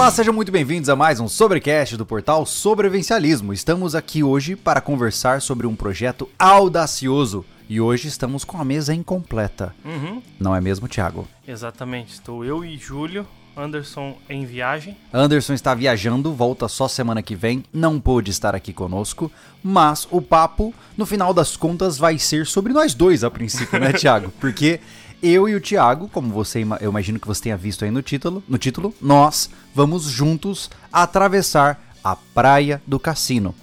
Olá, 0.00 0.10
sejam 0.10 0.32
muito 0.32 0.50
bem-vindos 0.50 0.88
a 0.88 0.96
mais 0.96 1.20
um 1.20 1.28
Sobrecast 1.28 1.94
do 1.94 2.06
portal 2.06 2.46
Sobrevivencialismo. 2.46 3.52
Estamos 3.52 3.94
aqui 3.94 4.22
hoje 4.24 4.56
para 4.56 4.80
conversar 4.80 5.42
sobre 5.42 5.66
um 5.66 5.76
projeto 5.76 6.26
audacioso 6.38 7.44
e 7.68 7.82
hoje 7.82 8.08
estamos 8.08 8.42
com 8.42 8.56
a 8.58 8.64
mesa 8.64 8.94
incompleta. 8.94 9.74
Uhum, 9.84 10.22
Não 10.40 10.56
é 10.56 10.60
mesmo, 10.60 10.88
Thiago? 10.88 11.28
exatamente. 11.46 12.14
Estou 12.14 12.42
eu 12.42 12.64
e 12.64 12.78
Júlio, 12.78 13.26
Anderson 13.54 14.16
em 14.26 14.46
viagem. 14.46 14.96
Anderson 15.12 15.52
está 15.52 15.74
viajando, 15.74 16.32
volta 16.32 16.66
só 16.66 16.88
semana 16.88 17.22
que 17.22 17.36
vem, 17.36 17.62
não 17.70 18.00
pôde 18.00 18.30
estar 18.30 18.54
aqui 18.54 18.72
conosco, 18.72 19.30
mas 19.62 20.08
o 20.10 20.22
papo, 20.22 20.72
no 20.96 21.04
final 21.04 21.34
das 21.34 21.58
contas, 21.58 21.98
vai 21.98 22.18
ser 22.18 22.46
sobre 22.46 22.72
nós 22.72 22.94
dois 22.94 23.22
a 23.22 23.30
princípio, 23.30 23.78
né, 23.78 23.92
Thiago? 23.98 24.32
Porque 24.40 24.80
eu 25.22 25.48
e 25.48 25.54
o 25.54 25.60
Thiago, 25.60 26.08
como 26.08 26.28
você, 26.30 26.64
eu 26.80 26.90
imagino 26.90 27.18
que 27.18 27.26
você 27.26 27.42
tenha 27.42 27.56
visto 27.56 27.84
aí 27.84 27.90
no 27.90 28.02
título, 28.02 28.42
no 28.48 28.58
título, 28.58 28.94
nós 29.00 29.50
vamos 29.74 30.04
juntos 30.04 30.70
atravessar 30.92 31.80
a 32.02 32.16
praia 32.16 32.80
do 32.86 32.98
cassino. 32.98 33.54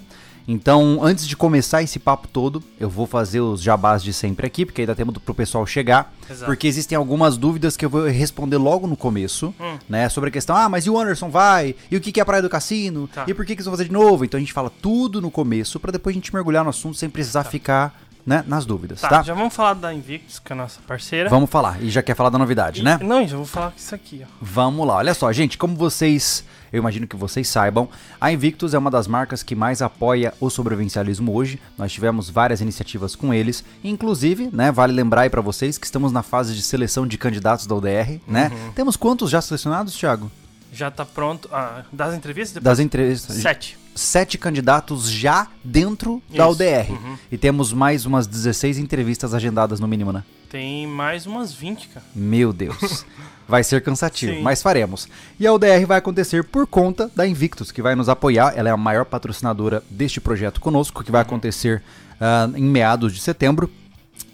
Então, 0.50 1.00
antes 1.04 1.28
de 1.28 1.36
começar 1.36 1.84
esse 1.84 2.00
papo 2.00 2.26
todo, 2.26 2.64
eu 2.80 2.90
vou 2.90 3.06
fazer 3.06 3.42
os 3.42 3.62
jabás 3.62 4.02
de 4.02 4.14
sempre 4.14 4.48
aqui, 4.48 4.66
porque 4.66 4.80
ainda 4.82 4.96
temos 4.96 5.18
pro 5.18 5.34
pessoal 5.36 5.66
chegar. 5.66 6.14
Exato. 6.30 6.46
Porque 6.46 6.68
existem 6.68 6.96
algumas 6.98 7.36
dúvidas 7.36 7.76
que 7.76 7.84
eu 7.84 7.90
vou 7.90 8.06
responder 8.08 8.56
logo 8.56 8.88
no 8.88 8.96
começo, 8.96 9.54
Hum. 9.60 9.78
né? 9.90 10.08
Sobre 10.08 10.30
a 10.30 10.32
questão, 10.32 10.56
ah, 10.56 10.70
mas 10.70 10.86
e 10.86 10.90
o 10.90 10.98
Anderson 10.98 11.30
vai? 11.30 11.76
E 11.92 11.98
o 11.98 12.00
que 12.00 12.14
que 12.14 12.22
é 12.22 12.24
a 12.24 12.26
Praia 12.26 12.42
do 12.42 12.50
Cassino? 12.50 13.10
Tá. 13.14 13.26
E 13.28 13.34
por 13.34 13.46
que 13.46 13.56
que 13.56 13.60
eles 13.60 13.66
vão 13.66 13.74
fazer 13.74 13.86
de 13.86 13.92
novo? 13.92 14.24
Então 14.24 14.38
a 14.38 14.40
gente 14.42 14.54
fala 14.54 14.70
tudo 14.82 15.22
no 15.22 15.30
começo, 15.30 15.82
pra 15.82 15.92
depois 15.92 16.14
a 16.14 16.18
gente 16.18 16.34
mergulhar 16.34 16.64
no 16.64 16.70
assunto 16.70 16.96
sem 16.96 17.10
precisar 17.10 17.44
ficar, 17.44 18.00
né, 18.28 18.44
nas 18.46 18.66
dúvidas, 18.66 19.00
Tá, 19.00 19.08
tá? 19.08 19.24
já 19.24 19.34
vamos 19.34 19.56
falar 19.56 19.74
da 19.74 19.94
Invictus, 19.94 20.38
que 20.38 20.52
é 20.52 20.54
a 20.54 20.58
nossa 20.58 20.82
parceira. 20.86 21.30
Vamos 21.30 21.50
falar. 21.50 21.82
E 21.82 21.90
já 21.90 22.04
quer 22.04 22.14
falar 22.14 22.30
da 22.30 22.38
novidade, 22.38 22.82
E- 22.82 22.84
né? 22.84 23.00
Não, 23.02 23.26
já 23.26 23.38
vou 23.38 23.46
falar 23.46 23.74
isso 23.78 23.96
aqui, 23.96 24.22
ó. 24.24 24.28
Vamos 24.42 24.86
lá, 24.86 24.96
olha 24.98 25.14
só, 25.14 25.32
gente, 25.32 25.58
como 25.58 25.78
vocês, 25.78 26.44
eu 26.74 26.78
imagino 26.80 27.08
que 27.08 27.16
vocês 27.16 27.48
saibam, 27.48 27.88
a 28.20 28.30
Invictus 28.30 28.74
é 28.74 28.78
uma 28.78 28.92
das 28.92 29.08
marcas 29.08 29.42
que 29.44 29.56
mais 29.56 29.82
apoia 29.82 30.34
o 30.42 30.50
sobrevivencialismo 30.50 31.34
hoje. 31.34 31.58
Nós 31.78 31.92
tivemos 31.94 32.30
várias 32.30 32.60
iniciativas 32.60 33.16
com 33.16 33.34
eles, 33.34 33.64
inclusive, 33.82 34.50
né, 34.52 34.72
vale 34.74 34.92
lembrar 34.92 35.22
aí 35.22 35.30
pra 35.30 35.40
vocês 35.42 35.78
que 35.78 35.86
estamos 35.86 36.12
na 36.12 36.22
fase 36.22 36.54
de 36.54 36.62
seleção 36.62 37.08
de 37.08 37.18
candidatos 37.18 37.66
da 37.66 37.74
UDR, 37.76 38.20
né? 38.28 38.52
Uhum. 38.54 38.72
Temos 38.74 38.98
quantos 38.98 39.30
já 39.30 39.42
selecionados, 39.42 39.96
Thiago? 39.96 40.30
Já 40.74 40.92
tá 40.92 41.06
pronto. 41.06 41.48
Ah, 41.52 41.84
das 41.94 42.14
entrevistas? 42.14 42.56
Depois? 42.56 42.64
Das 42.66 42.80
entrevistas. 42.80 43.38
Sete. 43.38 43.78
Sete 43.98 44.38
candidatos 44.38 45.10
já 45.10 45.48
dentro 45.64 46.22
da 46.30 46.46
Isso, 46.46 46.54
UDR. 46.54 46.92
uhum. 46.92 47.18
E 47.32 47.38
temos 47.38 47.74
mais 47.74 48.06
umas 48.06 48.28
16 48.28 48.78
entrevistas 48.78 49.34
agendadas 49.34 49.80
no 49.80 49.88
mínimo, 49.88 50.14
né? 50.14 50.24
Tem 50.50 50.88
mais 50.88 51.26
umas 51.26 51.52
20, 51.54 51.88
cara. 51.90 52.06
Meu 52.16 52.54
Deus. 52.54 53.06
Vai 53.48 53.64
ser 53.64 53.82
cansativo, 53.82 54.34
Sim. 54.34 54.42
mas 54.42 54.62
faremos. 54.62 55.08
E 55.40 55.48
a 55.48 55.54
UDR 55.54 55.86
vai 55.88 55.98
acontecer 56.00 56.44
por 56.44 56.68
conta 56.68 57.10
da 57.16 57.26
Invictus, 57.26 57.72
que 57.72 57.82
vai 57.82 57.96
nos 57.96 58.10
apoiar. 58.10 58.52
Ela 58.58 58.68
é 58.68 58.72
a 58.74 58.78
maior 58.78 59.06
patrocinadora 59.06 59.82
deste 59.90 60.20
projeto 60.20 60.60
conosco, 60.60 61.02
que 61.02 61.10
vai 61.14 61.22
acontecer 61.22 61.82
ah, 62.20 62.50
em 62.58 62.64
meados 62.64 63.14
de 63.14 63.22
setembro. 63.22 63.72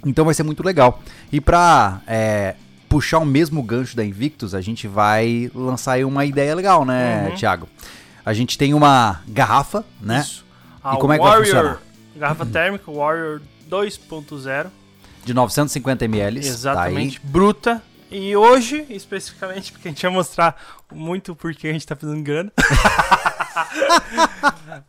Então 0.03 0.25
vai 0.25 0.33
ser 0.33 0.41
muito 0.41 0.63
legal. 0.63 0.99
E 1.31 1.39
pra 1.39 2.01
é, 2.07 2.55
puxar 2.89 3.19
o 3.19 3.25
mesmo 3.25 3.61
gancho 3.61 3.95
da 3.95 4.03
Invictus, 4.03 4.55
a 4.55 4.61
gente 4.61 4.87
vai 4.87 5.51
lançar 5.53 5.91
aí 5.93 6.03
uma 6.03 6.25
ideia 6.25 6.55
legal, 6.55 6.83
né, 6.83 7.27
Uhum. 7.29 7.35
Thiago? 7.35 7.69
A 8.25 8.33
gente 8.33 8.57
tem 8.57 8.73
uma 8.73 9.21
garrafa, 9.27 9.83
né? 10.01 10.19
Isso. 10.21 10.45
A 10.83 10.95
E 10.95 10.97
como 10.97 11.13
é 11.13 11.17
que 11.17 11.23
vai 11.23 11.31
Warrior, 11.31 11.55
funcionar? 11.55 11.81
Garrafa 12.15 12.45
térmica 12.45 12.91
Warrior 12.91 13.41
2.0. 13.69 14.67
De 15.25 15.33
950 15.33 16.05
ml. 16.05 16.39
Exatamente. 16.39 17.19
Bruta. 17.23 17.81
E 18.11 18.35
hoje, 18.35 18.85
especificamente, 18.89 19.71
porque 19.71 19.87
a 19.87 19.91
gente 19.91 20.01
vai 20.03 20.11
mostrar 20.11 20.55
muito 20.93 21.35
porque 21.35 21.67
a 21.67 21.73
gente 21.73 21.87
tá 21.87 21.95
fazendo 21.95 22.21
grana. 22.21 22.51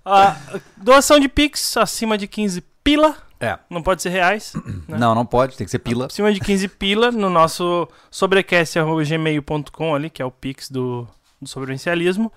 A 0.05 0.37
doação 0.77 1.19
de 1.19 1.29
Pix 1.29 1.77
acima 1.77 2.19
de 2.19 2.27
15 2.27 2.63
pila. 2.83 3.17
Tá. 3.39 3.47
É. 3.47 3.59
Não 3.71 3.83
pode 3.83 4.03
ser 4.03 4.11
reais. 4.11 4.53
né? 4.87 4.99
Não, 4.99 5.15
não 5.15 5.25
pode, 5.25 5.57
tem 5.57 5.65
que 5.65 5.71
ser 5.71 5.79
pila. 5.79 6.07
Acima 6.07 6.33
de 6.33 6.41
15 6.41 6.69
pila 6.69 7.11
no 7.11 7.31
nosso 7.31 7.89
sobrecast.gmail.com 8.11 9.95
ali, 9.95 10.11
que 10.11 10.21
é 10.21 10.25
o 10.25 10.31
Pix 10.31 10.71
do, 10.71 11.09
do 11.41 11.49
sobrevivencialismo. 11.49 12.31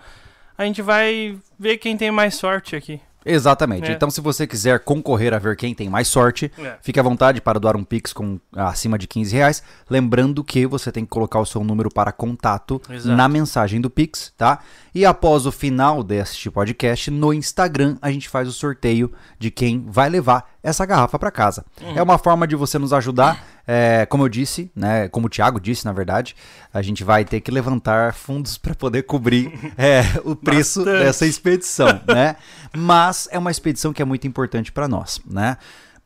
A 0.58 0.64
gente 0.64 0.82
vai 0.82 1.38
ver 1.60 1.78
quem 1.78 1.96
tem 1.98 2.12
mais 2.12 2.36
sorte 2.36 2.76
aqui. 2.76 3.00
Exatamente. 3.30 3.92
É. 3.92 3.94
Então, 3.94 4.10
se 4.10 4.22
você 4.22 4.48
quiser 4.48 4.80
concorrer 4.80 5.34
a 5.34 5.38
ver 5.38 5.58
quem 5.58 5.76
tem 5.76 5.90
mais 5.90 6.08
sorte, 6.08 6.50
É. 6.58 6.78
fique 6.82 6.98
à 6.98 7.04
vontade 7.04 7.42
para 7.42 7.60
doar 7.60 7.76
um 7.76 7.84
Pix 7.84 8.14
com 8.14 8.40
acima 8.56 8.98
de 8.98 9.06
15 9.06 9.36
reais. 9.36 9.62
Lembrando 9.90 10.42
que 10.46 10.66
você 10.66 10.94
tem 10.94 11.04
que 11.04 11.10
colocar 11.10 11.40
o 11.40 11.46
seu 11.46 11.62
número 11.62 11.90
para 11.94 12.14
contato 12.14 12.82
Exato. 12.90 13.16
na 13.18 13.28
mensagem 13.28 13.82
do 13.82 13.90
Pix, 13.90 14.34
tá? 14.38 14.60
E 14.96 15.06
após 15.06 15.46
o 15.46 15.52
final 15.52 16.04
deste 16.04 16.50
podcast, 16.50 17.12
no 17.12 17.34
Instagram, 17.34 17.98
a 18.02 18.10
gente 18.10 18.30
faz 18.30 18.48
o 18.48 18.54
sorteio 18.54 19.12
de 19.38 19.52
quem 19.52 19.84
vai 19.86 20.10
levar 20.10 20.50
essa 20.64 20.86
garrafa 20.86 21.20
para 21.20 21.30
casa. 21.30 21.66
Uhum. 21.82 21.98
É 21.98 22.02
uma 22.02 22.18
forma 22.18 22.48
de 22.48 22.56
você 22.56 22.80
nos 22.80 22.94
ajudar. 22.94 23.46
É, 23.68 24.06
como 24.06 24.24
eu 24.24 24.30
disse, 24.30 24.72
né? 24.74 25.10
Como 25.10 25.28
o 25.28 25.30
Thiago 25.30 25.60
disse, 25.60 25.86
na 25.86 25.92
verdade, 25.92 26.36
a 26.74 26.82
gente 26.82 27.04
vai 27.04 27.26
ter 27.26 27.42
que 27.42 27.52
levantar 27.52 28.14
fundos 28.14 28.58
para 28.58 28.74
poder 28.74 29.04
cobrir 29.04 29.52
é, 29.78 30.04
o 30.24 30.36
preço 30.36 30.86
Bastante. 30.86 31.04
dessa 31.04 31.26
expedição, 31.26 32.02
né? 32.08 32.38
Mas 32.76 33.28
é 33.30 33.38
uma 33.38 33.52
expedição 33.52 33.92
que 33.92 34.02
é 34.02 34.06
muito 34.06 34.26
importante 34.26 34.72
para 34.72 34.88
nós, 34.88 35.20
né? 35.30 35.58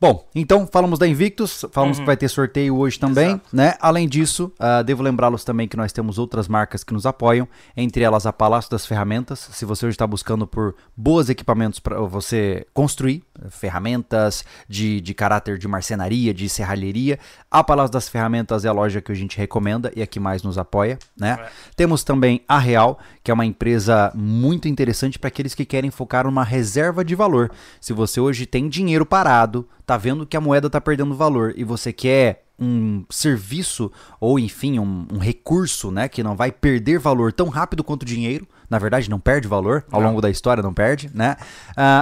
Bom, 0.02 0.28
então 0.34 0.66
falamos 0.66 0.98
da 0.98 1.06
Invictus, 1.06 1.64
falamos 1.70 2.00
que 2.00 2.04
vai 2.04 2.16
ter 2.16 2.26
sorteio 2.28 2.76
hoje 2.76 2.98
também, 2.98 3.28
Uhum. 3.28 3.34
Exato. 3.34 3.56
né? 3.56 3.74
Além 3.80 4.08
disso, 4.08 4.50
ah, 4.58 4.82
devo 4.82 5.00
lembrá-los 5.00 5.44
também 5.44 5.68
que 5.68 5.76
nós 5.76 5.92
temos 5.92 6.18
outras 6.18 6.48
marcas 6.48 6.82
que 6.82 6.92
nos 6.92 7.06
apoiam, 7.06 7.46
entre 7.76 8.02
elas 8.02 8.26
a 8.26 8.32
Palácio 8.32 8.68
das 8.68 8.84
Ferramentas. 8.84 9.48
Se 9.52 9.64
você 9.64 9.86
hoje 9.86 9.94
está 9.94 10.04
buscando 10.04 10.44
por 10.44 10.74
bons 10.96 11.28
equipamentos 11.28 11.78
para 11.78 12.00
você 12.00 12.66
construir, 12.74 13.22
eh, 13.40 13.48
ferramentas 13.48 14.44
de, 14.68 15.00
de 15.00 15.14
caráter 15.14 15.56
de 15.56 15.68
marcenaria, 15.68 16.34
de 16.34 16.48
serralheria, 16.48 17.16
a 17.48 17.62
Palácio 17.62 17.92
das 17.92 18.08
Ferramentas 18.08 18.64
é 18.64 18.68
a 18.68 18.72
loja 18.72 19.00
que 19.00 19.12
a 19.12 19.14
gente 19.14 19.38
recomenda 19.38 19.92
e 19.94 20.02
a 20.02 20.06
que 20.08 20.18
mais 20.18 20.42
nos 20.42 20.58
apoia, 20.58 20.98
né? 21.16 21.38
É. 21.40 21.48
Temos 21.76 22.02
também 22.02 22.42
a 22.48 22.58
Real, 22.58 22.98
que 23.22 23.30
é 23.30 23.34
uma 23.34 23.46
empresa 23.46 24.10
muito 24.16 24.66
interessante 24.66 25.16
para 25.16 25.28
aqueles 25.28 25.54
que 25.54 25.64
querem 25.64 25.92
focar 25.92 26.24
numa 26.24 26.42
reserva 26.42 27.04
de 27.04 27.14
valor. 27.14 27.52
Se 27.80 27.92
você 27.92 28.18
hoje 28.18 28.46
tem 28.46 28.68
dinheiro 28.68 29.06
parado, 29.06 29.64
tá 29.92 29.96
vendo 29.98 30.24
que 30.26 30.36
a 30.36 30.40
moeda 30.40 30.70
tá 30.70 30.80
perdendo 30.80 31.14
valor 31.14 31.52
e 31.54 31.64
você 31.64 31.92
quer 31.92 32.44
um 32.58 33.04
serviço 33.10 33.90
ou 34.18 34.38
enfim 34.38 34.78
um, 34.78 35.06
um 35.12 35.18
recurso, 35.18 35.90
né, 35.90 36.08
que 36.08 36.22
não 36.22 36.34
vai 36.34 36.50
perder 36.50 36.98
valor 36.98 37.32
tão 37.32 37.48
rápido 37.48 37.82
quanto 37.84 38.02
o 38.02 38.06
dinheiro, 38.06 38.46
na 38.70 38.78
verdade 38.78 39.10
não 39.10 39.18
perde 39.20 39.46
valor 39.48 39.84
ao 39.90 40.00
Não. 40.00 40.08
longo 40.08 40.20
da 40.22 40.30
história 40.30 40.62
não 40.62 40.72
perde, 40.72 41.10
né? 41.12 41.36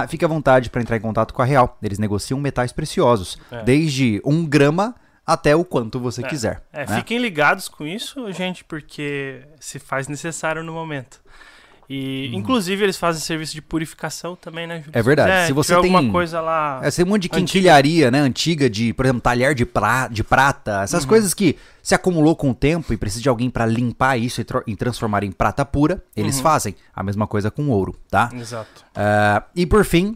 Fique 0.07 0.23
à 0.23 0.27
vontade 0.27 0.69
para 0.69 0.81
entrar 0.81 0.95
em 0.95 1.01
contato 1.01 1.33
com 1.33 1.41
a 1.41 1.45
Real. 1.45 1.77
Eles 1.81 1.99
negociam 1.99 2.39
metais 2.39 2.71
preciosos, 2.71 3.37
É. 3.51 3.63
desde 3.63 4.21
um 4.23 4.45
grama 4.45 4.95
até 5.25 5.55
o 5.55 5.65
quanto 5.65 5.99
você 5.99 6.23
quiser. 6.23 6.61
É, 6.71 6.85
né? 6.85 6.95
fiquem 6.97 7.17
ligados 7.17 7.67
com 7.67 7.85
isso, 7.85 8.31
gente, 8.31 8.63
porque 8.63 9.41
se 9.59 9.79
faz 9.79 10.07
necessário 10.07 10.63
no 10.63 10.73
momento. 10.73 11.21
E, 11.93 12.33
inclusive, 12.33 12.81
eles 12.83 12.95
fazem 12.95 13.21
serviço 13.21 13.53
de 13.53 13.61
purificação 13.61 14.33
também, 14.35 14.65
né? 14.65 14.77
Uhum. 14.77 14.91
É 14.93 15.01
verdade. 15.01 15.47
Se 15.47 15.53
você 15.53 15.73
tem- 15.75 15.93
alguma 15.93 16.09
coisa 16.09 16.39
lá... 16.39 16.79
É, 16.81 16.89
tem 16.89 17.03
um 17.03 17.09
monte 17.09 17.23
de 17.23 17.27
Antiga. 17.27 17.39
quinquilharia, 17.45 18.09
né? 18.09 18.19
Antiga 18.21 18.69
de, 18.69 18.93
por 18.93 19.05
exemplo, 19.05 19.21
talher 19.21 19.53
de, 19.53 19.65
pra, 19.65 20.07
de 20.07 20.23
prata. 20.23 20.77
Uhum. 20.77 20.83
Essas 20.83 21.03
coisas 21.03 21.33
que 21.33 21.57
se 21.83 21.93
acumulou 21.93 22.33
com 22.35 22.51
o 22.51 22.53
tempo 22.55 22.93
e 22.93 22.97
precisa 22.97 23.21
de 23.23 23.27
alguém 23.27 23.49
pra 23.49 23.65
limpar 23.65 24.15
isso 24.17 24.39
e, 24.39 24.45
e 24.67 24.75
transformar 24.77 25.23
em 25.23 25.31
prata 25.31 25.65
pura, 25.65 26.01
eles 26.15 26.37
Uhum. 26.37 26.43
fazem. 26.43 26.75
A 26.95 27.03
mesma 27.03 27.27
coisa 27.27 27.51
com 27.51 27.67
ouro, 27.69 27.93
tá? 28.09 28.29
Exato. 28.33 28.85
Ah, 28.95 29.43
e 29.53 29.65
por 29.65 29.83
fim, 29.83 30.15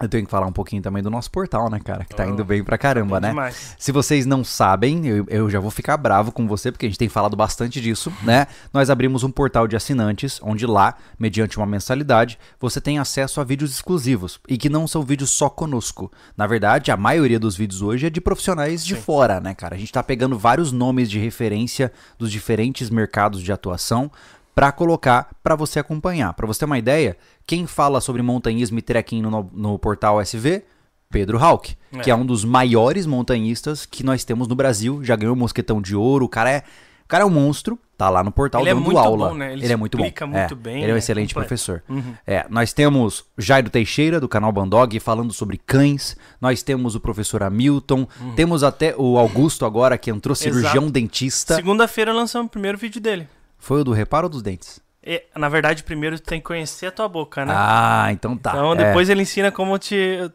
eu 0.00 0.08
tenho 0.08 0.24
que 0.24 0.30
falar 0.30 0.46
um 0.46 0.52
pouquinho 0.52 0.80
também 0.82 1.02
do 1.02 1.10
nosso 1.10 1.30
portal, 1.30 1.68
né, 1.68 1.78
cara? 1.84 2.04
Que 2.04 2.14
tá 2.14 2.24
Oh, 2.24 2.30
indo 2.30 2.44
bem 2.44 2.64
pra 2.64 2.78
caramba, 2.78 3.20
Bem 3.20 3.28
né? 3.28 3.28
demais. 3.30 3.76
Se 3.78 3.92
vocês 3.92 4.24
não 4.24 4.42
sabem, 4.42 5.06
eu, 5.06 5.26
eu 5.28 5.50
já 5.50 5.60
vou 5.60 5.70
ficar 5.70 5.96
bravo 5.96 6.32
com 6.32 6.46
você, 6.48 6.72
porque 6.72 6.86
a 6.86 6.88
gente 6.88 6.98
tem 6.98 7.08
falado 7.08 7.36
bastante 7.36 7.80
disso, 7.80 8.12
né? 8.22 8.46
Nós 8.72 8.88
abrimos 8.88 9.22
um 9.24 9.30
portal 9.30 9.68
de 9.68 9.76
assinantes, 9.76 10.40
onde 10.42 10.66
lá, 10.66 10.94
mediante 11.18 11.58
uma 11.58 11.66
mensalidade, 11.66 12.38
você 12.58 12.80
tem 12.80 12.98
acesso 12.98 13.40
a 13.40 13.44
vídeos 13.44 13.70
exclusivos. 13.72 14.40
E 14.48 14.56
que 14.56 14.68
não 14.68 14.86
são 14.88 15.02
vídeos 15.02 15.30
só 15.30 15.50
conosco. 15.50 16.10
Na 16.36 16.46
verdade, 16.46 16.90
a 16.90 16.96
maioria 16.96 17.38
dos 17.38 17.56
vídeos 17.56 17.82
hoje 17.82 18.06
é 18.06 18.10
de 18.10 18.20
profissionais 18.20 18.84
de 18.84 18.94
Sim. 18.94 19.00
fora, 19.02 19.40
né, 19.40 19.54
cara? 19.54 19.74
A 19.74 19.78
gente 19.78 19.92
tá 19.92 20.02
pegando 20.02 20.38
vários 20.38 20.72
nomes 20.72 21.10
de 21.10 21.18
referência 21.18 21.92
dos 22.18 22.30
diferentes 22.32 22.88
mercados 22.90 23.42
de 23.42 23.52
atuação 23.52 24.10
para 24.60 24.70
colocar 24.72 25.30
para 25.42 25.56
você 25.56 25.78
acompanhar. 25.78 26.34
Para 26.34 26.46
você 26.46 26.58
ter 26.58 26.64
uma 26.66 26.76
ideia, 26.78 27.16
quem 27.46 27.66
fala 27.66 27.98
sobre 27.98 28.20
montanhismo 28.20 28.78
e 28.78 28.82
trekking 28.82 29.22
no, 29.22 29.50
no 29.54 29.78
portal 29.78 30.20
SV 30.20 30.62
Pedro 31.08 31.38
Hawk, 31.42 31.74
É. 31.94 32.00
que 32.00 32.10
é 32.10 32.14
um 32.14 32.26
dos 32.26 32.44
maiores 32.44 33.06
montanhistas 33.06 33.86
que 33.86 34.04
nós 34.04 34.22
temos 34.22 34.46
no 34.46 34.54
Brasil, 34.54 35.02
já 35.02 35.16
ganhou 35.16 35.34
o 35.34 35.38
mosquetão 35.38 35.80
de 35.80 35.96
ouro, 35.96 36.26
o 36.26 36.28
cara 36.28 36.50
é, 36.50 36.58
o 37.04 37.08
cara 37.08 37.24
é 37.24 37.26
um 37.26 37.30
monstro, 37.30 37.78
tá 37.96 38.10
lá 38.10 38.22
no 38.22 38.30
portal 38.30 38.60
Ele 38.60 38.68
é 38.70 38.74
dando 38.74 38.84
muito 38.84 38.98
aula. 38.98 39.28
bom, 39.30 39.34
né? 39.34 39.52
Ele 39.54 39.64
Ele, 39.64 39.72
é 39.72 39.76
muito 39.76 39.96
bom. 39.96 40.04
explica 40.04 40.26
muito 40.26 40.52
É, 40.52 40.56
bem, 40.56 40.82
Ele 40.82 40.90
é 40.90 40.92
um 40.92 40.96
é 40.96 40.98
excelente 40.98 41.32
completo. 41.34 41.48
professor. 41.48 41.82
Uhum. 41.88 42.14
É, 42.26 42.44
nós 42.50 42.74
temos 42.74 43.24
Jairo 43.38 43.70
Teixeira, 43.70 44.20
do 44.20 44.28
canal 44.28 44.52
Bandog, 44.52 45.00
falando 45.00 45.32
sobre 45.32 45.56
cães. 45.56 46.18
Nós 46.38 46.62
temos 46.62 46.94
o 46.94 47.00
professor 47.00 47.42
Hamilton. 47.42 48.06
Temos 48.36 48.62
até 48.62 48.94
o 48.94 49.16
Augusto 49.16 49.64
agora, 49.64 49.96
que 49.96 50.10
entrou 50.10 50.34
cirurgião 50.36 50.84
Exato. 50.84 50.90
dentista. 50.90 51.54
Segunda-feira 51.54 52.12
lançamos 52.12 52.48
o 52.48 52.50
primeiro 52.50 52.76
vídeo 52.76 53.00
dele. 53.00 53.26
Foi 53.60 53.82
o 53.82 53.84
do 53.84 53.92
reparo 53.92 54.28
dos 54.28 54.42
dentes? 54.42 54.80
E, 55.02 55.22
na 55.34 55.48
verdade, 55.48 55.82
primeiro 55.82 56.18
tu 56.18 56.24
tem 56.24 56.40
que 56.40 56.46
conhecer 56.46 56.86
a 56.86 56.90
tua 56.90 57.08
boca, 57.08 57.44
né? 57.44 57.54
Ah, 57.56 58.08
então 58.10 58.36
tá. 58.36 58.50
então 58.50 58.72
É. 58.72 58.76
depois 58.76 59.08
ele 59.08 59.22
ensina 59.22 59.50
como 59.50 59.78
te 59.78 60.30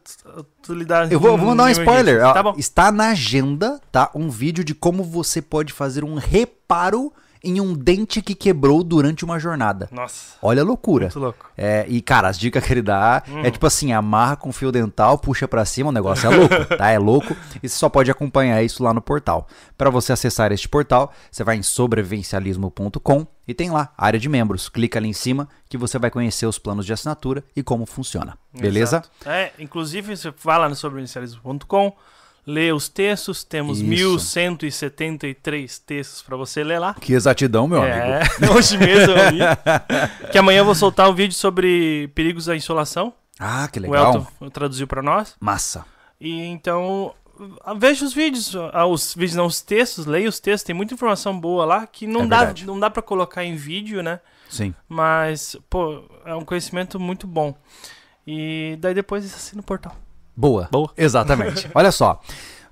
tu, 0.62 0.74
lidar 0.74 1.12
Eu 1.12 1.20
vou, 1.20 1.38
vou 1.38 1.50
mandar 1.50 1.66
um 1.66 1.70
spoiler. 1.70 2.22
Tá 2.22 2.42
bom. 2.42 2.56
Está 2.58 2.92
na 2.92 3.10
agenda, 3.10 3.80
tá? 3.92 4.10
Um 4.16 4.30
vídeo 4.30 4.64
de 4.64 4.74
como 4.74 5.04
você 5.04 5.42
pode 5.42 5.72
fazer 5.72 6.04
um 6.04 6.16
reparo 6.16 7.14
em 7.46 7.62
um 7.62 7.74
dente 7.74 8.22
que 8.22 8.34
quebrou 8.36 8.84
durante 8.84 9.24
uma 9.24 9.40
jornada. 9.40 9.88
Nossa, 9.92 10.36
Olha 10.42 10.62
a 10.62 10.66
loucura. 10.66 11.06
muito 11.06 11.20
louco. 11.20 11.50
É, 11.58 11.86
e, 11.88 12.02
cara, 12.02 12.28
as 12.28 12.38
dicas 12.40 12.64
que 12.66 12.74
ele 12.74 12.82
dá 12.82 13.24
Hum. 13.30 13.42
é 13.46 13.52
tipo 13.52 13.66
assim: 13.68 13.94
amarra 13.94 14.36
com 14.36 14.52
fio 14.52 14.72
dental, 14.72 15.18
puxa 15.18 15.48
pra 15.48 15.64
cima, 15.66 15.90
o 15.90 15.94
negócio 15.94 16.30
é 16.32 16.36
louco, 16.36 16.56
tá? 16.78 16.90
É 16.90 16.98
louco. 17.00 17.36
E 17.64 17.70
você 17.70 17.76
só 17.76 17.88
pode 17.90 18.10
acompanhar 18.12 18.62
isso 18.64 18.84
lá 18.84 18.94
no 18.94 19.02
portal. 19.02 19.48
Pra 19.78 19.90
você 19.90 20.12
acessar 20.14 20.52
este 20.52 20.68
portal, 20.68 21.12
você 21.32 21.44
vai 21.44 21.56
em 21.58 21.64
sobrevivencialismo.com 21.64 23.28
e 23.48 23.54
tem 23.54 23.70
lá, 23.70 23.94
área 23.98 24.20
de 24.20 24.28
membros. 24.28 24.70
Clica 24.70 24.98
ali 25.00 25.08
em 25.08 25.14
cima 25.14 25.48
que 25.70 25.78
você 25.78 26.00
vai 26.00 26.10
conhecer 26.10 26.46
os 26.46 26.58
planos 26.58 26.86
de 26.86 26.94
assinatura 26.94 27.44
e 27.56 27.62
como 27.62 27.86
funciona. 27.86 28.38
Beleza? 28.54 29.04
É, 29.26 29.52
inclusive 29.60 30.16
você 30.16 30.34
vai 30.44 30.58
lá 30.58 30.68
no 30.68 30.76
sobreinicialismo.com, 30.76 31.94
lê 32.46 32.72
os 32.72 32.88
textos, 32.90 33.44
temos 33.44 33.80
Isso. 33.80 33.88
1173 33.88 35.80
textos 35.80 36.22
pra 36.22 36.38
você 36.38 36.64
ler 36.64 36.80
lá. 36.80 36.94
Que 36.94 37.14
exatidão, 37.14 37.68
meu 37.68 37.82
amigo. 37.82 37.96
É, 37.98 38.22
hoje 38.56 38.78
mesmo 38.78 39.14
eu 39.14 39.30
li. 39.32 39.40
Que 40.32 40.38
amanhã 40.38 40.60
eu 40.60 40.66
vou 40.66 40.76
soltar 40.76 41.10
um 41.10 41.16
vídeo 41.16 41.36
sobre 41.36 42.10
perigos 42.14 42.46
da 42.46 42.56
insolação. 42.56 43.14
Ah, 43.40 43.68
que 43.72 43.80
O 43.80 43.82
legal. 43.82 44.16
Elton 44.42 44.50
traduziu 44.50 44.88
pra 44.88 45.02
nós. 45.02 45.36
Massa. 45.40 45.86
E 46.20 46.44
então 46.46 47.14
ah, 47.64 47.74
veja 47.74 48.06
os 48.06 48.14
vídeos, 48.14 48.56
ah, 48.72 48.86
os 48.86 49.14
vídeos 49.14 49.36
não, 49.36 49.46
os 49.46 49.62
textos, 49.62 50.06
leia 50.06 50.30
os 50.30 50.40
textos, 50.40 50.64
tem 50.66 50.76
muita 50.76 50.94
informação 50.94 51.38
boa 51.38 51.66
lá 51.66 51.86
que 51.86 52.08
não 52.08 52.22
É 52.22 52.28
dá, 52.28 52.38
verdade. 52.38 52.66
não 52.66 52.80
dá 52.80 52.90
para 52.90 53.02
colocar 53.02 53.44
em 53.44 53.56
vídeo, 53.56 54.02
né? 54.02 54.20
Sim. 54.50 54.74
Mas, 54.88 55.58
pô, 55.70 56.04
é 56.26 56.34
um 56.36 56.46
conhecimento 56.46 57.00
muito 57.00 57.28
bom. 57.28 57.54
E 58.26 58.78
daí 58.80 58.94
depois 58.94 59.26
assina 59.26 59.60
o 59.62 59.64
portal. 59.66 59.96
Boa. 60.36 60.68
Boa. 60.72 60.92
Exatamente. 60.98 61.70
Olha 61.76 61.92
só. 61.92 62.20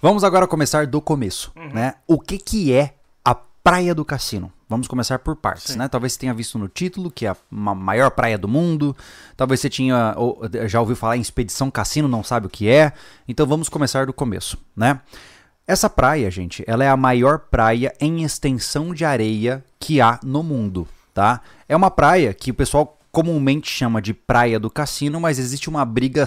Vamos 0.01 0.23
agora 0.23 0.45
começar 0.47 0.85
do 0.87 0.99
começo, 1.01 1.51
Uhum. 1.55 1.69
né? 1.73 1.95
O 2.07 2.19
que 2.19 2.37
que 2.37 2.73
é 2.73 2.93
a 3.23 3.33
Praia 3.33 3.95
do 3.95 4.03
Cassino? 4.03 4.51
Vamos 4.67 4.87
começar 4.87 5.19
por 5.19 5.35
partes, 5.35 5.73
Sim. 5.73 5.77
né? 5.77 5.87
Talvez 5.87 6.13
você 6.13 6.19
tenha 6.19 6.33
visto 6.33 6.57
no 6.57 6.67
título 6.67 7.11
que 7.11 7.25
é 7.25 7.29
a 7.29 7.37
ma- 7.49 7.75
maior 7.75 8.09
praia 8.11 8.37
do 8.37 8.47
mundo. 8.47 8.95
Talvez 9.37 9.59
você 9.61 9.69
tinha 9.69 10.13
ou, 10.17 10.41
já 10.67 10.79
ouviu 10.81 10.95
falar 10.95 11.15
em 11.15 11.21
Expedição 11.21 11.69
Cassino, 11.71 12.07
não 12.07 12.23
sabe 12.23 12.47
o 12.47 12.49
que 12.49 12.67
é. 12.67 12.91
Então 13.27 13.45
vamos 13.45 13.69
começar 13.69 14.05
do 14.07 14.13
começo, 14.13 14.57
né? 14.75 14.99
Essa 15.65 15.89
praia, 15.89 16.29
gente, 16.29 16.63
ela 16.67 16.83
é 16.83 16.89
a 16.89 16.97
maior 16.97 17.39
praia 17.39 17.93
em 18.01 18.23
extensão 18.23 18.93
de 18.93 19.05
areia 19.05 19.63
que 19.79 20.01
há 20.01 20.19
no 20.23 20.43
mundo, 20.43 20.85
tá? 21.13 21.39
É 21.69 21.75
uma 21.75 21.89
praia 21.91 22.33
que 22.33 22.51
o 22.51 22.53
pessoal 22.53 22.97
comumente 23.13 23.69
chama 23.69 24.01
de 24.01 24.11
Praia 24.13 24.59
do 24.59 24.69
Cassino, 24.71 25.21
mas 25.21 25.37
existe 25.39 25.69
uma 25.69 25.85
briga 25.85 26.25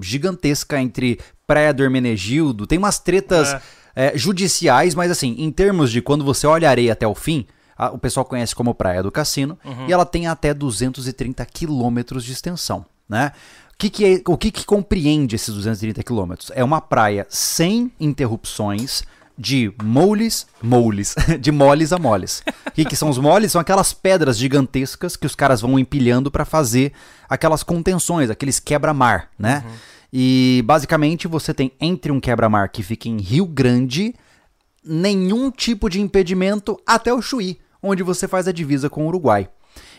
gigantesca 0.00 0.80
entre 0.80 1.20
Praia 1.46 1.72
do 1.72 1.84
Hermenegildo, 1.84 2.66
tem 2.66 2.78
umas 2.78 2.98
tretas 2.98 3.52
É. 3.94 4.06
é, 4.14 4.18
judiciais, 4.18 4.94
mas 4.94 5.10
assim, 5.10 5.34
em 5.38 5.50
termos 5.52 5.92
de 5.92 6.00
quando 6.00 6.24
você 6.24 6.46
olha 6.46 6.66
a 6.66 6.70
areia 6.70 6.94
até 6.94 7.06
o 7.06 7.14
fim, 7.14 7.46
a- 7.76 7.90
o 7.90 7.98
pessoal 7.98 8.24
conhece 8.24 8.54
como 8.54 8.74
Praia 8.74 9.02
do 9.02 9.12
Cassino, 9.12 9.58
e 9.86 9.92
ela 9.92 10.06
tem 10.06 10.26
até 10.26 10.54
230 10.54 11.44
quilômetros 11.44 12.24
de 12.24 12.32
extensão, 12.32 12.86
né? 13.08 13.32
O 13.74 13.76
que, 13.82 13.90
que 13.90 14.04
é- 14.04 14.22
o 14.26 14.38
que, 14.38 14.50
que 14.50 14.64
compreende 14.64 15.34
esses 15.36 15.52
230 15.54 16.02
quilômetros? 16.02 16.50
É 16.54 16.64
uma 16.64 16.80
praia 16.80 17.26
sem 17.28 17.92
interrupções, 18.00 19.02
de 19.42 19.74
moles, 19.82 20.46
moles, 20.62 21.16
de 21.40 21.50
moles 21.50 21.92
a 21.92 21.98
moles. 21.98 22.44
O 22.68 22.70
que, 22.70 22.94
são 22.94 23.10
os 23.10 23.18
moles? 23.18 23.50
São 23.50 23.60
aquelas 23.60 23.92
pedras 23.92 24.38
gigantescas 24.38 25.16
que 25.16 25.26
os 25.26 25.34
caras 25.34 25.60
vão 25.60 25.76
empilhando 25.80 26.30
para 26.30 26.44
fazer 26.44 26.92
aquelas 27.28 27.64
contenções, 27.64 28.30
aqueles 28.30 28.60
quebra-mar, 28.60 29.30
né? 29.36 29.64
E 30.12 30.62
basicamente 30.64 31.26
você 31.26 31.52
tem 31.52 31.72
entre 31.80 32.12
um 32.12 32.20
quebra-mar 32.20 32.68
que 32.68 32.84
fica 32.84 33.08
em 33.08 33.18
Rio 33.18 33.46
Grande 33.46 34.14
nenhum 34.84 35.50
tipo 35.50 35.90
de 35.90 36.00
impedimento 36.00 36.80
até 36.86 37.12
o 37.12 37.20
Chuí, 37.20 37.58
onde 37.82 38.04
você 38.04 38.28
faz 38.28 38.46
a 38.46 38.52
divisa 38.52 38.88
com 38.88 39.04
o 39.04 39.08
Uruguai. 39.08 39.48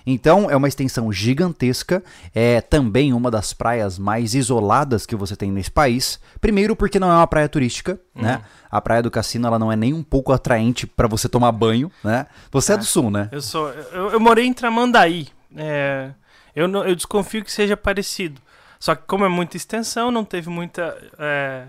Então 0.06 0.50
é 0.50 0.56
uma 0.56 0.68
extensão 0.68 1.12
gigantesca, 1.12 2.04
é 2.34 2.62
também 2.62 3.14
uma 3.14 3.30
das 3.32 3.54
praias 3.54 3.98
mais 3.98 4.34
isoladas 4.34 5.06
que 5.06 5.16
você 5.16 5.36
tem 5.36 5.52
nesse 5.52 5.72
país. 5.72 6.20
Primeiro 6.42 6.76
porque 6.76 7.00
não 7.00 7.10
é 7.12 7.16
uma 7.16 7.28
praia 7.28 7.48
turística, 7.50 8.00
né? 8.14 8.42
A 8.70 8.82
praia 8.82 9.02
do 9.04 9.12
Cassino 9.12 9.48
ela 9.48 9.60
não 9.60 9.72
é 9.72 9.76
nem 9.76 9.94
um 9.94 10.04
pouco 10.04 10.34
atraente 10.34 10.86
para 10.88 11.08
você 11.08 11.30
tomar 11.30 11.52
banho, 11.52 11.92
né? 12.04 12.26
Você 12.52 12.74
é 12.74 12.78
do 12.78 12.84
sul, 12.86 13.10
né? 13.12 13.30
Eu 13.32 13.42
sou. 13.42 13.70
Eu, 13.70 14.12
eu 14.12 14.20
morei 14.20 14.46
em 14.46 14.54
Tramandaí. 14.54 15.28
É, 15.56 16.10
eu, 16.56 16.68
não- 16.68 16.84
eu 16.84 16.96
desconfio 16.96 17.44
que 17.44 17.52
seja 17.52 17.78
parecido. 17.78 18.42
Só 18.80 18.96
que 18.96 19.04
como 19.08 19.24
é 19.24 19.30
muita 19.30 19.56
extensão, 19.56 20.12
não 20.12 20.26
teve 20.26 20.50
muita. 20.50 20.98
é, 21.18 21.66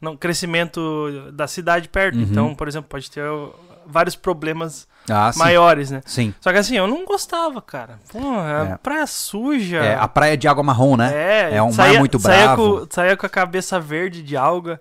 não, 0.00 0.16
crescimento 0.16 1.30
da 1.32 1.46
cidade 1.46 1.88
perto. 1.88 2.16
Uhum. 2.16 2.22
Então, 2.22 2.54
por 2.54 2.68
exemplo, 2.68 2.88
pode 2.88 3.10
ter 3.10 3.22
vários 3.86 4.14
problemas 4.16 4.86
Ah, 5.10 5.30
maiores, 5.36 5.90
né? 5.90 6.00
Sim. 6.04 6.34
Só 6.40 6.52
que 6.52 6.58
assim, 6.58 6.76
eu 6.76 6.86
não 6.86 7.04
gostava, 7.04 7.60
cara. 7.62 7.98
Pô, 8.12 8.18
é, 8.18 8.72
É. 8.72 8.76
praia 8.76 9.06
suja. 9.06 9.78
É, 9.78 9.94
a 9.94 10.06
praia 10.08 10.36
de 10.36 10.46
água 10.48 10.62
marrom, 10.62 10.96
né? 10.96 11.10
É, 11.14 11.56
É 11.56 11.62
um 11.62 11.66
mar 11.66 11.72
saía- 11.74 11.98
muito 11.98 12.18
saía 12.18 12.44
bravo. 12.44 12.80
Com, 12.80 12.86
saía 12.90 13.16
com 13.16 13.26
a 13.26 13.28
cabeça 13.28 13.78
verde 13.80 14.22
de 14.22 14.36
alga. 14.36 14.80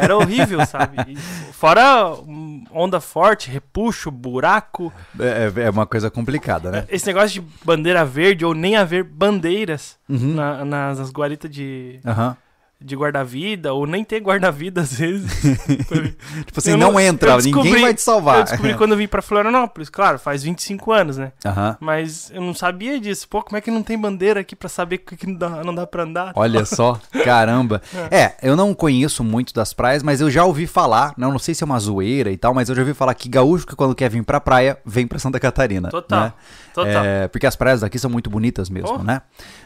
Era 0.00 0.16
horrível, 0.16 0.64
sabe? 0.66 0.96
E 1.08 1.16
fora 1.52 2.12
hum, 2.26 2.64
onda 2.72 3.00
forte, 3.00 3.50
repuxo, 3.50 4.10
buraco. 4.10 4.92
É, 5.18 5.64
é 5.64 5.70
uma 5.70 5.86
coisa 5.86 6.10
complicada, 6.10 6.70
né? 6.70 6.84
Esse 6.88 7.06
negócio 7.06 7.40
de 7.40 7.46
bandeira 7.64 8.04
verde 8.04 8.44
ou 8.44 8.54
nem 8.54 8.76
haver 8.76 9.04
bandeiras 9.04 9.96
Uhum. 10.08 10.34
na- 10.34 10.64
nas, 10.64 10.98
nas 10.98 11.10
guaritas 11.10 11.50
de, 11.50 12.00
Aham. 12.06 12.36
De 12.84 12.96
guarda-vida, 12.96 13.72
ou 13.72 13.86
nem 13.86 14.04
ter 14.04 14.20
guarda-vida 14.20 14.80
às 14.82 14.92
vezes. 14.94 15.30
Tipo 16.46 16.58
assim, 16.58 16.72
não, 16.76 16.92
não- 16.92 17.00
entra, 17.00 17.36
ninguém 17.38 17.80
vai 17.80 17.94
te 17.94 18.02
salvar. 18.02 18.38
Eu 18.38 18.44
descobri 18.44 18.74
quando 18.74 18.92
eu 18.92 18.96
vim 18.98 19.08
pra 19.08 19.22
Florianópolis, 19.22 19.88
claro, 19.88 20.18
faz 20.18 20.42
25 20.42 20.92
anos, 20.92 21.16
né? 21.18 21.32
Mas 21.80 22.30
eu 22.34 22.40
não 22.42 22.54
sabia 22.54 23.00
disso. 23.00 23.28
Pô, 23.28 23.42
como 23.42 23.56
é 23.56 23.60
que 23.60 23.70
não 23.70 23.82
tem 23.82 23.98
bandeira 23.98 24.40
aqui 24.40 24.54
pra 24.56 24.68
saber 24.68 24.98
que 24.98 25.16
que 25.16 25.26
não 25.26 25.34
dá, 25.34 25.48
não 25.64 25.74
dá 25.74 25.86
pra 25.86 26.02
andar? 26.02 26.32
Olha 26.34 26.64
só, 26.64 26.98
caramba. 27.24 27.80
É, 28.10 28.34
eu 28.42 28.56
não 28.56 28.74
conheço 28.74 29.22
muito 29.24 29.54
das 29.54 29.72
praias, 29.72 30.02
mas 30.02 30.20
eu 30.20 30.30
já 30.30 30.44
ouvi 30.44 30.66
falar, 30.66 31.14
não, 31.16 31.30
não 31.32 31.38
sei 31.38 31.54
se 31.54 31.62
é 31.62 31.66
uma 31.66 31.78
zoeira 31.78 32.30
e 32.30 32.36
tal, 32.36 32.52
mas 32.52 32.68
eu 32.68 32.74
já 32.74 32.82
ouvi 32.82 32.92
falar 32.94 33.14
que 33.14 33.28
gaúcho 33.28 33.66
que 33.66 33.74
quando 33.76 33.94
quer 33.94 34.10
vir 34.10 34.22
pra 34.22 34.40
praia, 34.40 34.76
vem 34.84 35.06
pra 35.06 35.18
Santa 35.18 35.38
Catarina. 35.40 35.88
Total, 35.88 36.24
né? 36.24 36.32
Total. 36.74 37.04
É, 37.04 37.28
porque 37.28 37.46
as 37.46 37.56
praias 37.56 37.80
daqui 37.80 37.98
são 37.98 38.10
muito 38.10 38.28
bonitas 38.30 38.68
mesmo, 38.70 38.98
Oh. 39.00 39.02
né? 39.02 39.22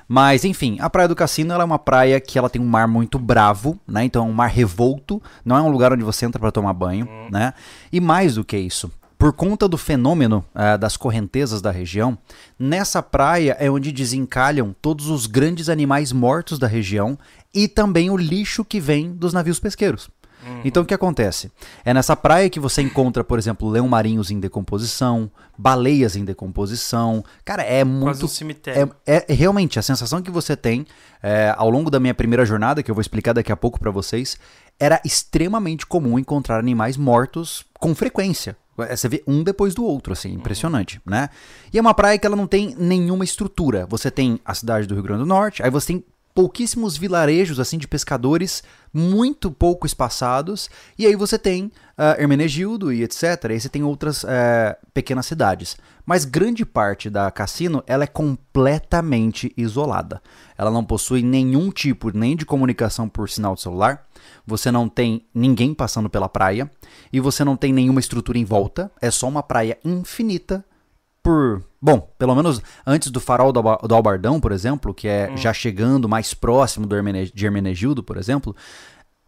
Mas 0.08 0.44
enfim, 0.44 0.76
a 0.80 0.88
Praia 0.88 1.08
do 1.08 1.16
Cassino 1.16 1.52
é 1.54 1.64
uma 1.64 1.78
praia 1.78 2.20
que 2.20 2.38
ela 2.38 2.48
tem 2.50 2.60
um 2.62 2.66
mar 2.66 2.86
muito 2.86 3.18
bravo, 3.18 3.78
né? 3.86 4.04
Então 4.04 4.24
é 4.24 4.28
um 4.28 4.32
mar 4.32 4.48
revolto, 4.48 5.20
não 5.44 5.56
é 5.56 5.62
um 5.62 5.68
lugar 5.68 5.92
onde 5.92 6.04
você 6.04 6.24
entra 6.26 6.40
pra 6.40 6.50
tomar 6.52 6.72
banho, 6.72 7.08
né? 7.30 7.52
E 7.92 8.00
mais 8.00 8.36
do 8.36 8.44
que 8.44 8.56
isso, 8.56 8.90
por 9.18 9.32
conta 9.32 9.66
do 9.66 9.78
fenômeno 9.78 10.44
ah, 10.54 10.76
das 10.76 10.96
correntezas 10.96 11.62
da 11.62 11.70
região, 11.70 12.16
nessa 12.58 13.02
praia 13.02 13.56
é 13.58 13.70
onde 13.70 13.90
desencalham 13.90 14.74
todos 14.80 15.08
os 15.08 15.26
grandes 15.26 15.68
animais 15.68 16.12
mortos 16.12 16.58
da 16.58 16.66
região 16.66 17.18
e 17.54 17.66
também 17.66 18.10
o 18.10 18.16
lixo 18.16 18.62
que 18.64 18.78
vem 18.78 19.10
dos 19.12 19.32
navios 19.32 19.58
pesqueiros. 19.58 20.10
Então 20.64 20.82
o 20.82 20.86
que 20.86 20.94
acontece? 20.94 21.50
É 21.84 21.92
nessa 21.94 22.14
praia 22.16 22.48
que 22.50 22.60
você 22.60 22.82
encontra, 22.82 23.22
por 23.24 23.38
exemplo, 23.38 23.68
leão 23.68 23.88
marinhos 23.88 24.30
em 24.30 24.38
decomposição, 24.40 25.30
baleias 25.58 26.16
em 26.16 26.24
decomposição. 26.24 27.24
Cara, 27.44 27.62
é 27.62 27.84
Quase 27.84 27.90
muito 27.96 28.24
um 28.26 28.28
cemitério. 28.28 28.94
é, 29.06 29.24
é- 29.28 29.34
realmente 29.34 29.78
a 29.78 29.82
sensação 29.82 30.22
que 30.22 30.30
você 30.30 30.56
tem 30.56 30.86
é, 31.22 31.54
ao 31.56 31.68
longo 31.70 31.90
da 31.90 31.98
minha 32.00 32.14
primeira 32.14 32.44
jornada, 32.46 32.82
que 32.82 32.90
eu 32.90 32.94
vou 32.94 33.00
explicar 33.02 33.32
daqui 33.32 33.50
a 33.52 33.56
pouco 33.56 33.78
pra 33.80 33.90
vocês, 33.90 34.36
era 34.78 35.00
extremamente 35.04 35.86
comum 35.86 36.18
encontrar 36.18 36.58
animais 36.58 36.96
mortos 36.96 37.64
com 37.78 37.94
frequência. 37.94 38.56
É, 38.78 38.94
Você 38.94 39.08
vê 39.08 39.22
um 39.26 39.42
depois 39.42 39.74
do 39.74 39.84
outro, 39.84 40.12
assim, 40.12 40.32
impressionante, 40.32 41.00
né? 41.06 41.30
E 41.72 41.78
é 41.78 41.80
uma 41.80 41.94
praia 41.94 42.18
que 42.18 42.26
ela 42.26 42.36
não 42.36 42.46
tem 42.46 42.74
nenhuma 42.78 43.24
estrutura. 43.24 43.86
Você 43.86 44.10
tem 44.10 44.38
a 44.44 44.54
cidade 44.54 44.86
do 44.86 44.94
Rio 44.94 45.02
Grande 45.02 45.20
do 45.20 45.26
Norte, 45.26 45.62
aí 45.62 45.70
você 45.70 45.88
tem 45.94 46.04
pouquíssimos 46.36 46.98
vilarejos 46.98 47.58
assim 47.58 47.78
de 47.78 47.88
pescadores 47.88 48.62
muito 48.92 49.50
pouco 49.50 49.86
espaçados. 49.86 50.68
E 50.98 51.06
aí 51.06 51.16
você 51.16 51.38
tem 51.38 51.72
ah, 51.96 52.14
Hermenegildo 52.18 52.92
e 52.92 53.02
etc 53.02 53.22
e 53.48 53.52
aí 53.52 53.60
você 53.60 53.70
tem 53.70 53.82
outras 53.82 54.22
eh, 54.22 54.76
pequenas 54.92 55.24
cidades. 55.24 55.78
Mas 56.04 56.26
grande 56.26 56.66
parte 56.66 57.08
da 57.08 57.30
cassino 57.30 57.82
ela 57.86 58.04
é 58.04 58.06
completamente 58.06 59.50
isolada. 59.56 60.20
Ela 60.58 60.70
não 60.70 60.84
possui 60.84 61.22
nenhum 61.22 61.70
tipo 61.70 62.16
nem 62.16 62.36
de 62.36 62.44
comunicação 62.44 63.08
por 63.08 63.30
sinal 63.30 63.54
de 63.54 63.62
celular. 63.62 64.06
Você 64.46 64.70
não 64.70 64.90
tem 64.90 65.26
ninguém 65.34 65.72
passando 65.72 66.10
pela 66.10 66.28
praia. 66.28 66.70
E 67.10 67.18
você 67.18 67.44
não 67.44 67.56
tem 67.56 67.72
nenhuma 67.72 68.00
estrutura 68.00 68.36
em 68.36 68.44
volta. 68.44 68.92
É 69.00 69.10
só 69.10 69.26
uma 69.26 69.42
praia 69.42 69.78
infinita 69.82 70.62
por. 71.22 71.62
Bom, 71.86 72.12
pelo 72.18 72.34
menos 72.34 72.60
antes 72.84 73.12
do 73.12 73.20
farol 73.20 73.52
do, 73.52 73.60
Alba- 73.60 73.78
do 73.86 73.94
Albardão, 73.94 74.40
por 74.40 74.50
exemplo, 74.50 74.92
que 74.92 75.06
é 75.06 75.30
já 75.36 75.52
chegando 75.52 76.08
mais 76.08 76.34
próximo 76.34 76.84
do 76.84 76.96
Hermene, 76.96 77.30
de 77.32 77.46
Hermenegildo, 77.46 78.02
por 78.02 78.16
exemplo, 78.16 78.56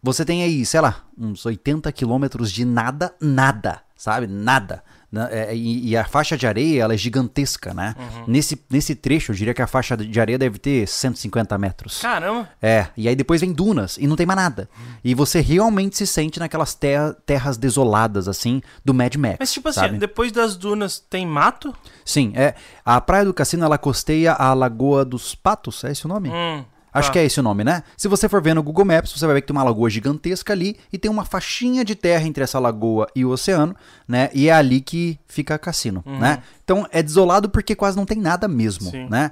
você 0.03 0.25
tem 0.25 0.43
aí, 0.43 0.65
sei 0.65 0.81
lá, 0.81 1.05
uns 1.17 1.45
80 1.45 1.89
quilômetros 1.93 2.51
de 2.51 2.65
nada, 2.65 3.15
nada, 3.21 3.81
sabe? 3.95 4.27
Nada. 4.27 4.83
Né? 5.11 5.27
É, 5.31 5.55
e, 5.55 5.89
e, 5.89 5.97
a 5.97 6.05
faixa 6.05 6.37
de 6.37 6.45
areia 6.45 6.83
ela 6.83 6.93
é 6.93 6.97
gigantesca, 6.97 7.73
né? 7.73 7.95
Uhum. 7.97 8.25
Nesse, 8.27 8.63
nesse 8.69 8.93
trecho, 8.93 9.31
eu 9.31 9.35
diria 9.35 9.55
que 9.55 9.61
a 9.61 9.65
faixa 9.65 9.97
de 9.97 10.21
areia 10.21 10.37
deve 10.37 10.59
ter 10.59 10.87
150 10.87 11.57
metros. 11.57 11.99
Caramba! 12.01 12.47
É, 12.61 12.87
e 12.95 13.07
aí 13.07 13.15
depois 13.15 13.41
vem 13.41 13.51
dunas 13.51 13.97
e 13.97 14.05
não 14.05 14.15
tem 14.15 14.27
mais 14.27 14.37
nada. 14.37 14.69
Uhum. 14.77 14.85
E 15.03 15.15
você 15.15 15.41
realmente 15.41 15.97
se 15.97 16.05
sente 16.05 16.39
naquelas 16.39 16.75
terra, 16.75 17.15
terras 17.25 17.57
desoladas, 17.57 18.27
assim, 18.27 18.61
do 18.85 18.93
Mad 18.93 19.15
Max. 19.15 19.37
Mas 19.39 19.51
tipo 19.51 19.71
sabe? 19.73 19.87
assim, 19.87 19.97
depois 19.97 20.31
das 20.31 20.55
dunas 20.55 20.99
tem 20.99 21.25
mato? 21.25 21.73
Sim, 22.05 22.31
é. 22.35 22.53
A 22.85 23.01
Praia 23.01 23.25
do 23.25 23.33
Cassino 23.33 23.65
ela 23.65 23.79
costeia 23.79 24.33
a 24.33 24.53
Lagoa 24.53 25.03
dos 25.03 25.33
Patos, 25.33 25.83
é 25.83 25.91
esse 25.91 26.05
o 26.05 26.09
nome? 26.09 26.29
Hum. 26.29 26.63
Acho 26.93 27.09
Tá. 27.09 27.13
que 27.13 27.19
é 27.19 27.25
esse 27.25 27.39
o 27.39 27.43
nome, 27.43 27.63
né? 27.63 27.83
Se 27.95 28.07
você 28.07 28.27
for 28.27 28.41
ver 28.41 28.53
no 28.55 28.63
Google 28.63 28.85
Maps, 28.85 29.11
você 29.11 29.25
vai 29.25 29.35
ver 29.35 29.41
que 29.41 29.47
tem 29.47 29.55
uma 29.55 29.63
lagoa 29.63 29.89
gigantesca 29.89 30.53
ali 30.53 30.75
e 30.91 30.97
tem 30.97 31.09
uma 31.09 31.23
faixinha 31.25 31.85
de 31.85 31.95
terra 31.95 32.25
entre 32.25 32.43
essa 32.43 32.59
lagoa 32.59 33.07
e 33.15 33.23
o 33.23 33.29
oceano, 33.29 33.75
né? 34.07 34.29
E 34.33 34.49
é 34.49 34.53
ali 34.53 34.81
que 34.81 35.19
fica 35.27 35.57
cassino, 35.57 36.03
né? 36.05 36.41
Então 36.63 36.87
é 36.91 37.01
desolado 37.03 37.49
porque 37.49 37.75
quase 37.75 37.95
não 37.97 38.05
tem 38.05 38.17
nada 38.19 38.47
mesmo, 38.47 38.89
Sim. 38.89 39.07
né? 39.09 39.31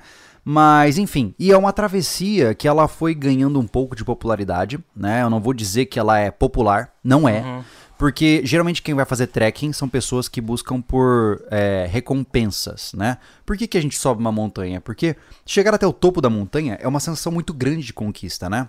Mas, 0.50 0.98
enfim, 0.98 1.36
e 1.38 1.52
é 1.52 1.58
uma 1.58 1.74
travessia 1.74 2.56
que 2.56 2.70
ela 2.70 2.88
foi 2.88 3.14
ganhando 3.14 3.60
um 3.60 3.68
pouco 3.68 3.98
de 3.98 4.06
popularidade, 4.06 4.80
né? 4.96 5.22
Eu 5.22 5.30
não 5.30 5.42
vou 5.42 5.54
dizer 5.54 5.88
que 5.88 6.00
ela 6.00 6.18
é 6.20 6.32
popular, 6.32 6.90
não 7.04 7.28
é. 7.28 7.44
Porque 7.98 8.42
geralmente 8.44 8.82
quem 8.82 8.94
vai 8.94 9.06
fazer 9.06 9.28
trekking 9.28 9.74
são 9.74 9.90
pessoas 9.90 10.28
que 10.28 10.40
buscam 10.40 10.82
por 10.82 11.44
é, 11.50 11.88
recompensas, 11.90 12.94
né? 12.94 13.18
Por 13.46 13.58
que, 13.58 13.68
que 13.68 13.78
a 13.78 13.82
gente 13.82 13.98
sobe 13.98 14.22
uma 14.22 14.32
montanha? 14.32 14.80
Porque 14.80 15.16
chegar 15.46 15.74
até 15.74 15.88
o 15.88 15.94
topo 15.94 16.22
da 16.22 16.30
montanha 16.30 16.78
é 16.80 16.88
uma 16.88 17.00
sensação 17.00 17.32
muito 17.32 17.54
grande 17.54 17.86
de 17.86 17.94
conquista, 17.94 18.50
né? 18.50 18.68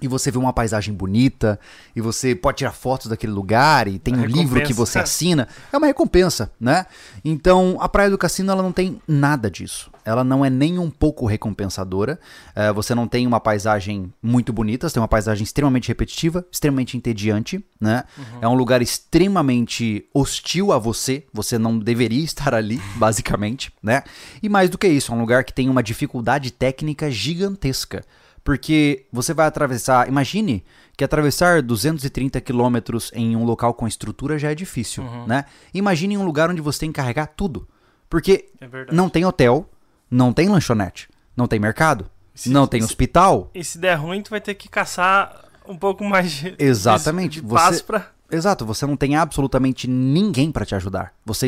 E 0.00 0.08
você 0.08 0.30
vê 0.30 0.36
uma 0.36 0.52
paisagem 0.52 0.92
bonita, 0.92 1.58
e 1.94 2.02
você 2.02 2.34
pode 2.34 2.58
tirar 2.58 2.72
fotos 2.72 3.06
daquele 3.06 3.32
lugar, 3.32 3.88
e 3.88 3.98
tem 3.98 4.14
Uma 4.14 4.24
um 4.24 4.26
livro 4.26 4.62
que 4.62 4.74
você 4.74 4.98
assina. 4.98 5.48
É 5.72 5.76
uma 5.78 5.86
recompensa, 5.86 6.52
né? 6.60 6.84
Então, 7.24 7.78
a 7.80 7.88
Praia 7.88 8.10
do 8.10 8.18
Cassino, 8.18 8.52
ela 8.52 8.62
não 8.62 8.72
tem 8.72 9.00
nada 9.08 9.50
disso. 9.50 9.90
Ela 10.06 10.22
não 10.22 10.44
é 10.44 10.48
nem 10.48 10.78
um 10.78 10.88
pouco 10.88 11.26
recompensadora. 11.26 12.18
É, 12.54 12.72
você 12.72 12.94
não 12.94 13.08
tem 13.08 13.26
uma 13.26 13.40
paisagem 13.40 14.12
muito 14.22 14.52
bonita, 14.52 14.88
você 14.88 14.94
tem 14.94 15.00
uma 15.00 15.08
paisagem 15.08 15.42
extremamente 15.42 15.88
repetitiva, 15.88 16.46
extremamente 16.50 16.96
entediante, 16.96 17.62
né? 17.80 18.04
É 18.40 18.46
um 18.46 18.54
lugar 18.54 18.80
extremamente 18.80 20.08
hostil 20.14 20.72
a 20.72 20.78
você. 20.78 21.26
Você 21.32 21.58
não 21.58 21.76
deveria 21.76 22.22
estar 22.24 22.54
ali, 22.54 22.80
basicamente, 22.94 23.72
né? 23.82 24.04
E 24.40 24.48
mais 24.48 24.70
do 24.70 24.78
que 24.78 24.86
isso, 24.86 25.12
é 25.12 25.14
um 25.16 25.20
lugar 25.20 25.42
que 25.42 25.52
tem 25.52 25.68
uma 25.68 25.82
dificuldade 25.82 26.52
técnica 26.52 27.10
gigantesca. 27.10 28.04
Porque 28.44 29.06
você 29.12 29.34
vai 29.34 29.48
atravessar. 29.48 30.06
Imagine 30.06 30.64
que 30.96 31.02
atravessar 31.02 31.60
230 31.60 32.40
quilômetros 32.40 33.10
em 33.12 33.34
um 33.34 33.44
local 33.44 33.74
com 33.74 33.88
estrutura 33.88 34.38
já 34.38 34.52
é 34.52 34.54
difícil, 34.54 35.02
né? 35.26 35.46
Imagine 35.74 36.16
um 36.16 36.24
lugar 36.24 36.48
onde 36.48 36.60
você 36.62 36.78
tem 36.78 36.92
que 36.92 36.96
carregar 36.96 37.26
tudo. 37.26 37.66
Porque 38.08 38.48
É 38.60 38.92
não 38.92 39.08
tem 39.08 39.24
hotel, 39.24 39.68
não 40.10 40.32
tem 40.32 40.48
lanchonete, 40.48 41.08
não 41.36 41.46
tem 41.46 41.58
mercado, 41.58 42.08
Se- 42.34 42.48
não 42.50 42.66
tem 42.66 42.80
se- 42.80 42.86
hospital. 42.86 43.50
E 43.54 43.62
se 43.64 43.78
der 43.78 43.94
ruim, 43.94 44.22
tu 44.22 44.30
vai 44.30 44.40
ter 44.40 44.54
que 44.54 44.68
caçar 44.68 45.44
um 45.68 45.76
pouco 45.76 46.04
mais 46.04 46.30
de. 46.32 46.54
Exatamente. 46.58 47.40
De, 47.40 47.46
Você- 47.46 47.82
pra. 47.82 48.10
Exato, 48.30 48.66
você 48.66 48.84
não 48.84 48.96
tem 48.96 49.14
absolutamente 49.16 49.88
ninguém 49.88 50.50
para 50.50 50.66
te 50.66 50.74
ajudar. 50.74 51.12
Você 51.24 51.46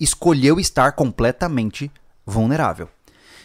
escolheu 0.00 0.58
estar 0.58 0.90
completamente 0.92 1.90
vulnerável. 2.24 2.88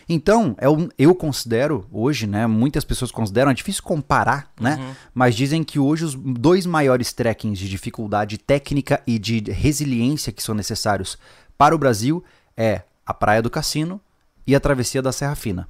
Então, 0.09 0.55
é 0.57 0.67
um- 0.67 0.89
eu 0.97 1.13
considero 1.15 1.85
hoje, 1.91 2.25
né? 2.27 2.45
Muitas 2.47 2.83
pessoas 2.83 3.11
consideram, 3.11 3.51
é 3.51 3.53
difícil 3.53 3.83
comparar, 3.83 4.51
né? 4.59 4.95
Mas 5.13 5.35
dizem 5.35 5.63
que 5.63 5.77
hoje 5.79 6.03
os 6.03 6.15
dois 6.15 6.65
maiores 6.65 7.13
trekkings 7.13 7.57
de 7.59 7.69
dificuldade 7.69 8.37
técnica 8.37 9.01
e 9.05 9.17
de 9.19 9.39
resiliência 9.51 10.33
que 10.33 10.41
são 10.43 10.55
necessários 10.55 11.17
para 11.57 11.75
o 11.75 11.77
Brasil 11.77 12.23
é 12.57 12.81
a 13.05 13.13
Praia 13.13 13.41
do 13.43 13.49
Cassino 13.49 14.01
e 14.51 14.55
a 14.55 14.59
Travessia 14.59 15.01
da 15.01 15.11
Serra 15.13 15.33
Fina. 15.35 15.67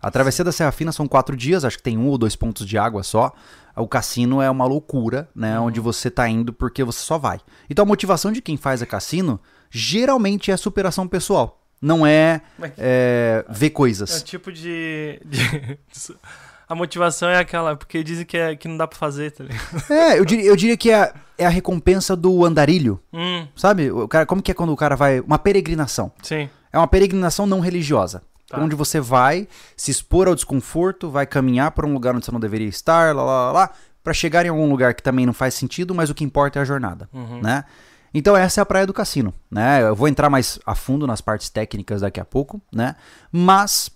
A 0.00 0.10
Travessia 0.10 0.44
da 0.44 0.50
Serra 0.50 0.72
Fina 0.72 0.90
são 0.90 1.06
quatro 1.06 1.36
dias, 1.36 1.64
acho 1.64 1.76
que 1.76 1.82
tem 1.82 1.96
um 1.98 2.08
ou 2.08 2.16
dois 2.18 2.34
pontos 2.34 2.66
de 2.66 2.76
água 2.78 3.02
só. 3.02 3.30
O 3.76 3.86
cassino 3.86 4.40
é 4.42 4.50
uma 4.50 4.64
loucura, 4.64 5.28
né? 5.34 5.60
Onde 5.60 5.78
você 5.80 6.10
tá 6.10 6.28
indo 6.28 6.52
porque 6.52 6.82
você 6.82 7.00
só 7.00 7.18
vai. 7.18 7.38
Então 7.70 7.84
a 7.84 7.86
motivação 7.86 8.32
de 8.32 8.40
quem 8.42 8.56
faz 8.56 8.82
a 8.82 8.86
cassino 8.86 9.38
geralmente 9.70 10.50
é 10.50 10.56
superação 10.56 11.06
pessoal. 11.06 11.60
Não 11.80 12.06
é, 12.06 12.40
Mas- 12.58 12.72
é, 12.78 13.44
ver 13.48 13.66
É 13.66 13.68
o 13.68 13.72
coisas. 13.72 14.22
tipo 14.22 14.50
de. 14.52 15.20
de- 15.24 15.78
A 16.68 16.74
motivação 16.74 17.28
é 17.28 17.36
aquela, 17.38 17.76
porque 17.76 18.02
dizem 18.02 18.24
que, 18.24 18.34
é, 18.36 18.56
que 18.56 18.66
não 18.66 18.78
dá 18.78 18.86
pra 18.86 18.98
fazer, 18.98 19.30
tá 19.32 19.44
ligado? 19.44 19.92
É, 19.92 20.18
eu 20.18 20.24
diria, 20.24 20.44
eu 20.46 20.56
diria 20.56 20.76
que 20.76 20.90
é, 20.90 21.12
é 21.36 21.44
a 21.44 21.50
recompensa 21.50 22.16
do 22.16 22.46
andarilho. 22.46 22.98
Hum, 23.12 23.46
Sabe? 23.54 23.90
O 23.90 24.08
cara, 24.08 24.24
como 24.24 24.40
que 24.40 24.50
é 24.50 24.54
quando 24.54 24.72
o 24.72 24.76
cara 24.76 24.96
vai. 24.96 25.20
Uma 25.20 25.38
peregrinação. 25.38 26.10
sim. 26.22 26.48
É 26.72 26.78
uma 26.78 26.86
peregrinação 26.88 27.46
não 27.46 27.60
religiosa. 27.60 28.22
Tá. 28.48 28.58
Onde 28.60 28.74
você 28.74 29.00
vai 29.00 29.48
se 29.76 29.90
expor 29.90 30.28
ao 30.28 30.34
desconforto, 30.34 31.10
vai 31.10 31.26
caminhar 31.26 31.70
para 31.70 31.86
um 31.86 31.92
lugar 31.92 32.14
onde 32.14 32.24
você 32.24 32.32
não 32.32 32.40
deveria 32.40 32.68
estar, 32.68 33.14
lá, 33.14 33.22
lá, 33.22 33.46
lá, 33.46 33.52
lá, 33.52 33.70
para 34.02 34.12
chegar 34.12 34.44
em 34.44 34.48
algum 34.50 34.68
lugar 34.68 34.94
que 34.94 35.02
também 35.02 35.24
não 35.24 35.32
faz 35.32 35.54
sentido, 35.54 35.94
mas 35.94 36.10
o 36.10 36.14
que 36.14 36.24
importa 36.24 36.58
é 36.58 36.62
a 36.62 36.64
jornada, 36.64 37.08
Uhum. 37.12 37.40
né? 37.40 37.64
Então 38.14 38.36
essa 38.36 38.60
é 38.60 38.62
a 38.62 38.66
praia 38.66 38.86
do 38.86 38.92
cassino, 38.92 39.32
né? 39.50 39.80
Eu 39.82 39.94
vou 39.96 40.06
entrar 40.06 40.28
mais 40.28 40.58
a 40.66 40.74
fundo 40.74 41.06
nas 41.06 41.22
partes 41.22 41.48
técnicas 41.48 42.02
daqui 42.02 42.20
a 42.20 42.24
pouco, 42.26 42.60
né? 42.70 42.94
Mas 43.30 43.90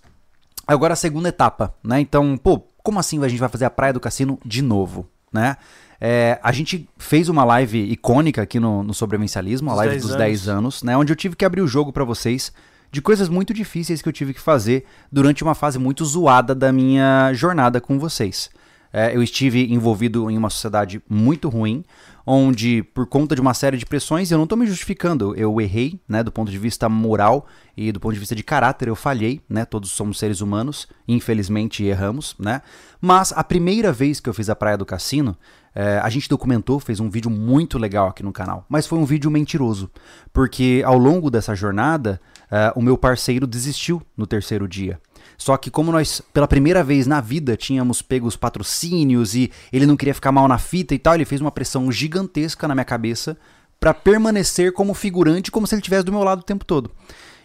agora 0.65 0.93
a 0.93 0.95
segunda 0.97 1.29
etapa, 1.29 1.73
né? 1.83 1.99
Então, 1.99 2.35
pô, 2.35 2.59
como 2.81 2.99
assim 2.99 3.23
a 3.23 3.27
gente 3.27 3.39
vai 3.39 3.49
fazer 3.49 3.65
a 3.65 3.69
praia 3.69 3.93
do 3.93 3.99
cassino 3.99 4.39
de 4.43 4.63
novo, 4.63 5.07
né? 5.31 5.55
É, 5.99 6.39
a 6.43 6.51
gente 6.51 6.87
fez 6.97 7.27
uma 7.27 7.43
live 7.43 7.79
icônica 7.91 8.41
aqui 8.41 8.59
no, 8.59 8.83
no 8.83 8.93
Sobrevivencialismo, 8.93 9.71
a 9.71 9.75
live 9.75 9.93
10 9.93 10.01
dos 10.01 10.11
anos. 10.11 10.25
10 10.25 10.47
anos, 10.47 10.83
né? 10.83 10.97
Onde 10.97 11.11
eu 11.11 11.15
tive 11.15 11.35
que 11.35 11.45
abrir 11.45 11.61
o 11.61 11.67
jogo 11.67 11.91
pra 11.91 12.03
vocês 12.03 12.51
de 12.91 13.01
coisas 13.01 13.27
muito 13.29 13.53
difíceis 13.53 14.01
que 14.01 14.07
eu 14.07 14.13
tive 14.13 14.33
que 14.33 14.39
fazer 14.39 14.85
durante 15.11 15.43
uma 15.43 15.55
fase 15.55 15.77
muito 15.77 16.05
zoada 16.05 16.55
da 16.55 16.71
minha 16.71 17.33
jornada 17.33 17.81
com 17.81 17.99
vocês. 17.99 18.49
É, 18.91 19.15
eu 19.15 19.21
estive 19.21 19.71
envolvido 19.73 20.31
em 20.31 20.37
uma 20.37 20.49
sociedade 20.49 21.01
muito 21.09 21.49
ruim, 21.49 21.83
onde, 22.25 22.83
por 22.83 23.05
conta 23.05 23.35
de 23.35 23.41
uma 23.41 23.53
série 23.53 23.77
de 23.77 23.85
pressões, 23.85 24.31
eu 24.31 24.37
não 24.37 24.43
estou 24.43 24.57
me 24.57 24.65
justificando, 24.65 25.33
eu 25.35 25.61
errei, 25.61 25.99
né, 26.07 26.21
do 26.21 26.31
ponto 26.31 26.51
de 26.51 26.57
vista 26.57 26.89
moral 26.89 27.45
e 27.75 27.91
do 27.91 27.99
ponto 28.01 28.13
de 28.13 28.19
vista 28.19 28.35
de 28.35 28.43
caráter, 28.43 28.89
eu 28.89 28.95
falhei, 28.95 29.41
né, 29.47 29.63
todos 29.63 29.91
somos 29.91 30.19
seres 30.19 30.41
humanos, 30.41 30.87
infelizmente 31.07 31.85
erramos, 31.85 32.35
né, 32.37 32.61
mas 32.99 33.31
a 33.33 33.43
primeira 33.43 33.93
vez 33.93 34.19
que 34.19 34.29
eu 34.29 34.33
fiz 34.33 34.49
a 34.49 34.55
Praia 34.55 34.77
do 34.77 34.85
Cassino, 34.85 35.37
é, 35.79 35.99
a 35.99 36.09
gente 36.09 36.27
documentou, 36.27 36.79
fez 36.79 36.99
um 36.99 37.07
vídeo 37.07 37.29
muito 37.29 37.77
legal 37.77 38.07
aqui 38.07 38.23
no 38.23 38.33
canal, 38.33 38.65
mas 38.67 38.87
foi 38.87 38.97
um 38.97 39.05
vídeo 39.05 39.29
mentiroso, 39.29 39.91
porque 40.33 40.81
ao 40.83 40.97
longo 40.97 41.29
dessa 41.29 41.53
jornada, 41.53 42.19
é, 42.49 42.73
o 42.75 42.81
meu 42.81 42.97
parceiro 42.97 43.45
desistiu 43.45 44.01
no 44.17 44.25
terceiro 44.25 44.67
dia. 44.67 44.99
Só 45.37 45.55
que 45.55 45.69
como 45.69 45.91
nós, 45.91 46.19
pela 46.33 46.47
primeira 46.47 46.83
vez 46.83 47.05
na 47.05 47.21
vida, 47.21 47.55
tínhamos 47.55 48.01
pego 48.01 48.25
os 48.25 48.35
patrocínios 48.35 49.35
e 49.35 49.51
ele 49.71 49.85
não 49.85 49.95
queria 49.95 50.15
ficar 50.15 50.31
mal 50.31 50.47
na 50.47 50.57
fita 50.57 50.95
e 50.95 50.97
tal, 50.97 51.13
ele 51.13 51.25
fez 51.25 51.41
uma 51.41 51.51
pressão 51.51 51.91
gigantesca 51.91 52.67
na 52.67 52.73
minha 52.73 52.83
cabeça 52.83 53.37
pra 53.79 53.93
permanecer 53.93 54.73
como 54.73 54.95
figurante, 54.95 55.51
como 55.51 55.67
se 55.67 55.75
ele 55.75 55.81
estivesse 55.81 56.05
do 56.05 56.11
meu 56.11 56.23
lado 56.23 56.39
o 56.39 56.43
tempo 56.43 56.65
todo. 56.65 56.89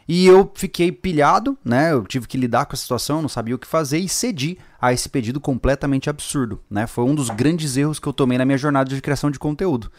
E 0.09 0.27
eu 0.27 0.51
fiquei 0.55 0.91
pilhado, 0.91 1.57
né? 1.65 1.93
Eu 1.93 2.05
tive 2.05 2.27
que 2.27 2.37
lidar 2.37 2.67
com 2.67 2.75
a 2.75 2.77
situação, 2.77 3.23
não 3.23 3.29
sabia 3.29 3.55
o 3.55 3.59
que 3.59 3.67
fazer 3.67 3.99
e 3.99 4.09
cedi 4.09 4.59
a 4.81 4.93
esse 4.93 5.09
pedido 5.09 5.41
completamente 5.41 6.11
absurdo, 6.11 6.61
né? 6.69 6.87
Foi 6.87 7.05
um 7.05 7.15
dos 7.15 7.31
grandes 7.31 7.77
erros 7.77 7.99
que 7.99 8.07
eu 8.07 8.13
tomei 8.13 8.37
na 8.37 8.45
minha 8.45 8.59
jornada 8.59 8.93
de 8.93 9.01
criação 9.01 9.31
de 9.31 9.39
conteúdo. 9.39 9.91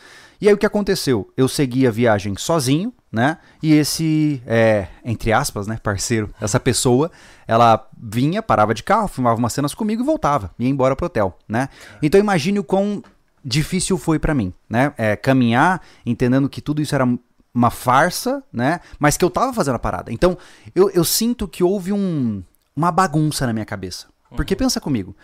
E 0.42 0.48
aí 0.48 0.54
o 0.54 0.58
que 0.58 0.66
aconteceu? 0.66 1.32
Eu 1.38 1.48
segui 1.48 1.88
a 1.88 1.92
viagem 1.92 2.36
sozinho, 2.38 2.94
né? 3.10 3.38
E 3.62 3.72
esse, 3.72 4.42
é, 4.46 4.88
entre 5.06 5.32
aspas, 5.32 5.68
né, 5.68 5.80
parceiro, 5.82 6.30
essa 6.42 6.60
pessoa, 6.60 7.10
ela 7.48 7.88
vinha, 7.98 8.42
parava 8.42 8.74
de 8.74 8.84
carro, 8.84 9.08
filmava 9.08 9.38
umas 9.38 9.54
cenas 9.54 9.74
comigo 9.74 10.02
e 10.02 10.06
voltava, 10.06 10.52
ia 10.60 10.68
embora 10.68 10.96
pro 10.96 11.06
hotel, 11.06 11.38
né? 11.48 11.70
Então 12.02 12.20
imagine 12.20 12.60
o 12.60 12.64
quão 12.64 13.02
difícil 13.44 13.98
foi 13.98 14.20
pra 14.20 14.34
mim, 14.34 14.54
né? 14.70 14.94
É, 14.98 15.16
caminhar, 15.16 15.82
entendendo 16.06 16.50
que 16.50 16.62
tudo 16.62 16.82
isso 16.82 16.96
era 16.96 17.08
uma 17.54 17.70
farsa, 17.70 18.44
né? 18.52 18.80
Mas 18.98 19.16
que 19.16 19.24
eu 19.24 19.30
tava 19.30 19.54
fazendo 19.54 19.76
a 19.76 19.80
parada. 19.80 20.12
Então, 20.12 20.38
eu, 20.74 20.90
eu 20.90 21.04
sinto 21.04 21.48
que 21.48 21.64
houve 21.64 21.94
um, 21.94 22.44
uma 22.76 22.92
bagunça 22.92 23.46
na 23.46 23.54
minha 23.54 23.66
cabeça. 23.66 24.08
Porque 24.36 24.56
pensa 24.56 24.82
comigo, 24.82 25.16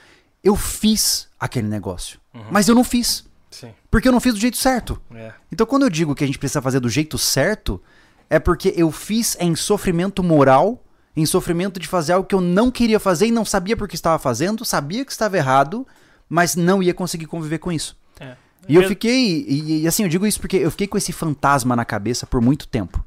eu 0.43 0.55
fiz 0.55 1.27
aquele 1.39 1.67
negócio, 1.67 2.19
mas 2.51 2.67
eu 2.67 2.75
não 2.75 2.83
fiz. 2.83 3.25
Sim. 3.49 3.73
Porque 3.89 4.07
eu 4.07 4.11
não 4.11 4.19
fiz 4.19 4.33
do 4.33 4.39
jeito 4.39 4.57
certo. 4.57 5.01
É. 5.13 5.33
Então, 5.51 5.65
quando 5.65 5.83
eu 5.83 5.89
digo 5.89 6.13
que 6.13 6.23
a 6.23 6.27
gente 6.27 6.37
precisa 6.37 6.61
fazer 6.61 6.79
do 6.79 6.89
jeito 6.89 7.17
certo, 7.17 7.81
é 8.29 8.37
porque 8.37 8.73
eu 8.77 8.91
fiz 8.91 9.35
em 9.39 9.55
sofrimento 9.55 10.21
moral, 10.21 10.83
em 11.15 11.25
sofrimento 11.25 11.79
de 11.79 11.87
fazer 11.87 12.13
algo 12.13 12.27
que 12.27 12.35
eu 12.35 12.41
não 12.41 12.69
queria 12.69 12.99
fazer 12.99 13.27
e 13.27 13.31
não 13.31 13.43
sabia 13.43 13.75
por 13.75 13.87
que 13.87 13.95
estava 13.95 14.19
fazendo, 14.19 14.63
sabia 14.63 15.03
que 15.03 15.11
estava 15.11 15.35
errado, 15.35 15.87
mas 16.29 16.55
não 16.55 16.83
ia 16.83 16.93
conseguir 16.93 17.25
conviver 17.25 17.57
com 17.57 17.71
isso. 17.71 17.97
É. 18.19 18.35
E 18.69 18.75
eu 18.75 18.87
fiquei, 18.87 19.45
e, 19.47 19.81
e 19.81 19.87
assim, 19.87 20.03
eu 20.03 20.09
digo 20.09 20.27
isso 20.27 20.39
porque 20.39 20.57
eu 20.57 20.71
fiquei 20.71 20.87
com 20.87 20.97
esse 20.97 21.11
fantasma 21.11 21.75
na 21.75 21.83
cabeça 21.83 22.27
por 22.27 22.39
muito 22.39 22.67
tempo. 22.67 23.03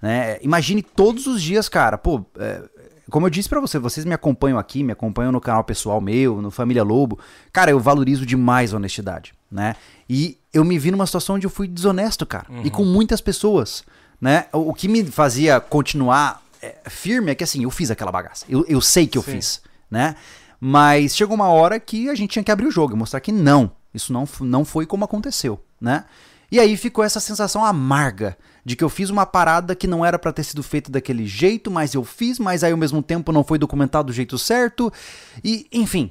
Né? 0.00 0.38
Imagine 0.42 0.82
todos 0.82 1.26
os 1.26 1.42
dias, 1.42 1.68
cara, 1.68 1.98
pô, 1.98 2.24
é, 2.38 2.62
como 3.10 3.26
eu 3.26 3.30
disse 3.30 3.48
pra 3.48 3.60
você, 3.60 3.78
vocês 3.78 4.06
me 4.06 4.14
acompanham 4.14 4.58
aqui, 4.58 4.82
me 4.82 4.92
acompanham 4.92 5.32
no 5.32 5.40
canal 5.40 5.64
pessoal 5.64 6.00
meu, 6.00 6.40
no 6.40 6.50
Família 6.50 6.82
Lobo. 6.82 7.18
Cara, 7.52 7.70
eu 7.70 7.80
valorizo 7.80 8.24
demais 8.24 8.72
a 8.72 8.76
honestidade, 8.76 9.34
né? 9.50 9.74
E 10.08 10.38
eu 10.52 10.64
me 10.64 10.78
vi 10.78 10.90
numa 10.90 11.06
situação 11.06 11.36
onde 11.36 11.46
eu 11.46 11.50
fui 11.50 11.66
desonesto, 11.66 12.24
cara. 12.24 12.46
E 12.64 12.70
com 12.70 12.84
muitas 12.84 13.20
pessoas, 13.20 13.84
né? 14.20 14.46
O, 14.52 14.70
o 14.70 14.74
que 14.74 14.86
me 14.86 15.04
fazia 15.04 15.60
continuar 15.60 16.42
é, 16.62 16.76
firme 16.88 17.32
é 17.32 17.34
que 17.34 17.44
assim, 17.44 17.64
eu 17.64 17.70
fiz 17.70 17.90
aquela 17.90 18.12
bagaça. 18.12 18.46
Eu, 18.48 18.64
eu 18.68 18.80
sei 18.80 19.06
que 19.06 19.18
eu 19.18 19.22
Sim. 19.22 19.32
fiz, 19.32 19.60
né? 19.90 20.14
Mas 20.60 21.16
chegou 21.16 21.34
uma 21.34 21.48
hora 21.48 21.80
que 21.80 22.08
a 22.08 22.14
gente 22.14 22.30
tinha 22.30 22.44
que 22.44 22.50
abrir 22.50 22.66
o 22.66 22.70
jogo 22.70 22.94
e 22.94 22.96
mostrar 22.96 23.20
que 23.20 23.32
não, 23.32 23.72
isso 23.94 24.12
não, 24.12 24.28
não 24.40 24.64
foi 24.64 24.86
como 24.86 25.04
aconteceu, 25.04 25.62
né? 25.80 26.04
E 26.52 26.58
aí 26.58 26.76
ficou 26.76 27.04
essa 27.04 27.20
sensação 27.20 27.64
amarga 27.64 28.36
de 28.64 28.74
que 28.74 28.82
eu 28.82 28.88
fiz 28.88 29.08
uma 29.08 29.24
parada 29.24 29.74
que 29.74 29.86
não 29.86 30.04
era 30.04 30.18
pra 30.18 30.32
ter 30.32 30.42
sido 30.42 30.62
feita 30.62 30.90
daquele 30.90 31.24
jeito, 31.26 31.70
mas 31.70 31.94
eu 31.94 32.02
fiz, 32.04 32.38
mas 32.38 32.64
aí 32.64 32.72
ao 32.72 32.78
mesmo 32.78 33.02
tempo 33.02 33.30
não 33.32 33.44
foi 33.44 33.56
documentado 33.58 34.06
do 34.08 34.12
jeito 34.12 34.36
certo. 34.36 34.92
E, 35.44 35.66
enfim, 35.72 36.10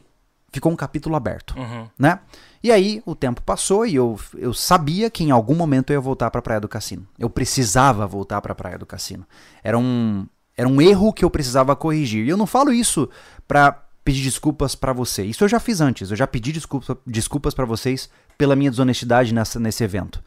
ficou 0.52 0.72
um 0.72 0.76
capítulo 0.78 1.16
aberto, 1.16 1.56
Uhum. 1.58 1.88
né? 2.00 2.20
E 2.64 2.72
aí 2.72 3.02
o 3.06 3.16
tempo 3.16 3.42
passou 3.42 3.86
e 3.86 3.96
eu, 3.96 4.20
eu 4.38 4.54
sabia 4.54 5.10
que 5.10 5.24
em 5.24 5.32
algum 5.32 5.56
momento 5.56 5.92
eu 5.92 5.96
ia 5.96 6.02
voltar 6.02 6.30
pra 6.32 6.42
Praia 6.42 6.60
do 6.60 6.68
Cassino. 6.68 7.06
Eu 7.18 7.30
precisava 7.30 8.08
voltar 8.08 8.42
pra 8.42 8.56
Praia 8.56 8.78
do 8.78 8.86
Cassino. 8.86 9.26
Era 9.64 9.78
um, 9.78 10.26
era 10.58 10.68
um 10.68 10.82
erro 10.82 11.14
que 11.14 11.24
eu 11.24 11.30
precisava 11.30 11.76
corrigir. 11.76 12.26
E 12.26 12.30
eu 12.30 12.36
não 12.38 12.46
falo 12.48 12.72
isso 12.74 13.10
pra 13.48 13.82
pedir 14.04 14.24
desculpas 14.24 14.76
pra 14.76 14.94
você. 14.94 15.24
Isso 15.24 15.44
eu 15.44 15.48
já 15.48 15.60
fiz 15.60 15.82
antes. 15.82 16.12
Eu 16.12 16.18
já 16.18 16.28
pedi 16.28 16.52
desculpa, 16.52 16.98
desculpas 17.06 17.54
pra 17.54 17.66
vocês 17.66 18.10
pela 18.38 18.56
minha 18.56 18.70
desonestidade 18.72 19.34
nessa, 19.34 19.60
nesse 19.60 19.84
evento. 19.84 20.24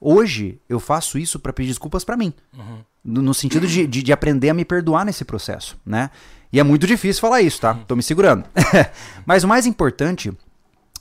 Hoje 0.00 0.60
eu 0.68 0.80
faço 0.80 1.16
isso 1.18 1.38
pra 1.38 1.52
pedir 1.52 1.68
desculpas 1.68 2.04
pra 2.04 2.16
mim. 2.16 2.32
No, 3.04 3.22
no 3.22 3.34
sentido 3.34 3.66
de, 3.66 3.86
de, 3.86 4.02
de 4.02 4.12
aprender 4.12 4.50
a 4.50 4.54
me 4.54 4.64
perdoar 4.64 5.04
nesse 5.04 5.24
processo, 5.24 5.78
né? 5.86 6.10
E 6.52 6.60
é 6.60 6.62
muito 6.62 6.86
difícil 6.86 7.20
falar 7.20 7.40
isso, 7.40 7.60
tá? 7.60 7.74
Tô 7.86 7.96
me 7.96 8.02
segurando. 8.02 8.44
Mas 9.24 9.44
o 9.44 9.48
mais 9.48 9.64
importante 9.64 10.32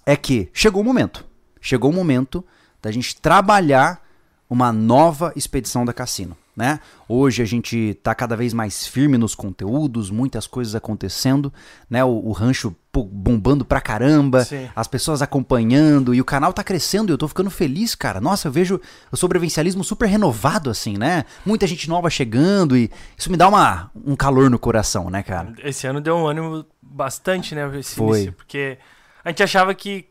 é 0.06 0.16
que 0.16 0.50
chegou 0.54 0.82
o 0.82 0.86
momento. 0.86 1.26
Chegou 1.60 1.92
o 1.92 1.94
momento 1.94 2.44
da 2.82 2.92
gente 2.92 3.16
trabalhar 3.20 4.02
uma 4.50 4.72
nova 4.72 5.32
expedição 5.36 5.86
da 5.86 5.94
Cassino, 5.94 6.36
né? 6.56 6.80
Hoje 7.08 7.42
a 7.42 7.46
gente 7.46 7.98
tá 8.04 8.14
cada 8.14 8.36
vez 8.36 8.54
mais 8.54 8.86
firme 8.88 9.18
nos 9.18 9.34
conteúdos, 9.36 10.10
muitas 10.10 10.46
coisas 10.48 10.76
acontecendo, 10.76 11.52
né? 11.90 12.04
O, 12.04 12.10
o 12.28 12.32
rancho 12.32 12.76
bombando 12.94 13.64
pra 13.64 13.80
caramba, 13.80 14.44
Sim. 14.44 14.70
as 14.76 14.86
pessoas 14.88 15.22
acompanhando 15.22 16.14
e 16.14 16.20
o 16.20 16.26
canal 16.26 16.52
tá 16.52 16.62
crescendo 16.62 17.10
e 17.10 17.14
eu 17.14 17.18
tô 17.18 17.26
ficando 17.28 17.50
feliz, 17.50 17.96
cara. 17.96 18.20
Nossa, 18.20 18.50
eu 18.50 18.52
vejo 18.52 18.82
o 19.12 19.16
sobrevivencialismo 19.16 19.82
super 19.84 20.08
renovado 20.08 20.70
assim, 20.70 20.98
né? 20.98 21.24
Muita 21.46 21.66
gente 21.66 21.88
nova 21.88 22.10
chegando 22.10 22.76
e 22.76 22.92
isso 23.18 23.32
me 23.32 23.38
dá 23.38 23.48
uma, 23.48 23.90
um 24.06 24.16
calor 24.16 24.50
no 24.50 24.60
coração, 24.60 25.10
né, 25.10 25.24
cara? 25.24 25.54
Esse 25.64 25.88
ano 25.88 26.02
deu 26.02 26.18
um 26.18 26.28
ânimo 26.28 26.66
bastante, 26.82 27.56
né? 27.56 27.80
Esse 27.80 27.96
Foi. 27.96 28.18
início, 28.18 28.34
porque 28.34 28.78
a 29.24 29.30
gente 29.30 29.42
achava 29.42 29.74
que, 29.74 30.06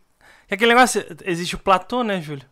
que 0.49 0.55
aquele 0.55 0.73
negócio. 0.73 1.05
Existe 1.25 1.55
o 1.55 1.59
platô, 1.59 2.03
né, 2.03 2.21
Júlio? 2.21 2.45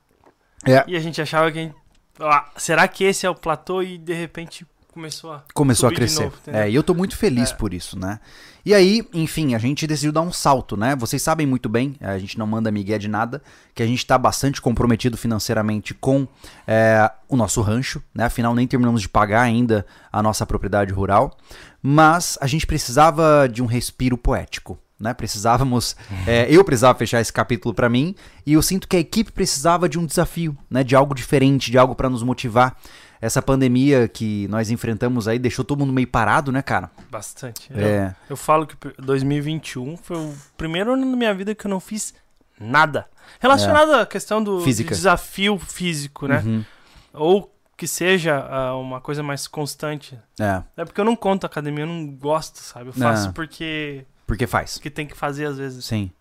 É. 0.66 0.84
E 0.86 0.94
a 0.96 1.00
gente 1.00 1.22
achava 1.22 1.50
que. 1.50 1.58
a 1.58 1.62
gente- 1.62 1.74
ah, 2.20 2.50
será 2.56 2.86
que 2.88 3.04
esse 3.04 3.26
é 3.26 3.30
o 3.30 3.34
platô? 3.34 3.82
E 3.82 3.98
de 3.98 4.12
repente 4.12 4.66
começou 4.92 5.32
a. 5.32 5.44
começou 5.54 5.88
a 5.88 5.92
crescer. 5.92 6.24
novo, 6.24 6.36
é, 6.46 6.68
e 6.68 6.74
eu 6.74 6.82
tô 6.82 6.92
muito 6.92 7.16
feliz 7.16 7.50
É. 7.50 7.54
por 7.54 7.72
isso, 7.72 7.98
né? 7.98 8.18
E 8.64 8.74
aí, 8.74 9.06
enfim, 9.14 9.54
a 9.54 9.58
gente 9.58 9.86
decidiu 9.86 10.12
dar 10.12 10.20
um 10.20 10.32
salto, 10.32 10.76
né? 10.76 10.94
Vocês 10.96 11.22
sabem 11.22 11.46
muito 11.46 11.68
bem, 11.68 11.96
a 12.00 12.18
gente 12.18 12.38
não 12.38 12.46
manda 12.46 12.70
migué 12.70 12.98
de 12.98 13.08
nada, 13.08 13.40
que 13.74 13.82
a 13.82 13.86
gente 13.86 14.04
tá 14.04 14.18
bastante 14.18 14.60
comprometido 14.60 15.16
financeiramente 15.16 15.94
com 15.94 16.26
é, 16.66 17.10
o 17.28 17.36
nosso 17.36 17.62
rancho, 17.62 18.02
né? 18.12 18.24
Afinal, 18.24 18.54
nem 18.54 18.66
terminamos 18.66 19.00
de 19.00 19.08
pagar 19.08 19.42
ainda 19.42 19.86
a 20.12 20.22
nossa 20.22 20.44
propriedade 20.44 20.92
rural, 20.92 21.36
mas 21.80 22.36
a 22.40 22.46
gente 22.46 22.66
precisava 22.66 23.48
de 23.48 23.62
um 23.62 23.66
respiro 23.66 24.18
poético. 24.18 24.78
Né, 25.00 25.14
precisávamos, 25.14 25.94
é, 26.26 26.48
eu 26.50 26.64
precisava 26.64 26.98
fechar 26.98 27.20
esse 27.20 27.32
capítulo 27.32 27.72
pra 27.72 27.88
mim 27.88 28.16
e 28.44 28.54
eu 28.54 28.62
sinto 28.62 28.88
que 28.88 28.96
a 28.96 28.98
equipe 28.98 29.30
precisava 29.30 29.88
de 29.88 29.96
um 29.96 30.04
desafio, 30.04 30.58
né, 30.68 30.82
de 30.82 30.96
algo 30.96 31.14
diferente, 31.14 31.70
de 31.70 31.78
algo 31.78 31.94
pra 31.94 32.10
nos 32.10 32.24
motivar. 32.24 32.76
Essa 33.20 33.40
pandemia 33.40 34.08
que 34.08 34.48
nós 34.48 34.70
enfrentamos 34.70 35.28
aí 35.28 35.38
deixou 35.38 35.64
todo 35.64 35.78
mundo 35.78 35.92
meio 35.92 36.06
parado, 36.08 36.50
né, 36.50 36.62
cara? 36.62 36.90
Bastante. 37.10 37.70
É. 37.72 38.08
Eu, 38.28 38.30
eu 38.30 38.36
falo 38.36 38.66
que 38.66 38.76
2021 39.00 39.96
foi 39.96 40.16
o 40.16 40.34
primeiro 40.56 40.92
ano 40.94 41.08
da 41.08 41.16
minha 41.16 41.34
vida 41.34 41.54
que 41.54 41.64
eu 41.66 41.70
não 41.70 41.80
fiz 41.80 42.12
nada. 42.60 43.06
Relacionado 43.38 43.92
à 43.94 44.06
questão 44.06 44.42
do 44.42 44.60
É. 44.92 44.96
Desafio 44.96 45.58
físico, 45.58 46.26
né? 46.26 46.42
Uhum. 46.44 46.64
Ou 47.12 47.54
que 47.76 47.86
seja 47.86 48.36
ah, 48.50 48.76
uma 48.76 49.00
coisa 49.00 49.22
mais 49.22 49.46
constante. 49.46 50.18
É, 50.40 50.62
É 50.76 50.84
porque 50.84 51.00
eu 51.00 51.04
não 51.04 51.14
conto 51.14 51.44
academia, 51.46 51.84
eu 51.84 51.88
não 51.88 52.06
gosto, 52.06 52.58
sabe? 52.58 52.88
Eu 52.88 52.92
faço 52.92 53.28
É. 53.28 53.32
porque 53.32 54.04
porque 54.28 54.46
faz. 54.46 54.78
que 54.78 54.88
tem 54.90 55.06
que 55.08 55.16
fazer 55.16 55.46
às 55.46 55.58
vezes. 55.58 55.84
Sim. 55.84 56.12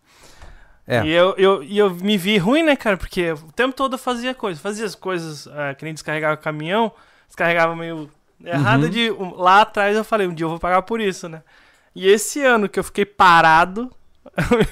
É. 0.87 1.03
E 1.05 1.11
eu, 1.11 1.35
eu, 1.37 1.61
e 1.63 1.77
eu 1.77 1.89
me 1.93 2.17
vi 2.17 2.37
ruim, 2.37 2.63
né, 2.63 2.75
cara? 2.75 2.95
Porque 2.97 3.31
o 3.33 3.51
tempo 3.51 3.75
todo 3.75 3.93
eu 3.95 3.99
fazia 3.99 4.33
coisas. 4.33 4.61
Fazia 4.63 4.85
as 4.85 4.95
coisas 4.95 5.45
ah, 5.49 5.75
que 5.75 5.83
nem 5.83 5.93
descarregava 5.93 6.35
o 6.35 6.37
caminhão, 6.37 6.91
descarregava 7.27 7.75
meio 7.75 8.09
errado 8.43 8.83
Uhum. 8.83 8.89
de. 8.89 9.09
lá 9.35 9.61
atrás 9.61 9.97
eu 9.97 10.03
falei, 10.05 10.25
um 10.27 10.33
dia 10.33 10.45
eu 10.45 10.49
vou 10.49 10.59
pagar 10.59 10.81
por 10.83 11.01
isso, 11.01 11.27
né? 11.27 11.41
E 11.93 12.07
esse 12.07 12.41
ano 12.41 12.69
que 12.69 12.79
eu 12.79 12.83
fiquei 12.85 13.03
parado, 13.05 13.91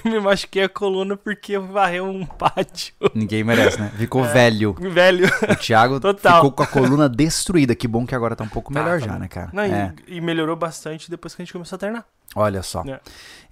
eu 0.05 0.09
me 0.11 0.19
machuquei 0.21 0.63
a 0.63 0.69
coluna 0.69 1.17
porque 1.17 1.53
eu 1.53 1.65
varrei 1.67 1.99
um 1.99 2.23
pátio. 2.37 2.93
Ninguém 3.13 3.43
merece, 3.43 3.77
né? 3.81 3.91
Ficou 3.97 4.23
velho. 4.23 4.73
Velho. 4.79 5.27
O 5.51 5.55
Thiago 5.57 5.99
Total. 5.99 6.35
ficou 6.35 6.51
com 6.53 6.63
a 6.63 6.67
coluna 6.67 7.09
destruída. 7.09 7.75
Que 7.75 7.89
bom 7.89 8.05
que 8.05 8.15
agora 8.15 8.37
tá 8.37 8.43
um 8.45 8.47
pouco 8.49 8.71
Tá, 8.73 8.81
melhor 8.81 9.01
tá 9.01 9.05
já, 9.07 9.13
bom. 9.13 9.19
né, 9.19 9.27
cara? 9.27 9.49
Não, 9.51 9.63
É, 9.63 9.93
e, 10.07 10.17
e 10.17 10.21
melhorou 10.21 10.55
bastante 10.55 11.09
depois 11.09 11.35
que 11.35 11.41
a 11.41 11.45
gente 11.45 11.51
começou 11.51 11.75
a 11.75 11.79
treinar. 11.79 12.05
Olha 12.35 12.61
só. 12.61 12.83
É. 12.85 12.99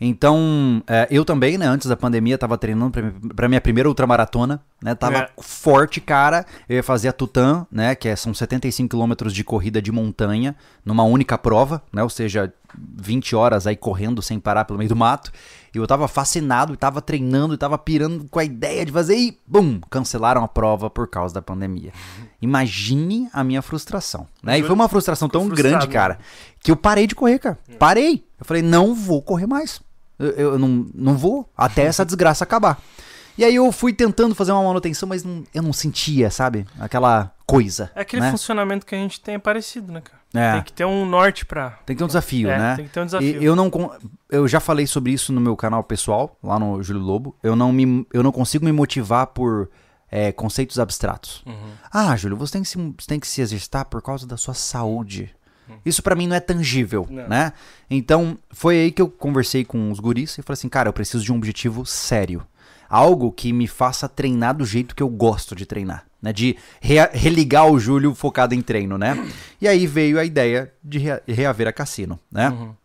Então, 0.02 0.84
é, 0.86 1.08
eu 1.10 1.24
também, 1.24 1.58
né, 1.58 1.66
antes 1.66 1.88
da 1.88 1.96
pandemia, 1.96 2.38
tava 2.38 2.58
treinando 2.58 2.92
pra 3.34 3.48
minha 3.48 3.62
primeira 3.62 3.88
ultramaratona, 3.88 4.62
né? 4.82 4.94
Tava 4.96 5.18
É. 5.20 5.30
forte, 5.40 6.02
cara. 6.02 6.46
Eu 6.68 6.76
ia 6.76 6.84
fazer 6.84 7.08
a 7.08 7.14
Tutã, 7.14 7.66
né? 7.72 7.96
Que 7.96 8.10
é- 8.10 8.16
são 8.16 8.34
75 8.34 8.90
quilômetros 8.90 9.34
de 9.34 9.44
corrida 9.46 9.82
de 9.82 9.92
montanha, 9.94 10.56
numa 10.84 11.04
única 11.04 11.38
prova, 11.38 11.82
né? 11.92 12.04
Ou 12.04 12.10
seja, 12.10 12.54
20 12.78 13.34
horas 13.36 13.66
aí 13.66 13.78
correndo 13.78 14.22
sem 14.22 14.40
parar 14.40 14.66
pelo 14.66 14.78
meio 14.78 14.90
do 14.90 14.96
mato. 14.96 15.32
E 15.74 15.78
eu 15.78 15.88
tava 15.88 16.08
fascinado, 16.08 16.74
e 16.74 16.78
tava 16.78 17.02
treinando, 17.02 17.54
e 17.54 17.58
tava 17.58 17.78
pirando 17.78 18.26
com 18.30 18.40
a 18.40 18.44
ideia 18.44 18.86
de 18.86 18.92
fazer 18.92 19.16
e, 19.16 19.40
bum, 19.48 19.80
cancelaram 19.90 20.44
a 20.44 20.48
prova 20.48 20.90
por 20.90 21.08
causa 21.08 21.34
da 21.34 21.42
pandemia. 21.42 21.92
Imagine 22.44 23.30
a 23.32 23.44
minha 23.44 23.62
frustração, 23.62 24.28
né? 24.44 24.60
E 24.60 24.64
foi 24.64 24.74
uma 24.74 24.90
frustração 24.90 25.30
tão 25.30 25.48
grande, 25.48 25.62
frustrado, 25.62 25.88
cara, 25.88 26.20
que 26.60 26.70
eu 26.72 26.76
parei 26.76 27.08
de 27.08 27.16
correr, 27.16 27.40
cara. 27.40 27.58
Parei. 27.80 28.26
Eu 28.40 28.46
falei, 28.46 28.62
não 28.62 28.94
vou 28.94 29.22
correr 29.22 29.48
mais. 29.48 29.82
Eu, 30.20 30.30
eu 30.32 30.60
não, 30.60 30.86
não 30.94 31.18
vou 31.18 31.50
até 31.58 31.84
essa 31.84 32.04
desgraça 32.06 32.44
acabar. 32.44 32.80
E 33.38 33.44
aí 33.44 33.56
eu 33.56 33.72
fui 33.72 33.94
tentando 33.94 34.36
fazer 34.36 34.52
uma 34.52 34.64
manutenção, 34.64 35.10
mas 35.10 35.24
não- 35.24 35.44
eu 35.54 35.64
não 35.64 35.74
sentia, 35.74 36.30
sabe? 36.30 36.68
Aquela 36.80 37.32
coisa. 37.48 37.90
É 37.96 38.02
aquele 38.02 38.22
né? 38.22 38.30
funcionamento 38.32 38.86
que 38.86 38.94
a 38.94 38.98
gente 38.98 39.20
tem 39.20 39.36
é 39.36 39.40
parecido, 39.40 39.92
né, 39.92 40.02
cara? 40.02 40.22
É. 40.36 40.54
Tem 40.54 40.64
que 40.64 40.74
ter 40.74 40.86
um 40.86 41.06
norte 41.06 41.46
pra. 41.46 41.72
Tem 41.86 41.96
que 41.96 42.00
ter 42.00 42.04
um 42.04 42.08
desafio, 42.08 42.50
é, 42.50 42.58
né? 42.58 42.76
Tem 42.76 42.86
que 42.86 42.92
ter 42.92 43.00
um 43.00 43.04
E 43.04 43.06
desafio. 43.06 43.42
eu 43.44 43.56
não 43.56 43.72
eu 44.30 44.48
já 44.48 44.60
falei 44.60 44.86
sobre 44.88 45.12
isso 45.12 45.32
no 45.32 45.40
meu 45.40 45.56
canal 45.56 45.84
pessoal, 45.84 46.38
lá 46.44 46.60
no 46.60 46.82
Júlio 46.82 47.02
Lobo. 47.02 47.36
Eu 47.42 47.56
não 47.56 47.72
me 47.72 48.06
eu 48.12 48.22
não 48.24 48.32
consigo 48.32 48.66
me 48.66 48.72
motivar 48.72 49.28
por 49.28 49.70
é, 50.16 50.32
conceitos 50.32 50.78
abstratos. 50.78 51.42
Uhum. 51.44 51.72
Ah, 51.92 52.16
Júlio, 52.16 52.38
você 52.38 52.54
tem 52.54 52.62
que 52.62 52.70
se, 52.70 52.78
você 52.78 53.08
tem 53.08 53.20
que 53.20 53.28
se 53.28 53.42
exercitar 53.42 53.84
por 53.86 54.00
causa 54.00 54.28
da 54.28 54.38
sua 54.38 54.54
saúde. 54.54 55.34
Isso 55.84 56.04
pra 56.04 56.14
mim 56.14 56.28
não 56.28 56.36
é 56.36 56.40
tangível, 56.40 57.08
Não. 57.10 57.28
né? 57.28 57.52
Então, 57.90 58.38
foi 58.52 58.76
aí 58.76 58.92
que 58.92 59.02
eu 59.02 59.10
conversei 59.10 59.66
com 59.66 59.90
os 59.92 60.00
guris 60.00 60.38
e 60.38 60.42
falei 60.44 60.54
assim, 60.54 60.70
cara, 60.70 60.88
eu 60.90 60.94
preciso 60.94 61.24
de 61.24 61.32
um 61.32 61.38
objetivo 61.38 61.84
sério. 61.84 62.46
Algo 62.88 63.32
que 63.32 63.52
me 63.52 63.66
faça 63.68 64.08
treinar 64.08 64.56
do 64.56 64.66
jeito 64.66 64.96
que 64.96 65.02
eu 65.02 65.10
gosto 65.10 65.56
de 65.56 65.66
treinar, 65.66 66.06
né? 66.22 66.32
De 66.32 66.56
rea- 66.80 67.10
religar 67.12 67.66
o 67.66 67.80
Júlio 67.80 68.14
focado 68.14 68.54
em 68.54 68.62
treino, 68.62 69.00
né? 69.00 69.18
E 69.60 69.68
aí 69.68 69.88
veio 69.88 70.20
a 70.20 70.24
ideia 70.26 70.72
de 70.84 71.00
rea- 71.00 71.24
reaver 71.28 71.68
a 71.68 71.74
cassino, 71.74 72.20
né? 72.32 72.50
Uhum. 72.50 72.76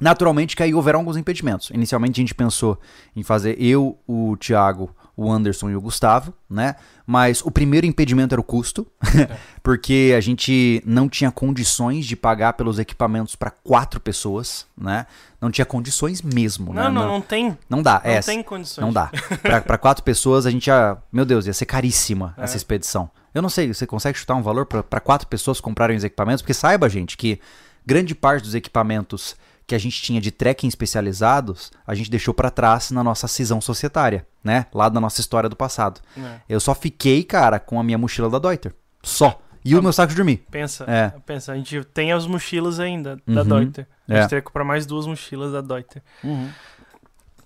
Naturalmente 0.00 0.56
que 0.56 0.62
aí 0.62 0.72
houveram 0.72 1.00
alguns 1.00 1.16
impedimentos. 1.18 1.70
Inicialmente 1.70 2.18
a 2.20 2.22
gente 2.22 2.34
pensou 2.34 2.78
em 3.14 3.22
fazer 3.22 3.60
eu, 3.60 3.98
o 4.06 4.36
Thiago, 4.38 4.88
o 5.20 5.32
Anderson 5.32 5.68
e 5.68 5.74
o 5.74 5.80
Gustavo, 5.80 6.32
né? 6.48 6.76
Mas 7.04 7.42
o 7.44 7.50
primeiro 7.50 7.84
impedimento 7.84 8.32
era 8.34 8.40
o 8.40 8.44
custo, 8.44 8.86
porque 9.64 10.14
a 10.16 10.20
gente 10.20 10.80
não 10.86 11.08
tinha 11.08 11.30
condições 11.32 12.06
de 12.06 12.14
pagar 12.14 12.52
pelos 12.52 12.78
equipamentos 12.78 13.34
para 13.34 13.50
quatro 13.50 13.98
pessoas, 13.98 14.64
né? 14.76 15.06
Não 15.40 15.50
tinha 15.50 15.64
condições 15.64 16.22
mesmo, 16.22 16.72
né? 16.72 16.84
Não, 16.84 16.92
não, 16.92 17.08
não 17.08 17.20
tem. 17.20 17.58
Não 17.68 17.82
dá, 17.82 18.00
Não 18.04 18.10
é. 18.12 18.20
tem 18.20 18.42
condições. 18.44 18.84
Não 18.84 18.92
dá. 18.92 19.10
Pra 19.66 19.76
quatro 19.76 20.04
pessoas, 20.04 20.46
a 20.46 20.50
gente 20.52 20.68
ia. 20.68 20.96
Meu 21.12 21.24
Deus, 21.24 21.46
ia 21.46 21.52
ser 21.52 21.66
caríssima 21.66 22.34
É. 22.38 22.44
essa 22.44 22.56
expedição. 22.56 23.10
Eu 23.34 23.42
não 23.42 23.48
sei, 23.48 23.74
você 23.74 23.86
consegue 23.86 24.16
chutar 24.16 24.36
um 24.36 24.42
valor 24.42 24.66
pra 24.66 25.00
quatro 25.00 25.26
pessoas 25.26 25.60
comprarem 25.60 25.96
os 25.96 26.04
equipamentos? 26.04 26.42
Porque 26.42 26.54
saiba, 26.54 26.88
gente, 26.88 27.16
que 27.16 27.40
grande 27.84 28.14
parte 28.14 28.42
dos 28.42 28.54
equipamentos 28.54 29.34
que 29.68 29.74
a 29.74 29.78
gente 29.78 30.00
tinha 30.02 30.20
de 30.20 30.30
trekking 30.32 30.66
especializados, 30.66 31.70
a 31.86 31.94
gente 31.94 32.10
deixou 32.10 32.32
pra 32.34 32.50
trás 32.50 32.90
na 32.90 33.04
nossa 33.04 33.28
cisão 33.28 33.60
societária, 33.60 34.26
né? 34.42 34.66
Lá 34.74 34.88
da 34.88 34.98
nossa 34.98 35.20
história 35.20 35.48
do 35.48 35.54
passado. 35.54 36.00
É. 36.16 36.40
Eu 36.48 36.58
só 36.58 36.74
fiquei, 36.74 37.22
cara, 37.22 37.60
com 37.60 37.78
a 37.78 37.84
minha 37.84 37.98
mochila 37.98 38.30
da 38.30 38.38
Deuter. 38.38 38.74
Só. 39.02 39.40
E 39.64 39.76
o 39.76 39.82
meu 39.82 39.92
saco 39.92 40.08
de 40.10 40.16
dormir. 40.16 40.46
Pensa, 40.50 40.84
É. 40.88 41.12
pensa, 41.26 41.52
a 41.52 41.56
gente 41.56 41.84
tem 41.84 42.12
as 42.12 42.26
mochilas 42.26 42.80
ainda 42.80 43.20
da 43.26 43.42
Uhum. 43.42 43.48
Deuter. 43.48 43.86
A 44.08 44.14
É. 44.14 44.20
gente 44.22 44.30
teria 44.30 44.40
que 44.40 44.46
comprar 44.46 44.64
mais 44.64 44.86
duas 44.86 45.06
mochilas 45.06 45.52
da 45.52 45.60
Deuter. 45.60 46.02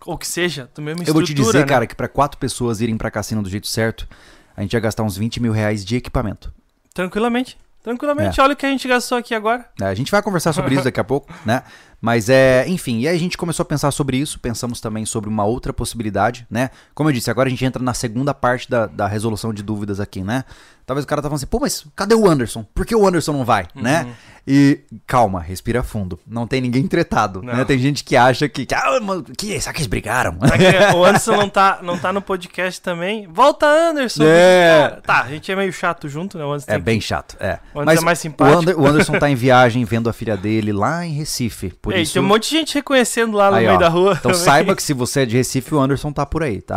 Ou 0.06 0.16
que 0.18 0.26
seja, 0.26 0.68
do 0.74 0.80
mesmo 0.82 1.02
Eu 1.06 1.12
vou 1.12 1.22
te 1.22 1.34
dizer, 1.34 1.60
né? 1.60 1.64
cara, 1.64 1.86
que 1.86 1.94
pra 1.94 2.08
quatro 2.08 2.38
pessoas 2.38 2.80
irem 2.80 2.96
pra 2.96 3.10
cassino 3.10 3.42
do 3.42 3.48
jeito 3.50 3.66
certo, 3.68 4.08
a 4.56 4.62
gente 4.62 4.72
ia 4.74 4.80
gastar 4.80 5.02
uns 5.02 5.16
20 5.16 5.40
mil 5.40 5.52
reais 5.52 5.84
de 5.84 5.96
equipamento. 5.96 6.52
Tranquilamente. 6.94 7.58
Tranquilamente. 7.82 8.40
Olha 8.40 8.52
o 8.52 8.56
que 8.56 8.64
a 8.64 8.68
gente 8.68 8.86
gastou 8.86 9.18
aqui 9.18 9.34
agora. 9.34 9.68
É, 9.80 9.86
A 9.86 9.94
gente 9.94 10.10
vai 10.12 10.22
conversar 10.22 10.52
sobre 10.52 10.74
isso 10.76 10.84
daqui 10.84 11.00
a 11.00 11.04
pouco, 11.04 11.32
né? 11.44 11.64
Mas 12.02 12.28
é, 12.28 12.64
enfim, 12.66 12.98
e 12.98 13.06
aí 13.08 13.14
a 13.14 13.18
gente 13.18 13.38
começou 13.38 13.62
a 13.62 13.66
pensar 13.66 13.92
sobre 13.92 14.16
isso, 14.16 14.40
pensamos 14.40 14.80
também 14.80 15.06
sobre 15.06 15.30
uma 15.30 15.44
outra 15.44 15.72
possibilidade, 15.72 16.44
né? 16.50 16.70
Como 16.96 17.08
eu 17.08 17.12
disse, 17.12 17.30
agora 17.30 17.46
a 17.46 17.50
gente 17.50 17.64
entra 17.64 17.80
na 17.80 17.94
segunda 17.94 18.34
parte 18.34 18.68
da, 18.68 18.86
da 18.86 19.06
resolução 19.06 19.54
de 19.54 19.62
dúvidas 19.62 20.00
aqui, 20.00 20.20
né? 20.24 20.44
Talvez 20.84 21.04
o 21.04 21.06
cara 21.06 21.22
tá 21.22 21.28
falando 21.28 21.36
assim, 21.36 21.46
pô, 21.46 21.60
mas 21.60 21.86
cadê 21.94 22.12
o 22.12 22.28
Anderson? 22.28 22.66
Por 22.74 22.84
que 22.84 22.94
o 22.94 23.06
Anderson 23.06 23.32
não 23.32 23.44
vai, 23.44 23.68
né? 23.72 24.14
E 24.44 24.80
calma, 25.06 25.40
respira 25.40 25.84
fundo. 25.84 26.18
Não 26.26 26.44
tem 26.48 26.60
ninguém 26.60 26.88
tretado, 26.88 27.40
Não. 27.40 27.54
né? 27.54 27.64
Tem 27.64 27.78
gente 27.78 28.02
que 28.02 28.16
acha 28.16 28.48
que, 28.48 28.66
que, 28.66 28.74
ah, 28.74 28.98
mano, 29.00 29.22
que 29.22 29.60
será 29.60 29.72
que 29.72 29.78
eles 29.78 29.86
brigaram? 29.86 30.36
Será 30.40 30.58
que 30.58 30.96
o 30.96 31.04
Anderson 31.04 31.36
não 31.36 31.48
tá, 31.48 31.78
não 31.80 31.96
tá 31.96 32.12
no 32.12 32.20
podcast 32.20 32.80
também? 32.80 33.28
Volta, 33.28 33.64
Anderson! 33.64 34.24
É. 34.26 34.88
Cara, 34.88 35.00
Tá, 35.02 35.22
a 35.22 35.28
gente 35.28 35.52
é 35.52 35.54
meio 35.54 35.72
chato 35.72 36.08
junto, 36.08 36.36
né? 36.36 36.44
O 36.44 36.48
Anderson 36.50 36.72
É 36.72 36.78
bem 36.80 37.00
chato, 37.00 37.36
é. 37.38 37.60
O 37.72 37.80
Anderson 37.82 38.02
é 38.02 38.04
mais 38.04 38.18
o, 38.18 38.22
simpático. 38.22 38.58
Ander- 38.58 38.80
o 38.80 38.84
Anderson 38.84 39.16
tá 39.20 39.30
em 39.30 39.36
viagem 39.36 39.84
vendo 39.84 40.10
a 40.10 40.12
filha 40.12 40.36
dele 40.36 40.72
lá 40.72 41.06
em 41.06 41.12
Recife. 41.12 41.70
Por 41.80 41.91
Ei, 41.92 42.02
isso... 42.02 42.14
tem 42.14 42.22
um 42.22 42.26
monte 42.26 42.50
de 42.50 42.56
gente 42.56 42.74
reconhecendo 42.74 43.36
lá 43.36 43.50
no 43.50 43.56
Aí, 43.56 43.64
meio 43.64 43.76
ó. 43.76 43.78
da 43.78 43.88
rua. 43.88 44.16
Então 44.18 44.32
também. 44.32 44.44
saiba 44.44 44.76
que 44.76 44.82
se 44.82 44.92
você 44.92 45.20
é 45.20 45.26
de 45.26 45.36
Recife, 45.36 45.74
o 45.74 45.80
Anderson 45.80 46.12
tá 46.12 46.24
por 46.26 46.42
aí, 46.42 46.60
tá? 46.60 46.76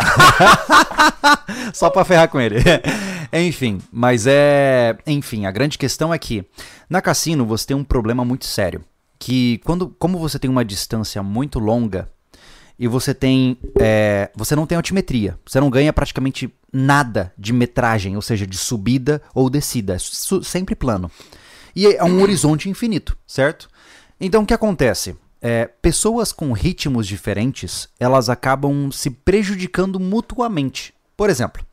Só 1.73 1.89
pra 1.89 2.05
ferrar 2.05 2.29
com 2.29 2.39
ele. 2.39 2.57
Enfim, 3.33 3.79
mas 3.91 4.25
é. 4.27 4.97
Enfim, 5.05 5.45
a 5.45 5.51
grande 5.51 5.77
questão 5.77 6.13
é 6.13 6.17
que 6.17 6.45
na 6.89 7.01
cassino 7.01 7.45
você 7.45 7.67
tem 7.67 7.77
um 7.77 7.83
problema 7.83 8.23
muito 8.23 8.45
sério. 8.45 8.83
Que 9.19 9.59
quando, 9.65 9.95
como 9.97 10.17
você 10.17 10.37
tem 10.37 10.49
uma 10.49 10.65
distância 10.65 11.23
muito 11.23 11.59
longa 11.59 12.07
e 12.77 12.87
você 12.87 13.13
tem. 13.13 13.57
é, 13.79 14.29
você 14.35 14.55
não 14.55 14.65
tem 14.65 14.75
altimetria. 14.75 15.37
Você 15.45 15.59
não 15.59 15.69
ganha 15.69 15.91
praticamente 15.93 16.53
nada 16.71 17.33
de 17.37 17.53
metragem, 17.53 18.15
ou 18.15 18.21
seja, 18.21 18.45
de 18.45 18.57
subida 18.57 19.21
ou 19.33 19.49
descida. 19.49 19.95
É 19.95 19.97
sempre 20.43 20.75
plano. 20.75 21.09
E 21.75 21.87
é 21.87 22.03
um 22.03 22.21
horizonte 22.21 22.69
infinito, 22.69 23.17
certo? 23.27 23.67
Então 24.19 24.43
o 24.43 24.45
que 24.45 24.53
acontece? 24.53 25.15
É, 25.41 25.65
pessoas 25.65 26.31
com 26.31 26.51
ritmos 26.53 27.05
diferentes, 27.05 27.87
elas 27.99 28.29
acabam 28.29 28.91
se 28.91 29.09
prejudicando 29.09 29.99
mutuamente. 29.99 30.93
Por 31.15 31.29
exemplo, 31.29 31.63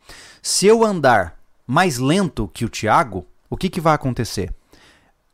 se 0.42 0.66
eu 0.66 0.84
andar 0.84 1.38
mais 1.66 1.98
lento 1.98 2.50
que 2.52 2.64
o 2.64 2.68
Thiago, 2.68 3.26
o 3.48 3.56
que, 3.56 3.70
que 3.70 3.80
vai 3.80 3.94
acontecer? 3.94 4.52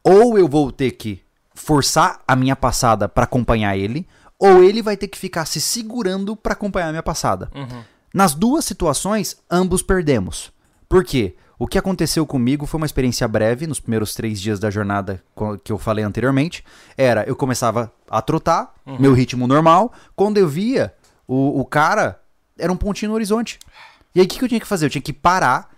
Ou 0.04 0.38
eu 0.38 0.46
vou 0.46 0.70
ter 0.70 0.92
que 0.92 1.20
forçar 1.54 2.20
a 2.26 2.36
minha 2.36 2.54
passada 2.54 3.08
para 3.08 3.24
acompanhar 3.24 3.76
ele, 3.76 4.06
ou 4.38 4.62
ele 4.62 4.82
vai 4.82 4.96
ter 4.96 5.08
que 5.08 5.18
ficar 5.18 5.44
se 5.44 5.60
segurando 5.60 6.36
para 6.36 6.52
acompanhar 6.52 6.88
a 6.88 6.92
minha 6.92 7.02
passada. 7.02 7.50
Uhum. 7.54 7.82
Nas 8.14 8.34
duas 8.34 8.64
situações, 8.64 9.36
ambos 9.50 9.82
perdemos. 9.82 10.52
Por 10.88 11.04
quê? 11.04 11.34
O 11.58 11.66
que 11.66 11.76
aconteceu 11.76 12.24
comigo 12.24 12.66
foi 12.66 12.78
uma 12.78 12.86
experiência 12.86 13.26
breve, 13.26 13.66
nos 13.66 13.80
primeiros 13.80 14.14
três 14.14 14.40
dias 14.40 14.60
da 14.60 14.70
jornada 14.70 15.22
que 15.64 15.72
eu 15.72 15.78
falei 15.78 16.04
anteriormente. 16.04 16.64
Era, 16.96 17.24
eu 17.24 17.34
começava 17.34 17.92
a 18.08 18.22
trotar, 18.22 18.72
meu 18.98 19.12
ritmo 19.12 19.46
normal. 19.46 19.92
Quando 20.14 20.38
eu 20.38 20.46
via 20.46 20.94
o, 21.26 21.60
o 21.60 21.64
cara, 21.64 22.20
era 22.56 22.72
um 22.72 22.76
pontinho 22.76 23.10
no 23.10 23.14
horizonte. 23.16 23.58
E 24.14 24.20
aí 24.20 24.26
o 24.26 24.28
que, 24.28 24.38
que 24.38 24.44
eu 24.44 24.48
tinha 24.48 24.60
que 24.60 24.66
fazer? 24.66 24.86
Eu 24.86 24.90
tinha 24.90 25.02
que 25.02 25.12
parar, 25.12 25.70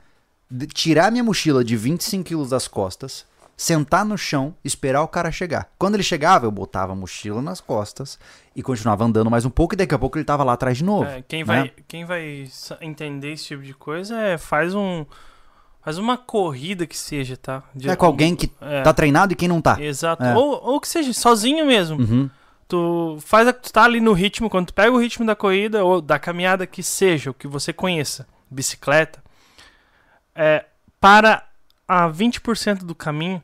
tirar 0.74 1.10
minha 1.10 1.24
mochila 1.24 1.64
de 1.64 1.76
25 1.76 2.24
quilos 2.24 2.50
das 2.50 2.68
costas, 2.68 3.24
sentar 3.56 4.04
no 4.04 4.16
chão, 4.16 4.54
esperar 4.64 5.02
o 5.02 5.08
cara 5.08 5.30
chegar. 5.32 5.70
Quando 5.78 5.94
ele 5.94 6.02
chegava, 6.02 6.46
eu 6.46 6.50
botava 6.50 6.92
a 6.92 6.96
mochila 6.96 7.42
nas 7.42 7.60
costas 7.60 8.18
e 8.54 8.62
continuava 8.62 9.04
andando 9.04 9.30
mais 9.30 9.44
um 9.44 9.50
pouco, 9.50 9.74
e 9.74 9.76
daqui 9.76 9.94
a 9.94 9.98
pouco 9.98 10.16
ele 10.16 10.24
tava 10.24 10.44
lá 10.44 10.54
atrás 10.54 10.78
de 10.78 10.84
novo. 10.84 11.04
É, 11.04 11.22
quem, 11.22 11.40
né? 11.40 11.44
vai, 11.44 11.72
quem 11.88 12.04
vai 12.04 12.48
entender 12.80 13.32
esse 13.32 13.44
tipo 13.44 13.62
de 13.62 13.74
coisa 13.74 14.18
é 14.20 14.38
faz 14.38 14.74
um. 14.74 15.04
Faz 15.82 15.96
uma 15.98 16.16
corrida 16.18 16.86
que 16.86 16.96
seja, 16.96 17.36
tá? 17.36 17.62
De- 17.74 17.88
É 17.88 17.96
com 17.96 18.04
alguém 18.06 18.36
que 18.36 18.52
É, 18.60 18.82
tá 18.82 18.92
treinado 18.92 19.32
e 19.32 19.36
quem 19.36 19.48
não 19.48 19.60
tá. 19.62 19.80
Exato. 19.80 20.22
É. 20.22 20.34
Ou, 20.36 20.62
ou 20.62 20.80
que 20.80 20.86
seja 20.88 21.12
sozinho 21.12 21.64
mesmo. 21.66 21.98
Uhum. 22.00 22.30
Tu 22.68 23.18
faz 23.20 23.48
a, 23.48 23.52
tu 23.52 23.72
tá 23.72 23.84
ali 23.84 24.00
no 24.00 24.12
ritmo, 24.12 24.48
quando 24.50 24.66
tu 24.66 24.74
pega 24.74 24.92
o 24.92 24.98
ritmo 24.98 25.24
da 25.26 25.34
corrida 25.34 25.82
ou 25.84 26.00
da 26.00 26.18
caminhada 26.18 26.66
que 26.66 26.82
seja, 26.82 27.30
o 27.30 27.34
que 27.34 27.48
você 27.48 27.72
conheça, 27.72 28.28
bicicleta, 28.50 29.20
é, 30.34 30.64
para 31.00 31.44
a 31.88 32.08
20% 32.08 32.84
do 32.84 32.94
caminho 32.94 33.42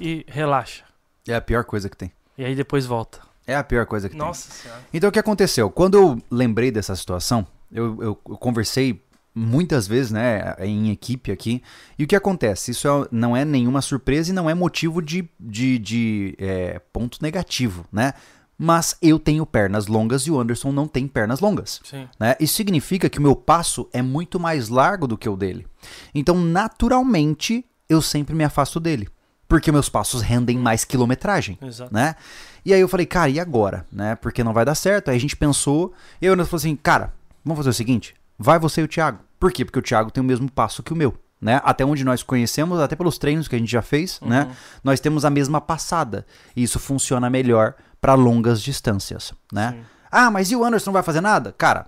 e 0.00 0.24
relaxa. 0.26 0.82
É 1.28 1.34
a 1.34 1.40
pior 1.40 1.64
coisa 1.64 1.88
que 1.88 1.96
tem. 1.96 2.10
E 2.36 2.44
aí 2.44 2.54
depois 2.54 2.84
volta. 2.86 3.20
É 3.46 3.54
a 3.54 3.62
pior 3.62 3.86
coisa 3.86 4.08
que 4.08 4.16
Nossa 4.16 4.50
senhora. 4.50 4.80
tem. 4.80 4.88
Então 4.94 5.08
o 5.08 5.12
que 5.12 5.18
aconteceu? 5.18 5.70
Quando 5.70 5.96
eu 5.98 6.22
lembrei 6.30 6.70
dessa 6.70 6.96
situação, 6.96 7.46
eu, 7.70 8.02
eu- 8.02 8.20
eu 8.28 8.36
conversei 8.38 9.00
muitas 9.34 9.86
vezes, 9.88 10.12
né, 10.12 10.54
em 10.60 10.90
equipe 10.90 11.32
aqui. 11.32 11.60
E 11.98 12.04
o 12.04 12.06
que 12.06 12.14
acontece? 12.14 12.70
Isso 12.70 12.86
é- 12.86 13.08
não 13.10 13.36
é 13.36 13.44
nenhuma 13.44 13.82
surpresa 13.82 14.30
e 14.30 14.32
não 14.34 14.48
é 14.48 14.54
motivo 14.54 15.02
de, 15.02 15.28
de, 15.40 15.78
de, 15.78 16.34
é, 16.38 16.80
ponto 16.92 17.18
negativo, 17.20 17.84
né? 17.92 18.12
Mas 18.56 18.96
eu 19.02 19.18
tenho 19.18 19.44
pernas 19.44 19.88
longas 19.88 20.22
e 20.22 20.30
o 20.30 20.38
Anderson 20.38 20.70
não 20.70 20.86
tem 20.86 21.08
pernas 21.08 21.40
longas. 21.40 21.80
Sim. 21.82 22.08
né? 22.20 22.36
Isso 22.38 22.54
significa 22.54 23.08
que 23.10 23.18
o 23.18 23.22
meu 23.22 23.34
passo 23.34 23.88
é 23.92 24.00
muito 24.00 24.38
mais 24.38 24.68
largo 24.68 25.08
do 25.08 25.18
que 25.18 25.28
o 25.28 25.36
dele. 25.36 25.66
Então, 26.14 26.36
naturalmente, 26.38 27.64
eu 27.88 28.00
sempre 28.00 28.34
me 28.34 28.44
afasto 28.44 28.78
dele. 28.78 29.08
Porque 29.48 29.72
meus 29.72 29.88
passos 29.88 30.22
rendem 30.22 30.56
mais 30.56 30.84
quilometragem, 30.84 31.58
Exato. 31.60 31.92
né? 31.92 32.14
E 32.64 32.72
aí 32.72 32.80
eu 32.80 32.88
falei, 32.88 33.04
cara, 33.06 33.28
e 33.28 33.38
agora? 33.40 33.84
Né? 33.92 34.14
Porque 34.16 34.42
não 34.44 34.52
vai 34.54 34.64
dar 34.64 34.74
certo. 34.76 35.10
Aí 35.10 35.16
a 35.16 35.20
gente 35.20 35.36
pensou, 35.36 35.92
e 36.22 36.26
eu 36.26 36.34
falei 36.46 36.48
assim, 36.54 36.76
cara, 36.76 37.12
vamos 37.44 37.58
fazer 37.58 37.70
o 37.70 37.74
seguinte, 37.74 38.14
vai 38.38 38.58
você 38.58 38.80
e 38.80 38.84
o 38.84 38.88
Thiago. 38.88 39.20
Por 39.38 39.52
quê? 39.52 39.64
Porque 39.64 39.78
o 39.78 39.82
Thiago 39.82 40.10
tem 40.10 40.22
o 40.22 40.26
mesmo 40.26 40.50
passo 40.50 40.82
que 40.82 40.92
o 40.92 40.96
meu. 40.96 41.14
Né? 41.40 41.60
Até 41.62 41.84
onde 41.84 42.04
nós 42.04 42.22
conhecemos, 42.22 42.80
até 42.80 42.96
pelos 42.96 43.18
treinos 43.18 43.46
que 43.46 43.54
a 43.54 43.58
gente 43.58 43.70
já 43.70 43.82
fez, 43.82 44.18
né? 44.22 44.50
Nós 44.82 44.98
temos 44.98 45.26
a 45.26 45.30
mesma 45.30 45.60
passada. 45.60 46.24
E 46.56 46.62
isso 46.62 46.78
funciona 46.78 47.28
melhor 47.28 47.74
para 48.00 48.14
longas 48.14 48.62
distâncias, 48.62 49.34
né? 49.52 49.72
Sim. 49.72 49.84
Ah, 50.10 50.30
mas 50.30 50.50
e 50.50 50.56
o 50.56 50.64
Anderson 50.64 50.90
não 50.90 50.94
vai 50.94 51.02
fazer 51.02 51.20
nada? 51.20 51.52
Cara, 51.58 51.86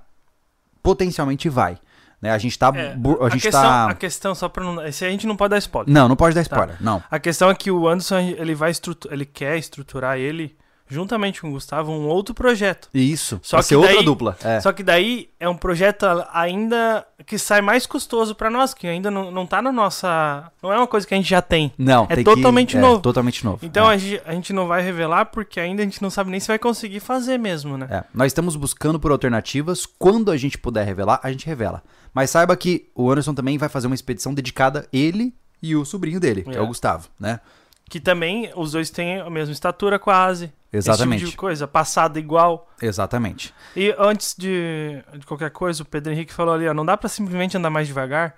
potencialmente 0.82 1.48
vai. 1.48 1.78
Né? 2.20 2.30
A 2.30 2.38
gente 2.38 2.58
tá. 2.58 2.72
É, 2.74 2.92
a 2.92 3.24
a, 3.24 3.30
gente 3.30 3.42
questão, 3.42 3.62
tá. 3.62 3.90
a 3.90 3.94
questão, 3.94 4.34
só 4.34 4.48
pra 4.48 4.64
não. 4.64 4.84
Esse 4.84 5.04
a 5.04 5.10
gente 5.10 5.26
não 5.26 5.36
pode 5.36 5.50
dar 5.50 5.58
spoiler. 5.58 5.92
Não, 5.92 6.08
não 6.08 6.16
pode 6.16 6.34
dar 6.34 6.42
spoiler. 6.42 6.76
Não. 6.80 7.02
A 7.10 7.18
questão 7.18 7.50
é 7.50 7.54
que 7.54 7.70
o 7.70 7.88
Anderson, 7.88 8.18
ele 8.18 8.54
vai 8.54 8.72
ele 9.10 9.24
quer 9.24 9.56
estruturar 9.58 10.18
ele, 10.18 10.56
juntamente 10.88 11.40
com 11.40 11.48
o 11.48 11.52
Gustavo, 11.52 11.90
um 11.92 12.06
outro 12.06 12.34
projeto. 12.34 12.88
Isso. 12.94 13.38
Só 13.42 13.58
que 13.58 13.62
ser 13.64 13.76
outra 13.76 13.94
daí- 13.94 14.04
dupla. 14.04 14.36
É. 14.42 14.60
Só 14.60 14.72
que 14.72 14.82
daí 14.82 15.28
é 15.40 15.48
um 15.48 15.56
projeto 15.56 16.04
ainda 16.32 17.06
que 17.24 17.38
sai 17.38 17.60
mais 17.60 17.86
custoso 17.86 18.34
pra 18.34 18.48
nós, 18.50 18.72
que 18.74 18.86
ainda 18.86 19.10
não, 19.10 19.30
não 19.30 19.46
tá 19.46 19.60
na 19.60 19.72
nossa. 19.72 20.50
Não 20.62 20.72
é 20.72 20.76
uma 20.76 20.86
coisa 20.86 21.06
que 21.06 21.14
a 21.14 21.16
gente 21.16 21.28
já 21.28 21.42
tem. 21.42 21.72
Não, 21.76 22.06
é 22.08 22.14
tem 22.16 22.24
totalmente 22.24 22.72
que, 22.76 22.78
novo. 22.78 22.98
É, 22.98 23.02
totalmente 23.02 23.44
novo. 23.44 23.58
Então 23.62 23.90
é. 23.90 23.94
a, 23.94 23.96
gente, 23.96 24.22
a 24.24 24.32
gente 24.32 24.52
não 24.52 24.66
vai 24.66 24.82
revelar 24.82 25.26
porque 25.26 25.58
ainda 25.58 25.82
a 25.82 25.84
gente 25.84 26.00
não 26.02 26.10
sabe 26.10 26.30
nem 26.30 26.38
se 26.40 26.46
vai 26.48 26.58
conseguir 26.58 27.00
fazer 27.00 27.38
mesmo, 27.38 27.76
né? 27.76 27.88
É, 27.90 28.04
nós 28.14 28.28
estamos 28.28 28.54
buscando 28.56 29.00
por 29.00 29.10
alternativas. 29.10 29.86
Quando 29.86 30.30
a 30.30 30.36
gente 30.36 30.56
puder 30.58 30.84
revelar, 30.86 31.20
a 31.22 31.30
gente 31.30 31.46
revela. 31.46 31.82
Mas 32.14 32.30
saiba 32.30 32.56
que 32.56 32.88
o 32.94 33.10
Anderson 33.10 33.34
também 33.34 33.58
vai 33.58 33.68
fazer 33.68 33.86
uma 33.88 33.94
expedição 33.94 34.32
dedicada 34.32 34.86
ele 34.92 35.34
e 35.62 35.74
o 35.74 35.84
sobrinho 35.84 36.20
dele, 36.20 36.42
que 36.44 36.50
é, 36.50 36.56
É. 36.56 36.60
o 36.60 36.66
Gustavo, 36.66 37.08
né? 37.18 37.40
Que 37.88 38.00
também 38.00 38.50
os 38.56 38.72
dois 38.72 38.90
têm 38.90 39.20
a 39.20 39.30
mesma 39.30 39.52
estatura 39.52 39.98
quase. 39.98 40.52
Exatamente. 40.72 41.18
Esse 41.18 41.24
tipo 41.26 41.30
de 41.30 41.36
coisa, 41.36 41.68
passada 41.68 42.18
igual. 42.18 42.68
Exatamente. 42.82 43.54
E 43.76 43.94
antes 43.96 44.34
de, 44.36 45.02
de 45.16 45.24
qualquer 45.24 45.50
coisa, 45.50 45.82
o 45.82 45.86
Pedro 45.86 46.12
Henrique 46.12 46.32
falou 46.32 46.52
ali, 46.54 46.66
ó, 46.68 46.74
não 46.74 46.84
dá 46.84 46.96
pra 46.96 47.08
simplesmente 47.08 47.56
andar 47.56 47.70
mais 47.70 47.86
devagar. 47.86 48.34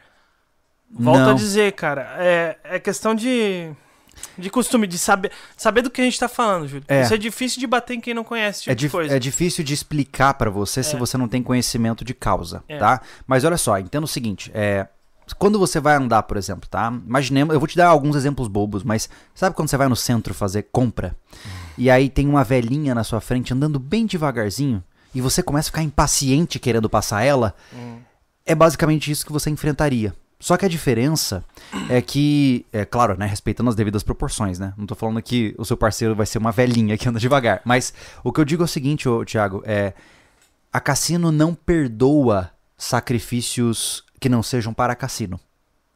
Volto 0.90 1.18
Não. 1.20 1.30
a 1.30 1.34
dizer, 1.34 1.72
cara, 1.72 2.14
é, 2.18 2.58
é 2.64 2.78
questão 2.78 3.14
de, 3.14 3.70
de 4.38 4.48
costume, 4.50 4.86
de 4.86 4.98
saber, 4.98 5.30
saber 5.56 5.82
do 5.82 5.90
que 5.90 6.00
a 6.00 6.04
gente 6.04 6.18
tá 6.20 6.28
falando, 6.28 6.68
Júlio. 6.68 6.84
É. 6.88 7.02
Isso 7.02 7.14
é 7.14 7.18
difícil 7.18 7.58
de 7.60 7.66
bater 7.66 7.94
em 7.94 8.00
quem 8.00 8.14
não 8.14 8.24
conhece 8.24 8.60
esse 8.70 8.76
tipo 8.76 9.00
É, 9.00 9.04
dif- 9.04 9.14
é 9.14 9.18
difícil 9.18 9.64
de 9.64 9.72
explicar 9.74 10.34
pra 10.34 10.48
você 10.50 10.82
se 10.82 10.94
É. 10.94 10.98
você 10.98 11.16
não 11.18 11.26
tem 11.28 11.42
conhecimento 11.42 12.04
de 12.04 12.12
causa, 12.14 12.62
É. 12.68 12.78
tá? 12.78 13.00
Mas 13.26 13.44
olha 13.44 13.56
só, 13.58 13.78
entenda 13.78 14.04
o 14.04 14.08
seguinte, 14.08 14.50
é, 14.54 14.86
quando 15.36 15.58
você 15.58 15.80
vai 15.80 15.96
andar, 15.96 16.22
por 16.22 16.36
exemplo, 16.36 16.68
tá? 16.68 16.92
Imaginemos, 17.06 17.52
eu 17.52 17.60
vou 17.60 17.66
te 17.66 17.76
dar 17.76 17.88
alguns 17.88 18.16
exemplos 18.16 18.48
bobos, 18.48 18.82
mas 18.82 19.08
sabe 19.34 19.54
quando 19.54 19.68
você 19.68 19.76
vai 19.76 19.88
no 19.88 19.96
centro 19.96 20.32
fazer 20.34 20.68
compra 20.72 21.16
e 21.76 21.90
aí 21.90 22.08
tem 22.08 22.28
uma 22.28 22.44
velhinha 22.44 22.94
na 22.94 23.04
sua 23.04 23.20
frente 23.20 23.52
andando 23.52 23.78
bem 23.78 24.06
devagarzinho 24.06 24.82
e 25.14 25.20
você 25.20 25.42
começa 25.42 25.68
a 25.68 25.70
ficar 25.70 25.82
impaciente 25.82 26.58
querendo 26.58 26.88
passar 26.88 27.22
ela? 27.22 27.54
É 28.44 28.54
basicamente 28.54 29.10
isso 29.10 29.26
que 29.26 29.32
você 29.32 29.50
enfrentaria. 29.50 30.14
Só 30.40 30.56
que 30.56 30.64
a 30.64 30.68
diferença 30.68 31.44
é 31.88 32.00
que, 32.00 32.64
é 32.72 32.84
claro, 32.84 33.18
né, 33.18 33.26
respeitando 33.26 33.70
as 33.70 33.74
devidas 33.74 34.04
proporções, 34.04 34.58
né? 34.58 34.72
Não 34.76 34.86
tô 34.86 34.94
falando 34.94 35.20
que 35.20 35.52
o 35.58 35.64
seu 35.64 35.76
parceiro 35.76 36.14
vai 36.14 36.26
ser 36.26 36.38
uma 36.38 36.52
velhinha 36.52 36.96
que 36.96 37.08
anda 37.08 37.18
devagar, 37.18 37.60
mas 37.64 37.92
o 38.22 38.32
que 38.32 38.40
eu 38.40 38.44
digo 38.44 38.62
é 38.62 38.64
o 38.64 38.68
seguinte, 38.68 39.08
ô, 39.08 39.24
Thiago, 39.24 39.62
é 39.66 39.94
a 40.72 40.78
cassino 40.78 41.32
não 41.32 41.54
perdoa 41.54 42.50
sacrifícios 42.76 44.04
que 44.20 44.28
não 44.28 44.42
sejam 44.42 44.72
para 44.74 44.94
cassino. 44.96 45.38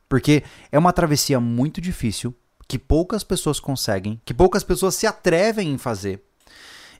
Porque 0.09 0.43
é 0.71 0.79
uma 0.79 0.93
travessia 0.93 1.41
muito 1.41 1.81
difícil, 1.81 2.35
que 2.69 2.79
poucas 2.79 3.25
pessoas 3.25 3.59
conseguem, 3.61 4.21
que 4.25 4.33
poucas 4.35 4.63
pessoas 4.65 4.95
se 4.95 5.07
atrevem 5.07 5.73
em 5.73 5.79
fazer. 5.79 6.23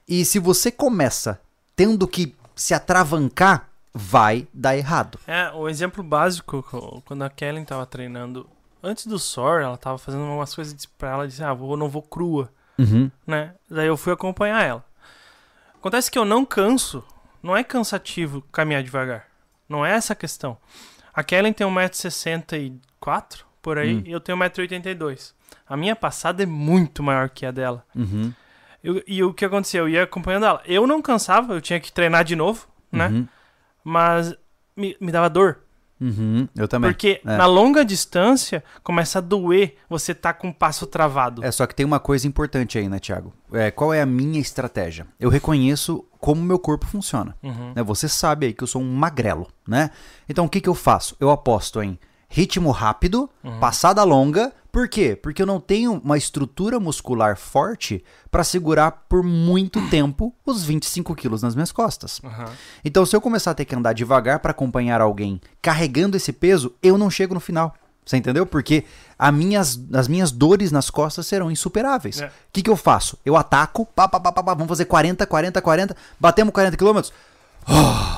E 0.07 0.25
se 0.25 0.39
você 0.39 0.71
começa 0.71 1.39
tendo 1.75 2.07
que 2.07 2.35
se 2.55 2.73
atravancar, 2.73 3.69
vai 3.93 4.47
dar 4.53 4.75
errado. 4.75 5.19
É, 5.27 5.51
o 5.51 5.69
exemplo 5.69 6.03
básico, 6.03 6.63
co- 6.63 7.01
quando 7.05 7.23
a 7.23 7.29
Kellen 7.29 7.63
tava 7.65 7.85
treinando, 7.85 8.47
antes 8.81 9.05
do 9.07 9.17
SOR, 9.19 9.61
ela 9.61 9.77
tava 9.77 9.97
fazendo 9.97 10.23
umas 10.23 10.53
coisas 10.53 10.85
pra 10.97 11.11
ela, 11.11 11.27
disse, 11.27 11.43
ah, 11.43 11.53
vou, 11.53 11.77
não 11.77 11.89
vou 11.89 12.01
crua, 12.01 12.51
Uhum. 12.77 13.09
né? 13.25 13.53
Daí 13.69 13.87
eu 13.87 13.95
fui 13.95 14.11
acompanhar 14.11 14.63
ela. 14.63 14.83
Acontece 15.75 16.09
que 16.09 16.17
eu 16.17 16.25
não 16.25 16.43
canso, 16.45 17.03
não 17.41 17.55
é 17.55 17.63
cansativo 17.63 18.41
caminhar 18.51 18.81
devagar. 18.83 19.27
Não 19.69 19.85
é 19.85 19.91
essa 19.91 20.13
a 20.13 20.15
questão. 20.15 20.57
A 21.13 21.23
Kellen 21.23 21.53
tem 21.53 21.65
1,64m 21.67 23.43
por 23.61 23.77
aí 23.77 23.95
Hum. 23.95 24.03
e 24.05 24.11
eu 24.11 24.19
tenho 24.19 24.37
1,82m. 24.37 25.33
A 25.67 25.77
minha 25.77 25.95
passada 25.95 26.43
é 26.43 26.45
muito 26.45 27.01
maior 27.03 27.29
que 27.29 27.45
a 27.45 27.51
dela. 27.51 27.85
Uhum. 27.95 28.33
Eu- 28.83 29.01
e 29.07 29.23
o 29.23 29.33
que 29.33 29.45
aconteceu? 29.45 29.83
Eu 29.85 29.89
ia 29.89 30.03
acompanhando 30.03 30.45
ela. 30.45 30.61
Eu 30.65 30.85
não 30.85 31.01
cansava, 31.01 31.53
eu 31.53 31.61
tinha 31.61 31.79
que 31.79 31.91
treinar 31.91 32.23
de 32.23 32.35
novo, 32.35 32.67
né? 32.91 33.07
Uhum. 33.07 33.27
Mas 33.83 34.35
me, 34.75 34.97
me 34.99 35.11
dava 35.11 35.29
dor. 35.29 35.59
Uhum. 36.03 36.47
Eu 36.55 36.67
também. 36.67 36.91
Porque 36.91 37.21
É. 37.25 37.37
na 37.37 37.45
longa 37.45 37.85
distância 37.85 38.61
começa 38.83 39.19
a 39.19 39.21
doer 39.21 39.75
você 39.89 40.13
tá 40.13 40.33
com 40.33 40.49
o 40.49 40.53
passo 40.53 40.85
travado. 40.85 41.43
É 41.43 41.49
só 41.51 41.65
que 41.65 41.73
tem 41.73 41.85
uma 41.85 41.99
coisa 41.99 42.27
importante 42.27 42.77
aí, 42.77 42.89
né, 42.89 42.99
Thiago? 42.99 43.33
É, 43.53 43.71
qual 43.71 43.93
é 43.93 44.01
a 44.01 44.05
minha 44.05 44.39
estratégia? 44.39 45.07
Eu 45.19 45.29
reconheço 45.29 46.03
como 46.19 46.41
meu 46.41 46.59
corpo 46.59 46.85
funciona. 46.85 47.35
Uhum. 47.41 47.73
né? 47.75 47.83
Você 47.83 48.09
sabe 48.09 48.47
aí 48.47 48.53
que 48.53 48.63
eu 48.63 48.67
sou 48.67 48.81
um 48.81 48.93
magrelo, 48.93 49.47
né? 49.67 49.91
Então 50.27 50.45
o 50.45 50.49
que, 50.49 50.59
que 50.59 50.69
eu 50.69 50.75
faço? 50.75 51.15
Eu 51.19 51.29
aposto 51.29 51.81
em 51.81 51.97
ritmo 52.33 52.71
rápido, 52.71 53.29
Uhum. 53.43 53.59
passada 53.59 54.03
longa. 54.03 54.51
Por 54.71 54.89
quê? 54.89 55.15
Porque 55.15 55.39
eu 55.39 55.45
não 55.45 55.59
tenho 55.59 56.01
uma 56.03 56.17
estrutura 56.17 56.79
muscular 56.79 57.37
forte 57.37 58.03
para 58.31 58.43
segurar 58.43 59.05
por 59.07 59.21
muito 59.21 59.79
tempo 59.91 60.33
os 60.43 60.63
25 60.63 61.13
quilos 61.13 61.43
nas 61.43 61.53
minhas 61.53 61.71
costas. 61.71 62.19
Aham. 62.23 62.45
Então, 62.83 63.05
se 63.05 63.15
eu 63.15 63.21
começar 63.21 63.51
a 63.51 63.53
ter 63.53 63.65
que 63.65 63.75
andar 63.75 63.93
devagar 63.93 64.39
para 64.39 64.49
acompanhar 64.49 64.99
alguém 64.99 65.39
carregando 65.61 66.17
esse 66.17 66.33
peso, 66.33 66.73
eu 66.81 66.97
não 66.97 67.11
chego 67.11 67.35
no 67.35 67.39
final. 67.39 67.75
Você 68.03 68.17
entendeu? 68.17 68.45
Porque 68.47 68.83
a 69.17 69.31
minhas, 69.31 69.79
as 69.93 70.07
minhas 70.09 70.29
dores 70.31 70.71
nas 70.71 70.89
costas 70.89 71.25
serão 71.27 71.49
insuperáveis. 71.51 72.19
O 72.19 72.23
É. 72.23 72.31
que, 72.51 72.61
que 72.63 72.69
eu 72.69 72.75
faço? 72.75 73.17
Eu 73.23 73.37
ataco, 73.37 73.85
pá, 73.85 74.09
pá, 74.09 74.19
pá, 74.19 74.31
pá, 74.33 74.53
vamos 74.55 74.67
fazer 74.67 74.85
40, 74.85 75.25
40, 75.27 75.61
40, 75.61 75.95
batemos 76.19 76.51
40 76.53 76.75
quilômetros, 76.75 77.13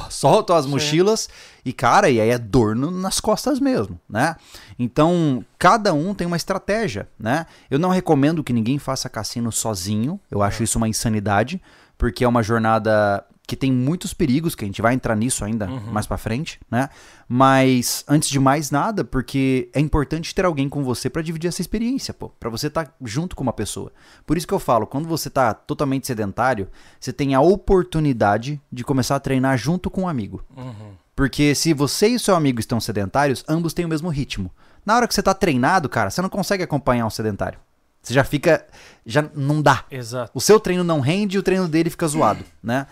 solto 0.10 0.53
as 0.53 0.65
mochilas 0.65 1.29
e, 1.63 1.73
cara, 1.73 2.10
e 2.10 2.19
aí 2.21 2.29
é 2.29 2.38
dor 2.38 2.75
no- 2.75 2.91
nas 2.91 3.19
costas 3.19 3.60
mesmo, 3.60 3.99
né? 4.10 4.36
Então, 4.77 5.43
cada 5.58 5.93
um 5.93 6.13
tem 6.13 6.25
uma 6.27 6.38
estratégia, 6.38 7.08
né? 7.19 7.45
Eu 7.69 7.79
não 7.79 7.89
recomendo 7.89 8.43
que 8.43 8.53
ninguém 8.53 8.77
faça 8.79 9.10
cassino 9.10 9.51
sozinho, 9.51 10.19
eu 10.29 10.41
acho 10.41 10.63
isso 10.63 10.77
uma 10.77 10.88
insanidade, 10.88 11.62
porque 11.97 12.23
é 12.23 12.27
uma 12.27 12.43
jornada 12.43 13.23
que 13.45 13.55
tem 13.55 13.71
muitos 13.71 14.13
perigos, 14.13 14.55
que 14.55 14.65
a 14.65 14.67
gente 14.67 14.81
vai 14.81 14.93
entrar 14.93 15.15
nisso 15.15 15.45
ainda 15.45 15.67
mais 15.67 16.08
pra 16.08 16.17
frente, 16.17 16.60
né? 16.69 16.89
Mas 17.27 18.03
antes 18.08 18.29
de 18.29 18.39
mais 18.39 18.71
nada, 18.71 19.03
porque 19.03 19.69
é 19.73 19.79
importante 19.79 20.34
ter 20.34 20.45
alguém 20.45 20.67
com 20.67 20.84
você 20.84 21.10
pra 21.10 21.21
dividir 21.21 21.47
essa 21.47 21.62
experiência, 21.62 22.13
pô, 22.13 22.29
Pra 22.39 22.49
você 22.49 22.67
estar 22.67 22.93
junto 23.03 23.36
com 23.36 23.43
uma 23.43 23.53
pessoa. 23.53 23.91
Por 24.25 24.38
isso 24.38 24.47
que 24.47 24.53
eu 24.53 24.60
falo, 24.60 24.88
quando 24.88 25.08
você 25.08 25.29
tá 25.29 25.53
totalmente 25.53 26.08
sedentário, 26.08 26.67
você 26.99 27.13
tem 27.13 27.34
a 27.36 27.41
oportunidade 27.41 28.62
de 28.71 28.84
começar 28.84 29.15
a 29.15 29.19
treinar 29.19 29.58
junto 29.58 29.89
com 29.89 30.03
um 30.03 30.08
amigo. 30.08 30.43
Uhum. 30.55 30.93
Porque 31.15 31.55
se 31.55 31.73
você 31.73 32.08
e 32.08 32.19
seu 32.19 32.36
amigo 32.36 32.60
estão 32.60 32.79
sedentários, 32.79 33.43
ambos 33.47 33.73
têm 33.73 33.86
o 33.86 33.89
mesmo 33.89 34.10
ritmo. 34.10 34.51
Na 34.86 34.95
hora 34.95 35.08
que 35.08 35.13
você 35.13 35.23
tá 35.23 35.34
treinado, 35.34 35.88
cara, 35.88 36.10
você 36.10 36.21
não 36.21 36.29
consegue 36.29 36.63
acompanhar 36.63 37.05
um 37.05 37.10
sedentário. 37.10 37.60
Você 38.01 38.13
já 38.13 38.23
fica. 38.23 38.65
Já 39.03 39.27
não 39.34 39.62
dá. 39.62 39.86
Exato. 39.89 40.31
O 40.34 40.41
seu 40.41 40.60
treino 40.60 40.84
não 40.84 40.99
rende 40.99 41.38
e 41.38 41.39
o 41.39 41.43
treino 41.43 41.67
dele 41.67 41.89
fica 41.89 42.08
zoado, 42.08 42.43
né? 42.62 42.86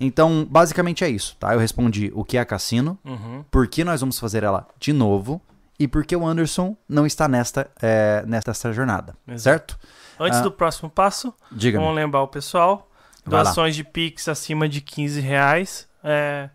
Então, 0.00 0.46
basicamente 0.48 1.02
é 1.04 1.08
isso, 1.08 1.36
tá? 1.40 1.52
Eu 1.54 1.58
respondi 1.58 2.10
o 2.14 2.24
que 2.24 2.38
é 2.38 2.44
cassino, 2.44 2.98
Uhum. 3.04 3.44
por 3.50 3.66
que 3.66 3.82
nós 3.84 4.00
vamos 4.00 4.18
fazer 4.18 4.42
ela 4.44 4.66
de 4.78 4.92
novo 4.92 5.40
e 5.78 5.88
por 5.88 6.04
que 6.04 6.14
o 6.14 6.26
Anderson 6.26 6.76
não 6.88 7.04
está 7.06 7.26
nesta, 7.28 7.68
é, 7.82 8.22
nesta 8.26 8.52
jornada, 8.72 9.14
Exato. 9.26 9.42
certo? 9.74 9.78
Antes 10.20 10.38
Ah. 10.40 10.42
do 10.42 10.52
próximo 10.52 10.88
passo, 10.90 11.32
vamos 11.50 11.94
lembrar 11.94 12.22
o 12.22 12.28
pessoal. 12.28 12.88
Doações 13.26 13.76
de 13.76 13.84
Pix 13.84 14.28
acima 14.28 14.68
de 14.68 14.80
15 14.80 15.20
reais. 15.20 15.86
é, 16.04 16.48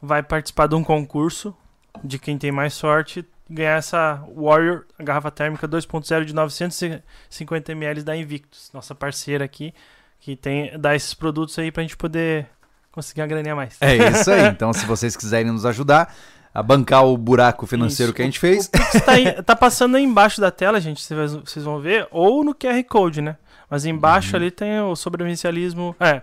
vai 0.00 0.22
participar 0.22 0.66
de 0.66 0.74
um 0.74 0.84
concurso 0.84 1.56
de 2.04 2.18
quem 2.18 2.36
tem 2.36 2.52
mais 2.52 2.74
sorte. 2.74 3.26
Ganhar 3.48 3.76
essa 3.78 4.22
Warrior 4.36 4.84
a 4.98 5.02
garrafa 5.02 5.30
térmica 5.30 5.66
2.0 5.66 6.24
de 6.26 6.34
950ml 6.34 8.02
da 8.02 8.16
Invictus. 8.16 8.70
Nossa 8.72 8.94
parceira 8.94 9.44
aqui. 9.44 9.72
Que 10.20 10.34
tem, 10.36 10.78
dá 10.78 10.94
esses 10.94 11.14
produtos 11.14 11.58
aí 11.58 11.70
pra 11.72 11.82
gente 11.82 11.96
poder 11.96 12.48
conseguir 12.96 13.20
uma 13.20 13.26
graninha 13.28 13.52
a 13.52 13.56
mais. 13.56 13.76
É 13.80 13.94
isso 14.10 14.28
aí. 14.30 14.48
Então, 14.50 14.72
se 14.72 14.84
vocês 14.86 15.16
quiserem 15.16 15.52
nos 15.52 15.64
ajudar 15.64 16.12
a 16.52 16.60
bancar 16.62 17.04
o 17.04 17.16
buraco 17.16 17.64
financeiro 17.66 18.10
Isso. 18.10 18.16
que 18.16 18.22
a 18.22 18.24
gente 18.24 18.40
fez, 18.40 18.66
Pix 18.66 18.90
tá, 19.46 19.54
passando 19.54 19.96
aí 19.96 20.02
embaixo 20.02 20.40
da 20.40 20.50
tela, 20.50 20.80
gente. 20.80 21.04
Vocês 21.06 21.64
vão 21.64 21.78
ver. 21.80 22.08
Ou 22.10 22.42
no 22.42 22.52
QR 22.54 22.82
Code, 22.88 23.20
né? 23.22 23.36
Mas 23.70 23.84
embaixo 23.84 24.30
Uhum. 24.30 24.36
ali 24.42 24.50
tem 24.50 24.80
o 24.80 24.96
sobrevivencialismo. 24.96 25.94
É. 26.00 26.22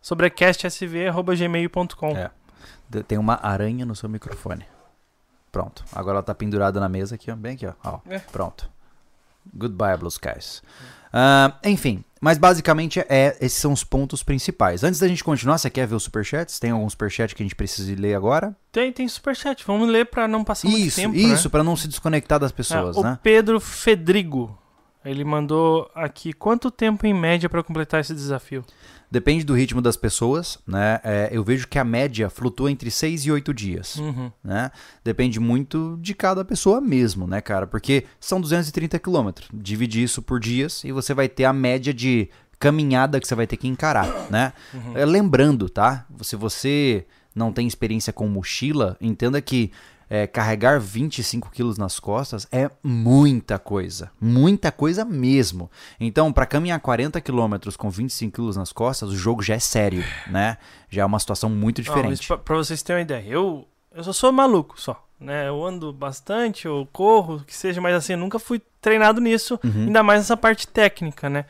Sobrecastsv.gmail.com. 0.00 2.16
É. 2.16 2.30
tem 3.06 3.18
uma 3.18 3.38
aranha 3.42 3.84
no 3.84 3.94
seu 3.96 4.08
microfone. 4.08 4.64
Pronto. 5.50 5.84
Agora 5.92 6.16
ela 6.16 6.22
tá 6.22 6.34
pendurada 6.34 6.80
na 6.80 6.88
mesa 6.88 7.14
aqui, 7.14 7.30
ó. 7.30 7.36
Bem 7.36 7.54
aqui, 7.54 7.66
ó. 7.66 7.72
Ó, 7.84 7.98
É. 8.08 8.18
Pronto. 8.18 8.68
Goodbye, 9.54 9.96
Blue 9.96 10.08
Skies. 10.08 10.62
Ah, 11.12 11.52
enfim, 11.64 12.04
mas 12.24 12.38
basicamente 12.38 13.00
é, 13.00 13.36
esses 13.38 13.58
são 13.58 13.70
os 13.70 13.84
pontos 13.84 14.22
principais. 14.22 14.82
Antes 14.82 14.98
da 14.98 15.06
gente 15.06 15.22
continuar, 15.22 15.58
você 15.58 15.68
quer 15.68 15.86
ver 15.86 15.94
os 15.94 16.04
superchats? 16.04 16.58
Tem 16.58 16.70
algum 16.70 16.88
superchat 16.88 17.34
que 17.34 17.42
a 17.42 17.44
gente 17.44 17.54
precisa 17.54 17.94
ler 18.00 18.14
agora? 18.14 18.56
Tem, 18.72 18.90
tem 18.90 19.06
superchat. 19.06 19.62
Vamos 19.66 19.90
ler 19.90 20.06
pra 20.06 20.26
não 20.26 20.42
passar 20.42 20.66
muito 20.66 20.86
isso, 20.86 20.96
tempo. 20.96 21.14
isso, 21.14 21.48
né? 21.48 21.50
pra 21.50 21.62
não 21.62 21.76
se 21.76 21.86
desconectar 21.86 22.38
das 22.38 22.50
pessoas, 22.50 22.96
É, 22.96 23.00
o 23.00 23.02
né? 23.02 23.18
Pedro 23.22 23.60
Fedrigo. 23.60 24.58
Ele 25.04 25.22
mandou 25.22 25.90
aqui 25.94 26.32
quanto 26.32 26.70
tempo 26.70 27.06
em 27.06 27.12
média 27.12 27.50
pra 27.50 27.62
completar 27.62 28.00
esse 28.00 28.14
desafio? 28.14 28.64
Depende 29.14 29.44
do 29.44 29.54
ritmo 29.54 29.80
das 29.80 29.96
pessoas, 29.96 30.58
né? 30.66 30.98
É, 31.04 31.28
eu 31.30 31.44
vejo 31.44 31.68
que 31.68 31.78
a 31.78 31.84
média 31.84 32.28
flutua 32.28 32.68
entre 32.68 32.90
6 32.90 33.26
e 33.26 33.30
8 33.30 33.54
dias. 33.54 33.94
Uhum. 33.94 34.28
né? 34.42 34.72
Depende 35.04 35.38
muito 35.38 35.96
de 36.02 36.14
cada 36.14 36.44
pessoa 36.44 36.80
mesmo, 36.80 37.24
né, 37.24 37.40
cara? 37.40 37.64
Porque 37.64 38.06
são 38.18 38.40
230 38.40 38.98
quilômetros. 38.98 39.48
Divide 39.54 40.02
isso 40.02 40.20
por 40.20 40.40
dias 40.40 40.82
e 40.82 40.90
você 40.90 41.14
vai 41.14 41.28
ter 41.28 41.44
a 41.44 41.52
média 41.52 41.94
de 41.94 42.28
caminhada 42.58 43.20
que 43.20 43.28
você 43.28 43.36
vai 43.36 43.46
ter 43.46 43.56
que 43.56 43.68
encarar, 43.68 44.08
né? 44.28 44.52
É, 44.96 45.04
Lembrando, 45.04 45.68
tá? 45.68 46.08
Se 46.20 46.34
você 46.34 47.06
não 47.32 47.52
tem 47.52 47.68
experiência 47.68 48.12
com 48.12 48.26
mochila, 48.26 48.96
entenda 49.00 49.40
que 49.40 49.70
é, 50.14 50.26
carregar 50.28 50.78
25 50.78 51.50
quilos 51.50 51.76
nas 51.76 51.98
costas 51.98 52.46
é 52.52 52.70
muita 52.82 53.58
coisa. 53.58 54.12
Muita 54.20 54.70
coisa 54.70 55.04
mesmo. 55.04 55.68
Então, 55.98 56.32
para 56.32 56.46
caminhar 56.46 56.78
40 56.78 57.20
quilômetros 57.20 57.76
com 57.76 57.90
25 57.90 58.32
quilos 58.32 58.56
nas 58.56 58.72
costas, 58.72 59.08
o 59.10 59.16
jogo 59.16 59.42
já 59.42 59.54
é 59.54 59.58
sério, 59.58 60.04
né? 60.28 60.56
Já 60.88 61.02
é 61.02 61.04
uma 61.04 61.18
situação 61.18 61.50
muito 61.50 61.82
diferente. 61.82 62.26
pra, 62.28 62.38
pra 62.38 62.56
vocês 62.56 62.80
terem 62.80 63.00
uma 63.00 63.02
ideia, 63.02 63.24
eu, 63.28 63.66
eu 63.92 64.04
só 64.04 64.12
sou 64.12 64.30
maluco 64.30 64.80
só. 64.80 65.04
Né? 65.18 65.48
Eu 65.48 65.64
ando 65.64 65.92
bastante, 65.92 66.66
eu 66.66 66.86
corro, 66.92 67.42
que 67.44 67.56
seja, 67.56 67.80
mas 67.80 67.94
assim, 67.96 68.12
eu 68.12 68.18
nunca 68.18 68.38
fui 68.38 68.60
treinado 68.80 69.20
nisso, 69.20 69.58
Uhum. 69.64 69.86
ainda 69.86 70.02
mais 70.02 70.20
nessa 70.20 70.36
parte 70.36 70.68
técnica, 70.68 71.28
né? 71.28 71.44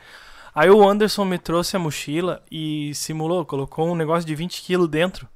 Aí 0.55 0.71
o 0.71 0.89
Anderson 0.89 1.25
me 1.25 1.37
trouxe 1.39 1.77
a 1.77 1.79
mochila 1.81 2.41
e 2.51 2.95
simulou, 2.95 3.45
colocou 3.45 3.91
um 3.91 3.95
negócio 3.97 4.25
de 4.27 4.35
20 4.35 4.63
kg 4.63 4.87
dentro. 4.87 5.29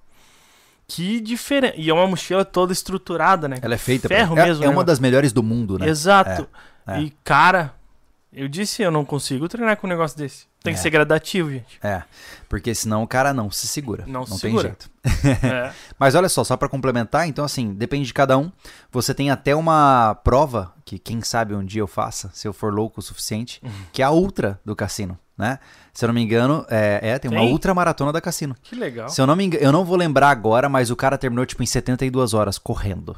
Que 0.88 1.20
diferente. 1.20 1.79
E 1.79 1.90
é 1.90 1.92
uma 1.92 2.07
mochila 2.07 2.44
toda 2.44 2.72
estruturada, 2.72 3.46
né? 3.46 3.59
Ela 3.61 3.74
é 3.74 3.79
feita 3.79 4.09
Ferro 4.09 4.35
pra... 4.35 4.44
é, 4.44 4.46
mesmo, 4.48 4.64
é 4.64 4.66
né, 4.66 4.72
uma 4.72 4.83
das 4.83 4.98
melhores 4.98 5.33
do 5.33 5.42
mundo, 5.42 5.79
né? 5.79 5.87
Exato. 5.87 6.48
É, 6.87 6.98
é. 6.98 7.03
E, 7.03 7.11
cara, 7.22 7.74
eu 8.33 8.49
disse, 8.49 8.83
eu 8.83 8.91
não 8.91 9.05
consigo 9.05 9.49
treinar 9.49 9.77
com 9.77 9.87
um 9.87 9.91
negócio 9.91 10.17
desse. 10.19 10.47
Tem 10.62 10.75
que 10.75 10.81
É. 10.81 10.83
ser 10.83 10.91
gradativo, 10.91 11.51
gente. 11.51 11.79
É, 11.83 12.03
porque 12.49 12.75
senão 12.75 13.03
o 13.03 13.07
cara 13.09 13.33
não 13.33 13.51
se 13.51 13.67
segura. 13.69 14.05
Não 14.07 14.25
se 14.27 14.31
tem 14.33 14.38
segura. 14.51 14.69
jeito. 14.69 14.91
É. 15.45 15.73
Mas 15.99 16.14
olha 16.14 16.29
só, 16.29 16.45
só 16.45 16.57
pra 16.57 16.69
complementar, 16.69 17.27
então 17.29 17.45
assim, 17.45 17.73
depende 17.73 18.07
de 18.07 18.14
cada 18.14 18.37
um. 18.37 18.51
Você 18.91 19.14
tem 19.14 19.31
até 19.31 19.55
uma 19.55 20.14
prova 20.23 20.73
que 20.85 20.99
quem 20.99 21.23
sabe 21.23 21.55
um 21.55 21.64
dia 21.64 21.81
eu 21.81 21.87
faça, 21.87 22.31
se 22.35 22.47
eu 22.47 22.53
for 22.53 22.73
louco 22.73 23.01
o 23.01 23.03
suficiente, 23.03 23.61
Uhum. 23.64 23.71
que 23.93 24.03
é 24.03 24.05
a 24.05 24.11
ultra 24.11 24.61
do 24.64 24.75
cassino, 24.77 25.19
né? 25.37 25.59
Se 25.93 26.05
eu 26.05 26.09
não 26.09 26.14
me 26.14 26.23
engano, 26.23 26.67
é, 26.69 27.01
é, 27.03 27.19
tem 27.19 27.31
uma 27.31 27.41
Tem? 27.41 27.51
ultra 27.51 27.73
maratona 27.75 28.12
da 28.12 28.21
cassino. 28.21 28.55
Que 28.62 28.75
legal. 28.77 29.09
Se 29.09 29.21
eu 29.21 29.27
não 29.27 29.35
me 29.37 29.45
engano, 29.45 29.64
eu 29.64 29.73
não 29.73 29.85
vou 29.85 29.97
lembrar 29.97 30.31
agora, 30.31 30.69
mas 30.69 30.91
o 30.91 30.97
cara 30.97 31.17
terminou 31.17 31.47
tipo 31.47 31.62
em 31.62 31.67
72 31.67 32.35
horas 32.35 32.59
correndo. 32.59 33.17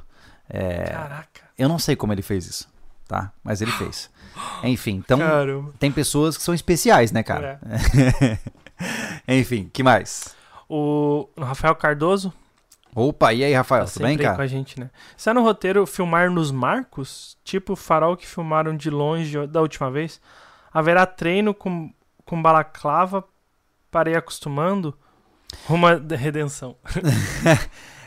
É, 0.49 0.85
Caraca. 0.85 1.41
eu 1.59 1.69
não 1.69 1.79
sei 1.79 1.97
como 1.97 2.13
ele 2.13 2.23
fez 2.23 2.47
isso, 2.47 2.69
tá? 3.09 3.33
Mas 3.43 3.61
ele 3.61 3.73
fez. 3.73 4.11
Enfim, 4.65 4.97
então 5.05 5.19
Caramba. 5.19 5.73
tem 5.79 5.91
pessoas 5.93 6.37
que 6.37 6.43
são 6.43 6.55
especiais, 6.55 7.13
né, 7.13 7.23
cara? 7.23 7.61
É. 9.27 9.37
Enfim, 9.39 9.69
que 9.73 9.83
mais? 9.83 10.35
O 10.69 11.29
Rafael 11.39 11.75
Cardoso, 11.75 12.33
Opa, 12.95 13.33
e 13.33 13.45
aí, 13.45 13.55
Rafael, 13.55 13.85
Tá 13.85 13.91
tudo 13.93 14.03
bem, 14.03 14.11
aí 14.13 14.17
com 14.17 14.25
cara? 14.25 14.43
a 14.43 14.47
gente, 14.49 14.81
né? 14.81 14.91
Está 15.17 15.33
no 15.33 15.43
roteiro 15.43 15.87
filmar 15.87 16.29
nos 16.31 16.51
marcos, 16.51 17.37
tipo 17.45 17.75
o 17.75 17.77
farol 17.77 18.17
que 18.17 18.27
filmaram 18.27 18.77
de 18.77 18.91
longe 18.91 19.47
da 19.47 19.61
última 19.61 19.91
vez? 19.91 20.21
Haverá 20.73 21.07
treino 21.07 21.55
com, 21.55 21.93
com 22.25 22.43
balaclava 22.43 23.23
para 23.93 24.11
ir 24.11 24.17
acostumando? 24.17 24.97
De- 26.05 26.17
redenção. 26.17 26.77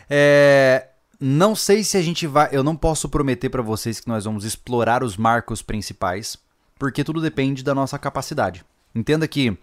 É, 0.09 0.89
não 1.25 1.55
sei 1.55 1.85
se 1.85 1.95
a 1.95 2.01
gente 2.01 2.27
vai. 2.27 2.49
Eu 2.51 2.63
não 2.63 2.75
posso 2.75 3.07
prometer 3.07 3.49
pra 3.49 3.61
vocês 3.61 3.99
que 3.99 4.09
nós 4.09 4.25
vamos 4.25 4.43
explorar 4.43 5.03
os 5.03 5.15
marcos 5.15 5.61
principais, 5.61 6.37
porque 6.77 7.01
tudo 7.01 7.21
depende 7.21 7.63
da 7.63 7.73
nossa 7.73 7.97
capacidade. 7.97 8.65
Entenda 8.93 9.25
que 9.25 9.57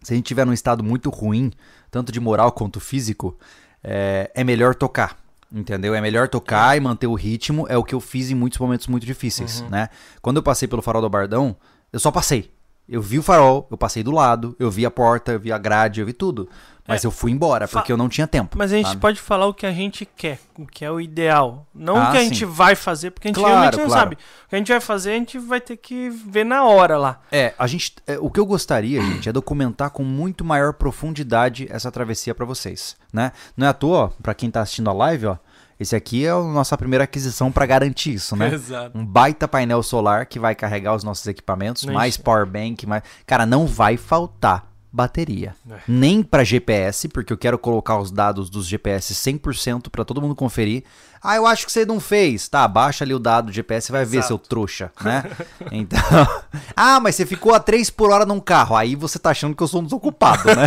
se 0.00 0.12
a 0.12 0.16
gente 0.16 0.26
tiver 0.26 0.46
num 0.46 0.52
estado 0.52 0.84
muito 0.84 1.10
ruim, 1.10 1.50
tanto 1.90 2.12
de 2.12 2.20
moral 2.20 2.52
quanto 2.52 2.78
físico, 2.78 3.36
é, 3.82 4.30
é 4.36 4.44
melhor 4.44 4.76
tocar. 4.76 5.18
Entendeu? 5.52 5.96
É 5.96 6.00
melhor 6.00 6.28
tocar 6.28 6.76
e 6.76 6.80
manter 6.80 7.08
o 7.08 7.14
ritmo. 7.14 7.66
É 7.68 7.76
o 7.76 7.82
que 7.82 7.94
eu 7.94 8.00
fiz 8.00 8.30
em 8.30 8.34
muitos 8.36 8.60
momentos 8.60 8.86
muito 8.86 9.04
difíceis, 9.04 9.62
né? 9.70 9.88
Quando 10.22 10.36
eu 10.36 10.42
passei 10.44 10.68
pelo 10.68 10.82
farol 10.82 11.02
do 11.02 11.10
Bardão, 11.10 11.56
eu 11.92 11.98
só 11.98 12.12
passei. 12.12 12.52
Eu 12.88 13.02
vi 13.02 13.18
o 13.18 13.22
farol, 13.22 13.66
eu 13.70 13.78
passei 13.78 14.02
do 14.02 14.10
lado, 14.10 14.54
eu 14.60 14.70
vi 14.70 14.84
a 14.84 14.90
porta, 14.90 15.32
eu 15.32 15.40
vi 15.40 15.50
a 15.50 15.58
grade, 15.58 16.00
eu 16.00 16.06
vi 16.06 16.12
tudo. 16.12 16.48
Mas 16.86 17.02
eu 17.02 17.10
fui 17.10 17.30
embora, 17.32 17.66
Fa- 17.66 17.78
porque 17.80 17.90
eu 17.90 17.96
não 17.96 18.10
tinha 18.10 18.26
tempo. 18.26 18.58
Mas 18.58 18.70
a 18.70 18.76
gente 18.76 18.88
sabe? 18.88 19.00
pode 19.00 19.18
falar 19.18 19.46
o 19.46 19.54
que 19.54 19.64
a 19.64 19.72
gente 19.72 20.04
quer, 20.04 20.38
o 20.58 20.66
que 20.66 20.84
é 20.84 20.90
o 20.90 21.00
ideal. 21.00 21.66
Não 21.74 21.96
Ah, 21.96 22.08
o 22.08 22.12
que 22.12 22.18
a 22.18 22.20
sim. 22.20 22.28
gente 22.28 22.44
vai 22.44 22.74
fazer, 22.74 23.10
porque 23.10 23.26
a 23.26 23.30
gente 23.30 23.38
Claro, 23.38 23.54
realmente 23.54 23.78
não 23.78 23.86
claro. 23.86 24.00
sabe. 24.00 24.14
O 24.16 24.48
que 24.50 24.54
a 24.54 24.58
gente 24.58 24.68
vai 24.70 24.80
fazer, 24.80 25.10
a 25.12 25.14
gente 25.14 25.38
vai 25.38 25.60
ter 25.62 25.78
que 25.78 26.10
ver 26.10 26.44
na 26.44 26.64
hora 26.64 26.98
lá. 26.98 27.20
É, 27.32 27.54
a 27.58 27.66
gente, 27.66 27.94
é, 28.06 28.18
o 28.18 28.30
que 28.30 28.38
eu 28.38 28.44
gostaria, 28.44 29.00
gente, 29.00 29.28
é 29.28 29.32
documentar 29.32 29.88
com 29.90 30.04
muito 30.04 30.44
maior 30.44 30.74
profundidade 30.74 31.66
essa 31.70 31.90
travessia 31.90 32.34
pra 32.34 32.44
vocês, 32.44 32.96
né? 33.12 33.32
Não 33.56 33.66
é 33.66 33.70
à 33.70 33.72
toa, 33.72 33.98
ó, 33.98 34.08
pra 34.22 34.34
quem 34.34 34.50
tá 34.50 34.60
assistindo 34.60 34.90
a 34.90 34.92
live, 34.92 35.26
ó, 35.26 35.36
esse 35.80 35.96
aqui 35.96 36.24
é 36.26 36.30
a 36.30 36.38
nossa 36.38 36.76
primeira 36.76 37.04
aquisição 37.04 37.50
pra 37.50 37.64
garantir 37.66 38.12
isso, 38.12 38.36
né? 38.36 38.52
Exato. 38.52 38.96
Um 38.96 39.04
baita 39.04 39.48
painel 39.48 39.82
solar 39.82 40.26
que 40.26 40.38
vai 40.38 40.54
carregar 40.54 40.94
os 40.94 41.02
nossos 41.02 41.26
equipamentos, 41.26 41.84
mais 41.86 42.16
power 42.18 42.44
bank, 42.46 42.86
mais... 42.86 43.02
Cara, 43.26 43.44
não 43.46 43.66
vai 43.66 43.96
faltar 43.96 44.66
bateria. 44.94 45.56
É. 45.68 45.78
Nem 45.88 46.22
pra 46.22 46.44
GPS, 46.44 47.08
porque 47.08 47.32
eu 47.32 47.36
quero 47.36 47.58
colocar 47.58 47.98
os 47.98 48.12
dados 48.12 48.48
dos 48.48 48.64
GPS 48.64 49.12
100% 49.12 49.90
pra 49.90 50.04
todo 50.04 50.22
mundo 50.22 50.36
conferir. 50.36 50.84
Ah, 51.20 51.34
eu 51.34 51.46
acho 51.46 51.66
que 51.66 51.72
você 51.72 51.84
não 51.84 51.98
fez. 51.98 52.48
Tá, 52.48 52.68
baixa 52.68 53.02
ali 53.02 53.12
o 53.12 53.18
dado 53.18 53.46
do 53.46 53.52
GPS 53.52 53.90
e 53.90 53.92
vai 53.92 54.04
ver, 54.04 54.18
Exato. 54.18 54.28
seu 54.28 54.38
trouxa, 54.38 54.92
né? 55.02 55.24
então... 55.72 55.98
ah, 56.76 57.00
mas 57.00 57.16
você 57.16 57.26
ficou 57.26 57.52
a 57.52 57.58
3 57.58 57.90
por 57.90 58.12
hora 58.12 58.24
num 58.24 58.38
carro. 58.38 58.76
Aí 58.76 58.94
você 58.94 59.18
tá 59.18 59.30
achando 59.30 59.56
que 59.56 59.62
eu 59.62 59.66
sou 59.66 59.80
um 59.80 59.84
desocupado, 59.84 60.44
né? 60.44 60.66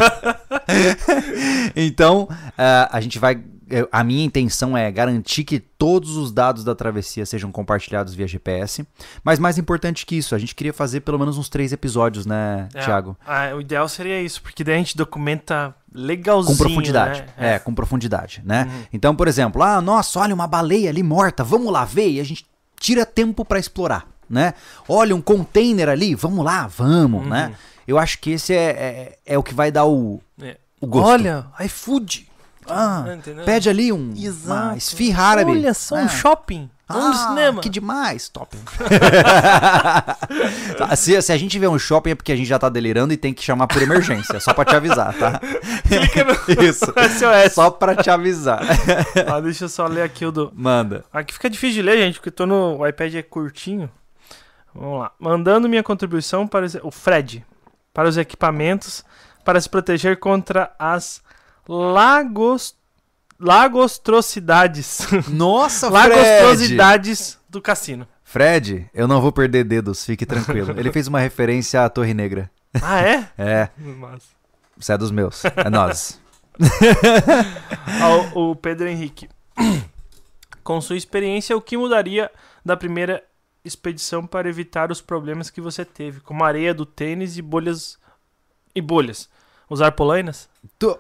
então, 1.74 2.28
ah, 2.58 2.90
a 2.92 3.00
gente 3.00 3.18
vai. 3.18 3.42
A 3.92 4.04
minha 4.04 4.24
intenção 4.24 4.78
é 4.78 4.90
garantir 4.92 5.44
que 5.44 5.60
todos 5.60 6.16
os 6.16 6.32
dados 6.32 6.64
da 6.64 6.74
travessia 6.74 7.26
sejam 7.26 7.52
compartilhados 7.52 8.14
via 8.14 8.28
GPS. 8.28 8.86
Mas 9.24 9.40
mais 9.40 9.58
importante 9.58 10.06
que 10.06 10.16
isso, 10.16 10.34
a 10.34 10.38
gente 10.40 10.56
queria 10.56 10.72
fazer 10.74 11.02
pelo 11.02 11.20
menos 11.20 11.38
uns 11.38 11.50
três 11.50 11.72
episódios, 11.74 12.26
né, 12.26 12.70
É, 12.74 12.84
Thiago? 12.86 13.18
ah, 13.26 13.54
o 13.56 13.62
ideal 13.62 13.88
seria 13.90 14.22
isso, 14.22 14.42
porque 14.42 14.64
daí 14.64 14.76
a 14.76 14.78
gente 14.78 14.96
documenta 14.96 15.76
legalzinho. 15.94 16.58
Com 16.58 16.64
profundidade. 16.64 17.22
né? 17.38 17.56
É. 17.56 17.60
com 17.60 17.74
profundidade, 17.74 18.42
né? 18.46 18.70
Então, 18.94 19.16
por 19.16 19.28
exemplo, 19.28 19.62
ah, 19.62 19.82
nossa, 19.82 20.20
olha 20.20 20.34
uma 20.34 20.48
baleia 20.48 20.90
ali 20.90 21.04
morta, 21.04 21.44
vamos 21.44 21.72
lá 21.72 21.84
ver. 21.84 22.10
E 22.12 22.20
a 22.20 22.24
gente 22.24 22.46
tira 22.80 23.06
tempo 23.06 23.44
pra 23.44 23.60
explorar, 23.60 24.08
né? 24.30 24.54
Olha 24.88 25.16
um 25.16 25.22
container 25.22 25.90
ali, 25.90 26.16
vamos 26.16 26.46
lá, 26.46 26.68
vamos, 26.68 27.26
né? 27.28 27.54
Eu 27.88 27.98
acho 27.98 28.20
que 28.20 28.32
esse 28.32 28.54
é, 28.54 29.18
é, 29.26 29.34
é 29.34 29.38
o 29.38 29.44
que 29.44 29.54
vai 29.54 29.72
dar 29.72 29.86
o, 29.86 30.22
É. 30.42 30.58
o 30.80 30.88
gosto. 30.88 31.08
Olha, 31.10 31.46
iFood. 31.62 32.27
Ah, 32.70 33.06
Entendeu? 33.14 33.46
pede 33.46 33.70
ali 33.70 33.92
um, 33.94 34.14
Exato. 34.16 34.68
uma 34.68 34.78
esfirra 34.78 35.24
árabe. 35.24 35.52
Olha 35.52 35.74
só, 35.74 35.96
um 35.96 36.06
Ah. 36.06 36.08
shopping. 36.08 36.70
Vamos 36.90 37.18
no 37.18 37.24
Ah, 37.24 37.28
cinema. 37.30 37.62
Que 37.62 37.70
demais, 37.70 38.30
top. 38.30 38.58
Tá, 40.78 40.96
se, 40.96 41.22
se 41.22 41.32
a 41.34 41.38
gente 41.38 41.58
vê 41.60 41.68
um 41.68 41.78
shopping 41.80 42.12
é 42.12 42.16
porque 42.16 42.32
a 42.32 42.36
gente 42.36 42.48
já 42.48 42.60
tá 42.60 42.70
delirando 42.70 43.14
e 43.14 43.18
tem 43.18 43.34
que 43.34 43.44
chamar 43.44 43.68
por 43.68 43.82
emergência, 43.82 44.40
só 44.40 44.54
pra 44.54 44.66
te 44.66 44.76
avisar, 44.76 45.14
tá? 45.14 45.40
Clica 45.88 46.24
no 46.24 46.34
Isso. 46.64 46.86
SOS. 46.86 47.54
Só 47.54 47.70
pra 47.72 47.96
te 47.96 48.10
avisar. 48.10 48.62
Ah, 49.28 49.40
deixa 49.40 49.66
eu 49.66 49.70
só 49.70 49.88
ler 49.88 50.04
aqui 50.04 50.26
o 50.26 50.32
do. 50.32 50.52
Manda. 50.56 51.04
Aqui 51.12 51.34
fica 51.34 51.50
difícil 51.50 51.76
de 51.76 51.82
ler, 51.82 51.98
gente, 51.98 52.16
porque 52.16 52.32
tô 52.32 52.46
no. 52.46 52.78
O 52.78 52.88
iPad 52.88 53.16
é 53.16 53.22
curtinho. 53.22 53.90
Vamos 54.74 55.00
lá. 55.00 55.12
Mandando 55.20 55.68
minha 55.68 55.84
contribuição 55.84 56.48
para 56.48 56.66
os- 56.66 56.76
o 56.84 56.92
Fred. 56.92 57.46
Para 57.94 58.08
os 58.08 58.18
equipamentos. 58.18 59.04
Para 59.44 59.60
se 59.62 59.70
proteger 59.70 60.18
contra 60.20 60.72
as 60.78 61.22
lagos. 61.68 62.76
Lagostrocidades. 63.40 65.00
Nossa, 65.30 65.90
Fred! 65.92 66.10
Lagostrosidades 66.10 67.38
do 67.50 67.62
cassino. 67.62 68.08
Fred, 68.24 68.90
eu 68.94 69.08
não 69.08 69.22
vou 69.22 69.32
perder 69.32 69.64
dedos, 69.64 70.04
fique 70.04 70.26
tranquilo. 70.26 70.74
Ele 70.78 70.92
fez 70.92 71.08
uma 71.08 71.20
referência 71.20 71.86
à 71.86 71.90
Torre 71.90 72.14
Negra. 72.14 72.50
Ah, 72.82 73.00
é? 73.02 73.30
É, 73.38 73.70
Massa. 73.78 74.26
você 74.76 74.94
é 74.94 74.98
dos 74.98 75.12
meus. 75.12 75.46
É 75.46 75.70
nós. 75.70 76.20
Ah, 78.02 78.10
o, 78.36 78.52
o 78.52 78.56
Pedro 78.56 78.88
Henrique. 78.88 79.30
Com 80.64 80.82
sua 80.82 80.98
experiência, 80.98 81.56
o 81.56 81.62
que 81.62 81.78
mudaria 81.78 82.30
da 82.66 82.76
primeira 82.76 83.24
expedição 83.64 84.26
para 84.28 84.50
evitar 84.50 84.92
os 84.92 85.00
problemas 85.00 85.50
que 85.50 85.62
você 85.62 85.86
teve, 85.86 86.20
como 86.20 86.44
areia 86.44 86.74
do 86.74 86.86
tênis 86.86 87.38
e 87.38 87.42
bolhas 87.42 87.98
e 88.76 88.82
bolhas? 88.82 89.30
Usar 89.70 89.92
polainas? 89.92 90.50
Tu- 90.78 90.98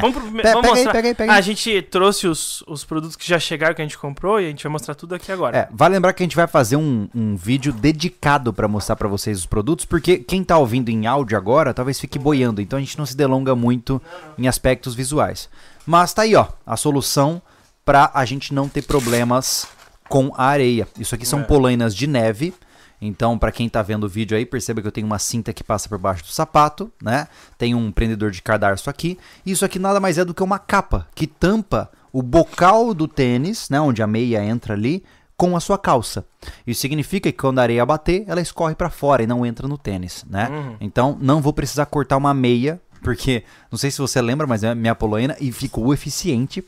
Vamos, 0.00 0.16
pro, 0.16 0.32
Pe- 0.32 0.52
vamos 0.52 0.72
aí, 0.78 0.84
pega 0.90 1.08
aí, 1.08 1.14
pega 1.14 1.32
Ah, 1.32 1.34
aí. 1.36 1.38
a 1.38 1.42
gente 1.42 1.82
trouxe 1.82 2.26
os, 2.26 2.62
os 2.66 2.84
produtos 2.84 3.16
que 3.16 3.26
já 3.28 3.38
chegaram, 3.38 3.74
que 3.74 3.82
a 3.82 3.84
gente 3.84 3.98
comprou, 3.98 4.40
e 4.40 4.46
a 4.46 4.48
gente 4.48 4.62
vai 4.62 4.72
mostrar 4.72 4.94
tudo 4.94 5.14
aqui 5.14 5.30
agora. 5.30 5.56
É, 5.56 5.68
vale 5.70 5.94
lembrar 5.94 6.12
que 6.12 6.22
a 6.22 6.26
gente 6.26 6.36
vai 6.36 6.46
fazer 6.46 6.76
um, 6.76 7.08
um 7.14 7.36
vídeo 7.36 7.72
dedicado 7.72 8.52
pra 8.52 8.66
mostrar 8.66 8.96
pra 8.96 9.08
vocês 9.08 9.38
os 9.38 9.46
produtos, 9.46 9.84
porque 9.84 10.18
quem 10.18 10.42
tá 10.42 10.56
ouvindo 10.58 10.88
em 10.88 11.06
áudio 11.06 11.36
agora 11.36 11.74
talvez 11.74 12.00
fique 12.00 12.18
boiando, 12.18 12.60
então 12.60 12.76
a 12.78 12.80
gente 12.80 12.98
não 12.98 13.06
se 13.06 13.16
delonga 13.16 13.54
muito 13.54 14.00
em 14.38 14.48
aspectos 14.48 14.94
visuais. 14.94 15.48
Mas 15.86 16.12
tá 16.14 16.22
aí, 16.22 16.34
ó, 16.34 16.46
a 16.66 16.76
solução 16.76 17.42
pra 17.84 18.10
a 18.14 18.24
gente 18.24 18.54
não 18.54 18.68
ter 18.68 18.82
problemas 18.82 19.66
com 20.08 20.32
a 20.36 20.44
areia. 20.46 20.86
Isso 20.98 21.14
aqui 21.14 21.26
são 21.26 21.40
É. 21.40 21.44
polainas 21.44 21.94
de 21.94 22.06
neve. 22.06 22.54
Então, 23.04 23.36
pra 23.36 23.50
quem 23.50 23.68
tá 23.68 23.82
vendo 23.82 24.04
o 24.04 24.08
vídeo 24.08 24.36
aí, 24.36 24.46
perceba 24.46 24.80
que 24.80 24.86
eu 24.86 24.92
tenho 24.92 25.08
uma 25.08 25.18
cinta 25.18 25.52
que 25.52 25.64
passa 25.64 25.88
por 25.88 25.98
baixo 25.98 26.22
do 26.22 26.30
sapato, 26.30 26.90
né? 27.02 27.26
Tem 27.58 27.74
um 27.74 27.90
prendedor 27.90 28.30
de 28.30 28.40
cadarço 28.40 28.88
aqui. 28.88 29.18
Isso 29.44 29.64
aqui 29.64 29.76
nada 29.80 29.98
mais 29.98 30.18
é 30.18 30.24
do 30.24 30.32
que 30.32 30.42
uma 30.42 30.60
capa 30.60 31.08
que 31.12 31.26
tampa 31.26 31.90
o 32.12 32.22
bocal 32.22 32.94
do 32.94 33.08
tênis, 33.08 33.68
né, 33.68 33.80
onde 33.80 34.02
a 34.02 34.06
meia 34.06 34.44
entra 34.44 34.74
ali, 34.74 35.02
com 35.36 35.56
a 35.56 35.60
sua 35.60 35.76
calça. 35.76 36.24
Isso 36.64 36.80
significa 36.80 37.32
que 37.32 37.38
quando 37.38 37.58
a 37.58 37.62
areia 37.62 37.84
bater, 37.84 38.24
ela 38.28 38.40
escorre 38.40 38.76
pra 38.76 38.88
fora 38.88 39.22
e 39.22 39.26
não 39.26 39.44
entra 39.44 39.66
no 39.66 39.76
tênis, 39.76 40.24
né? 40.30 40.48
Uhum. 40.48 40.76
Então, 40.80 41.18
não 41.20 41.42
vou 41.42 41.52
precisar 41.52 41.86
cortar 41.86 42.16
uma 42.16 42.32
meia, 42.32 42.80
porque 43.02 43.42
não 43.68 43.76
sei 43.76 43.90
se 43.90 43.98
você 43.98 44.22
lembra, 44.22 44.46
mas 44.46 44.62
é 44.62 44.74
minha 44.74 44.94
poloina 44.94 45.34
e 45.40 45.50
ficou 45.50 45.92
eficiente. 45.92 46.62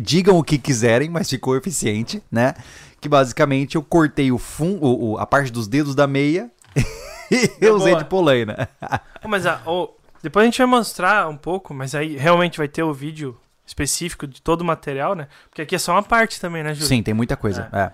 Digam 0.00 0.38
o 0.38 0.44
que 0.44 0.56
quiserem, 0.56 1.10
mas 1.10 1.28
ficou 1.28 1.56
eficiente, 1.56 2.22
né? 2.30 2.54
Que 3.04 3.08
basicamente 3.10 3.76
eu 3.76 3.82
cortei 3.82 4.32
o 4.32 4.38
fun, 4.38 4.78
o, 4.80 5.10
o- 5.12 5.18
a 5.18 5.26
parte 5.26 5.52
dos 5.52 5.68
dedos 5.68 5.94
da 5.94 6.06
meia 6.06 6.50
e 7.30 7.50
eu 7.60 7.74
usei 7.76 7.92
boa. 7.92 8.02
de 8.02 8.08
polaina. 8.08 8.66
Mas 9.28 9.44
depois 10.22 10.42
a 10.42 10.46
gente 10.46 10.56
vai 10.56 10.66
mostrar 10.66 11.28
um 11.28 11.36
pouco, 11.36 11.74
mas 11.74 11.94
aí 11.94 12.16
realmente 12.16 12.56
vai 12.56 12.66
ter 12.66 12.82
o 12.82 12.94
vídeo 12.94 13.36
específico 13.66 14.26
de 14.26 14.40
todo 14.40 14.62
o 14.62 14.64
material, 14.64 15.14
né? 15.14 15.28
Porque 15.50 15.60
aqui 15.60 15.74
é 15.74 15.78
só 15.78 15.92
uma 15.92 16.02
parte 16.02 16.40
também, 16.40 16.62
né, 16.62 16.72
Júlio? 16.72 16.88
Sim, 16.88 17.02
tem 17.02 17.12
muita 17.12 17.36
coisa. 17.36 17.68
é. 17.74 17.92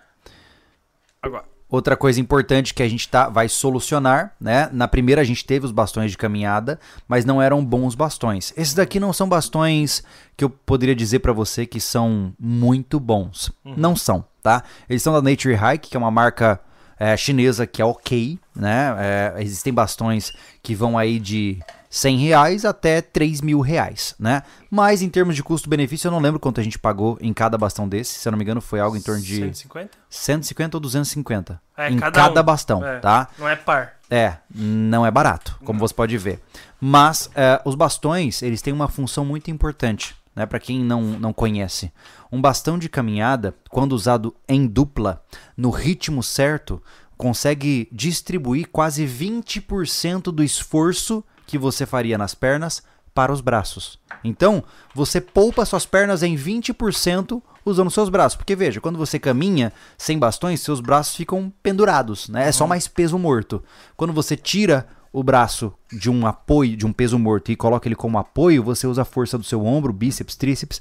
Agora. 1.21 1.45
Outra 1.69 1.97
coisa 1.97 2.21
importante 2.21 2.73
que 2.73 2.83
a 2.83 2.89
gente 2.89 3.09
tá, 3.09 3.29
vai 3.29 3.49
solucionar, 3.49 4.35
né? 4.41 4.69
Na 4.73 4.87
primeira 4.87 5.21
a 5.21 5.25
gente 5.25 5.45
teve 5.45 5.67
os 5.67 5.73
bastões 5.73 6.11
de 6.13 6.19
caminhada, 6.19 6.79
mas 7.09 7.25
não 7.25 7.43
eram 7.43 7.65
bons 7.65 7.97
bastões. 7.97 8.53
Esses 8.57 8.75
daqui 8.75 9.01
não 9.01 9.13
são 9.13 9.29
bastões 9.29 10.03
que 10.37 10.45
eu 10.45 10.51
poderia 10.51 10.95
dizer 10.95 11.19
pra 11.19 11.33
você 11.33 11.67
que 11.67 11.81
são 11.81 12.33
muito 12.39 12.99
bons. 13.01 13.53
Não 13.65 13.95
são, 13.95 14.25
tá? 14.43 14.63
Eles 14.89 15.03
são 15.03 15.13
da 15.13 15.23
Nature 15.23 15.55
Hike, 15.55 15.91
que 15.91 15.97
é 15.97 16.01
uma 16.01 16.11
marca 16.11 16.61
é, 16.99 17.17
chinesa 17.17 17.67
que 17.67 17.81
é 17.81 17.85
ok, 17.85 18.39
né? 18.55 18.95
É, 18.99 19.35
existem 19.43 19.73
bastões 19.73 20.33
que 20.63 20.75
vão 20.75 20.99
aí 20.99 21.19
de 21.19 21.59
100 21.89 22.19
reais 22.19 22.65
até 22.65 23.01
3 23.01 23.41
mil 23.41 23.61
reais, 23.61 24.15
né? 24.19 24.43
Mas 24.71 25.01
em 25.03 25.09
termos 25.09 25.35
de 25.35 25.43
custo-benefício, 25.43 26.09
eu 26.09 26.13
não 26.13 26.21
lembro 26.21 26.39
quanto 26.39 26.61
a 26.61 26.63
gente 26.63 26.79
pagou 26.79 27.17
em 27.21 27.33
cada 27.33 27.57
bastão 27.59 27.89
desse. 27.89 28.15
Se 28.19 28.29
eu 28.29 28.31
não 28.33 28.39
me 28.39 28.45
engano, 28.45 28.61
foi 28.61 28.81
algo 28.81 28.97
em 28.97 29.01
torno 29.01 29.21
de 29.23 29.37
150? 29.37 29.91
150 30.09 30.77
ou 30.77 30.81
250 30.81 31.61
É, 31.77 31.91
em 31.91 31.97
cada 31.99 32.13
cada, 32.13 32.41
um. 32.43 32.45
bastão, 32.45 32.87
É. 32.87 32.99
tá? 32.99 33.29
Não 33.39 33.49
é 33.49 33.57
par. 33.57 33.95
É, 34.11 34.35
não 34.55 35.07
é 35.07 35.11
barato, 35.11 35.57
como 35.65 35.79
você 35.79 35.95
pode 35.95 36.19
ver. 36.19 36.41
Mas 36.81 37.31
é, 37.35 37.61
os 37.65 37.75
bastões, 37.75 38.43
eles 38.43 38.61
têm 38.61 38.73
uma 38.73 38.89
função 38.89 39.25
muito 39.25 39.51
importante, 39.51 40.17
né? 40.35 40.47
Para 40.47 40.61
quem 40.61 40.85
não, 40.85 41.03
não 41.03 41.33
conhece. 41.33 41.93
Um 42.31 42.41
bastão 42.41 42.79
de 42.79 42.89
caminhada, 42.89 43.55
quando 43.69 43.93
usado 43.93 44.35
em 44.49 44.67
dupla, 44.67 45.23
no 45.57 45.71
ritmo 45.71 46.23
certo, 46.23 46.83
consegue 47.17 47.89
distribuir 47.93 48.69
quase 48.71 49.05
20% 49.05 50.33
do 50.33 50.43
esforço 50.43 51.23
que 51.47 51.59
você 51.59 51.85
faria 51.85 52.17
nas 52.17 52.35
pernas 52.35 52.83
para 53.13 53.33
os 53.33 53.41
braços. 53.41 53.99
Então, 54.23 54.63
você 54.95 55.21
poupa 55.21 55.65
suas 55.65 55.85
pernas 55.85 56.23
em 56.23 56.37
20% 56.37 57.43
usando 57.65 57.91
seus 57.91 58.09
braços. 58.09 58.37
Porque 58.37 58.57
veja, 58.57 58.81
quando 58.81 58.99
você 58.99 59.19
caminha 59.19 59.73
sem 59.99 60.19
bastões, 60.19 60.61
seus 60.61 60.81
braços 60.81 61.17
ficam 61.17 61.53
pendurados, 61.63 62.29
né? 62.29 62.49
É 62.49 62.53
só 62.53 62.67
mais 62.67 62.89
peso 62.89 63.19
morto. 63.19 63.63
Quando 63.97 64.13
você 64.13 64.37
tira 64.37 64.87
o 65.13 65.23
braço 65.25 65.73
de 65.93 66.09
um 66.09 66.27
apoio, 66.27 66.77
de 66.77 66.87
um 66.87 66.93
peso 66.93 67.19
morto 67.19 67.51
e 67.51 67.57
coloca 67.57 67.89
ele 67.89 67.97
como 67.97 68.17
apoio, 68.19 68.63
você 68.63 68.87
usa 68.87 69.03
a 69.03 69.05
força 69.05 69.37
do 69.37 69.43
seu 69.45 69.65
ombro, 69.67 69.93
bíceps, 69.93 70.37
tríceps 70.37 70.81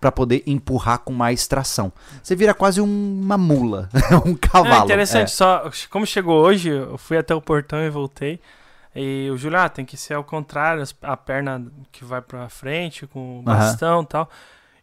para 0.00 0.12
poder 0.12 0.44
empurrar 0.46 0.98
com 1.00 1.12
mais 1.12 1.46
tração. 1.48 1.92
Você 2.22 2.36
vira 2.36 2.54
quase 2.54 2.80
um- 2.80 3.20
uma 3.22 3.36
mula, 3.36 3.88
um 4.24 4.34
cavalo. 4.36 4.82
É 4.82 4.84
interessante, 4.84 5.24
É. 5.28 5.34
só 5.34 5.68
como 5.90 6.06
chegou 6.06 6.40
hoje, 6.44 6.68
eu 6.68 6.96
fui 6.96 7.16
até 7.16 7.34
o 7.34 7.40
portão 7.42 7.80
e 7.80 7.90
voltei. 7.90 8.38
E 8.94 9.28
o 9.32 9.36
Júlio, 9.36 9.58
ah, 9.58 9.68
tem 9.68 9.84
que 9.84 9.96
ser 9.96 10.14
ao 10.14 10.22
contrário, 10.22 10.84
a 11.02 11.16
perna 11.16 11.66
que 11.90 12.04
vai 12.04 12.22
pra 12.22 12.48
frente, 12.48 13.08
com 13.08 13.40
o 13.40 13.42
bastão 13.42 14.02
e 14.02 14.06
tal. 14.06 14.30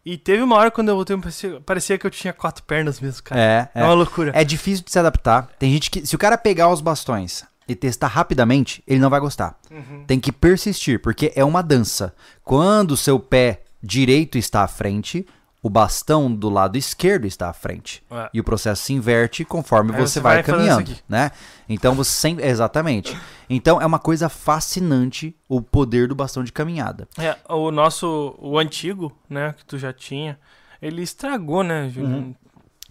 E 0.06 0.18
teve 0.18 0.44
uma 0.44 0.58
hora 0.58 0.70
quando 0.70 0.90
eu 0.90 0.96
voltei, 0.96 1.16
parecia, 1.16 1.62
parecia 1.62 1.98
que 1.98 2.06
eu 2.06 2.12
tinha 2.12 2.34
quatro 2.34 2.62
pernas 2.64 3.00
mesmo, 3.00 3.24
cara. 3.24 3.40
É, 3.40 3.70
É, 3.74 3.82
é. 3.82 3.84
uma 3.86 3.94
loucura. 3.94 4.32
É 4.36 4.44
difícil 4.44 4.84
de 4.84 4.92
se 4.92 5.00
adaptar. 5.00 5.48
Tem 5.58 5.72
gente 5.72 5.90
que, 5.90 6.06
se 6.06 6.14
o 6.14 6.20
cara 6.20 6.38
pegar 6.38 6.68
os 6.68 6.82
bastões 6.82 7.46
e 7.68 7.76
testar 7.76 8.08
rapidamente, 8.08 8.84
ele 8.88 9.00
não 9.00 9.10
vai 9.10 9.20
gostar. 9.20 9.58
Uhum. 9.70 10.04
Tem 10.06 10.20
que 10.20 10.32
persistir, 10.32 11.02
porque 11.02 11.32
é 11.36 11.46
uma 11.46 11.62
dança. 11.62 12.14
Quando 12.44 12.92
o 12.92 12.98
seu 12.98 13.20
pé 13.20 13.64
direito 13.82 14.38
está 14.38 14.64
à 14.64 14.68
frente, 14.68 15.26
o 15.64 15.70
bastão 15.70 16.34
do 16.34 16.50
lado 16.50 16.78
esquerdo 16.78 17.26
está 17.26 17.50
à 17.50 17.54
frente. 17.54 18.04
É. 18.10 18.30
E 18.34 18.40
o 18.40 18.44
processo 18.44 18.84
se 18.84 18.94
inverte 18.94 19.46
conforme 19.46 19.92
Aí 19.92 20.02
você, 20.02 20.14
você 20.14 20.20
vai, 20.20 20.36
vai 20.36 20.44
caminhando, 20.44 20.92
né? 21.08 21.32
Então 21.70 21.94
você 21.94 22.12
sempre, 22.12 22.46
exatamente. 22.46 23.16
Então 23.50 23.80
é 23.80 23.86
uma 23.86 24.00
coisa 24.00 24.28
fascinante 24.28 25.36
o 25.48 25.62
poder 25.62 26.08
do 26.08 26.16
bastão 26.16 26.44
de 26.44 26.52
caminhada. 26.52 27.08
É, 27.18 27.38
o 27.48 27.70
nosso, 27.70 28.36
o 28.40 28.58
antigo, 28.58 29.16
né, 29.30 29.54
que 29.56 29.64
tu 29.64 29.78
já 29.78 29.94
tinha, 29.94 30.40
ele 30.82 31.04
estragou, 31.04 31.64
né, 31.64 31.90
Júlio? 31.90 32.10
Uhum. 32.10 32.36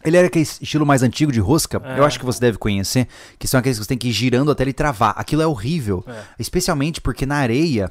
Ele 0.05 0.17
era 0.17 0.27
aquele 0.29 0.45
estilo 0.45 0.87
mais 0.87 1.03
antigo 1.03 1.31
de 1.31 1.41
rosca, 1.41 1.81
É. 1.85 1.99
eu 1.99 2.05
acho 2.05 2.19
que 2.19 2.25
você 2.25 2.41
deve 2.41 2.57
conhecer, 2.59 3.07
que 3.39 3.47
são 3.47 3.61
aqueles 3.61 3.79
que 3.79 3.85
você 3.85 3.89
tem 3.89 3.99
que 3.99 4.09
ir 4.09 4.13
girando 4.13 4.51
até 4.51 4.63
ele 4.65 4.73
travar. 4.73 5.13
Aquilo 5.17 5.43
é 5.43 5.47
horrível, 5.47 6.03
É. 6.07 6.23
especialmente 6.39 7.01
porque 7.01 7.27
na 7.27 7.37
areia 7.37 7.91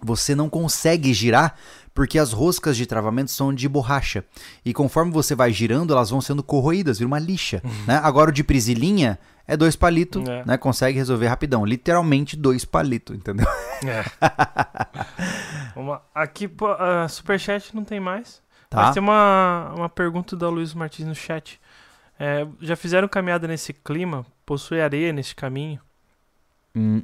você 0.00 0.34
não 0.34 0.48
consegue 0.48 1.12
girar, 1.14 1.56
porque 1.94 2.18
as 2.18 2.32
roscas 2.32 2.76
de 2.76 2.86
travamento 2.86 3.30
são 3.32 3.52
de 3.52 3.68
borracha. 3.68 4.22
E 4.64 4.72
conforme 4.72 5.10
você 5.10 5.34
vai 5.34 5.52
girando, 5.52 5.92
elas 5.92 6.10
vão 6.10 6.20
sendo 6.20 6.42
corroídas, 6.42 6.98
vira 6.98 7.08
uma 7.08 7.18
lixa. 7.18 7.60
né? 7.86 7.98
Agora 8.04 8.30
o 8.30 8.32
de 8.32 8.44
prisilinha 8.44 9.18
é 9.46 9.56
dois 9.56 9.74
palitos, 9.74 10.28
É. 10.28 10.44
né? 10.46 10.56
Consegue 10.58 10.96
resolver 10.98 11.26
rapidão. 11.26 11.64
Literalmente 11.64 12.36
dois 12.36 12.64
palitos, 12.64 13.16
entendeu? 13.16 13.46
É. 13.84 14.04
Lá. 15.76 16.02
Aqui, 16.14 16.50
a 16.78 17.08
Superchat 17.08 17.74
não 17.74 17.84
tem 17.84 17.98
mais. 18.00 18.40
Tá? 18.70 18.82
Mas 18.82 18.94
tem 18.94 19.02
uma, 19.02 19.72
uma 19.76 19.88
pergunta 19.88 20.36
da 20.36 20.48
Luiz 20.48 20.74
Martins 20.74 21.06
no 21.06 21.14
chat. 21.14 21.60
É, 22.20 22.46
já 22.60 22.76
fizeram 22.76 23.08
caminhada 23.08 23.46
nesse 23.48 23.72
clima? 23.72 24.26
Possui 24.44 24.80
areia 24.80 25.12
nesse 25.12 25.34
caminho? 25.34 25.80
Hum, 26.74 27.02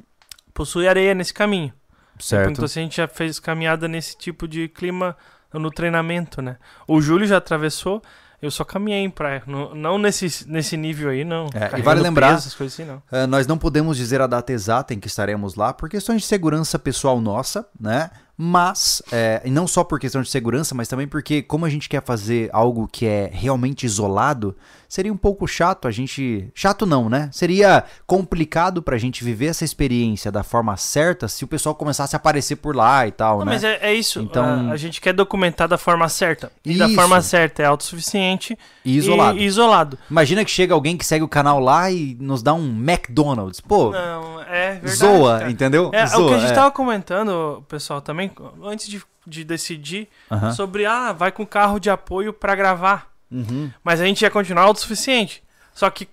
Possui 0.53 0.87
areia 0.87 1.13
nesse 1.13 1.33
caminho. 1.33 1.73
certo. 2.19 2.43
Perguntou 2.43 2.67
se 2.67 2.79
a 2.79 2.81
gente 2.81 2.97
já 2.97 3.07
fez 3.07 3.39
caminhada 3.39 3.87
nesse 3.87 4.15
tipo 4.17 4.47
de 4.47 4.67
clima 4.69 5.17
no 5.53 5.69
treinamento, 5.71 6.41
né? 6.41 6.57
O 6.87 7.01
Júlio 7.01 7.25
já 7.27 7.37
atravessou, 7.37 8.01
eu 8.41 8.51
só 8.51 8.63
caminhei 8.63 8.99
em 9.03 9.09
praia. 9.09 9.41
Não, 9.47 9.73
não 9.73 9.97
nesse, 9.97 10.47
nesse 10.49 10.77
nível 10.77 11.09
aí, 11.09 11.23
não. 11.23 11.47
É, 11.53 11.79
e 11.79 11.81
vale 11.81 12.01
lembrar- 12.01 12.27
peso, 12.29 12.39
essas 12.39 12.55
coisas 12.55 12.73
assim, 12.79 12.89
não. 12.89 13.01
Ah, 13.11 13.25
nós 13.27 13.47
não 13.47 13.57
podemos 13.57 13.97
dizer 13.97 14.21
a 14.21 14.27
data 14.27 14.51
exata 14.53 14.93
em 14.93 14.99
que 14.99 15.07
estaremos 15.07 15.55
lá 15.55 15.73
por 15.73 15.89
questões 15.89 16.21
de 16.21 16.27
segurança 16.27 16.77
pessoal 16.77 17.19
nossa, 17.19 17.67
né? 17.79 18.09
Mas, 18.37 19.01
é, 19.11 19.41
não 19.49 19.65
só 19.65 19.83
por 19.83 19.99
questão 19.99 20.21
de 20.21 20.29
segurança, 20.29 20.75
mas 20.75 20.87
também 20.87 21.07
porque, 21.07 21.41
como 21.41 21.65
a 21.65 21.69
gente 21.69 21.87
quer 21.87 22.03
fazer 22.03 22.49
algo 22.51 22.87
que 22.87 23.05
é 23.05 23.29
realmente 23.31 23.85
isolado, 23.85 24.55
seria 24.87 25.11
um 25.11 25.17
pouco 25.17 25.47
chato 25.47 25.87
a 25.87 25.91
gente. 25.91 26.49
Chato 26.53 26.85
não, 26.85 27.09
né? 27.09 27.29
Seria 27.31 27.83
complicado 28.05 28.81
pra 28.81 28.97
gente 28.97 29.23
viver 29.23 29.47
essa 29.47 29.63
experiência 29.65 30.31
da 30.31 30.43
forma 30.43 30.75
certa 30.77 31.27
se 31.27 31.43
o 31.43 31.47
pessoal 31.47 31.75
começasse 31.75 32.15
a 32.15 32.17
aparecer 32.17 32.55
por 32.57 32.75
lá 32.75 33.07
e 33.07 33.11
tal, 33.11 33.39
Não, 33.39 33.45
né? 33.45 33.51
mas 33.53 33.63
é, 33.63 33.79
é 33.81 33.93
isso. 33.93 34.19
Então- 34.21 34.69
A, 34.69 34.73
a 34.73 34.77
gente 34.77 35.01
quer 35.01 35.13
documentar 35.13 35.67
da 35.67 35.77
forma 35.77 36.07
certa. 36.09 36.51
E 36.63 36.77
da 36.77 36.85
Isso. 36.87 36.95
forma 36.95 37.21
certa 37.21 37.61
é 37.63 37.65
autossuficiente 37.65 38.57
E 38.83 38.95
isolado. 38.97 39.37
E, 39.37 39.41
e 39.41 39.45
isolado. 39.45 39.97
Imagina 40.09 40.43
que 40.45 40.51
chega 40.51 40.73
alguém 40.73 40.97
que 40.97 41.05
segue 41.05 41.23
o 41.23 41.27
canal 41.27 41.59
lá 41.59 41.89
e 41.91 42.15
nos 42.19 42.41
dá 42.43 42.53
um 42.53 42.67
McDonald's. 42.69 43.59
Pô, 43.61 43.91
Não, 43.91 44.41
é 44.41 44.73
verdade. 44.73 44.95
zoa, 44.95 45.39
cara. 45.39 45.51
entendeu? 45.51 45.89
É, 45.93 46.03
o 46.03 46.07
zoa, 46.07 46.27
que 46.29 46.33
a 46.35 46.39
gente 46.39 46.51
é. 46.51 46.55
tava 46.55 46.71
comentando, 46.71 47.63
pessoal, 47.67 48.01
também, 48.01 48.31
antes 48.63 48.87
de, 48.87 49.01
de 49.25 49.43
decidir, 49.43 50.07
sobre, 50.55 50.85
ah, 50.85 51.11
vai 51.13 51.31
com 51.31 51.45
carro 51.45 51.79
de 51.79 51.89
apoio 51.89 52.31
pra 52.33 52.55
gravar. 52.55 53.14
Uhum. 53.35 53.71
Mas 53.83 53.99
a 54.01 54.05
gente 54.05 54.21
ia 54.21 54.29
continuar 54.31 54.63
autossuficiente. 54.63 55.43
Só 55.73 55.89
que 55.89 56.07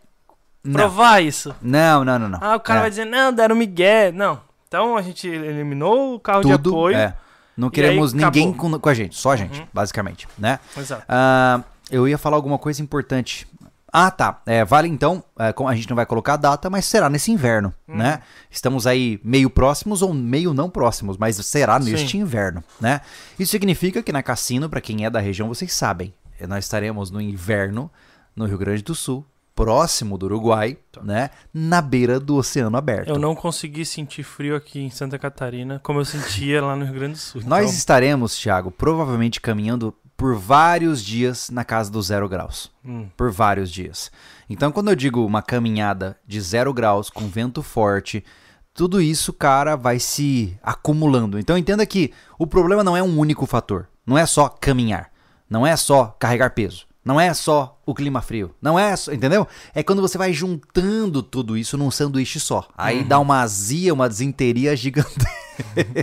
Não. 0.65 0.73
provar 0.75 1.23
isso. 1.23 1.55
não, 1.63 2.05
não, 2.05 2.19
não, 2.19 2.29
não. 2.29 2.39
Ah, 2.43 2.57
o 2.57 2.61
cara 2.61 2.81
É. 2.81 2.83
vai 2.83 2.91
dizer, 2.91 3.05
não, 3.05 3.33
deram 3.33 3.55
migué. 3.55 4.11
Não. 4.13 4.41
Então 4.69 4.97
a 4.97 5.03
gente 5.03 5.29
eliminou 5.29 6.15
o 6.15 6.21
carro 6.21 6.43
de 6.43 6.51
tudo 6.53 6.71
apoio. 6.71 6.97
é. 6.97 7.15
Não 7.57 7.69
queremos 7.69 8.13
ninguém 8.15 8.51
com, 8.53 8.79
com 8.79 8.89
a 8.89 8.95
gente, 8.95 9.15
só 9.15 9.33
a 9.33 9.37
gente, 9.37 9.61
Uhum. 9.61 9.67
basicamente, 9.75 10.27
né? 10.39 10.59
Exato. 10.77 11.05
Ah, 11.07 11.61
eu 11.91 12.09
ia 12.09 12.17
falar 12.17 12.37
alguma 12.37 12.57
coisa 12.59 12.81
importante. 12.83 13.47
Ah, 13.93 14.11
tá. 14.11 14.41
É, 14.47 14.65
vale 14.65 14.89
então, 14.89 15.23
é, 15.39 15.53
a 15.69 15.75
gente 15.75 15.87
não 15.91 15.95
vai 15.95 16.07
colocar 16.07 16.33
a 16.33 16.37
data, 16.39 16.71
mas 16.71 16.87
será 16.87 17.11
nesse 17.11 17.31
inverno, 17.31 17.75
Uhum. 17.87 17.97
né? 17.99 18.21
Estamos 18.51 18.87
aí 18.87 19.21
meio 19.23 19.51
próximos 19.51 20.01
ou 20.01 20.15
meio 20.15 20.55
não 20.55 20.71
próximos, 20.71 21.19
mas 21.19 21.37
será 21.45 21.79
neste 21.79 22.17
inverno, 22.17 22.65
né? 22.81 23.03
Isso 23.39 23.51
significa 23.51 24.03
que 24.03 24.11
na 24.13 24.23
Cassino, 24.23 24.71
pra 24.71 24.81
quem 24.81 25.05
é 25.05 25.11
da 25.11 25.21
região, 25.21 25.47
vocês 25.49 25.75
sabem, 25.75 26.15
nós 26.47 26.65
estaremos 26.65 27.11
no 27.11 27.21
inverno 27.21 27.91
no 28.35 28.47
Rio 28.47 28.59
Grande 28.59 28.83
do 28.83 28.95
Sul, 28.95 29.25
próximo 29.55 30.17
do 30.17 30.27
Uruguai, 30.27 30.79
né? 31.03 31.31
Na 31.53 31.81
beira 31.83 32.19
do 32.19 32.37
Oceano 32.37 32.77
Aberto. 32.77 33.09
Eu 33.09 33.19
não 33.19 33.35
consegui 33.35 33.85
sentir 33.85 34.23
frio 34.23 34.57
aqui 34.57 34.81
em 34.81 34.91
Santa 34.91 35.19
Catarina 35.19 35.79
como 35.83 36.01
eu 36.01 36.05
sentia 36.05 36.63
lá 36.65 36.75
no 36.75 36.85
Rio 36.85 36.95
Grande 36.95 37.13
do 37.15 37.19
Sul. 37.19 37.43
Nós 37.45 37.65
Então, 37.65 37.75
estaremos, 37.77 38.37
Thiago, 38.37 38.71
provavelmente 38.71 39.41
caminhando 39.41 39.95
por 40.17 40.37
vários 40.37 41.03
dias 41.05 41.51
na 41.51 41.65
casa 41.65 41.91
dos 41.91 42.07
zero 42.07 42.29
graus. 42.29 42.71
hum, 42.85 43.09
Por 43.17 43.31
vários 43.31 43.71
dias. 43.71 44.11
Então, 44.49 44.73
quando 44.73 44.89
eu 44.91 44.97
digo 44.97 45.25
uma 45.27 45.43
caminhada 45.43 46.17
de 46.27 46.41
zero 46.41 46.73
graus, 46.73 47.11
com 47.11 47.27
vento 47.29 47.63
forte, 47.63 48.25
tudo 48.73 49.03
isso, 49.03 49.33
cara, 49.33 49.77
vai 49.77 49.99
se 49.99 50.57
acumulando. 50.63 51.39
Então, 51.39 51.59
entenda 51.59 51.85
que 51.85 52.13
o 52.39 52.47
problema 52.47 52.83
não 52.83 52.97
é 52.97 53.03
um 53.03 53.19
único 53.19 53.47
fator. 53.47 53.89
Não 54.07 54.17
é 54.17 54.25
só 54.25 54.49
caminhar. 54.49 55.12
Não 55.53 55.67
é 55.67 55.77
só 55.77 56.17
carregar 56.19 56.55
peso. 56.55 56.87
Não 57.05 57.21
é 57.21 57.35
só 57.35 57.79
o 57.85 57.95
clima 57.95 58.23
frio. 58.23 58.55
Não 58.63 58.79
é 58.79 58.97
só, 58.97 59.13
entendeu? 59.13 59.47
É 59.75 59.83
quando 59.83 60.01
você 60.01 60.17
vai 60.17 60.33
juntando 60.33 61.23
tudo 61.23 61.59
isso 61.59 61.77
num 61.77 61.91
sanduíche 61.91 62.41
só. 62.41 62.67
Aí 62.75 63.05
dá 63.05 63.19
uma 63.19 63.43
azia, 63.43 63.93
uma 63.93 64.09
desinteria 64.09 64.75
gigante. 64.75 65.11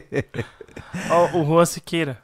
Ó, 1.10 1.40
o 1.40 1.44
Juan 1.44 1.66
Siqueira. 1.66 2.22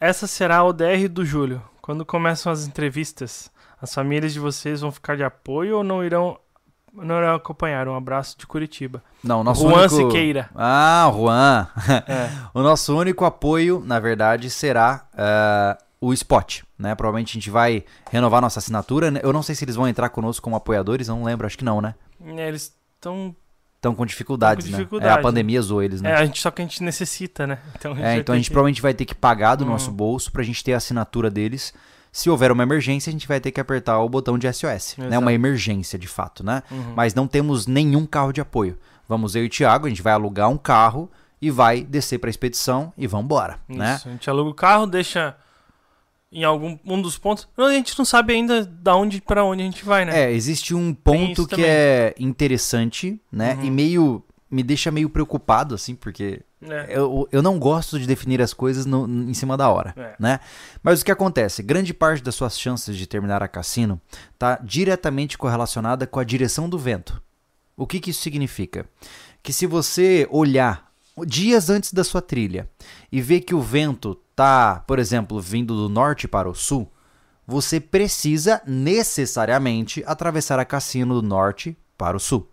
Essa 0.00 0.26
será 0.26 0.56
a 0.58 0.64
ODR 0.64 1.08
do 1.08 1.24
Júlio. 1.24 1.62
Quando 1.80 2.04
começam 2.04 2.50
as 2.50 2.66
entrevistas, 2.66 3.48
as 3.80 3.94
famílias 3.94 4.32
de 4.32 4.40
vocês 4.40 4.80
vão 4.80 4.90
ficar 4.90 5.16
de 5.16 5.22
apoio 5.22 5.76
ou 5.76 5.84
não 5.84 6.02
irão, 6.02 6.36
não 6.92 7.18
irão 7.18 7.36
acompanhar? 7.36 7.86
Um 7.86 7.94
abraço 7.94 8.36
de 8.36 8.48
Curitiba. 8.48 9.00
Não, 9.22 9.42
o 9.42 9.44
nosso 9.44 9.62
Juan 9.62 9.82
único... 9.82 9.94
Siqueira. 9.94 10.50
Ah, 10.56 11.08
Juan. 11.14 11.68
É. 12.08 12.30
O 12.52 12.62
nosso 12.62 12.96
único 12.98 13.24
apoio, 13.24 13.80
na 13.84 14.00
verdade, 14.00 14.50
será 14.50 15.06
ah, 15.16 15.78
o 16.06 16.12
Spot, 16.12 16.62
né? 16.78 16.94
Provavelmente 16.94 17.30
a 17.30 17.34
gente 17.34 17.50
vai 17.50 17.84
renovar 18.10 18.40
nossa 18.40 18.58
assinatura. 18.58 19.10
né? 19.10 19.20
Eu 19.22 19.32
não 19.32 19.42
sei 19.42 19.54
se 19.54 19.64
eles 19.64 19.76
vão 19.76 19.86
entrar 19.88 20.08
conosco 20.08 20.42
como 20.42 20.56
apoiadores, 20.56 21.08
não 21.08 21.24
lembro, 21.24 21.46
acho 21.46 21.58
que 21.58 21.64
não, 21.64 21.80
né? 21.80 21.94
É, 22.24 22.48
Eles 22.48 22.74
estão. 22.96 23.34
Estão 23.76 23.94
com 23.94 24.06
dificuldades, 24.06 24.64
com 24.64 24.72
né? 24.72 24.78
dificuldade, 24.78 25.14
é, 25.14 25.18
a 25.18 25.22
pandemia 25.22 25.60
zoou 25.60 25.82
eles, 25.82 26.00
É, 26.00 26.04
né? 26.04 26.14
a 26.14 26.24
gente, 26.24 26.40
só 26.40 26.50
que 26.50 26.62
a 26.62 26.64
gente 26.64 26.82
necessita, 26.82 27.46
né? 27.46 27.58
Então 27.76 27.92
a 27.92 27.94
gente, 27.94 28.04
É, 28.06 28.16
então 28.16 28.32
a 28.32 28.36
gente 28.38 28.46
que- 28.46 28.52
provavelmente 28.52 28.80
vai 28.80 28.94
ter 28.94 29.04
que 29.04 29.14
pagar 29.14 29.56
do 29.56 29.64
nosso 29.66 29.90
bolso 29.90 30.32
pra 30.32 30.42
gente 30.42 30.64
ter 30.64 30.72
a 30.72 30.78
assinatura 30.78 31.28
deles. 31.30 31.74
Se 32.10 32.30
houver 32.30 32.50
uma 32.50 32.62
emergência, 32.62 33.10
a 33.10 33.12
gente 33.12 33.28
vai 33.28 33.40
ter 33.40 33.50
que 33.50 33.60
apertar 33.60 33.98
o 34.00 34.08
botão 34.08 34.38
de 34.38 34.46
SOS, 34.50 34.96
né? 34.96 35.18
Uma 35.18 35.34
emergência, 35.34 35.98
de 35.98 36.08
fato, 36.08 36.42
né? 36.42 36.62
Uhum. 36.70 36.94
Mas 36.96 37.12
não 37.12 37.26
temos 37.26 37.66
nenhum 37.66 38.06
carro 38.06 38.32
de 38.32 38.40
apoio. 38.40 38.78
Vamos 39.06 39.34
eu 39.36 39.42
e 39.44 39.48
o 39.48 39.50
Thiago, 39.50 39.84
a 39.86 39.88
gente 39.90 40.00
vai 40.00 40.14
alugar 40.14 40.48
um 40.48 40.56
carro 40.56 41.10
e 41.42 41.50
vai 41.50 41.82
descer 41.82 42.18
pra 42.18 42.30
expedição 42.30 42.90
e 42.96 43.06
vamos 43.06 43.24
embora, 43.26 43.58
né? 43.68 43.96
Isso, 43.96 44.08
A 44.08 44.12
gente 44.12 44.30
aluga 44.30 44.48
o 44.48 44.54
carro, 44.54 44.86
deixa 44.86 45.36
em 46.34 46.44
algum 46.44 46.76
um 46.84 47.00
dos 47.00 47.16
pontos. 47.16 47.48
A 47.56 47.70
gente 47.70 47.96
não 47.96 48.04
sabe 48.04 48.34
ainda 48.34 48.66
da 48.66 48.94
onde 48.96 49.20
para 49.22 49.44
onde 49.44 49.62
a 49.62 49.64
gente 49.64 49.84
vai, 49.84 50.04
né? 50.04 50.24
É, 50.24 50.32
existe 50.32 50.74
um 50.74 50.92
ponto 50.92 51.44
que 51.46 51.56
também. 51.56 51.64
é 51.70 52.14
interessante, 52.18 53.18
né? 53.32 53.54
Uhum. 53.54 53.64
E 53.64 53.70
meio. 53.70 54.22
me 54.50 54.62
deixa 54.62 54.88
meio 54.90 55.10
preocupado, 55.10 55.74
assim, 55.74 55.96
porque 55.96 56.40
É. 56.62 56.86
eu, 56.96 57.26
eu 57.32 57.42
não 57.42 57.58
gosto 57.58 57.98
de 57.98 58.06
definir 58.06 58.40
as 58.40 58.54
coisas 58.54 58.86
no- 58.86 59.04
em 59.28 59.34
cima 59.34 59.56
da 59.56 59.68
hora, 59.68 59.92
É. 59.96 60.14
né? 60.16 60.38
Mas 60.80 61.00
o 61.00 61.04
que 61.04 61.10
acontece? 61.10 61.60
Grande 61.60 61.92
parte 61.92 62.22
das 62.22 62.36
suas 62.36 62.56
chances 62.58 62.96
de 62.96 63.04
terminar 63.04 63.42
a 63.42 63.48
cassino 63.48 64.00
tá 64.38 64.56
diretamente 64.62 65.36
correlacionada 65.36 66.06
com 66.06 66.20
a 66.20 66.24
direção 66.24 66.68
do 66.68 66.78
vento. 66.78 67.20
O 67.76 67.84
que, 67.84 67.98
que 67.98 68.10
isso 68.10 68.22
significa? 68.22 68.86
Que 69.42 69.52
se 69.52 69.66
você 69.66 70.28
olhar 70.30 70.88
dias 71.26 71.70
antes 71.70 71.92
da 71.92 72.02
sua 72.02 72.20
trilha 72.22 72.68
e 73.12 73.20
vê 73.20 73.40
que 73.40 73.54
o 73.54 73.60
vento 73.60 74.14
tá, 74.34 74.82
por 74.86 74.98
exemplo, 74.98 75.40
vindo 75.40 75.74
do 75.76 75.88
norte 75.88 76.26
para 76.26 76.48
o 76.48 76.54
sul, 76.54 76.90
você 77.46 77.78
precisa 77.78 78.60
necessariamente 78.66 80.02
atravessar 80.06 80.58
a 80.58 80.64
Cassino 80.64 81.20
do 81.20 81.26
norte 81.26 81.76
para 81.96 82.16
o 82.16 82.20
sul. 82.20 82.48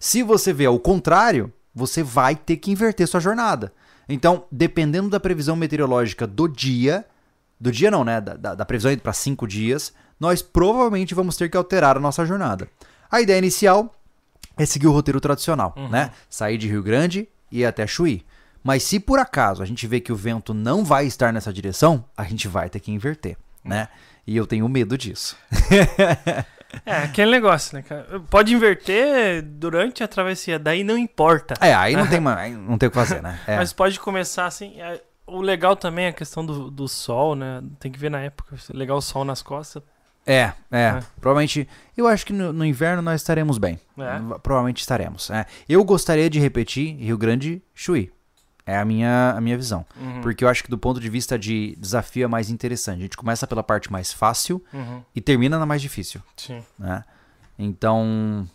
Se 0.00 0.22
você 0.22 0.52
vê 0.52 0.66
ao 0.66 0.78
contrário, 0.78 1.52
você 1.74 2.02
vai 2.02 2.34
ter 2.34 2.56
que 2.56 2.70
inverter 2.70 3.06
sua 3.06 3.20
jornada. 3.20 3.72
Então, 4.08 4.44
dependendo 4.50 5.08
da 5.08 5.20
previsão 5.20 5.54
meteorológica 5.54 6.26
do 6.26 6.48
dia, 6.48 7.04
do 7.60 7.70
dia 7.70 7.90
não, 7.90 8.02
né? 8.04 8.20
Da, 8.20 8.34
da, 8.34 8.54
da 8.56 8.64
previsão 8.64 8.96
para 8.98 9.12
cinco 9.12 9.46
dias, 9.46 9.92
nós 10.18 10.42
provavelmente 10.42 11.14
vamos 11.14 11.36
ter 11.36 11.48
que 11.48 11.56
alterar 11.56 11.96
a 11.96 12.00
nossa 12.00 12.26
jornada. 12.26 12.68
A 13.10 13.20
ideia 13.20 13.38
inicial 13.38 13.94
é 14.58 14.66
seguir 14.66 14.88
o 14.88 14.92
roteiro 14.92 15.20
tradicional, 15.20 15.72
Uhum. 15.76 15.88
né? 15.88 16.10
Sair 16.28 16.58
de 16.58 16.68
Rio 16.68 16.82
Grande 16.82 17.28
e 17.52 17.64
até 17.64 17.86
Chuí. 17.86 18.24
Mas 18.64 18.82
se 18.82 18.98
por 18.98 19.18
acaso 19.18 19.62
a 19.62 19.66
gente 19.66 19.86
vê 19.86 20.00
que 20.00 20.12
o 20.12 20.16
vento 20.16 20.54
não 20.54 20.84
vai 20.84 21.06
estar 21.06 21.32
nessa 21.32 21.52
direção, 21.52 22.04
a 22.16 22.24
gente 22.24 22.48
vai 22.48 22.70
ter 22.70 22.80
que 22.80 22.90
inverter, 22.90 23.36
né? 23.64 23.88
E 24.26 24.36
eu 24.36 24.46
tenho 24.46 24.68
medo 24.68 24.96
disso. 24.96 25.36
É, 26.86 26.96
aquele 27.02 27.30
negócio, 27.30 27.76
né, 27.76 27.82
cara? 27.82 28.20
Pode 28.30 28.54
inverter 28.54 29.42
durante 29.42 30.02
a 30.02 30.08
travessia, 30.08 30.58
daí 30.58 30.82
não 30.82 30.96
importa. 30.96 31.54
É, 31.60 31.74
aí 31.74 31.94
não 31.94 32.06
tem, 32.06 32.18
não 32.56 32.78
tem 32.78 32.86
o 32.86 32.90
que 32.90 32.94
fazer, 32.94 33.22
né? 33.22 33.38
É. 33.46 33.56
Mas 33.56 33.74
pode 33.74 34.00
começar 34.00 34.46
assim. 34.46 34.80
é, 34.80 34.98
o 35.26 35.40
legal 35.40 35.76
também 35.76 36.06
é 36.06 36.08
a 36.08 36.12
questão 36.12 36.44
do, 36.44 36.70
do 36.70 36.88
sol, 36.88 37.34
né? 37.34 37.62
Tem 37.78 37.92
que 37.92 37.98
ver 37.98 38.10
na 38.10 38.20
época. 38.20 38.56
Legal 38.72 38.96
o 38.96 39.02
sol 39.02 39.24
nas 39.24 39.42
costas. 39.42 39.82
É, 40.26 40.52
é, 40.70 40.80
É. 40.80 41.02
Provavelmente. 41.20 41.68
Eu 41.96 42.06
acho 42.06 42.24
que 42.24 42.32
no, 42.32 42.52
no 42.52 42.64
inverno 42.64 43.02
nós 43.02 43.20
estaremos 43.20 43.58
bem. 43.58 43.78
É. 43.98 44.38
Provavelmente 44.42 44.80
estaremos. 44.80 45.30
é. 45.30 45.46
Eu 45.68 45.84
gostaria 45.84 46.30
de 46.30 46.38
repetir 46.38 46.96
Rio 46.96 47.18
Grande 47.18 47.62
Chuí. 47.74 48.12
É 48.64 48.78
a 48.78 48.84
minha, 48.84 49.34
a 49.36 49.40
minha 49.40 49.56
visão. 49.56 49.84
Uhum, 50.00 50.20
Porque 50.20 50.44
eu 50.44 50.48
acho 50.48 50.62
que 50.62 50.70
do 50.70 50.78
ponto 50.78 51.00
de 51.00 51.08
vista 51.10 51.36
de 51.36 51.74
desafio 51.76 52.24
é 52.24 52.28
mais 52.28 52.48
interessante. 52.48 53.00
A 53.00 53.02
gente 53.02 53.16
começa 53.16 53.44
pela 53.44 53.62
parte 53.62 53.90
mais 53.90 54.12
fácil 54.12 54.62
uhum, 54.72 55.02
e 55.14 55.20
termina 55.20 55.58
na 55.58 55.66
mais 55.66 55.82
difícil. 55.82 56.20
sim. 56.36 56.62
né? 56.78 57.02
Então, 57.58 58.48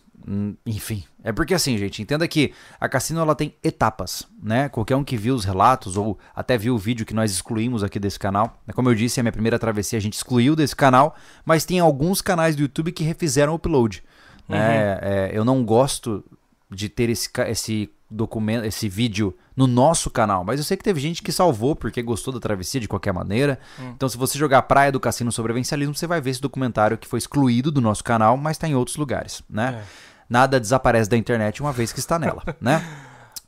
enfim, 0.66 1.06
é 1.24 1.32
porque 1.32 1.54
assim, 1.54 1.78
gente, 1.78 2.02
entenda 2.02 2.28
que 2.28 2.54
a 2.80 2.90
Cassino 2.90 3.22
ela 3.22 3.34
tem 3.34 3.56
etapas, 3.64 4.28
né? 4.44 4.68
Qualquer 4.68 4.98
um 4.98 5.04
que 5.04 5.16
viu 5.16 5.34
os 5.34 5.46
relatos 5.46 5.96
ou 5.96 6.20
até 6.36 6.58
viu 6.58 6.76
o 6.76 6.78
vídeo 6.78 7.06
que 7.06 7.14
nós 7.14 7.32
excluímos 7.32 7.82
aqui 7.82 7.98
desse 7.98 8.20
canal, 8.20 8.62
né? 8.68 8.74
como 8.74 8.90
eu 8.90 8.96
disse, 8.96 9.20
a 9.22 9.24
minha 9.24 9.32
primeira 9.32 9.58
travessia 9.58 9.98
a 9.98 10.02
gente 10.02 10.16
excluiu 10.16 10.54
desse 10.54 10.76
canal, 10.76 11.16
mas 11.46 11.64
tem 11.64 11.80
alguns 11.80 12.22
canais 12.22 12.56
do 12.58 12.62
YouTube 12.62 12.92
que 12.92 13.06
refizeram 13.06 13.54
o 13.54 13.56
upload, 13.56 14.04
né? 14.50 15.00
É, 15.02 15.32
eu 15.34 15.46
não 15.46 15.64
gosto 15.64 16.24
de 16.70 16.90
ter 16.90 17.10
esse, 17.10 17.30
esse 17.48 17.90
documento, 18.10 18.66
esse 18.66 18.90
vídeo 18.90 19.34
no 19.56 19.66
nosso 19.66 20.10
canal, 20.10 20.44
mas 20.44 20.60
eu 20.60 20.64
sei 20.64 20.78
que 20.78 20.84
teve 20.84 21.00
gente 21.00 21.22
que 21.22 21.32
salvou 21.32 21.76
porque 21.76 22.02
gostou 22.02 22.34
da 22.34 22.40
travessia 22.40 22.80
de 22.80 22.88
qualquer 22.88 23.14
maneira. 23.14 23.60
Então, 23.96 24.08
se 24.08 24.18
você 24.18 24.38
jogar 24.38 24.62
Praia 24.64 24.92
do 24.92 25.00
Cassino 25.00 25.32
Sobrevivencialismo, 25.32 25.96
você 25.96 26.06
vai 26.06 26.22
ver 26.22 26.32
esse 26.32 26.42
documentário 26.42 26.98
que 26.98 27.08
foi 27.08 27.18
excluído 27.18 27.72
do 27.72 27.82
nosso 27.82 28.04
canal, 28.04 28.38
mas 28.38 28.58
está 28.58 28.68
em 28.68 28.76
outros 28.76 28.98
lugares, 28.98 29.42
né? 29.50 29.82
É. 29.82 30.08
Nada 30.30 30.60
desaparece 30.60 31.10
da 31.10 31.18
internet 31.18 31.62
uma 31.62 31.72
vez 31.72 31.94
que 31.94 32.00
está 32.00 32.20
nela, 32.20 32.44
né? 32.60 32.84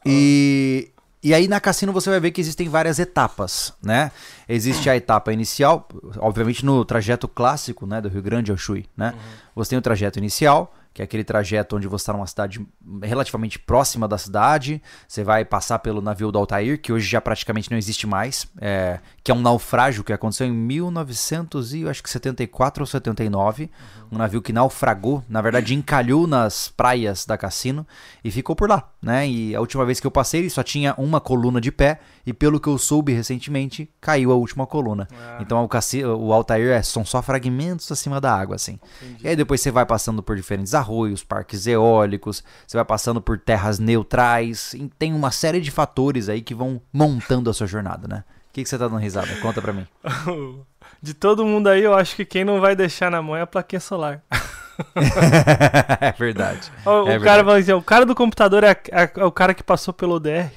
E, 0.05 0.91
e 1.21 1.33
aí 1.33 1.47
na 1.47 1.59
Cassino 1.59 1.91
você 1.91 2.09
vai 2.09 2.19
ver 2.19 2.31
que 2.31 2.39
existem 2.39 2.69
várias 2.69 2.99
etapas, 2.99 3.73
né? 3.83 4.11
Existe 4.47 4.89
a 4.89 4.95
etapa 4.95 5.33
inicial, 5.33 5.87
obviamente 6.17 6.65
no 6.65 6.85
trajeto 6.85 7.27
clássico, 7.27 7.85
né, 7.85 7.99
do 7.99 8.07
Rio 8.07 8.21
Grande 8.21 8.51
ao 8.51 8.57
Chuí, 8.57 8.85
né? 8.95 9.13
Você 9.55 9.71
tem 9.71 9.79
o 9.79 9.81
trajeto 9.81 10.17
inicial, 10.17 10.73
que 10.99 11.01
é 11.01 11.05
aquele 11.05 11.23
trajeto 11.23 11.77
onde 11.77 11.87
você 11.87 12.01
está 12.03 12.11
numa 12.11 12.27
cidade 12.27 12.59
relativamente 13.01 13.57
próxima 13.57 14.05
da 14.05 14.17
cidade, 14.17 14.81
você 15.07 15.23
vai 15.23 15.45
passar 15.45 15.79
pelo 15.79 16.01
navio 16.01 16.29
do 16.29 16.37
Altair, 16.37 16.77
que 16.81 16.91
hoje 16.91 17.07
já 17.07 17.21
praticamente 17.21 17.71
não 17.71 17.77
existe 17.77 18.05
mais, 18.05 18.45
é, 18.59 18.99
que 19.23 19.31
é 19.31 19.33
um 19.33 19.39
naufrágio 19.39 20.03
que 20.03 20.11
aconteceu 20.11 20.45
em 20.45 20.51
1900 20.51 21.73
e 21.73 21.81
eu 21.81 21.89
acho 21.89 22.03
que 22.03 22.09
74 22.09 22.83
ou 22.83 22.87
79, 22.87 23.69
um 24.11 24.17
navio 24.17 24.41
que 24.41 24.51
naufragou, 24.51 25.23
na 25.29 25.41
verdade 25.41 25.73
encalhou 25.73 26.27
nas 26.27 26.67
praias 26.67 27.25
da 27.25 27.37
Cassino 27.37 27.85
e 28.23 28.29
ficou 28.31 28.55
por 28.55 28.67
lá, 28.69 28.89
né? 29.01 29.27
E 29.27 29.55
a 29.55 29.59
última 29.61 29.85
vez 29.85 29.99
que 29.99 30.07
eu 30.07 30.11
passei 30.11 30.41
ele 30.41 30.49
só 30.49 30.63
tinha 30.63 30.93
uma 30.97 31.21
coluna 31.21 31.61
de 31.61 31.71
pé 31.71 31.99
e 32.25 32.33
pelo 32.33 32.59
que 32.59 32.67
eu 32.67 32.77
soube 32.77 33.13
recentemente, 33.13 33.89
caiu 34.01 34.31
a 34.31 34.35
última 34.35 34.67
coluna. 34.67 35.07
Ah, 35.13 35.37
Então 35.41 35.63
o, 35.63 35.67
Cassi- 35.69 36.03
o 36.03 36.33
Altair 36.33 36.71
é, 36.71 36.81
são 36.81 37.05
só 37.05 37.21
fragmentos 37.21 37.89
acima 37.91 38.19
da 38.19 38.33
água, 38.35 38.55
assim. 38.55 38.79
entendi. 39.01 39.23
E 39.23 39.27
aí 39.29 39.35
depois 39.35 39.61
você 39.61 39.71
vai 39.71 39.85
passando 39.85 40.21
por 40.21 40.35
diferentes 40.35 40.73
arroios, 40.89 41.23
parques 41.23 41.67
eólicos, 41.67 42.43
você 42.65 42.75
vai 42.77 42.85
passando 42.85 43.21
por 43.21 43.37
terras 43.37 43.77
neutrais, 43.79 44.73
e 44.73 44.89
tem 44.97 45.13
uma 45.13 45.31
série 45.31 45.61
de 45.61 45.69
fatores 45.71 46.27
aí 46.29 46.41
que 46.41 46.55
vão 46.55 46.81
montando 46.91 47.49
a 47.49 47.53
sua 47.53 47.67
jornada, 47.67 48.07
né? 48.07 48.23
O 48.49 48.53
que, 48.53 48.63
que 48.63 48.69
você 48.69 48.77
tá 48.77 48.87
dando 48.87 48.97
risada? 48.99 49.27
Conta 49.41 49.61
pra 49.61 49.71
mim. 49.71 49.85
De 51.01 51.13
todo 51.13 51.45
mundo 51.45 51.67
aí, 51.67 51.81
eu 51.83 51.93
acho 51.93 52.13
que 52.15 52.25
quem 52.25 52.43
não 52.43 52.59
vai 52.59 52.75
deixar 52.75 53.09
na 53.09 53.21
mão 53.21 53.35
é 53.35 53.41
a 53.41 53.47
plaquinha 53.47 53.79
solar. 53.79 54.21
é 56.01 56.11
verdade. 56.17 56.69
O, 56.85 56.89
o 56.89 57.01
É 57.03 57.05
cara 57.05 57.19
verdade. 57.19 57.43
vai 57.43 57.59
dizer, 57.61 57.73
o 57.73 57.81
cara 57.81 58.05
do 58.05 58.15
computador 58.15 58.63
é, 58.63 58.71
a- 58.71 59.09
é 59.17 59.23
o 59.25 59.31
cara 59.31 59.53
que 59.53 59.63
passou 59.63 59.93
pelo 59.93 60.15
ODR. 60.15 60.49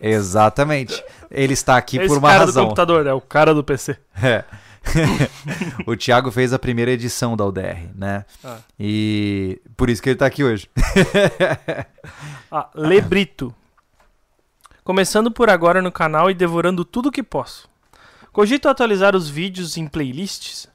Exatamente. 0.00 1.02
Ele 1.30 1.54
está 1.54 1.76
aqui 1.76 1.96
Esse 1.98 2.06
por 2.08 2.18
uma 2.18 2.28
cara 2.28 2.40
do 2.40 2.46
razão. 2.46 2.64
computador 2.64 3.06
é 3.06 3.12
o 3.12 3.20
cara 3.20 3.54
do 3.54 3.64
PC. 3.64 3.96
É. 4.22 4.44
o 5.86 5.96
Thiago 5.96 6.30
fez 6.30 6.52
a 6.52 6.58
primeira 6.58 6.90
edição 6.90 7.36
da 7.36 7.44
UDR, 7.44 7.90
né? 7.94 8.24
Ah. 8.44 8.58
E 8.78 9.60
por 9.76 9.90
isso 9.90 10.02
que 10.02 10.10
ele 10.10 10.16
tá 10.16 10.26
aqui 10.26 10.44
hoje. 10.44 10.68
Ah, 12.48 12.70
Lebrito. 12.74 13.52
Começando 14.84 15.32
por 15.32 15.50
agora 15.50 15.82
no 15.82 15.90
canal 15.90 16.30
e 16.30 16.34
devorando 16.34 16.84
tudo 16.84 17.10
que 17.10 17.22
posso. 17.22 17.68
Cogito 18.32 18.68
atualizar 18.68 19.16
os 19.16 19.28
vídeos 19.28 19.76
em 19.76 19.88
playlists? 19.88 20.68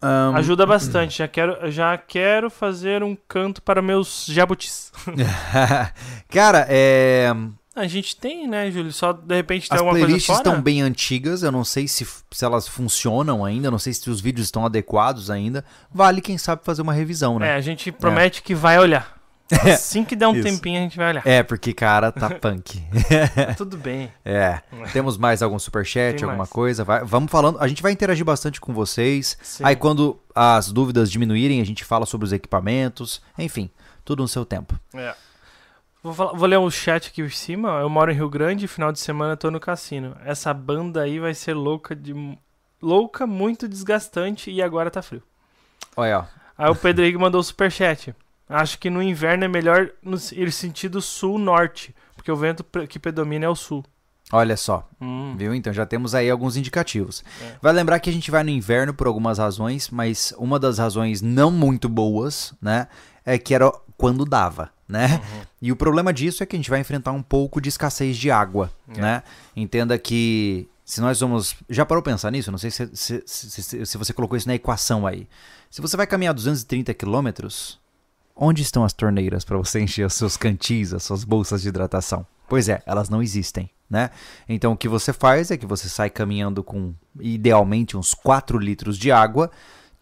Ahn, 0.00 0.36
Ajuda 0.36 0.64
bastante. 0.64 1.18
Já 1.18 1.26
quero, 1.26 1.70
já 1.70 1.98
quero 1.98 2.48
fazer 2.48 3.02
um 3.02 3.16
canto 3.26 3.60
para 3.60 3.82
meus 3.82 4.26
jabutis. 4.26 4.92
Cara, 6.28 6.66
é. 6.68 7.34
A 7.76 7.86
gente 7.86 8.16
tem, 8.16 8.48
né, 8.48 8.70
Júlio? 8.70 8.90
Só 8.90 9.12
de 9.12 9.34
repente 9.36 9.68
tem 9.68 9.74
As 9.76 9.80
alguma 9.80 9.92
coisa 9.92 10.06
playlists 10.06 10.34
fora? 10.34 10.48
estão 10.48 10.62
bem 10.62 10.80
antigas, 10.80 11.42
eu 11.42 11.52
não 11.52 11.62
sei 11.62 11.86
se, 11.86 12.06
se 12.30 12.44
elas 12.44 12.66
funcionam 12.66 13.44
ainda, 13.44 13.70
não 13.70 13.78
sei 13.78 13.92
se 13.92 14.08
os 14.08 14.18
vídeos 14.20 14.46
estão 14.46 14.64
adequados 14.64 15.30
ainda. 15.30 15.62
Vale, 15.92 16.22
quem 16.22 16.38
sabe, 16.38 16.62
fazer 16.64 16.80
uma 16.80 16.94
revisão, 16.94 17.36
É, 17.36 17.40
né? 17.40 17.54
a 17.54 17.60
gente 17.60 17.92
promete 17.92 18.42
que 18.42 18.54
vai 18.54 18.78
olhar. 18.78 19.14
Assim 19.72 20.04
que 20.04 20.16
der 20.16 20.26
um 20.26 20.34
Isso. 20.34 20.42
tempinho, 20.42 20.78
a 20.78 20.82
gente 20.82 20.96
vai 20.96 21.10
olhar. 21.10 21.22
É, 21.24 21.40
porque, 21.42 21.72
cara, 21.72 22.10
tá 22.10 22.30
punk. 22.40 22.82
Tudo 23.56 23.76
bem. 23.76 24.10
É. 24.24 24.60
Temos 24.92 25.16
mais 25.16 25.40
algum 25.40 25.56
superchat, 25.58 26.16
Tem 26.16 26.24
alguma 26.24 26.38
mais. 26.38 26.50
coisa? 26.50 26.82
Vai- 26.82 27.04
vamos 27.04 27.30
falando. 27.30 27.58
A 27.60 27.68
gente 27.68 27.80
vai 27.80 27.92
interagir 27.92 28.24
bastante 28.24 28.60
com 28.60 28.72
vocês. 28.74 29.38
Sim. 29.42 29.62
Aí, 29.64 29.76
quando 29.76 30.18
as 30.34 30.72
dúvidas 30.72 31.08
diminuírem, 31.10 31.60
a 31.60 31.64
gente 31.64 31.84
fala 31.84 32.06
sobre 32.06 32.24
os 32.24 32.32
equipamentos. 32.32 33.22
Enfim, 33.38 33.70
tudo 34.04 34.22
no 34.22 34.28
seu 34.28 34.44
tempo. 34.44 34.74
É. 34.94 35.14
Vou, 36.06 36.14
falar- 36.14 36.32
vou 36.34 36.46
ler 36.48 36.56
o 36.58 36.70
chat 36.70 37.08
aqui 37.08 37.20
por 37.20 37.32
cima. 37.32 37.80
Eu 37.80 37.88
moro 37.90 38.12
em 38.12 38.14
Rio 38.14 38.28
Grande, 38.30 38.68
final 38.68 38.92
de 38.92 39.00
semana 39.00 39.36
tô 39.36 39.50
no 39.50 39.58
cassino. 39.58 40.16
Essa 40.24 40.54
banda 40.54 41.02
aí 41.02 41.18
vai 41.18 41.34
ser 41.34 41.54
louca 41.54 41.96
de. 41.96 42.14
Louca, 42.80 43.26
muito 43.26 43.66
desgastante 43.66 44.48
e 44.50 44.62
agora 44.62 44.88
tá 44.88 45.02
frio. 45.02 45.20
Olha, 45.96 46.20
ó. 46.20 46.24
Aí 46.56 46.70
o 46.70 46.76
Pedro 46.76 47.02
Henrique 47.02 47.18
mandou 47.18 47.40
o 47.40 47.44
superchat. 47.44 48.14
Acho 48.48 48.78
que 48.78 48.88
no 48.88 49.02
inverno 49.02 49.44
é 49.44 49.48
melhor 49.48 49.90
no 50.00 50.16
ir 50.32 50.52
sentido 50.52 51.02
sul-norte, 51.02 51.92
porque 52.14 52.30
o 52.30 52.36
vento 52.36 52.62
que 52.88 52.98
predomina 53.00 53.46
é 53.46 53.48
o 53.48 53.56
sul. 53.56 53.84
Olha 54.32 54.56
só. 54.56 54.88
Hum, 55.00 55.34
Viu? 55.36 55.52
Então 55.54 55.72
já 55.72 55.84
temos 55.84 56.14
aí 56.14 56.30
alguns 56.30 56.56
indicativos. 56.56 57.24
É. 57.42 57.56
Vai 57.60 57.72
lembrar 57.72 57.98
que 57.98 58.08
a 58.10 58.12
gente 58.12 58.30
vai 58.30 58.44
no 58.44 58.50
inverno 58.50 58.94
por 58.94 59.08
algumas 59.08 59.38
razões, 59.38 59.90
mas 59.90 60.32
uma 60.38 60.58
das 60.60 60.78
razões 60.78 61.20
não 61.20 61.50
muito 61.50 61.88
boas, 61.88 62.54
né, 62.62 62.86
é 63.24 63.38
que 63.38 63.54
era 63.54 63.72
quando 63.96 64.24
dava, 64.24 64.70
né? 64.88 65.14
Uhum. 65.34 65.42
E 65.62 65.72
o 65.72 65.76
problema 65.76 66.12
disso 66.12 66.42
é 66.42 66.46
que 66.46 66.54
a 66.54 66.58
gente 66.58 66.70
vai 66.70 66.80
enfrentar 66.80 67.12
um 67.12 67.22
pouco 67.22 67.60
de 67.60 67.68
escassez 67.68 68.16
de 68.16 68.30
água, 68.30 68.70
É. 68.94 69.00
né? 69.00 69.22
Entenda 69.54 69.98
que 69.98 70.68
se 70.84 71.00
nós 71.00 71.18
vamos, 71.20 71.56
já 71.68 71.84
parou 71.84 72.02
pensar 72.02 72.30
nisso? 72.30 72.50
Não 72.50 72.58
sei 72.58 72.70
se, 72.70 72.88
se, 72.94 73.22
se, 73.26 73.62
se- 73.62 73.86
se 73.86 73.98
você 73.98 74.12
colocou 74.12 74.36
isso 74.36 74.46
na 74.48 74.54
equação 74.54 75.06
aí. 75.06 75.26
Se 75.70 75.80
você 75.80 75.96
vai 75.96 76.06
caminhar 76.06 76.32
230 76.34 76.94
quilômetros, 76.94 77.78
onde 78.36 78.62
estão 78.62 78.84
as 78.84 78.92
torneiras 78.92 79.44
para 79.44 79.56
você 79.56 79.80
encher 79.82 80.06
os 80.06 80.14
seus 80.14 80.36
cantis, 80.36 80.92
as 80.92 81.02
suas 81.02 81.24
bolsas 81.24 81.62
de 81.62 81.68
hidratação? 81.68 82.24
Pois 82.48 82.68
é, 82.68 82.80
elas 82.86 83.08
não 83.08 83.20
existem, 83.22 83.68
né? 83.90 84.10
Então 84.48 84.72
o 84.72 84.76
que 84.76 84.88
você 84.88 85.12
faz 85.12 85.50
é 85.50 85.56
que 85.56 85.66
você 85.66 85.88
sai 85.88 86.08
caminhando 86.10 86.62
com 86.62 86.94
idealmente 87.18 87.96
uns 87.96 88.14
4 88.14 88.56
litros 88.58 88.96
de 88.96 89.10
água, 89.10 89.50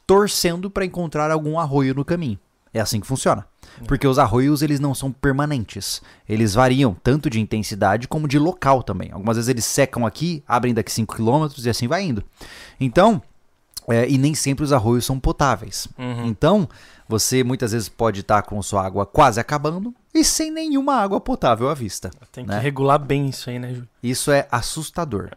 torcendo 0.06 0.70
para 0.70 0.84
encontrar 0.84 1.30
algum 1.30 1.58
arroio 1.58 1.94
no 1.94 2.04
caminho. 2.04 2.38
É 2.72 2.80
assim 2.80 3.00
que 3.00 3.06
funciona. 3.06 3.46
Porque 3.86 4.06
os 4.06 4.18
arroios 4.18 4.62
eles 4.62 4.80
não 4.80 4.94
são 4.94 5.10
permanentes. 5.10 6.00
Eles 6.28 6.54
variam 6.54 6.96
tanto 7.02 7.28
de 7.28 7.40
intensidade 7.40 8.08
como 8.08 8.28
de 8.28 8.38
local 8.38 8.82
também. 8.82 9.10
Algumas 9.12 9.36
vezes 9.36 9.48
eles 9.48 9.64
secam 9.64 10.06
aqui, 10.06 10.42
abrem 10.46 10.74
daqui 10.74 10.92
5 10.92 11.16
km 11.16 11.48
e 11.64 11.68
assim 11.68 11.88
vai 11.88 12.02
indo. 12.04 12.22
Então, 12.80 13.22
é, 13.88 14.08
e 14.08 14.16
nem 14.16 14.34
sempre 14.34 14.64
os 14.64 14.72
arroios 14.72 15.04
são 15.04 15.18
potáveis. 15.18 15.88
Uhum. 15.98 16.26
Então, 16.26 16.68
Você 17.08 17.44
muitas 17.44 17.72
vezes 17.72 17.88
pode 17.88 18.20
estar 18.20 18.42
com 18.42 18.60
sua 18.62 18.84
água 18.84 19.04
quase 19.04 19.38
acabando 19.38 19.94
e 20.14 20.24
sem 20.24 20.50
nenhuma 20.50 20.94
água 20.94 21.20
potável 21.20 21.68
à 21.68 21.74
vista. 21.74 22.10
Tem 22.32 22.44
que 22.44 22.50
né? 22.50 22.58
regular 22.58 22.98
bem 22.98 23.28
isso 23.28 23.50
aí, 23.50 23.58
né, 23.58 23.68
Júlio? 23.68 23.88
Isso 24.02 24.30
é 24.30 24.48
assustador. 24.50 25.28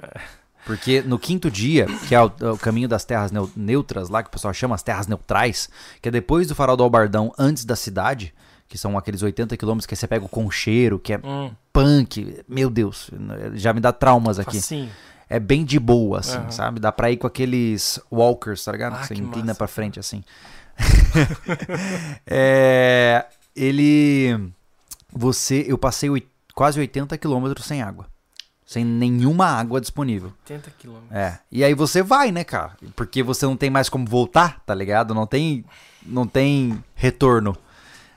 Porque 0.67 1.01
no 1.01 1.17
quinto 1.17 1.49
dia, 1.49 1.87
que 2.07 2.13
é 2.13 2.21
o, 2.21 2.25
o 2.53 2.57
caminho 2.57 2.87
das 2.89 3.03
terras 3.05 3.31
neu- 3.31 3.49
neutras, 3.55 4.09
lá 4.09 4.21
que 4.21 4.27
o 4.27 4.31
pessoal 4.31 4.53
chama 4.53 4.75
as 4.75 4.83
terras 4.83 5.07
neutrais, 5.07 5.69
que 6.01 6.09
é 6.09 6.11
depois 6.11 6.45
do 6.47 6.53
farol 6.53 6.75
do 6.77 6.83
Albardão, 6.83 7.33
antes 7.39 7.63
da 7.65 7.75
cidade, 7.75 8.33
que 8.67 8.77
são 8.77 8.97
aqueles 8.97 9.23
80 9.23 9.55
quilômetros 9.55 9.85
que 9.85 9.95
você 9.95 10.05
pega 10.05 10.25
o 10.25 10.29
concheiro, 10.29 10.99
que 10.99 11.13
é 11.13 11.19
Hum, 11.23 11.51
punk. 11.71 12.43
Meu 12.49 12.69
Deus, 12.69 13.09
já 13.53 13.71
me 13.73 13.79
dá 13.79 13.93
traumas 13.93 14.37
aqui. 14.39 14.57
facinho. 14.57 14.91
É 15.29 15.39
bem 15.39 15.63
de 15.65 15.79
boa, 15.79 16.19
assim, 16.19 16.37
Aham. 16.37 16.51
sabe? 16.51 16.79
Dá 16.79 16.91
pra 16.91 17.11
ir 17.11 17.17
com 17.17 17.27
aqueles 17.27 17.99
walkers, 18.11 18.63
tá 18.63 18.71
ligado? 18.71 18.93
Ah, 18.95 19.03
você 19.03 19.13
inclina 19.13 19.47
massa, 19.47 19.57
pra 19.57 19.67
frente, 19.67 19.99
assim. 19.99 20.23
é, 22.25 23.25
ele... 23.55 24.51
Você... 25.11 25.65
Eu 25.67 25.77
passei 25.77 26.09
quase 26.53 26.79
80 26.79 27.17
quilômetros 27.17 27.65
sem 27.65 27.81
água. 27.81 28.05
Sem 28.67 28.83
nenhuma 28.83 29.45
água 29.45 29.79
disponível. 29.79 30.33
80 30.43 30.71
quilômetros. 30.77 31.11
É. 31.13 31.39
E 31.49 31.63
aí 31.63 31.73
você 31.73 32.03
vai, 32.03 32.33
né, 32.33 32.43
cara? 32.43 32.75
Porque 32.97 33.23
você 33.23 33.45
não 33.45 33.55
tem 33.55 33.69
mais 33.69 33.87
como 33.87 34.05
voltar, 34.05 34.61
tá 34.65 34.75
ligado? 34.75 35.13
Não 35.13 35.25
tem, 35.25 35.63
não 36.05 36.27
tem 36.27 36.83
retorno. 36.93 37.55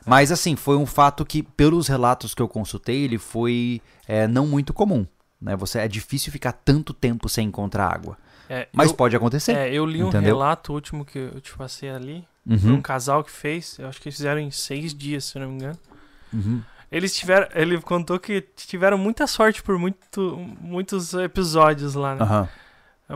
Mas 0.04 0.32
assim, 0.32 0.56
foi 0.56 0.76
um 0.76 0.86
fato 0.86 1.24
que, 1.24 1.44
pelos 1.44 1.86
relatos 1.86 2.34
que 2.34 2.42
eu 2.42 2.48
consultei, 2.48 3.04
ele 3.04 3.16
foi 3.16 3.80
é, 4.08 4.26
não 4.26 4.44
muito 4.44 4.74
comum. 4.74 5.06
Né? 5.40 5.54
Você 5.54 5.78
é 5.78 5.86
difícil 5.86 6.32
ficar 6.32 6.50
tanto 6.50 6.92
tempo 6.92 7.28
sem 7.28 7.46
encontrar 7.46 7.86
água. 7.86 8.18
É, 8.48 8.66
Mas 8.72 8.90
eu, 8.90 8.96
pode 8.96 9.14
acontecer. 9.14 9.52
é, 9.52 9.72
eu 9.72 9.86
li 9.86 10.02
um 10.02 10.08
entendeu? 10.08 10.34
relato 10.34 10.72
último 10.72 11.04
que 11.04 11.16
eu 11.16 11.40
te 11.40 11.56
passei 11.56 11.90
ali. 11.90 12.26
Uhum, 12.44 12.74
um 12.74 12.82
casal 12.82 13.22
que 13.22 13.30
fez. 13.30 13.78
Eu 13.78 13.86
acho 13.88 14.00
que 14.00 14.08
eles 14.08 14.16
fizeram 14.16 14.40
em 14.40 14.50
seis 14.50 14.92
dias, 14.92 15.26
se 15.26 15.38
não 15.38 15.46
me 15.48 15.54
engano. 15.54 15.78
uhum. 16.32 16.60
Eles 16.90 17.14
tiveram. 17.14 17.46
Ele 17.54 17.80
contou 17.80 18.18
que 18.18 18.40
tiveram 18.56 18.98
muita 18.98 19.26
sorte 19.26 19.62
por 19.62 19.78
muito, 19.78 20.36
muitos 20.60 21.14
episódios 21.14 21.94
lá, 21.94 22.14
né? 22.14 22.22
Aham. 22.22 22.48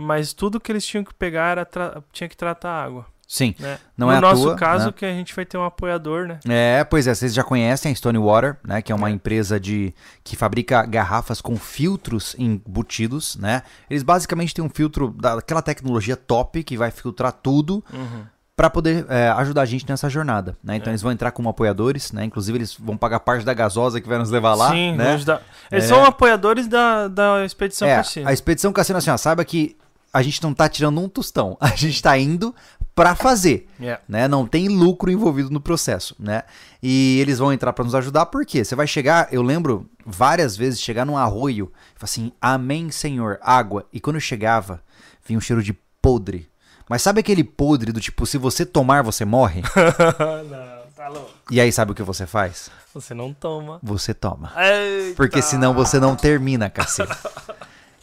Mas 0.03 0.33
tudo 0.33 0.59
que 0.61 0.73
eles 0.73 0.85
tinham 0.87 1.05
que 1.05 1.15
pegar 1.15 1.53
era 1.53 1.65
tra- 1.65 2.03
tinha 2.13 2.29
que 2.29 2.37
tratar 2.37 2.71
a 2.71 2.85
água. 2.85 3.07
Sim. 3.27 3.55
Né? 3.59 3.79
Não 3.97 4.09
no 4.09 4.13
é 4.13 4.21
nosso 4.21 4.55
caso, 4.55 4.87
né? 4.87 4.93
que 4.95 5.05
a 5.07 5.11
gente 5.13 5.35
vai 5.35 5.47
ter 5.47 5.57
um 5.57 5.65
apoiador, 5.65 6.27
né? 6.27 6.39
É, 6.47 6.85
pois 6.85 7.07
é, 7.07 7.15
vocês 7.15 7.33
já 7.33 7.43
conhecem 7.43 7.91
a 7.91 7.95
Stonewater, 7.95 8.59
né, 8.63 8.83
que 8.83 8.93
é 8.93 8.95
uma 8.95 9.09
É. 9.09 9.13
empresa 9.13 9.59
de 9.59 9.95
que 10.23 10.37
fabrica 10.37 10.85
garrafas 10.85 11.41
com 11.41 11.57
filtros 11.57 12.37
embutidos, 12.39 13.37
né? 13.37 13.63
Eles 13.89 14.03
basicamente 14.03 14.53
têm 14.55 14.63
um 14.65 14.69
filtro 14.69 15.09
daquela 15.19 15.63
tecnologia 15.63 16.17
top 16.17 16.63
que 16.63 16.77
vai 16.77 16.91
filtrar 16.91 17.33
tudo 17.33 17.83
Uhum. 17.93 18.27
Para 18.57 18.71
poder 18.71 19.05
é, 19.09 19.29
ajudar 19.31 19.63
a 19.63 19.67
gente 19.67 19.85
nessa 19.89 20.09
jornada, 20.09 20.57
né? 20.63 20.77
Então 20.77 20.89
É. 20.89 20.93
eles 20.93 21.03
vão 21.03 21.11
entrar 21.11 21.33
como 21.33 21.49
apoiadores, 21.49 22.13
né? 22.13 22.25
Inclusive 22.25 22.57
eles 22.59 22.75
vão 22.79 22.97
pagar 22.97 23.21
parte 23.21 23.45
da 23.45 23.53
gasosa 23.53 24.01
que 24.01 24.09
vai 24.09 24.19
nos 24.19 24.31
levar 24.31 24.55
lá, 24.55 24.71
Sim, 24.71 24.95
né? 24.97 25.15
ajudar. 25.15 25.43
Eles 25.73 25.85
É. 25.85 25.89
são 25.89 26.05
apoiadores 26.05 26.69
da, 26.69 27.09
da 27.09 27.45
Expedição 27.45 27.89
É, 27.89 27.97
Cassino. 27.97 28.29
a 28.29 28.33
expedição 28.33 28.73
Cassino 28.73 28.99
assim, 28.99 29.11
ó, 29.11 29.17
saiba 29.17 29.45
que 29.45 29.77
a 30.13 30.23
gente 30.23 30.41
não 30.43 30.55
tá 30.55 30.69
tirando 30.69 31.01
um 31.01 31.09
tostão, 31.09 31.57
a 31.61 31.69
gente 31.75 32.01
tá 32.01 32.17
indo 32.17 32.55
pra 32.95 33.17
fazer. 33.17 33.69
Yeah. 33.81 34.01
né? 34.09 34.29
Não 34.29 34.47
tem 34.47 34.69
lucro 34.69 35.11
envolvido 35.11 35.51
no 35.51 35.61
processo, 35.61 36.15
né? 36.17 36.45
E 36.81 37.19
eles 37.21 37.39
vão 37.41 37.53
entrar 37.53 37.73
pra 37.73 37.85
nos 37.85 37.95
ajudar, 37.97 38.27
por 38.27 38.47
quê? 38.47 38.65
Você 38.65 38.77
vai 38.77 38.87
chegar, 38.87 39.27
eu 39.33 39.43
lembro 39.43 39.91
várias 40.07 40.57
vezes 40.57 40.81
chegar 40.81 41.05
num 41.05 41.17
arroio, 41.19 41.73
e 41.97 41.99
falar 41.99 42.05
assim: 42.05 42.31
"Amém, 42.41 42.93
Senhor, 42.93 43.37
água". 43.43 43.85
E 43.93 43.99
quando 43.99 44.15
eu 44.15 44.21
chegava, 44.21 44.81
vinha 45.27 45.37
um 45.37 45.41
cheiro 45.41 45.61
de 45.61 45.73
podre. 46.01 46.47
Mas 46.89 47.03
sabe 47.03 47.21
aquele 47.21 47.43
podre 47.45 47.93
do 47.93 48.01
tipo, 48.01 48.27
se 48.27 48.37
você 48.39 48.65
tomar, 48.67 49.03
você 49.03 49.25
morre? 49.25 49.63
não, 50.51 50.83
tá 50.95 51.09
louco. 51.09 51.31
E 51.51 51.61
aí 51.61 51.73
sabe 51.73 51.93
o 51.93 51.95
que 51.95 52.03
você 52.03 52.27
faz? 52.27 52.71
Você 52.93 53.15
não 53.15 53.33
toma. 53.33 53.79
Você 53.83 54.13
toma. 54.15 54.53
Eita. 54.57 55.17
Porque 55.17 55.41
senão 55.43 55.75
você 55.75 55.99
não 55.99 56.15
termina, 56.15 56.69
cacete. 56.71 57.13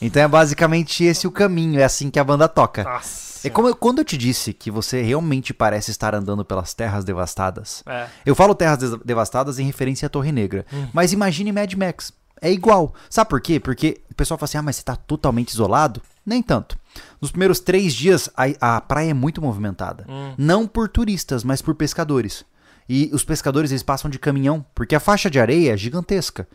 Então 0.01 0.21
é 0.23 0.27
basicamente 0.27 1.03
esse 1.03 1.27
o 1.27 1.31
caminho, 1.31 1.79
é 1.79 1.83
assim 1.83 2.09
que 2.09 2.19
a 2.19 2.23
banda 2.23 2.47
toca. 2.49 2.83
Nossa. 2.83 3.47
É 3.47 3.49
como 3.49 3.67
eu- 3.67 3.75
quando 3.75 3.99
eu 3.99 4.05
te 4.05 4.17
disse 4.17 4.53
que 4.53 4.69
você 4.69 5.01
realmente 5.01 5.53
parece 5.53 5.89
estar 5.91 6.13
andando 6.13 6.43
pelas 6.45 6.73
terras 6.73 7.03
devastadas. 7.03 7.83
É. 7.87 8.07
Eu 8.25 8.35
falo 8.35 8.53
terras 8.53 8.77
des- 8.79 8.97
devastadas 9.05 9.57
em 9.59 9.63
referência 9.65 10.05
à 10.07 10.09
Torre 10.09 10.31
Negra. 10.31 10.65
Mas 10.93 11.13
imagine 11.13 11.51
Mad 11.51 11.73
Max. 11.73 12.11
É 12.41 12.51
igual. 12.51 12.93
Sabe 13.09 13.29
por 13.29 13.39
quê? 13.41 13.59
Porque 13.59 14.01
o 14.11 14.15
pessoal 14.15 14.37
fala 14.37 14.45
assim: 14.45 14.57
ah, 14.57 14.61
mas 14.63 14.75
você 14.75 14.83
tá 14.83 14.95
totalmente 14.95 15.49
isolado? 15.49 16.01
Nem 16.25 16.41
tanto. 16.41 16.77
Nos 17.19 17.31
primeiros 17.31 17.59
três 17.59 17.93
dias, 17.93 18.29
a, 18.35 18.75
a 18.77 18.81
praia 18.81 19.11
é 19.11 19.13
muito 19.13 19.41
movimentada. 19.41 20.05
Hum. 20.07 20.33
Não 20.37 20.67
por 20.67 20.87
turistas, 20.89 21.43
mas 21.43 21.61
por 21.61 21.73
pescadores. 21.75 22.45
E 22.87 23.09
os 23.13 23.23
pescadores 23.23 23.71
eles 23.71 23.83
passam 23.83 24.09
de 24.09 24.19
caminhão, 24.19 24.65
porque 24.75 24.95
a 24.95 24.99
faixa 24.99 25.29
de 25.29 25.39
areia 25.39 25.73
é 25.73 25.77
gigantesca. 25.77 26.47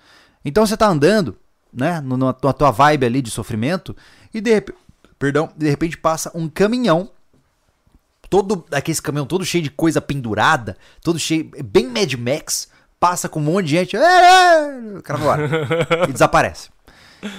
Então 0.45 0.67
você 0.67 0.77
tá 0.77 0.87
andando, 0.87 1.37
né, 1.73 2.01
na 2.01 2.33
tua- 2.53 2.71
vibe 2.71 3.07
ali 3.07 3.23
de 3.23 3.31
sofrimento, 3.31 3.97
e 4.33 4.41
de, 4.41 4.63
perdão, 5.19 5.49
de 5.57 5.69
repente 5.69 5.97
passa 5.97 6.31
um 6.35 6.49
caminhão 6.49 7.11
todo 8.29 8.65
aquele 8.73 9.01
caminhão 9.01 9.27
todo 9.27 9.45
cheio 9.45 9.63
de 9.65 9.71
coisa 9.71 10.01
pendurada, 10.01 10.77
todo 11.03 11.19
cheio, 11.19 11.51
bem 11.65 11.87
Mad 11.89 12.13
Max, 12.15 12.69
passa 12.99 13.29
com 13.29 13.41
um 13.41 13.45
monte 13.45 13.67
de 13.67 13.71
gente, 13.73 13.97
"É, 13.97 14.01
é", 14.01 15.01
cara 15.03 15.19
e 16.09 16.13
desaparece. 16.13 16.69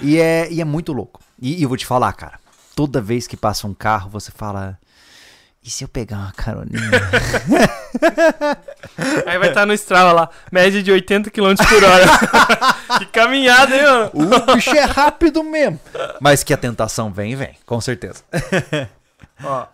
E 0.02 0.18
é, 0.18 0.50
e 0.52 0.60
é 0.60 0.64
muito 0.64 0.92
louco. 0.92 1.20
E, 1.40 1.58
e 1.58 1.62
eu 1.62 1.68
vou 1.68 1.78
te 1.78 1.86
falar, 1.86 2.12
cara, 2.12 2.38
toda 2.74 3.00
vez 3.00 3.26
que 3.26 3.36
passa 3.36 3.66
um 3.66 3.74
carro, 3.74 4.10
você 4.10 4.30
fala, 4.30 4.78
e 5.62 5.70
se 5.70 5.84
eu 5.84 5.88
pegar 5.88 6.16
uma 6.16 6.32
caroninha? 6.32 6.80
Aí 9.26 9.38
vai 9.38 9.48
estar 9.48 9.66
no 9.66 9.72
Strava 9.74 10.12
lá, 10.12 10.30
média 10.50 10.82
de 10.82 10.90
80 10.90 11.30
km 11.30 11.54
por 11.56 11.84
hora. 11.84 12.04
que 12.98 13.06
caminhada, 13.06 13.76
hein, 13.76 13.84
mano? 13.84 14.10
o 14.14 14.54
bicho 14.54 14.70
é 14.70 14.84
rápido 14.84 15.42
mesmo. 15.44 15.78
Mas 16.20 16.42
que 16.42 16.52
a 16.52 16.56
tentação 16.56 17.12
vem, 17.12 17.36
vem, 17.36 17.54
com 17.66 17.80
certeza. 17.80 18.22
Ó, 19.42 19.66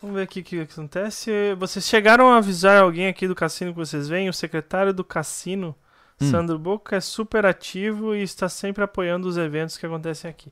vamos 0.00 0.16
ver 0.16 0.22
aqui 0.22 0.40
o 0.40 0.44
que 0.44 0.60
acontece. 0.60 1.30
Vocês 1.58 1.86
chegaram 1.86 2.32
a 2.32 2.38
avisar 2.38 2.82
alguém 2.82 3.08
aqui 3.08 3.28
do 3.28 3.34
cassino 3.34 3.72
que 3.72 3.78
vocês 3.78 4.08
veem? 4.08 4.28
O 4.28 4.32
secretário 4.32 4.92
do 4.92 5.04
cassino, 5.04 5.74
Hum. 6.20 6.30
Sandro 6.30 6.58
Boca, 6.58 6.96
é 6.96 7.00
super 7.00 7.44
ativo 7.44 8.14
e 8.14 8.22
está 8.22 8.48
sempre 8.48 8.82
apoiando 8.82 9.28
os 9.28 9.36
eventos 9.36 9.76
que 9.76 9.84
acontecem 9.84 10.30
aqui. 10.30 10.50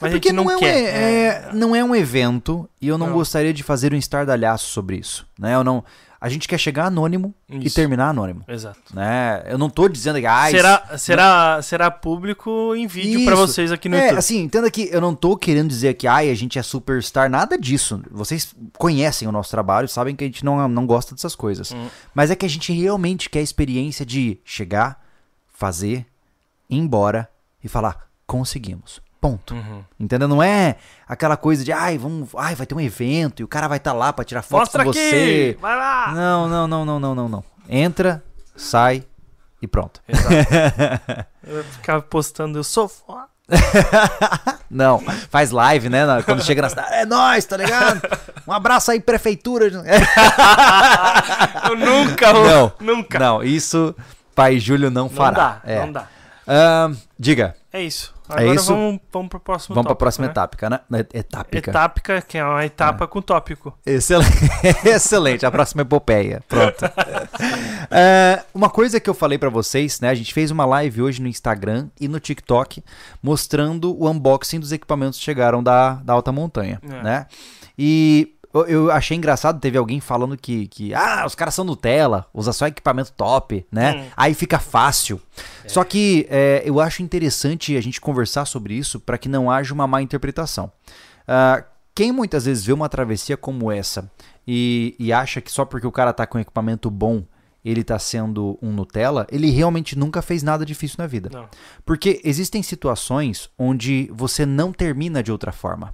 Mas 0.00 0.12
a 0.12 0.16
Porque 0.16 0.32
não, 0.32 0.44
não, 0.44 0.50
é, 0.50 0.56
um, 0.56 0.58
quer. 0.58 0.74
é- 0.76 1.24
é- 1.24 1.50
não 1.54 1.74
é 1.74 1.82
um 1.82 1.94
evento 1.94 2.68
e 2.80 2.88
eu 2.88 2.98
não, 2.98 3.06
Não. 3.06 3.14
gostaria 3.14 3.52
de 3.52 3.62
fazer 3.62 3.94
um 3.94 3.96
estardalhaço 3.96 4.68
sobre 4.68 4.96
isso, 4.96 5.26
né? 5.38 5.54
Eu 5.54 5.64
não, 5.64 5.82
a 6.20 6.28
gente 6.28 6.48
quer 6.48 6.58
chegar 6.58 6.86
anônimo 6.86 7.34
e 7.48 7.66
Isso. 7.66 7.76
terminar 7.76 8.08
anônimo, 8.08 8.44
Exato. 8.48 8.78
né? 8.94 9.42
Eu 9.46 9.56
não 9.56 9.70
tô 9.70 9.88
dizendo 9.88 10.18
que 10.18 10.26
ah, 10.26 10.50
será, 10.50 10.98
será, 10.98 11.62
será 11.62 11.90
público 11.90 12.74
em 12.74 12.86
vídeo 12.86 13.20
Isso. 13.20 13.36
vocês 13.36 13.72
aqui 13.72 13.88
no 13.88 13.96
é, 13.96 14.00
YouTube. 14.00 14.18
assim, 14.18 14.42
entenda 14.42 14.70
que 14.70 14.88
eu 14.92 15.00
não 15.00 15.14
tô 15.14 15.36
querendo 15.36 15.68
dizer 15.68 15.94
que 15.94 16.06
ai, 16.06 16.30
a 16.30 16.34
gente 16.34 16.58
é 16.58 16.62
superstar, 16.62 17.30
nada 17.30 17.56
disso. 17.56 18.02
Vocês 18.10 18.54
conhecem 18.76 19.26
o 19.26 19.32
nosso 19.32 19.50
trabalho, 19.50 19.88
sabem 19.88 20.14
que 20.14 20.24
a 20.24 20.26
gente 20.26 20.44
não, 20.44 20.68
não 20.68 20.86
gosta 20.86 21.14
dessas 21.14 21.34
coisas. 21.34 21.72
Hum. 21.72 21.88
Mas 22.14 22.30
é 22.30 22.36
que 22.36 22.44
a 22.44 22.50
gente 22.50 22.70
realmente 22.72 23.30
quer 23.30 23.38
a 23.38 23.42
experiência 23.42 24.04
de 24.04 24.38
chegar, 24.44 25.02
fazer, 25.48 26.04
ir 26.68 26.76
embora 26.76 27.30
e 27.62 27.68
falar, 27.68 28.08
conseguimos. 28.26 29.00
Ponto. 29.30 29.54
Uhum. 29.54 29.82
Entendeu? 29.98 30.28
Não 30.28 30.42
é 30.42 30.76
aquela 31.08 31.36
coisa 31.36 31.64
de, 31.64 31.72
ai, 31.72 31.98
vamos, 31.98 32.28
ai, 32.36 32.54
vai 32.54 32.66
ter 32.66 32.74
um 32.74 32.80
evento 32.80 33.40
e 33.40 33.44
o 33.44 33.48
cara 33.48 33.66
vai 33.68 33.78
estar 33.78 33.92
lá 33.92 34.12
pra 34.12 34.24
tirar 34.24 34.42
foto 34.42 34.60
Mostra 34.60 34.84
com 34.84 34.90
aqui! 34.90 34.98
você. 34.98 35.58
Vai 35.60 35.76
lá! 35.76 36.12
Não, 36.14 36.48
não, 36.48 36.66
não, 36.68 36.84
não, 36.84 37.00
não, 37.00 37.14
não, 37.14 37.28
não. 37.28 37.44
Entra, 37.68 38.22
sai 38.56 39.04
e 39.60 39.66
pronto. 39.66 40.00
Exato. 40.08 41.26
Eu 41.46 41.62
ficar 41.64 42.02
postando, 42.02 42.58
eu 42.58 42.64
sou 42.64 42.88
foda. 42.88 43.26
Não, 44.68 44.98
faz 45.30 45.52
live, 45.52 45.88
né? 45.88 46.04
Quando 46.24 46.42
chega 46.42 46.60
na 46.62 46.68
cidade, 46.68 46.92
é 46.92 47.06
nóis, 47.06 47.44
tá 47.44 47.56
ligado? 47.56 48.02
Um 48.44 48.52
abraço 48.52 48.90
aí, 48.90 48.98
prefeitura. 48.98 49.66
Eu 51.68 51.76
nunca. 51.76 52.32
Não, 52.32 52.72
Nunca. 52.80 53.18
Não, 53.20 53.44
isso 53.44 53.94
pai 54.34 54.58
Júlio 54.58 54.90
não 54.90 55.04
Não 55.04 55.10
fará. 55.10 55.30
dá, 55.30 55.60
É. 55.64 55.80
não 55.86 55.92
dá. 55.92 56.08
Ahn, 56.48 56.96
diga, 57.16 57.54
É 57.72 57.80
isso. 57.80 58.12
Agora 58.28 58.54
isso. 58.54 58.72
vamos, 58.74 59.00
vamos 59.12 59.28
pro 59.28 59.40
próximo 59.40 59.74
vamos 59.74 59.84
pra 59.86 59.90
tópico, 59.90 59.98
próxima 59.98 60.26
né? 60.26 60.32
etapa, 60.32 60.70
né? 60.90 61.06
Etápica. 61.14 61.70
Etápica, 61.70 62.22
que 62.22 62.38
é 62.38 62.44
uma 62.44 62.64
etapa 62.64 63.06
com 63.06 63.22
tópico. 63.22 63.76
Excelente. 63.84 64.30
Excelente, 64.84 65.46
a 65.46 65.50
próxima 65.50 65.82
epopeia. 65.82 66.42
Pronto. 66.48 66.84
É, 67.90 68.42
uma 68.54 68.68
coisa 68.70 68.98
que 69.00 69.08
eu 69.08 69.14
falei 69.14 69.38
pra 69.38 69.48
vocês, 69.50 70.00
né? 70.00 70.08
A 70.10 70.14
gente 70.14 70.32
fez 70.34 70.50
uma 70.50 70.64
live 70.64 71.02
hoje 71.02 71.20
no 71.22 71.28
Instagram 71.28 71.88
e 72.00 72.08
no 72.08 72.18
TikTok 72.20 72.82
mostrando 73.22 73.96
o 74.00 74.08
unboxing 74.10 74.60
dos 74.60 74.72
equipamentos 74.72 75.18
que 75.18 75.24
chegaram 75.24 75.62
da, 75.62 75.94
da 75.94 76.12
alta 76.12 76.32
montanha, 76.32 76.80
É. 76.82 77.02
né? 77.02 77.26
E 77.78 78.34
eu- 78.60 78.66
eu 78.66 78.90
achei 78.90 79.16
engraçado, 79.16 79.60
teve 79.60 79.76
alguém 79.76 80.00
falando 80.00 80.36
que, 80.36 80.66
que 80.68 80.94
ah, 80.94 81.24
os 81.26 81.34
caras 81.34 81.54
são 81.54 81.64
Nutella, 81.64 82.26
usa 82.32 82.52
só 82.52 82.66
equipamento 82.66 83.12
top, 83.12 83.66
né? 83.70 83.94
Hum. 83.96 84.10
Aí 84.16 84.34
fica 84.34 84.58
fácil. 84.58 85.20
Só 85.66 85.82
que 85.84 86.26
é, 86.30 86.62
eu 86.64 86.80
acho 86.80 87.02
interessante 87.02 87.76
a 87.76 87.80
gente 87.80 88.00
conversar 88.00 88.44
sobre 88.44 88.74
isso 88.74 89.00
para 89.00 89.18
que 89.18 89.28
não 89.28 89.50
haja 89.50 89.74
uma 89.74 89.86
má 89.86 90.00
interpretação. 90.02 90.70
Ah, 91.26 91.64
quem 91.94 92.12
muitas 92.12 92.44
vezes 92.44 92.64
vê 92.64 92.72
uma 92.72 92.88
travessia 92.88 93.36
como 93.36 93.70
essa 93.72 94.10
e, 94.46 94.94
e 94.98 95.12
acha 95.12 95.40
que 95.40 95.50
só 95.50 95.64
porque 95.64 95.86
o 95.86 95.92
cara 95.92 96.12
tá 96.12 96.26
com 96.26 96.38
equipamento 96.38 96.90
bom 96.90 97.24
ele 97.64 97.82
tá 97.82 97.98
sendo 97.98 98.56
um 98.62 98.70
Nutella, 98.70 99.26
ele 99.28 99.50
realmente 99.50 99.98
nunca 99.98 100.22
fez 100.22 100.40
nada 100.40 100.64
difícil 100.64 100.98
na 101.00 101.06
vida. 101.08 101.28
Não. 101.32 101.48
Porque 101.84 102.20
existem 102.22 102.62
situações 102.62 103.50
onde 103.58 104.08
você 104.14 104.46
não 104.46 104.72
termina 104.72 105.20
de 105.20 105.32
outra 105.32 105.50
forma. 105.50 105.92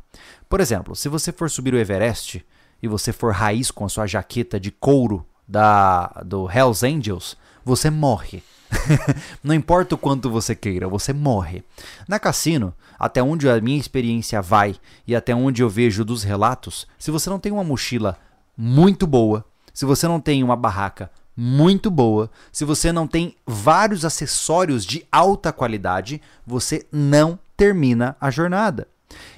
Por 0.51 0.61
exemplo, 0.61 0.95
se 0.95 1.09
você 1.09 1.33
for 1.33 1.49
subir 1.49 1.73
o 1.73 1.79
Everest 1.79 2.45
e 2.83 2.89
você 2.89 3.13
for 3.13 3.33
raiz 3.33 3.71
com 3.71 3.85
a 3.85 3.89
sua 3.89 4.07
jaqueta 4.07 4.59
de 4.59 4.71
couro 4.71 5.25
da 5.47 6.07
do 6.25 6.51
Hells 6.51 6.85
Angels, 6.85 7.37
você 7.65 7.91
morre. 7.91 8.43
não 9.45 9.55
importa 9.55 9.95
o 9.95 9.99
quanto 9.99 10.31
você 10.31 10.55
queira, 10.55 10.89
você 10.89 11.13
morre. 11.13 11.63
Na 12.09 12.19
cassino, 12.19 12.75
até 12.99 13.23
onde 13.23 13.49
a 13.49 13.61
minha 13.61 13.79
experiência 13.79 14.41
vai 14.41 14.75
e 15.07 15.15
até 15.15 15.35
onde 15.35 15.63
eu 15.63 15.69
vejo 15.69 16.05
dos 16.05 16.23
relatos, 16.23 16.87
se 16.99 17.11
você 17.11 17.29
não 17.29 17.39
tem 17.39 17.53
uma 17.53 17.65
mochila 17.65 18.19
muito 18.57 19.07
boa, 19.07 19.45
se 19.73 19.85
você 19.85 20.09
não 20.09 20.21
tem 20.21 20.43
uma 20.43 20.57
barraca 20.57 21.11
muito 21.37 21.91
boa, 21.91 22.31
se 22.51 22.65
você 22.65 22.93
não 22.93 23.07
tem 23.07 23.37
vários 23.47 24.05
acessórios 24.05 24.85
de 24.85 25.07
alta 25.11 25.53
qualidade, 25.53 26.21
você 26.47 26.87
não 26.93 27.39
termina 27.57 28.17
a 28.21 28.31
jornada. 28.31 28.87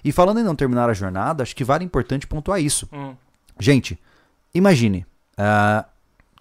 E 0.04 0.12
falando 0.12 0.40
em 0.40 0.44
não 0.44 0.54
terminar 0.54 0.88
a 0.88 0.94
jornada, 0.94 1.42
acho 1.42 1.54
que 1.54 1.64
vale 1.64 1.84
importante 1.84 2.26
pontuar 2.26 2.60
isso. 2.60 2.88
Hum. 2.92 3.14
Gente, 3.58 3.98
imagine, 4.52 5.06
ah, 5.36 5.84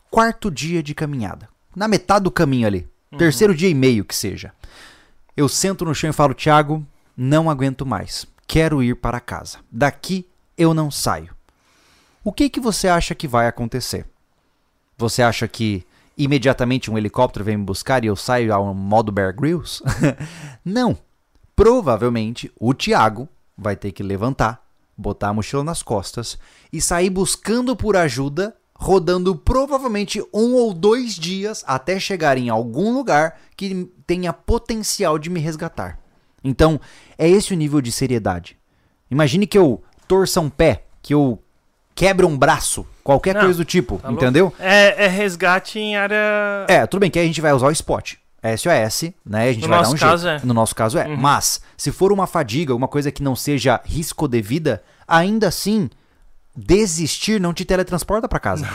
quarto 0.10 0.50
dia 0.50 0.82
de 0.82 0.94
caminhada, 0.94 1.48
na 1.76 1.88
metade 1.88 2.24
do 2.24 2.32
caminho 2.32 2.68
ali, 2.68 2.88
terceiro 3.18 3.56
dia 3.56 3.70
e 3.70 3.74
meio 3.74 4.06
que 4.06 4.16
seja. 4.16 4.52
Eu 5.36 5.50
sento 5.50 5.86
no 5.86 5.96
chão 5.96 6.10
e 6.10 6.14
falo, 6.14 6.34
Thiago, 6.34 6.86
não 7.16 7.50
aguento 7.50 7.86
mais, 7.86 8.26
quero 8.48 8.84
ir 8.84 8.96
para 8.96 9.20
casa. 9.20 9.60
Daqui 9.72 10.28
eu 10.58 10.74
não 10.74 10.92
saio. 10.92 11.36
O 12.24 12.32
que 12.32 12.50
que 12.50 12.60
você 12.60 12.88
acha 12.88 13.14
que 13.14 13.28
vai 13.28 13.48
acontecer? 13.48 14.06
Você 14.98 15.22
acha 15.22 15.48
que 15.48 15.86
imediatamente 16.18 16.90
um 16.90 16.98
helicóptero 16.98 17.44
vem 17.44 17.58
me 17.58 17.66
buscar 17.66 18.04
e 18.04 18.08
eu 18.08 18.16
saio 18.16 18.54
ao 18.54 18.74
modo 18.74 19.12
Bear 19.12 19.36
Grylls? 19.36 19.84
não. 20.64 20.98
Provavelmente 21.56 22.52
o 22.60 22.74
Thiago 22.74 23.28
vai 23.58 23.76
ter 23.76 23.92
que 23.92 24.02
levantar, 24.02 24.63
botar 24.98 25.30
a 25.30 25.34
mochila 25.34 25.64
nas 25.64 25.82
costas 25.82 26.38
e 26.72 26.80
sair 26.82 27.10
buscando 27.10 27.76
por 27.76 27.96
ajuda, 27.96 28.56
rodando 28.76 29.36
provavelmente 29.36 30.22
um 30.34 30.54
ou 30.54 30.74
dois 30.74 31.16
dias 31.16 31.64
até 31.68 32.00
chegar 32.00 32.38
em 32.38 32.50
algum 32.50 32.94
lugar 32.94 33.40
que 33.56 33.90
tenha 34.06 34.34
potencial 34.34 35.18
de 35.18 35.30
me 35.30 35.40
resgatar. 35.40 36.00
Então, 36.44 36.80
é 37.18 37.30
esse 37.30 37.54
o 37.54 37.58
nível 37.58 37.82
de 37.82 37.92
seriedade. 37.92 38.58
Imagine 39.10 39.48
que 39.48 39.58
eu 39.58 39.82
torça 40.08 40.42
um 40.42 40.50
pé, 40.50 40.84
que 41.02 41.14
eu 41.14 41.40
quebre 41.96 42.26
um 42.26 42.38
braço, 42.38 42.86
qualquer 43.04 43.36
Não, 43.36 43.42
coisa 43.42 43.58
do 43.58 43.66
tipo, 43.66 44.00
tá 44.00 44.12
entendeu? 44.12 44.54
É, 44.60 45.06
é 45.06 45.08
resgate 45.08 45.80
em 45.80 45.96
área. 45.96 46.66
É, 46.68 46.86
tudo 46.86 47.02
bem 47.02 47.10
que 47.10 47.20
aí 47.20 47.26
a 47.26 47.28
gente 47.28 47.42
vai 47.42 47.54
usar 47.54 47.68
o 47.68 47.72
spot. 47.72 48.16
SOS, 48.44 49.12
né? 49.26 49.50
A 49.50 49.54
gente 49.54 49.62
No 49.64 49.70
vai 49.70 49.78
nosso 49.80 49.92
dar 49.92 49.96
um 49.96 50.00
caso, 50.10 50.28
jeito. 50.28 50.44
é. 50.44 50.46
No 50.46 50.54
nosso 50.54 50.76
caso 50.76 50.98
é. 51.00 51.08
Uhum. 51.08 51.18
Mas, 51.18 51.62
se 51.78 51.92
for 51.92 52.12
uma 52.12 52.28
fadiga, 52.28 52.76
uma 52.76 52.88
coisa 52.88 53.12
que 53.12 53.24
não 53.24 53.36
seja 53.36 53.80
risco 53.86 54.28
devida, 54.28 54.84
ainda 55.08 55.48
assim, 55.48 55.90
desistir 56.56 57.40
não 57.40 57.54
te 57.54 57.66
teletransporta 57.66 58.28
pra 58.28 58.40
casa. 58.40 58.68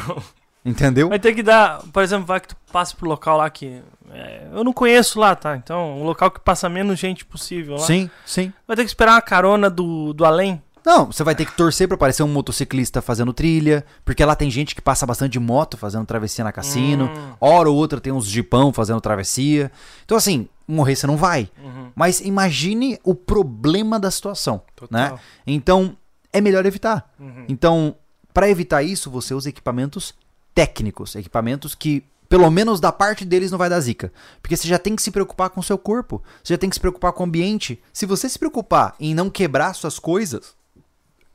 Entendeu? 0.65 1.09
Vai 1.09 1.19
ter 1.19 1.35
que 1.35 1.43
dar, 1.43 1.83
por 1.93 2.03
exemplo, 2.03 2.27
vai 2.27 2.41
que 2.41 2.49
tu 2.49 2.57
passa 2.73 2.95
pro 2.95 3.09
local 3.09 3.39
lá 3.39 3.49
que. 3.49 3.81
é, 4.13 4.49
eu 4.53 4.65
não 4.65 4.73
conheço 4.73 5.19
lá, 5.19 5.35
tá? 5.35 5.57
Então, 5.57 5.99
um 5.99 6.03
local 6.03 6.31
que 6.31 6.41
passa 6.41 6.69
menos 6.69 6.99
gente 6.99 7.25
possível 7.25 7.75
lá. 7.77 7.81
Sim, 7.87 8.11
sim. 8.27 8.53
Vai 8.67 8.77
ter 8.77 8.83
que 8.83 8.91
esperar 8.91 9.13
uma 9.13 9.23
carona 9.23 9.71
do, 9.71 10.13
do 10.13 10.25
além. 10.25 10.61
Não, 10.89 11.05
você 11.13 11.23
vai 11.23 11.35
ter 11.35 11.45
que 11.45 11.53
torcer 11.53 11.87
pra 11.87 11.97
aparecer 11.97 12.23
um 12.23 12.29
motociclista 12.29 13.03
fazendo 13.03 13.31
trilha, 13.35 13.85
porque 14.07 14.25
lá 14.25 14.35
tem 14.35 14.51
gente 14.51 14.75
que 14.75 14.81
passa 14.81 15.05
bastante 15.05 15.33
de 15.33 15.39
moto 15.39 15.77
fazendo 15.77 16.07
travessia 16.07 16.43
na 16.43 16.51
cassino, 16.51 17.11
Hum. 17.15 17.35
hora 17.39 17.69
ou 17.69 17.77
outra 17.77 18.01
tem 18.01 18.11
uns 18.11 18.27
jipão 18.27 18.73
fazendo 18.73 18.99
travessia. 18.99 19.71
Então 20.07 20.17
assim, 20.17 20.49
morrer 20.67 20.97
você 20.97 21.07
não 21.07 21.19
vai. 21.19 21.51
Uhum. 21.63 21.93
Mas 21.95 22.21
imagine 22.23 22.99
o 23.05 23.15
problema 23.15 24.01
da 24.01 24.11
situação, 24.11 24.63
né? 24.91 25.11
Total. 25.11 25.21
Então, 25.47 25.95
é 26.33 26.41
melhor 26.41 26.65
evitar. 26.65 27.13
Uhum. 27.21 27.45
Então, 27.51 27.95
para 28.33 28.49
evitar 28.49 28.83
isso, 28.83 29.11
você 29.11 29.35
usa 29.35 29.51
equipamentos 29.51 30.15
técnicos, 30.55 31.15
equipamentos 31.17 31.75
que 31.75 32.03
pelo 32.31 32.51
menos 32.51 32.81
da 32.81 32.93
parte 32.93 33.27
deles 33.27 33.51
não 33.51 33.59
vai 33.59 33.69
dar 33.69 33.81
zica. 33.81 34.11
Porque 34.41 34.57
você 34.57 34.67
já 34.67 34.79
tem 34.79 34.97
que 34.97 35.03
se 35.03 35.11
preocupar 35.11 35.51
com 35.51 35.61
o 35.61 35.63
seu 35.63 35.77
corpo, 35.77 36.23
você 36.43 36.55
já 36.55 36.59
tem 36.59 36.71
que 36.71 36.77
se 36.77 36.81
preocupar 36.81 37.13
com 37.13 37.25
o 37.25 37.27
ambiente. 37.27 37.79
Se 37.93 38.07
você 38.07 38.27
se 38.27 38.39
preocupar 38.39 38.95
em 38.99 39.15
não 39.15 39.29
quebrar 39.29 39.75
suas 39.75 39.99
coisas, 39.99 40.57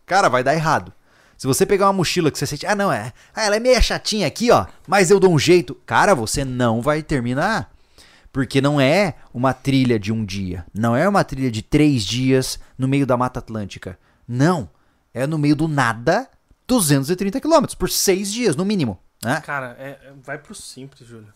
cara, 0.05 0.29
vai 0.29 0.43
dar 0.43 0.53
errado. 0.53 0.91
Se 1.37 1.47
você 1.47 1.65
pegar 1.65 1.87
uma 1.87 1.93
mochila 1.93 2.31
que 2.31 2.37
você 2.37 2.45
sente, 2.45 2.65
ah, 2.65 2.75
não, 2.75 2.91
é, 2.91 3.11
ah, 3.35 3.43
ela 3.43 3.55
é 3.55 3.59
meio 3.59 3.81
chatinha 3.81 4.27
aqui, 4.27 4.49
ó, 4.51 4.65
mas 4.87 5.11
eu 5.11 5.19
dou 5.19 5.33
um 5.33 5.39
jeito, 5.39 5.75
cara, 5.85 6.13
você 6.15 6.45
não 6.45 6.81
vai 6.81 7.01
terminar. 7.03 7.71
Porque 8.31 8.59
não 8.61 8.81
é 8.81 9.13
uma 9.33 9.53
trilha 9.53 9.99
de 9.99 10.11
um 10.11 10.25
dia, 10.25 10.65
não 10.73 10.95
é 10.95 11.07
uma 11.07 11.23
trilha 11.23 11.51
de 11.51 11.61
três 11.61 12.03
dias 12.03 12.59
no 12.77 12.87
meio 12.87 13.05
da 13.05 13.15
Mata 13.15 13.39
Atlântica. 13.39 13.97
Não, 14.27 14.67
é 15.13 15.27
no 15.27 15.37
meio 15.37 15.55
do 15.55 15.67
nada, 15.67 16.27
230 16.67 17.39
quilômetros 17.39 17.75
por 17.75 17.89
seis 17.89 18.31
dias, 18.31 18.55
no 18.55 18.65
mínimo. 18.65 18.97
Né? 19.23 19.39
Cara, 19.45 19.75
é- 19.79 19.89
é- 19.89 20.13
vai 20.23 20.37
pro 20.39 20.55
simples, 20.55 21.07
Júlio. 21.07 21.31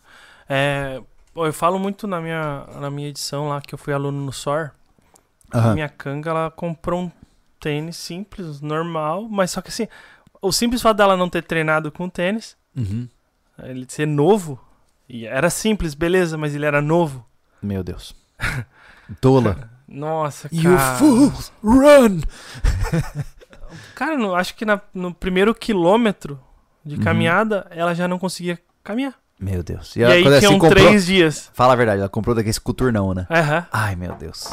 É, 0.50 1.00
eu 1.36 1.54
falo 1.54 1.78
muito 1.78 2.08
na 2.08 2.20
minha, 2.20 2.66
na 2.80 2.90
minha 2.90 3.10
edição 3.10 3.50
lá, 3.50 3.62
que 3.62 3.76
eu 3.76 3.78
fui 3.78 3.94
aluno 3.94 4.20
no 4.26 4.34
SOR. 4.34 4.72
A 5.52 5.58
Aham. 5.60 5.74
minha 5.76 5.90
canga, 5.90 6.30
ela 6.32 6.50
comprou 6.52 7.02
um 7.04 7.12
tênis 7.60 7.98
simples, 7.98 8.62
normal, 8.62 9.28
mas 9.30 9.52
só 9.52 9.62
que 9.62 9.70
assim, 9.70 9.88
o 10.42 10.52
simples 10.52 10.82
fato 10.82 10.98
dela 10.98 11.18
não 11.18 11.30
ter 11.30 11.44
treinado 11.44 11.92
com 11.92 12.08
tênis, 12.10 12.56
Uhum. 12.76 13.08
ele 13.64 13.86
ser 13.90 14.06
novo, 14.08 14.60
e 15.10 15.26
era 15.26 15.50
simples, 15.50 15.94
beleza, 15.94 16.38
mas 16.38 16.54
ele 16.56 16.66
era 16.66 16.82
novo. 16.82 17.26
Meu 17.62 17.84
Deus. 17.84 18.16
Tola. 19.22 19.70
Nossa, 19.88 20.50
you 20.52 20.76
cara. 20.76 20.96
fools, 20.98 21.52
run! 21.64 22.20
Cara, 23.96 24.18
no- 24.18 24.36
acho 24.36 24.56
que 24.56 24.66
na- 24.66 24.82
no 24.94 25.14
primeiro 25.14 25.54
quilômetro 25.54 26.40
de 26.86 26.96
Uhum. 26.96 27.02
caminhada, 27.04 27.68
ela 27.72 27.94
já 27.94 28.08
não 28.08 28.20
conseguia 28.20 28.60
caminhar. 28.84 29.14
Meu 29.40 29.62
Deus. 29.64 29.96
E, 29.96 30.04
aí 30.04 30.24
ela 30.24 30.36
se 30.36 30.48
tinham 30.48 30.58
comprou- 30.60 30.86
três 30.86 31.06
dias. 31.06 31.50
Fala 31.54 31.74
a 31.74 31.76
verdade, 31.76 32.00
ela 32.00 32.10
comprou 32.10 32.34
daquele 32.36 32.60
coturnão, 32.60 33.14
né? 33.14 33.28
Aham. 33.30 33.66
Ai, 33.72 33.96
meu 33.96 34.14
Deus. 34.16 34.50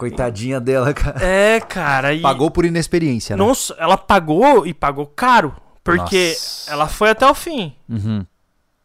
Coitadinha 0.00 0.58
dela, 0.58 0.94
cara. 0.94 1.22
É, 1.22 1.60
cara. 1.60 2.14
E... 2.14 2.20
Pagou 2.20 2.50
por 2.50 2.64
inexperiência, 2.64 3.36
né? 3.36 3.44
Nossa, 3.44 3.74
ela 3.78 3.98
pagou 3.98 4.66
e 4.66 4.72
pagou 4.72 5.06
caro. 5.06 5.54
Porque 5.84 6.30
Nossa. 6.30 6.70
ela 6.70 6.88
foi 6.88 7.10
até 7.10 7.26
o 7.28 7.34
fim. 7.34 7.74
Uhum. 7.88 8.24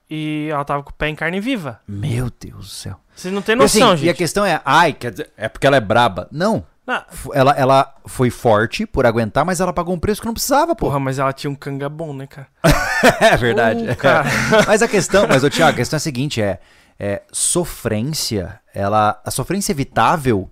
E 0.10 0.50
ela 0.52 0.64
tava 0.66 0.84
com 0.84 0.92
o 0.92 0.94
pé 0.94 1.10
em 1.10 1.16
carne 1.16 1.40
viva. 1.40 1.80
Meu 1.88 2.30
Deus 2.40 2.58
do 2.58 2.66
céu. 2.66 3.00
Vocês 3.16 3.34
não 3.34 3.42
têm 3.42 3.56
E, 3.58 3.64
assim, 3.64 3.80
noção, 3.80 3.92
E 3.92 3.94
a 3.94 3.98
gente. 3.98 4.18
questão 4.18 4.46
é, 4.46 4.62
ai, 4.66 4.94
quer 4.94 5.12
dizer, 5.12 5.30
é 5.38 5.48
porque 5.48 5.66
ela 5.66 5.78
é 5.78 5.82
braba. 5.82 6.28
Não. 6.32 6.66
Não, 6.86 7.02
Ela, 7.34 7.52
ela 7.54 7.96
foi 8.06 8.30
forte 8.30 8.86
por 8.86 9.08
aguentar, 9.08 9.44
mas 9.44 9.60
ela 9.60 9.74
pagou 9.74 9.96
um 9.96 10.00
preço 10.00 10.22
que 10.22 10.28
não 10.28 10.34
precisava, 10.36 10.76
pô. 10.76 10.86
porra, 10.86 11.00
mas 11.00 11.18
ela 11.18 11.34
tinha 11.34 11.50
um 11.50 11.56
canga 11.56 11.90
bom, 11.90 12.14
né, 12.14 12.28
cara? 12.28 12.48
É 13.22 13.36
verdade. 13.38 13.84
Uh, 13.90 13.96
cara. 13.96 14.26
mas 14.68 14.82
a 14.82 14.88
questão, 14.88 15.28
mas 15.28 15.44
o 15.44 15.50
Thiago, 15.50 15.72
a 15.72 15.76
questão 15.76 15.96
é 15.96 16.00
a 16.00 16.02
seguinte, 16.02 16.42
é, 16.42 16.60
é 17.00 17.24
sofrência, 17.32 18.60
ela, 18.74 19.20
a 19.26 19.32
sofrência 19.32 19.72
evitável, 19.72 20.50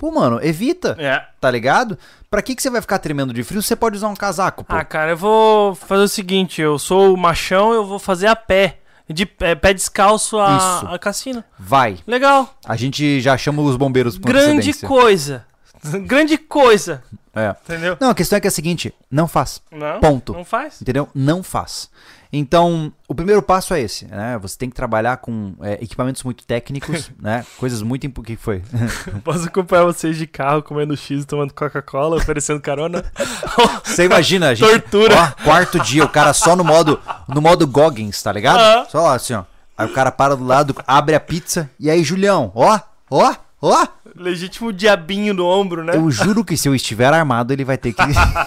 pô, 0.00 0.10
mano, 0.10 0.40
evita, 0.42 0.96
É. 0.98 1.22
tá 1.38 1.50
ligado? 1.50 1.98
Pra 2.30 2.40
que 2.40 2.56
que 2.56 2.62
você 2.62 2.70
vai 2.70 2.80
ficar 2.80 2.98
tremendo 2.98 3.34
de 3.34 3.44
frio? 3.44 3.60
Você 3.62 3.76
pode 3.76 3.96
usar 3.98 4.08
um 4.08 4.16
casaco, 4.16 4.64
pô. 4.64 4.74
Ah, 4.74 4.82
cara, 4.82 5.10
eu 5.10 5.16
vou 5.16 5.74
fazer 5.74 6.02
o 6.04 6.08
seguinte: 6.08 6.62
eu 6.62 6.78
sou 6.78 7.12
o 7.12 7.18
machão, 7.18 7.74
eu 7.74 7.84
vou 7.84 7.98
fazer 7.98 8.26
a 8.26 8.34
pé. 8.34 8.78
De 9.08 9.26
pé, 9.26 9.56
pé 9.56 9.74
descalço 9.74 10.38
a, 10.38 10.56
Isso. 10.56 10.86
a 10.94 10.98
cassina. 10.98 11.44
Vai. 11.58 11.98
Legal. 12.06 12.54
A 12.64 12.76
gente 12.76 13.20
já 13.20 13.36
chama 13.36 13.60
os 13.60 13.76
bombeiros 13.76 14.16
com 14.16 14.22
Grande 14.26 14.72
coisa. 14.72 15.44
Grande 16.06 16.38
coisa. 16.38 17.02
É. 17.34 17.54
Entendeu? 17.64 17.96
Não, 18.00 18.10
a 18.10 18.14
questão 18.14 18.36
é 18.36 18.40
que 18.40 18.46
é 18.46 18.48
a 18.48 18.52
seguinte, 18.52 18.94
não 19.10 19.26
faz. 19.28 19.60
Não. 19.70 19.98
Ponto. 20.00 20.32
Não 20.32 20.44
faz. 20.44 20.80
Entendeu? 20.80 21.08
Não 21.14 21.42
faz. 21.42 21.90
Então, 22.32 22.92
o 23.08 23.14
primeiro 23.14 23.42
passo 23.42 23.74
é 23.74 23.80
esse, 23.80 24.06
né? 24.06 24.38
Você 24.40 24.56
tem 24.56 24.70
que 24.70 24.76
trabalhar 24.76 25.16
com 25.16 25.54
é, 25.60 25.78
equipamentos 25.82 26.22
muito 26.22 26.44
técnicos, 26.44 27.10
né? 27.20 27.44
Coisas 27.58 27.82
muito... 27.82 28.06
O 28.06 28.22
que 28.22 28.36
foi? 28.36 28.62
Posso 29.24 29.46
acompanhar 29.46 29.84
vocês 29.84 30.16
de 30.16 30.26
carro 30.26 30.62
comendo 30.62 30.96
X, 30.96 31.24
tomando 31.24 31.52
Coca-Cola, 31.52 32.16
oferecendo 32.16 32.60
carona? 32.60 33.04
Você 33.82 34.04
imagina, 34.04 34.54
gente... 34.54 34.68
Tortura. 34.68 35.34
Ó, 35.40 35.44
quarto 35.44 35.80
dia, 35.80 36.04
o 36.04 36.08
cara 36.08 36.32
só 36.32 36.54
no 36.54 36.62
modo, 36.62 37.00
no 37.28 37.40
modo 37.40 37.66
Goggins, 37.66 38.22
tá 38.22 38.32
ligado? 38.32 38.88
Só 38.90 39.02
lá, 39.02 39.14
assim, 39.14 39.34
ó. 39.34 39.42
Aí 39.76 39.86
o 39.86 39.92
cara 39.92 40.12
para 40.12 40.36
do 40.36 40.44
lado, 40.44 40.74
abre 40.86 41.14
a 41.14 41.20
pizza, 41.20 41.68
e 41.80 41.90
aí, 41.90 42.04
Julião, 42.04 42.52
ó, 42.54 42.78
ó, 43.10 43.34
ó. 43.60 43.86
Legítimo 44.14 44.72
diabinho 44.72 45.32
no 45.34 45.46
ombro, 45.46 45.82
né? 45.82 45.96
Eu 45.96 46.10
juro 46.10 46.44
que 46.44 46.56
se 46.56 46.68
eu 46.68 46.74
estiver 46.74 47.12
armado, 47.12 47.52
ele 47.52 47.64
vai 47.64 47.78
ter 47.78 47.92
que... 47.92 48.02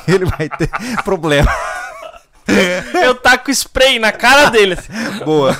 ele 0.07 0.25
vai 0.25 0.47
ter 0.47 0.69
problema. 1.03 1.51
Eu 3.05 3.15
taco 3.15 3.49
spray 3.51 3.99
na 3.99 4.11
cara 4.11 4.49
dele. 4.49 4.73
assim. 4.73 4.91
Boa. 5.25 5.53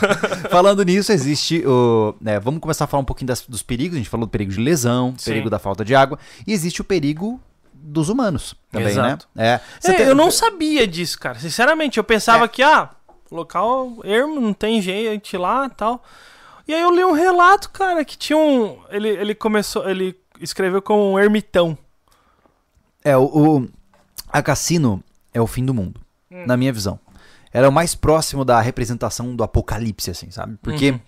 Falando 0.49 0.83
nisso, 0.83 1.11
existe 1.11 1.63
o. 1.65 2.15
né, 2.21 2.39
vamos 2.39 2.59
começar 2.61 2.85
a 2.85 2.87
falar 2.87 3.01
um 3.01 3.05
pouquinho 3.05 3.27
das- 3.27 3.45
dos 3.47 3.61
perigos. 3.63 3.95
A 3.95 3.97
gente 3.99 4.09
falou 4.09 4.25
do 4.25 4.29
perigo 4.29 4.51
de 4.51 4.59
lesão, 4.59 5.13
Sim. 5.17 5.31
perigo 5.31 5.49
da 5.49 5.59
falta 5.59 5.83
de 5.85 5.93
água. 5.95 6.17
E 6.45 6.53
existe 6.53 6.81
o 6.81 6.83
perigo 6.83 7.39
dos 7.73 8.07
humanos 8.09 8.55
também, 8.71 8.87
Exato. 8.89 9.27
né? 9.35 9.59
É. 9.83 9.89
É, 9.89 9.93
tem- 9.93 10.05
Eu 10.07 10.15
não 10.15 10.31
sabia 10.31 10.87
disso, 10.87 11.19
cara. 11.19 11.37
Sinceramente, 11.39 11.97
eu 11.97 12.03
pensava 12.03 12.45
É. 12.45 12.47
que, 12.47 12.63
ah, 12.63 12.89
local 13.31 13.97
ermo, 14.03 14.39
não 14.39 14.53
tem 14.53 14.81
gente 14.81 15.35
lá 15.37 15.65
e 15.65 15.69
tal. 15.75 16.03
E 16.67 16.73
aí 16.73 16.81
eu 16.81 16.95
li 16.95 17.03
um 17.03 17.11
relato, 17.11 17.69
cara, 17.71 18.05
que 18.05 18.17
tinha 18.17 18.37
um. 18.37 18.77
Ele, 18.89 19.09
ele 19.09 19.35
começou. 19.35 19.89
Ele 19.89 20.15
escreveu 20.39 20.81
como 20.81 21.11
um 21.11 21.19
ermitão. 21.19 21.77
É, 23.03 23.17
o, 23.17 23.23
o- 23.25 23.69
a 24.31 24.41
cassino 24.41 25.03
é 25.33 25.41
o 25.41 25.47
fim 25.47 25.65
do 25.65 25.73
mundo, 25.73 25.99
Hum. 26.33 26.45
na 26.47 26.57
minha 26.57 26.73
visão. 26.73 26.99
Ela 27.51 27.67
é 27.67 27.69
o 27.69 27.73
mais 27.73 27.93
próximo 27.93 28.43
da 28.43 28.59
representação 28.59 29.35
do 29.35 29.43
apocalipse, 29.43 30.09
assim, 30.09 30.31
sabe? 30.31 30.57
Porque 30.61 30.91
Uhum. 30.91 30.99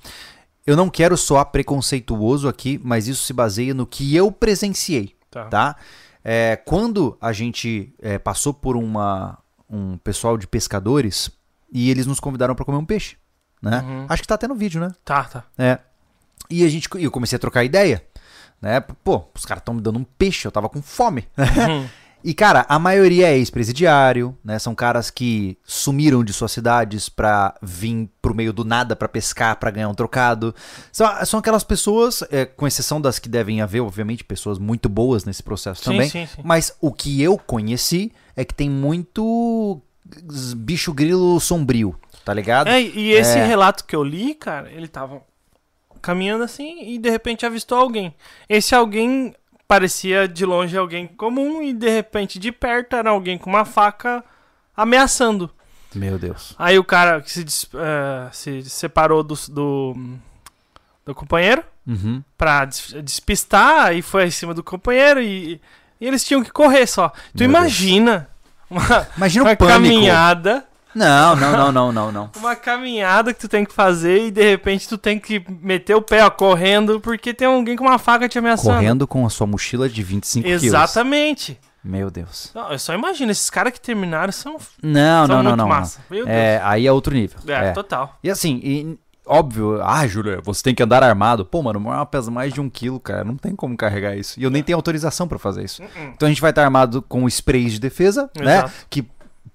eu 0.68 0.76
não 0.78 0.90
quero 0.90 1.18
soar 1.18 1.46
preconceituoso 1.48 2.48
aqui, 2.48 2.80
mas 2.84 3.08
isso 3.08 3.24
se 3.24 3.34
baseia 3.34 3.74
no 3.74 3.88
que 3.88 4.16
eu 4.16 4.32
presenciei, 4.32 5.16
Tá. 5.32 5.46
tá? 5.46 5.76
É, 6.24 6.56
quando 6.56 7.18
a 7.20 7.32
gente 7.34 7.94
é, 8.02 8.18
passou 8.20 8.54
por 8.54 8.76
uma, 8.78 9.38
um 9.70 9.98
pessoal 9.98 10.38
de 10.38 10.48
pescadores 10.48 11.30
e 11.72 11.90
eles 11.90 12.06
nos 12.06 12.20
convidaram 12.20 12.54
para 12.56 12.66
comer 12.66 12.78
um 12.78 12.86
peixe, 12.86 13.18
né? 13.62 13.82
Uhum. 13.82 14.06
Acho 14.10 14.22
que 14.22 14.28
tá 14.28 14.36
até 14.36 14.48
no 14.48 14.56
vídeo, 14.56 14.80
né? 14.82 14.92
Tá, 15.04 15.24
tá. 15.24 15.44
É. 15.58 15.80
E 16.50 16.64
a 16.64 16.70
gente, 16.70 16.88
e 16.98 17.04
eu 17.04 17.12
comecei 17.12 17.36
a 17.36 17.40
trocar 17.40 17.64
ideia, 17.64 18.04
né? 18.62 18.80
Pô, 18.82 19.26
os 19.36 19.46
caras 19.46 19.62
estão 19.62 19.74
me 19.74 19.82
dando 19.82 19.98
um 20.00 20.04
peixe, 20.04 20.48
eu 20.48 20.52
tava 20.52 20.70
com 20.70 20.82
fome. 20.82 21.28
Uhum. 21.38 21.88
E, 22.28 22.34
cara, 22.34 22.66
a 22.68 22.80
maioria 22.80 23.28
é 23.28 23.38
ex-presidiário, 23.38 24.36
né? 24.44 24.58
São 24.58 24.74
caras 24.74 25.12
que 25.12 25.56
sumiram 25.64 26.24
de 26.24 26.34
suas 26.34 26.52
cidades 26.52 27.08
pra 27.08 27.54
vir 27.62 28.10
pro 28.20 28.34
meio 28.34 28.52
do 28.52 28.66
nada 28.66 28.96
pra 28.96 29.08
pescar, 29.08 29.56
pra 29.58 29.70
ganhar 29.70 29.90
um 29.90 29.94
trocado. 29.94 30.54
São, 30.92 31.08
são 31.24 31.40
aquelas 31.40 31.64
pessoas, 31.64 32.24
é, 32.32 32.44
com 32.44 32.66
exceção 32.66 33.00
das 33.00 33.20
que 33.20 33.30
devem 33.30 33.62
haver, 33.62 33.82
obviamente, 33.82 34.24
pessoas 34.24 34.58
muito 34.58 34.90
boas 34.90 35.24
nesse 35.24 35.44
processo 35.44 35.84
Sim, 35.84 35.92
também. 35.92 36.10
sim, 36.10 36.26
sim. 36.26 36.42
Mas 36.44 36.76
o 36.82 36.92
que 36.92 37.22
eu 37.22 37.38
conheci 37.38 38.12
é 38.36 38.44
que 38.44 38.56
tem 38.56 38.72
muito 38.72 39.80
bicho 40.58 40.92
grilo 40.94 41.40
sombrio, 41.40 41.96
tá 42.24 42.34
ligado? 42.34 42.70
É, 42.70 42.82
e 42.82 43.12
esse 43.12 43.38
É. 43.38 43.46
relato 43.46 43.86
que 43.86 43.96
eu 43.96 44.04
li, 44.04 44.34
cara, 44.34 44.72
ele 44.72 44.88
tava 44.88 45.22
caminhando 46.02 46.44
assim 46.44 46.84
e 46.90 46.98
de 46.98 47.10
repente 47.10 47.46
avistou 47.46 47.78
alguém. 47.78 48.14
Esse 48.50 48.74
alguém 48.76 49.34
parecia 49.68 50.28
de 50.28 50.46
longe 50.46 50.78
alguém 50.78 51.08
comum 51.08 51.62
e 51.62 51.74
de 51.74 51.90
repente 51.90 52.38
de 52.40 52.52
perto 52.52 52.96
era 52.96 53.10
alguém 53.10 53.38
com 53.38 53.50
uma 53.50 53.66
faca 53.66 54.24
ameaçando. 54.76 55.50
Meu 55.94 56.20
Deus. 56.20 56.54
Aí 56.60 56.78
o 56.78 56.84
cara 56.84 57.22
que 57.22 57.32
se, 57.32 57.46
eh, 57.74 58.30
se 58.32 58.64
separou 58.70 59.24
do, 59.24 59.36
do, 59.50 59.96
do 61.06 61.16
companheiro 61.16 61.64
Uhum. 61.88 62.24
pra 62.36 62.66
des- 62.66 62.96
despistar 63.04 63.96
e 63.96 64.02
foi 64.02 64.26
em 64.26 64.32
cima 64.32 64.54
do 64.56 64.64
companheiro 64.64 65.22
e, 65.22 65.62
e 66.02 66.08
eles 66.08 66.24
tinham 66.26 66.44
que 66.44 66.52
correr 66.52 66.88
só. 66.88 67.10
Tu 67.10 67.40
Meu 67.42 67.50
imagina 67.50 68.28
uma, 68.70 69.08
Imagina 69.16 69.46
uma 69.46 69.56
pânico. 69.56 69.74
caminhada 69.74 70.66
Não, 70.96 71.36
não, 71.36 71.52
não, 71.52 71.72
não, 71.72 71.92
não, 71.92 72.12
não. 72.12 72.32
uma 72.38 72.56
caminhada 72.56 73.34
que 73.34 73.40
tu 73.40 73.50
tem 73.50 73.66
que 73.66 73.74
fazer 73.74 74.28
e 74.28 74.32
de 74.32 74.42
repente 74.42 74.88
tu 74.88 74.98
tem 74.98 75.20
que 75.20 75.44
meter 75.62 75.94
o 75.94 76.02
pé 76.02 76.24
ó, 76.26 76.30
correndo 76.30 77.00
porque 77.02 77.34
tem 77.34 77.48
alguém 77.48 77.76
com 77.76 77.84
uma 77.84 78.00
faca 78.00 78.30
te 78.30 78.40
ameaçando. 78.40 78.76
Correndo 78.76 79.06
com 79.06 79.26
a 79.26 79.30
sua 79.30 79.46
mochila 79.46 79.90
de 79.90 80.02
25 80.02 80.46
quilos. 80.46 80.64
Exatamente. 80.64 81.60
Meu 81.84 82.10
Deus. 82.10 82.50
Não, 82.56 82.72
eu 82.72 82.80
só 82.80 82.94
imagino, 82.96 83.32
esses 83.32 83.50
caras 83.50 83.72
que 83.72 83.80
terminaram 83.80 84.32
são, 84.32 84.54
Não, 84.82 85.28
são 85.28 85.28
não, 85.28 85.28
não, 85.28 85.44
muito 85.44 85.58
não. 85.58 85.58
não. 85.58 85.68
massa. 85.68 86.00
Meu 86.10 86.28
É, 86.28 86.60
aí 86.64 86.88
é 86.88 86.92
outro 86.92 87.14
nível. 87.14 87.38
É, 87.46 87.68
É. 87.68 87.72
total. 87.74 88.18
E 88.24 88.30
assim, 88.32 88.60
e, 88.64 88.98
óbvio, 89.24 89.80
ah, 89.84 90.08
Júlia, 90.08 90.40
você 90.44 90.64
tem 90.64 90.74
que 90.74 90.82
andar 90.82 91.04
armado. 91.04 91.46
Pô, 91.46 91.62
mano, 91.62 91.78
uma 91.78 92.04
pesa 92.06 92.32
mais 92.32 92.52
de 92.52 92.60
um 92.60 92.70
quilo, 92.70 93.00
cara. 93.00 93.24
Não 93.24 93.36
tem 93.36 93.56
como 93.56 93.78
carregar 93.78 94.16
isso. 94.16 94.40
E 94.40 94.44
eu 94.44 94.50
nem 94.50 94.64
tenho 94.64 94.78
autorização 94.78 95.28
pra 95.28 95.38
fazer 95.38 95.64
isso. 95.64 95.84
Uh-uh. 95.84 96.12
Então 96.16 96.26
a 96.26 96.30
gente 96.30 96.42
vai 96.42 96.50
estar 96.50 96.64
armado 96.64 97.04
com 97.04 97.28
sprays 97.28 97.74
de 97.74 97.80
defesa, 97.80 98.32
né? 98.36 98.58
Exato. 98.58 98.74
Que 98.90 99.06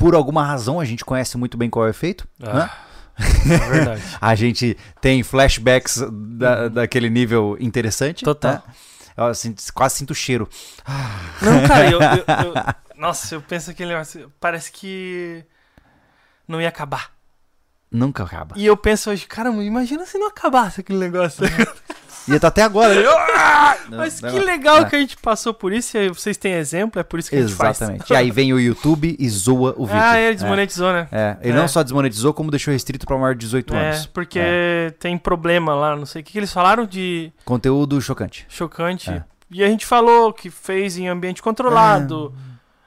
por 0.01 0.15
alguma 0.17 0.45
razão 0.45 0.81
a 0.81 0.85
gente 0.85 1.05
conhece 1.05 1.37
muito 1.39 1.57
bem 1.57 1.71
qual 1.71 1.85
é 1.85 1.89
o 1.89 1.91
efeito, 1.91 2.27
né? 2.39 2.51
Ah, 2.53 2.71
é 3.19 3.69
verdade. 3.71 4.03
A 4.21 4.35
gente 4.35 4.77
tem 5.01 5.23
flashbacks 5.23 6.03
da, 6.11 6.69
daquele 6.69 7.11
nível 7.11 7.57
interessante. 7.61 8.25
Total. 8.25 8.55
né? 8.55 8.63
Eu 9.17 9.25
assim, 9.27 9.55
quase 9.75 9.97
sinto 9.97 10.13
o 10.13 10.15
cheiro. 10.15 10.49
Não, 11.43 11.69
cara, 11.69 11.91
eu, 11.91 12.01
eu- 12.01 12.25
eu- 12.55 12.55
Nossa, 12.97 13.35
eu 13.35 13.43
penso 13.43 13.71
aquele 13.71 13.91
negócio. 13.91 14.33
Parece 14.41 14.73
que. 14.73 15.45
Não 16.49 16.61
ia 16.61 16.69
acabar. 16.69 17.11
Nunca 17.91 18.23
acaba. 18.25 18.55
E 18.57 18.65
eu 18.65 18.77
penso 18.77 19.11
hoje, 19.11 19.27
cara, 19.27 19.51
imagina 19.51 20.07
se 20.07 20.17
não 20.17 20.29
acabasse 20.29 20.81
aquele 20.81 20.99
negócio. 20.99 21.45
E 22.31 22.39
tá 22.39 22.49
até 22.49 22.63
agora. 22.63 22.95
Mas 23.91 24.21
Não, 24.21 24.31
que 24.31 24.39
não. 24.39 24.45
legal 24.45 24.79
É. 24.79 24.85
que 24.85 24.95
a 24.97 24.99
gente 25.01 25.17
passou 25.17 25.53
por 25.53 25.73
isso 25.73 25.97
e 25.99 26.09
vocês 26.11 26.37
têm 26.37 26.53
exemplo, 26.55 27.01
é 27.01 27.03
por 27.03 27.19
isso 27.19 27.29
que 27.29 27.37
a 27.37 27.41
gente 27.43 27.55
faz. 27.55 27.79
Exatamente. 27.81 28.13
E 28.13 28.17
aí 28.17 28.31
vem 28.31 28.53
o 28.53 28.61
YouTube 28.61 29.17
e 29.19 29.29
zoa 29.29 29.75
o 29.77 29.85
vídeo. 29.85 30.01
Ah, 30.01 30.19
ele 30.19 30.37
desmonetizou, 30.37 30.93
né? 30.93 31.09
É, 31.11 31.37
ele 31.43 31.53
É. 31.53 31.57
não 31.57 31.67
só 31.67 31.83
desmonetizou, 31.83 32.33
como 32.33 32.51
deixou 32.51 32.73
restrito 32.73 33.05
para 33.07 33.17
maior 33.19 33.35
de 33.35 33.41
18 33.41 33.75
É, 33.75 33.89
anos. 33.91 34.07
porque 34.07 34.95
tem 35.01 35.19
problema 35.19 35.75
lá, 35.75 35.97
não 35.97 36.07
sei 36.07 36.23
o 36.23 36.25
que, 36.25 36.33
que 36.33 36.39
eles 36.39 36.53
falaram 36.53 36.87
de 36.87 37.33
Conteúdo 37.45 38.01
chocante. 38.01 38.47
chocante. 38.49 39.11
É. 39.11 39.25
E 39.51 39.65
a 39.65 39.67
gente 39.67 39.85
falou 39.85 40.33
que 40.33 40.49
fez 40.51 40.97
em 40.97 41.09
ambiente 41.09 41.43
controlado 41.43 42.33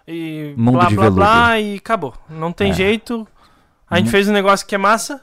e 0.07 0.53
Mundo 0.55 0.77
blá 0.79 0.87
de 0.87 0.95
blá 0.95 1.09
blá 1.09 1.47
veludo. 1.53 1.67
e 1.67 1.77
acabou. 1.77 2.13
Não 2.29 2.53
tem 2.53 2.71
É. 2.71 2.73
jeito. 2.73 3.27
A 3.89 3.97
gente 3.97 4.05
Mu- 4.05 4.11
fez 4.11 4.29
um 4.29 4.31
negócio 4.33 4.65
que 4.65 4.73
é 4.73 4.77
massa 4.77 5.21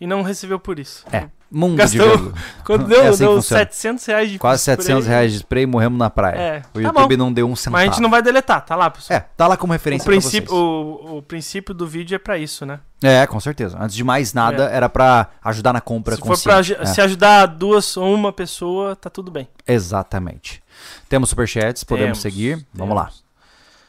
e 0.00 0.06
não 0.06 0.22
recebeu 0.22 0.58
por 0.58 0.78
isso. 0.80 1.04
É, 1.12 1.28
mundo 1.50 1.76
Gastou. 1.76 2.32
Quando 2.64 2.84
É 2.84 2.88
deu, 2.88 3.00
assim 3.02 3.12
que 3.12 3.18
deu 3.18 3.34
funciona. 3.34 3.64
700 3.64 4.06
reais 4.06 4.30
de 4.30 4.38
Quase 4.38 4.60
spray. 4.60 4.76
700 4.76 5.06
reais 5.06 5.32
de 5.32 5.38
spray 5.38 5.62
e 5.64 5.66
morremos 5.66 5.98
na 5.98 6.08
praia. 6.08 6.36
É, 6.36 6.58
o 6.58 6.62
tá 6.74 6.80
YouTube 6.80 7.16
bom. 7.16 7.24
não 7.24 7.32
deu 7.32 7.48
um 7.48 7.56
centavo. 7.56 7.72
Mas 7.72 7.82
a 7.82 7.86
gente 7.92 8.02
não 8.02 8.10
vai 8.10 8.22
deletar, 8.22 8.64
tá 8.64 8.76
lá, 8.76 8.90
pessoal. 8.90 9.18
É, 9.18 9.26
tá 9.36 9.46
lá 9.46 9.56
como 9.56 9.72
o, 9.72 9.74
referência 9.74 10.04
pra 10.04 10.12
princípio, 10.12 10.50
vocês. 10.50 11.10
o, 11.10 11.18
o 11.18 11.22
princípio 11.22 11.74
do 11.74 11.86
vídeo 11.86 12.14
é 12.14 12.18
pra 12.18 12.38
isso, 12.38 12.64
né? 12.64 12.80
É, 13.02 13.26
com 13.26 13.40
certeza. 13.40 13.78
Antes 13.80 13.96
de 13.96 14.04
mais 14.04 14.32
nada, 14.34 14.64
era 14.64 14.88
pra 14.88 15.28
ajudar 15.42 15.72
na 15.72 15.80
compra 15.80 16.16
Se 16.16 16.22
for 16.22 16.38
pra 16.38 16.58
É, 16.58 16.86
se 16.86 17.00
ajudar 17.00 17.46
duas 17.46 17.96
ou 17.96 18.14
uma 18.14 18.32
pessoa, 18.32 18.94
tá 18.94 19.08
tudo 19.08 19.30
bem. 19.30 19.48
Exatamente. 19.66 20.62
Temos 21.08 21.30
superchats, 21.30 21.82
podemos 21.82 22.20
Temos, 22.20 22.34
seguir. 22.34 22.66
Vamos 22.72 22.94
lá. 22.94 23.10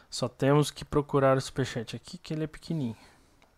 Só 0.10 0.28
temos 0.28 0.72
que 0.72 0.84
procurar 0.84 1.38
o 1.38 1.42
superchat 1.42 1.96
aqui, 1.96 2.18
que 2.18 2.34
ele 2.34 2.44
é 2.44 2.48
pequenininho. 2.48 2.96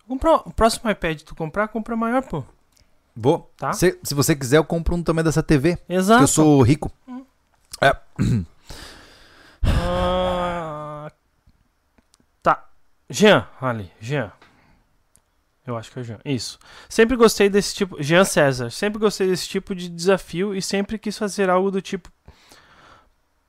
Comprar, 0.08 0.36
o 0.46 0.54
próximo 0.54 0.90
iPad 0.92 1.22
tu 1.22 1.34
comprar, 1.34 1.68
compra 1.68 1.96
maior, 1.96 2.22
pô. 2.24 2.44
Vou. 3.16 3.52
Tá. 3.58 3.74
Se, 3.74 4.00
se 4.04 4.14
você 4.14 4.36
quiser, 4.36 4.58
eu 4.58 4.64
compro 4.64 4.96
um 4.96 5.04
também 5.04 5.24
dessa 5.24 5.44
TV. 5.44 5.78
Exato. 5.88 6.20
Que 6.20 6.24
eu 6.24 6.28
sou 6.28 6.62
rico. 6.62 6.92
Ah, 9.66 11.12
tá. 12.42 12.70
Jean, 13.10 13.48
ali, 13.62 13.92
Jean. 14.00 14.32
Eu 15.66 15.78
acho 15.78 15.92
que 15.92 16.00
é 16.00 16.02
o 16.02 16.06
Jean. 16.06 16.20
Isso. 16.26 16.60
Sempre 16.90 17.16
gostei 17.16 17.50
desse 17.50 17.74
tipo. 17.76 18.02
Jean 18.02 18.26
César. 18.26 18.70
Sempre 18.70 19.00
gostei 19.00 19.28
desse 19.28 19.48
tipo 19.48 19.74
de 19.74 19.88
desafio 19.88 20.54
e 20.54 20.62
sempre 20.62 20.98
quis 20.98 21.18
fazer 21.18 21.50
algo 21.50 21.72
do 21.72 21.82
tipo. 21.82 22.10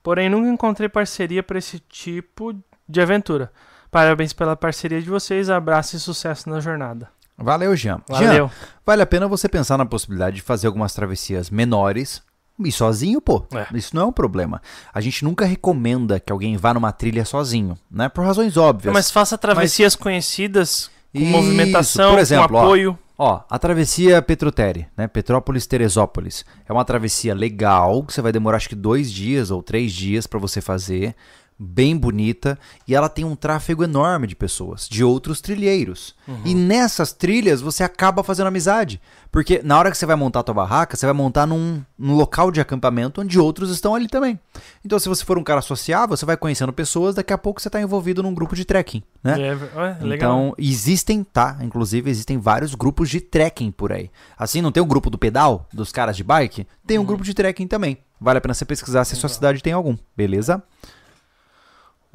Porém, 0.03 0.29
nunca 0.29 0.49
encontrei 0.49 0.89
parceria 0.89 1.43
para 1.43 1.59
esse 1.59 1.81
tipo 1.81 2.55
de 2.89 3.01
aventura. 3.01 3.51
Parabéns 3.91 4.33
pela 4.33 4.55
parceria 4.55 5.01
de 5.01 5.09
vocês. 5.09 5.51
Abraço 5.51 5.97
e 5.97 6.01
sucesso 6.01 6.49
na 6.49 6.61
jornada. 6.61 7.11
Valeu, 7.37 7.75
Jean. 7.77 8.01
Jean, 8.11 8.27
Valeu. 8.27 8.51
vale 8.87 9.03
a 9.03 9.07
pena 9.07 9.27
você 9.27 9.49
pensar 9.49 9.77
na 9.77 9.87
possibilidade 9.87 10.37
de 10.37 10.43
fazer 10.43 10.67
algumas 10.67 10.95
travessias 10.95 11.51
menores 11.51 12.23
e 12.59 12.71
sozinho, 12.71 13.21
pô. 13.21 13.45
É. 13.53 13.67
Isso 13.77 13.95
não 13.95 14.03
é 14.03 14.07
um 14.07 14.13
problema. 14.13 14.63
A 14.93 15.01
gente 15.01 15.25
nunca 15.25 15.45
recomenda 15.45 16.21
que 16.21 16.33
alguém 16.33 16.57
vá 16.57 16.73
numa 16.73 16.93
trilha 16.93 17.25
sozinho, 17.25 17.77
né? 17.91 18.09
Por 18.09 18.25
razões 18.25 18.57
óbvias. 18.57 18.93
Mas 18.93 19.11
faça 19.11 19.37
travessias 19.37 19.97
conhecidas, 19.97 20.91
com 21.13 21.19
Isso, 21.19 21.31
movimentação, 21.31 22.11
por 22.11 22.21
exemplo, 22.21 22.49
com 22.49 22.55
ó, 22.55 22.61
apoio. 22.61 22.99
Ó, 23.17 23.41
a 23.49 23.59
travessia 23.59 24.21
Petrotere, 24.23 24.89
né? 24.97 25.07
Petrópolis-Teresópolis. 25.09 26.45
É 26.69 26.73
uma 26.73 26.85
travessia 26.85 27.35
legal, 27.35 28.03
que 28.05 28.13
você 28.13 28.23
vai 28.23 28.33
demorar 28.33 28.57
acho 28.57 28.69
que 28.69 28.75
dois 28.75 29.11
dias 29.11 29.51
ou 29.51 29.63
três 29.63 29.93
dias 29.93 30.27
pra 30.27 30.39
você 30.39 30.61
fazer. 30.61 31.15
Bem 31.59 31.97
bonita. 31.97 32.59
E 32.87 32.95
ela 32.95 33.09
tem 33.09 33.25
um 33.25 33.37
tráfego 33.37 33.85
enorme 33.85 34.27
de 34.27 34.35
pessoas, 34.35 34.89
de 34.89 35.05
outros 35.05 35.41
trilheiros. 35.41 36.15
E 36.45 36.55
nessas 36.55 37.13
trilhas 37.13 37.61
você 37.61 37.85
acaba 37.85 38.25
fazendo 38.25 38.49
amizade. 38.49 39.01
Porque 39.31 39.61
na 39.65 39.79
hora 39.79 39.91
que 39.91 39.97
você 39.97 40.07
vai 40.07 40.17
montar 40.17 40.41
a 40.41 40.43
tua 40.43 40.55
barraca, 40.55 40.97
você 40.97 41.07
vai 41.07 41.13
montar 41.15 41.47
num, 41.47 41.83
num 41.99 42.15
local 42.15 42.51
de 42.51 42.61
acampamento 42.61 43.21
onde 43.21 43.39
outros 43.39 43.71
estão 43.71 43.95
ali 43.95 44.09
também. 44.09 44.39
Então, 44.85 44.99
se 44.99 45.09
você 45.09 45.25
for 45.25 45.39
um 45.39 45.45
cara 45.45 45.61
sociável, 45.61 46.17
você 46.17 46.27
vai 46.27 46.37
conhecendo 46.37 46.73
pessoas, 46.73 47.15
daqui 47.15 47.33
a 47.33 47.39
pouco 47.39 47.61
você 47.61 47.71
tá 47.71 47.81
envolvido 47.81 48.23
num 48.23 48.35
grupo 48.35 48.55
de 48.57 48.65
trekking, 48.65 49.03
né? 49.23 49.37
É, 49.41 49.53
é. 49.53 50.15
Então, 50.15 50.55
existem, 50.59 51.23
tá? 51.25 51.57
Inclusive, 51.63 52.11
existem 52.11 52.39
vários 52.39 52.75
grupos 52.75 53.09
de 53.11 53.21
trekking 53.21 53.71
por 53.71 53.93
aí. 53.93 54.11
Assim, 54.39 54.61
não 54.61 54.71
tem 54.73 54.83
o 54.83 54.87
grupo 54.87 55.11
do 55.11 55.19
pedal, 55.19 55.67
dos 55.73 55.91
caras 55.93 56.17
de 56.17 56.25
bike? 56.25 56.67
Tem 56.87 56.99
um 56.99 57.01
Uhum. 57.03 57.07
grupo 57.07 57.25
de 57.25 57.35
trekking 57.35 57.67
também. 57.67 57.99
Vale 58.21 58.39
a 58.39 58.41
pena 58.41 58.55
você 58.55 58.65
pesquisar 58.65 59.05
se 59.05 59.15
a 59.15 59.17
sua 59.17 59.29
cidade 59.29 59.63
tem 59.63 59.73
algum, 59.73 59.97
beleza? 60.17 60.63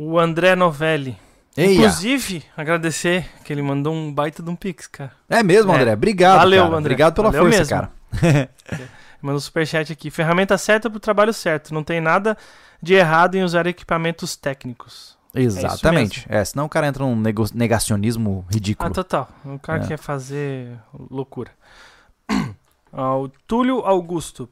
O 0.01 0.17
André 0.17 0.55
Novelli. 0.55 1.17
Eia. 1.57 1.73
Inclusive, 1.73 2.43
agradecer 2.55 3.27
que 3.43 3.51
ele 3.51 3.61
mandou 3.61 3.93
um 3.93 4.13
baita 4.13 4.41
de 4.41 4.49
um 4.49 4.55
pix, 4.55 4.87
cara. 4.87 5.11
É 5.29 5.43
mesmo, 5.43 5.73
É. 5.73 5.75
André. 5.75 5.93
Obrigado, 5.93 6.37
Valeu, 6.37 6.63
cara. 6.63 6.75
André. 6.77 6.79
Obrigado 6.93 7.15
pela 7.15 7.31
Valeu 7.31 7.43
força, 7.51 7.57
mesmo. 7.59 7.69
cara. 8.21 8.49
Manda 9.21 9.35
um 9.35 9.39
superchat 9.41 9.91
aqui. 9.91 10.09
Ferramenta 10.09 10.57
certa 10.57 10.89
pro 10.89 10.99
trabalho 10.99 11.33
certo. 11.33 11.73
Não 11.73 11.83
tem 11.83 11.99
nada 11.99 12.37
de 12.81 12.93
errado 12.93 13.35
em 13.35 13.43
usar 13.43 13.67
equipamentos 13.67 14.37
técnicos. 14.37 15.17
Exatamente. 15.35 16.25
É, 16.29 16.43
senão 16.45 16.65
o 16.65 16.69
cara 16.69 16.87
entra 16.87 17.03
num 17.03 17.21
negacionismo 17.53 18.45
ridículo. 18.49 18.89
Ah, 18.89 18.93
total. 18.93 19.29
O 19.43 19.59
cara 19.59 19.83
É. 19.83 19.87
quer 19.87 19.97
fazer 19.99 20.71
loucura. 21.11 21.51
Ah, 22.91 23.15
o 23.17 23.29
Túlio 23.45 23.81
Augusto. 23.81 24.49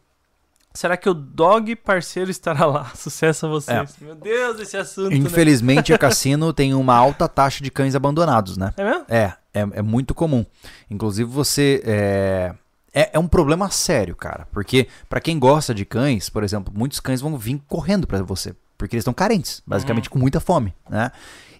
Será 0.77 0.95
que 0.95 1.09
o 1.09 1.13
dog 1.15 1.75
parceiro 1.75 2.29
estará 2.29 2.63
lá? 2.67 2.85
Sucesso 2.93 3.47
a 3.47 3.49
vocês. 3.49 3.95
Meu 3.99 4.13
Deus, 4.13 4.59
esse 4.59 4.77
assunto. 4.77 5.09
né? 5.09 5.17
Infelizmente, 5.17 5.91
a 5.91 5.97
cassino 5.97 6.53
tem 6.53 6.75
uma 6.75 6.95
alta 6.95 7.27
taxa 7.27 7.63
de 7.63 7.71
cães 7.71 7.95
abandonados, 7.95 8.57
né? 8.57 8.75
É 8.77 8.83
mesmo? 8.83 9.05
É, 9.09 9.33
é, 9.55 9.61
é 9.61 9.81
muito 9.81 10.13
comum. 10.13 10.45
Inclusive, 10.87 11.27
você. 11.27 11.81
É, 11.83 12.53
é, 12.93 13.09
é 13.13 13.17
um 13.17 13.27
problema 13.27 13.71
sério, 13.71 14.15
cara. 14.15 14.47
Porque, 14.51 14.87
pra 15.09 15.19
quem 15.19 15.39
gosta 15.39 15.73
de 15.73 15.83
cães, 15.83 16.29
por 16.29 16.43
exemplo, 16.43 16.71
muitos 16.71 16.99
cães 16.99 17.21
vão 17.21 17.35
vir 17.35 17.59
correndo 17.67 18.05
pra 18.05 18.21
você. 18.21 18.55
Porque 18.77 18.95
eles 18.95 19.01
estão 19.01 19.15
carentes, 19.15 19.63
basicamente 19.65 20.11
com 20.11 20.19
muita 20.19 20.39
fome, 20.39 20.75
né? 20.87 21.11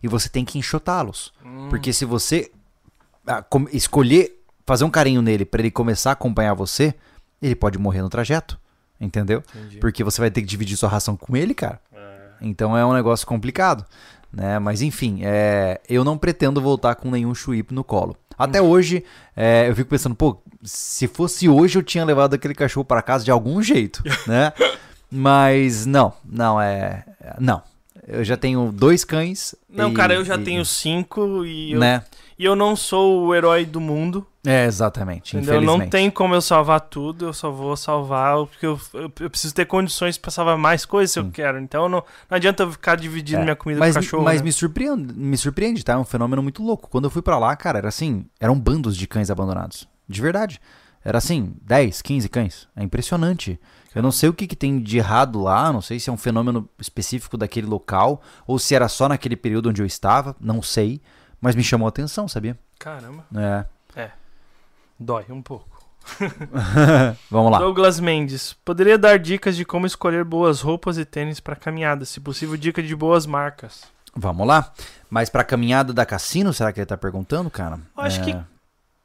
E 0.04 0.08
você 0.08 0.30
tem 0.30 0.46
que 0.46 0.60
enxotá-los. 0.60 1.34
Porque 1.72 1.92
se 1.92 2.06
você 2.06 2.52
ah, 3.26 3.44
escolher 3.74 4.44
fazer 4.64 4.84
um 4.84 4.92
carinho 4.92 5.24
nele 5.24 5.44
pra 5.44 5.60
ele 5.60 5.72
começar 5.72 6.12
a 6.12 6.14
acompanhar 6.14 6.54
você, 6.54 6.94
ele 7.42 7.56
pode 7.56 7.80
morrer 7.80 8.04
no 8.04 8.10
trajeto. 8.10 8.60
Entendeu? 9.00 9.44
Entendi. 9.56 9.78
Porque 9.78 10.04
você 10.04 10.20
vai 10.22 10.32
ter 10.32 10.42
que 10.42 10.48
dividir 10.48 10.76
sua 10.78 10.90
ração 10.90 11.16
com 11.16 11.36
ele, 11.38 11.54
cara. 11.54 11.80
Então 12.42 12.78
é 12.78 12.86
um 12.86 12.94
negócio 12.94 13.26
complicado, 13.26 13.84
né? 14.32 14.60
Mas 14.60 14.82
enfim, 14.82 15.20
é, 15.24 15.82
eu 15.90 16.04
não 16.04 16.18
pretendo 16.18 16.62
voltar 16.62 16.96
com 16.96 17.10
nenhum 17.10 17.34
chuípe 17.34 17.74
no 17.74 17.84
colo. 17.84 18.16
Até 18.38 18.62
hoje, 18.62 19.04
é, 19.36 19.68
eu 19.68 19.76
fico 19.76 19.90
pensando, 19.90 20.14
pô, 20.16 20.38
se 20.64 21.08
fosse 21.08 21.50
hoje 21.50 21.80
eu 21.80 21.84
tinha 21.84 22.06
levado 22.06 22.36
aquele 22.36 22.54
cachorro 22.54 22.86
para 22.86 23.02
casa 23.02 23.26
de 23.26 23.32
algum 23.32 23.62
jeito, 23.64 24.04
né? 24.28 24.54
Mas 25.10 25.86
não, 25.86 26.14
não 26.24 26.62
é, 26.62 27.04
não. 27.40 27.62
Eu 28.08 28.24
já 28.24 28.38
tenho 28.38 28.72
dois 28.72 29.04
cães. 29.04 29.56
Não, 29.70 29.90
e- 29.92 29.94
cara, 29.94 30.14
eu 30.14 30.24
já 30.24 30.36
e- 30.36 30.44
tenho 30.44 30.64
cinco 30.64 31.44
e 31.46 31.72
eu, 31.74 31.80
né? 31.80 32.04
e 32.38 32.46
eu 32.46 32.56
não 32.56 32.76
sou 32.76 33.26
o 33.26 33.36
herói 33.36 33.66
do 33.66 33.82
mundo. 33.82 34.26
É, 34.50 34.66
exatamente. 34.66 35.36
Entendeu? 35.36 35.60
Não 35.60 35.90
tem 35.90 36.10
como 36.10 36.34
eu 36.34 36.40
salvar 36.40 36.80
tudo, 36.80 37.26
eu 37.26 37.34
só 37.34 37.52
vou 37.52 37.76
salvar 37.76 38.38
porque 38.46 38.66
eu, 38.66 38.80
eu, 38.94 39.12
eu 39.20 39.30
preciso 39.30 39.54
ter 39.54 39.66
condições 39.66 40.18
pra 40.18 40.32
salvar 40.32 40.58
mais 40.58 40.86
coisas 40.86 41.12
se 41.12 41.20
eu 41.20 41.30
quero. 41.30 41.60
Então 41.60 41.90
não, 41.90 42.02
não 42.30 42.36
adianta 42.38 42.64
eu 42.64 42.72
ficar 42.72 42.96
dividindo 42.96 43.42
É, 43.42 43.44
minha 43.44 43.56
comida 43.58 43.80
mas, 43.80 43.94
com 43.94 44.02
cachorro. 44.02 44.24
Mas 44.24 44.40
né? 44.40 44.46
me 44.46 44.54
surpreende, 44.54 45.14
me 45.14 45.36
surpreende, 45.36 45.84
tá? 45.84 45.94
É 45.94 45.98
um 45.98 46.06
fenômeno 46.06 46.42
muito 46.42 46.64
louco. 46.64 46.88
Quando 46.90 47.04
eu 47.04 47.10
fui 47.10 47.22
pra 47.22 47.38
lá, 47.38 47.54
cara, 47.58 47.80
era 47.80 47.90
assim, 47.90 48.26
eram 48.40 48.58
bandos 48.58 48.96
de 48.96 49.06
cães 49.06 49.30
abandonados. 49.30 49.86
De 50.08 50.22
verdade. 50.22 50.62
Era 51.04 51.18
assim, 51.18 51.54
10, 51.62 52.02
15 52.02 52.30
cães. 52.30 52.70
É 52.74 52.84
impressionante. 52.84 53.60
Eu 53.94 54.02
não 54.02 54.12
sei 54.12 54.30
o 54.30 54.34
que, 54.34 54.48
que 54.48 54.56
tem 54.56 54.80
de 54.82 54.98
errado 54.98 55.42
lá, 55.42 55.74
não 55.74 55.82
sei 55.82 56.00
se 56.00 56.10
é 56.10 56.14
um 56.14 56.18
fenômeno 56.18 56.70
específico 56.80 57.36
daquele 57.36 57.68
local, 57.68 58.22
ou 58.46 58.58
se 58.58 58.76
era 58.76 58.88
só 58.88 59.10
naquele 59.10 59.36
período 59.36 59.70
onde 59.70 59.82
eu 59.82 59.86
estava, 59.86 60.36
não 60.40 60.62
sei. 60.62 61.02
Mas 61.42 61.56
me 61.56 61.64
chamou 61.64 61.86
a 61.86 61.90
atenção, 61.90 62.28
sabia? 62.28 62.58
Caramba, 62.80 63.26
É. 63.36 63.66
dói 65.00 65.26
um 65.30 65.42
pouco. 65.42 65.66
Vamos 67.30 67.52
lá. 67.52 67.60
Douglas 67.60 68.00
Mendes, 68.00 68.54
poderia 68.64 68.98
dar 68.98 69.20
dicas 69.20 69.56
de 69.56 69.66
como 69.66 69.86
escolher 69.86 70.24
boas 70.24 70.62
roupas 70.62 70.98
e 70.98 71.06
tênis 71.06 71.40
pra 71.40 71.56
caminhada, 71.56 72.06
se 72.06 72.20
possível 72.20 72.56
dica 72.58 72.82
de 72.82 72.96
boas 72.96 73.26
marcas. 73.26 73.84
Vamos 74.16 74.48
lá. 74.48 74.72
Mas 75.10 75.30
pra 75.30 75.44
caminhada 75.44 75.94
da 75.94 76.06
cassino, 76.06 76.54
será 76.54 76.72
que 76.72 76.80
ele 76.80 76.86
tá 76.86 76.98
perguntando, 76.98 77.50
cara? 77.50 77.80
Eu 77.98 78.04
acho 78.04 78.22
É. 78.22 78.24
que 78.24 78.38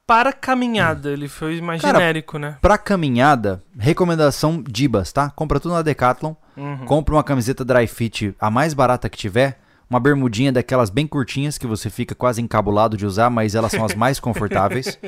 para 0.06 0.32
caminhada, 0.32 1.10
ele 1.10 1.28
foi 1.28 1.60
mais 1.60 1.80
Cara, 1.80 1.98
genérico, 1.98 2.38
né? 2.38 2.56
Pra 2.60 2.76
caminhada, 2.78 3.62
recomendação 3.78 4.62
Dibas, 4.62 5.12
tá? 5.12 5.30
Compra 5.30 5.60
tudo 5.60 5.74
na 5.74 5.82
Decathlon. 5.82 6.34
Uhum. 6.56 6.84
Compra 6.84 7.14
uma 7.14 7.24
camiseta 7.24 7.64
dry 7.64 7.86
fit, 7.86 8.34
a 8.38 8.50
mais 8.50 8.74
barata 8.74 9.08
que 9.08 9.16
tiver. 9.16 9.58
Uma 9.88 10.00
bermudinha 10.00 10.50
daquelas 10.50 10.88
bem 10.90 11.06
curtinhas 11.06 11.58
que 11.58 11.66
você 11.66 11.90
fica 11.90 12.14
quase 12.14 12.40
encabulado 12.40 12.96
de 12.96 13.04
usar, 13.04 13.28
mas 13.30 13.54
elas 13.54 13.70
são 13.72 13.84
as 13.84 13.94
mais 13.94 14.18
confortáveis. 14.20 14.98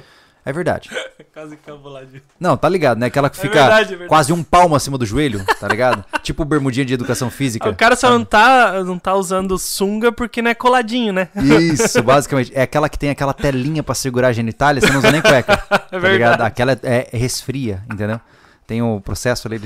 É 0.47 0.53
verdade. 0.53 0.91
Quase 1.33 1.57
cabuladinho. 1.57 2.23
Não, 2.39 2.57
tá 2.57 2.69
ligado, 2.69 2.99
né? 2.99 3.07
Aquela 3.07 3.29
que 3.31 3.39
É 3.39 3.41
fica 3.43 3.61
verdade, 3.61 3.85
é 3.85 3.89
verdade. 3.89 4.09
quase 4.09 4.33
um 4.33 4.43
palmo 4.43 4.77
acima 4.77 4.97
do 4.99 5.05
joelho, 5.07 5.45
tá 5.59 5.67
ligado? 5.67 6.05
tipo 6.23 6.45
bermudinha 6.45 6.85
de 6.85 6.95
educação 6.95 7.29
física. 7.31 7.69
O 7.69 7.75
cara 7.75 7.97
só 7.97 8.11
não 8.11 8.25
tá, 8.25 8.85
não 8.85 8.99
tá 8.99 9.15
usando 9.15 9.59
sunga 9.59 10.13
porque 10.13 10.41
não 10.43 10.51
é 10.51 10.55
coladinho, 10.55 11.13
né? 11.13 11.29
Isso, 11.35 12.03
basicamente. 12.03 12.53
É 12.55 12.63
aquela 12.63 12.89
que 12.89 12.99
tem 12.99 13.11
aquela 13.11 13.33
telinha 13.33 13.83
pra 13.83 13.95
segurar 13.95 14.29
a 14.29 14.33
genitália, 14.33 14.81
você 14.81 14.91
não 14.93 14.99
usa 14.99 15.11
nem 15.11 15.21
cueca. 15.23 15.55
É 15.95 16.01
tá 16.01 16.09
ligado? 16.09 16.31
verdade. 16.31 16.43
Aquela 16.43 16.73
é, 16.83 17.09
é 17.13 17.17
resfria, 17.17 17.83
entendeu? 17.93 18.21
Tem 18.67 18.83
o 18.83 19.01
processo 19.01 19.47
ali, 19.47 19.61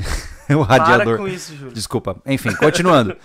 o 0.51 0.65
Para 0.67 0.85
radiador. 0.85 1.17
com 1.19 1.27
isso, 1.29 1.57
Júlio. 1.57 1.73
Desculpa. 1.73 2.17
Enfim, 2.27 2.55
continuando. 2.55 3.17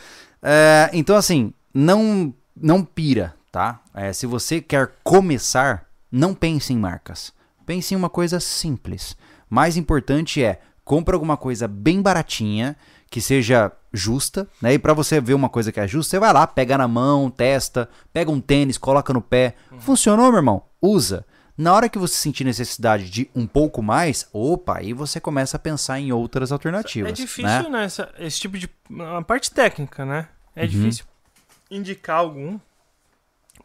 É, 0.42 0.90
então, 0.94 1.16
assim, 1.18 1.54
não, 1.74 2.34
não 2.56 2.84
pira, 2.84 3.34
tá? 3.52 3.80
É, 3.94 4.14
se 4.14 4.26
você 4.26 4.62
quer 4.62 4.92
começar, 5.04 5.84
não 6.12 6.34
pense 6.34 6.72
em 6.72 6.78
marcas. 6.78 7.33
Pense 7.66 7.94
em 7.94 7.98
uma 7.98 8.10
coisa 8.10 8.40
simples. 8.40 9.16
Mais 9.50 9.78
importante 9.78 10.44
é, 10.44 10.60
compra 10.84 11.16
alguma 11.16 11.38
coisa 11.38 11.68
bem 11.68 12.02
baratinha, 12.02 12.76
que 13.10 13.22
seja 13.22 13.72
justa, 13.94 14.48
né? 14.62 14.74
E 14.74 14.80
pra 14.80 14.94
você 14.94 15.22
ver 15.22 15.34
uma 15.36 15.48
coisa 15.50 15.72
que 15.72 15.80
é 15.80 15.88
justa, 15.88 16.12
você 16.12 16.20
vai 16.20 16.34
lá, 16.34 16.48
pega 16.48 16.78
na 16.78 16.88
mão, 16.88 17.30
testa, 17.30 17.88
pega 18.12 18.32
um 18.32 18.42
tênis, 18.42 18.78
coloca 18.78 19.14
no 19.14 19.22
pé. 19.22 19.56
Funcionou, 19.80 20.28
meu 20.30 20.38
irmão? 20.38 20.64
Usa. 20.82 21.26
Na 21.56 21.72
hora 21.72 21.88
que 21.88 22.00
você 22.00 22.16
sentir 22.16 22.44
necessidade 22.44 23.08
de 23.12 23.30
um 23.36 23.46
pouco 23.46 23.84
mais, 23.84 24.28
opa, 24.34 24.80
aí 24.80 24.92
você 24.92 25.20
começa 25.20 25.56
a 25.58 25.60
pensar 25.60 26.00
em 26.00 26.12
outras 26.12 26.52
alternativas. 26.52 27.12
É 27.12 27.14
difícil, 27.14 27.46
né? 27.64 27.70
né? 27.70 27.86
essa- 27.86 28.12
esse 28.18 28.40
tipo 28.40 28.58
de. 28.58 28.68
A 29.18 29.22
parte 29.22 29.52
técnica, 29.52 30.04
né? 30.04 30.28
É 30.56 30.64
Uhum. 30.64 30.68
difícil 30.70 31.06
indicar 31.70 32.18
algum. 32.18 32.58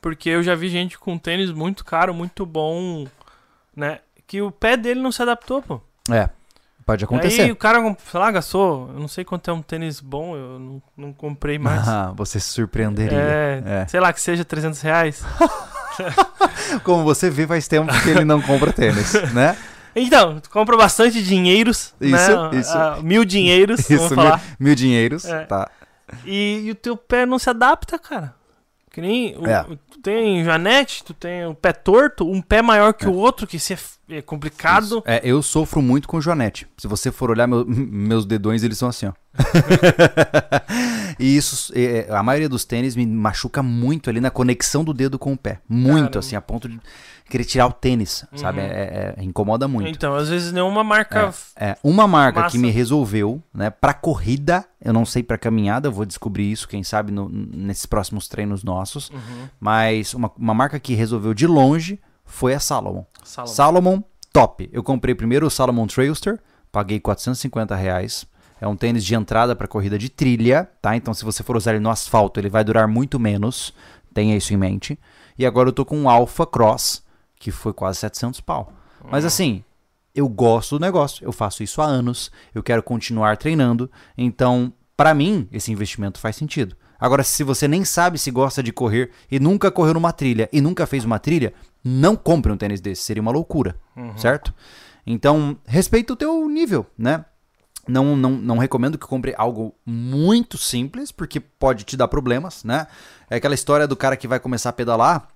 Porque 0.02 0.28
eu 0.28 0.42
já 0.42 0.54
vi 0.54 0.68
gente 0.68 0.98
com 0.98 1.16
tênis 1.18 1.50
muito 1.50 1.82
caro, 1.84 2.12
muito 2.14 2.44
bom, 2.46 3.06
né? 3.78 4.00
Que 4.26 4.42
o 4.42 4.50
pé 4.50 4.76
dele 4.76 5.00
não 5.00 5.12
se 5.12 5.22
adaptou, 5.22 5.62
pô. 5.62 5.80
É, 6.10 6.28
pode 6.84 7.04
acontecer. 7.04 7.42
Aí 7.42 7.52
o 7.52 7.56
cara, 7.56 7.78
sei 8.10 8.20
lá, 8.20 8.30
gastou. 8.30 8.90
Eu 8.92 9.00
não 9.00 9.08
sei 9.08 9.24
quanto 9.24 9.48
é 9.50 9.52
um 9.52 9.62
tênis 9.62 10.00
bom, 10.00 10.36
eu 10.36 10.58
não, 10.58 10.82
não 10.96 11.12
comprei 11.12 11.58
mais. 11.58 11.86
Ah, 11.88 12.12
você 12.14 12.38
se 12.40 12.48
surpreenderia. 12.50 13.16
é, 13.18 13.62
É. 13.64 13.86
Sei 13.86 14.00
lá, 14.00 14.12
que 14.12 14.20
seja 14.20 14.44
300 14.44 14.80
reais. 14.82 15.22
Como 16.84 17.04
você 17.04 17.30
vê, 17.30 17.46
faz 17.46 17.66
tempo 17.68 17.92
que 18.02 18.10
ele 18.10 18.24
não 18.24 18.40
compra 18.42 18.72
tênis, 18.72 19.12
né? 19.32 19.56
Então, 19.96 20.40
compra 20.50 20.76
bastante 20.76 21.22
dinheiros, 21.22 21.92
Isso, 22.00 22.50
né? 22.50 22.58
isso. 22.58 22.76
Ah, 22.76 22.98
mil 23.02 23.24
dinheiros, 23.24 23.80
vamos 23.80 23.90
Isso, 24.04 24.14
mil, 24.14 24.24
falar. 24.24 24.42
mil 24.60 24.74
dinheiros, 24.74 25.24
É. 25.24 25.44
tá? 25.44 25.68
E, 26.24 26.62
e 26.66 26.70
o 26.70 26.74
teu 26.74 26.96
pé 26.96 27.26
não 27.26 27.38
se 27.38 27.50
adapta, 27.50 27.98
cara. 27.98 28.34
Que 29.00 29.06
nem. 29.06 29.36
o- 29.36 29.46
É. 29.46 29.62
tu 29.90 29.98
tem 30.02 30.44
Janete, 30.44 31.04
tu 31.04 31.14
tem 31.14 31.46
o 31.46 31.54
pé 31.54 31.72
torto, 31.72 32.28
um 32.28 32.40
pé 32.42 32.60
maior 32.62 32.92
que 32.92 33.06
o 33.06 33.14
outro, 33.14 33.46
que 33.46 33.56
isso 33.56 33.72
é, 33.72 33.78
é 34.16 34.22
complicado. 34.22 34.84
Isso. 34.84 35.02
É, 35.06 35.20
eu 35.22 35.40
sofro 35.42 35.80
muito 35.80 36.08
com 36.08 36.20
joanete. 36.20 36.66
Se 36.76 36.86
você 36.88 37.10
for 37.12 37.30
olhar 37.30 37.46
meu- 37.46 37.64
meus 37.68 38.24
dedões, 38.26 38.62
eles 38.62 38.76
são 38.78 38.88
assim, 38.88 39.06
ó. 39.06 39.12
e 41.18 41.36
isso, 41.36 41.72
é, 41.74 42.06
a 42.10 42.22
maioria 42.22 42.48
dos 42.48 42.64
tênis 42.64 42.96
me 42.96 43.06
machuca 43.06 43.62
muito 43.62 44.10
ali 44.10 44.20
na 44.20 44.30
conexão 44.30 44.82
do 44.84 44.92
dedo 44.94 45.18
com 45.18 45.32
o 45.32 45.36
pé. 45.36 45.60
Muito, 45.68 45.94
Caramba. 46.04 46.18
assim, 46.18 46.36
a 46.36 46.40
ponto 46.40 46.68
de 46.68 46.78
querer 47.28 47.44
tirar 47.44 47.66
o 47.66 47.72
tênis, 47.72 48.24
sabe? 48.34 48.60
Uhum. 48.60 48.66
É- 48.66 49.14
é- 49.18 49.22
incomoda 49.24 49.68
muito. 49.68 49.88
Então, 49.88 50.14
às 50.14 50.28
vezes 50.28 50.52
nenhuma 50.52 50.82
marca. 50.82 51.32
É, 51.56 51.76
uma 51.84 52.06
marca 52.06 52.40
Massa. 52.40 52.52
que 52.52 52.58
me 52.58 52.70
resolveu, 52.70 53.42
né, 53.52 53.70
pra 53.70 53.92
corrida, 53.94 54.64
eu 54.82 54.92
não 54.92 55.04
sei 55.04 55.22
pra 55.22 55.36
caminhada, 55.38 55.88
eu 55.88 55.92
vou 55.92 56.04
descobrir 56.06 56.50
isso, 56.50 56.66
quem 56.68 56.82
sabe, 56.82 57.12
no- 57.12 57.28
nesses 57.28 57.86
próximos 57.86 58.28
treinos 58.28 58.64
nossos, 58.64 59.10
Uhum. 59.10 59.48
mas 59.60 60.14
uma, 60.14 60.30
uma 60.38 60.54
marca 60.54 60.78
que 60.80 60.94
resolveu 60.94 61.34
de 61.34 61.46
longe 61.46 62.00
foi 62.24 62.54
a 62.54 62.60
Salomon. 62.60 63.04
Salomon. 63.24 63.52
Salomon, 63.54 64.02
top. 64.32 64.68
Eu 64.72 64.82
comprei 64.82 65.14
primeiro 65.14 65.46
o 65.46 65.50
Salomon 65.50 65.86
Trailster, 65.86 66.38
paguei 66.70 67.00
450 67.00 67.74
reais. 67.74 68.26
É 68.60 68.66
um 68.66 68.74
tênis 68.76 69.04
de 69.04 69.14
entrada 69.14 69.54
pra 69.54 69.68
corrida 69.68 69.96
de 69.96 70.08
trilha, 70.08 70.68
tá? 70.82 70.96
Então 70.96 71.14
se 71.14 71.24
você 71.24 71.42
for 71.44 71.56
usar 71.56 71.70
ele 71.72 71.80
no 71.80 71.90
asfalto, 71.90 72.40
ele 72.40 72.48
vai 72.50 72.64
durar 72.64 72.88
muito 72.88 73.18
menos, 73.20 73.72
tenha 74.12 74.36
isso 74.36 74.52
em 74.52 74.56
mente. 74.56 74.98
E 75.38 75.46
agora 75.46 75.68
eu 75.68 75.72
tô 75.72 75.84
com 75.84 75.96
um 75.96 76.10
Alpha 76.10 76.44
Cross, 76.44 77.04
que 77.38 77.50
foi 77.50 77.72
quase 77.72 77.98
700 77.98 78.40
pau. 78.40 78.72
Mas 79.10 79.24
assim, 79.24 79.64
eu 80.14 80.28
gosto 80.28 80.78
do 80.78 80.84
negócio, 80.84 81.24
eu 81.24 81.32
faço 81.32 81.62
isso 81.62 81.80
há 81.80 81.84
anos, 81.84 82.30
eu 82.54 82.62
quero 82.62 82.82
continuar 82.82 83.36
treinando, 83.36 83.90
então, 84.16 84.72
pra 84.96 85.14
mim, 85.14 85.48
esse 85.52 85.70
investimento 85.70 86.18
faz 86.18 86.36
sentido. 86.36 86.76
Agora, 86.98 87.22
se 87.22 87.44
você 87.44 87.68
nem 87.68 87.84
sabe 87.84 88.18
se 88.18 88.30
gosta 88.30 88.60
de 88.60 88.72
correr 88.72 89.12
e 89.30 89.38
nunca 89.38 89.70
correu 89.70 89.94
numa 89.94 90.12
trilha 90.12 90.48
e 90.52 90.60
nunca 90.60 90.86
fez 90.86 91.04
uma 91.04 91.20
trilha, 91.20 91.54
não 91.84 92.16
compre 92.16 92.50
um 92.50 92.56
tênis 92.56 92.80
desse, 92.80 93.02
seria 93.02 93.22
uma 93.22 93.30
loucura, 93.30 93.76
certo? 94.16 94.52
Então, 95.06 95.56
respeita 95.64 96.12
o 96.12 96.16
teu 96.16 96.48
nível, 96.48 96.84
né? 96.98 97.24
Não, 97.86 98.16
não, 98.16 98.32
não 98.32 98.58
recomendo 98.58 98.98
que 98.98 99.06
compre 99.06 99.32
algo 99.38 99.74
muito 99.86 100.58
simples, 100.58 101.10
porque 101.10 101.40
pode 101.40 101.84
te 101.84 101.96
dar 101.96 102.08
problemas, 102.08 102.64
né? 102.64 102.86
É 103.30 103.36
aquela 103.36 103.54
história 103.54 103.86
do 103.86 103.96
cara 103.96 104.16
que 104.16 104.28
vai 104.28 104.38
começar 104.40 104.70
a 104.70 104.74
pedalar 104.74 105.28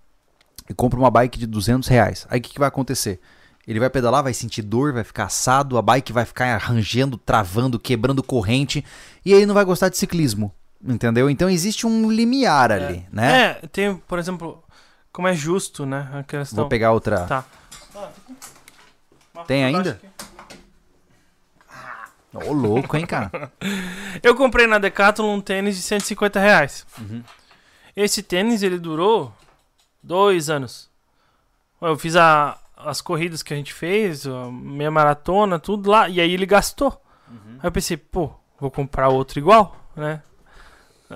e 0.69 0.75
compra 0.75 0.99
uma 0.99 1.11
bike 1.11 1.39
de 1.39 1.47
200 1.47 1.89
reais. 1.89 2.27
Aí 2.31 2.39
o 2.39 2.43
que, 2.43 2.53
que 2.53 2.59
vai 2.59 2.69
acontecer? 2.69 3.21
Ele 3.67 3.79
vai 3.79 3.89
pedalar, 3.89 4.23
vai 4.23 4.35
sentir 4.35 4.63
dor, 4.63 4.93
vai 4.93 5.05
ficar 5.05 5.25
assado, 5.25 5.79
a 5.79 5.83
bike 5.83 6.13
vai 6.13 6.25
ficar 6.25 6.47
arranjando, 6.55 7.17
travando, 7.17 7.79
quebrando 7.79 8.23
corrente, 8.23 8.85
e 9.25 9.33
ele 9.33 9.47
não 9.47 9.55
vai 9.55 9.65
gostar 9.65 9.89
de 9.89 9.97
ciclismo. 9.97 10.53
Entendeu? 10.85 11.31
Então 11.31 11.49
existe 11.49 11.87
um 11.87 12.11
limiar 12.11 12.73
ali, 12.73 13.07
né? 13.13 13.43
É, 13.63 13.67
tem, 13.69 13.95
por 13.95 14.19
exemplo, 14.19 14.65
como 15.13 15.29
é 15.29 15.35
justo, 15.35 15.87
né? 15.87 16.09
A 16.13 16.23
questão. 16.25 16.57
Vou 16.57 16.69
pegar 16.69 16.91
outra. 16.91 17.21
Tá. 17.25 17.45
Tem 19.47 19.65
ainda? 19.65 20.01
Ô, 22.35 22.53
louco, 22.53 22.97
hein, 22.97 23.07
cara? 23.07 23.53
Eu 24.23 24.35
comprei 24.35 24.67
na 24.67 24.79
Decathlon 24.79 25.37
um 25.37 25.41
tênis 25.41 25.77
de 25.77 25.83
150 25.83 26.41
reais. 26.41 26.87
Uhum. 26.99 27.23
Esse 27.95 28.23
tênis, 28.23 28.63
ele 28.63 28.79
durou 28.79 29.33
dois 30.03 30.51
anos. 30.51 30.91
Eu 31.81 31.97
fiz 31.99 32.17
a- 32.17 32.59
as 32.77 33.01
corridas 33.01 33.43
que 33.43 33.53
a 33.53 33.57
gente 33.57 33.73
fez, 33.73 34.27
a 34.27 34.51
minha 34.51 34.91
maratona, 34.91 35.59
tudo 35.59 35.91
lá, 35.91 36.09
e 36.09 36.21
aí 36.21 36.33
ele 36.33 36.47
gastou. 36.47 37.01
Uhum. 37.29 37.59
Aí 37.61 37.67
eu 37.69 37.73
pensei, 37.73 37.97
pô, 37.97 38.31
vou 38.59 38.71
comprar 38.71 39.09
outro 39.09 39.39
igual, 39.39 39.77
né? 39.97 40.23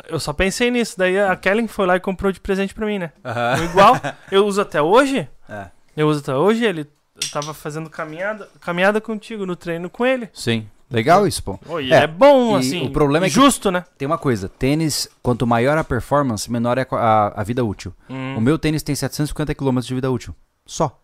Eu 0.08 0.20
só 0.20 0.32
pensei 0.32 0.70
nisso, 0.70 0.98
daí 0.98 1.18
a 1.18 1.34
Kellen 1.36 1.66
foi 1.66 1.86
lá 1.86 1.96
e 1.96 2.00
comprou 2.00 2.30
de 2.30 2.38
presente 2.38 2.74
pra 2.74 2.84
mim, 2.86 2.98
né? 2.98 3.12
Um 3.60 3.64
igual, 3.64 3.94
eu 4.30 4.46
uso 4.46 4.60
até 4.60 4.80
hoje, 4.82 5.26
É. 5.48 5.70
eu 5.96 6.06
uso 6.08 6.20
até 6.20 6.34
hoje, 6.34 6.64
ele 6.64 6.80
eu 7.14 7.30
tava 7.32 7.54
fazendo 7.54 7.88
caminhada, 7.88 8.46
caminhada 8.60 9.00
contigo 9.00 9.46
no 9.46 9.56
treino 9.56 9.88
com 9.88 10.04
ele. 10.04 10.28
Sim. 10.34 10.68
Legal 10.90 11.26
isso, 11.26 11.42
pô. 11.42 11.58
Oh, 11.66 11.80
É, 11.80 11.88
é, 11.90 12.06
bom, 12.06 12.54
assim, 12.56 12.86
o 12.86 12.90
problema 12.92 13.26
é 13.26 13.28
que- 13.28 13.34
justo, 13.34 13.70
né? 13.72 13.84
Tem 13.98 14.06
uma 14.06 14.18
coisa, 14.18 14.48
tênis, 14.48 15.08
quanto 15.22 15.44
maior 15.46 15.76
a 15.76 15.82
performance, 15.82 16.50
menor 16.50 16.78
é 16.78 16.86
a, 16.92 17.40
a 17.40 17.42
vida 17.42 17.64
útil. 17.64 17.92
Hum. 18.08 18.36
O 18.36 18.40
meu 18.40 18.56
tênis 18.58 18.82
tem 18.84 18.94
750 18.94 19.52
km 19.54 19.80
de 19.80 19.94
vida 19.94 20.10
útil. 20.10 20.34
Só. 20.64 20.96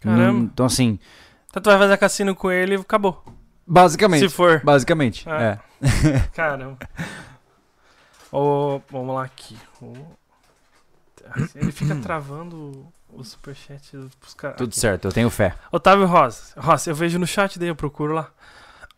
Caramba. 0.00 0.38
Hum, 0.38 0.50
Então, 0.52 0.64
assim, 0.66 0.98
Então 1.50 1.60
tu 1.62 1.68
vai 1.70 1.78
fazer 1.78 1.96
cassino 1.96 2.34
com 2.36 2.50
ele 2.50 2.76
e 2.76 2.78
acabou. 2.80 3.24
basicamente. 3.66 4.20
Se 4.20 4.28
for. 4.28 4.60
Basicamente, 4.64 5.28
É. 5.28 5.58
é. 5.82 6.18
Caramba. 6.32 6.78
Ô, 8.30 8.80
vamos 8.90 9.14
lá 9.14 9.24
aqui. 9.24 9.56
Ô, 9.80 9.92
Ele 11.54 11.72
fica 11.72 11.94
travando 12.02 12.86
o 13.12 13.24
superchat 13.24 13.90
pros 14.20 14.34
caras. 14.34 14.56
Tudo 14.58 14.68
aqui. 14.70 14.78
certo, 14.80 15.06
eu 15.08 15.12
tenho 15.12 15.30
fé. 15.30 15.54
Otávio 15.72 16.06
Rosa. 16.06 16.52
Rosa, 16.56 16.90
eu 16.90 16.94
vejo 16.94 17.18
no 17.18 17.26
chat, 17.26 17.58
daí 17.58 17.68
eu 17.68 17.76
procuro 17.76 18.14
lá. 18.14 18.30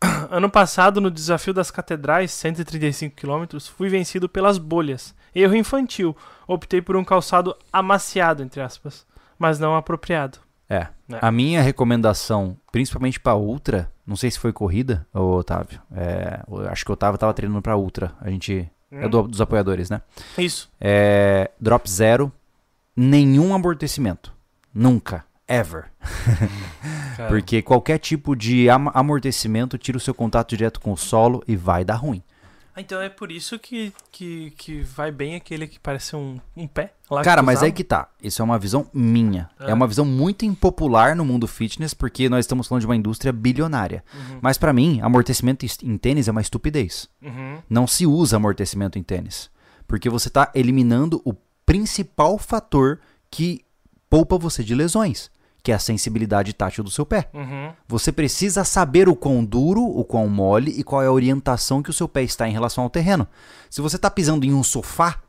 Ano 0.31 0.49
passado, 0.49 1.01
no 1.01 1.11
desafio 1.11 1.53
das 1.53 1.71
catedrais, 1.71 2.31
135 2.33 3.17
km, 3.17 3.59
fui 3.77 3.89
vencido 3.89 4.29
pelas 4.29 4.59
bolhas. 4.59 5.15
Erro 5.35 5.55
infantil. 5.57 6.17
Optei 6.47 6.81
por 6.81 6.97
um 6.97 7.05
calçado 7.05 7.55
amaciado, 7.73 8.43
entre 8.43 8.61
aspas, 8.61 9.07
mas 9.39 9.59
não 9.59 9.77
apropriado. 9.77 10.39
É. 10.69 10.87
É. 11.13 11.19
A 11.21 11.33
minha 11.33 11.61
recomendação, 11.63 12.57
principalmente 12.71 13.19
pra 13.19 13.35
Ultra, 13.35 13.91
não 14.07 14.15
sei 14.17 14.31
se 14.31 14.39
foi 14.39 14.53
corrida, 14.53 15.05
ô 15.13 15.37
Otávio. 15.39 15.81
É, 15.93 16.41
acho 16.71 16.85
que 16.85 16.91
o 16.91 16.95
Otávio 16.95 17.19
tava 17.19 17.35
treinando 17.35 17.61
pra 17.61 17.77
Ultra. 17.77 18.13
A 18.21 18.31
gente. 18.31 18.71
É 18.93 19.09
do- 19.09 19.27
dos 19.29 19.41
apoiadores, 19.41 19.91
né? 19.91 20.01
Isso. 20.39 20.71
É, 20.81 21.51
drop 21.61 21.89
zero, 21.91 22.33
nenhum 22.97 23.55
amortecimento. 23.55 24.33
Nunca. 24.75 25.25
Ever. 25.51 25.91
Porque 27.29 27.61
qualquer 27.63 27.99
tipo 27.99 28.35
de 28.35 28.69
am- 28.69 28.91
amortecimento 28.95 29.77
tira 29.77 29.99
o 29.99 30.01
seu 30.01 30.15
contato 30.15 30.51
direto 30.57 30.81
com 30.81 30.93
o 30.93 30.97
solo 30.97 31.43
e 31.47 31.57
vai 31.57 31.85
dar 31.85 31.97
ruim. 31.97 32.23
Ah, 32.75 32.81
então 32.81 33.01
é 33.01 33.09
por 33.09 33.33
isso 33.33 33.59
que, 33.59 33.93
que, 34.13 34.53
que 34.57 34.81
vai 34.83 35.11
bem 35.11 35.35
aquele 35.35 35.67
que 35.67 35.79
parece 35.81 36.15
um, 36.15 36.39
um 36.57 36.69
pé. 36.69 36.95
Lá 37.11 37.23
Cara, 37.23 37.43
mas 37.43 37.65
aí 37.65 37.73
que 37.73 37.83
tá. 37.83 38.09
Isso 38.23 38.41
é 38.41 38.45
uma 38.45 38.61
visão 38.61 38.87
minha. 38.95 39.51
É. 39.59 39.73
É 39.73 39.75
uma 39.75 39.89
visão 39.89 40.05
muito 40.05 40.45
impopular 40.45 41.17
no 41.17 41.25
mundo 41.25 41.49
fitness, 41.49 41.93
porque 41.93 42.29
nós 42.29 42.45
estamos 42.45 42.69
falando 42.69 42.83
de 42.83 42.87
uma 42.87 42.95
indústria 42.95 43.33
bilionária. 43.33 44.05
Uhum. 44.15 44.39
Mas 44.41 44.57
pra 44.57 44.73
mim, 44.73 45.01
amortecimento 45.03 45.67
em 45.83 45.99
tênis 45.99 46.29
é 46.29 46.31
uma 46.31 46.41
estupidez. 46.41 47.09
Uhum. 47.21 47.59
Não 47.69 47.89
se 47.89 48.07
usa 48.07 48.37
amortecimento 48.37 48.97
em 48.99 49.03
tênis. 49.03 49.51
Porque 49.89 50.09
você 50.09 50.31
tá 50.31 50.53
eliminando 50.55 51.21
o 51.25 51.35
principal 51.67 52.39
fator 52.39 53.01
que 53.29 53.65
poupa 54.09 54.39
você 54.39 54.63
de 54.63 54.77
lesões, 54.77 55.29
que 55.63 55.73
é 55.73 55.75
a 55.75 55.79
sensibilidade 55.79 56.53
tátil 56.53 56.83
do 56.83 56.91
seu 56.91 57.05
pé. 57.05 57.29
Uhum. 57.35 57.73
Você 57.87 58.11
precisa 58.11 58.65
saber 58.65 59.09
o 59.09 59.17
quão 59.17 59.45
duro, 59.45 59.83
o 59.83 60.05
quão 60.05 60.29
mole 60.29 60.73
e 60.73 60.83
qual 60.83 61.03
é 61.03 61.07
a 61.07 61.13
orientação 61.13 61.83
que 61.83 61.91
o 61.91 61.95
seu 61.95 62.09
pé 62.09 62.23
está 62.23 62.49
em 62.49 62.53
relação 62.53 62.85
ao 62.85 62.91
terreno. 62.91 63.27
Se 63.69 63.81
você 63.81 63.97
está 63.97 64.11
pisando 64.11 64.47
em 64.47 64.55
um 64.55 64.63
sofá, 64.63 65.21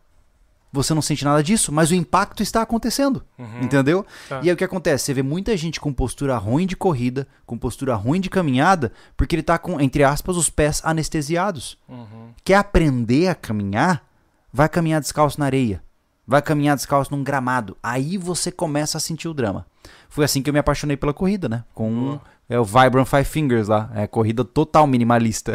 você 0.72 0.94
não 0.94 1.02
sente 1.02 1.26
nada 1.26 1.44
disso, 1.44 1.72
mas 1.72 1.92
o 1.92 1.96
impacto 1.96 2.42
está 2.42 2.62
acontecendo. 2.62 3.24
Uhum. 3.38 3.62
Entendeu? 3.62 4.06
Tá. 4.30 4.40
E 4.42 4.50
aí 4.50 4.54
o 4.54 4.58
que 4.58 4.64
acontece? 4.64 5.06
Você 5.06 5.14
vê 5.14 5.22
muita 5.22 5.56
gente 5.58 5.82
com 5.82 5.92
postura 5.92 6.38
ruim 6.38 6.66
de 6.66 6.78
corrida, 6.78 7.28
com 7.46 7.58
postura 7.58 7.94
ruim 7.96 8.22
de 8.22 8.30
caminhada, 8.30 8.92
porque 9.18 9.36
ele 9.36 9.42
está 9.42 9.58
com, 9.58 9.82
entre 9.82 10.04
aspas, 10.04 10.38
os 10.38 10.50
pés 10.50 10.82
anestesiados. 10.86 11.78
Uhum. 11.90 12.30
Quer 12.44 12.56
aprender 12.56 13.28
a 13.28 13.36
caminhar? 13.36 14.08
Vai 14.54 14.70
caminhar 14.70 15.02
descalço 15.02 15.40
na 15.40 15.46
areia. 15.46 15.84
Vai 16.32 16.42
caminhar 16.42 16.78
descalço 16.78 17.14
num 17.14 17.22
gramado. 17.24 17.76
Aí 17.84 18.18
você 18.18 18.52
começa 18.54 18.98
a 18.98 19.02
sentir 19.02 19.28
o 19.28 19.34
drama. 19.34 19.66
Foi 20.08 20.24
assim 20.24 20.42
que 20.42 20.50
eu 20.50 20.54
me 20.54 20.60
apaixonei 20.60 20.96
pela 20.96 21.14
corrida, 21.14 21.50
né? 21.50 21.66
Com 21.74 21.94
Boa. 21.94 22.22
é, 22.50 22.58
o 22.58 22.64
Vibrant 22.64 23.06
Five 23.06 23.26
Fingers 23.26 23.68
lá. 23.68 23.90
É 23.94 24.08
corrida 24.08 24.46
total 24.46 24.88
minimalista. 24.88 25.54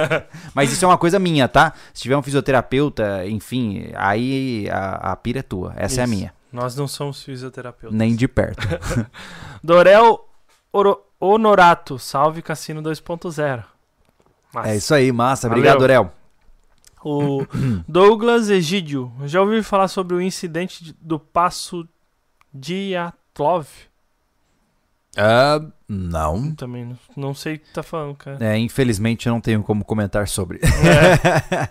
Mas 0.54 0.70
isso 0.72 0.84
é 0.84 0.88
uma 0.88 0.98
coisa 0.98 1.18
minha, 1.18 1.48
tá? 1.48 1.72
Se 1.94 2.02
tiver 2.02 2.16
um 2.18 2.22
fisioterapeuta, 2.22 3.26
enfim, 3.26 3.90
aí 3.94 4.68
a, 4.70 5.12
a 5.12 5.16
pira 5.16 5.38
é 5.38 5.42
tua. 5.42 5.72
Essa 5.74 6.00
é 6.00 6.02
a 6.02 6.04
Isso. 6.06 6.14
minha. 6.14 6.34
Nós 6.52 6.76
não 6.76 6.86
somos 6.86 7.22
fisioterapeutas. 7.22 7.96
Nem 7.98 8.14
de 8.14 8.28
perto. 8.28 8.66
Dorel 9.64 10.28
Oro- 10.72 11.00
Honorato, 11.18 11.98
salve 11.98 12.42
Cassino 12.42 12.82
2.0. 12.82 13.64
Massa. 14.52 14.68
É 14.68 14.76
isso 14.76 14.92
aí, 14.94 15.12
massa. 15.12 15.48
Valeu. 15.48 15.60
Obrigado, 15.62 15.82
Orel. 15.82 16.12
O 17.04 17.46
Douglas 17.88 18.50
Egídio, 18.50 19.10
já 19.24 19.40
ouviu 19.40 19.62
falar 19.64 19.88
sobre 19.88 20.14
o 20.14 20.20
incidente 20.20 20.84
de- 20.84 20.92
do 21.00 21.18
passo 21.18 21.88
Diatlov? 22.52 23.66
Ah, 25.16 25.60
não. 25.88 26.54
Também 26.54 26.84
não, 26.84 26.98
não 27.16 27.34
sei 27.34 27.56
o 27.56 27.58
que 27.58 27.72
tá 27.72 27.82
falando, 27.82 28.14
cara. 28.16 28.38
É, 28.40 28.56
infelizmente 28.58 29.26
eu 29.26 29.32
não 29.32 29.40
tenho 29.40 29.62
como 29.62 29.84
comentar 29.84 30.28
sobre. 30.28 30.60
É. 30.62 31.68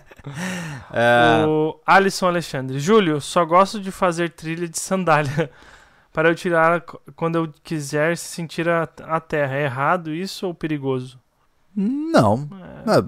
Ah, 0.90 1.44
O 1.48 1.80
Alisson 1.86 2.26
Alexandre. 2.26 2.78
Júlio, 2.78 3.20
só 3.20 3.44
gosto 3.44 3.80
de 3.80 3.90
fazer 3.90 4.30
trilha 4.30 4.68
de 4.68 4.78
sandália 4.78 5.50
para 6.12 6.28
eu 6.28 6.34
tirar 6.34 6.82
quando 7.16 7.36
eu 7.36 7.54
quiser 7.62 8.16
sentir 8.16 8.68
a, 8.68 8.82
a 9.04 9.20
terra. 9.20 9.56
É 9.56 9.64
errado 9.64 10.12
isso 10.12 10.46
ou 10.46 10.54
perigoso? 10.54 11.18
não. 11.74 12.48
É, 12.86 12.90
Ah, 12.98 13.04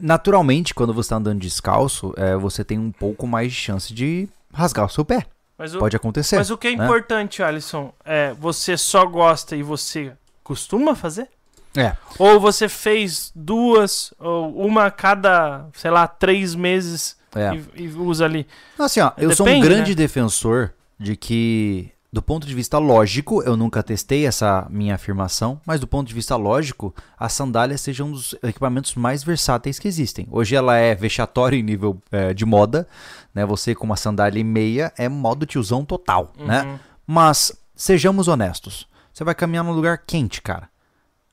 Naturalmente, 0.00 0.74
quando 0.74 0.92
você 0.92 1.06
está 1.06 1.16
andando 1.16 1.40
descalço, 1.40 2.12
é, 2.16 2.36
você 2.36 2.64
tem 2.64 2.78
um 2.78 2.90
pouco 2.92 3.26
mais 3.26 3.52
de 3.52 3.58
chance 3.58 3.92
de 3.94 4.28
rasgar 4.52 4.86
o 4.86 4.88
seu 4.88 5.04
pé. 5.04 5.26
mas, 5.56 5.74
o, 5.74 5.78
Pode 5.78 5.96
acontecer. 5.96 6.36
mas 6.36 6.50
o 6.50 6.56
que 6.58 6.68
é 6.68 6.76
né? 6.76 6.84
importante, 6.84 7.42
Alisson, 7.42 7.92
é 8.04 8.32
você 8.34 8.76
só 8.76 9.04
gosta 9.06 9.56
e 9.56 9.62
você 9.62 10.12
costuma 10.42 10.94
fazer? 10.94 11.28
É. 11.76 11.94
Ou 12.18 12.40
você 12.40 12.68
fez 12.68 13.30
duas, 13.34 14.12
ou 14.18 14.56
uma 14.66 14.86
a 14.86 14.90
cada, 14.90 15.66
sei 15.74 15.90
lá, 15.90 16.06
três 16.08 16.54
meses 16.54 17.16
É. 17.34 17.54
e, 17.76 17.84
e 17.84 17.88
usa 17.88 18.24
ali? 18.24 18.46
Assim, 18.78 19.00
ó, 19.00 19.12
eu 19.18 19.34
sou 19.36 19.46
um 19.46 19.50
Depende, 19.50 19.68
grande 19.68 19.90
né? 19.90 19.94
defensor 19.96 20.72
de 20.98 21.14
que, 21.14 21.90
do 22.10 22.22
ponto 22.22 22.46
de 22.46 22.54
vista 22.54 22.78
lógico, 22.78 23.42
eu 23.42 23.54
nunca 23.56 23.82
testei 23.82 24.26
essa 24.26 24.66
minha 24.70 24.94
afirmação, 24.94 25.60
mas 25.66 25.78
do 25.78 25.86
ponto 25.86 26.08
de 26.08 26.14
vista 26.14 26.36
lógico, 26.36 26.94
a 27.18 27.28
sandália 27.28 27.76
seja 27.76 28.02
um 28.02 28.12
dos 28.12 28.34
equipamentos 28.42 28.94
mais 28.94 29.22
versáteis 29.22 29.78
que 29.78 29.86
existem. 29.86 30.26
Hoje 30.30 30.56
ela 30.56 30.76
é 30.76 30.94
vexatória 30.94 31.56
em 31.56 31.62
nível 31.62 32.00
é, 32.10 32.32
de 32.32 32.46
moda, 32.46 32.88
né? 33.34 33.44
Você 33.44 33.74
com 33.74 33.84
uma 33.84 33.96
sandália 33.96 34.40
e 34.40 34.44
meia 34.44 34.90
é 34.96 35.06
modo 35.08 35.44
tiozão 35.44 35.84
total, 35.84 36.32
né? 36.38 36.62
Uhum. 36.62 36.78
Mas 37.06 37.52
sejamos 37.76 38.26
honestos. 38.26 38.88
Você 39.12 39.22
vai 39.22 39.34
caminhar 39.34 39.64
num 39.64 39.72
lugar 39.72 39.98
quente, 40.06 40.40
cara. 40.40 40.68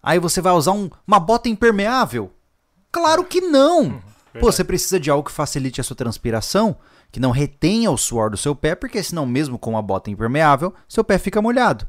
Aí 0.04 0.20
você 0.20 0.42
vai 0.42 0.54
usar 0.54 0.74
um- 0.74 0.90
uma 1.08 1.20
bota 1.20 1.48
impermeável? 1.48 2.32
Claro 2.92 3.24
que 3.24 3.40
não. 3.42 4.02
Pô, 4.40 4.52
você 4.52 4.64
precisa 4.64 5.00
de 5.00 5.10
algo 5.10 5.24
que 5.30 5.32
facilite 5.32 5.80
a 5.80 5.84
sua 5.84 5.96
transpiração, 5.96 6.76
que 7.12 7.20
não 7.20 7.32
retenha 7.32 7.90
o 7.92 7.98
suor 7.98 8.30
do 8.30 8.38
seu 8.38 8.56
pé, 8.56 8.76
porque 8.76 9.02
senão 9.02 9.26
mesmo 9.26 9.58
com 9.58 9.72
uma 9.72 9.82
bota 9.82 10.10
impermeável, 10.10 10.74
seu 10.88 11.04
pé 11.04 11.18
fica 11.18 11.42
molhado. 11.42 11.88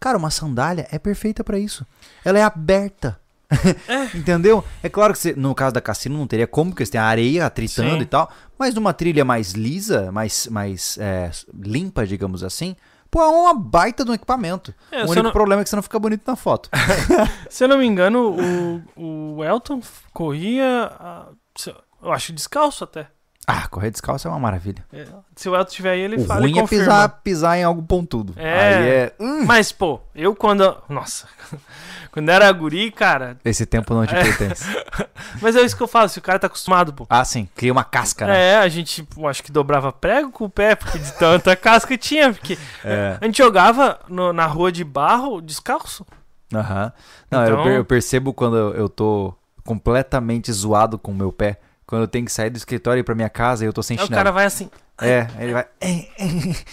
Cara, 0.00 0.16
uma 0.16 0.30
sandália 0.30 0.86
é 0.92 0.98
perfeita 0.98 1.42
pra 1.42 1.58
isso. 1.58 1.84
Ela 2.24 2.38
é 2.38 2.42
aberta. 2.42 3.18
Entendeu? 4.14 4.62
É 4.82 4.88
claro 4.88 5.12
que 5.12 5.18
você, 5.18 5.32
no 5.34 5.54
caso 5.54 5.74
da 5.74 5.80
Cassino 5.80 6.18
não 6.18 6.26
teria 6.26 6.46
como, 6.46 6.70
porque 6.70 6.84
você 6.84 6.92
tem 6.92 7.00
a 7.00 7.04
areia 7.06 7.46
atritando 7.46 7.96
Sim. 7.96 8.00
e 8.02 8.06
tal. 8.06 8.30
Mas 8.58 8.74
numa 8.74 8.92
trilha 8.92 9.24
mais 9.24 9.52
lisa, 9.52 10.12
mais, 10.12 10.46
mais 10.48 10.98
é, 10.98 11.30
limpa, 11.54 12.06
digamos 12.06 12.44
assim, 12.44 12.76
pô, 13.10 13.22
é 13.22 13.26
uma 13.28 13.54
baita 13.54 14.04
de 14.04 14.10
um 14.10 14.14
equipamento. 14.14 14.74
É, 14.92 15.02
o 15.02 15.06
único 15.06 15.22
não- 15.24 15.32
problema 15.32 15.62
é 15.62 15.64
que 15.64 15.70
você 15.70 15.76
não 15.76 15.82
fica 15.82 15.98
bonito 15.98 16.22
na 16.26 16.36
foto. 16.36 16.68
Se 17.48 17.64
eu 17.64 17.68
não 17.68 17.78
me 17.78 17.86
engano, 17.86 18.36
o, 18.96 19.36
o 19.38 19.44
Elton 19.44 19.80
corria, 20.12 20.90
eu 22.02 22.12
acho 22.12 22.32
descalço 22.32 22.84
até. 22.84 23.08
Ah, 23.50 23.66
correr 23.66 23.90
descalço 23.90 24.28
é 24.28 24.30
uma 24.30 24.38
maravilha. 24.38 24.84
É, 24.92 25.06
se 25.34 25.48
o 25.48 25.56
Elton 25.56 25.70
tiver 25.72 25.92
aí, 25.92 26.00
ele 26.00 26.16
o 26.16 26.24
fala 26.26 26.40
ruim 26.42 26.50
e 26.54 26.58
é 26.58 26.60
confirma. 26.60 26.84
pisar, 26.84 27.08
pisar 27.24 27.56
em 27.58 27.64
algo 27.64 27.82
pontudo. 27.82 28.34
É. 28.36 28.60
Aí 28.76 28.88
é... 28.88 29.12
hum, 29.18 29.46
Mas, 29.46 29.72
pô, 29.72 30.00
eu 30.14 30.34
quando... 30.36 30.76
Nossa. 30.86 31.26
quando 32.12 32.28
era 32.28 32.52
guri, 32.52 32.90
cara... 32.90 33.38
esse 33.42 33.64
tempo 33.64 33.94
não 33.94 34.04
te 34.06 34.14
É. 34.14 34.20
pertence. 34.22 34.64
Mas 35.40 35.56
é 35.56 35.62
isso 35.62 35.74
que 35.74 35.82
eu 35.82 35.88
falo, 35.88 36.10
se 36.10 36.18
o 36.18 36.22
cara 36.22 36.38
tá 36.38 36.46
acostumado, 36.46 36.92
pô. 36.92 37.06
Ah, 37.08 37.24
sim. 37.24 37.48
Cria 37.56 37.72
uma 37.72 37.84
casca, 37.84 38.26
né? 38.26 38.38
É, 38.50 38.58
a 38.58 38.68
gente, 38.68 39.02
pô, 39.02 39.26
acho 39.26 39.42
que 39.42 39.50
dobrava 39.50 39.90
prego 39.92 40.30
com 40.30 40.44
o 40.44 40.50
pé, 40.50 40.74
porque 40.74 40.98
de 40.98 41.10
tanta 41.14 41.56
casca 41.56 41.88
que 41.88 41.96
tinha. 41.96 42.34
Porque 42.34 42.58
É. 42.84 43.16
a 43.18 43.24
gente 43.24 43.38
jogava 43.38 43.98
no- 44.08 44.30
na 44.34 44.44
rua 44.44 44.70
de 44.70 44.84
barro 44.84 45.40
descalço. 45.40 46.04
Aham. 46.54 46.92
Não, 47.30 47.40
eu, 47.46 47.52
Então- 47.52 47.64
per- 47.64 47.72
eu 47.76 47.84
percebo 47.86 48.34
quando 48.34 48.56
eu, 48.58 48.74
eu 48.74 48.88
tô 48.90 49.32
completamente 49.64 50.52
zoado 50.52 50.98
com 50.98 51.12
o 51.12 51.14
meu 51.14 51.32
pé. 51.32 51.58
Quando 51.88 52.02
eu 52.02 52.08
tenho 52.08 52.26
que 52.26 52.30
sair 52.32 52.50
do 52.50 52.58
escritório 52.58 52.98
e 52.98 53.02
ir 53.02 53.04
pra 53.04 53.14
minha 53.14 53.30
casa 53.30 53.64
e 53.64 53.66
eu 53.66 53.72
tô 53.72 53.82
sem 53.82 53.96
Aí 53.96 54.02
o 54.04 54.06
chinelo. 54.06 54.20
cara 54.20 54.30
vai 54.30 54.44
assim, 54.44 54.70
É, 55.00 55.26
ele 55.38 55.54
vai. 55.54 55.66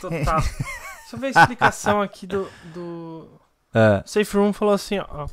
total. 0.02 0.42
Deixa 0.42 1.14
eu 1.16 1.20
ver 1.20 1.28
a 1.28 1.42
explicação 1.42 2.02
aqui 2.02 2.28
do, 2.28 2.50
do... 2.74 3.26
Ah, 3.74 4.04
Safe 4.06 4.36
Room 4.36 4.52
falou 4.52 4.74
assim, 4.74 5.00
ó. 5.00 5.28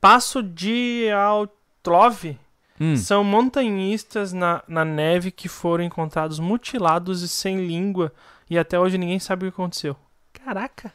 Passo 0.00 0.40
de 0.40 1.10
Altrove 1.10 2.38
hum. 2.80 2.96
são 2.96 3.24
montanhistas 3.24 4.32
na, 4.32 4.62
na 4.68 4.84
neve 4.84 5.32
que 5.32 5.48
foram 5.48 5.82
encontrados 5.82 6.38
mutilados 6.38 7.22
e 7.22 7.28
sem 7.28 7.66
língua. 7.66 8.12
E 8.48 8.56
até 8.56 8.78
hoje 8.78 8.96
ninguém 8.96 9.18
sabe 9.18 9.48
o 9.48 9.50
que 9.50 9.54
aconteceu. 9.60 9.96
Caraca, 10.32 10.92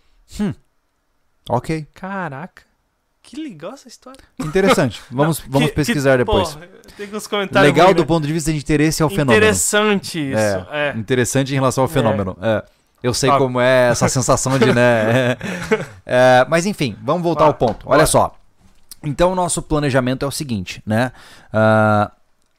Ok, 1.50 1.88
caraca. 1.94 2.64
Que 3.30 3.42
legal 3.42 3.74
essa 3.74 3.88
história. 3.88 4.20
interessante. 4.40 5.02
Vamos, 5.12 5.40
Não, 5.44 5.50
vamos 5.52 5.70
que- 5.70 5.76
pesquisar 5.76 6.12
que- 6.14 6.18
depois. 6.20 6.58
tem 6.98 7.14
uns 7.16 7.28
comentários 7.28 7.72
Legal 7.72 7.94
do 7.94 8.06
ponto 8.06 8.26
de 8.26 8.34
vista 8.34 8.52
de 8.52 8.58
interesse 8.58 9.04
ao 9.04 9.10
fenômeno. 9.10 9.38
Interessante 9.38 10.20
isso. 10.32 10.68
É. 10.72 10.94
Interessante 10.98 11.52
em 11.52 11.56
relação 11.56 11.84
ao 11.84 11.88
fenômeno. 11.88 12.36
É. 12.42 12.64
Eu 13.02 13.14
sei 13.14 13.30
como 13.32 13.62
é 13.62 13.90
essa 13.92 14.08
sensação 14.10 14.58
de, 14.60 14.74
né? 14.74 14.82
é. 14.82 15.38
É, 16.06 16.46
mas 16.50 16.66
enfim, 16.66 16.98
vamos 17.04 17.22
voltar 17.24 17.46
ao 17.46 17.54
ponto. 17.54 17.86
Olha 17.88 18.06
só. 18.08 18.36
Então, 19.04 19.32
o 19.32 19.36
nosso 19.36 19.62
planejamento 19.62 20.26
é 20.26 20.28
o 20.28 20.32
seguinte, 20.32 20.82
né? 20.86 21.12
Ah, 21.54 22.12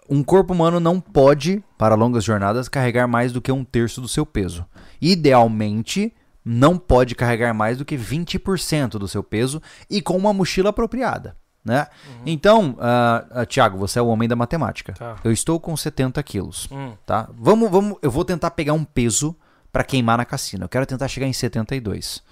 um 0.09 0.23
corpo 0.23 0.55
humano 0.55 0.79
não 0.81 0.99
pode, 1.01 1.63
para 1.77 1.95
longas 1.95 2.25
jornadas, 2.25 2.69
carregar 2.69 3.07
mais 3.09 3.33
do 3.33 3.41
que 3.43 3.51
um 3.53 3.63
terço 3.65 4.01
do 4.01 4.09
seu 4.09 4.25
peso. 4.25 4.65
Idealmente, 5.03 6.13
não 6.45 6.79
pode 6.79 7.15
carregar 7.15 7.53
mais 7.55 7.79
do 7.79 7.85
que 7.85 7.97
20% 7.97 8.91
do 8.93 9.09
seu 9.09 9.23
peso 9.23 9.61
e 9.89 10.01
com 10.01 10.17
uma 10.17 10.33
mochila 10.33 10.71
apropriada. 10.71 11.37
Né? 11.63 11.87
Então, 12.25 12.77
ah, 12.81 13.27
ah, 13.31 13.47
Thiago, 13.47 13.77
você 13.77 13.99
é 13.99 14.03
o 14.03 14.07
homem 14.07 14.27
da 14.29 14.35
matemática. 14.35 14.95
Tá. 14.95 15.17
Eu 15.23 15.31
estou 15.31 15.61
com 15.61 15.77
70 15.77 16.23
quilos 16.23 16.67
Hum, 16.73 16.95
tá? 17.05 17.29
Vamos, 17.35 17.71
vamos, 17.71 17.99
eu 18.01 18.11
vou 18.11 18.25
tentar 18.25 18.51
pegar 18.53 18.73
um 18.73 18.83
peso 18.83 19.37
pra 19.71 19.85
queimar 19.85 20.17
na 20.17 20.25
cassina. 20.25 20.65
Eu 20.65 20.69
quero 20.69 20.87
tentar 20.87 21.07
chegar 21.09 21.27
em 21.27 21.33
72. 21.33 22.23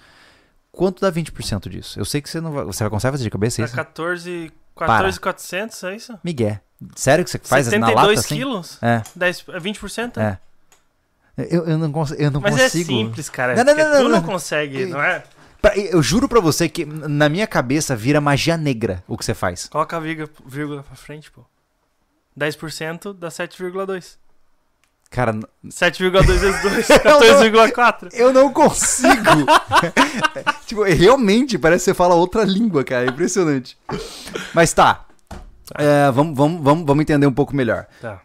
Quanto 0.71 1.01
dá 1.01 1.11
20% 1.11 1.69
disso? 1.69 1.99
Eu 1.99 2.05
sei 2.05 2.21
que 2.21 2.29
você 2.29 2.41
não 2.41 2.51
vai, 2.51 2.65
você 2.65 2.83
vai 2.83 2.89
conseguir 2.89 3.11
fazer 3.11 3.23
de 3.23 3.29
cabeça 3.29 3.57
tá 3.57 3.65
isso? 3.65 3.75
14, 3.75 4.51
Para. 4.75 4.87
14,400, 4.87 5.83
é 5.83 5.95
isso? 5.95 6.19
Miguel. 6.23 6.59
Sério 6.95 7.25
que 7.25 7.29
você 7.29 7.39
faz 7.39 7.65
na 7.67 7.71
72 7.71 7.95
lata 7.95 8.19
assim? 8.19 8.35
quilos? 8.35 8.77
É, 8.81 9.03
10, 9.15 9.45
é 9.49 9.59
20%? 9.59 10.17
é. 10.17 10.39
Eu, 11.49 11.65
eu 11.65 11.77
não, 11.77 11.91
cons 11.91 12.11
eu 12.17 12.31
não 12.31 12.41
Mas 12.41 12.53
consigo. 12.55 12.91
é 12.91 12.95
simples, 12.95 13.29
cara. 13.29 13.55
Não, 13.55 13.63
não, 13.63 13.75
não, 13.75 13.89
não, 13.89 14.03
tu 14.03 14.09
não 14.09 14.23
consegue, 14.23 14.85
não 14.85 15.01
é? 15.01 15.23
Eu 15.91 16.01
juro 16.01 16.27
pra 16.29 16.39
você 16.39 16.69
que 16.69 16.85
na 16.85 17.27
minha 17.27 17.45
cabeça 17.45 17.95
vira 17.95 18.21
magia 18.21 18.55
negra 18.57 19.03
o 19.07 19.17
que 19.17 19.25
você 19.25 19.33
faz. 19.33 19.67
Coloca 19.67 19.97
a 19.97 19.99
vírgula, 19.99 20.29
vírgula 20.45 20.83
pra 20.83 20.95
frente, 20.95 21.29
pô. 21.29 21.41
10% 22.39 23.13
dá 23.13 23.27
7,2. 23.27 24.17
Cara, 25.11 25.33
n- 25.33 25.43
7,2 25.67 26.23
vezes 26.25 26.61
2, 26.61 26.87
14,4. 26.87 28.09
eu 28.15 28.31
não 28.31 28.53
consigo. 28.53 29.45
tipo, 30.65 30.83
realmente 30.83 31.57
parece 31.57 31.83
que 31.85 31.91
você 31.91 31.93
fala 31.93 32.15
outra 32.15 32.43
língua, 32.43 32.83
cara. 32.83 33.05
É 33.05 33.09
impressionante. 33.09 33.77
Mas 34.53 34.71
tá. 34.71 35.05
É, 35.75 36.09
vamos, 36.11 36.37
vamos, 36.37 36.63
vamos, 36.63 36.85
vamos 36.85 37.01
entender 37.01 37.27
um 37.27 37.33
pouco 37.33 37.55
melhor. 37.55 37.85
Tá, 38.01 38.21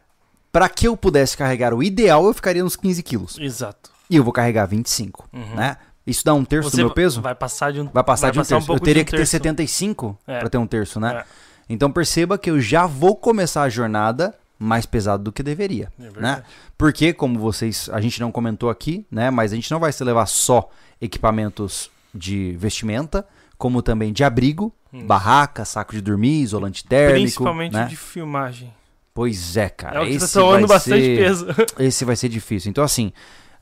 Pra 0.55 0.69
que 0.69 0.87
eu 0.87 0.97
pudesse 0.97 1.37
carregar 1.37 1.75
o 1.75 1.83
ideal, 1.83 2.25
eu 2.27 2.33
ficaria 2.33 2.63
nos 2.63 2.77
15 2.77 3.03
quilos. 3.03 3.37
exato. 3.41 3.91
E 4.09 4.15
eu 4.15 4.23
vou 4.23 4.33
carregar 4.33 4.67
25, 4.67 5.29
Uhum. 5.33 5.57
né? 5.57 5.77
Isso 6.07 6.25
dá 6.25 6.33
um 6.33 6.45
terço 6.45 6.71
Você 6.71 6.77
do 6.77 6.85
meu 6.85 6.91
peso? 6.95 7.21
vai 7.21 7.35
passar 7.35 7.73
de 7.73 7.81
um, 7.81 7.89
Vai 7.93 8.05
passar 8.05 8.31
de 8.31 8.39
um 8.39 8.43
terço. 8.43 8.55
eu 8.55 8.61
pouco 8.67 8.85
teria 8.85 9.03
um 9.03 9.05
que 9.05 9.11
ter 9.11 9.17
terço. 9.17 9.31
75 9.33 10.17
É. 10.29 10.39
pra 10.39 10.49
ter 10.49 10.59
um 10.59 10.67
terço, 10.67 11.01
né? 11.01 11.17
É. 11.19 11.25
Então 11.69 11.91
perceba 11.91 12.39
que 12.39 12.49
eu 12.51 12.61
já 12.61 12.87
vou 12.87 13.17
começar 13.17 13.63
a 13.63 13.69
jornada 13.69 14.33
mais 14.57 14.87
pesado 14.87 15.25
do 15.25 15.33
que 15.33 15.43
deveria, 15.43 15.91
É 15.99 16.21
né? 16.21 16.43
Porque, 16.79 17.13
como 17.13 17.37
vocês, 17.41 17.91
a 17.93 18.01
gente 18.01 18.21
não 18.21 18.31
comentou 18.31 18.71
aqui, 18.71 19.05
né? 19.11 19.31
Mas 19.31 19.51
a 19.53 19.57
gente 19.57 19.71
não 19.73 19.81
vai 19.81 19.91
se 19.93 20.05
levar 20.05 20.27
só 20.27 20.71
equipamentos 21.01 21.91
de 22.15 22.55
vestimenta, 22.59 23.27
como 23.59 23.83
também 23.83 24.13
de 24.13 24.23
abrigo, 24.23 24.73
Isso. 24.93 25.05
barraca, 25.07 25.65
saco 25.65 25.93
de 25.95 26.01
dormir, 26.01 26.43
isolante 26.43 26.85
térmico, 26.85 27.21
Principalmente 27.23 27.73
né? 27.73 27.87
de 27.87 27.97
filmagem. 27.97 28.73
Pois 29.15 29.57
é, 29.57 29.69
cara. 29.69 30.01
é 30.01 30.03
o 30.03 30.07
que 30.07 30.19
tá 30.19 30.25
esse 30.25 30.35
tomando 30.35 30.67
vai 30.67 30.77
bastante 30.77 31.05
ser... 31.05 31.17
peso. 31.17 31.47
Esse 31.79 32.05
vai 32.05 32.17
ser 32.17 32.29
difícil. 32.29 32.69
Então, 32.69 32.83
assim, 32.83 33.13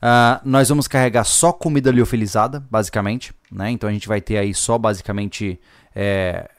ah, 0.01 0.41
nós 0.43 0.67
vamos 0.67 0.87
carregar 0.87 1.23
só 1.23 1.53
comida 1.53 1.91
liofilizada, 1.91 2.59
basicamente, 2.71 3.31
né? 3.51 3.69
Então 3.69 3.87
a 3.87 3.93
gente 3.93 4.07
vai 4.07 4.19
ter 4.19 4.37
aí 4.37 4.53
só 4.53 4.77
basicamente. 4.77 5.57
é, 5.95 6.49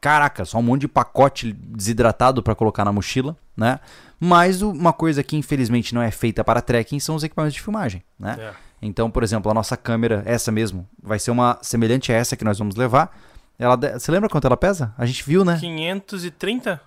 Caraca, 0.00 0.44
só 0.44 0.58
um 0.58 0.62
monte 0.62 0.80
de 0.82 0.88
pacote 0.88 1.52
desidratado 1.52 2.42
para 2.42 2.56
colocar 2.56 2.84
na 2.84 2.92
mochila, 2.92 3.36
né? 3.56 3.78
Mas 4.18 4.60
uma 4.60 4.92
coisa 4.92 5.22
que 5.22 5.36
infelizmente 5.36 5.94
não 5.94 6.02
é 6.02 6.10
feita 6.10 6.42
para 6.42 6.60
trekking 6.60 6.98
são 6.98 7.14
os 7.14 7.22
equipamentos 7.22 7.54
de 7.54 7.62
filmagem, 7.62 8.02
né? 8.18 8.36
É. 8.38 8.52
Então, 8.82 9.08
por 9.08 9.22
exemplo, 9.22 9.48
a 9.48 9.54
nossa 9.54 9.76
câmera, 9.76 10.22
essa 10.26 10.50
mesmo, 10.50 10.88
vai 11.00 11.20
ser 11.20 11.30
uma 11.30 11.56
semelhante 11.62 12.12
a 12.12 12.16
essa 12.16 12.36
que 12.36 12.44
nós 12.44 12.58
vamos 12.58 12.74
levar. 12.74 13.16
Ela, 13.56 13.76
você 13.76 14.10
lembra 14.10 14.28
quanto 14.28 14.46
ela 14.46 14.56
pesa? 14.56 14.92
A 14.98 15.06
gente 15.06 15.22
viu, 15.24 15.44
né? 15.44 15.56
530? 15.60 16.80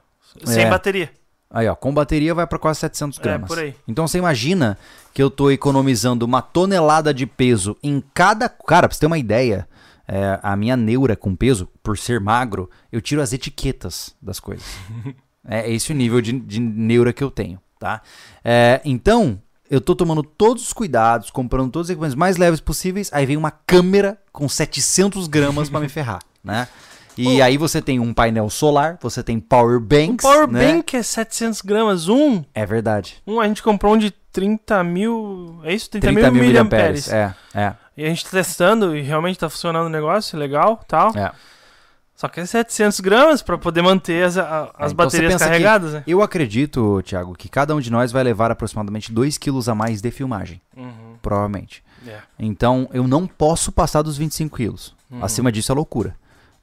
Sem 0.44 0.66
É. 0.66 0.70
bateria. 0.70 1.10
Aí, 1.56 1.70
ó, 1.70 1.74
com 1.74 1.94
bateria 1.94 2.36
vai 2.36 2.46
para 2.46 2.60
quase 2.60 2.82
700 2.82 3.18
É, 3.18 3.22
gramas. 3.22 3.48
por 3.48 3.58
aí. 3.58 3.74
Então 3.88 4.06
você 4.06 4.18
imagina 4.18 4.78
que 5.14 5.24
eu 5.24 5.32
tô 5.32 5.50
economizando 5.50 6.26
uma 6.26 6.42
tonelada 6.42 7.14
de 7.14 7.26
peso 7.26 7.78
em 7.82 8.04
cada. 8.14 8.50
Cara, 8.50 8.90
pra 8.90 8.94
você 8.94 9.00
ter 9.00 9.06
uma 9.06 9.18
ideia, 9.18 9.66
é, 10.06 10.38
a 10.44 10.54
minha 10.58 10.76
neura 10.76 11.16
com 11.16 11.34
peso, 11.34 11.70
por 11.82 11.98
ser 11.98 12.20
magro, 12.20 12.70
eu 12.92 13.00
tiro 13.00 13.22
as 13.22 13.32
etiquetas 13.32 14.14
das 14.22 14.38
coisas. 14.38 14.66
é 15.48 15.72
esse 15.72 15.94
o 15.94 15.96
nível 15.96 16.20
de, 16.20 16.34
de 16.38 16.60
neura 16.60 17.14
que 17.14 17.24
eu 17.24 17.32
tenho, 17.32 17.58
tá? 17.80 18.02
É, 18.44 18.82
então, 18.84 19.42
eu 19.72 19.80
tô 19.80 19.96
tomando 19.96 20.24
todos 20.24 20.62
os 20.64 20.74
cuidados, 20.74 21.32
comprando 21.32 21.72
todos 21.72 21.88
os 21.88 21.90
equipamentos 21.92 22.16
mais 22.18 22.36
leves 22.36 22.60
possíveis, 22.60 23.10
aí 23.14 23.26
vem 23.26 23.38
uma 23.38 23.52
câmera 23.52 24.18
com 24.34 24.50
700 24.50 25.28
gramas 25.30 25.70
pra 25.70 25.80
me 25.80 25.88
ferrar, 25.88 26.20
né? 26.44 26.68
E 27.18 27.38
Pô. 27.38 27.44
aí 27.44 27.58
você 27.58 27.82
tem 27.82 28.00
um 28.00 28.14
painel 28.14 28.50
solar, 28.50 28.98
você 29.02 29.24
tem 29.24 29.40
power 29.40 29.78
O 29.78 29.80
banks, 29.80 30.26
Power 30.26 30.48
né? 30.48 30.74
Bank 30.74 30.96
é 30.98 31.04
700 31.04 31.62
gramas. 31.62 32.08
Um, 32.10 32.44
É 32.54 32.66
verdade. 32.66 33.22
um, 33.26 33.40
a 33.40 33.48
gente 33.48 33.64
comprou 33.64 33.94
um 33.94 33.98
de 33.98 34.12
30 34.32 34.84
mil. 34.84 35.60
É 35.64 35.74
isso? 35.74 35.90
30, 35.90 36.08
30 36.08 36.22
mil, 36.32 36.34
mil 36.34 36.44
miliamperes. 36.48 37.12
É, 37.12 37.34
é, 37.54 37.74
E 37.96 38.04
a 38.04 38.10
gente 38.10 38.24
tá 38.26 38.32
testando 38.32 38.96
e 38.98 39.02
realmente 39.02 39.40
tá 39.40 39.50
funcionando 39.50 39.86
o 39.86 39.90
negócio, 39.90 40.38
legal 40.38 40.82
tal. 40.88 41.12
é. 41.16 41.32
Só 42.18 42.30
que 42.30 42.40
é 42.40 42.46
700 42.46 43.02
gramas 43.02 43.42
pra 43.42 43.58
poder 43.58 43.82
manter 43.82 44.24
as, 44.24 44.38
a- 44.38 44.72
as 44.78 44.94
então 44.94 45.06
baterias 45.06 45.36
carregadas, 45.36 45.92
né? 45.94 46.04
Eu 46.08 46.22
acredito, 46.22 47.02
Thiago, 47.04 47.34
que 47.36 47.50
cada 47.50 47.76
um 47.76 47.82
de 47.82 47.92
nós 47.92 48.10
vai 48.10 48.24
levar 48.24 48.50
aproximadamente 48.50 49.12
2 49.12 49.38
quilos 49.38 49.68
a 49.68 49.76
mais 49.76 50.02
de 50.02 50.10
filmagem, 50.12 50.62
Uhum. 50.78 51.18
provavelmente. 51.22 51.84
É. 52.08 52.20
Então, 52.40 52.88
eu 52.94 53.06
não 53.06 53.28
posso 53.28 53.70
passar 53.70 54.02
dos 54.02 54.18
25 54.18 54.56
quilos. 54.56 54.96
Uhum. 55.12 55.26
Acima 55.26 55.52
disso 55.52 55.74
é 55.74 55.76
loucura. 55.76 56.16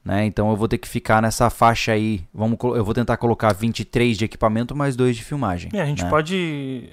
Né? 0.03 0.25
Então, 0.25 0.49
eu 0.49 0.57
vou 0.57 0.67
ter 0.67 0.77
que 0.77 0.87
ficar 0.87 1.21
nessa 1.21 1.49
faixa 1.49 1.93
aí. 1.93 2.25
Vamos, 2.33 2.57
eu 2.61 2.83
vou 2.83 2.93
tentar 2.93 3.15
colocar 3.17 3.53
23 3.53 4.17
de 4.17 4.25
equipamento 4.25 4.75
mais 4.75 4.95
2 4.95 5.15
de 5.15 5.23
filmagem. 5.23 5.71
E 5.73 5.79
a 5.79 5.85
gente 5.85 6.03
né? 6.03 6.09
pode. 6.09 6.89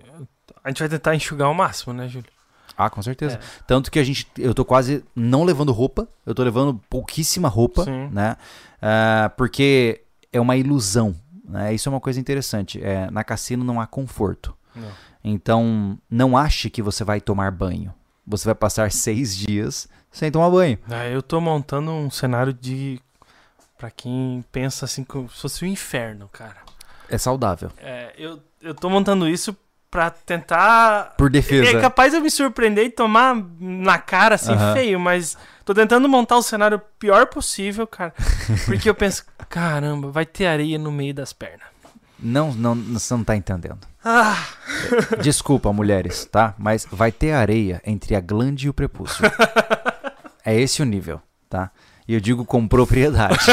A 0.62 0.68
gente 0.68 0.78
vai 0.78 0.88
tentar 0.88 1.14
enxugar 1.14 1.48
ao 1.48 1.54
máximo, 1.54 1.92
né, 1.92 2.08
Júlio? 2.08 2.30
Ah, 2.76 2.88
com 2.88 3.02
certeza. 3.02 3.36
É. 3.36 3.40
Tanto 3.66 3.90
que 3.90 3.98
a 3.98 4.04
gente, 4.04 4.26
eu 4.38 4.54
tô 4.54 4.64
quase 4.64 5.04
não 5.14 5.44
levando 5.44 5.72
roupa, 5.72 6.08
eu 6.24 6.34
tô 6.34 6.42
levando 6.42 6.80
pouquíssima 6.88 7.48
roupa, 7.48 7.84
Sim. 7.84 8.08
né? 8.12 8.36
Ah, 8.80 9.30
porque 9.36 10.02
é 10.32 10.40
uma 10.40 10.56
ilusão, 10.56 11.14
né? 11.44 11.74
Isso 11.74 11.88
é 11.88 11.90
uma 11.90 12.00
coisa 12.00 12.20
interessante. 12.20 12.82
É, 12.82 13.10
na 13.10 13.24
cassino 13.24 13.64
não 13.64 13.80
há 13.80 13.86
conforto. 13.86 14.56
Não. 14.74 14.88
Então, 15.22 15.98
não 16.08 16.36
ache 16.36 16.70
que 16.70 16.80
você 16.80 17.04
vai 17.04 17.20
tomar 17.20 17.50
banho. 17.50 17.92
Você 18.26 18.46
vai 18.46 18.54
passar 18.54 18.90
seis 18.92 19.36
dias 19.36 19.88
sem 20.10 20.30
tomar 20.30 20.50
banho. 20.50 20.78
Ah, 20.90 21.06
eu 21.06 21.22
tô 21.22 21.40
montando 21.40 21.90
um 21.90 22.10
cenário 22.10 22.52
de. 22.52 23.00
Pra 23.78 23.90
quem 23.90 24.44
pensa 24.52 24.84
assim, 24.84 25.02
como 25.04 25.30
se 25.30 25.40
fosse 25.40 25.64
o 25.64 25.66
inferno, 25.66 26.28
cara. 26.32 26.58
É 27.08 27.16
saudável. 27.16 27.70
É, 27.78 28.12
eu, 28.18 28.38
eu 28.60 28.74
tô 28.74 28.90
montando 28.90 29.26
isso 29.26 29.56
pra 29.90 30.10
tentar. 30.10 31.14
Por 31.16 31.30
defesa. 31.30 31.76
É 31.76 31.80
capaz 31.80 32.12
de 32.12 32.18
eu 32.18 32.22
me 32.22 32.30
surpreender 32.30 32.84
e 32.84 32.90
tomar 32.90 33.34
na 33.58 33.98
cara 33.98 34.34
assim 34.36 34.52
Aham. 34.52 34.74
feio, 34.74 35.00
mas 35.00 35.36
tô 35.64 35.74
tentando 35.74 36.08
montar 36.08 36.36
o 36.36 36.42
cenário 36.42 36.80
pior 36.98 37.26
possível, 37.26 37.86
cara. 37.86 38.14
Porque 38.66 38.88
eu 38.88 38.94
penso, 38.94 39.24
caramba, 39.48 40.10
vai 40.10 40.26
ter 40.26 40.46
areia 40.46 40.78
no 40.78 40.92
meio 40.92 41.14
das 41.14 41.32
pernas. 41.32 41.66
Não, 42.22 42.52
não, 42.52 42.74
você 42.76 43.14
não 43.14 43.24
tá 43.24 43.34
entendendo. 43.34 43.78
Ah, 44.04 44.36
Desculpa, 45.22 45.72
mulheres, 45.72 46.26
tá? 46.26 46.54
Mas 46.58 46.86
vai 46.90 47.10
ter 47.10 47.32
areia 47.32 47.80
entre 47.84 48.14
a 48.14 48.20
glande 48.20 48.66
e 48.66 48.70
o 48.70 48.74
prepúcio. 48.74 49.24
É 50.44 50.58
esse 50.58 50.82
o 50.82 50.84
nível, 50.84 51.20
tá? 51.48 51.70
E 52.06 52.14
eu 52.14 52.20
digo 52.20 52.44
com 52.44 52.66
propriedade. 52.66 53.38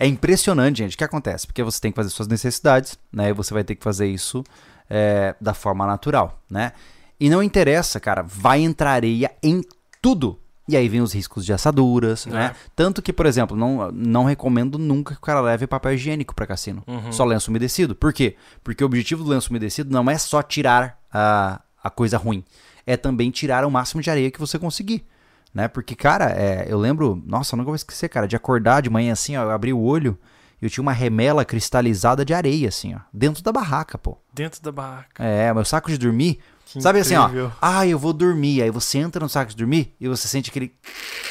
é 0.00 0.06
impressionante, 0.06 0.78
gente. 0.78 0.94
O 0.94 0.98
que 0.98 1.04
acontece? 1.04 1.46
Porque 1.46 1.62
você 1.62 1.80
tem 1.80 1.92
que 1.92 1.96
fazer 1.96 2.10
suas 2.10 2.28
necessidades, 2.28 2.98
né? 3.12 3.28
E 3.28 3.32
você 3.32 3.52
vai 3.52 3.62
ter 3.62 3.74
que 3.74 3.84
fazer 3.84 4.06
isso 4.06 4.42
é, 4.88 5.34
da 5.40 5.52
forma 5.52 5.86
natural, 5.86 6.40
né? 6.50 6.72
E 7.20 7.28
não 7.28 7.42
interessa, 7.42 8.00
cara. 8.00 8.22
Vai 8.22 8.60
entrar 8.60 8.92
areia 8.92 9.30
em 9.42 9.62
tudo. 10.00 10.40
E 10.66 10.78
aí 10.78 10.88
vem 10.88 11.02
os 11.02 11.12
riscos 11.12 11.44
de 11.44 11.52
assaduras, 11.52 12.24
né? 12.24 12.54
Tanto 12.74 13.02
que, 13.02 13.12
por 13.12 13.26
exemplo, 13.26 13.54
não, 13.54 13.92
não 13.92 14.24
recomendo 14.24 14.78
nunca 14.78 15.12
que 15.12 15.18
o 15.18 15.22
cara 15.22 15.42
leve 15.42 15.66
papel 15.66 15.92
higiênico 15.92 16.34
para 16.34 16.46
cassino. 16.46 16.82
Só 17.12 17.22
lenço 17.24 17.50
umedecido. 17.50 17.94
Por 17.94 18.14
quê? 18.14 18.34
Porque 18.62 18.82
o 18.82 18.86
objetivo 18.86 19.22
do 19.22 19.28
lenço 19.28 19.50
umedecido 19.50 19.92
não 19.92 20.10
é 20.10 20.16
só 20.16 20.42
tirar 20.42 20.98
a, 21.12 21.60
a 21.82 21.90
coisa 21.90 22.16
ruim. 22.16 22.42
É 22.86 22.96
também 22.96 23.30
tirar 23.30 23.64
o 23.64 23.70
máximo 23.70 24.02
de 24.02 24.10
areia 24.10 24.30
que 24.30 24.38
você 24.40 24.58
conseguir. 24.58 25.04
Né? 25.52 25.68
Porque, 25.68 25.94
cara, 25.94 26.30
é, 26.30 26.66
eu 26.68 26.78
lembro... 26.78 27.22
Nossa, 27.26 27.54
eu 27.54 27.56
nunca 27.56 27.68
vou 27.68 27.76
esquecer, 27.76 28.08
cara. 28.08 28.26
De 28.26 28.36
acordar 28.36 28.82
de 28.82 28.90
manhã 28.90 29.12
assim, 29.12 29.36
ó. 29.36 29.42
Eu 29.42 29.50
abri 29.50 29.72
o 29.72 29.80
olho 29.80 30.18
e 30.60 30.66
eu 30.66 30.70
tinha 30.70 30.82
uma 30.82 30.92
remela 30.92 31.44
cristalizada 31.44 32.24
de 32.24 32.34
areia, 32.34 32.68
assim, 32.68 32.94
ó. 32.94 32.98
Dentro 33.12 33.42
da 33.42 33.52
barraca, 33.52 33.96
pô. 33.96 34.18
dentro 34.32 34.60
da 34.62 34.72
barraca. 34.72 35.22
É, 35.22 35.52
meu 35.54 35.64
saco 35.64 35.90
de 35.90 35.98
dormir... 35.98 36.40
Que 36.66 36.80
Sabe 36.80 36.98
assim, 36.98 37.14
incrível. 37.14 37.52
ó. 37.54 37.58
Ah, 37.60 37.86
eu 37.86 37.98
vou 37.98 38.12
dormir. 38.12 38.62
Aí 38.62 38.70
você 38.70 38.98
entra 38.98 39.22
no 39.22 39.28
saco 39.28 39.50
de 39.50 39.56
dormir 39.56 39.94
e 40.00 40.08
você 40.08 40.26
sente 40.26 40.50
aquele. 40.50 40.74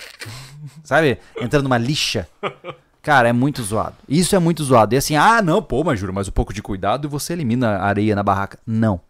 Sabe? 0.85 1.17
Entrando 1.41 1.63
numa 1.63 1.77
lixa. 1.77 2.29
Cara, 3.01 3.27
é 3.27 3.33
muito 3.33 3.61
zoado. 3.63 3.95
Isso 4.07 4.35
é 4.35 4.39
muito 4.39 4.63
zoado. 4.63 4.93
E 4.95 4.97
assim, 4.97 5.15
ah, 5.15 5.41
não, 5.41 5.61
pô, 5.61 5.83
mas 5.83 5.99
juro, 5.99 6.13
mas 6.13 6.27
um 6.29 6.31
pouco 6.31 6.53
de 6.53 6.61
cuidado 6.61 7.07
e 7.07 7.09
você 7.09 7.33
elimina 7.33 7.77
a 7.77 7.85
areia 7.85 8.15
na 8.15 8.23
barraca. 8.23 8.57
Não. 8.65 9.01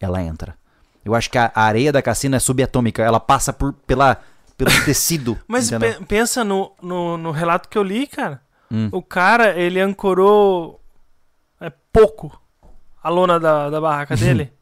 Ela 0.00 0.22
entra. 0.22 0.54
Eu 1.04 1.14
acho 1.14 1.30
que 1.30 1.38
a 1.38 1.50
areia 1.54 1.90
da 1.92 2.00
cassina 2.02 2.36
é 2.36 2.40
subatômica. 2.40 3.02
Ela 3.02 3.18
passa 3.20 3.52
por, 3.52 3.72
pela, 3.72 4.16
pelo 4.56 4.70
tecido. 4.84 5.38
Mas 5.48 5.70
pe- 5.70 6.04
pensa 6.06 6.44
no, 6.44 6.72
no, 6.80 7.16
no 7.16 7.30
relato 7.30 7.68
que 7.68 7.76
eu 7.78 7.82
li, 7.82 8.06
cara. 8.06 8.40
Hum. 8.70 8.88
O 8.92 9.02
cara, 9.02 9.58
ele 9.58 9.80
ancorou 9.80 10.80
é, 11.60 11.70
pouco 11.92 12.40
a 13.02 13.08
lona 13.08 13.38
da, 13.40 13.68
da 13.68 13.80
barraca 13.80 14.14
dele. 14.16 14.52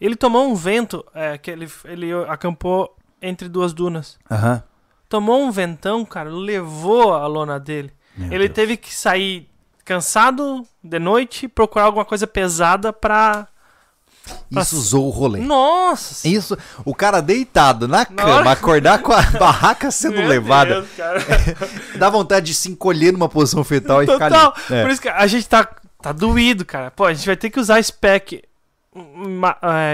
ele 0.00 0.14
tomou 0.16 0.46
um 0.48 0.54
vento, 0.54 1.04
é, 1.14 1.36
que 1.36 1.50
ele, 1.50 1.68
ele 1.84 2.12
acampou 2.28 2.96
entre 3.20 3.48
duas 3.48 3.72
dunas. 3.72 4.18
Aham. 4.30 4.62
Tomou 5.08 5.40
um 5.42 5.50
ventão, 5.50 6.04
cara, 6.04 6.30
levou 6.30 7.14
a 7.14 7.26
lona 7.26 7.58
dele. 7.60 7.92
Meu 8.16 8.32
ele 8.32 8.48
Deus. 8.48 8.54
teve 8.54 8.76
que 8.76 8.94
sair 8.94 9.48
cansado 9.84 10.66
de 10.82 10.98
noite, 10.98 11.46
procurar 11.48 11.84
alguma 11.84 12.04
coisa 12.04 12.26
pesada 12.26 12.92
pra. 12.92 13.46
Isso 14.50 14.76
usou 14.76 15.06
o 15.06 15.10
rolê. 15.10 15.40
Nossa! 15.40 16.26
Isso, 16.28 16.56
o 16.84 16.94
cara 16.94 17.20
deitado 17.20 17.86
na 17.88 18.04
cama, 18.06 18.34
hora- 18.36 18.50
acordar 18.52 18.98
com 19.00 19.12
a 19.12 19.22
barraca 19.38 19.90
sendo 19.90 20.16
Meu 20.18 20.28
levada, 20.28 20.74
Deus, 20.82 20.88
cara. 20.96 21.24
dá 21.98 22.08
vontade 22.10 22.46
de 22.46 22.54
se 22.54 22.70
encolher 22.70 23.12
numa 23.12 23.28
posição 23.28 23.62
fetal 23.64 24.02
e 24.02 24.06
ficar 24.06 24.30
Total. 24.30 24.54
ali. 24.68 24.78
É. 24.78 24.82
Por 24.82 24.90
isso 24.90 25.00
que 25.02 25.08
a 25.08 25.26
gente 25.26 25.48
tá, 25.48 25.68
tá 26.00 26.12
doído, 26.12 26.64
cara. 26.64 26.90
Pô, 26.90 27.04
a 27.04 27.14
gente 27.14 27.26
vai 27.26 27.36
ter 27.36 27.50
que 27.50 27.60
usar 27.60 27.82
spec 27.82 28.34
é, 28.36 28.42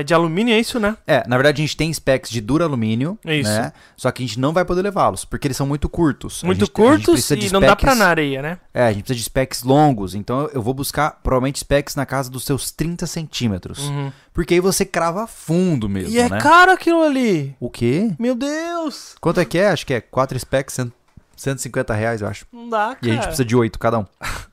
de 0.04 0.14
alumínio, 0.14 0.54
é 0.54 0.58
isso, 0.60 0.78
né? 0.80 0.96
É, 1.06 1.26
na 1.26 1.36
verdade 1.36 1.60
a 1.60 1.64
gente 1.64 1.76
tem 1.76 1.92
specs 1.92 2.30
de 2.30 2.40
duralumínio, 2.40 3.18
Isso. 3.24 3.50
né? 3.50 3.72
Só 3.96 4.10
que 4.10 4.22
a 4.22 4.26
gente 4.26 4.38
não 4.38 4.52
vai 4.52 4.64
poder 4.64 4.82
levá-los, 4.82 5.24
porque 5.24 5.46
eles 5.46 5.56
são 5.56 5.66
muito 5.66 5.88
curtos. 5.88 6.42
Muito 6.42 6.60
gente- 6.60 6.70
curtos 6.72 7.30
e 7.30 7.52
não 7.52 7.60
dá 7.60 7.74
pra 7.76 7.90
specs- 7.90 7.98
na 7.98 8.06
areia, 8.08 8.42
né? 8.42 8.58
É, 8.72 8.84
a 8.84 8.92
gente 8.92 9.02
precisa 9.04 9.18
de 9.18 9.24
specs 9.24 9.62
longos, 9.62 10.14
então 10.14 10.48
eu 10.52 10.62
vou 10.62 10.74
buscar 10.74 11.18
provavelmente 11.22 11.58
specs 11.60 11.94
na 11.96 12.06
casa 12.06 12.30
dos 12.30 12.44
seus 12.44 12.70
30 12.70 13.06
centímetros. 13.06 13.88
Uhum. 13.88 14.12
Porque 14.32 14.54
aí 14.54 14.60
você 14.60 14.84
crava 14.84 15.26
fundo 15.26 15.88
mesmo, 15.88 16.10
E 16.14 16.18
é 16.18 16.28
né? 16.28 16.38
caro 16.40 16.72
aquilo 16.72 17.02
ali. 17.02 17.54
O 17.60 17.68
quê? 17.68 18.12
Meu 18.18 18.34
Deus. 18.34 19.14
Quanto 19.20 19.40
é 19.40 19.44
que 19.44 19.58
é? 19.58 19.68
Acho 19.70 19.86
que 19.86 19.94
é 19.94 20.00
4 20.00 20.38
specs, 20.38 20.74
cento- 20.74 20.92
150 21.36 21.92
reais, 21.94 22.20
eu 22.22 22.28
acho. 22.28 22.46
Não 22.52 22.68
dá, 22.68 22.94
cara. 22.94 22.98
E 23.02 23.10
a 23.10 23.14
gente 23.14 23.22
precisa 23.24 23.44
de 23.44 23.56
8 23.56 23.78
cada 23.78 23.98
um. 23.98 24.06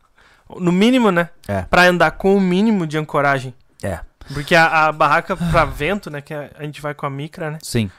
No 0.60 0.72
mínimo, 0.72 1.12
né? 1.12 1.30
É. 1.48 1.62
Pra 1.62 1.84
andar 1.84 2.10
com 2.12 2.36
o 2.36 2.42
mínimo 2.42 2.88
de 2.88 2.98
ancoragem. 2.98 3.54
É, 3.84 4.00
Porque 4.34 4.56
a, 4.56 4.88
a 4.88 4.92
barraca 4.92 5.36
pra 5.36 5.66
vento, 5.66 6.10
né? 6.10 6.22
Que 6.22 6.34
a 6.34 6.52
a 6.58 6.64
gente 6.64 6.82
vai 6.82 6.94
com 6.94 7.06
a 7.06 7.10
micra, 7.10 7.52
né? 7.52 7.60
sim. 7.64 7.90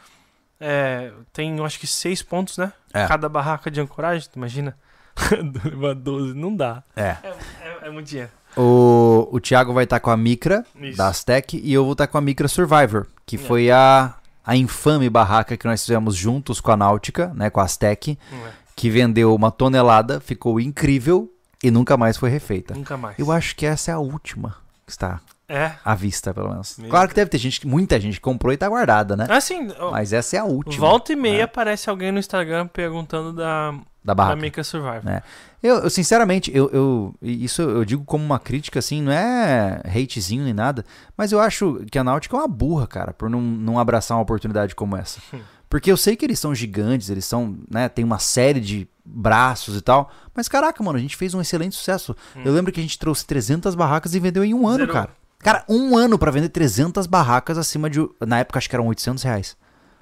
É, 0.63 1.11
tem, 1.33 1.57
eu 1.57 1.65
acho 1.65 1.81
que 1.81 1.87
seis 1.87 2.23
pontos, 2.23 2.59
né? 2.59 2.71
É. 2.93 3.07
Cada 3.07 3.31
barraca 3.31 3.71
de 3.71 3.81
ancoragem, 3.81 4.29
tu 4.31 4.37
imagina? 4.37 4.77
Levar 5.65 5.95
12, 5.95 6.35
não 6.35 6.55
dá. 6.55 6.83
É. 6.95 7.17
É, 7.23 7.35
é, 7.63 7.79
é 7.87 7.91
muito 7.91 8.09
dinheiro. 8.09 8.31
O, 8.57 9.29
o 9.33 9.41
Thiago 9.41 9.73
vai 9.73 9.85
estar 9.85 10.01
com 10.01 10.11
a 10.11 10.17
Micra 10.17 10.65
Isso. 10.79 10.99
da 10.99 11.09
Aztec 11.09 11.57
e 11.57 11.73
eu 11.73 11.85
vou 11.85 11.93
estar 11.93 12.07
com 12.09 12.19
a 12.19 12.21
Micra 12.21 12.47
Survivor, 12.49 13.07
que 13.25 13.37
É. 13.37 13.39
foi 13.39 13.71
a, 13.71 14.15
a 14.45 14.55
infame 14.57 15.09
barraca 15.09 15.57
que 15.57 15.67
nós 15.67 15.81
fizemos 15.81 16.15
juntos 16.15 16.61
com 16.61 16.71
a 16.73 16.77
Náutica, 16.77 17.33
né, 17.35 17.49
com 17.49 17.61
a 17.61 17.65
Aztec, 17.65 18.19
é. 18.31 18.51
que 18.77 18.91
vendeu 18.91 19.35
uma 19.35 19.51
tonelada, 19.51 20.21
ficou 20.21 20.61
incrível 20.61 21.33
e 21.63 21.71
nunca 21.71 21.97
mais 21.97 22.17
foi 22.19 22.29
refeita. 22.29 22.75
Nunca 22.75 22.97
mais. 22.99 23.19
Eu 23.19 23.31
acho 23.33 23.55
que 23.57 23.65
essa 23.65 23.93
é 23.93 23.95
a 23.95 23.99
última 23.99 24.57
que 24.85 24.93
está 24.93 25.21
É. 25.51 25.73
à 25.85 25.95
vista, 25.97 26.33
pelo 26.33 26.49
menos. 26.51 26.77
Meu 26.79 26.89
Claro 26.89 27.09
que 27.09 27.15
deve 27.15 27.29
ter 27.29 27.39
gente, 27.39 27.67
muita 27.67 27.99
gente 27.99 28.15
que 28.15 28.21
comprou 28.21 28.53
e 28.53 28.57
tá 28.57 28.69
guardada, 28.69 29.17
né? 29.17 29.27
Assim, 29.29 29.69
Mas 29.91 30.13
essa 30.13 30.37
é 30.37 30.39
a 30.39 30.45
última 30.45 30.87
volta 30.87 31.13
e 31.13 31.17
meia 31.17 31.41
é. 31.41 31.43
aparece 31.43 31.91
alguém 31.91 32.13
no 32.13 32.19
Instagram 32.21 32.69
perguntando 32.69 33.33
da, 33.33 33.73
da 33.73 33.79
da 34.03 34.15
barraca. 34.15 34.37
Mika 34.41 34.65
Survivor. 34.65 35.11
É. 35.11 35.23
Eu, 35.63 35.77
eu, 35.81 35.91
sinceramente, 35.91 36.51
eu, 36.55 36.71
eu- 36.73 37.15
isso 37.21 37.61
eu 37.61 37.85
digo 37.85 38.03
como 38.05 38.25
uma 38.25 38.39
crítica, 38.39 38.79
assim, 38.79 39.03
não 39.03 39.13
é 39.13 39.83
hatezinho 39.85 40.45
nem 40.45 40.55
nada, 40.55 40.85
mas 41.17 41.33
eu 41.33 41.41
acho 41.41 41.85
que 41.91 41.99
a 41.99 42.05
Náutica 42.05 42.37
é 42.37 42.41
uma 42.41 42.49
burra, 42.49 42.87
cara, 42.87 43.13
por 43.13 43.29
não, 43.29 43.41
não 43.41 43.79
abraçar 43.79 44.17
uma 44.17 44.23
oportunidade 44.23 44.75
como 44.75 44.97
essa. 44.97 45.21
Porque 45.69 45.93
eu 45.93 45.97
sei 45.97 46.17
que 46.17 46.25
eles 46.25 46.39
são 46.39 46.55
gigantes, 46.55 47.11
eles 47.11 47.25
são, 47.25 47.59
né, 47.71 47.89
tem 47.89 48.05
uma 48.05 48.19
série 48.19 48.59
de 48.59 48.89
braços 49.05 49.77
e 49.77 49.81
tal, 49.81 50.11
mas 50.35 50.49
caraca, 50.49 50.83
mano, 50.83 50.99
a 50.99 51.01
gente 51.01 51.17
fez 51.17 51.35
um 51.35 51.41
excelente 51.41 51.77
sucesso. 51.77 52.17
Eu 52.45 52.53
lembro 52.53 52.73
que 52.73 52.81
a 52.81 52.83
gente 52.83 52.99
trouxe 52.99 53.27
300 53.27 53.75
barracas 53.75 54.15
e 54.15 54.21
vendeu 54.21 54.43
em 54.45 54.55
um 54.55 54.67
ano, 54.67 54.79
Zerou. 54.79 54.95
cara. 54.95 55.11
Cara, 55.41 55.65
um 55.69 55.97
ano 55.97 56.19
pra 56.19 56.31
vender 56.31 56.49
300 56.51 57.07
barracas 57.07 57.57
acima 57.59 57.89
de, 57.89 58.07
na 58.27 58.39
época 58.41 58.59
acho 58.59 58.69
que 58.69 58.77
eram 58.77 58.87
800 58.89 59.23
reais. 59.23 59.57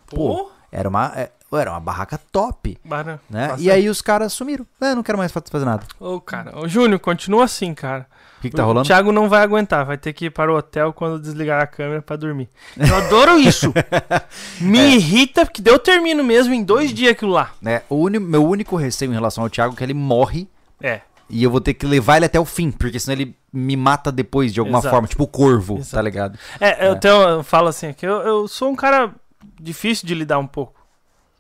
Pô, 0.07 0.51
era 0.73 0.89
uma, 0.89 1.13
é, 1.15 1.31
era 1.53 1.71
uma 1.71 1.81
barraca 1.81 2.19
top. 2.33 2.77
Bara- 2.85 3.21
Né? 3.31 3.49
bastante. 3.49 3.63
E 3.63 3.71
aí 3.71 3.89
os 3.89 4.03
caras 4.03 4.33
sumiram. 4.33 4.67
É, 4.81 4.95
não 4.95 5.03
quero 5.03 5.17
mais 5.19 5.31
fa- 5.31 5.43
fazer 5.49 5.65
nada. 5.65 5.85
Ô, 6.01 6.21
cara. 6.21 6.59
Ô, 6.59 6.67
Júnior, 6.67 6.99
continua 6.99 7.45
assim, 7.45 7.73
cara. 7.73 8.07
O 8.39 8.41
que, 8.41 8.51
que 8.51 8.57
tá 8.57 8.63
o 8.63 8.67
rolando? 8.67 8.87
Thiago 8.87 9.11
não 9.13 9.29
vai 9.29 9.43
aguentar, 9.43 9.85
vai 9.85 9.99
ter 9.99 10.13
que 10.13 10.27
ir 10.27 10.31
para 10.31 10.53
o 10.53 10.57
hotel 10.57 10.93
quando 10.93 11.21
desligar 11.21 11.61
a 11.61 11.67
câmera 11.67 12.01
pra 12.01 12.15
dormir. 12.17 12.49
Eu 12.77 12.97
adoro 12.97 13.39
isso. 13.39 13.73
Me 14.61 14.79
É. 14.79 14.91
irrita, 14.95 15.45
porque 15.45 15.61
daí 15.61 15.75
eu 15.75 15.79
termino 15.79 16.23
mesmo 16.23 16.55
em 16.55 16.63
dois 16.63 16.93
dias 16.93 17.13
aquilo 17.13 17.33
lá. 17.33 17.51
né? 17.61 17.83
O 17.89 18.09
meu 18.09 18.45
único 18.47 18.77
receio 18.77 19.11
em 19.11 19.15
relação 19.15 19.43
ao 19.43 19.51
Thiago 19.51 19.75
é 19.75 19.77
que 19.77 19.83
ele 19.85 19.95
morre 19.95 20.49
É. 20.81 21.01
e 21.31 21.43
eu 21.43 21.51
vou 21.51 21.61
ter 21.61 21.75
que 21.75 21.87
levar 21.87 22.17
ele 22.17 22.27
até 22.27 22.39
o 22.41 22.45
fim, 22.45 22.71
porque 22.71 22.99
senão 22.99 23.19
ele 23.21 23.37
me 23.53 23.77
mata 23.77 24.11
depois 24.13 24.53
de 24.53 24.61
alguma 24.61 24.79
Exato. 24.79 24.93
forma, 24.95 25.09
tipo 25.09 25.25
o 25.25 25.29
corvo, 25.29 25.79
Exato. 25.79 25.95
tá 25.97 26.03
ligado? 26.03 26.39
É, 26.61 26.89
eu, 26.89 26.97
tenho, 26.99 27.15
eu 27.29 27.43
falo 27.43 27.69
assim, 27.69 27.93
que 27.93 28.07
eu, 28.07 28.17
eu 28.21 28.49
sou 28.49 28.71
um 28.71 28.77
cara 28.77 29.13
difícil 29.61 30.07
de 30.07 30.15
lidar 30.15 30.39
um 30.39 30.47
pouco. 30.47 30.75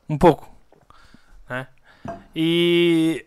Um 0.09 0.16
pouco. 0.19 0.48
Né? 1.48 1.66
E 2.35 3.24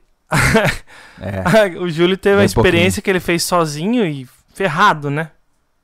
É. 1.19 1.77
o 1.79 1.89
Júlio 1.89 2.17
teve 2.17 2.35
Bem 2.37 2.41
a 2.43 2.45
experiência 2.45 3.01
que 3.01 3.09
ele 3.09 3.19
fez 3.19 3.43
sozinho 3.43 4.05
e 4.05 4.27
ferrado, 4.53 5.09
né? 5.09 5.31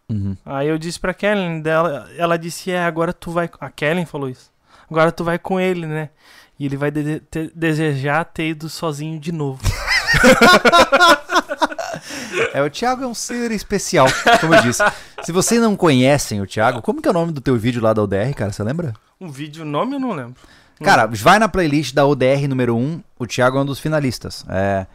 Uhum. 0.09 0.37
Aí 0.45 0.67
eu 0.69 0.77
disse 0.77 0.99
pra 0.99 1.13
Kellen 1.13 1.61
dela, 1.61 2.09
ela 2.17 2.37
disse: 2.37 2.71
"É, 2.71 2.83
agora 2.85 3.11
tu 3.11 3.29
vai, 3.31 3.49
a 3.59 3.69
Kellen 3.69 4.05
falou 4.05 4.29
isso. 4.29 4.49
Agora 4.89 5.11
tu 5.11 5.23
vai 5.23 5.37
com 5.37 5.59
ele, 5.59 5.85
né? 5.85 6.09
E 6.57 6.65
ele 6.65 6.77
vai 6.77 6.89
de- 6.89 7.19
te- 7.19 7.51
desejar 7.53 8.23
ter 8.23 8.47
ido 8.47 8.69
sozinho 8.69 9.19
de 9.19 9.31
novo. 9.33 9.61
É, 12.53 12.61
o 12.61 12.69
Thiago 12.69 13.03
é 13.03 13.07
um 13.07 13.13
ser 13.13 13.51
especial, 13.51 14.07
como 14.39 14.53
eu 14.55 14.61
disse. 14.61 14.83
Se 15.23 15.31
vocês 15.31 15.59
não 15.61 15.75
conhecem 15.75 16.41
o 16.41 16.45
Thiago, 16.47 16.81
como 16.81 17.01
que 17.01 17.07
é 17.07 17.11
o 17.11 17.13
nome 17.13 17.31
do 17.31 17.41
teu 17.41 17.55
vídeo 17.57 17.81
lá 17.81 17.93
da 17.93 18.01
ODR, 18.03 18.33
cara? 18.35 18.51
Você 18.51 18.63
lembra? 18.63 18.93
Um 19.19 19.29
vídeo, 19.29 19.65
nome 19.65 19.95
eu 19.95 19.99
não 19.99 20.11
lembro. 20.13 20.35
Cara, 20.83 21.07
vai 21.07 21.39
na 21.39 21.49
playlist 21.49 21.93
da 21.93 22.05
ODR 22.05 22.47
número 22.47 22.75
1, 22.75 23.01
o 23.17 23.25
Thiago 23.25 23.57
é 23.57 23.61
um 23.61 23.65
dos 23.65 23.79
finalistas. 23.79 24.45
É, 24.47 24.85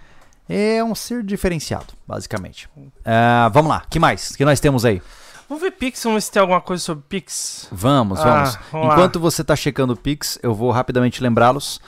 é 0.48 0.84
um 0.84 0.94
ser 0.94 1.22
diferenciado, 1.24 1.86
basicamente. 2.06 2.68
É, 3.04 3.48
vamos 3.52 3.68
lá, 3.70 3.82
que 3.90 3.98
mais? 3.98 4.30
O 4.30 4.36
que 4.36 4.44
nós 4.44 4.60
temos 4.60 4.84
aí? 4.84 5.02
Vamos 5.48 5.62
ver 5.62 5.72
Pix, 5.72 6.02
vamos 6.04 6.16
ver 6.16 6.20
se 6.22 6.30
tem 6.32 6.40
alguma 6.40 6.60
coisa 6.60 6.82
sobre 6.82 7.04
Pix. 7.08 7.68
Vamos, 7.70 8.20
Ah, 8.20 8.24
vamos. 8.24 8.58
vamos 8.70 8.86
lá. 8.88 8.94
Enquanto 8.94 9.18
você 9.20 9.42
tá 9.44 9.54
checando 9.56 9.92
o 9.92 9.96
Pix, 9.96 10.38
eu 10.42 10.54
vou 10.54 10.70
rapidamente 10.70 11.22
lembrá-los 11.22 11.80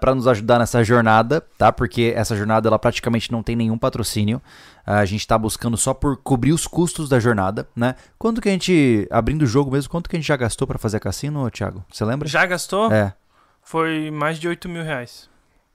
para 0.00 0.14
nos 0.14 0.26
ajudar 0.26 0.58
nessa 0.58 0.84
jornada, 0.84 1.40
tá? 1.56 1.72
Porque 1.72 2.12
essa 2.16 2.36
jornada 2.36 2.68
ela 2.68 2.78
praticamente 2.78 3.32
não 3.32 3.42
tem 3.42 3.56
nenhum 3.56 3.78
patrocínio. 3.78 4.40
Ah, 4.84 4.98
a 4.98 5.04
gente 5.04 5.26
tá 5.26 5.38
buscando 5.38 5.76
só 5.76 5.94
por 5.94 6.16
cobrir 6.16 6.52
os 6.52 6.66
custos 6.66 7.08
da 7.08 7.20
jornada, 7.20 7.68
né? 7.74 7.94
Quanto 8.18 8.40
que 8.40 8.48
a 8.48 8.52
gente, 8.52 9.06
abrindo 9.10 9.42
o 9.42 9.46
jogo 9.46 9.70
mesmo, 9.70 9.90
quanto 9.90 10.10
que 10.10 10.16
a 10.16 10.18
gente 10.18 10.28
já 10.28 10.36
gastou 10.36 10.66
para 10.66 10.78
fazer 10.78 11.00
cassino, 11.00 11.48
Thiago? 11.50 11.84
Você 11.90 12.04
lembra? 12.04 12.28
Já 12.28 12.44
gastou? 12.44 12.92
É. 12.92 13.14
Foi 13.62 14.10
mais 14.10 14.38
de 14.38 14.48
8 14.48 14.68
mil 14.68 14.82
reais. 14.82 15.30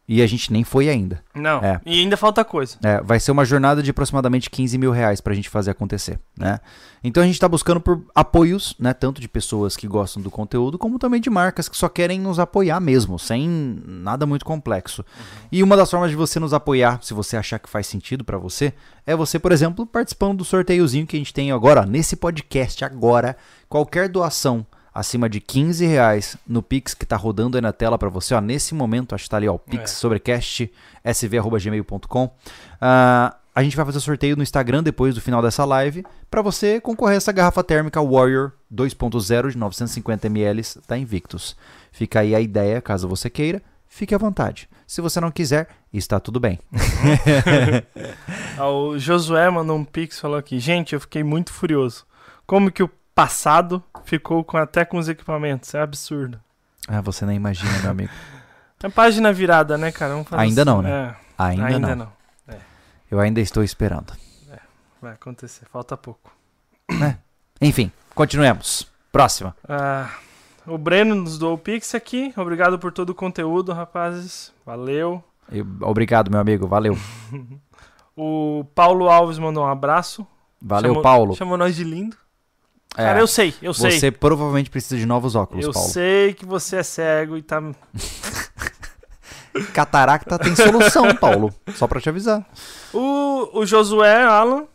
E 0.07 0.21
a 0.21 0.27
gente 0.27 0.53
nem 0.53 0.63
foi 0.63 0.88
ainda. 0.88 1.21
Não. 1.35 1.59
É. 1.59 1.81
E 1.85 1.99
ainda 1.99 2.15
falta 2.15 2.45
coisa. 2.45 2.77
É, 2.81 3.01
vai 3.01 3.19
ser 3.19 3.31
uma 3.31 3.43
jornada 3.43 3.84
de 3.84 3.91
aproximadamente 3.91 4.49
15 4.49 4.77
mil 4.77 4.91
reais 4.91 5.19
pra 5.19 5.34
gente 5.34 5.49
fazer 5.49 5.71
acontecer, 5.71 6.17
né? 6.38 6.61
Então 7.03 7.21
a 7.21 7.25
gente 7.25 7.38
tá 7.38 7.47
buscando 7.47 7.81
por 7.81 8.01
apoios, 8.15 8.73
né? 8.79 8.93
Tanto 8.93 9.19
de 9.19 9.27
pessoas 9.27 9.75
que 9.75 9.85
gostam 9.85 10.23
do 10.23 10.31
conteúdo, 10.31 10.77
como 10.77 10.97
também 10.97 11.19
de 11.19 11.29
marcas 11.29 11.67
que 11.67 11.75
só 11.75 11.89
querem 11.89 12.21
nos 12.21 12.39
apoiar 12.39 12.79
mesmo, 12.79 13.19
sem 13.19 13.49
nada 13.85 14.25
muito 14.25 14.45
complexo. 14.45 15.03
E 15.51 15.61
uma 15.61 15.75
das 15.75 15.91
formas 15.91 16.09
de 16.09 16.15
você 16.15 16.39
nos 16.39 16.53
apoiar, 16.53 16.99
se 17.03 17.13
você 17.13 17.35
achar 17.35 17.59
que 17.59 17.69
faz 17.69 17.85
sentido 17.85 18.23
pra 18.23 18.38
você, 18.38 18.73
é 19.05 19.13
você, 19.13 19.38
por 19.38 19.51
exemplo, 19.51 19.85
participando 19.85 20.38
do 20.38 20.45
sorteiozinho 20.45 21.05
que 21.05 21.17
a 21.17 21.19
gente 21.19 21.34
tem 21.34 21.51
agora, 21.51 21.85
nesse 21.85 22.15
podcast 22.15 22.85
agora. 22.85 23.35
Qualquer 23.67 24.07
doação 24.07 24.65
acima 24.99 25.30
de 25.30 25.40
15 25.40 25.86
reais 25.86 26.36
no 26.48 26.61
Pix 26.64 26.94
que 26.94 27.06
tá 27.06 27.15
rodando 27.15 27.56
aí 27.57 27.61
na 27.61 27.72
tela 27.72 27.98
pra 27.98 28.10
você, 28.10 28.34
ó, 28.34 28.41
nesse 28.41 28.74
momento, 28.74 29.14
acho 29.14 29.26
que 29.26 29.30
tá 29.30 29.38
ali, 29.38 29.48
ó, 29.48 29.53
o 29.56 29.60
Pix 29.60 29.91
É. 29.91 29.95
sobrecast 29.95 30.72
sv@gmail.com. 31.03 32.32
Ah, 32.82 33.36
a 33.53 33.64
gente 33.64 33.76
vai 33.76 33.86
fazer 33.86 33.99
sorteio 33.99 34.36
no 34.36 34.44
Instagram 34.44 34.84
depois 34.84 35.15
do 35.15 35.22
final 35.22 35.41
dessa 35.41 35.65
live 35.65 36.06
pra 36.30 36.41
você 36.41 36.80
concorrer 36.82 37.15
a 37.15 37.18
essa 37.18 37.32
garrafa 37.32 37.64
térmica 37.64 38.02
Warrior 38.02 38.52
2.0 38.74 39.52
de 39.52 39.57
950 39.57 40.28
ml 40.28 40.61
da 40.88 40.98
Invictus. 40.98 41.56
Fica 41.91 42.19
aí 42.19 42.36
a 42.36 42.40
ideia, 42.40 42.82
caso 42.82 43.07
você 43.07 43.30
queira, 43.30 43.61
fique 43.88 44.14
à 44.14 44.18
vontade. 44.18 44.69
Se 44.86 45.02
você 45.02 45.19
não 45.19 45.32
quiser, 45.32 45.68
está 45.91 46.19
tudo 46.19 46.40
bem. 46.40 46.60
Ah, 48.57 48.68
O 48.69 48.98
Josué 48.98 49.49
mandou 49.49 49.78
um 49.78 49.84
pix 49.86 50.18
e 50.18 50.22
falou 50.22 50.38
aqui. 50.38 50.60
Gente, 50.60 50.94
eu 50.94 50.99
fiquei 50.99 51.24
muito 51.24 51.52
furioso. 51.52 52.06
Como 52.45 52.72
que 52.72 52.82
o 52.84 52.90
passado 53.18 53.84
ficou 54.06 54.44
com, 54.44 54.57
até 54.57 54.85
com 54.85 54.98
os 54.99 55.10
equipamentos? 55.10 55.73
É 55.73 55.81
absurdo. 55.81 56.39
Ah, 56.88 57.02
você 57.02 57.26
nem 57.26 57.35
imagina, 57.35 57.80
meu 57.80 57.91
amigo. 57.91 58.11
É 58.84 58.89
página 58.89 59.34
virada, 59.34 59.76
né, 59.76 59.91
cara? 59.91 60.14
Ainda 60.34 60.61
assim. 60.61 60.69
não, 60.69 60.84
né? 60.84 60.91
É, 60.91 61.15
Ainda, 61.35 61.65
ainda, 61.65 61.95
não. 61.95 62.06
não. 62.49 62.57
Eu 63.10 63.19
ainda 63.19 63.41
estou 63.41 63.64
esperando. 63.64 64.14
Vai 65.02 65.14
acontecer. 65.14 65.65
Falta 65.73 65.98
pouco. 65.98 66.31
Enfim, 67.60 67.91
continuemos. 68.14 68.88
Próxima. 69.11 69.56
Ah, 69.68 70.11
o 70.68 70.77
Breno 70.77 71.15
nos 71.15 71.39
doou 71.39 71.56
o 71.56 71.57
pix 71.57 71.95
aqui. 71.95 72.31
Obrigado 72.38 72.77
por 72.77 72.91
todo 72.91 73.10
o 73.10 73.15
conteúdo, 73.15 73.73
rapazes. 73.73 74.53
Valeu. 74.64 75.23
Eu- 75.52 75.65
Obrigado, 75.81 76.30
meu 76.30 76.39
amigo. 76.39 76.68
Valeu. 76.68 76.95
O 78.15 78.64
Paulo 78.76 79.10
Alves 79.10 79.38
mandou 79.39 79.64
um 79.64 79.68
abraço. 79.68 80.26
Valeu, 80.61 80.89
Chamou- 80.91 81.03
Paulo. 81.03 81.35
Chamou 81.35 81.57
nós 81.57 81.76
de 81.76 81.84
lindo. 81.84 82.15
É, 82.95 83.03
Cara, 83.03 83.19
eu 83.19 83.27
sei, 83.27 83.53
eu 83.61 83.73
sei. 83.73 83.91
você 83.91 84.11
provavelmente 84.11 84.69
precisa 84.69 84.97
de 84.97 85.05
novos 85.05 85.35
óculos, 85.35 85.65
eu 85.65 85.72
Paulo. 85.72 85.89
sei 85.89 86.34
que 86.34 86.45
você 86.45 86.77
é 86.77 86.84
cego 86.84 87.38
e 87.38 87.41
tá. 87.43 87.61
Cataracta 89.73 90.38
tem 90.38 90.55
solução, 90.55 91.15
Paulo. 91.15 91.53
Só 91.76 91.88
pra 91.88 91.99
te 91.99 92.09
avisar. 92.09 92.45
O, 92.93 93.59
o 93.59 93.65
Josué 93.65 94.23
Alan 94.23 94.65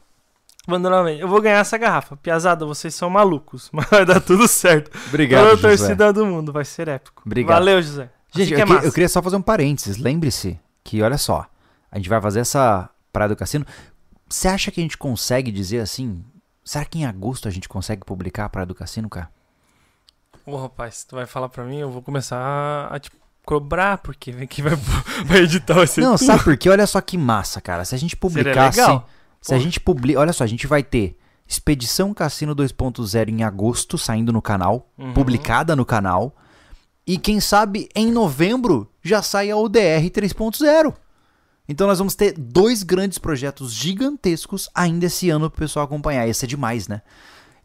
mandou 0.67 0.91
novamente. 0.91 1.21
Eu 1.21 1.29
vou 1.29 1.41
ganhar 1.41 1.59
essa 1.59 1.79
garrafa. 1.79 2.17
Piazada, 2.17 2.67
vocês 2.67 2.95
são 2.95 3.09
malucos. 3.09 3.69
Mas 3.73 3.87
vai 3.89 4.05
dar 4.05 4.21
tudo 4.21 4.49
certo. 4.49 4.91
Obrigado, 5.09 5.43
Toda 5.51 5.55
a 5.55 5.59
torcida 5.77 6.13
do 6.13 6.27
mundo. 6.27 6.53
Vai 6.53 6.65
ser 6.65 6.89
épico. 6.89 7.23
Obrigado. 7.25 7.59
Valeu, 7.59 7.81
José. 7.81 8.11
Gente, 8.35 8.55
Assim 8.55 8.65
que 8.67 8.73
eu, 8.73 8.77
é 8.77 8.81
que- 8.81 8.87
eu 8.87 8.93
queria 8.93 9.09
só 9.09 9.23
fazer 9.23 9.37
um 9.37 9.43
parênteses. 9.43 9.99
Lembre-se 9.99 10.59
que, 10.83 11.01
olha 11.03 11.19
só, 11.19 11.47
a 11.91 11.97
gente 11.99 12.09
vai 12.09 12.21
fazer 12.21 12.41
essa 12.41 12.89
Praia 13.13 13.29
do 13.29 13.37
Cassino. 13.37 13.65
Você 14.29 14.49
acha 14.49 14.71
que 14.71 14.81
a 14.81 14.83
gente 14.83 14.97
consegue 14.99 15.53
dizer 15.53 15.79
assim? 15.81 16.25
Será 16.65 16.85
que 16.85 16.99
em 16.99 17.05
agosto 17.07 17.49
a 17.49 17.51
gente 17.51 17.69
consegue 17.69 18.05
publicar 18.05 18.45
a 18.45 18.49
Praia 18.49 18.67
do 18.67 18.75
Cassino, 18.75 19.09
cara? 19.09 19.29
Ô, 20.47 20.57
rapaz, 20.57 21.05
tu 21.05 21.17
vai 21.17 21.27
falar 21.27 21.49
pra 21.49 21.65
mim, 21.65 21.79
eu 21.79 21.91
vou 21.91 22.03
começar 22.03 22.89
a, 22.91 22.99
te 22.99 23.11
cobrar, 23.45 23.99
porque 23.99 24.31
vem 24.33 24.47
que 24.47 24.63
vai, 24.63 24.75
vai 25.27 25.39
editar 25.41 25.75
vai 25.75 25.87
ser 25.87 26.01
Não, 26.01 26.17
sabe 26.17 26.43
por 26.45 26.57
quê? 26.57 26.69
Olha 26.69 26.87
só 26.87 27.01
que 27.01 27.17
massa, 27.19 27.61
cara. 27.61 27.85
Se 27.85 27.95
a 27.95 27.99
gente 27.99 28.17
publicasse. 28.17 28.81
legal. 28.81 29.09
Se 29.41 29.55
a 29.55 29.59
gente 29.59 29.81
publica. 29.81 30.21
Olha 30.21 30.33
só, 30.33 30.45
a 30.45 30.47
gente 30.47 30.67
vai 30.67 30.83
ter 30.83 31.19
Expedição 31.47 32.15
Cassino 32.15 32.55
2.0 32.55 33.29
em 33.29 33.43
agosto, 33.43 33.99
saindo 33.99 34.33
no 34.33 34.41
canal, 34.41 34.89
Uhum. 34.97 35.13
publicada 35.13 35.75
no 35.77 35.85
canal. 35.85 36.35
E 37.05 37.19
quem 37.19 37.41
sabe 37.41 37.89
em 37.95 38.13
novembro 38.13 38.89
já 39.03 39.21
sai 39.21 39.51
a 39.51 39.57
ODR 39.57 40.09
3.0. 40.11 40.95
Então 41.69 41.87
nós 41.87 41.99
vamos 41.99 42.15
ter 42.15 42.35
dois 42.37 42.83
grandes 42.83 43.19
projetos 43.19 43.73
gigantescos 43.73 44.69
ainda 44.75 45.07
esse 45.07 45.31
ano 45.31 45.49
pro 45.51 45.61
pessoal 45.61 45.85
acompanhar. 45.85 46.27
Isso 46.29 46.45
é 46.45 46.49
demais, 46.49 46.89
né? 46.89 47.03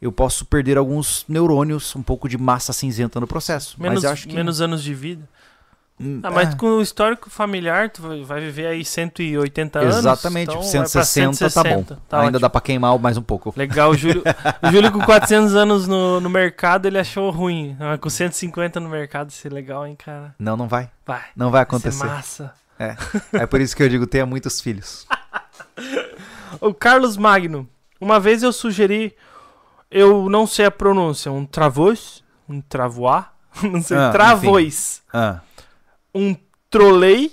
Eu 0.01 0.11
posso 0.11 0.45
perder 0.45 0.77
alguns 0.77 1.25
neurônios, 1.27 1.95
um 1.95 2.03
pouco 2.03 2.29
de 2.29 2.37
massa 2.37 2.71
cinzenta 2.71 3.19
no 3.19 3.25
processo. 3.27 3.75
Menos, 3.81 4.03
mas 4.03 4.11
acho 4.11 4.27
que. 4.27 4.35
menos 4.35 4.61
anos 4.61 4.83
de 4.83 4.93
vida. 4.93 5.27
Hum, 5.99 6.19
Ah, 6.21 6.29
mas 6.29 6.49
é. 6.53 6.55
com 6.55 6.67
o 6.77 6.81
histórico 6.83 7.27
familiar, 7.27 7.89
tu 7.89 8.03
vai- 8.03 8.23
vai 8.23 8.39
viver 8.39 8.67
aí 8.67 8.85
180 8.85 9.79
anos. 9.79 9.95
Exatamente, 9.97 10.43
então 10.51 10.61
tipo, 10.61 10.71
vai 10.71 10.81
pra 10.83 11.03
160, 11.03 11.49
tá 11.49 11.63
bom. 11.63 11.69
160, 11.69 12.01
tá 12.07 12.17
Ainda 12.17 12.27
ótimo. 12.27 12.39
dá 12.39 12.49
pra 12.51 12.61
queimar 12.61 12.99
mais 12.99 13.17
um 13.17 13.23
pouco. 13.23 13.51
Legal, 13.57 13.89
o 13.89 13.97
Júlio, 13.97 14.21
o 14.61 14.71
Júlio 14.71 14.91
com 14.91 14.99
400 15.01 15.55
anos 15.55 15.87
no, 15.87 16.21
no 16.21 16.29
mercado, 16.29 16.85
ele 16.85 16.99
achou 16.99 17.31
ruim. 17.31 17.75
Mas 17.79 17.99
com 17.99 18.11
150 18.11 18.79
no 18.79 18.87
mercado, 18.89 19.31
isso 19.31 19.47
é 19.47 19.49
legal, 19.49 19.87
hein, 19.87 19.95
cara? 19.97 20.35
Não, 20.37 20.55
não 20.55 20.67
vai. 20.67 20.91
Vai, 21.03 21.23
Não 21.35 21.47
vai 21.47 21.53
vai 21.53 21.61
acontecer. 21.63 22.05
massa. 22.05 22.53
É 23.33 23.45
por 23.45 23.59
isso 23.61 23.75
que 23.75 23.83
eu 23.83 23.89
digo, 23.89 24.05
tenha 24.07 24.25
muitos 24.25 24.61
filhos. 24.61 25.05
O 26.61 26.73
Carlos 26.73 27.17
Magno, 27.17 27.69
uma 27.99 28.19
vez 28.19 28.41
eu 28.41 28.51
sugeri, 28.53 29.13
eu 29.91 30.29
não 30.29 30.47
sei 30.47 30.65
a 30.65 30.71
pronúncia, 30.71 31.31
um 31.31 31.45
travôs, 31.45 32.23
um 32.47 32.61
travois, 32.61 33.25
não 33.61 33.81
sei, 33.81 33.97
Ah, 33.97 34.11
travôs, 34.11 35.03
Ah, 35.13 35.41
um 36.15 36.35
trolei, 36.69 37.31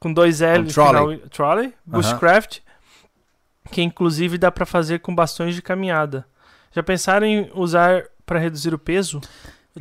com 0.00 0.12
dois 0.12 0.40
L, 0.40 0.64
Um 0.64 0.66
trolley. 0.68 1.16
final, 1.16 1.28
trolley, 1.30 1.74
bushcraft, 1.84 2.58
que 3.70 3.82
inclusive 3.82 4.38
dá 4.38 4.50
pra 4.50 4.64
fazer 4.66 5.00
com 5.00 5.14
bastões 5.14 5.54
de 5.54 5.62
caminhada. 5.62 6.26
Já 6.72 6.82
pensaram 6.82 7.26
em 7.26 7.50
usar 7.54 8.04
pra 8.24 8.38
reduzir 8.38 8.72
o 8.74 8.78
peso? 8.78 9.20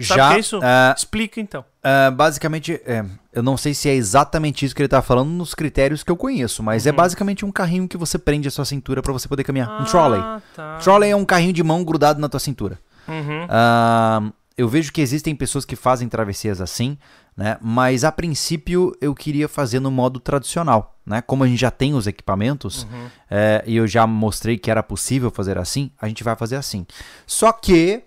Sabe 0.04 0.20
já, 0.20 0.30
que 0.30 0.36
é 0.36 0.40
isso? 0.40 0.60
ah, 0.62 0.94
Explica 0.98 1.40
então. 1.40 1.64
ah, 1.84 2.12
basicamente, 2.12 2.74
é, 2.86 3.06
eu 3.34 3.42
não 3.44 3.56
sei 3.58 3.74
se 3.74 3.88
é 3.90 3.94
exatamente 3.96 4.66
isso 4.66 4.76
que 4.76 4.82
ele 4.82 4.90
tá 4.90 5.02
falando 5.02 5.30
nos 5.30 5.54
critérios 5.54 6.04
que 6.04 6.12
eu 6.12 6.18
conheço, 6.18 6.62
mas 6.62 6.86
é 6.86 6.90
Uhum. 6.92 6.96
basicamente 6.98 7.46
um 7.46 7.52
carrinho 7.52 7.88
que 7.88 7.98
você 7.98 8.18
prende 8.18 8.48
a 8.48 8.52
sua 8.52 8.66
cintura 8.66 9.02
pra 9.02 9.14
você 9.14 9.28
poder 9.28 9.44
caminhar. 9.44 9.82
um 9.82 9.86
trolley. 9.86 10.20
Ah, 10.20 10.42
tá. 10.56 10.78
Trolley 10.80 11.10
é 11.12 11.16
um 11.16 11.26
carrinho 11.26 11.54
de 11.54 11.64
mão 11.64 11.84
grudado 11.84 12.20
na 12.20 12.28
tua 12.30 12.40
cintura. 12.40 12.78
Uhum. 13.08 13.46
Ah, 13.50 14.22
eu 14.58 14.68
vejo 14.68 14.92
que 14.92 15.02
existem 15.02 15.36
pessoas 15.36 15.66
que 15.66 15.76
fazem 15.76 16.08
travessias 16.10 16.60
assim, 16.62 16.98
né? 17.36 17.58
Mas 17.62 18.04
a 18.06 18.12
princípio 18.12 18.96
eu 19.02 19.14
queria 19.14 19.48
fazer 19.50 19.80
no 19.82 19.92
modo 19.92 20.20
tradicional, 20.20 20.98
né? 21.06 21.22
Como 21.22 21.44
a 21.44 21.48
gente 21.48 21.60
já 21.60 21.70
tem 21.72 21.94
os 21.94 22.08
equipamentos 22.08 22.84
Uhum. 22.84 23.08
é, 23.30 23.64
e 23.68 23.76
eu 23.76 23.86
já 23.86 24.08
mostrei 24.08 24.58
que 24.58 24.72
era 24.72 24.82
possível 24.82 25.30
fazer 25.30 25.58
assim, 25.58 25.92
a 26.02 26.08
gente 26.08 26.24
vai 26.24 26.36
fazer 26.38 26.56
assim. 26.56 26.86
Só 27.28 27.52
que, 27.52 28.04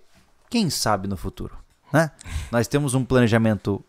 quem 0.49 0.71
sabe 0.71 1.07
no 1.07 1.17
futuro, 1.19 1.55
né? 1.93 2.11
Nós 2.51 2.67
temos 2.67 2.95
um 2.95 3.05
planejamento 3.05 3.85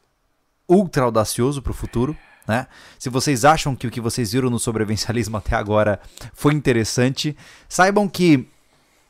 ultra 0.68 1.04
audacioso 1.04 1.62
para 1.62 1.72
o 1.72 1.76
futuro. 1.76 2.16
Né? 2.48 2.68
Se 2.98 3.10
vocês 3.10 3.46
acham 3.46 3.76
que 3.76 3.88
o 3.88 3.92
que 3.92 4.02
vocês 4.02 4.32
viram 4.32 4.50
no 4.50 4.60
sobrevivencialismo 4.60 5.38
até 5.38 5.56
agora 5.56 6.00
foi 6.34 6.54
interessante, 6.54 7.36
saibam 7.68 8.08
que 8.08 8.48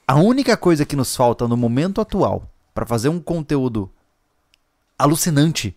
a 0.07 0.15
única 0.15 0.57
coisa 0.57 0.85
que 0.85 0.95
nos 0.95 1.15
falta 1.15 1.47
no 1.47 1.55
momento 1.55 2.01
atual 2.01 2.49
para 2.73 2.85
fazer 2.85 3.09
um 3.09 3.19
conteúdo 3.19 3.91
alucinante 4.97 5.75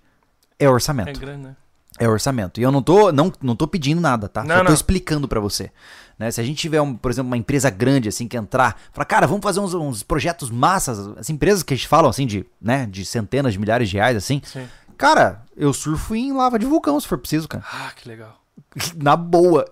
é 0.59 0.69
orçamento. 0.69 1.11
É 1.11 1.13
grande, 1.13 1.43
né? 1.43 1.57
É 1.99 2.09
orçamento. 2.09 2.59
E 2.59 2.63
eu 2.63 2.73
não 2.73 2.83
tô, 2.83 3.13
não, 3.13 3.33
não 3.43 3.55
tô 3.55 3.69
pedindo 3.69 4.01
nada, 4.01 4.29
tá? 4.29 4.43
Não, 4.43 4.57
Só 4.57 4.63
tô 4.63 4.69
não. 4.69 4.75
explicando 4.75 5.29
pra 5.29 5.39
você. 5.39 5.71
Né? 6.23 6.31
Se 6.31 6.41
a 6.41 6.45
gente 6.45 6.59
tiver, 6.59 6.81
um, 6.81 6.95
por 6.95 7.11
exemplo, 7.11 7.27
uma 7.29 7.37
empresa 7.37 7.69
grande 7.69 8.09
assim 8.09 8.29
que 8.29 8.37
entrar, 8.37 8.81
falar, 8.93 9.05
cara, 9.05 9.27
vamos 9.27 9.43
fazer 9.43 9.59
uns, 9.59 9.75
uns 9.75 10.05
projetos 10.05 10.51
massas, 10.51 11.09
as 11.19 11.29
empresas 11.29 11.65
que 11.65 11.75
a 11.75 11.77
gente 11.77 11.89
fala 11.89 12.09
assim 12.09 12.27
de, 12.27 12.47
né, 12.61 12.87
de 12.89 13.05
centenas 13.05 13.53
de 13.55 13.59
milhares 13.59 13.91
de 13.91 13.97
reais 13.97 14.17
assim. 14.17 14.41
Sim. 14.45 14.69
Cara, 14.97 15.43
eu 15.57 15.73
surfo 15.73 16.15
em 16.15 16.33
lava 16.33 16.61
de 16.61 16.67
vulcão 16.67 17.01
se 17.01 17.09
for 17.09 17.19
preciso, 17.19 17.49
cara. 17.49 17.65
Ah, 17.67 17.91
que 17.97 18.09
legal. 18.09 18.41
Na 18.95 19.17
boa. 19.17 19.65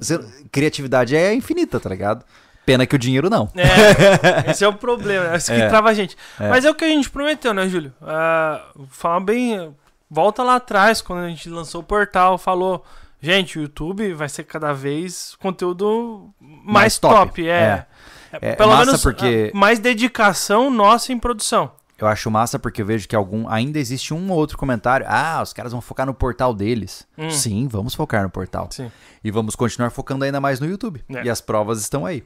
Criatividade 0.50 1.14
é 1.14 1.32
infinita, 1.32 1.78
tá 1.78 1.88
ligado? 1.88 2.24
Pena 2.66 2.84
que 2.84 2.96
o 2.96 2.98
dinheiro 2.98 3.30
não. 3.30 3.48
É, 3.54 4.50
esse 4.50 4.64
é 4.64 4.68
o 4.68 4.72
problema, 4.74 5.32
é 5.32 5.36
isso 5.36 5.52
que 5.52 5.60
É. 5.60 5.68
trava 5.68 5.88
a 5.88 5.94
gente. 5.94 6.16
É. 6.38 6.48
Mas 6.48 6.64
é 6.64 6.70
o 6.70 6.74
que 6.74 6.84
a 6.84 6.88
gente 6.88 7.08
prometeu, 7.08 7.54
né, 7.54 7.68
Júlio? 7.68 7.92
Ah, 8.02 8.64
falar 8.90 9.20
bem. 9.20 9.74
Volta 10.10 10.42
lá 10.42 10.56
atrás, 10.56 11.00
quando 11.00 11.20
a 11.20 11.28
gente 11.28 11.48
lançou 11.48 11.80
o 11.80 11.84
portal, 11.84 12.36
falou. 12.36 12.84
Gente, 13.20 13.58
o 13.58 13.62
YouTube 13.62 14.14
vai 14.14 14.28
ser 14.28 14.44
cada 14.44 14.72
vez 14.72 15.36
conteúdo 15.38 16.30
mais, 16.40 16.64
Mais 16.64 16.98
top. 16.98 17.14
top, 17.14 17.48
É. 17.48 17.86
É, 18.32 18.54
Pelo 18.54 18.70
massa 18.70 18.86
menos 18.86 19.02
porque- 19.02 19.50
ah, 19.52 19.58
mais 19.58 19.78
dedicação 19.78 20.70
nossa 20.70 21.12
em 21.12 21.18
produção. 21.18 21.72
Eu 21.98 22.06
acho 22.06 22.30
massa 22.30 22.58
porque 22.58 22.80
eu 22.80 22.86
vejo 22.86 23.06
que 23.06 23.14
algum 23.14 23.46
ainda 23.48 23.78
existe 23.78 24.14
um 24.14 24.30
ou 24.30 24.38
outro 24.38 24.56
comentário. 24.56 25.04
Ah, 25.08 25.40
os 25.42 25.52
caras 25.52 25.72
vão 25.72 25.80
focar 25.82 26.06
no 26.06 26.14
portal 26.14 26.54
deles. 26.54 27.06
Hum. 27.18 27.28
Sim, 27.30 27.68
vamos 27.68 27.94
focar 27.94 28.22
no 28.22 28.30
portal. 28.30 28.68
Sim. 28.70 28.90
E 29.22 29.30
vamos 29.30 29.54
continuar 29.54 29.90
focando 29.90 30.24
ainda 30.24 30.40
mais 30.40 30.60
no 30.60 30.66
YouTube. 30.66 31.04
É. 31.14 31.24
E 31.24 31.28
as 31.28 31.40
provas 31.42 31.80
estão 31.80 32.06
aí. 32.06 32.24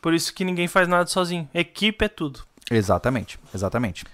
Por 0.00 0.14
isso 0.14 0.32
que 0.32 0.44
ninguém 0.44 0.68
faz 0.68 0.86
nada 0.86 1.06
sozinho. 1.08 1.48
Equipe 1.52 2.04
é 2.04 2.08
tudo. 2.08 2.40
Exatamente, 2.70 3.38
exatamente. 3.52 4.04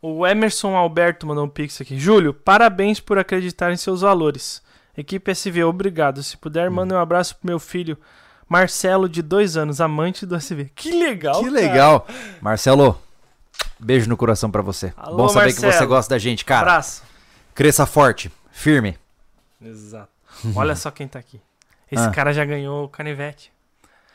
O 0.00 0.24
Emerson 0.26 0.76
Alberto 0.76 1.26
mandou 1.26 1.44
um 1.44 1.48
pix 1.48 1.80
aqui. 1.80 1.98
Júlio, 1.98 2.32
parabéns 2.32 3.00
por 3.00 3.18
acreditar 3.18 3.72
em 3.72 3.76
seus 3.76 4.02
valores. 4.02 4.62
Equipe 5.00 5.30
SV, 5.30 5.64
obrigado. 5.64 6.22
Se 6.22 6.36
puder, 6.36 6.68
Hum. 6.70 6.74
manda 6.74 6.94
um 6.94 6.98
abraço 6.98 7.36
pro 7.36 7.46
meu 7.46 7.58
filho 7.58 7.96
Marcelo, 8.48 9.08
de 9.08 9.22
dois 9.22 9.56
anos, 9.56 9.80
amante 9.80 10.26
do 10.26 10.34
SV. 10.34 10.70
Que 10.74 10.90
legal, 10.90 11.36
Que 11.38 11.44
cara. 11.50 11.54
legal. 11.54 12.06
Marcelo, 12.40 13.00
beijo 13.78 14.08
no 14.08 14.16
coração 14.16 14.50
pra 14.50 14.60
você. 14.62 14.92
Alô, 14.96 15.16
Bom 15.18 15.28
saber 15.28 15.52
que 15.54 15.60
Marcelo. 15.62 15.72
você 15.74 15.86
gosta 15.86 16.14
da 16.14 16.18
gente, 16.18 16.44
cara. 16.44 16.62
Abraço. 16.62 17.02
Cresça 17.54 17.86
forte, 17.86 18.30
firme. 18.50 18.98
Exato. 19.62 20.08
Olha 20.56 20.74
só 20.74 20.90
quem 20.90 21.06
tá 21.06 21.18
aqui. 21.18 21.40
Esse 21.92 22.04
Ah. 22.04 22.10
cara 22.10 22.32
já 22.32 22.44
ganhou 22.44 22.84
o 22.84 22.88
canivete. 22.88 23.52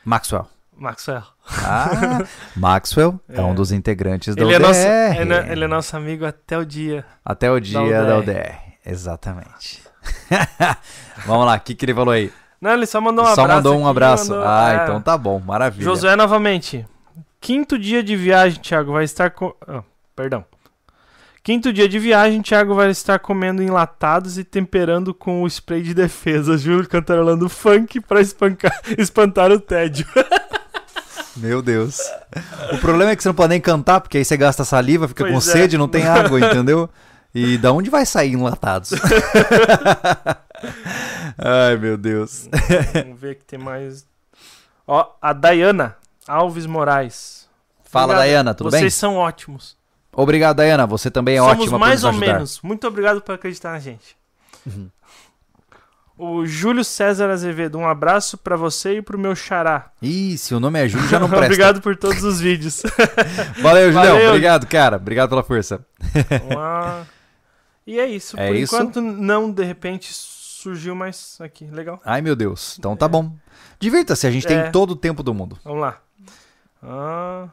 Maxwell. 0.04 0.46
Maxwell. 0.76 1.22
Ah, 1.48 1.88
Maxwell 2.54 3.18
é. 3.30 3.38
É. 3.38 3.42
um 3.42 3.54
dos 3.54 3.72
integrantes 3.72 4.34
da 4.34 4.42
Ele 4.42 4.52
é, 4.52 4.56
UDR. 4.56 4.66
nosso, 4.66 4.80
é 4.80 5.24
no- 5.24 5.34
ele 5.52 5.64
é 5.64 5.66
nosso 5.68 5.96
amigo 5.96 6.26
até 6.26 6.58
o 6.58 6.64
dia. 6.66 7.04
Até 7.24 7.50
o 7.50 7.58
dia 7.58 8.04
da 8.04 8.18
UDR. 8.18 8.32
UDR. 8.32 8.58
Exatamente. 8.84 9.82
Vamos 11.26 11.46
lá, 11.46 11.54
o 11.56 11.60
que, 11.60 11.74
que 11.74 11.84
ele 11.84 11.94
falou 11.94 12.12
aí? 12.12 12.32
Não, 12.60 12.72
ele 12.72 12.86
só 12.86 13.00
mandou 13.00 13.24
um 13.24 13.34
Só 13.34 13.42
abraço. 13.42 13.56
mandou 13.56 13.78
um 13.78 13.86
abraço. 13.88 14.30
mandou- 14.30 14.46
ah, 14.46 14.72
é. 14.72 14.82
então 14.84 15.00
tá 15.00 15.16
bom, 15.16 15.38
maravilha. 15.40 15.84
Josué 15.84 16.16
novamente. 16.16 16.86
Quinto 17.40 17.78
dia 17.78 18.02
de 18.02 18.16
viagem, 18.16 18.60
Thiago, 18.60 18.92
vai 18.92 19.04
estar 19.04 19.30
com. 19.30 19.54
ah, 19.68 19.82
perdão. 20.14 20.44
Quinto 21.42 21.72
dia 21.72 21.88
de 21.88 21.98
viagem, 21.98 22.42
Thiago 22.42 22.74
vai 22.74 22.90
estar 22.90 23.20
comendo 23.20 23.62
enlatados 23.62 24.36
e 24.36 24.42
temperando 24.42 25.14
com 25.14 25.42
o 25.42 25.46
spray 25.46 25.80
de 25.82 25.94
defesa. 25.94 26.56
Júlio 26.58 26.88
cantarolando 26.88 27.48
funk 27.48 28.00
pra 28.00 28.20
espancar, 28.20 28.72
espantar 28.98 29.52
o 29.52 29.60
tédio. 29.60 30.06
Meu 31.36 31.60
Deus. 31.60 32.00
O 32.72 32.78
problema 32.78 33.10
é 33.12 33.16
que 33.16 33.22
você 33.22 33.28
não 33.28 33.34
pode 33.34 33.50
nem 33.50 33.60
cantar, 33.60 34.00
porque 34.00 34.16
aí 34.18 34.24
você 34.24 34.36
gasta 34.38 34.64
saliva, 34.64 35.06
fica 35.06 35.24
com 35.24 35.32
Pois 35.32 35.46
é. 35.48 35.52
sede, 35.52 35.76
não 35.78 35.86
tem 35.86 36.08
água, 36.08 36.40
entendeu? 36.40 36.88
E 37.38 37.58
da 37.58 37.70
onde 37.72 37.90
vai 37.90 38.06
sair 38.06 38.32
enlatados? 38.32 38.92
Ai, 41.38 41.76
meu 41.76 41.96
Deus. 41.96 42.48
Vamos 42.94 43.20
ver 43.20 43.36
que 43.36 43.44
tem 43.44 43.58
mais. 43.58 44.06
Ó, 44.86 45.06
a 45.20 45.32
Dayana 45.32 45.96
Alves 46.26 46.66
Moraes. 46.66 47.46
Fala, 47.84 48.06
Obrigado. 48.14 48.22
Dayana, 48.24 48.54
tudo 48.54 48.70
Vocês 48.70 48.82
bem? 48.82 48.90
são 48.90 49.16
ótimos. 49.16 49.76
Obrigado, 50.12 50.56
Dayana. 50.56 50.86
Você 50.86 51.10
também 51.10 51.36
é 51.36 51.40
Somos 51.40 51.58
ótima 51.64 51.78
mais 51.78 52.00
por 52.00 52.06
ou 52.06 52.10
ajudar. 52.12 52.26
menos. 52.34 52.60
Muito 52.62 52.86
obrigado 52.86 53.20
por 53.20 53.34
acreditar 53.34 53.72
na 53.72 53.80
gente. 53.80 54.16
Uhum. 54.66 54.88
O 56.18 56.46
Júlio 56.46 56.82
César 56.82 57.28
Azevedo, 57.28 57.76
um 57.76 57.86
abraço 57.86 58.38
pra 58.38 58.56
você 58.56 58.96
e 58.96 59.02
pro 59.02 59.18
meu 59.18 59.36
xará. 59.36 59.90
Ih, 60.00 60.38
se 60.38 60.54
o 60.54 60.60
nome 60.60 60.82
é 60.82 60.88
Júlio, 60.88 61.06
já 61.08 61.20
não 61.20 61.28
presta. 61.28 61.44
Obrigado 61.44 61.82
por 61.82 61.94
todos 61.94 62.24
os 62.24 62.40
vídeos. 62.40 62.82
Valeu, 63.60 63.92
Julião. 63.92 64.14
Valeu. 64.14 64.28
Obrigado, 64.30 64.66
cara. 64.66 64.96
Obrigado 64.96 65.28
pela 65.28 65.42
força. 65.42 65.84
Uma- 66.50 67.06
E 67.86 67.98
é 68.00 68.06
isso. 68.06 68.38
É 68.38 68.48
por 68.48 68.56
isso? 68.56 68.74
enquanto, 68.74 69.00
não, 69.00 69.50
de 69.50 69.62
repente, 69.64 70.12
surgiu 70.12 70.94
mais 70.94 71.38
aqui. 71.40 71.64
Legal. 71.66 72.00
Ai, 72.04 72.20
meu 72.20 72.34
Deus. 72.34 72.76
Então 72.78 72.96
tá 72.96 73.06
bom. 73.06 73.32
Divirta-se, 73.78 74.26
a 74.26 74.30
gente 74.30 74.46
tem 74.46 74.58
É. 74.58 74.70
todo 74.70 74.90
o 74.92 74.96
tempo 74.96 75.22
do 75.22 75.32
mundo. 75.32 75.58
Vamos 75.64 75.80
lá. 75.80 75.98
Ah, 76.82 77.46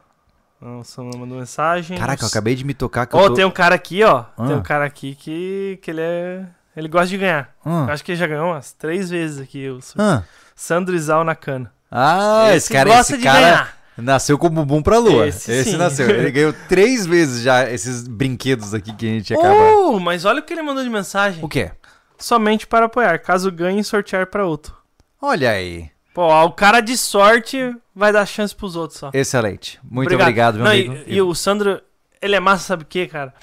nossa, 0.60 1.02
mandou 1.02 1.38
mensagem. 1.38 1.96
Caraca, 1.98 2.24
eu 2.24 2.28
acabei 2.28 2.54
de 2.54 2.64
me 2.64 2.74
tocar 2.74 3.06
que 3.06 3.16
Ó, 3.16 3.20
eu 3.24 3.28
tô... 3.30 3.34
tem 3.34 3.44
um 3.44 3.50
cara 3.50 3.74
aqui, 3.74 4.02
ó. 4.02 4.22
Tem 4.22 4.52
Ah. 4.52 4.56
um 4.56 4.62
cara 4.62 4.84
aqui 4.84 5.14
que, 5.14 5.78
que 5.82 5.90
ele 5.90 6.00
é. 6.00 6.46
Ele 6.76 6.88
gosta 6.88 7.06
de 7.08 7.18
ganhar. 7.18 7.54
Ah. 7.64 7.84
Eu 7.88 7.92
Acho 7.94 8.04
que 8.04 8.12
ele 8.12 8.18
já 8.18 8.26
ganhou 8.26 8.46
umas 8.50 8.72
três 8.72 9.10
vezes 9.10 9.38
aqui. 9.40 9.68
O 9.68 9.78
Ah, 9.98 10.22
Sandro 10.56 10.94
Izal 10.94 11.22
na 11.24 11.34
cana. 11.36 11.72
Ah, 11.90 12.48
esse, 12.54 12.72
cara, 12.72 12.88
gosta 12.90 13.12
esse 13.12 13.18
de 13.18 13.24
cara 13.24 13.40
ganhar. 13.40 13.76
Nasceu 13.96 14.38
com 14.38 14.46
o 14.46 14.50
bumbum 14.50 14.82
pra 14.82 14.98
lua. 14.98 15.28
Esse 15.28 15.52
Esse, 15.52 15.76
nasceu. 15.76 16.08
Ele 16.08 16.30
ganhou 16.30 16.54
três 16.68 17.06
vezes 17.06 17.42
já 17.42 17.68
esses 17.70 18.06
brinquedos 18.06 18.74
aqui 18.74 18.92
que 18.94 19.06
a 19.06 19.10
gente 19.10 19.34
acaba. 19.34 19.76
Uh, 19.76 20.00
mas 20.00 20.24
olha 20.24 20.40
o 20.40 20.42
que 20.42 20.52
ele 20.52 20.62
mandou 20.62 20.82
de 20.82 20.90
mensagem. 20.90 21.44
O 21.44 21.48
quê? 21.48 21.70
Somente 22.18 22.66
para 22.66 22.86
apoiar. 22.86 23.18
Caso 23.18 23.50
ganhe, 23.50 23.82
sortear 23.82 24.26
para 24.26 24.46
outro. 24.46 24.74
Olha 25.20 25.50
aí. 25.50 25.90
Pô, 26.12 26.28
o 26.44 26.52
cara 26.52 26.80
de 26.80 26.96
sorte 26.96 27.74
vai 27.94 28.12
dar 28.12 28.24
chance 28.26 28.54
pros 28.54 28.76
outros 28.76 29.00
só. 29.00 29.10
Excelente. 29.12 29.80
Muito 29.82 30.14
obrigado, 30.14 30.54
meu 30.54 30.64
Não, 30.64 30.70
amigo. 30.70 30.96
E, 31.06 31.16
e 31.16 31.22
o 31.22 31.34
Sandro, 31.34 31.80
ele 32.22 32.36
é 32.36 32.40
massa, 32.40 32.64
sabe 32.64 32.84
o 32.84 32.86
que, 32.86 33.06
cara? 33.06 33.34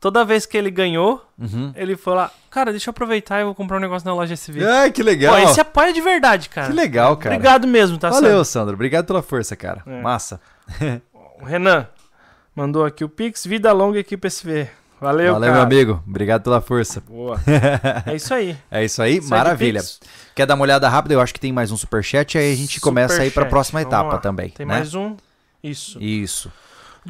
Toda 0.00 0.24
vez 0.24 0.46
que 0.46 0.56
ele 0.56 0.70
ganhou, 0.70 1.24
Uhum. 1.38 1.72
ele 1.74 1.96
foi 1.96 2.14
lá, 2.14 2.30
cara, 2.50 2.70
deixa 2.70 2.88
eu 2.88 2.92
aproveitar 2.92 3.40
e 3.40 3.44
vou 3.44 3.54
comprar 3.54 3.78
um 3.78 3.80
negócio 3.80 4.06
na 4.06 4.14
loja 4.14 4.34
SV. 4.34 4.64
Ai, 4.64 4.92
que 4.92 5.02
legal. 5.02 5.34
Pô, 5.36 5.42
esse 5.50 5.60
apoia 5.60 5.92
de 5.92 6.00
verdade, 6.00 6.48
cara. 6.48 6.68
Que 6.68 6.72
legal, 6.72 7.16
cara. 7.16 7.34
Obrigado 7.34 7.66
mesmo, 7.66 7.98
tá, 7.98 8.08
Valeu, 8.10 8.30
Sandro? 8.30 8.44
Sandro. 8.44 8.74
Obrigado 8.74 9.06
pela 9.06 9.22
força, 9.22 9.56
cara. 9.56 9.82
É. 9.86 10.00
Massa. 10.00 10.40
O 11.40 11.44
Renan 11.44 11.86
mandou 12.54 12.84
aqui 12.84 13.04
o 13.04 13.08
Pix, 13.08 13.46
vida 13.46 13.70
longa 13.72 14.00
equipe 14.00 14.26
SV. 14.26 14.68
Valeu, 15.00 15.32
Valeu, 15.34 15.40
cara. 15.48 15.52
meu 15.52 15.62
amigo. 15.62 16.02
Obrigado 16.04 16.42
pela 16.42 16.60
força. 16.60 17.00
Boa. 17.00 17.40
É 18.04 18.16
isso 18.16 18.34
aí. 18.34 18.56
É 18.68 18.84
isso 18.84 19.00
aí, 19.00 19.14
Segue 19.20 19.28
maravilha. 19.30 19.80
Pix. 19.80 20.00
Quer 20.34 20.46
dar 20.46 20.54
uma 20.56 20.62
olhada 20.64 20.88
rápida? 20.88 21.14
Eu 21.14 21.20
acho 21.20 21.32
que 21.32 21.38
tem 21.38 21.52
mais 21.52 21.70
um 21.70 21.76
superchat, 21.76 22.36
aí 22.36 22.52
a 22.52 22.56
gente 22.56 22.80
começa 22.80 23.14
aí 23.22 23.30
pra 23.30 23.42
Superchat. 23.44 23.50
próxima 23.50 23.80
Vamos 23.80 23.94
etapa 23.94 24.14
lá. 24.14 24.18
também. 24.18 24.48
Tem 24.50 24.66
né? 24.66 24.74
mais 24.74 24.94
um. 24.96 25.16
Isso. 25.62 26.02
Isso. 26.02 26.50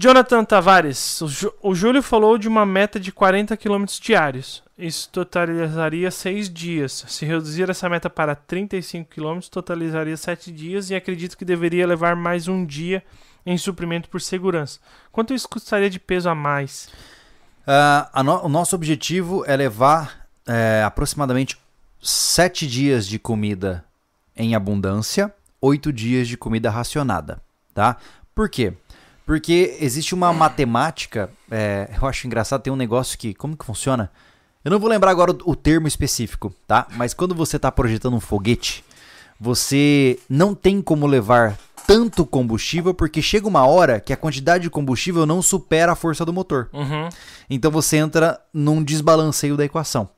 Jonathan 0.00 0.44
Tavares, 0.44 1.20
o, 1.60 1.74
Júlio 1.74 2.00
falou 2.02 2.38
de 2.38 2.46
uma 2.46 2.64
meta 2.64 3.00
de 3.00 3.10
40 3.10 3.56
km 3.56 3.84
diários. 4.00 4.62
Isso 4.78 5.08
totalizaria 5.10 6.08
6 6.08 6.48
dias. 6.48 7.04
Se 7.08 7.26
reduzir 7.26 7.68
essa 7.68 7.88
meta 7.88 8.08
para 8.08 8.36
35 8.36 9.10
km, 9.10 9.40
totalizaria 9.50 10.16
7 10.16 10.52
dias 10.52 10.90
e 10.90 10.94
acredito 10.94 11.36
que 11.36 11.44
deveria 11.44 11.84
levar 11.84 12.14
mais 12.14 12.46
um 12.46 12.64
dia 12.64 13.02
em 13.44 13.58
suprimento 13.58 14.08
por 14.08 14.20
segurança. 14.20 14.78
Quanto 15.10 15.34
isso 15.34 15.48
custaria 15.48 15.90
de 15.90 15.98
peso 15.98 16.28
a 16.28 16.34
mais? 16.34 16.88
Ah, 17.66 18.08
a 18.12 18.22
no- 18.22 18.44
o 18.44 18.48
nosso 18.48 18.76
objetivo 18.76 19.42
é 19.48 19.56
levar 19.56 20.28
é, 20.46 20.82
aproximadamente 20.84 21.58
sete 22.00 22.68
dias 22.68 23.04
de 23.06 23.18
comida 23.18 23.84
em 24.36 24.54
abundância, 24.54 25.34
oito 25.60 25.92
dias 25.92 26.28
de 26.28 26.36
comida 26.36 26.70
racionada, 26.70 27.42
tá? 27.74 27.96
Por 28.32 28.48
quê? 28.48 28.72
Porque 29.28 29.76
existe 29.78 30.14
uma 30.14 30.32
matemática, 30.32 31.28
é, 31.50 31.90
eu 32.00 32.09
acho 32.09 32.26
engraçado, 32.26 32.62
tem 32.62 32.72
um 32.72 32.76
negócio 32.76 33.18
que, 33.18 33.34
como 33.34 33.59
que 33.59 33.66
funciona? 33.66 34.10
Eu 34.64 34.70
não 34.70 34.78
vou 34.78 34.88
lembrar 34.88 35.10
agora 35.10 35.32
o, 35.32 35.50
o 35.50 35.55
termo 35.55 35.86
específico, 35.86 36.50
tá? 36.66 36.86
Mas 36.92 37.12
quando 37.12 37.34
você 37.34 37.56
está 37.56 37.70
projetando 37.70 38.14
um 38.14 38.20
foguete, 38.20 38.82
você 39.38 40.18
não 40.30 40.55
tem 40.55 40.80
como 40.80 41.06
levar 41.06 41.59
tanto 41.86 42.24
combustível 42.24 42.94
porque 42.94 43.20
chega 43.20 43.46
uma 43.46 43.66
hora 43.66 44.00
que 44.00 44.14
a 44.14 44.16
quantidade 44.16 44.62
de 44.62 44.70
combustível 44.70 45.26
não 45.26 45.42
supera 45.42 45.92
a 45.92 45.94
força 45.94 46.24
do 46.24 46.32
motor. 46.32 46.70
Uhum. 46.72 47.10
Então 47.50 47.70
você 47.70 47.98
entra 47.98 48.40
num 48.50 48.82
desbalanceio 48.82 49.59
da 49.59 49.64
equação. 49.66 50.09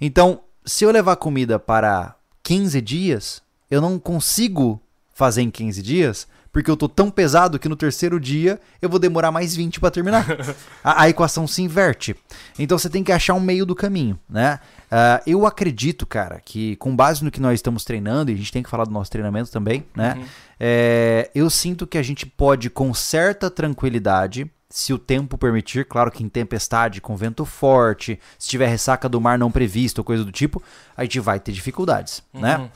Então, 0.00 0.40
se 0.64 0.84
eu 0.84 0.92
levar 0.92 1.16
comida 1.16 1.58
para 1.58 2.14
15 2.44 2.80
dias, 2.80 3.42
eu 3.68 3.80
não 3.80 3.98
consigo 3.98 4.80
fazer 5.12 5.42
em 5.42 5.50
15 5.50 5.82
dias, 5.82 6.28
porque 6.52 6.70
eu 6.70 6.76
tô 6.76 6.88
tão 6.88 7.10
pesado 7.10 7.58
que 7.58 7.68
no 7.68 7.74
terceiro 7.74 8.20
dia 8.20 8.60
eu 8.80 8.88
vou 8.88 8.98
demorar 8.98 9.32
mais 9.32 9.56
20 9.56 9.80
para 9.80 9.90
terminar. 9.90 10.26
a, 10.84 11.02
a 11.04 11.08
equação 11.08 11.46
se 11.46 11.62
inverte. 11.62 12.14
Então 12.58 12.76
você 12.78 12.90
tem 12.90 13.02
que 13.02 13.10
achar 13.10 13.34
um 13.34 13.40
meio 13.40 13.64
do 13.64 13.74
caminho, 13.74 14.18
né? 14.28 14.60
Ah, 14.90 15.22
eu 15.26 15.46
acredito, 15.46 16.04
cara, 16.04 16.40
que 16.44 16.76
com 16.76 16.94
base 16.94 17.24
no 17.24 17.30
que 17.30 17.40
nós 17.40 17.54
estamos 17.54 17.82
treinando, 17.82 18.30
e 18.30 18.34
a 18.34 18.36
gente 18.36 18.52
tem 18.52 18.62
que 18.62 18.68
falar 18.68 18.84
do 18.84 18.90
nosso 18.90 19.10
treinamento 19.10 19.50
também, 19.50 19.86
né? 19.96 20.16
Uhum. 20.18 20.24
É, 20.60 21.30
eu 21.34 21.48
sinto 21.48 21.86
que 21.86 21.96
a 21.96 22.02
gente 22.02 22.26
pode, 22.26 22.68
com 22.68 22.92
certa 22.92 23.50
tranquilidade, 23.50 24.50
se 24.68 24.92
o 24.92 24.98
tempo 24.98 25.38
permitir, 25.38 25.86
claro 25.86 26.10
que 26.10 26.22
em 26.22 26.28
tempestade, 26.28 27.00
com 27.00 27.16
vento 27.16 27.46
forte, 27.46 28.20
se 28.38 28.50
tiver 28.50 28.66
ressaca 28.66 29.08
do 29.08 29.20
mar 29.20 29.38
não 29.38 29.50
prevista 29.50 30.02
ou 30.02 30.04
coisa 30.04 30.24
do 30.24 30.32
tipo, 30.32 30.62
a 30.94 31.02
gente 31.04 31.18
vai 31.20 31.40
ter 31.40 31.52
dificuldades, 31.52 32.22
né? 32.34 32.58
Uhum. 32.58 32.68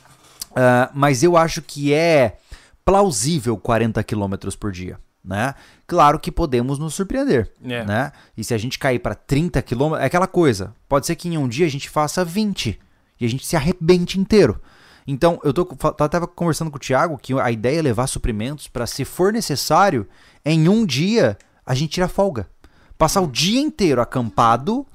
Ah, 0.57 0.91
mas 0.95 1.23
eu 1.23 1.37
acho 1.37 1.61
que 1.61 1.93
é 1.93 2.39
plausível 2.87 3.57
40 3.59 4.03
km 4.05 4.35
por 4.59 4.71
dia, 4.73 4.99
né? 5.23 5.55
Claro 5.89 6.19
que 6.21 6.31
podemos 6.31 6.79
nos 6.79 6.95
surpreender, 6.95 7.53
É. 7.63 7.85
né? 7.85 8.13
E 8.37 8.45
se 8.45 8.55
a 8.55 8.59
gente 8.59 8.79
cair 8.79 9.01
para 9.01 9.15
30 9.15 9.61
km, 9.61 9.97
é 9.99 10.05
aquela 10.07 10.29
coisa. 10.29 10.73
Pode 10.89 11.05
ser 11.05 11.17
que 11.17 11.29
em 11.29 11.37
um 11.37 11.49
dia 11.49 11.67
a 11.67 11.69
gente 11.69 11.91
faça 11.91 12.25
20 12.25 12.79
e 13.21 13.27
a 13.27 13.29
gente 13.29 13.45
se 13.45 13.57
arrebente 13.57 14.19
inteiro. 14.21 14.59
Então, 15.05 15.41
eu 15.45 15.53
tô, 15.53 15.65
tava 15.65 16.27
conversando 16.27 16.71
com 16.71 16.77
o 16.77 16.81
Thiago 16.81 17.19
que 17.19 17.33
a 17.39 17.51
ideia 17.51 17.81
é 17.81 17.83
levar 17.83 18.07
suprimentos 18.07 18.69
para, 18.69 18.87
se 18.87 19.05
for 19.05 19.33
necessário, 19.33 20.09
em 20.45 20.69
um 20.69 20.87
dia 20.87 21.37
a 21.65 21.75
gente 21.75 21.91
tira 21.91 22.09
folga. 22.09 22.49
Passar 22.97 23.21
o 23.21 23.27
dia 23.27 23.61
inteiro 23.61 24.01
acampado, 24.01 24.87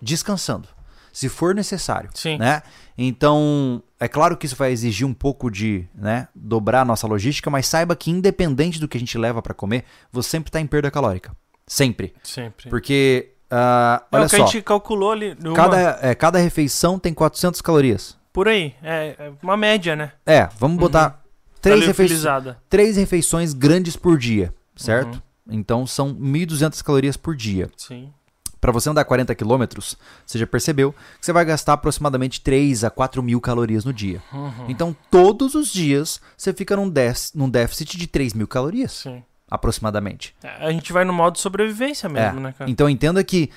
descansando. 0.00 0.68
Se 1.12 1.28
for 1.28 1.52
necessário. 1.54 2.10
Sim. 2.14 2.38
Né? 2.38 2.62
Então, 3.02 3.82
é 3.98 4.06
claro 4.06 4.36
que 4.36 4.44
isso 4.44 4.54
vai 4.56 4.70
exigir 4.72 5.06
um 5.06 5.14
pouco 5.14 5.50
de 5.50 5.86
né, 5.94 6.28
dobrar 6.34 6.82
a 6.82 6.84
nossa 6.84 7.06
logística, 7.06 7.48
mas 7.48 7.66
saiba 7.66 7.96
que 7.96 8.10
independente 8.10 8.78
do 8.78 8.86
que 8.86 8.98
a 8.98 9.00
gente 9.00 9.16
leva 9.16 9.40
para 9.40 9.54
comer, 9.54 9.84
você 10.12 10.28
sempre 10.28 10.50
está 10.50 10.60
em 10.60 10.66
perda 10.66 10.90
calórica. 10.90 11.34
Sempre. 11.66 12.12
Sempre. 12.22 12.68
Porque, 12.68 13.32
é 13.50 13.56
olha 14.12 14.26
o 14.26 14.28
que 14.28 14.36
só, 14.36 14.42
a 14.42 14.46
gente 14.46 14.60
calculou 14.60 15.12
ali. 15.12 15.34
numa- 15.42 15.56
cada, 15.56 15.98
é, 16.02 16.14
cada 16.14 16.38
refeição 16.38 16.98
tem 16.98 17.14
400 17.14 17.62
calorias. 17.62 18.18
Por 18.34 18.46
aí. 18.48 18.74
É, 18.82 19.16
é 19.18 19.32
uma 19.42 19.56
média, 19.56 19.96
né? 19.96 20.12
É, 20.26 20.46
vamos 20.58 20.76
botar 20.78 21.22
três, 21.62 21.86
refei 21.86 22.06
Calorizada. 22.06 22.58
três 22.68 22.96
refeições 22.98 23.54
grandes 23.54 23.96
por 23.96 24.18
dia, 24.18 24.52
certo? 24.76 25.14
Uhum. 25.14 25.22
Então 25.52 25.86
são 25.86 26.14
1.200 26.14 26.82
calorias 26.82 27.16
por 27.16 27.34
dia. 27.34 27.70
Sim. 27.76 28.12
Pra 28.60 28.72
você 28.72 28.90
andar 28.90 29.04
40 29.04 29.34
quilômetros, 29.34 29.96
você 30.26 30.38
já 30.38 30.46
percebeu 30.46 30.92
que 31.18 31.24
você 31.24 31.32
vai 31.32 31.44
gastar 31.44 31.72
aproximadamente 31.72 32.40
3 32.42 32.84
a 32.84 32.90
4 32.90 33.22
mil 33.22 33.40
calorias 33.40 33.84
no 33.84 33.92
dia. 33.92 34.22
Uhum. 34.32 34.66
Então, 34.68 34.94
todos 35.10 35.54
os 35.54 35.72
dias, 35.72 36.20
você 36.36 36.52
fica 36.52 36.76
num, 36.76 36.88
déficit, 36.88 37.38
num 37.38 37.48
déficit 37.48 37.96
de 37.96 38.06
3 38.06 38.34
mil 38.34 38.46
calorias, 38.46 38.92
Sim. 38.92 39.22
aproximadamente. 39.50 40.34
É, 40.42 40.66
A 40.66 40.70
gente 40.72 40.92
vai 40.92 41.04
no 41.04 41.12
modo 41.12 41.38
sobrevivência 41.38 42.08
mesmo, 42.08 42.38
É. 42.38 42.42
né, 42.42 42.54
cara? 42.58 42.70
Então 42.70 42.88
entenda 42.88 43.24
que 43.24 43.50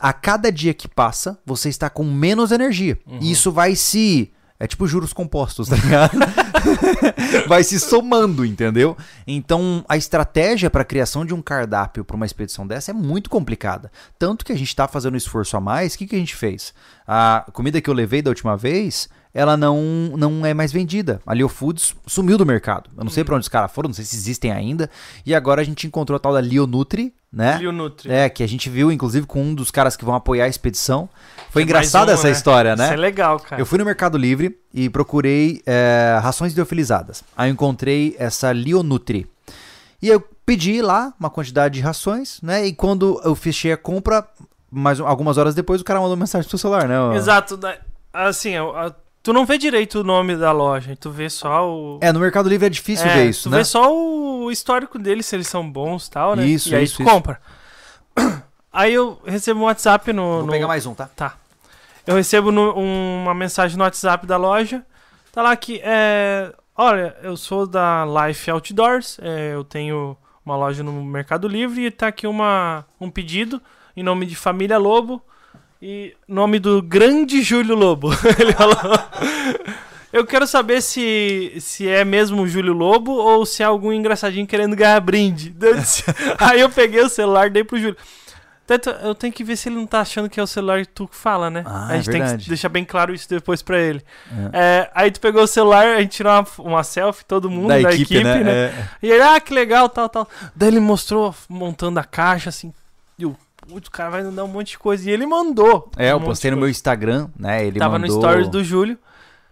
a 0.00 0.12
cada 0.12 0.50
dia 0.50 0.72
que 0.72 0.88
passa, 0.88 1.38
você 1.44 1.68
está 1.68 1.90
com 1.90 2.04
menos 2.04 2.50
energia. 2.52 2.98
Uhum. 3.06 3.18
E 3.20 3.30
isso 3.32 3.52
vai 3.52 3.74
se. 3.76 4.32
É 4.58 4.66
tipo 4.66 4.86
juros 4.86 5.12
compostos, 5.12 5.68
tá 5.68 5.76
ligado? 5.76 6.12
vai 7.48 7.62
se 7.62 7.78
somando, 7.78 8.44
entendeu? 8.44 8.96
Então 9.26 9.84
a 9.88 9.96
estratégia 9.96 10.70
para 10.70 10.82
a 10.82 10.84
criação 10.84 11.24
de 11.24 11.34
um 11.34 11.42
cardápio 11.42 12.04
para 12.04 12.16
uma 12.16 12.26
expedição 12.26 12.66
dessa 12.66 12.90
é 12.90 12.94
muito 12.94 13.30
complicada. 13.30 13.90
Tanto 14.18 14.44
que 14.44 14.52
a 14.52 14.56
gente 14.56 14.68
está 14.68 14.86
fazendo 14.88 15.14
um 15.14 15.18
esforço 15.18 15.56
a 15.56 15.60
mais, 15.60 15.94
o 15.94 15.98
que, 15.98 16.06
que 16.06 16.16
a 16.16 16.18
gente 16.18 16.34
fez? 16.34 16.72
A 17.06 17.46
comida 17.52 17.80
que 17.80 17.90
eu 17.90 17.94
levei 17.94 18.22
da 18.22 18.30
última 18.30 18.56
vez, 18.56 19.08
ela 19.32 19.56
não, 19.56 19.80
não 20.16 20.44
é 20.44 20.52
mais 20.52 20.72
vendida. 20.72 21.20
A 21.26 21.32
Leo 21.32 21.48
Foods 21.48 21.94
sumiu 22.06 22.36
do 22.36 22.44
mercado. 22.44 22.90
Eu 22.96 23.04
não 23.04 23.10
sei 23.10 23.24
para 23.24 23.34
onde 23.34 23.42
os 23.42 23.48
caras 23.48 23.72
foram, 23.72 23.88
não 23.88 23.94
sei 23.94 24.04
se 24.04 24.16
existem 24.16 24.50
ainda. 24.50 24.90
E 25.24 25.34
agora 25.34 25.60
a 25.60 25.64
gente 25.64 25.86
encontrou 25.86 26.16
a 26.16 26.18
tal 26.18 26.32
da 26.32 26.40
Leo 26.40 26.66
Nutri, 26.66 27.14
né? 27.32 27.58
E 27.62 27.66
o 27.66 27.72
Nutri. 27.72 28.10
É, 28.10 28.28
que 28.28 28.42
a 28.42 28.48
gente 28.48 28.68
viu, 28.68 28.90
inclusive, 28.90 29.26
com 29.26 29.42
um 29.42 29.54
dos 29.54 29.70
caras 29.70 29.96
que 29.96 30.04
vão 30.04 30.14
apoiar 30.14 30.46
a 30.46 30.48
expedição. 30.48 31.08
Foi 31.50 31.62
É 31.62 31.64
engraçada 31.64 32.12
essa 32.12 32.26
né? 32.28 32.32
história, 32.32 32.70
Isso 32.74 32.78
né? 32.82 32.92
é 32.94 32.96
legal, 32.96 33.38
cara. 33.40 33.60
Eu 33.60 33.66
fui 33.66 33.78
no 33.78 33.84
Mercado 33.84 34.16
Livre 34.16 34.56
e 34.72 34.88
procurei 34.88 35.60
é, 35.66 36.18
rações 36.22 36.54
liofilizadas. 36.54 37.22
Aí 37.36 37.50
eu 37.50 37.52
encontrei 37.52 38.14
essa 38.18 38.52
Lionutri. 38.52 39.26
E 40.00 40.08
eu 40.08 40.20
pedi 40.46 40.80
lá 40.80 41.12
uma 41.18 41.28
quantidade 41.28 41.74
de 41.74 41.80
rações, 41.80 42.40
né? 42.42 42.64
E 42.66 42.72
quando 42.72 43.20
eu 43.24 43.34
fechei 43.34 43.72
a 43.72 43.76
compra, 43.76 44.26
mais 44.70 44.98
um- 45.00 45.06
algumas 45.06 45.36
horas 45.38 45.54
depois, 45.54 45.80
o 45.80 45.84
cara 45.84 46.00
mandou 46.00 46.16
mensagem 46.16 46.48
pro 46.48 46.56
celular, 46.58 46.86
né? 46.88 47.16
Exato. 47.16 47.56
da- 47.56 47.76
Assim, 48.12 48.52
tu 49.22 49.32
não 49.32 49.44
vê 49.46 49.58
direito 49.58 50.00
o 50.00 50.04
nome 50.04 50.36
da 50.36 50.50
loja, 50.52 50.96
tu 50.98 51.10
vê 51.10 51.28
só 51.30 51.68
o. 51.68 51.98
É, 52.00 52.12
no 52.12 52.18
Mercado 52.20 52.48
Livre 52.48 52.66
é 52.66 52.70
difícil 52.70 53.06
É, 53.06 53.14
ver 53.14 53.28
isso, 53.30 53.44
tu 53.44 53.50
né? 53.50 53.58
vê 53.58 53.64
só 53.64 53.92
o 53.94 54.50
histórico 54.50 54.98
deles, 54.98 55.26
se 55.26 55.36
eles 55.36 55.46
são 55.48 55.68
bons 55.70 56.06
e 56.06 56.10
tal, 56.10 56.34
né? 56.34 56.46
Isso, 56.46 56.70
e 56.70 56.74
aí 56.76 56.84
isso, 56.84 56.96
tu 56.96 57.02
isso. 57.02 57.10
compra. 57.12 57.40
Aí 58.72 58.94
eu 58.94 59.20
recebo 59.26 59.60
um 59.60 59.64
WhatsApp 59.64 60.12
no. 60.12 60.22
Vou 60.38 60.46
no- 60.46 60.52
pegar 60.52 60.68
mais 60.68 60.86
um, 60.86 60.94
tá? 60.94 61.08
Tá. 61.16 61.34
Eu 62.10 62.16
recebo 62.16 62.50
no- 62.50 62.76
um- 62.76 63.22
uma 63.22 63.32
mensagem 63.34 63.78
no 63.78 63.84
WhatsApp 63.84 64.26
da 64.26 64.36
loja. 64.36 64.84
Tá 65.32 65.42
lá 65.42 65.54
que 65.54 65.80
é. 65.84 66.52
Olha, 66.76 67.16
eu 67.22 67.36
sou 67.36 67.68
da 67.68 68.04
Life 68.04 68.50
Outdoors. 68.50 69.16
é, 69.22 69.54
eu 69.54 69.62
tenho 69.62 70.16
uma 70.44 70.56
loja 70.56 70.82
no 70.82 70.92
Mercado 71.04 71.46
Livre 71.46 71.86
e 71.86 71.90
tá 71.90 72.08
aqui 72.08 72.26
uma, 72.26 72.84
um 73.00 73.08
pedido 73.08 73.62
em 73.96 74.02
nome 74.02 74.26
de 74.26 74.34
Família 74.34 74.76
Lobo 74.76 75.22
e 75.80 76.12
nome 76.26 76.58
do 76.58 76.82
grande 76.82 77.42
Júlio 77.42 77.76
Lobo. 77.76 78.08
Ele 78.40 78.52
falou. 78.54 78.76
Eu 80.12 80.26
quero 80.26 80.48
saber 80.48 80.82
se, 80.82 81.54
se 81.60 81.86
é 81.86 82.04
mesmo 82.04 82.42
o 82.42 82.48
Júlio 82.48 82.72
Lobo 82.72 83.12
ou 83.12 83.46
se 83.46 83.62
é 83.62 83.66
algum 83.66 83.92
engraçadinho 83.92 84.48
querendo 84.48 84.74
ganhar 84.74 84.98
brinde. 85.00 85.54
Aí 86.40 86.60
eu 86.60 86.68
peguei 86.70 87.02
o 87.02 87.08
celular 87.08 87.46
e 87.46 87.50
dei 87.50 87.62
pro 87.62 87.78
Júlio. 87.78 87.96
Tanto, 88.70 88.88
eu 88.88 89.16
tenho 89.16 89.32
que 89.32 89.42
ver 89.42 89.56
se 89.56 89.68
ele 89.68 89.74
não 89.74 89.86
tá 89.86 90.00
achando 90.00 90.30
que 90.30 90.38
é 90.38 90.42
o 90.44 90.46
celular 90.46 90.86
que 90.86 90.92
tu 90.92 91.08
que 91.08 91.16
fala, 91.16 91.50
né? 91.50 91.64
Ah, 91.66 91.88
a 91.88 91.96
gente 91.96 92.10
é 92.10 92.12
tem 92.12 92.38
que 92.38 92.48
deixar 92.48 92.68
bem 92.68 92.84
claro 92.84 93.12
isso 93.12 93.28
depois 93.28 93.62
pra 93.62 93.80
ele. 93.80 94.00
É, 94.52 94.88
aí 94.94 95.10
tu 95.10 95.20
pegou 95.20 95.42
o 95.42 95.46
celular, 95.48 95.96
a 95.96 96.00
gente 96.00 96.12
tirou 96.12 96.32
uma, 96.32 96.46
uma 96.58 96.84
selfie, 96.84 97.24
todo 97.24 97.50
mundo 97.50 97.66
da, 97.66 97.92
equipe, 97.92 98.22
né? 98.22 98.42
É. 98.48 98.88
E 99.02 99.10
ele, 99.10 99.22
ah, 99.24 99.40
que 99.40 99.52
legal, 99.52 99.88
tal, 99.88 100.08
tal. 100.08 100.28
Daí 100.54 100.68
ele 100.68 100.78
mostrou 100.78 101.34
montando 101.48 101.98
a 101.98 102.04
caixa, 102.04 102.48
assim. 102.48 102.72
E 103.18 103.26
o 103.26 103.36
putz, 103.66 103.88
o 103.88 103.90
cara 103.90 104.08
vai 104.08 104.22
mandar 104.22 104.44
um 104.44 104.48
monte 104.48 104.68
de 104.68 104.78
coisa. 104.78 105.10
E 105.10 105.12
ele 105.12 105.26
mandou. 105.26 105.90
É, 105.96 106.12
eu 106.12 106.16
um 106.16 106.18
monte 106.20 106.28
postei 106.28 106.52
no 106.52 106.56
meu. 106.56 106.68
Instagram, 106.68 107.28
né? 107.36 107.66
Ele 107.66 107.80
Tava 107.80 107.98
mandou... 107.98 108.16
no 108.16 108.22
stories 108.22 108.48
do 108.48 108.62
Júlio. 108.62 108.96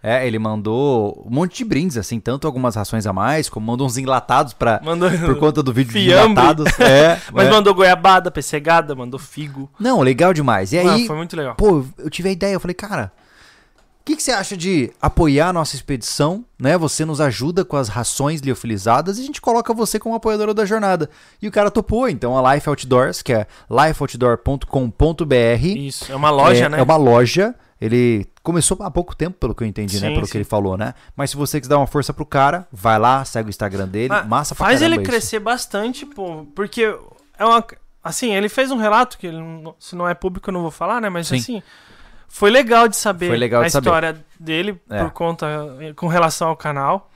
É, 0.01 0.25
ele 0.25 0.39
mandou 0.39 1.25
um 1.27 1.33
monte 1.35 1.57
de 1.57 1.65
brindes, 1.65 1.97
assim, 1.97 2.19
tanto 2.21 2.47
algumas 2.47 2.75
rações 2.75 3.05
a 3.05 3.11
mais, 3.11 3.49
como 3.49 3.65
mandou 3.67 3.85
uns 3.85 3.97
enlatados 3.97 4.53
pra, 4.53 4.79
Mandou. 4.83 5.09
por 5.25 5.37
conta 5.37 5.61
do 5.61 5.73
vídeo 5.73 5.91
de 5.93 6.05
Fiambre. 6.05 6.31
enlatados. 6.41 6.67
É, 6.79 7.19
Mas 7.33 7.47
é. 7.47 7.51
mandou 7.51 7.73
goiabada, 7.75 8.31
pessegada, 8.31 8.95
mandou 8.95 9.19
figo. 9.19 9.69
Não, 9.79 9.99
legal 10.01 10.33
demais. 10.33 10.71
E 10.71 10.79
Ah, 10.79 10.93
aí, 10.93 11.05
foi 11.05 11.15
muito 11.17 11.35
legal. 11.35 11.55
pô, 11.55 11.85
eu 11.97 12.09
tive 12.09 12.29
a 12.29 12.31
ideia, 12.31 12.53
eu 12.53 12.59
falei, 12.61 12.73
cara, 12.73 13.11
o 14.01 14.05
que, 14.05 14.15
que 14.15 14.23
você 14.23 14.31
acha 14.31 14.55
de 14.57 14.89
apoiar 15.01 15.49
a 15.49 15.53
nossa 15.53 15.75
expedição, 15.75 16.43
né? 16.57 16.77
Você 16.77 17.03
nos 17.05 17.19
ajuda 17.21 17.63
com 17.65 17.75
as 17.77 17.89
rações 17.89 18.39
liofilizadas 18.41 19.17
e 19.19 19.21
a 19.21 19.25
gente 19.25 19.41
coloca 19.41 19.73
você 19.73 19.99
como 19.99 20.15
apoiadora 20.15 20.53
da 20.53 20.65
jornada. 20.65 21.09
E 21.41 21.47
o 21.47 21.51
cara 21.51 21.69
topou, 21.69 22.07
então 22.09 22.35
a 22.37 22.53
Life 22.55 22.67
Outdoors, 22.69 23.21
que 23.21 23.33
é 23.33 23.45
lifeoutdoor.com.br. 23.69 25.65
Isso, 25.77 26.11
é 26.11 26.15
uma 26.15 26.29
loja, 26.29 26.65
é, 26.65 26.69
né? 26.69 26.79
É 26.79 26.83
uma 26.83 26.97
loja. 26.97 27.53
Ele 27.81 28.25
começou 28.51 28.77
há 28.81 28.89
pouco 28.91 29.15
tempo, 29.15 29.37
pelo 29.37 29.53
que 29.53 29.63
eu 29.63 29.67
entendi, 29.67 29.99
né? 30.01 30.07
Sim, 30.09 30.13
Pelo 30.15 30.25
sim. 30.25 30.31
que 30.31 30.37
ele 30.37 30.43
falou, 30.43 30.75
né? 30.77 30.93
Mas 31.15 31.29
se 31.29 31.37
você 31.37 31.59
quiser 31.59 31.69
dar 31.69 31.77
uma 31.77 31.87
força 31.87 32.11
pro 32.13 32.25
cara, 32.25 32.67
vai 32.71 32.97
lá, 32.97 33.23
segue 33.23 33.47
o 33.47 33.51
Instagram 33.51 33.87
dele. 33.87 34.13
Ah, 34.13 34.23
massa 34.23 34.55
pra 34.55 34.65
Faz 34.65 34.81
ele 34.81 34.95
isso. 34.95 35.03
crescer 35.03 35.39
bastante, 35.39 36.05
pô. 36.05 36.45
Porque 36.55 36.83
é 37.37 37.45
uma. 37.45 37.63
Assim, 38.03 38.33
ele 38.33 38.49
fez 38.49 38.71
um 38.71 38.77
relato 38.77 39.17
que 39.17 39.31
não- 39.31 39.75
se 39.79 39.95
não 39.95 40.07
é 40.07 40.13
público 40.13 40.49
eu 40.49 40.53
não 40.53 40.61
vou 40.61 40.71
falar, 40.71 40.99
né? 41.01 41.09
Mas 41.09 41.27
Sim. 41.27 41.35
assim. 41.37 41.63
Foi 42.27 42.49
legal 42.49 42.87
de 42.87 42.95
saber 42.95 43.35
legal 43.35 43.61
a 43.61 43.65
de 43.65 43.71
saber. 43.71 43.87
história 43.89 44.25
dele 44.39 44.79
É. 44.89 45.03
por 45.03 45.11
conta. 45.11 45.47
com 45.95 46.07
relação 46.07 46.47
ao 46.49 46.55
canal. 46.55 47.09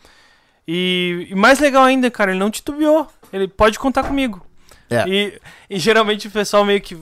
E, 0.68 1.27
e 1.30 1.35
mais 1.35 1.60
legal 1.60 1.84
ainda, 1.84 2.10
cara, 2.10 2.31
ele 2.31 2.39
não 2.39 2.49
titubeou. 2.51 3.07
Ele 3.31 3.47
pode 3.47 3.77
contar 3.80 4.03
comigo. 4.03 4.45
É. 4.89 5.07
E, 5.07 5.39
e 5.69 5.80
geralmente 5.80 6.27
o 6.27 6.31
pessoal 6.31 6.64
meio 6.65 6.81
que. 6.81 6.97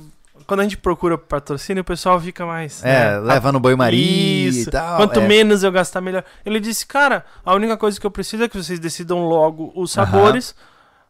Quando 0.52 0.60
a 0.60 0.64
gente 0.64 0.76
procura 0.76 1.18
patrocínio, 1.18 1.80
o 1.80 1.86
pessoal 1.86 2.20
fica 2.20 2.46
mais. 2.46 2.84
É, 2.84 3.12
né, 3.12 3.20
leva 3.20 3.54
no 3.54 3.60
banho-maria 3.62 4.50
e 4.50 4.66
tal. 4.66 4.98
Quanto 4.98 5.22
é. 5.22 5.26
menos 5.26 5.64
eu 5.64 5.72
gastar, 5.72 6.02
melhor. 6.02 6.26
Ele 6.46 6.60
disse, 6.60 6.86
cara, 6.86 7.24
a 7.46 7.56
única 7.56 7.78
coisa 7.78 7.98
que 7.98 8.06
eu 8.06 8.12
preciso 8.12 8.44
é 8.44 8.50
que 8.50 8.58
vocês 8.58 8.78
decidam 8.78 9.24
logo 9.24 9.72
os 9.74 9.94
sabores 9.94 10.54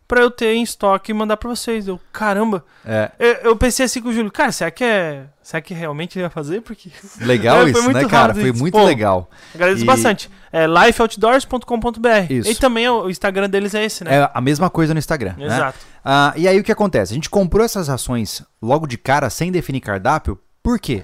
pra 0.07 0.21
eu 0.21 0.29
ter 0.29 0.53
em 0.53 0.61
estoque 0.61 1.09
e 1.09 1.13
mandar 1.15 1.37
pra 1.37 1.49
vocês. 1.49 1.87
Eu, 1.87 1.99
caramba. 2.13 2.63
É, 2.85 3.09
Eu, 3.17 3.33
eu 3.43 3.55
pensei 3.55 3.85
assim 3.85 3.99
com 3.99 4.09
o 4.09 4.13
Júlio, 4.13 4.31
cara, 4.31 4.51
será 4.51 4.69
que 4.69 4.83
é. 4.83 5.23
Será 5.41 5.59
que 5.59 5.73
realmente 5.73 6.19
ele 6.19 6.23
vai 6.23 6.29
fazer? 6.29 6.61
Porque. 6.61 6.91
legal 7.21 7.55
É, 7.57 7.71
foi 7.71 7.81
isso, 7.81 7.91
né, 7.93 8.05
cara? 8.05 8.35
Foi 8.35 8.51
muito 8.51 8.77
Pô, 8.77 8.85
legal. 8.85 9.27
Agradeço 9.55 9.81
E- 9.81 9.87
bastante. 9.87 10.29
É 10.51 10.67
lifeoutdoors.com.br. 10.67 12.29
Isso. 12.29 12.51
E 12.51 12.55
também 12.55 12.87
o 12.87 13.09
Instagram 13.09 13.49
deles 13.49 13.73
é 13.73 13.85
esse, 13.85 14.03
né? 14.03 14.17
É 14.17 14.31
a 14.31 14.39
mesma 14.39 14.69
coisa 14.69 14.93
no 14.93 14.99
Instagram, 14.99 15.33
né? 15.35 15.73
Ah, 16.03 16.33
e 16.35 16.47
aí 16.47 16.59
o 16.59 16.63
que 16.63 16.71
acontece? 16.71 17.13
A 17.13 17.15
gente 17.15 17.29
comprou 17.29 17.63
essas 17.65 17.87
rações 17.87 18.41
logo 18.61 18.87
de 18.87 18.97
cara, 18.97 19.29
sem 19.29 19.51
definir 19.51 19.81
cardápio. 19.81 20.39
Por 20.63 20.79
quê? 20.79 21.03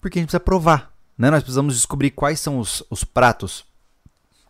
Porque 0.00 0.18
a 0.18 0.20
gente 0.20 0.28
precisa 0.28 0.40
provar. 0.40 0.90
Né? 1.16 1.30
Nós 1.30 1.42
precisamos 1.42 1.74
descobrir 1.76 2.10
quais 2.10 2.40
são 2.40 2.58
os, 2.58 2.82
os 2.90 3.04
pratos 3.04 3.64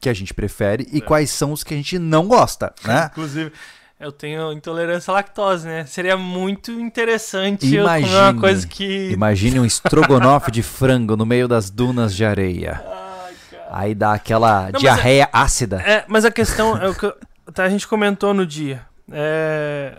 que 0.00 0.08
a 0.08 0.14
gente 0.14 0.34
prefere 0.34 0.88
e 0.92 0.98
É. 0.98 1.00
quais 1.00 1.30
são 1.30 1.52
os 1.52 1.62
que 1.62 1.74
a 1.74 1.76
gente 1.76 1.98
não 1.98 2.26
gosta, 2.26 2.74
né? 2.84 3.08
Inclusive, 3.12 3.52
eu 4.00 4.10
tenho 4.10 4.52
intolerância 4.52 5.10
à 5.10 5.14
lactose, 5.14 5.66
né? 5.66 5.86
Seria 5.86 6.16
muito 6.16 6.72
interessante 6.72 7.72
eu 7.74 7.82
Imagine. 7.84 8.08
comer 8.12 8.22
uma 8.22 8.40
coisa 8.40 8.66
que. 8.66 9.10
Imagine 9.12 9.60
um 9.60 9.64
estrogonofe 9.64 10.50
de 10.50 10.62
frango 10.62 11.16
no 11.16 11.24
meio 11.24 11.46
das 11.46 11.70
dunas 11.70 12.14
de 12.14 12.24
areia. 12.24 12.82
Ai. 12.86 13.34
Aí 13.70 13.94
dá 13.94 14.12
aquela 14.14 14.68
mas 14.72 14.80
diarreia 14.80 15.28
ácida. 15.32 15.80
É, 15.82 16.04
mas 16.08 16.24
a 16.24 16.30
questão 16.30 16.76
é 16.76 16.88
o 16.88 16.94
que 16.94 17.06
eu- 17.06 17.16
tá, 17.52 17.64
a 17.64 17.68
gente 17.68 17.86
comentou 17.88 18.32
no 18.34 18.46
dia. 18.46 18.82
É, 19.10 19.96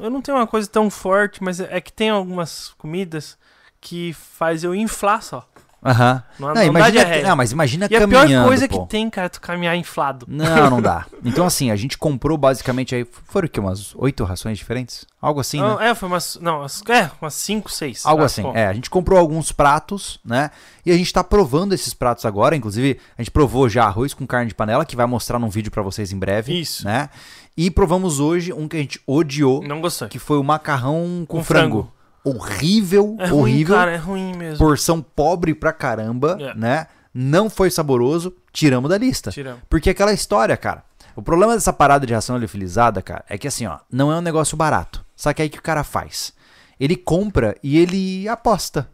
eu 0.00 0.10
não 0.10 0.20
tenho 0.22 0.38
uma 0.38 0.46
coisa 0.46 0.68
tão 0.68 0.88
forte, 0.90 1.42
mas 1.42 1.60
é 1.60 1.80
que 1.80 1.92
tem 1.92 2.10
algumas 2.10 2.72
comidas 2.78 3.36
que 3.80 4.12
faz 4.12 4.62
eu 4.64 4.74
inflar 4.74 5.22
só. 5.22 5.46
Aham. 5.84 6.22
Não, 6.38 6.46
Não, 6.46 6.54
não 6.54 6.54
dá 6.54 6.64
imagina, 6.64 6.90
diarreia. 7.04 7.26
não, 7.28 7.34
mas 7.36 7.50
imagina 7.50 7.88
E 7.90 7.96
a 7.96 7.98
caminhando, 7.98 8.28
pior 8.28 8.46
coisa 8.46 8.68
pô. 8.68 8.82
que 8.84 8.88
tem, 8.88 9.10
cara, 9.10 9.26
é 9.26 9.28
tu 9.28 9.40
caminhar 9.40 9.74
inflado. 9.76 10.24
Não, 10.28 10.70
não 10.70 10.80
dá. 10.80 11.06
Então, 11.24 11.44
assim, 11.44 11.72
a 11.72 11.76
gente 11.76 11.98
comprou 11.98 12.36
basicamente 12.38 12.94
aí. 12.94 13.04
Foram 13.04 13.46
o 13.46 13.48
quê? 13.48 13.58
Umas 13.58 13.92
oito 13.96 14.22
rações 14.22 14.58
diferentes? 14.58 15.04
Algo 15.20 15.40
assim, 15.40 15.60
né? 15.60 15.66
Não, 15.66 15.80
é, 15.80 15.92
foi 15.94 16.08
umas. 16.08 16.36
Não, 16.40 16.58
umas- 16.60 16.82
é, 16.88 17.10
umas 17.20 17.34
5, 17.34 17.68
6. 17.70 18.06
Algo 18.06 18.22
assim. 18.22 18.44
É, 18.54 18.66
a 18.68 18.72
gente 18.72 18.88
comprou 18.90 19.18
alguns 19.18 19.50
pratos, 19.50 20.20
né? 20.24 20.52
E 20.86 20.92
a 20.92 20.96
gente 20.96 21.12
tá 21.12 21.24
provando 21.24 21.72
esses 21.72 21.92
pratos 21.94 22.24
agora. 22.24 22.54
Inclusive, 22.54 23.00
a 23.18 23.22
gente 23.22 23.30
provou 23.32 23.68
já 23.68 23.84
arroz 23.84 24.14
com 24.14 24.24
carne 24.24 24.48
de 24.48 24.54
panela, 24.54 24.84
que 24.84 24.94
vai 24.94 25.06
mostrar 25.06 25.38
num 25.40 25.48
vídeo 25.48 25.72
pra 25.72 25.82
vocês 25.82 26.12
em 26.12 26.18
breve. 26.18 26.60
Isso. 26.60 26.84
Né? 26.84 27.08
E 27.56 27.70
provamos 27.70 28.18
hoje 28.20 28.52
um 28.52 28.66
que 28.66 28.76
a 28.76 28.80
gente 28.80 29.00
odiou, 29.06 29.62
Não 29.62 29.80
gostei. 29.80 30.08
que 30.08 30.18
foi 30.18 30.38
o 30.38 30.42
macarrão 30.44 31.24
com, 31.28 31.38
Com 31.38 31.44
frango. 31.44 31.82
frango. 31.82 31.92
Horrível, 32.38 33.16
É 33.18 33.26
ruim, 33.26 33.40
horrível. 33.40 33.76
cara, 33.76 33.90
é 33.92 33.96
ruim 33.96 34.34
mesmo. 34.36 34.58
Porção 34.58 35.02
pobre 35.02 35.54
pra 35.54 35.72
caramba, 35.72 36.36
É. 36.40 36.54
né? 36.54 36.86
Não 37.12 37.50
foi 37.50 37.70
saboroso, 37.70 38.34
tiramos 38.52 38.88
da 38.88 38.96
lista. 38.96 39.30
Tiramos. 39.30 39.60
Porque 39.68 39.90
é 39.90 39.92
aquela 39.92 40.12
história, 40.12 40.56
cara. 40.56 40.82
O 41.14 41.20
problema 41.22 41.52
dessa 41.54 41.72
parada 41.72 42.06
de 42.06 42.14
ração 42.14 42.38
liofilizada, 42.38 43.02
cara, 43.02 43.24
é 43.28 43.36
que 43.36 43.46
assim, 43.46 43.66
ó, 43.66 43.78
não 43.90 44.10
é 44.10 44.16
um 44.16 44.22
negócio 44.22 44.56
barato. 44.56 45.04
Só 45.14 45.32
que 45.34 45.42
aí 45.42 45.50
que 45.50 45.58
o 45.58 45.62
cara 45.62 45.84
faz? 45.84 46.32
Ele 46.80 46.96
compra 46.96 47.54
e 47.62 47.76
ele 47.78 48.26
aposta. 48.28 48.88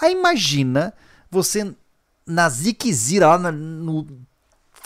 Aí 0.00 0.12
imagina 0.12 0.92
você 1.30 1.74
na 2.26 2.48
ziquezira 2.48 3.26
lá 3.28 3.38
na- 3.38 3.50
no 3.52 4.06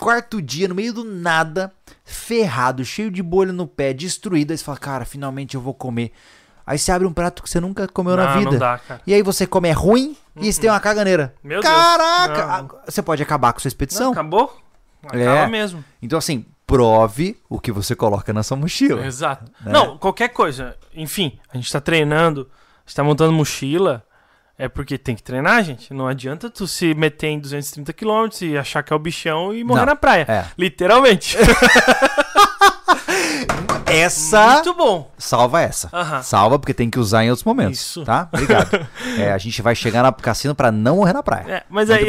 quarto 0.01 0.41
dia, 0.41 0.69
no 0.69 0.75
meio 0.75 0.93
do 0.93 1.05
nada, 1.05 1.73
ferrado, 2.05 2.85
cheio 2.85 3.11
de 3.11 3.23
bolha 3.23 3.53
no 3.53 3.67
pé, 3.67 3.93
destruído. 3.93 4.53
Aí 4.53 4.59
você 4.59 4.65
fala, 4.65 4.79
cara, 4.79 5.05
finalmente 5.05 5.55
eu 5.55 5.61
vou 5.61 5.75
comer 5.75 6.13
Aí 6.69 6.79
você 6.79 6.93
abre 6.93 7.07
um 7.09 7.13
prato 7.15 7.43
que 7.43 7.49
você 7.49 7.59
nunca 7.61 7.89
comeu 7.89 8.15
na 8.15 8.27
Não, 8.27 8.39
vida. 8.41 8.51
Não 8.51 8.59
dá, 8.59 8.77
cara. 8.77 9.01
E 9.07 9.15
aí 9.15 9.23
você 9.23 9.47
come 9.47 9.71
é 9.71 9.73
ruim 9.73 10.15
e 10.37 10.53
você 10.53 10.61
tem 10.61 10.69
uma 10.69 10.79
caganeira. 10.79 11.35
Meu 11.43 11.63
Caraca! 11.63 12.35
Deus. 12.35 12.47
Não. 12.47 12.81
Você 12.85 13.01
pode 13.01 13.23
acabar 13.23 13.55
com 13.55 13.59
sua 13.59 13.69
Não, 13.69 13.71
expedição. 13.71 14.13
acabou? 14.13 14.55
Acaba 15.03 15.19
É. 15.19 15.47
mesmo. 15.47 15.83
Então, 16.03 16.19
assim, 16.19 16.45
prove 16.67 17.41
o 17.49 17.59
que 17.59 17.73
você 17.73 17.97
coloca 17.97 18.35
na 18.35 18.43
sua 18.43 18.59
mochila. 18.59 19.07
Exato. 19.07 19.51
Né? 19.65 19.73
Não, 19.73 19.97
qualquer 19.97 20.29
coisa. 20.29 20.77
Enfim, 20.95 21.39
a 21.51 21.57
gente 21.57 21.73
tá 21.73 21.81
treinando, 21.81 22.51
a 22.53 22.81
gente 22.87 22.97
tá 22.97 23.03
montando 23.03 23.33
mochila. 23.33 24.05
É 24.59 24.69
porque 24.69 24.99
tem 24.99 25.15
que 25.15 25.23
treinar, 25.23 25.63
gente. 25.63 25.95
Não 25.95 26.09
adianta 26.09 26.51
tu 26.51 26.67
se 26.67 26.93
meter 26.95 27.29
em 27.29 27.39
230 27.39 27.93
km 27.93 28.29
e 28.43 28.59
achar 28.59 28.83
que 28.83 28.93
é 28.93 28.97
o 28.97 28.99
bichão 28.99 29.55
e 29.55 29.63
morrer 29.63 29.81
Não. 29.81 29.87
na 29.87 29.97
praia. 29.97 30.27
É. 30.29 30.45
Literalmente. 30.59 31.37
Essa 33.87 34.55
Muito 34.55 34.75
bom. 34.75 35.11
salva 35.17 35.63
essa. 35.63 35.91
Salva 36.23 36.59
porque 36.59 36.75
tem 36.75 36.91
que 36.91 36.99
usar 36.99 37.25
em 37.25 37.31
outros 37.31 37.45
momentos. 37.45 37.81
Isso. 37.81 38.05
Tá? 38.05 38.29
Obrigado. 38.33 38.87
É, 39.19 39.33
a 39.33 39.39
gente 39.39 39.61
vai 39.63 39.75
chegar 39.75 40.03
na 40.03 40.13
cassino 40.13 40.55
pra 40.55 40.71
não 40.71 40.97
morrer 40.97 41.13
na 41.13 41.23
praia. 41.25 41.45
É, 41.49 41.63
mas 41.69 41.91
aí. 41.91 42.07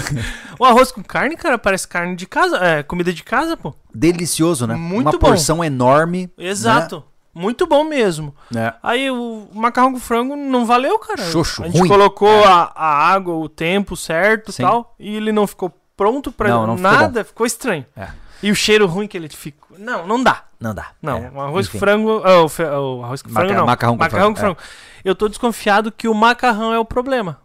o 0.58 0.64
arroz 0.64 0.90
com 0.90 1.02
carne, 1.02 1.36
cara, 1.36 1.58
parece 1.58 1.86
carne 1.86 2.16
de 2.16 2.24
casa. 2.24 2.56
É, 2.58 2.82
comida 2.82 3.12
de 3.12 3.22
casa, 3.22 3.56
pô. 3.58 3.74
Delicioso, 3.94 4.66
né? 4.66 4.74
Muito 4.74 5.06
Uma 5.06 5.12
bom. 5.12 5.18
porção 5.18 5.62
enorme. 5.62 6.30
Exato. 6.38 7.04
Muito 7.38 7.66
bom 7.66 7.84
mesmo. 7.84 8.34
Né? 8.50 8.72
Aí 8.82 9.10
o 9.10 9.46
macarrão 9.52 9.92
com 9.92 10.00
frango 10.00 10.34
não 10.34 10.64
valeu, 10.64 10.98
cara. 10.98 11.22
Xoxo, 11.30 11.62
a 11.62 11.66
gente 11.66 11.78
ruim. 11.80 11.88
colocou 11.88 12.44
a, 12.44 12.72
a 12.74 13.08
água, 13.12 13.34
o 13.34 13.46
tempo 13.48 13.94
certo 13.96 14.48
e 14.50 14.52
Sim. 14.54 14.62
tal, 14.62 14.94
e 14.98 15.16
ele 15.16 15.32
não 15.32 15.46
ficou 15.46 15.70
pronto 15.96 16.32
pra 16.32 16.48
Não, 16.48 16.66
não 16.66 16.76
ficou 16.78 16.90
nada, 16.92 17.24
ficou, 17.24 17.46
estranho. 17.46 17.84
É. 17.94 18.08
E 18.42 18.50
o 18.50 18.54
cheiro 18.54 18.86
ruim 18.86 19.06
que 19.06 19.16
ele 19.16 19.28
ficou. 19.28 19.78
Não, 19.78 20.06
não 20.06 20.22
dá. 20.22 20.44
Não 20.58 20.74
dá. 20.74 20.88
Não, 21.02 21.18
É, 21.18 21.30
o 21.34 21.40
arroz 21.40 21.66
enfim. 21.66 21.78
com 21.78 21.78
frango. 21.78 22.22
ah, 22.24 22.42
o, 22.42 22.48
fe- 22.48 22.64
o 22.64 23.02
arroz 23.04 23.20
com 23.20 23.28
Maca- 23.30 23.46
frango 23.46 23.60
não. 23.60 23.66
macarrão 23.66 23.94
com 23.96 24.02
macarrão 24.02 24.32
com 24.34 24.40
frango, 24.40 24.56
frango. 24.56 24.70
Eu 25.04 25.14
tô 25.14 25.28
desconfiado 25.28 25.92
que 25.92 26.08
o 26.08 26.14
macarrão 26.14 26.72
é 26.72 26.78
o 26.78 26.84
problema. 26.84 27.38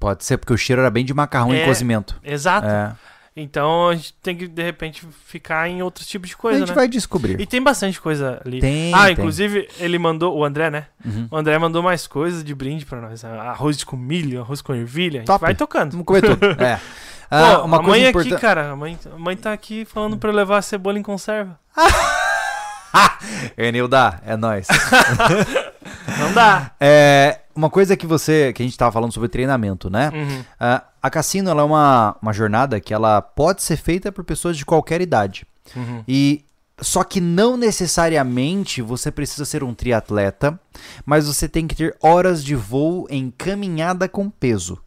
Pode 0.00 0.24
ser 0.24 0.38
porque 0.38 0.52
o 0.52 0.56
cheiro 0.56 0.80
era 0.80 0.90
bem 0.90 1.04
de 1.04 1.12
macarrão 1.14 1.54
em 1.54 1.58
É. 1.60 1.64
cozimento. 1.66 2.18
Exato. 2.24 2.66
É. 2.66 2.92
Então 3.36 3.88
a 3.88 3.96
gente 3.96 4.14
tem 4.22 4.36
que, 4.36 4.46
de 4.46 4.62
repente, 4.62 5.04
ficar 5.26 5.68
em 5.68 5.82
outros 5.82 6.06
tipos 6.06 6.28
de 6.28 6.34
a 6.36 6.38
coisa, 6.38 6.58
gente 6.60 6.68
né? 6.68 6.74
vai 6.74 6.86
descobrir. 6.86 7.40
E 7.40 7.44
tem 7.44 7.60
bastante 7.60 8.00
coisa 8.00 8.40
ali. 8.44 8.60
Tem, 8.60 8.94
ah, 8.94 9.04
tem. 9.06 9.12
inclusive, 9.14 9.68
ele 9.80 9.98
mandou, 9.98 10.36
o 10.38 10.44
André, 10.44 10.70
né? 10.70 10.86
Uhum. 11.04 11.26
O 11.30 11.36
André 11.36 11.58
mandou 11.58 11.82
mais 11.82 12.06
coisas 12.06 12.44
de 12.44 12.54
brinde 12.54 12.86
pra 12.86 13.00
nós. 13.00 13.24
Arroz 13.24 13.82
com 13.82 13.96
milho, 13.96 14.40
arroz 14.40 14.62
com 14.62 14.72
ervilha. 14.72 15.18
A 15.18 15.22
gente 15.22 15.26
Top. 15.26 15.40
vai 15.40 15.54
tocando. 15.54 15.90
Vamos 15.92 16.06
comer 16.06 16.22
tudo. 16.22 16.46
É. 16.62 16.76
Pô, 16.76 17.36
Ah, 17.36 17.62
uma 17.64 17.78
a 17.78 17.80
coisa 17.80 17.90
mãe 17.90 18.08
importante. 18.08 18.32
aqui, 18.34 18.40
cara, 18.40 18.70
a 18.70 18.76
mãe, 18.76 18.98
a 19.12 19.18
mãe 19.18 19.36
tá 19.36 19.52
aqui 19.52 19.84
falando 19.84 20.16
pra 20.16 20.30
eu 20.30 20.34
levar 20.34 20.58
a 20.58 20.62
cebola 20.62 20.98
em 20.98 21.02
conserva. 21.02 21.58
Enilda, 23.56 24.20
é 24.24 24.36
nóis. 24.36 24.68
Não 26.18 26.32
dá. 26.32 26.70
É, 26.80 27.40
uma 27.54 27.68
coisa 27.70 27.96
que 27.96 28.06
você, 28.06 28.52
que 28.52 28.62
a 28.62 28.64
gente 28.66 28.76
tava 28.76 28.92
falando 28.92 29.12
sobre 29.12 29.28
treinamento, 29.28 29.90
né? 29.90 30.10
Uhum. 30.14 30.44
Ah, 30.60 30.82
a 31.04 31.10
Cassino 31.10 31.50
é 31.50 31.62
uma, 31.62 32.16
uma 32.22 32.32
jornada 32.32 32.80
que 32.80 32.94
ela 32.94 33.20
pode 33.20 33.62
ser 33.62 33.76
feita 33.76 34.10
por 34.10 34.24
pessoas 34.24 34.56
de 34.56 34.64
qualquer 34.64 35.02
idade. 35.02 35.46
Uhum. 35.76 36.02
E 36.08 36.46
só 36.80 37.04
que 37.04 37.20
não 37.20 37.58
necessariamente 37.58 38.80
você 38.80 39.10
precisa 39.10 39.44
ser 39.44 39.62
um 39.62 39.74
triatleta, 39.74 40.58
mas 41.04 41.26
você 41.26 41.46
tem 41.46 41.66
que 41.66 41.76
ter 41.76 41.94
horas 42.02 42.42
de 42.42 42.54
voo 42.54 43.06
em 43.10 43.30
caminhada 43.30 44.08
com 44.08 44.30
peso. 44.30 44.78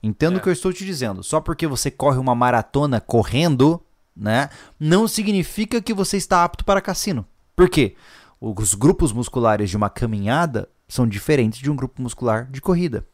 Entendo 0.00 0.36
É. 0.36 0.38
o 0.38 0.40
que 0.40 0.48
eu 0.48 0.52
estou 0.52 0.72
te 0.72 0.84
dizendo. 0.84 1.24
Só 1.24 1.40
porque 1.40 1.66
você 1.66 1.90
corre 1.90 2.18
uma 2.18 2.36
maratona 2.36 3.00
correndo, 3.00 3.82
né, 4.16 4.50
não 4.78 5.08
significa 5.08 5.82
que 5.82 5.92
você 5.92 6.16
está 6.16 6.44
apto 6.44 6.64
para 6.64 6.80
cassino. 6.80 7.26
Por 7.56 7.68
quê? 7.68 7.96
Os 8.40 8.74
grupos 8.74 9.12
musculares 9.12 9.70
de 9.70 9.76
uma 9.76 9.90
caminhada 9.90 10.68
são 10.86 11.04
diferentes 11.04 11.58
de 11.58 11.68
um 11.68 11.74
grupo 11.74 12.00
muscular 12.00 12.48
de 12.48 12.60
corrida. 12.60 13.04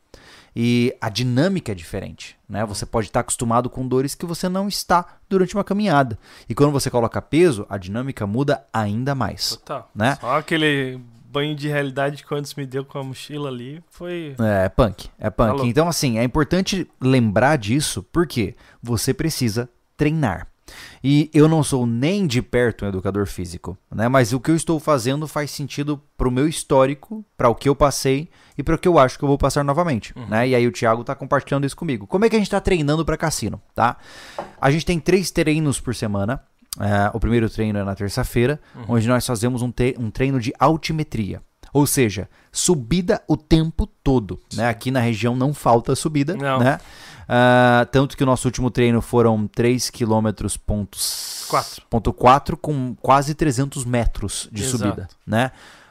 E 0.55 0.95
a 1.01 1.09
dinâmica 1.09 1.73
é 1.73 1.75
diferente, 1.75 2.37
né? 2.49 2.65
Você 2.67 2.85
pode 2.85 3.09
estar 3.09 3.21
acostumado 3.21 3.71
com 3.71 3.87
dores 3.87 4.15
que 4.15 4.27
você 4.27 4.49
não 4.49 4.69
está 4.69 5.05
durante 5.29 5.55
uma 5.55 5.65
caminhada. 5.65 6.19
E 6.49 6.55
quando 6.55 6.73
você 6.73 6.91
coloca 6.91 7.23
peso, 7.23 7.67
a 7.69 7.79
dinâmica 7.79 8.27
muda 8.27 8.65
ainda 8.73 9.15
mais, 9.15 9.51
Total. 9.51 9.91
né? 9.95 10.17
Só 10.21 10.39
aquele 10.39 11.01
banho 11.31 11.55
de 11.55 11.69
realidade 11.69 12.25
que 12.25 12.35
o 12.35 12.37
Antes 12.37 12.55
me 12.55 12.67
deu 12.67 12.85
com 12.85 12.99
a 12.99 13.05
mochila 13.05 13.49
ali 13.49 13.83
foi. 13.91 14.35
É, 14.41 14.65
é 14.67 14.69
punk, 14.69 15.09
é 15.19 15.31
punk. 15.31 15.49
Falou. 15.51 15.67
Então, 15.67 15.89
assim, 15.89 16.19
é 16.19 16.25
importante 16.25 16.91
lembrar 17.01 17.57
disso 17.57 18.03
porque 18.13 18.57
você 18.83 19.15
precisa 19.15 19.69
treinar. 19.97 20.49
E 21.03 21.31
eu 21.33 21.49
não 21.49 21.63
sou 21.63 21.87
nem 21.87 22.27
de 22.27 22.41
perto 22.43 22.85
um 22.85 22.89
educador 22.89 23.27
físico, 23.27 23.77
né? 23.91 24.09
Mas 24.09 24.33
o 24.33 24.41
que 24.41 24.51
eu 24.51 24.57
estou 24.57 24.79
fazendo 24.79 25.27
faz 25.27 25.51
sentido 25.51 26.01
pro 26.17 26.31
meu 26.31 26.47
histórico, 26.47 27.25
para 27.37 27.49
o 27.49 27.55
que 27.55 27.69
eu 27.69 27.75
passei 27.75 28.29
e 28.61 28.63
para 28.63 28.75
o 28.75 28.79
que 28.79 28.87
eu 28.87 28.99
acho 28.99 29.19
que 29.19 29.25
eu 29.25 29.29
vou 29.29 29.39
passar 29.39 29.65
novamente, 29.65 30.15
né? 30.29 30.47
E 30.49 30.55
aí 30.55 30.67
o 30.67 30.73
Thiago 30.73 31.03
tá 31.03 31.15
compartilhando 31.15 31.67
isso 31.67 31.77
comigo. 31.77 32.07
Como 32.07 32.25
é 32.25 32.29
que 32.29 32.37
a 32.37 32.39
gente 32.39 32.51
tá 32.51 32.61
treinando 32.61 33.05
para 33.05 33.17
cassino, 33.17 33.61
tá? 33.75 33.97
A 34.61 34.71
gente 34.71 34.85
tem 34.87 35.01
três 35.01 35.31
treinos 35.31 35.81
por 35.81 35.95
semana. 35.95 36.43
É, 36.79 37.11
o 37.13 37.19
primeiro 37.19 37.51
treino 37.51 37.79
é 37.81 37.85
na 37.85 37.95
terça-feira, 37.97 38.61
onde 38.87 39.09
nós 39.09 39.27
fazemos 39.27 39.61
um, 39.61 39.73
te- 39.73 39.97
um 39.99 40.09
treino 40.11 40.39
de 40.39 40.53
altimetria. 40.59 41.43
Ou 41.73 41.87
seja, 41.87 42.29
subida 42.53 43.23
o 43.29 43.37
tempo 43.37 43.87
todo. 43.87 44.41
Né? 44.55 44.69
Aqui 44.69 44.91
na 44.91 45.01
região 45.01 45.35
não 45.37 45.53
falta 45.55 45.95
subida. 45.97 46.37
Não. 46.37 46.59
Né? 46.59 46.79
Ah, 47.29 47.87
tanto 47.93 48.17
que 48.17 48.23
o 48.23 48.27
nosso 48.27 48.47
último 48.49 48.71
treino 48.71 49.01
foram 49.01 49.47
3 49.47 49.89
km 49.91 50.29
ponto 51.89 52.13
4 52.13 52.57
com 52.57 52.95
quase 53.01 53.35
300 53.35 53.85
metros 53.85 54.49
de 54.53 54.63
Exato. 54.63 54.79
subida. 54.79 55.09
Né? 55.27 55.51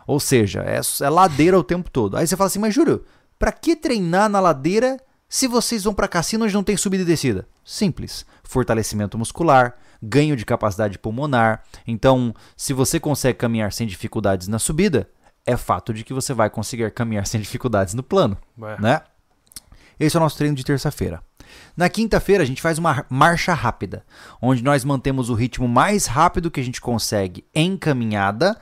Ou 0.09 0.19
seja, 0.19 0.63
é, 0.63 0.81
é 1.03 1.09
ladeira 1.09 1.55
o 1.55 1.63
tempo 1.63 1.87
todo. 1.87 2.17
Aí 2.17 2.25
você 2.25 2.35
fala 2.35 2.47
assim, 2.47 2.57
mas 2.57 2.73
Júlio, 2.73 3.05
pra 3.37 3.51
que 3.51 3.75
treinar 3.75 4.27
na 4.27 4.39
ladeira 4.39 4.97
se 5.29 5.47
vocês 5.47 5.83
vão 5.83 5.93
pra 5.93 6.07
cassino 6.07 6.45
onde 6.45 6.53
não 6.55 6.63
tem 6.63 6.75
subida 6.75 7.03
e 7.03 7.05
descida? 7.05 7.47
Simples. 7.63 8.25
Fortalecimento 8.43 9.19
muscular, 9.19 9.75
ganho 10.01 10.35
de 10.35 10.43
capacidade 10.45 10.97
pulmonar. 10.97 11.61
Então, 11.85 12.33
se 12.57 12.73
você 12.73 12.99
consegue 12.99 13.37
caminhar 13.37 13.71
sem 13.71 13.85
dificuldades 13.85 14.47
na 14.47 14.57
subida, 14.57 15.07
é 15.45 15.55
fato 15.55 15.93
de 15.93 16.03
que 16.03 16.11
você 16.11 16.33
vai 16.33 16.49
conseguir 16.49 16.89
caminhar 16.89 17.27
sem 17.27 17.39
dificuldades 17.39 17.93
no 17.93 18.01
plano, 18.01 18.35
né? 18.79 19.01
Esse 19.99 20.17
é 20.17 20.19
o 20.19 20.23
nosso 20.23 20.37
treino 20.37 20.55
de 20.55 20.63
terça-feira. 20.63 21.21
Na 21.77 21.87
quinta-feira, 21.87 22.41
a 22.41 22.47
gente 22.47 22.63
faz 22.63 22.79
uma 22.79 23.05
marcha 23.11 23.53
rápida, 23.53 24.03
onde 24.41 24.63
nós 24.63 24.83
mantemos 24.83 25.29
o 25.29 25.35
ritmo 25.35 25.67
mais 25.67 26.07
rápido 26.07 26.49
que 26.49 26.59
a 26.59 26.63
gente 26.63 26.81
consegue 26.81 27.45
em 27.53 27.77
caminhada 27.77 28.57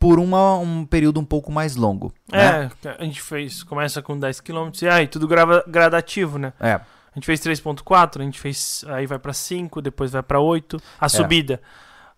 por 0.00 0.18
uma- 0.18 0.56
um 0.58 0.84
período 0.84 1.20
um 1.20 1.24
pouco 1.24 1.52
mais 1.52 1.76
longo. 1.76 2.12
né? 2.32 2.70
É, 2.84 2.96
a 2.98 3.04
gente 3.04 3.20
fez. 3.22 3.62
Começa 3.62 4.02
com 4.02 4.18
10 4.18 4.40
km 4.40 4.70
e 4.82 4.88
aí, 4.88 5.06
tudo 5.06 5.28
grava- 5.28 5.62
gradativo, 5.68 6.38
né? 6.38 6.52
É. 6.58 6.72
A 6.72 6.82
gente 7.14 7.26
fez 7.26 7.38
3.4, 7.40 8.20
a 8.22 8.24
gente 8.24 8.40
fez. 8.40 8.84
Aí 8.88 9.06
vai 9.06 9.18
pra 9.18 9.32
5, 9.32 9.82
depois 9.82 10.10
vai 10.10 10.22
pra 10.22 10.40
8. 10.40 10.80
A 10.98 11.08
subida. 11.08 11.60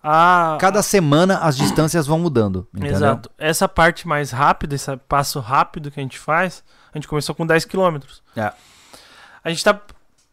A, 0.04 0.58
Cada 0.60 0.82
semana 0.82 1.38
as 1.38 1.56
distâncias 1.56 2.06
vão 2.06 2.18
mudando, 2.18 2.66
entendeu? 2.74 2.96
Exato. 2.96 3.30
Essa 3.38 3.68
parte 3.68 4.06
mais 4.08 4.30
rápida, 4.32 4.74
esse 4.74 4.96
passo 5.08 5.38
rápido 5.40 5.90
que 5.90 6.00
a 6.00 6.02
gente 6.02 6.18
faz, 6.18 6.64
a 6.92 6.98
gente 6.98 7.06
começou 7.08 7.34
com 7.34 7.46
10 7.46 7.64
km. 7.64 7.98
É. 8.36 8.52
A 9.44 9.48
gente 9.50 9.62
tá. 9.64 9.80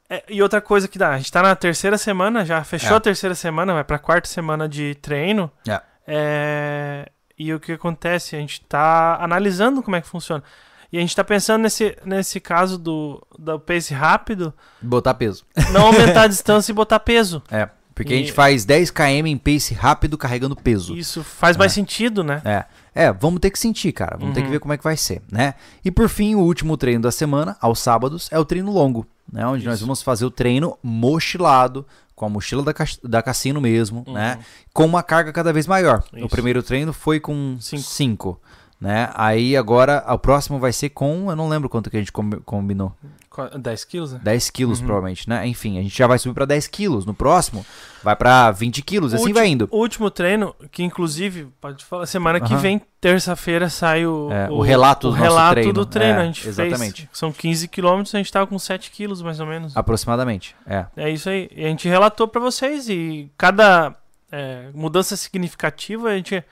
é, 0.09 0.23
e 0.27 0.41
outra 0.41 0.59
coisa 0.59 0.87
que 0.87 0.97
dá, 0.99 1.11
a 1.11 1.17
gente 1.17 1.31
tá 1.31 1.41
na 1.43 1.55
terceira 1.55 1.97
semana, 1.99 2.43
já 2.45 2.63
fechou 2.63 2.93
É. 2.93 2.97
a 2.97 2.99
terceira 2.99 3.35
semana, 3.35 3.73
vai 3.73 3.83
pra 3.83 3.99
quarta 3.99 4.27
semana 4.27 4.67
de 4.67 4.95
treino. 4.95 5.51
É. 5.67 5.81
É, 6.07 7.11
E 7.39 7.53
o 7.53 7.59
que 7.59 7.71
acontece? 7.71 8.35
A 8.35 8.39
gente 8.39 8.59
tá 8.61 9.17
analisando 9.21 9.81
como 9.81 9.95
é 9.95 10.01
que 10.01 10.07
funciona. 10.07 10.43
E 10.91 10.97
a 10.97 11.01
gente 11.01 11.15
tá 11.15 11.23
pensando 11.23 11.61
nesse, 11.61 11.95
nesse 12.03 12.39
caso 12.39 12.77
do, 12.77 13.25
do 13.37 13.59
pace 13.59 13.93
rápido, 13.93 14.53
Botar 14.81 15.13
peso. 15.13 15.45
não 15.71 15.87
aumentar 15.87 16.23
a 16.23 16.27
distância 16.27 16.71
e 16.71 16.75
botar 16.75 16.99
peso. 16.99 17.41
É. 17.49 17.69
Porque 17.95 18.13
a 18.13 18.15
E- 18.15 18.19
gente 18.19 18.31
faz 18.33 18.65
10 18.65 18.91
km 18.91 19.25
em 19.27 19.37
pace 19.37 19.73
rápido 19.73 20.17
carregando 20.17 20.55
peso. 20.55 20.95
Isso 20.97 21.23
faz 21.23 21.55
mais 21.57 21.71
sentido, 21.73 22.23
né? 22.23 22.41
É. 22.43 22.65
É, 22.95 23.11
vamos 23.13 23.39
ter 23.39 23.51
que 23.51 23.59
sentir, 23.59 23.91
cara. 23.93 24.17
Vamos 24.17 24.33
ter 24.33 24.41
que 24.41 24.47
Uhum. 24.47 24.53
ver 24.53 24.59
como 24.59 24.73
é 24.73 24.77
que 24.77 24.83
vai 24.83 24.97
ser, 24.97 25.21
né? 25.31 25.53
E 25.85 25.91
por 25.91 26.09
fim, 26.09 26.33
o 26.35 26.39
último 26.39 26.75
treino 26.75 27.01
da 27.03 27.11
semana, 27.11 27.55
aos 27.61 27.79
sábados, 27.79 28.27
é 28.31 28.39
o 28.39 28.43
treino 28.43 28.71
longo, 28.71 29.05
né? 29.31 29.45
Onde 29.45 29.65
nós 29.65 29.75
Isso. 29.75 29.85
vamos 29.85 30.01
fazer 30.01 30.25
o 30.25 30.31
treino 30.31 30.77
mochilado, 30.81 31.85
com 32.19 32.25
a 32.25 32.29
mochila 32.29 32.61
da, 32.61 32.73
ca- 32.73 32.83
da 33.01 33.21
cassino 33.23 33.61
mesmo, 33.61 34.03
né? 34.05 34.39
Com 34.73 34.85
uma 34.85 35.01
carga 35.01 35.31
cada 35.31 35.53
vez 35.53 35.65
maior. 35.65 36.03
O 36.11 36.15
Uhum. 36.17 36.19
Isso. 36.25 36.29
primeiro 36.29 36.61
treino 36.61 36.91
foi 36.91 37.17
com 37.17 37.55
Cinco. 37.61 37.81
5, 37.83 38.41
né? 38.79 39.09
Aí 39.13 39.55
agora, 39.57 40.03
o 40.07 40.17
próximo 40.17 40.57
vai 40.59 40.71
ser 40.71 40.89
com, 40.89 41.29
eu 41.29 41.35
não 41.35 41.49
lembro 41.49 41.67
quanto 41.69 41.89
que 41.89 41.97
a 41.97 41.99
gente 41.99 42.11
com- 42.11 42.29
combinou. 42.45 42.93
Qu- 43.29 43.57
10 43.59 43.83
quilos, 43.85 44.13
né? 44.13 44.19
10 44.23 44.49
quilos, 44.49 44.79
Uhum. 44.79 44.85
provavelmente, 44.87 45.29
né? 45.29 45.45
Enfim, 45.47 45.77
a 45.77 45.81
gente 45.81 45.95
já 45.95 46.07
vai 46.07 46.17
subir 46.17 46.33
pra 46.33 46.45
10 46.45 46.67
quilos. 46.67 47.05
No 47.05 47.13
próximo, 47.13 47.63
vai 48.03 48.15
pra 48.15 48.49
20 48.51 48.81
quilos, 48.81 49.13
assim 49.13 49.31
vai 49.31 49.47
indo. 49.47 49.67
O 49.71 49.77
último 49.77 50.09
treino, 50.09 50.55
que 50.71 50.81
inclusive, 50.83 51.47
pode 51.61 51.85
falar, 51.85 52.05
semana 52.07 52.39
que 52.39 52.51
Aham. 52.53 52.61
vem, 52.61 52.81
terça-feira, 52.99 53.69
sai 53.69 54.05
o, 54.05 54.31
É, 54.31 54.49
o 54.49 54.61
relato 54.61 55.07
o 55.07 55.11
do 55.11 55.17
nosso 55.17 55.29
relato 55.29 55.53
treino. 55.53 55.73
do 55.73 55.85
treino. 55.85 56.19
É, 56.19 56.21
a 56.21 56.25
gente 56.25 56.47
exatamente. 56.47 57.01
fez. 57.03 57.09
São 57.13 57.31
15 57.31 57.67
quilômetros, 57.67 58.15
a 58.15 58.17
gente 58.17 58.31
tava 58.31 58.47
com 58.47 58.57
7 58.57 58.89
quilos 58.91 59.21
mais 59.21 59.39
ou 59.39 59.45
menos. 59.45 59.77
Aproximadamente, 59.77 60.55
é. 60.65 60.85
É 60.97 61.09
isso 61.09 61.29
aí. 61.29 61.49
E 61.55 61.63
a 61.65 61.67
gente 61.69 61.87
relatou 61.87 62.27
pra 62.27 62.41
vocês 62.41 62.89
e 62.89 63.31
cada 63.37 63.93
é, 64.31 64.69
mudança 64.73 65.15
significativa 65.15 66.09
a 66.09 66.15
gente 66.15 66.43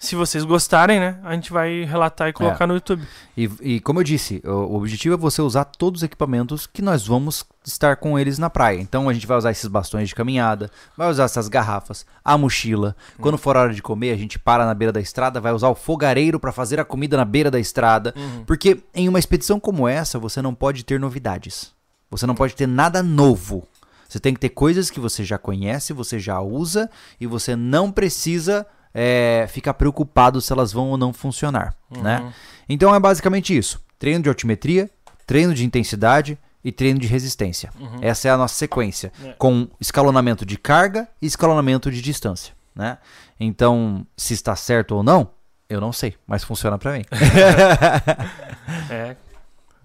Se 0.00 0.16
vocês 0.16 0.44
gostarem, 0.44 0.98
né? 0.98 1.18
A 1.22 1.34
gente 1.34 1.52
vai 1.52 1.84
relatar 1.84 2.26
e 2.26 2.32
colocar 2.32 2.66
no 2.66 2.72
YouTube. 2.72 3.06
E, 3.36 3.50
e 3.60 3.80
como 3.80 4.00
eu 4.00 4.02
disse, 4.02 4.40
o, 4.46 4.74
objetivo 4.74 5.14
é 5.14 5.18
você 5.18 5.42
usar 5.42 5.66
todos 5.66 6.00
os 6.00 6.02
equipamentos 6.02 6.66
que 6.66 6.80
nós 6.80 7.06
vamos 7.06 7.44
estar 7.62 7.96
com 7.96 8.18
eles 8.18 8.38
na 8.38 8.48
praia. 8.48 8.80
Então 8.80 9.10
a 9.10 9.12
gente 9.12 9.26
vai 9.26 9.36
usar 9.36 9.50
esses 9.50 9.66
bastões 9.66 10.08
de 10.08 10.14
caminhada, 10.14 10.70
vai 10.96 11.10
usar 11.10 11.24
essas 11.24 11.48
garrafas, 11.48 12.06
a 12.24 12.38
mochila. 12.38 12.96
Quando 13.20 13.36
for 13.36 13.58
hora 13.58 13.74
de 13.74 13.82
comer, 13.82 14.12
a 14.12 14.16
gente 14.16 14.38
para 14.38 14.64
na 14.64 14.72
beira 14.72 14.90
da 14.90 15.02
estrada, 15.02 15.38
vai 15.38 15.52
usar 15.52 15.68
o 15.68 15.74
fogareiro 15.74 16.40
para 16.40 16.50
fazer 16.50 16.80
a 16.80 16.84
comida 16.84 17.18
na 17.18 17.24
beira 17.26 17.50
da 17.50 17.60
estrada. 17.60 18.14
Porque 18.46 18.82
em 18.94 19.06
uma 19.06 19.18
expedição 19.18 19.60
como 19.60 19.86
essa, 19.86 20.18
você 20.18 20.40
não 20.40 20.54
pode 20.54 20.82
ter 20.82 20.98
novidades. 20.98 21.74
Você 22.10 22.26
não 22.26 22.34
pode 22.34 22.56
ter 22.56 22.66
nada 22.66 23.02
novo. 23.02 23.68
Você 24.08 24.18
tem 24.18 24.32
que 24.32 24.40
ter 24.40 24.48
coisas 24.48 24.88
que 24.88 24.98
você 24.98 25.24
já 25.24 25.36
conhece, 25.36 25.92
você 25.92 26.18
já 26.18 26.40
usa 26.40 26.90
e 27.20 27.26
você 27.26 27.54
não 27.54 27.92
precisa 27.92 28.66
é, 28.94 29.46
ficar 29.48 29.74
preocupado 29.74 30.40
se 30.40 30.52
elas 30.52 30.72
vão 30.72 30.88
ou 30.90 30.96
não 30.96 31.12
funcionar, 31.12 31.74
né? 31.90 32.32
Então 32.68 32.94
é 32.94 33.00
basicamente 33.00 33.56
isso: 33.56 33.80
treino 33.98 34.22
de 34.22 34.28
altimetria, 34.28 34.90
treino 35.26 35.54
de 35.54 35.64
intensidade 35.64 36.38
e 36.64 36.70
treino 36.72 36.98
de 37.00 37.06
resistência. 37.06 37.70
Essa 38.02 38.28
é 38.28 38.30
a 38.30 38.36
nossa 38.36 38.54
sequência, 38.54 39.12
É. 39.24 39.32
com 39.38 39.68
escalonamento 39.80 40.44
de 40.44 40.58
carga 40.58 41.08
e 41.22 41.26
escalonamento 41.26 41.90
de 41.90 42.02
distância, 42.02 42.52
né? 42.74 42.98
Então, 43.38 44.06
se 44.16 44.34
está 44.34 44.54
certo 44.54 44.94
ou 44.96 45.02
não, 45.02 45.30
eu 45.68 45.80
não 45.80 45.92
sei, 45.92 46.16
mas 46.26 46.44
funciona 46.44 46.76
pra 46.78 46.92
mim. 46.92 47.04
É, 48.90 49.16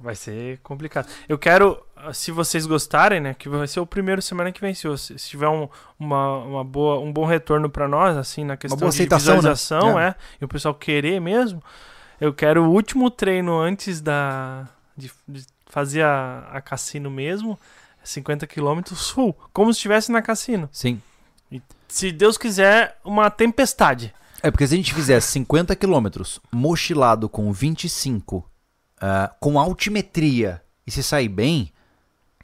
vai 0.05 0.15
ser 0.15 0.59
complicado. 0.59 1.07
Eu 1.27 1.37
quero, 1.37 1.81
ah, 1.95 2.13
se 2.13 2.31
vocês 2.31 2.65
gostarem, 2.67 3.19
né, 3.19 3.33
que 3.33 3.49
vai 3.49 3.67
ser 3.67 3.79
o 3.79 3.85
primeiro 3.85 4.21
semana 4.21 4.51
que 4.51 4.61
vem, 4.61 4.73
se, 4.73 4.87
se 4.97 5.15
tiver 5.17 5.49
um, 5.49 5.67
uma, 5.99 6.37
uma 6.37 6.63
boa, 6.63 6.99
um 6.99 7.11
bom 7.11 7.25
retorno 7.25 7.69
pra 7.69 7.87
nós, 7.87 8.15
assim, 8.15 8.45
na 8.45 8.55
questão 8.55 8.77
de 8.89 9.01
né? 9.01 9.17
visualização, 9.17 9.99
É. 9.99 10.09
é, 10.09 10.15
e 10.39 10.45
o 10.45 10.47
pessoal 10.47 10.75
querer 10.75 11.19
mesmo, 11.19 11.61
eu 12.21 12.31
quero 12.31 12.63
o 12.63 12.69
último 12.71 13.09
treino 13.09 13.59
antes 13.59 13.99
da 13.99 14.67
de, 14.95 15.11
de 15.27 15.43
fazer 15.65 16.03
a, 16.03 16.47
a 16.53 16.61
cassino 16.61 17.09
mesmo, 17.09 17.59
50 18.03 18.45
km 18.47 18.81
sul, 18.93 19.35
como 19.51 19.73
se 19.73 19.77
estivesse 19.79 20.11
na 20.11 20.21
cassino. 20.21 20.69
Sim. 20.71 21.01
Se 21.87 22.11
Deus 22.11 22.37
quiser, 22.37 22.97
uma 23.03 23.29
tempestade. 23.29 24.13
É 24.43 24.51
porque 24.51 24.67
se 24.67 24.75
a 24.75 24.77
gente 24.77 24.93
fizer 24.93 25.19
50 25.19 25.75
quilômetros 25.75 26.39
mochilado 26.51 27.27
com 27.27 27.51
25, 27.51 28.47
ah, 29.07 29.31
com 29.39 29.59
altimetria 29.59 30.61
e 30.87 30.91
se 30.91 31.03
sair 31.03 31.29
bem, 31.29 31.71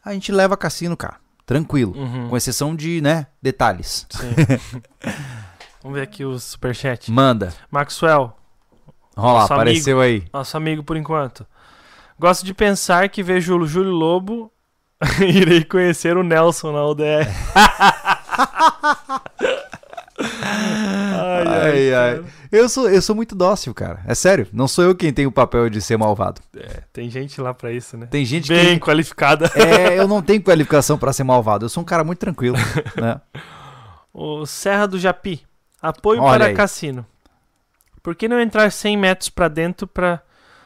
a 0.06 0.14
gente 0.14 0.32
leva 0.32 0.56
cassino, 0.56 0.96
cara. 0.96 1.16
Tranquilo. 1.46 1.94
Uhum, 1.98 2.30
Com 2.30 2.38
exceção 2.38 2.76
de, 2.76 3.02
né, 3.02 3.26
detalhes. 3.42 4.06
sim. 4.10 4.30
Vamos 5.82 5.98
ver 5.98 6.04
aqui 6.04 6.24
o 6.24 6.38
superchat. 6.38 7.12
Manda. 7.12 7.52
Maxwell, 7.72 8.36
Olha 9.16 9.34
lá, 9.34 9.44
apareceu 9.46 10.00
aí. 10.00 10.24
nosso 10.32 10.56
amigo 10.56 10.84
por 10.84 10.96
enquanto. 10.96 11.46
Gosto 12.20 12.46
de 12.46 12.54
pensar 12.54 13.10
que 13.10 13.24
vejo 13.24 13.58
o 13.58 13.66
Júlio 13.66 13.92
Lobo 13.92 14.52
e 15.20 15.26
irei 15.42 15.64
conhecer 15.64 16.16
o 16.16 16.22
Nelson 16.24 16.72
na 16.72 16.86
UDR. 16.86 17.26
ai, 20.24 21.48
Ai, 21.48 21.94
ai. 21.94 22.24
Eu 22.52 22.68
sou, 22.68 22.90
eu 22.90 23.02
sou 23.02 23.16
muito 23.16 23.34
dócil, 23.36 23.74
cara. 23.74 24.02
É 24.06 24.14
sério. 24.14 24.48
Não 24.52 24.68
sou 24.68 24.84
eu 24.84 24.96
quem 24.96 25.14
tem 25.14 25.26
o 25.26 25.32
papel 25.32 25.70
de 25.70 25.82
ser 25.82 25.98
malvado. 25.98 26.42
É, 26.56 26.84
tem 26.92 27.10
gente 27.10 27.40
lá 27.40 27.54
pra 27.54 27.72
isso, 27.72 27.98
né? 27.98 28.08
Tem 28.08 28.26
gente 28.26 28.50
Bem 28.50 28.78
que. 28.78 28.86
qualificada. 28.86 29.50
É, 29.56 29.98
eu 30.00 30.08
não 30.08 30.22
tenho 30.22 30.42
qualificação 30.42 30.98
pra 30.98 31.14
ser 31.14 31.24
malvado. 31.24 31.66
Eu 31.66 31.70
sou 31.70 31.82
um 31.82 31.86
cara 31.86 32.04
muito 32.04 32.20
tranquilo, 32.20 32.58
né? 33.00 33.22
O 34.14 34.46
Serra 34.46 34.88
do 34.88 35.00
Japi. 35.00 35.42
Apoio 35.82 36.22
Olha 36.22 36.38
para 36.40 36.46
aí. 36.48 36.54
cassino. 36.54 37.06
Por 38.04 38.14
que 38.14 38.28
não 38.28 38.42
entrar 38.42 38.70
100 38.70 38.98
metros 38.98 39.30
pra 39.30 39.48
dentro 39.48 39.88
pra 39.88 40.22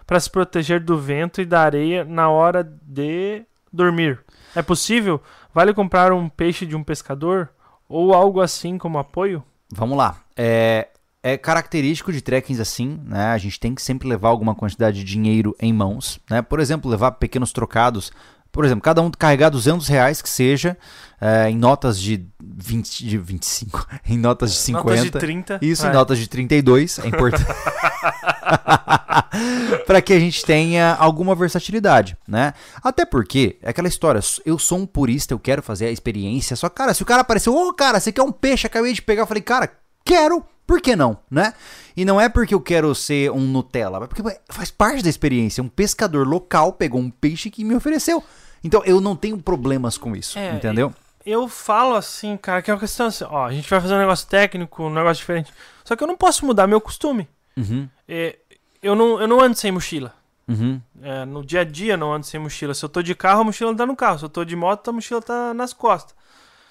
para 0.07 0.19
se 0.19 0.29
proteger 0.29 0.79
do 0.79 0.99
vento 0.99 1.41
e 1.41 1.45
da 1.45 1.61
areia 1.61 2.03
na 2.03 2.27
hora 2.29 2.63
de 2.63 3.43
dormir? 3.71 4.19
É 4.55 4.61
possível? 4.63 5.21
Vale 5.53 5.73
comprar 5.75 6.11
um 6.11 6.27
peixe 6.27 6.65
de 6.65 6.75
um 6.75 6.83
pescador 6.83 7.49
ou 7.87 8.13
algo 8.13 8.41
assim 8.41 8.77
como 8.77 8.97
apoio? 8.97 9.43
Vamos 9.71 9.97
lá. 9.97 10.17
É, 10.35 10.87
é 11.23 11.37
característico 11.37 12.11
de 12.11 12.21
trekkings 12.21 12.61
assim, 12.61 12.99
né? 13.03 13.27
A 13.27 13.37
gente 13.37 13.59
tem 13.59 13.73
que 13.73 13.81
sempre 13.81 14.07
levar 14.07 14.29
alguma 14.29 14.53
quantidade 14.53 14.99
de 14.99 15.03
dinheiro 15.03 15.55
em 15.59 15.73
mãos, 15.73 16.19
né? 16.29 16.41
Por 16.41 16.59
exemplo, 16.59 16.89
levar 16.89 17.13
pequenos 17.13 17.51
trocados. 17.51 18.11
Por 18.51 18.63
exemplo, 18.63 18.81
cada 18.81 19.01
um 19.01 19.11
carregar 19.11 19.49
200 19.49 19.87
reais 19.87 20.21
que 20.21 20.29
seja 20.29 20.77
é, 21.19 21.49
em 21.49 21.57
notas 21.57 21.99
de, 21.99 22.25
20, 22.39 23.05
de 23.05 23.17
25, 23.17 23.87
em 24.07 24.17
notas 24.17 24.51
de 24.51 24.57
50. 24.57 24.89
Notas 24.89 25.03
de 25.03 25.11
30. 25.11 25.59
Isso, 25.61 25.85
é. 25.85 25.89
em 25.89 25.93
notas 25.93 26.19
de 26.19 26.27
32, 26.27 26.99
é 26.99 27.07
importante. 27.07 27.45
para 29.85 30.01
que 30.01 30.13
a 30.13 30.19
gente 30.19 30.45
tenha 30.45 30.95
alguma 30.95 31.35
versatilidade, 31.35 32.17
né? 32.27 32.53
Até 32.83 33.05
porque, 33.05 33.57
é 33.61 33.69
aquela 33.69 33.87
história, 33.87 34.21
eu 34.45 34.57
sou 34.59 34.79
um 34.79 34.85
purista, 34.85 35.33
eu 35.33 35.39
quero 35.39 35.61
fazer 35.61 35.87
a 35.87 35.91
experiência, 35.91 36.55
só 36.55 36.69
cara, 36.69 36.93
se 36.93 37.03
o 37.03 37.05
cara 37.05 37.21
apareceu, 37.21 37.55
ô 37.55 37.73
cara, 37.73 37.99
você 37.99 38.11
quer 38.11 38.23
um 38.23 38.31
peixe, 38.31 38.67
acabei 38.67 38.93
de 38.93 39.01
pegar, 39.01 39.23
eu 39.23 39.27
falei, 39.27 39.43
cara, 39.43 39.69
quero, 40.03 40.43
por 40.65 40.81
que 40.81 40.95
não, 40.95 41.17
né? 41.29 41.53
E 41.95 42.05
não 42.05 42.19
é 42.19 42.29
porque 42.29 42.53
eu 42.53 42.61
quero 42.61 42.93
ser 42.93 43.31
um 43.31 43.41
Nutella, 43.41 43.99
mas 43.99 44.09
porque 44.09 44.39
faz 44.49 44.71
parte 44.71 45.03
da 45.03 45.09
experiência, 45.09 45.63
um 45.63 45.69
pescador 45.69 46.27
local 46.27 46.73
pegou 46.73 46.99
um 46.99 47.09
peixe 47.09 47.49
que 47.49 47.63
me 47.63 47.75
ofereceu. 47.75 48.23
Então 48.63 48.81
eu 48.85 48.99
não 48.99 49.15
tenho 49.15 49.37
problemas 49.37 49.97
com 49.97 50.15
isso, 50.15 50.39
É, 50.39 50.55
entendeu? 50.55 50.93
Eu 51.25 51.47
falo 51.47 51.95
assim, 51.95 52.37
cara, 52.37 52.61
que 52.61 52.69
é 52.69 52.73
uma 52.73 52.79
questão 52.79 53.07
assim, 53.07 53.23
ó, 53.27 53.45
a 53.45 53.51
gente 53.51 53.67
vai 53.67 53.81
fazer 53.81 53.95
um 53.95 53.99
negócio 53.99 54.27
técnico, 54.27 54.83
um 54.83 54.93
negócio 54.93 55.21
diferente. 55.21 55.51
Só 55.83 55.95
que 55.95 56.03
eu 56.03 56.07
não 56.07 56.15
posso 56.15 56.45
mudar 56.45 56.67
meu 56.67 56.79
costume. 56.79 57.27
Uhum, 57.57 57.87
É, 58.07 58.37
eu, 58.81 58.95
não, 58.95 59.19
eu 59.21 59.27
não 59.27 59.39
ando 59.41 59.55
sem 59.55 59.71
mochila. 59.71 60.13
uhum. 60.47 60.79
É, 61.01 61.25
no 61.25 61.43
dia 61.45 61.61
a 61.61 61.63
dia 61.63 61.93
eu 61.93 61.97
não 61.97 62.13
ando 62.13 62.25
sem 62.25 62.39
mochila. 62.39 62.73
Se 62.73 62.83
eu 62.85 62.89
tô 62.89 63.01
de 63.01 63.13
carro, 63.15 63.41
a 63.41 63.43
mochila 63.43 63.75
tá 63.75 63.85
no 63.85 63.95
carro. 63.95 64.19
Se 64.19 64.25
eu 64.25 64.29
tô 64.29 64.43
de 64.45 64.55
moto, 64.55 64.89
a 64.89 64.93
mochila 64.93 65.21
tá 65.21 65.53
nas 65.53 65.73
costas. 65.73 66.15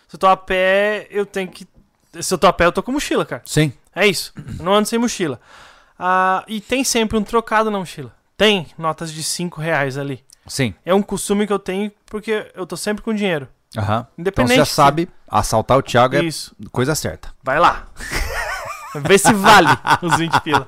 Se 0.09 0.17
eu 0.17 0.19
tô 0.21 0.27
a 0.27 0.37
pé, 0.37 1.07
eu 1.11 1.25
tenho 1.27 1.49
que. 1.49 1.67
Se 2.21 2.33
eu 2.33 2.39
tô 2.39 2.47
a 2.47 2.53
pé, 2.53 2.67
eu 2.67 2.73
tô 2.73 2.83
com 2.83 2.93
mochila, 2.93 3.25
cara. 3.27 3.43
Sim, 3.45 3.73
É 3.95 4.07
isso. 4.07 4.33
Eu 4.59 4.65
não 4.65 4.75
ando 4.75 4.87
sem 4.89 4.99
mochila. 4.99 5.41
Ah, 5.99 6.45
e 6.47 6.61
tem 6.61 6.85
sempre 6.85 7.17
um 7.19 7.23
trocado 7.25 7.71
na 7.71 7.79
mochila. 7.79 8.13
Tem 8.37 8.67
notas 8.79 9.13
de 9.13 9.23
5 9.23 9.61
reais 9.61 9.97
ali. 9.97 10.23
sim. 10.47 10.75
É 10.85 10.93
um 10.95 11.03
costume 11.03 11.47
que 11.47 11.53
eu 11.53 11.59
tenho 11.59 11.91
porque 12.07 12.51
eu 12.55 12.67
tô 12.67 12.77
sempre 12.77 13.03
com 13.03 13.15
dinheiro. 13.15 13.49
Aham. 13.77 14.01
Então 14.01 14.15
Independente. 14.19 14.51
você 14.53 14.57
já 14.57 14.65
sabe, 14.65 15.09
assaltar 15.29 15.79
o 15.79 15.83
Thiago 15.83 16.15
é 16.17 16.23
Isso. 16.25 16.55
coisa 16.71 16.95
certa. 16.95 17.33
Vai 17.43 17.59
lá. 17.59 17.87
Vê 19.01 19.19
se 19.19 19.33
vale 19.33 19.69
os 20.03 20.17
20 20.17 20.41
pila. 20.41 20.67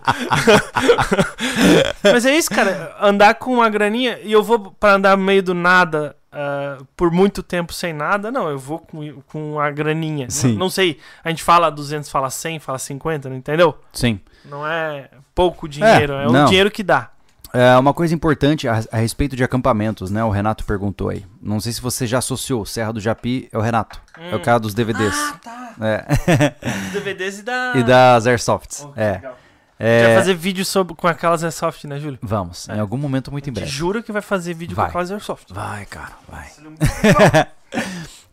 Mas 2.02 2.26
é 2.26 2.36
isso, 2.36 2.50
cara. 2.50 2.96
Andar 3.00 3.34
com 3.34 3.54
uma 3.54 3.68
graninha 3.68 4.18
e 4.22 4.32
eu 4.32 4.42
vou 4.42 4.72
pra 4.72 4.94
andar 4.94 5.16
no 5.16 5.24
meio 5.24 5.42
do 5.42 5.54
nada 5.54 6.16
ah, 6.38 6.76
por 6.94 7.10
muito 7.10 7.42
tempo 7.42 7.72
sem 7.72 7.94
nada. 7.94 8.30
Não, 8.30 8.50
eu 8.50 8.58
vou 8.58 8.78
com, 8.78 9.22
com 9.22 9.58
a 9.58 9.70
graninha. 9.70 10.28
Sim. 10.28 10.52
Não, 10.52 10.58
não 10.58 10.70
sei. 10.70 10.98
A 11.24 11.30
gente 11.30 11.42
fala 11.42 11.70
200, 11.70 12.10
fala 12.10 12.28
100, 12.28 12.58
fala 12.58 12.78
50, 12.78 13.30
não 13.30 13.36
entendeu? 13.36 13.78
Sim. 13.90 14.20
Não 14.44 14.66
é 14.66 15.08
pouco 15.34 15.66
dinheiro, 15.66 16.12
é, 16.12 16.26
o 16.26 16.32
não. 16.32 16.44
dinheiro 16.44 16.70
que 16.70 16.82
dá. 16.82 17.10
É 17.52 17.76
uma 17.78 17.94
coisa 17.94 18.14
importante 18.14 18.68
a, 18.68 18.82
a 18.92 18.96
respeito 18.96 19.36
de 19.36 19.42
acampamentos, 19.42 20.10
né? 20.10 20.22
O 20.24 20.30
Renato 20.30 20.64
perguntou 20.64 21.08
aí. 21.08 21.24
Não 21.40 21.60
sei 21.60 21.72
se 21.72 21.80
você 21.80 22.06
já 22.06 22.18
associou. 22.18 22.66
Serra 22.66 22.92
do 22.92 23.00
Japi 23.00 23.48
é 23.52 23.58
o 23.58 23.60
Renato. 23.60 24.00
É 24.18 24.34
o 24.34 24.40
cara 24.40 24.58
dos 24.58 24.74
DVDs. 24.74 25.14
Ah, 25.14 25.38
tá. 25.42 25.74
É. 25.80 26.86
Os 26.86 26.92
DVDs 26.92 27.38
e 27.38 27.42
da. 27.42 27.72
e 27.76 27.82
das 27.82 28.26
Airsofts. 28.26 28.86
Oh, 28.86 28.92
é. 28.96 29.12
legal. 29.12 29.38
É. 29.78 30.16
fazer 30.16 30.34
vídeo 30.34 30.64
sobre, 30.64 30.94
com 30.94 31.06
aquelas 31.06 31.44
Airsoft, 31.44 31.84
né, 31.84 32.00
Júlio? 32.00 32.18
Vamos, 32.22 32.66
em 32.68 32.80
algum 32.80 32.96
momento 32.96 33.30
muito 33.30 33.50
em 33.50 33.52
breve. 33.52 33.70
juro 33.70 34.02
que 34.02 34.10
vai 34.10 34.22
fazer 34.22 34.54
vídeo 34.54 34.74
Vai. 34.74 34.86
com 34.86 34.88
aquelas 34.88 35.10
Airsoft. 35.10 35.52
Vai, 35.52 35.84
cara, 35.86 36.12
vai. 36.28 37.46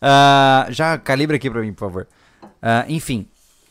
Ah, 0.06 0.68
já 0.70 0.98
calibra 0.98 1.38
aqui 1.38 1.50
pra 1.50 1.62
mim, 1.62 1.72
por 1.72 1.86
favor. 1.88 2.08
Ah, 2.62 2.84
enfim, 2.90 3.26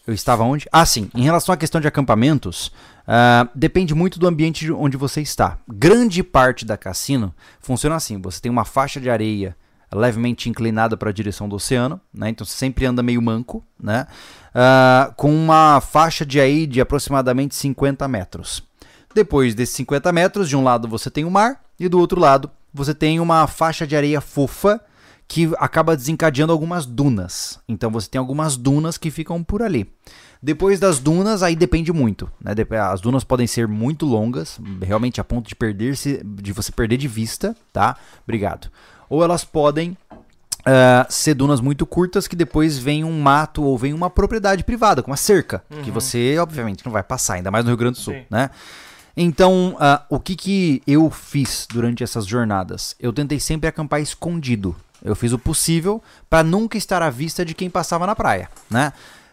eu 0.06 0.14
estava 0.14 0.42
onde? 0.42 0.66
Ah, 0.72 0.86
sim. 0.86 1.10
Em 1.14 1.22
relação 1.22 1.52
à 1.52 1.58
questão 1.58 1.78
de 1.78 1.86
acampamentos, 1.86 2.72
ah, 3.06 3.48
depende 3.54 3.94
muito 3.94 4.18
do 4.18 4.26
ambiente 4.26 4.64
de 4.64 4.72
onde 4.72 4.96
você 4.96 5.20
está. 5.20 5.58
Grande 5.68 6.22
parte 6.22 6.64
da 6.64 6.76
cassino 6.76 7.34
funciona 7.60 7.96
assim: 7.96 8.20
você 8.20 8.40
tem 8.40 8.50
uma 8.50 8.64
faixa 8.64 9.00
de 9.00 9.10
areia 9.10 9.56
levemente 9.92 10.48
inclinada 10.48 10.96
para 10.96 11.10
a 11.10 11.12
direção 11.12 11.48
do 11.48 11.56
oceano, 11.56 12.00
né? 12.12 12.30
Então 12.30 12.46
você 12.46 12.56
sempre 12.56 12.86
anda 12.86 13.02
meio 13.02 13.20
manco, 13.20 13.64
né? 13.80 14.06
Ah, 14.54 15.12
com 15.16 15.34
uma 15.34 15.80
faixa 15.80 16.24
de 16.24 16.40
aí 16.40 16.66
de 16.66 16.80
aproximadamente 16.80 17.54
50 17.54 18.06
metros. 18.08 18.62
Depois 19.14 19.54
desses 19.54 19.74
50 19.76 20.10
metros, 20.12 20.48
de 20.48 20.56
um 20.56 20.64
lado 20.64 20.88
você 20.88 21.10
tem 21.10 21.24
o 21.24 21.30
mar 21.30 21.60
e 21.78 21.88
do 21.88 21.98
outro 21.98 22.18
lado 22.18 22.50
você 22.72 22.94
tem 22.94 23.20
uma 23.20 23.46
faixa 23.46 23.86
de 23.86 23.94
areia 23.94 24.20
fofa 24.20 24.80
que 25.28 25.50
acaba 25.58 25.96
desencadeando 25.96 26.52
algumas 26.52 26.86
dunas. 26.86 27.58
Então 27.68 27.90
você 27.90 28.08
tem 28.08 28.18
algumas 28.18 28.56
dunas 28.56 28.96
que 28.96 29.10
ficam 29.10 29.42
por 29.42 29.62
ali. 29.62 29.90
Depois 30.42 30.80
das 30.80 30.98
dunas, 30.98 31.42
aí 31.42 31.54
depende 31.54 31.92
muito. 31.92 32.28
Né? 32.40 32.52
As 32.90 33.00
dunas 33.00 33.22
podem 33.22 33.46
ser 33.46 33.68
muito 33.68 34.04
longas, 34.04 34.58
realmente 34.82 35.20
a 35.20 35.24
ponto 35.24 35.48
de 35.48 35.54
perder 35.54 35.94
de 36.24 36.52
você 36.52 36.72
perder 36.72 36.96
de 36.96 37.06
vista, 37.06 37.54
tá? 37.72 37.96
Obrigado. 38.24 38.68
Ou 39.08 39.22
elas 39.22 39.44
podem 39.44 39.96
ah, 40.64 41.06
ser 41.08 41.34
dunas 41.34 41.60
muito 41.60 41.84
curtas 41.84 42.28
que 42.28 42.36
depois 42.36 42.78
vem 42.78 43.04
um 43.04 43.20
mato 43.20 43.62
ou 43.62 43.76
vem 43.76 43.92
uma 43.92 44.08
propriedade 44.08 44.64
privada, 44.64 45.02
com 45.02 45.10
uma 45.10 45.16
cerca, 45.16 45.62
que 45.82 45.90
você, 45.90 46.38
obviamente, 46.38 46.84
não 46.84 46.92
vai 46.92 47.02
passar, 47.02 47.34
ainda 47.34 47.50
mais 47.50 47.64
no 47.64 47.70
Rio 47.70 47.76
Grande 47.76 47.98
do 47.98 48.02
Sul, 48.02 48.14
Sim. 48.14 48.24
né? 48.30 48.50
Então, 49.16 49.76
ah, 49.78 50.04
o 50.08 50.18
que, 50.18 50.34
que 50.34 50.82
eu 50.86 51.10
fiz 51.10 51.66
durante 51.70 52.02
essas 52.02 52.26
jornadas? 52.26 52.96
Eu 52.98 53.12
tentei 53.12 53.38
sempre 53.38 53.68
acampar 53.68 54.00
escondido. 54.00 54.74
Eu 55.04 55.14
fiz 55.14 55.32
o 55.32 55.38
possível 55.38 56.02
para 56.30 56.42
nunca 56.42 56.78
estar 56.78 57.02
à 57.02 57.10
vista 57.10 57.44
de 57.44 57.54
quem 57.54 57.68
passava 57.68 58.06
na 58.06 58.14
praia, 58.14 58.48
né? 58.70 58.92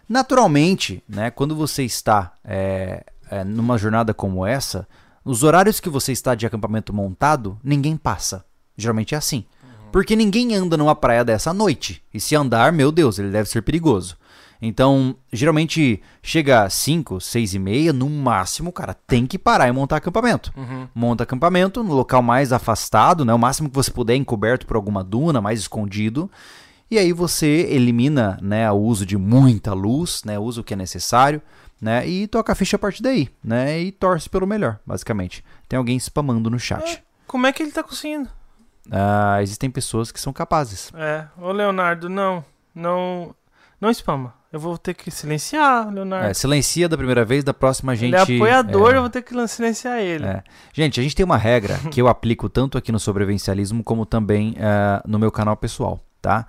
Naturalmente, 0.09 1.03
né, 1.07 1.29
quando 1.29 1.55
você 1.55 1.83
está 1.83 2.33
é, 2.43 3.05
é, 3.29 3.43
numa 3.43 3.77
jornada 3.77 4.11
como 4.11 4.43
essa, 4.43 4.87
os 5.23 5.43
horários 5.43 5.79
que 5.79 5.87
você 5.87 6.11
está 6.11 6.33
de 6.33 6.47
acampamento 6.47 6.91
montado, 6.91 7.59
ninguém 7.63 7.95
passa. 7.95 8.43
Geralmente 8.75 9.13
é 9.13 9.17
assim. 9.19 9.45
Porque 9.91 10.15
ninguém 10.15 10.55
anda 10.55 10.75
numa 10.75 10.95
praia 10.95 11.23
dessa 11.23 11.51
à 11.51 11.53
noite. 11.53 12.03
E 12.11 12.19
se 12.19 12.35
andar, 12.35 12.71
meu 12.71 12.91
Deus, 12.91 13.19
ele 13.19 13.29
deve 13.29 13.49
ser 13.49 13.61
perigoso. 13.61 14.17
Então, 14.61 15.15
geralmente 15.31 16.01
chega 16.21 16.63
às 16.63 16.73
5, 16.73 17.21
6 17.21 17.53
e 17.53 17.59
meia, 17.59 17.93
no 17.93 18.09
máximo, 18.09 18.71
cara, 18.73 18.93
tem 18.93 19.25
que 19.25 19.39
parar 19.39 19.67
e 19.67 19.71
montar 19.71 19.97
acampamento. 19.97 20.51
Monta 20.93 21.23
acampamento 21.23 21.83
no 21.83 21.93
local 21.93 22.21
mais 22.21 22.51
afastado, 22.51 23.23
né? 23.23 23.33
O 23.33 23.39
máximo 23.39 23.69
que 23.69 23.75
você 23.75 23.89
puder, 23.89 24.15
encoberto 24.15 24.65
por 24.67 24.75
alguma 24.75 25.03
duna, 25.03 25.39
mais 25.39 25.59
escondido. 25.59 26.29
E 26.91 26.97
aí 26.97 27.13
você 27.13 27.67
elimina, 27.69 28.37
né, 28.41 28.69
o 28.71 28.75
uso 28.75 29.05
de 29.05 29.17
muita 29.17 29.73
luz, 29.73 30.23
né? 30.25 30.39
Usa 30.39 30.61
o 30.61 30.63
que 30.63 30.73
é 30.73 30.77
necessário, 30.77 31.41
né? 31.79 32.07
E 32.07 32.27
toca 32.27 32.51
a 32.51 32.55
ficha 32.55 32.77
a 32.77 32.79
partir 32.79 33.03
daí, 33.03 33.29
né? 33.43 33.79
E 33.79 33.91
torce 33.91 34.29
pelo 34.29 34.47
melhor, 34.47 34.79
basicamente. 34.85 35.43
Tem 35.67 35.77
alguém 35.77 35.97
spamando 35.97 36.49
no 36.49 36.59
chat. 36.59 37.03
Como 37.27 37.45
é 37.45 37.53
que 37.53 37.61
ele 37.61 37.71
tá 37.71 37.83
conseguindo? 37.83 38.27
Ah, 38.91 39.37
existem 39.41 39.69
pessoas 39.69 40.11
que 40.11 40.19
são 40.19 40.33
capazes. 40.33 40.91
É, 40.95 41.25
ô 41.37 41.51
Leonardo, 41.51 42.09
não, 42.09 42.43
não, 42.73 43.35
não 43.79 43.91
spama. 43.91 44.33
Eu 44.51 44.59
vou 44.59 44.79
ter 44.79 44.95
que 44.95 45.11
silenciar, 45.11 45.93
Leonardo. 45.93 46.27
É, 46.27 46.33
silencia 46.33 46.89
da 46.89 46.97
primeira 46.97 47.23
vez, 47.23 47.43
da 47.43 47.53
próxima 47.53 47.91
a 47.91 47.95
gente. 47.95 48.15
ele 48.15 48.33
é 48.33 48.37
apoiador, 48.37 48.93
é, 48.93 48.97
eu 48.97 49.01
vou 49.01 49.09
ter 49.09 49.21
que 49.21 49.47
silenciar 49.47 49.99
ele. 49.99 50.25
é. 50.25 50.43
Gente, 50.73 50.99
a 50.99 51.03
gente 51.03 51.15
tem 51.15 51.23
uma 51.23 51.37
regra 51.37 51.77
que 51.91 52.01
eu 52.01 52.07
aplico 52.09 52.49
tanto 52.49 52.75
aqui 52.75 52.91
no 52.91 52.99
sobrevivencialismo 52.99 53.83
como 53.83 54.07
também 54.07 54.55
ah, 54.59 55.03
no 55.05 55.19
meu 55.19 55.31
canal 55.31 55.55
pessoal, 55.55 55.99
tá? 56.19 56.47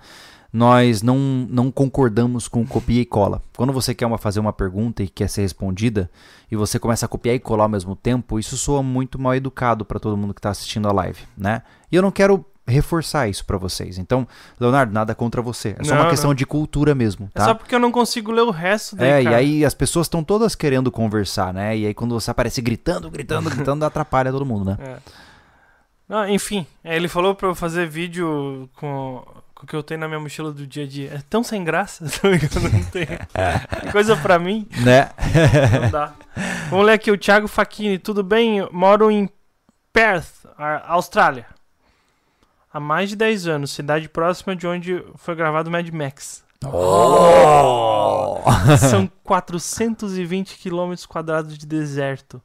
Nós 0.53 1.01
não, 1.01 1.17
não 1.49 1.71
concordamos 1.71 2.47
com 2.47 2.65
copia 2.65 3.01
e 3.01 3.05
cola. 3.05 3.41
Quando 3.55 3.71
você 3.71 3.95
quer 3.95 4.05
uma, 4.05 4.17
fazer 4.17 4.39
uma 4.41 4.51
pergunta 4.51 5.01
e 5.01 5.07
quer 5.07 5.29
ser 5.29 5.41
respondida, 5.43 6.09
e 6.51 6.55
você 6.57 6.77
começa 6.77 7.05
a 7.05 7.09
copiar 7.09 7.35
e 7.35 7.39
colar 7.39 7.63
ao 7.63 7.69
mesmo 7.69 7.95
tempo, 7.95 8.37
isso 8.37 8.57
soa 8.57 8.83
muito 8.83 9.17
mal 9.19 9.33
educado 9.33 9.85
para 9.85 9.99
todo 9.99 10.17
mundo 10.17 10.33
que 10.33 10.39
está 10.39 10.49
assistindo 10.49 10.89
a 10.89 10.91
live, 10.91 11.21
né? 11.37 11.61
E 11.89 11.95
eu 11.95 12.01
não 12.01 12.11
quero 12.11 12.45
reforçar 12.67 13.27
isso 13.29 13.45
para 13.45 13.57
vocês. 13.57 13.97
Então, 13.97 14.27
Leonardo, 14.59 14.93
nada 14.93 15.15
contra 15.15 15.41
você. 15.41 15.75
É 15.79 15.83
só 15.83 15.95
Não, 15.95 16.01
uma 16.03 16.09
questão 16.09 16.29
não. 16.29 16.35
de 16.35 16.45
cultura 16.45 16.93
mesmo, 16.93 17.29
É 17.33 17.39
tá? 17.39 17.45
só 17.45 17.53
porque 17.53 17.73
eu 17.73 17.79
não 17.79 17.91
consigo 17.91 18.31
ler 18.31 18.41
o 18.43 18.51
resto 18.51 18.95
daí, 18.95 19.09
É, 19.09 19.21
e 19.21 19.23
cara. 19.23 19.37
aí 19.37 19.65
as 19.65 19.73
pessoas 19.73 20.05
estão 20.05 20.23
todas 20.23 20.53
querendo 20.53 20.91
conversar, 20.91 21.53
né? 21.53 21.75
E 21.77 21.85
aí 21.87 21.93
quando 21.93 22.13
você 22.13 22.29
aparece 22.29 22.61
gritando, 22.61 23.09
gritando, 23.09 23.49
gritando, 23.49 23.83
atrapalha 23.85 24.31
todo 24.31 24.45
mundo, 24.45 24.65
né? 24.65 24.77
É. 24.79 24.97
Não, 26.07 26.27
enfim, 26.29 26.67
é, 26.83 26.95
ele 26.95 27.07
falou 27.07 27.33
pra 27.33 27.47
eu 27.47 27.55
fazer 27.55 27.87
vídeo 27.87 28.69
com, 28.75 29.23
com 29.61 29.65
o 29.65 29.67
que 29.67 29.75
eu 29.75 29.83
tenho 29.83 29.99
na 29.99 30.07
minha 30.07 30.19
mochila 30.19 30.51
do 30.51 30.65
dia 30.65 30.85
a 30.85 30.87
dia. 30.87 31.13
É 31.13 31.21
tão 31.29 31.43
sem 31.43 31.63
graça, 31.63 32.03
tá? 32.09 32.27
Não 32.27 32.83
tem 32.85 33.07
coisa 33.91 34.17
pra 34.17 34.39
mim, 34.39 34.67
Né? 34.83 35.11
não 35.83 35.91
dá. 35.91 36.13
Vamos 36.71 36.83
ler 36.87 36.93
aqui 36.93 37.11
o 37.11 37.17
Thiago 37.17 37.47
Facchini. 37.47 37.99
Tudo 37.99 38.23
bem? 38.23 38.67
Moro 38.71 39.11
em 39.11 39.29
Perth, 39.93 40.47
Austrália. 40.87 41.45
Há 42.73 42.79
mais 42.79 43.09
de 43.09 43.15
10 43.15 43.45
anos, 43.47 43.69
cidade 43.71 44.09
próxima 44.09 44.55
de 44.55 44.65
onde 44.65 45.05
foi 45.17 45.35
gravado 45.35 45.69
Mad 45.69 45.87
Max. 45.89 46.43
Oh! 46.65 48.39
São 48.79 49.07
420 49.23 50.57
quilômetros 50.57 51.05
quadrados 51.05 51.55
de 51.55 51.67
deserto. 51.67 52.41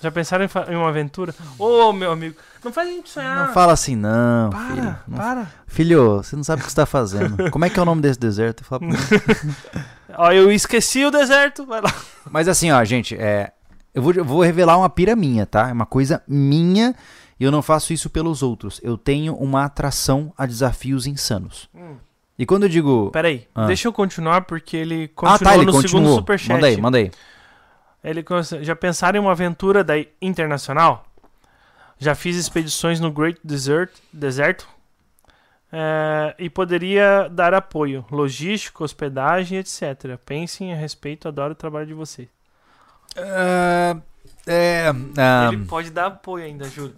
Já 0.00 0.10
pensaram 0.10 0.44
em, 0.44 0.72
em 0.72 0.76
uma 0.76 0.88
aventura? 0.88 1.34
Ô, 1.58 1.92
meu 1.92 2.10
amigo, 2.12 2.36
não 2.64 2.72
faz 2.72 2.88
a 2.88 2.92
gente 2.92 3.10
sonhar. 3.10 3.46
Não 3.46 3.52
fala 3.52 3.72
assim, 3.74 3.94
não, 3.94 4.48
Para, 4.50 4.66
filho. 4.74 4.96
Não- 5.08 5.18
para. 5.18 5.52
Filho, 5.66 6.16
você 6.16 6.36
não 6.36 6.42
sabe 6.44 6.62
o 6.62 6.64
que 6.64 6.70
você 6.70 6.76
tá 6.76 6.86
fazendo. 6.86 7.48
Como 7.52 7.64
é 7.64 7.70
que 7.70 7.78
é 7.78 7.82
o 7.82 7.84
nome 7.84 8.00
desse 8.00 8.18
deserto? 8.18 8.64
Fala 8.64 8.80
pra. 8.80 9.84
Ó, 10.16 10.32
eu 10.32 10.50
esqueci 10.50 11.04
o 11.04 11.10
deserto. 11.10 11.66
Vai 11.66 11.80
lá. 11.80 11.94
Mas 12.30 12.48
assim, 12.48 12.70
ó, 12.72 12.82
gente, 12.84 13.14
é, 13.16 13.52
eu, 13.94 14.02
vou, 14.02 14.12
eu 14.12 14.24
vou 14.24 14.42
revelar 14.42 14.76
uma 14.76 14.88
pira 14.90 15.14
minha, 15.14 15.46
tá? 15.46 15.68
É 15.68 15.72
uma 15.72 15.86
coisa 15.86 16.22
minha 16.26 16.94
e 17.38 17.44
eu 17.44 17.50
não 17.52 17.62
faço 17.62 17.92
isso 17.92 18.10
pelos 18.10 18.42
outros. 18.42 18.80
Eu 18.82 18.98
tenho 18.98 19.34
uma 19.34 19.64
atração 19.64 20.32
a 20.36 20.46
desafios 20.46 21.06
insanos. 21.06 21.68
E 22.38 22.44
quando 22.46 22.64
eu 22.64 22.68
digo. 22.68 23.10
Pera 23.12 23.28
aí, 23.28 23.46
Ah. 23.54 23.66
deixa 23.66 23.86
eu 23.86 23.92
continuar 23.92 24.42
porque 24.42 24.76
ele 24.76 25.08
continuou 25.08 25.36
Ah, 25.36 25.38
tá, 25.38 25.54
ele 25.54 25.66
no 25.66 25.72
segundo 25.72 25.82
continuou. 25.92 26.16
superchat. 26.16 26.52
Manda 26.52 26.66
aí, 26.66 26.76
manda 26.80 26.98
aí. 26.98 27.10
Ele 28.02 28.24
já 28.62 28.74
pensaram 28.74 29.18
em 29.18 29.20
uma 29.22 29.32
aventura 29.32 29.84
da 29.84 29.94
internacional? 30.22 31.04
Já 31.98 32.14
fiz 32.14 32.36
expedições 32.36 32.98
no 32.98 33.12
Great 33.12 33.38
Desert, 33.44 33.90
Deserto 34.12 34.66
é, 35.72 36.34
e 36.38 36.48
poderia 36.48 37.28
dar 37.30 37.52
apoio, 37.54 38.04
logístico, 38.10 38.82
hospedagem, 38.82 39.58
etc. 39.58 40.16
Pensem 40.24 40.72
a 40.72 40.76
respeito, 40.76 41.28
adoro 41.28 41.52
o 41.52 41.56
trabalho 41.56 41.86
de 41.86 41.94
vocês. 41.94 42.26
Ah, 43.16 43.96
é, 44.46 44.86
ah, 45.18 45.50
Ele 45.52 45.64
pode 45.66 45.90
dar 45.90 46.06
apoio 46.06 46.44
ainda, 46.44 46.64
Júlio. 46.68 46.94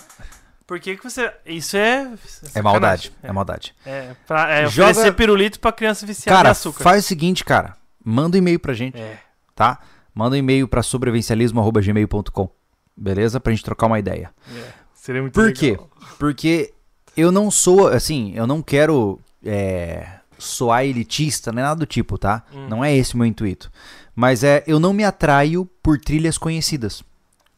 Por 0.66 0.78
que, 0.80 0.96
que 0.96 1.02
você. 1.04 1.32
Isso 1.44 1.76
é. 1.76 2.10
é 2.54 2.62
maldade. 2.62 3.12
É 3.22 3.30
maldade. 3.32 3.74
É, 3.84 4.14
pra, 4.26 4.48
é 4.50 4.66
Joga- 4.68 4.90
oferecer 4.92 5.12
pirulito 5.14 5.60
pra 5.60 5.72
criança 5.72 6.06
viciada 6.06 6.34
em 6.34 6.38
Cara, 6.38 6.50
açúcar. 6.52 6.82
faz 6.84 7.04
o 7.04 7.08
seguinte, 7.08 7.44
cara. 7.44 7.76
Manda 8.02 8.36
um 8.36 8.38
e-mail 8.38 8.58
pra 8.58 8.72
gente, 8.72 8.98
É. 8.98 9.18
tá? 9.54 9.78
Manda 10.14 10.36
um 10.36 10.38
e-mail 10.38 10.68
pra 10.68 10.82
sobrevivencialismo.gmail.com. 10.82 12.48
Beleza? 12.96 13.40
Pra 13.40 13.52
gente 13.52 13.64
trocar 13.64 13.86
uma 13.86 13.98
ideia. 13.98 14.30
é. 14.56 14.82
Seria 14.94 15.20
muito 15.20 15.34
Por 15.34 15.46
legal. 15.46 15.58
quê? 15.58 15.78
Porque 16.16 16.72
eu 17.16 17.32
não 17.32 17.50
sou, 17.50 17.88
assim, 17.88 18.32
eu 18.36 18.46
não 18.46 18.62
quero 18.62 19.18
é, 19.44 20.06
soar 20.38 20.84
elitista, 20.84 21.50
nem 21.50 21.64
nada 21.64 21.80
do 21.80 21.86
tipo, 21.86 22.16
tá? 22.16 22.44
Hum. 22.54 22.68
Não 22.68 22.84
é 22.84 22.94
esse 22.96 23.14
o 23.14 23.18
meu 23.18 23.26
intuito. 23.26 23.68
Mas 24.14 24.44
é, 24.44 24.62
eu 24.64 24.78
não 24.78 24.92
me 24.92 25.02
atraio 25.02 25.64
por 25.82 25.98
trilhas 25.98 26.38
conhecidas. 26.38 27.02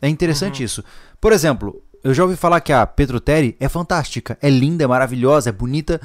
É 0.01 0.09
interessante 0.09 0.61
Uhum. 0.61 0.65
isso. 0.65 0.85
Por 1.21 1.33
exemplo, 1.35 1.83
eu 2.03 2.15
já 2.15 2.23
ouvi 2.23 2.35
falar 2.37 2.61
que 2.63 2.73
a 2.73 2.87
Petroteri 2.87 3.57
é 3.61 3.69
fantástica, 3.69 4.39
é 4.41 4.49
linda, 4.49 4.85
é 4.85 4.87
maravilhosa, 4.87 5.51
é 5.51 5.53
bonita, 5.53 6.01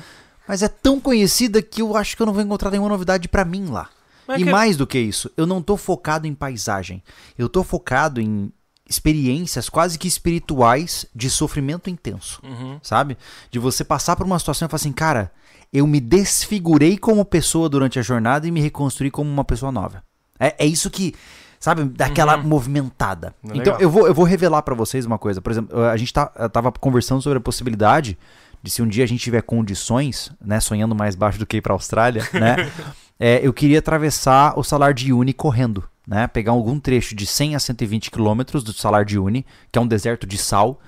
mas 0.46 0.62
é 0.62 0.68
tão 0.68 1.00
conhecida 1.00 1.62
que 1.62 1.82
eu 1.82 1.96
acho 1.96 2.18
que 2.18 2.22
eu 2.22 2.26
não 2.26 2.34
vou 2.34 2.44
encontrar 2.44 2.70
nenhuma 2.72 2.90
novidade 2.90 3.30
pra 3.30 3.46
mim 3.46 3.68
lá. 3.68 3.88
Mas 4.30 4.42
e 4.42 4.44
que- 4.46 4.52
mais 4.52 4.78
do 4.78 4.86
que 4.86 5.00
isso, 5.00 5.30
eu 5.36 5.48
não 5.48 5.60
tô 5.62 5.76
focado 5.76 6.28
em 6.28 6.34
paisagem. 6.36 7.04
Eu 7.38 7.50
tô 7.50 7.64
focado 7.64 8.22
em 8.22 8.54
experiências 8.88 9.70
quase 9.70 9.98
que 9.98 10.08
espirituais 10.08 11.06
de 11.16 11.30
sofrimento 11.30 11.90
intenso, 11.90 12.40
Uhum. 12.44 12.80
sabe? 12.82 13.18
De 13.50 13.58
você 13.60 13.84
passar 13.84 14.16
por 14.16 14.26
uma 14.26 14.38
situação 14.40 14.66
e 14.66 14.70
falar 14.70 14.78
assim, 14.78 14.92
cara, 14.92 15.32
eu 15.74 15.86
me 15.88 16.00
desfigurei 16.00 16.98
como 16.98 17.24
pessoa 17.26 17.68
durante 17.70 17.98
a 18.00 18.02
jornada 18.02 18.48
e 18.48 18.52
me 18.52 18.60
reconstruí 18.62 19.10
como 19.12 19.30
uma 19.30 19.44
pessoa 19.44 19.72
nova. 19.72 20.04
É, 20.40 20.56
é 20.60 20.66
isso 20.66 20.90
que, 20.90 21.14
sabe, 21.60 21.84
dá 21.86 22.06
aquela 22.08 22.38
movimentada. 22.38 23.34
Uhum. 23.44 23.52
Legal. 23.54 23.62
Então, 23.76 23.80
eu 23.82 23.90
vou, 23.90 24.08
eu 24.08 24.14
vou 24.14 24.26
revelar 24.26 24.62
pra 24.64 24.74
vocês 24.76 25.06
uma 25.06 25.18
coisa. 25.20 25.42
Por 25.42 25.52
exemplo, 25.52 25.80
a 25.86 25.98
gente 25.98 26.14
tá, 26.14 26.26
tava 26.50 26.72
conversando 26.72 27.22
sobre 27.22 27.38
a 27.38 27.42
possibilidade 27.42 28.18
de 28.62 28.70
se 28.72 28.82
um 28.82 28.88
dia 28.88 29.04
a 29.04 29.08
gente 29.08 29.22
tiver 29.24 29.42
condições, 29.42 30.32
né, 30.44 30.60
sonhando 30.60 30.94
mais 30.96 31.16
baixo 31.16 31.40
do 31.40 31.46
que 31.46 31.58
ir 31.58 31.62
pra 31.62 31.74
Austrália, 31.74 32.28
né, 32.34 32.56
é, 33.20 33.40
eu 33.46 33.52
queria 33.54 33.80
atravessar 33.80 34.58
o 34.58 34.64
Salar 34.64 34.94
de 34.94 35.12
Uyuni 35.12 35.34
correndo, 35.34 35.84
né, 36.08 36.28
pegar 36.28 36.52
algum 36.54 36.80
trecho 36.80 37.14
de 37.16 37.26
100 37.26 37.56
a 37.56 37.60
120 37.60 38.10
quilômetros 38.12 38.64
do 38.64 38.74
Salar 38.74 39.06
de 39.06 39.18
Uyuni, 39.20 39.46
que 39.72 39.78
é 39.78 39.82
um 39.82 39.88
deserto 39.88 40.26
de 40.26 40.38
sal, 40.38 40.80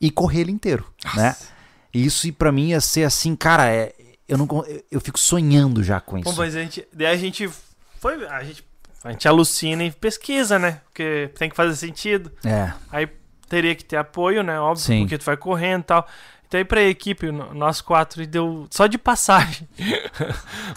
e 0.00 0.10
correr 0.10 0.40
ele 0.42 0.52
inteiro, 0.52 0.86
né. 1.14 1.34
E 1.92 2.04
isso 2.04 2.30
pra 2.32 2.50
mim 2.50 2.68
ia 2.68 2.80
ser 2.80 3.04
assim, 3.04 3.36
cara, 3.36 3.68
é, 3.70 3.92
eu 4.28 4.36
não, 4.38 4.46
eu- 4.90 5.00
fico 5.00 5.18
sonhando 5.18 5.82
já 5.82 6.00
com 6.00 6.18
isso. 6.18 6.34
mas 6.36 6.56
a 6.56 6.60
gente. 6.62 6.86
Daí 6.92 7.06
a 7.08 7.16
gente 7.16 7.48
foi. 8.00 8.26
A 8.26 8.42
gente, 8.42 8.64
a 9.04 9.12
gente 9.12 9.28
alucina 9.28 9.84
e 9.84 9.92
pesquisa, 9.92 10.58
né? 10.58 10.80
Porque 10.86 11.30
tem 11.38 11.48
que 11.48 11.54
fazer 11.54 11.76
sentido. 11.76 12.32
É, 12.44 12.72
Aí 12.90 13.08
teria 13.48 13.74
que 13.76 13.84
ter 13.84 13.96
apoio, 13.96 14.42
né? 14.42 14.58
Óbvio, 14.58 14.82
Sim. 14.84 15.00
porque 15.02 15.18
tu 15.18 15.24
vai 15.24 15.36
correndo 15.36 15.82
e 15.82 15.84
tal. 15.84 16.08
Então 16.46 16.58
aí 16.58 16.64
pra 16.64 16.82
equipe, 16.82 17.30
nós 17.32 17.80
quatro, 17.80 18.22
e 18.22 18.26
deu 18.26 18.66
só 18.70 18.86
de 18.86 18.96
passagem. 18.98 19.66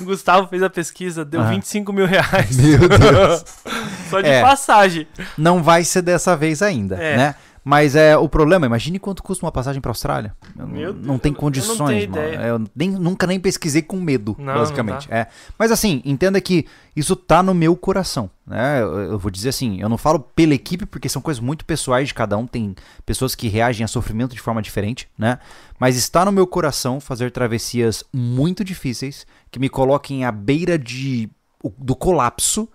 o 0.01 0.03
Gustavo 0.05 0.47
fez 0.47 0.63
a 0.63 0.69
pesquisa, 0.69 1.23
deu 1.23 1.41
Aham. 1.41 1.51
25 1.51 1.93
mil 1.93 2.05
reais. 2.07 2.57
Meu 2.57 2.89
Deus. 2.89 3.45
só 4.09 4.21
de 4.21 4.29
É. 4.29 4.41
passagem. 4.41 5.07
não 5.37 5.61
vai 5.61 5.83
ser 5.83 6.01
dessa 6.01 6.35
vez 6.35 6.61
ainda, 6.61 6.95
É. 6.95 7.17
né? 7.17 7.35
Mas 7.69 7.97
é 7.97 8.15
o 8.15 8.29
problema, 8.29 8.65
imagine 8.65 8.97
quanto 8.97 9.21
custa 9.21 9.45
uma 9.45 9.51
passagem 9.51 9.81
pra 9.81 9.91
Austrália. 9.91 10.33
Eu 10.57 10.65
Meu 10.65 10.93
não 10.93 11.01
Deus, 11.01 11.21
tem 11.21 11.31
eu 11.31 11.33
não 11.33 11.39
condições, 11.41 12.05
tenho 12.05 12.11
mano. 12.11 12.41
Eu 12.41 12.61
nem- 12.73 12.91
nunca 12.91 13.27
nem 13.27 13.41
pesquisei 13.41 13.81
com 13.81 13.99
medo, 13.99 14.37
Não, 14.39 14.53
basicamente. 14.53 15.09
não 15.09 15.17
É. 15.17 15.27
Mas 15.59 15.69
assim, 15.69 16.01
entenda 16.05 16.39
que 16.39 16.65
isso 16.95 17.13
tá 17.13 17.43
no 17.43 17.53
meu 17.53 17.75
coração, 17.75 18.29
né? 18.45 18.81
Eu, 18.81 18.97
eu 19.11 19.19
vou 19.19 19.29
dizer 19.29 19.49
assim, 19.49 19.81
eu 19.81 19.89
não 19.89 19.97
falo 19.97 20.17
pela 20.17 20.53
equipe 20.53 20.85
porque 20.85 21.09
são 21.09 21.21
coisas 21.21 21.43
muito 21.43 21.65
pessoais 21.65 22.07
de 22.07 22.13
cada 22.13 22.37
um, 22.37 22.47
tem 22.47 22.73
pessoas 23.05 23.35
que 23.35 23.49
reagem 23.49 23.83
a 23.83 23.87
sofrimento 23.89 24.33
de 24.33 24.39
forma 24.39 24.61
diferente, 24.61 25.09
né? 25.17 25.37
Mas 25.77 25.97
está 25.97 26.23
no 26.23 26.31
meu 26.31 26.47
coração 26.47 27.01
fazer 27.01 27.31
travessias 27.31 28.01
muito 28.13 28.63
difíceis 28.63 29.27
que 29.51 29.59
me 29.59 29.67
coloquem 29.67 30.23
à 30.23 30.31
beira 30.31 30.79
de 30.79 31.29
do 31.77 31.97
colapso 31.97 32.69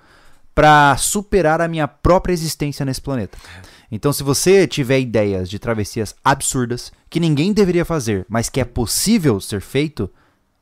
para 0.55 0.95
superar 0.99 1.63
a 1.63 1.69
minha 1.69 1.89
própria 1.89 2.35
existência 2.35 2.85
nesse 2.85 3.01
planeta. 3.01 3.39
Então, 3.95 4.11
se 4.11 4.23
você 4.23 4.67
tiver 4.67 4.99
ideias 4.99 5.51
de 5.51 5.59
travessias 5.59 6.15
absurdas 6.25 6.91
que 7.11 7.21
ninguém 7.21 7.53
deveria 7.53 7.85
fazer, 7.85 8.25
mas 8.27 8.49
que 8.49 8.59
é 8.59 8.65
possível 8.65 9.39
ser 9.39 9.61
feito, 9.61 10.11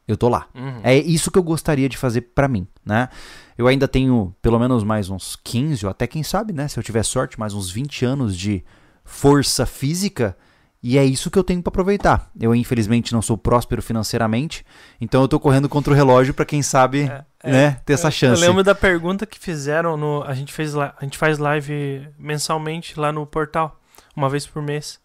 eu 0.08 0.16
tô 0.16 0.28
lá. 0.28 0.48
Uhum. 0.52 0.80
É 0.82 0.96
isso 0.96 1.30
que 1.30 1.38
eu 1.38 1.42
gostaria 1.44 1.88
de 1.88 1.96
fazer 1.96 2.22
pra 2.22 2.48
mim, 2.48 2.66
né? 2.84 3.08
Eu 3.56 3.68
ainda 3.68 3.86
tenho 3.86 4.34
pelo 4.42 4.58
menos 4.58 4.82
mais 4.82 5.08
uns 5.08 5.36
15, 5.44 5.86
ou 5.86 5.90
até 5.90 6.08
quem 6.08 6.24
sabe, 6.24 6.52
né, 6.52 6.66
se 6.66 6.76
eu 6.76 6.82
tiver 6.82 7.04
sorte, 7.04 7.38
mais 7.38 7.54
uns 7.54 7.70
20 7.70 8.04
anos 8.04 8.36
de 8.36 8.64
força 9.04 9.64
física, 9.64 10.36
e 10.82 10.96
é 10.96 11.04
isso 11.04 11.30
que 11.30 11.38
eu 11.38 11.44
tenho 11.44 11.62
pra 11.62 11.68
aproveitar. 11.70 12.30
Eu 12.40 12.54
infelizmente 12.54 13.12
não 13.12 13.20
sou 13.22 13.36
próspero 13.36 13.82
financeiramente, 13.82 14.64
então 15.00 15.20
eu 15.22 15.28
tô 15.28 15.38
correndo 15.38 15.68
contra 15.68 15.92
o 15.92 15.96
relógio 15.96 16.32
pra 16.34 16.44
quem 16.44 16.62
sabe, 16.62 17.02
É, 17.02 17.24
é. 17.42 17.50
né, 17.52 17.80
ter 17.84 17.92
essa 17.94 18.08
Eu- 18.08 18.12
chance. 18.12 18.42
Eu 18.42 18.48
lembro 18.48 18.62
da 18.64 18.74
pergunta 18.74 19.26
que 19.26 19.38
fizeram 19.38 19.96
no. 19.96 20.22
A 20.24 20.34
gente, 20.34 20.52
fez, 20.52 20.74
a 20.76 20.94
gente 21.02 21.18
faz 21.18 21.38
live 21.38 22.08
mensalmente 22.18 22.98
lá 22.98 23.12
no 23.12 23.26
portal, 23.26 23.78
uma 24.16 24.28
vez 24.30 24.46
por 24.46 24.62
mês. 24.62 24.98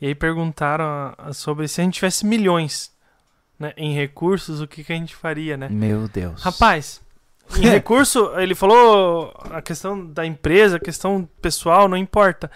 E 0.00 0.06
aí 0.06 0.14
perguntaram 0.14 1.14
sobre 1.34 1.68
se 1.68 1.80
a 1.80 1.84
gente 1.84 1.94
tivesse 1.94 2.24
milhões 2.24 2.90
né, 3.58 3.74
em 3.76 3.92
recursos, 3.94 4.62
o 4.62 4.66
que, 4.66 4.82
que 4.82 4.92
a 4.92 4.96
gente 4.96 5.14
faria, 5.14 5.54
né? 5.58 5.68
Meu 5.70 6.08
Deus. 6.08 6.42
Rapaz, 6.42 7.02
em 7.58 7.60
recurso, 7.68 8.32
ele 8.38 8.54
falou 8.54 9.30
a 9.50 9.60
questão 9.60 10.06
da 10.06 10.24
empresa, 10.24 10.76
a 10.76 10.80
questão 10.80 11.28
pessoal, 11.42 11.86
não 11.86 11.98
importa. 11.98 12.50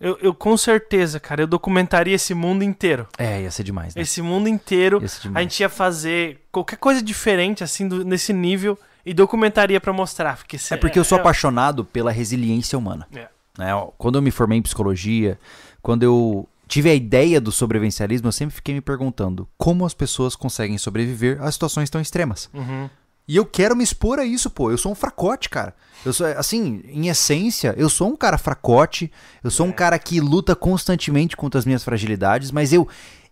Eu, 0.00 0.16
eu 0.22 0.32
com 0.34 0.56
certeza, 0.56 1.18
cara, 1.18 1.42
eu 1.42 1.46
documentaria 1.46 2.14
esse 2.14 2.32
mundo 2.34 2.62
inteiro. 2.62 3.06
É, 3.18 3.42
ia 3.42 3.50
ser 3.50 3.64
demais, 3.64 3.94
né? 3.94 4.02
Esse 4.02 4.22
mundo 4.22 4.48
inteiro. 4.48 5.00
A 5.34 5.40
gente 5.42 5.60
ia 5.60 5.68
fazer 5.68 6.40
qualquer 6.52 6.76
coisa 6.76 7.02
diferente, 7.02 7.64
assim, 7.64 7.88
do- 7.88 8.04
nesse 8.04 8.32
nível 8.32 8.78
e 9.04 9.12
documentaria 9.12 9.80
pra 9.80 9.92
mostrar. 9.92 10.36
Porque 10.36 10.56
É 10.70 10.76
porque 10.76 10.98
eu 10.98 11.04
sou 11.04 11.18
apaixonado 11.18 11.84
pela 11.84 12.12
resiliência 12.12 12.78
humana. 12.78 13.06
É. 13.14 13.28
né? 13.58 13.70
Quando 13.98 14.16
eu 14.16 14.22
me 14.22 14.30
formei 14.30 14.58
em 14.58 14.62
psicologia, 14.62 15.36
quando 15.82 16.04
eu 16.04 16.48
tive 16.68 16.90
a 16.90 16.94
ideia 16.94 17.40
do 17.40 17.50
sobrevivencialismo, 17.50 18.28
eu 18.28 18.32
sempre 18.32 18.54
fiquei 18.54 18.74
me 18.74 18.80
perguntando 18.80 19.48
como 19.58 19.84
as 19.84 19.94
pessoas 19.94 20.36
conseguem 20.36 20.78
sobreviver 20.78 21.42
a 21.42 21.50
situações 21.50 21.90
tão 21.90 22.00
extremas. 22.00 22.48
Uhum. 22.54 22.88
E 23.28 23.36
eu 23.36 23.44
quero 23.44 23.76
me 23.76 23.84
expor 23.84 24.18
a 24.18 24.24
isso, 24.24 24.48
pô. 24.48 24.70
Eu 24.70 24.78
sou 24.78 24.90
um 24.90 24.94
fracote, 24.94 25.50
cara. 25.50 25.74
Eu 26.04 26.12
sou, 26.14 26.26
assim, 26.28 26.82
em 26.86 27.08
essência, 27.08 27.74
eu 27.76 27.90
sou 27.90 28.08
um 28.08 28.16
cara 28.16 28.38
fracote. 28.38 29.12
Eu 29.44 29.50
sou 29.50 29.66
um 29.66 29.70
É. 29.70 29.72
cara 29.74 29.98
que 29.98 30.18
luta 30.20 30.56
constantemente 30.56 31.36
contra 31.36 31.58
as 31.58 31.66
minhas 31.66 31.84
fragilidades, 31.84 32.50
mas 32.50 32.72
eu 32.72 32.88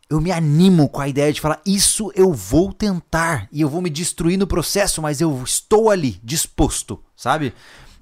eu 0.09 0.21
me 0.21 0.31
animo 0.31 0.89
com 0.89 1.01
a 1.01 1.09
ideia 1.09 1.33
de 1.33 1.41
falar 1.41 1.61
isso 1.67 2.13
eu 2.15 2.33
vou 2.33 2.73
tentar 2.73 3.49
e 3.51 3.61
eu 3.61 3.69
vou 3.69 3.83
me 3.83 3.91
destruir 3.91 4.37
no 4.39 4.47
processo, 4.47 5.03
mas 5.03 5.21
eu 5.21 5.43
estou 5.43 5.91
ali 5.91 6.21
disposto, 6.23 7.03
sabe? 7.17 7.53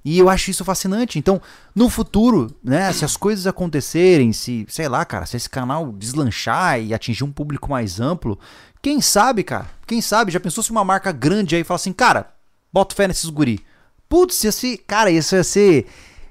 E 0.05 0.19
eu 0.19 0.29
acho 0.29 0.51
isso 0.51 0.65
fascinante. 0.65 1.19
Então, 1.19 1.41
no 1.75 1.89
futuro, 1.89 2.55
né, 2.63 2.93
se 2.93 3.05
as 3.05 3.17
coisas 3.17 3.47
acontecerem, 3.47 4.33
se, 4.35 4.67
sei 4.69 4.87
lá, 4.87 5.03
cara, 5.05 5.25
se 5.25 5.37
esse 5.37 5.49
canal 5.49 5.91
deslanchar 5.93 6.79
e 6.79 6.93
atingir 6.93 7.25
um 7.25 7.33
público 7.33 7.71
mais 7.71 8.01
amplo, 8.01 8.39
quem 8.83 9.01
sabe, 9.01 9.43
cara? 9.43 9.67
Quem 9.87 10.03
sabe? 10.03 10.31
Já 10.31 10.39
pensou 10.39 10.63
se 10.63 10.71
uma 10.71 10.85
marca 10.85 11.11
grande 11.11 11.57
aí 11.57 11.65
fala 11.65 11.77
assim, 11.77 11.93
cara, 11.93 12.29
bota 12.71 12.95
fé 12.95 13.09
nesses 13.09 13.31
guri. 13.31 13.65
Putz, 14.07 14.35
ser, 14.35 14.77
cara, 14.87 15.11
isso 15.11 15.35
ia 15.35 15.43
ser 15.43 15.87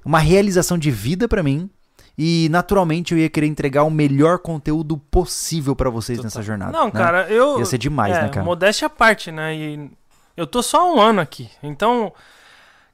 uma 0.05 0.19
realização 0.19 0.77
de 0.77 0.91
vida 0.91 1.27
pra 1.27 1.41
mim. 1.41 1.67
E 2.15 2.47
naturalmente 2.51 3.11
eu 3.11 3.17
ia 3.17 3.27
querer 3.27 3.47
entregar 3.47 3.83
o 3.83 3.89
melhor 3.89 4.37
conteúdo 4.37 4.97
possível 4.97 5.75
pra 5.75 5.89
vocês 5.89 6.23
nessa 6.23 6.43
jornada. 6.43 6.71
Não, 6.71 6.85
né? 6.85 6.91
cara, 6.91 7.27
eu. 7.27 7.57
Ia 7.57 7.65
ser 7.65 7.79
demais, 7.79 8.15
é, 8.15 8.21
né, 8.21 8.29
cara? 8.29 8.45
Modéstia 8.45 8.85
à 8.85 8.89
parte, 8.89 9.31
né? 9.31 9.55
E 9.55 9.89
eu 10.37 10.45
tô 10.45 10.61
só 10.61 10.93
um 10.93 11.01
ano 11.01 11.19
aqui. 11.19 11.49
Então, 11.63 12.13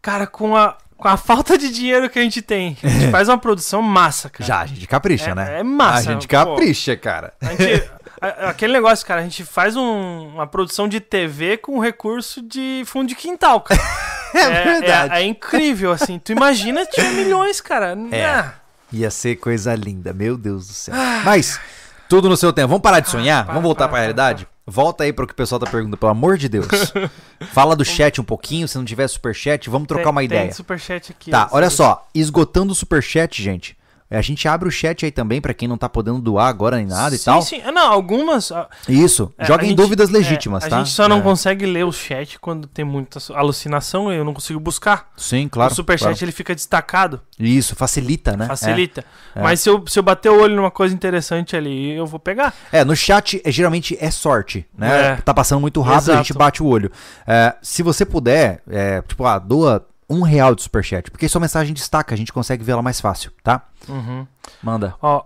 cara, 0.02 0.26
com 0.28 0.56
a, 0.56 0.78
com 0.98 1.08
a 1.08 1.18
falta 1.18 1.58
de 1.58 1.72
dinheiro 1.72 2.10
que 2.10 2.20
a 2.20 2.22
gente 2.22 2.42
tem, 2.42 2.78
a 2.84 2.88
gente 2.88 3.12
faz 3.12 3.28
uma 3.30 3.38
produção 3.38 3.82
massa, 3.82 4.30
cara. 4.30 4.46
Já, 4.48 4.60
a 4.62 4.66
gente 4.66 4.86
capricha, 4.88 5.32
É- 5.32 5.36
né? 5.36 5.60
é 5.60 5.64
massa, 5.64 6.10
A 6.10 6.14
gente 6.14 6.28
pô. 6.28 6.36
capricha, 6.36 6.96
cara. 6.98 7.34
A 7.42 7.46
gente- 7.56 7.90
a- 8.22 8.50
aquele 8.50 8.74
negócio, 8.74 9.06
cara, 9.06 9.22
a 9.22 9.24
gente 9.24 9.44
faz 9.46 9.76
um- 9.76 10.28
uma 10.34 10.48
produção 10.48 10.88
de 10.88 11.00
TV 11.00 11.58
com 11.58 11.80
recurso 11.80 12.42
de 12.42 12.84
fundo 12.86 13.08
de 13.08 13.16
quintal, 13.16 13.62
cara. 13.62 13.80
É 14.32 14.64
verdade. 14.64 15.16
É, 15.16 15.24
incrível, 15.24 15.92
assim. 15.92 16.20
Tu 16.20 16.34
imagina 16.34 16.86
tiver 16.86 17.10
milhões, 17.14 17.60
cara. 17.60 17.98
É. 18.12 18.26
Ah, 18.26 18.54
Ia 18.94 19.10
ser 19.10 19.36
coisa 19.38 19.74
linda, 19.74 20.14
meu 20.14 20.38
Deus 20.38 20.68
do 20.68 20.74
céu. 20.74 20.94
Mas, 21.26 21.60
tudo 22.08 22.30
no 22.30 22.38
seu 22.38 22.54
tempo. 22.54 22.68
Vamos 22.68 22.84
parar 22.84 23.00
de 23.00 23.10
sonhar? 23.10 23.40
Ah, 23.42 23.44
para, 23.46 23.54
Vamos 23.56 23.66
voltar 23.68 23.86
para, 23.86 23.88
pra 23.88 23.94
para, 23.94 24.02
realidade? 24.02 24.48
Volta 24.70 25.04
aí 25.04 25.12
pro 25.12 25.26
que 25.26 25.34
o 25.34 25.36
pessoal 25.36 25.60
tá 25.60 25.66
perguntando, 25.70 25.98
pelo 25.98 26.12
amor 26.12 26.38
de 26.38 26.48
Deus. 26.48 26.68
Fala 27.52 27.76
do 27.76 27.84
chat 27.84 28.22
um 28.22 28.24
pouquinho, 28.24 28.68
se 28.68 28.78
não 28.78 28.86
tiver 28.86 29.08
superchat, 29.08 29.68
vamos 29.70 29.88
trocar 29.88 30.04
tem- 30.04 30.12
uma 30.12 30.24
ideia. 30.24 30.44
Tem 30.44 30.52
superchat 30.52 31.12
aqui. 31.12 31.32
Tá, 31.32 31.50
olha 31.52 31.70
só, 31.70 32.08
esgotando 32.14 32.72
o 32.72 32.76
superchat, 32.76 33.42
gente. 33.42 33.76
A 34.12 34.22
gente 34.22 34.48
abre 34.48 34.68
o 34.68 34.72
chat 34.72 35.06
aí 35.06 35.12
também 35.12 35.40
pra 35.40 35.54
quem 35.54 35.68
não 35.68 35.78
tá 35.78 35.88
podendo 35.88 36.20
doar 36.20 36.48
agora 36.48 36.78
nem 36.78 36.88
nada 36.88 37.14
e 37.14 37.18
sim, 37.20 37.26
tal. 37.26 37.42
Sim, 37.44 37.62
Não, 37.72 37.92
algumas. 37.92 38.52
ah, 38.52 38.68
Isso, 38.88 39.32
é, 39.38 39.46
joga 39.46 39.62
a 39.62 39.66
em 39.66 39.70
gente- 39.70 39.78
dúvidas 39.78 40.10
é, 40.10 40.14
legítimas, 40.14 40.64
a 40.64 40.70
tá? 40.70 40.78
gente 40.80 40.90
só 40.90 41.08
não 41.08 41.20
É. 41.20 41.22
consegue 41.22 41.66
ler 41.66 41.84
o 41.86 41.92
chat 41.92 42.40
quando 42.40 42.68
tem 42.68 42.84
muita 42.84 43.20
alucinação 43.36 44.12
e 44.12 44.16
eu 44.18 44.26
não 44.26 44.34
consigo 44.34 44.60
buscar. 44.60 45.10
Sim, 45.16 45.48
claro. 45.48 45.72
o 45.72 45.76
superchat 45.76 46.10
claro. 46.14 46.24
ele 46.26 46.32
fica 46.32 46.56
destacado, 46.56 47.22
Isso, 47.40 47.76
facilita, 47.76 48.36
né? 48.36 48.48
facilita. 48.48 49.06
é. 49.36 49.42
Mas 49.44 49.60
se 49.62 49.70
eu, 49.70 49.84
se 49.88 50.00
eu 50.00 50.04
bater 50.04 50.30
o 50.32 50.42
olho 50.42 50.56
numa 50.56 50.72
coisa 50.72 50.94
interessante 50.96 51.56
ali, 51.56 51.92
eu 51.92 52.06
vou 52.08 52.20
pegar. 52.20 52.54
É, 52.72 52.84
no 52.84 52.96
chat 52.96 53.42
é, 53.46 53.52
geralmente 53.52 53.96
é 54.00 54.10
sorte, 54.10 54.66
né? 54.78 55.14
É. 55.14 55.16
Tá 55.18 55.34
passando 55.34 55.62
muito 55.62 55.82
rápido, 55.82 56.12
a 56.14 56.16
gente 56.18 56.32
Exato. 56.32 56.40
bate 56.40 56.64
o 56.64 56.66
olho. 56.66 56.92
É, 57.28 57.56
se 57.62 57.84
você 57.84 58.06
puder, 58.06 58.62
é, 58.70 59.02
tipo, 59.04 59.24
ah, 59.26 59.38
doa 59.38 59.86
um 60.10 60.22
real 60.22 60.56
de 60.56 60.64
superchat, 60.64 61.12
porque 61.12 61.30
sua 61.30 61.42
mensagem 61.42 61.74
destaca, 61.74 62.16
a 62.16 62.18
gente 62.18 62.34
consegue 62.34 62.64
ver 62.64 62.72
ela 62.72 62.82
mais 62.82 63.00
fácil, 63.00 63.32
tá? 63.44 63.68
Uhum. 63.88 64.26
Manda. 64.64 64.96
Ó, 65.02 65.24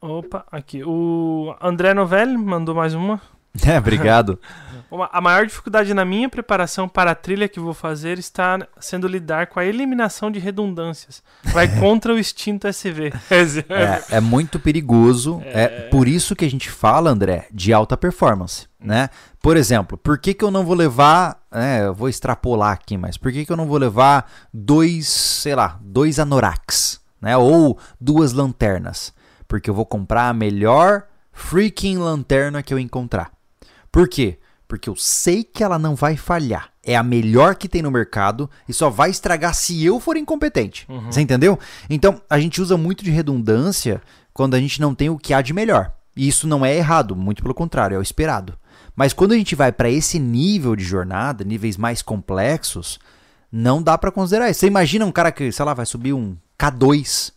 opa, 0.00 0.44
aqui. 0.50 0.82
O 0.84 1.54
André 1.60 1.92
Novelli 1.92 2.36
mandou 2.36 2.74
mais 2.74 2.94
uma. 2.94 3.20
É, 3.66 3.76
obrigado. 3.78 4.38
Uma- 4.90 5.08
A 5.12 5.20
maior 5.20 5.46
dificuldade 5.46 5.94
na 5.94 6.04
minha 6.04 6.28
preparação 6.28 6.88
para 6.88 7.12
a 7.12 7.14
trilha 7.14 7.48
que 7.48 7.60
vou 7.60 7.72
fazer 7.74 8.18
está 8.18 8.58
sendo 8.80 9.06
lidar 9.06 9.46
com 9.46 9.60
a 9.60 9.64
eliminação 9.64 10.30
de 10.30 10.38
redundâncias. 10.38 11.22
Vai 11.44 11.68
contra 11.78 12.12
o 12.12 12.18
instinto 12.18 12.66
SV. 12.66 13.12
É, 13.68 14.02
é 14.16 14.20
muito 14.20 14.58
perigoso. 14.58 15.40
É. 15.44 15.88
por 15.90 16.08
isso 16.08 16.34
que 16.34 16.44
a 16.44 16.50
gente 16.50 16.70
fala, 16.70 17.10
André, 17.10 17.46
de 17.52 17.72
alta 17.72 17.96
performance, 17.96 18.66
né? 18.78 19.08
Por 19.40 19.56
exemplo, 19.56 19.96
por 19.96 20.18
que, 20.18 20.34
que 20.34 20.44
eu 20.44 20.50
não 20.50 20.64
vou 20.64 20.74
levar. 20.74 21.40
É, 21.52 21.86
eu 21.86 21.94
vou 21.94 22.08
extrapolar 22.08 22.72
aqui, 22.72 22.96
mas 22.96 23.16
por 23.16 23.32
que, 23.32 23.44
que 23.44 23.52
eu 23.52 23.56
não 23.56 23.66
vou 23.66 23.76
levar 23.78 24.30
dois, 24.52 25.08
sei 25.08 25.54
lá, 25.54 25.78
dois 25.82 26.18
anoraks, 26.18 27.00
né? 27.20 27.36
Ou 27.36 27.78
duas 28.00 28.32
lanternas? 28.32 29.12
Porque 29.48 29.68
eu 29.68 29.74
vou 29.74 29.84
comprar 29.86 30.28
a 30.28 30.32
melhor 30.34 31.04
freaking 31.32 31.96
lanterna 31.98 32.62
que 32.62 32.72
eu 32.72 32.78
encontrar. 32.78 33.32
Por 33.90 34.08
quê? 34.08 34.38
Porque 34.70 34.88
eu 34.88 34.94
sei 34.94 35.42
que 35.42 35.64
ela 35.64 35.80
não 35.80 35.96
vai 35.96 36.16
falhar. 36.16 36.70
É 36.84 36.94
a 36.94 37.02
melhor 37.02 37.56
que 37.56 37.68
tem 37.68 37.82
no 37.82 37.90
mercado 37.90 38.48
e 38.68 38.72
só 38.72 38.88
vai 38.88 39.10
estragar 39.10 39.52
se 39.52 39.84
eu 39.84 39.98
for 39.98 40.16
incompetente. 40.16 40.86
Você 41.06 41.20
entendeu? 41.20 41.58
Então, 41.90 42.22
a 42.30 42.38
gente 42.38 42.62
usa 42.62 42.76
muito 42.76 43.02
de 43.02 43.10
redundância 43.10 44.00
quando 44.32 44.54
a 44.54 44.60
gente 44.60 44.80
não 44.80 44.94
tem 44.94 45.10
o 45.10 45.18
que 45.18 45.34
há 45.34 45.42
de 45.42 45.52
melhor. 45.52 45.92
E 46.16 46.28
isso 46.28 46.46
não 46.46 46.64
é 46.64 46.76
errado, 46.76 47.16
muito 47.16 47.42
pelo 47.42 47.52
contrário, 47.52 47.96
é 47.96 47.98
o 47.98 48.02
esperado. 48.02 48.56
Mas 48.94 49.12
quando 49.12 49.32
a 49.32 49.36
gente 49.36 49.56
vai 49.56 49.72
para 49.72 49.90
esse 49.90 50.20
nível 50.20 50.76
de 50.76 50.84
jornada, 50.84 51.42
níveis 51.42 51.76
mais 51.76 52.00
complexos, 52.00 53.00
não 53.50 53.82
dá 53.82 53.98
para 53.98 54.12
considerar 54.12 54.50
isso. 54.50 54.60
Você 54.60 54.68
imagina 54.68 55.04
um 55.04 55.10
cara 55.10 55.32
que, 55.32 55.50
sei 55.50 55.64
lá, 55.64 55.74
vai 55.74 55.84
subir 55.84 56.12
um 56.12 56.36
K2, 56.56 57.32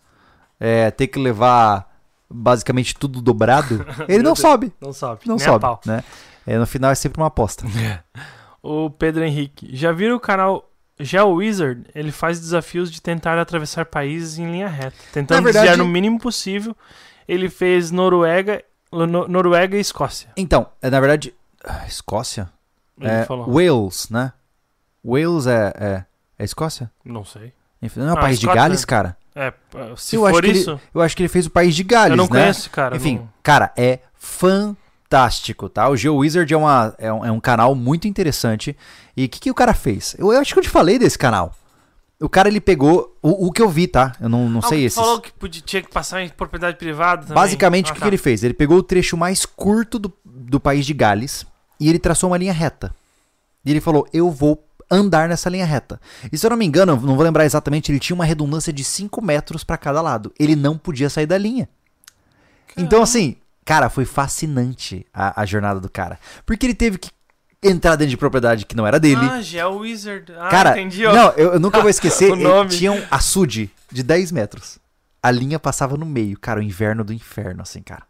é, 0.60 0.92
ter 0.92 1.08
que 1.08 1.18
levar 1.18 1.92
basicamente 2.30 2.96
tudo 2.96 3.22
dobrado? 3.24 3.84
Ele 4.08 4.22
não 4.22 4.34
Deus. 4.34 4.40
sobe. 4.40 4.72
Não 4.80 4.94
sobe. 4.94 5.22
Não 5.26 5.36
nem 5.36 5.46
sobe, 5.46 5.62
pau. 5.62 5.82
né? 5.84 6.04
É, 6.46 6.58
no 6.58 6.66
final 6.68 6.92
é 6.92 6.96
sempre 6.96 7.22
uma 7.22 7.28
aposta. 7.28 7.66
O 8.66 8.90
Pedro 8.90 9.26
Henrique. 9.26 9.76
Já 9.76 9.92
viram 9.92 10.16
o 10.16 10.20
canal 10.22 10.72
GeoWizard? 10.98 11.84
Ele 11.94 12.14
faz 12.14 12.40
desafios 12.40 12.90
de 12.90 13.02
tentar 13.02 13.38
atravessar 13.38 13.86
países 13.86 14.38
em 14.40 14.50
linha 14.50 14.70
reta. 14.70 14.96
Tentando 15.12 15.38
Na 15.40 15.44
verdade- 15.44 15.68
desviar 15.68 15.86
no 15.86 15.92
mínimo 15.92 16.18
possível. 16.18 16.74
Ele 17.28 17.50
fez 17.50 17.92
Noruega, 17.92 18.64
no- 18.90 19.28
Noruega 19.28 19.76
e 19.76 19.82
Escócia. 19.82 20.30
Então, 20.38 20.68
é, 20.82 20.90
na 20.90 21.00
verdade, 21.02 21.34
ah, 21.62 21.86
Escócia? 21.86 22.50
Ele 23.00 23.10
É, 23.12 23.26
falou. 23.26 23.52
Wales, 23.52 24.10
né? 24.10 24.32
Wales 25.04 25.46
é, 25.46 25.74
é, 25.78 26.06
é 26.40 26.44
Escócia? 26.46 26.90
Não 27.04 27.26
sei. 27.26 27.52
Não 27.98 28.08
é 28.08 28.14
o 28.14 28.18
Ah, 28.18 28.22
país 28.22 28.40
de 28.40 28.46
Scotland. 28.46 28.70
Gales, 28.70 28.86
cara? 28.86 29.18
É, 29.36 29.54
se 29.98 30.16
eu 30.16 30.22
for 30.22 30.28
acho 30.30 30.42
que 30.42 30.52
isso, 30.52 30.72
Ele, 30.72 30.80
eu 30.96 31.02
acho 31.02 31.18
que 31.18 31.22
ele 31.24 31.28
fez 31.30 31.46
o 31.48 31.50
País 31.50 31.76
de 31.76 31.84
Gales, 31.84 32.12
eu 32.12 32.16
não 32.16 32.26
né? 32.26 32.30
conheço 32.30 32.70
cara. 32.70 32.96
Enfim, 32.96 33.18
não- 33.18 33.30
cara, 33.44 33.74
é 33.76 34.00
fantástico, 34.14 34.83
tá? 35.70 35.90
O 35.90 35.96
GeoWizard 35.98 36.54
é, 36.54 36.58
uma, 36.58 36.96
é, 36.98 37.12
um, 37.14 37.26
é 37.26 37.32
um 37.32 37.40
canal 37.40 37.74
muito 37.76 38.08
interessante. 38.08 38.76
E 39.16 39.26
o 39.26 39.30
que, 39.30 39.40
que 39.40 39.52
o 39.52 39.54
cara 39.56 39.74
fez? 39.74 40.16
Eu, 40.18 40.32
eu 40.34 40.40
acho 40.40 40.54
que 40.54 40.60
eu 40.60 40.64
te 40.64 40.70
falei 40.70 40.98
desse 40.98 41.18
canal. 41.18 41.54
O 42.20 42.30
cara, 42.30 42.48
ele 42.48 42.62
pegou 42.62 43.18
o, 43.22 43.48
o 43.48 43.52
que 43.52 43.62
eu 43.62 43.68
vi, 43.70 43.88
tá? 43.88 44.16
Eu 44.22 44.30
não, 44.30 44.48
não 44.50 44.60
Ah, 44.60 44.68
sei 44.68 44.80
que 44.80 44.86
esses. 44.86 44.98
falou 44.98 45.20
que 45.20 45.32
podia, 45.34 45.62
tinha 45.62 45.82
que 45.82 45.90
passar 45.90 46.22
em 46.22 46.30
propriedade 46.30 46.78
privada 46.78 47.24
também. 47.24 47.36
Basicamente, 47.36 47.88
Ah, 47.88 47.92
o 47.92 47.94
que, 47.94 48.00
tá. 48.00 48.06
que 48.06 48.10
ele 48.10 48.18
fez? 48.18 48.44
Ele 48.44 48.54
pegou 48.54 48.78
o 48.78 48.84
trecho 48.84 49.18
mais 49.18 49.46
curto 49.46 50.00
do, 50.00 50.14
do 50.24 50.60
país 50.60 50.86
de 50.86 50.94
Gales 50.94 51.46
e 51.80 51.90
ele 51.90 52.00
traçou 52.00 52.30
uma 52.30 52.38
linha 52.38 52.54
reta. 52.54 52.96
E 53.66 53.72
ele 53.72 53.82
falou: 53.82 54.08
Eu 54.14 54.32
vou 54.32 54.64
andar 54.90 55.28
nessa 55.28 55.50
linha 55.50 55.66
reta. 55.66 56.00
E 56.32 56.38
se 56.38 56.46
eu 56.46 56.50
não 56.50 56.56
me 56.58 56.66
engano, 56.66 56.96
não 57.02 57.16
vou 57.16 57.24
lembrar 57.24 57.46
exatamente, 57.46 57.92
ele 57.92 58.00
tinha 58.00 58.16
uma 58.16 58.26
redundância 58.26 58.72
de 58.72 58.84
5 58.84 59.22
metros 59.22 59.64
pra 59.64 59.76
cada 59.78 60.02
lado. 60.02 60.32
Ele 60.40 60.56
não 60.56 60.78
podia 60.78 61.10
sair 61.10 61.26
da 61.26 61.38
linha. 61.38 61.68
Então, 62.78 63.02
assim, 63.02 63.36
cara, 63.66 63.90
foi 63.90 64.06
fascinante 64.06 65.06
a, 65.14 65.42
a 65.42 65.46
jornada 65.46 65.80
do 65.80 65.90
cara. 65.90 66.20
Porque 66.46 66.66
ele 66.66 66.74
teve 66.74 66.98
que 66.98 67.10
entrar 67.62 67.96
dentro 67.96 68.10
de 68.12 68.18
propriedade 68.18 68.66
que 68.66 68.76
não 68.76 68.86
era 68.86 69.00
dele. 69.00 69.26
Ah, 69.30 69.42
Geo 69.42 69.78
Wizard. 69.80 70.34
Ah, 70.38 70.50
Cara, 70.50 70.72
entendi. 70.72 71.06
ó. 71.06 71.14
não, 71.14 71.30
eu, 71.32 71.54
eu 71.54 71.60
nunca 71.60 71.80
vou 71.80 71.90
esquecer. 71.92 72.32
O 72.32 72.36
nome. 72.36 72.70
tinha 72.70 72.92
um 72.92 73.02
açude 73.10 73.72
de 73.92 74.04
10 74.04 74.32
metros. 74.32 74.78
A 75.22 75.32
linha 75.32 75.58
passava 75.58 75.96
no 75.96 76.06
meio, 76.06 76.38
cara, 76.38 76.60
o 76.60 76.64
inverno 76.64 77.04
do 77.04 77.14
inferno, 77.14 77.62
assim, 77.62 77.82
cara. 77.82 78.04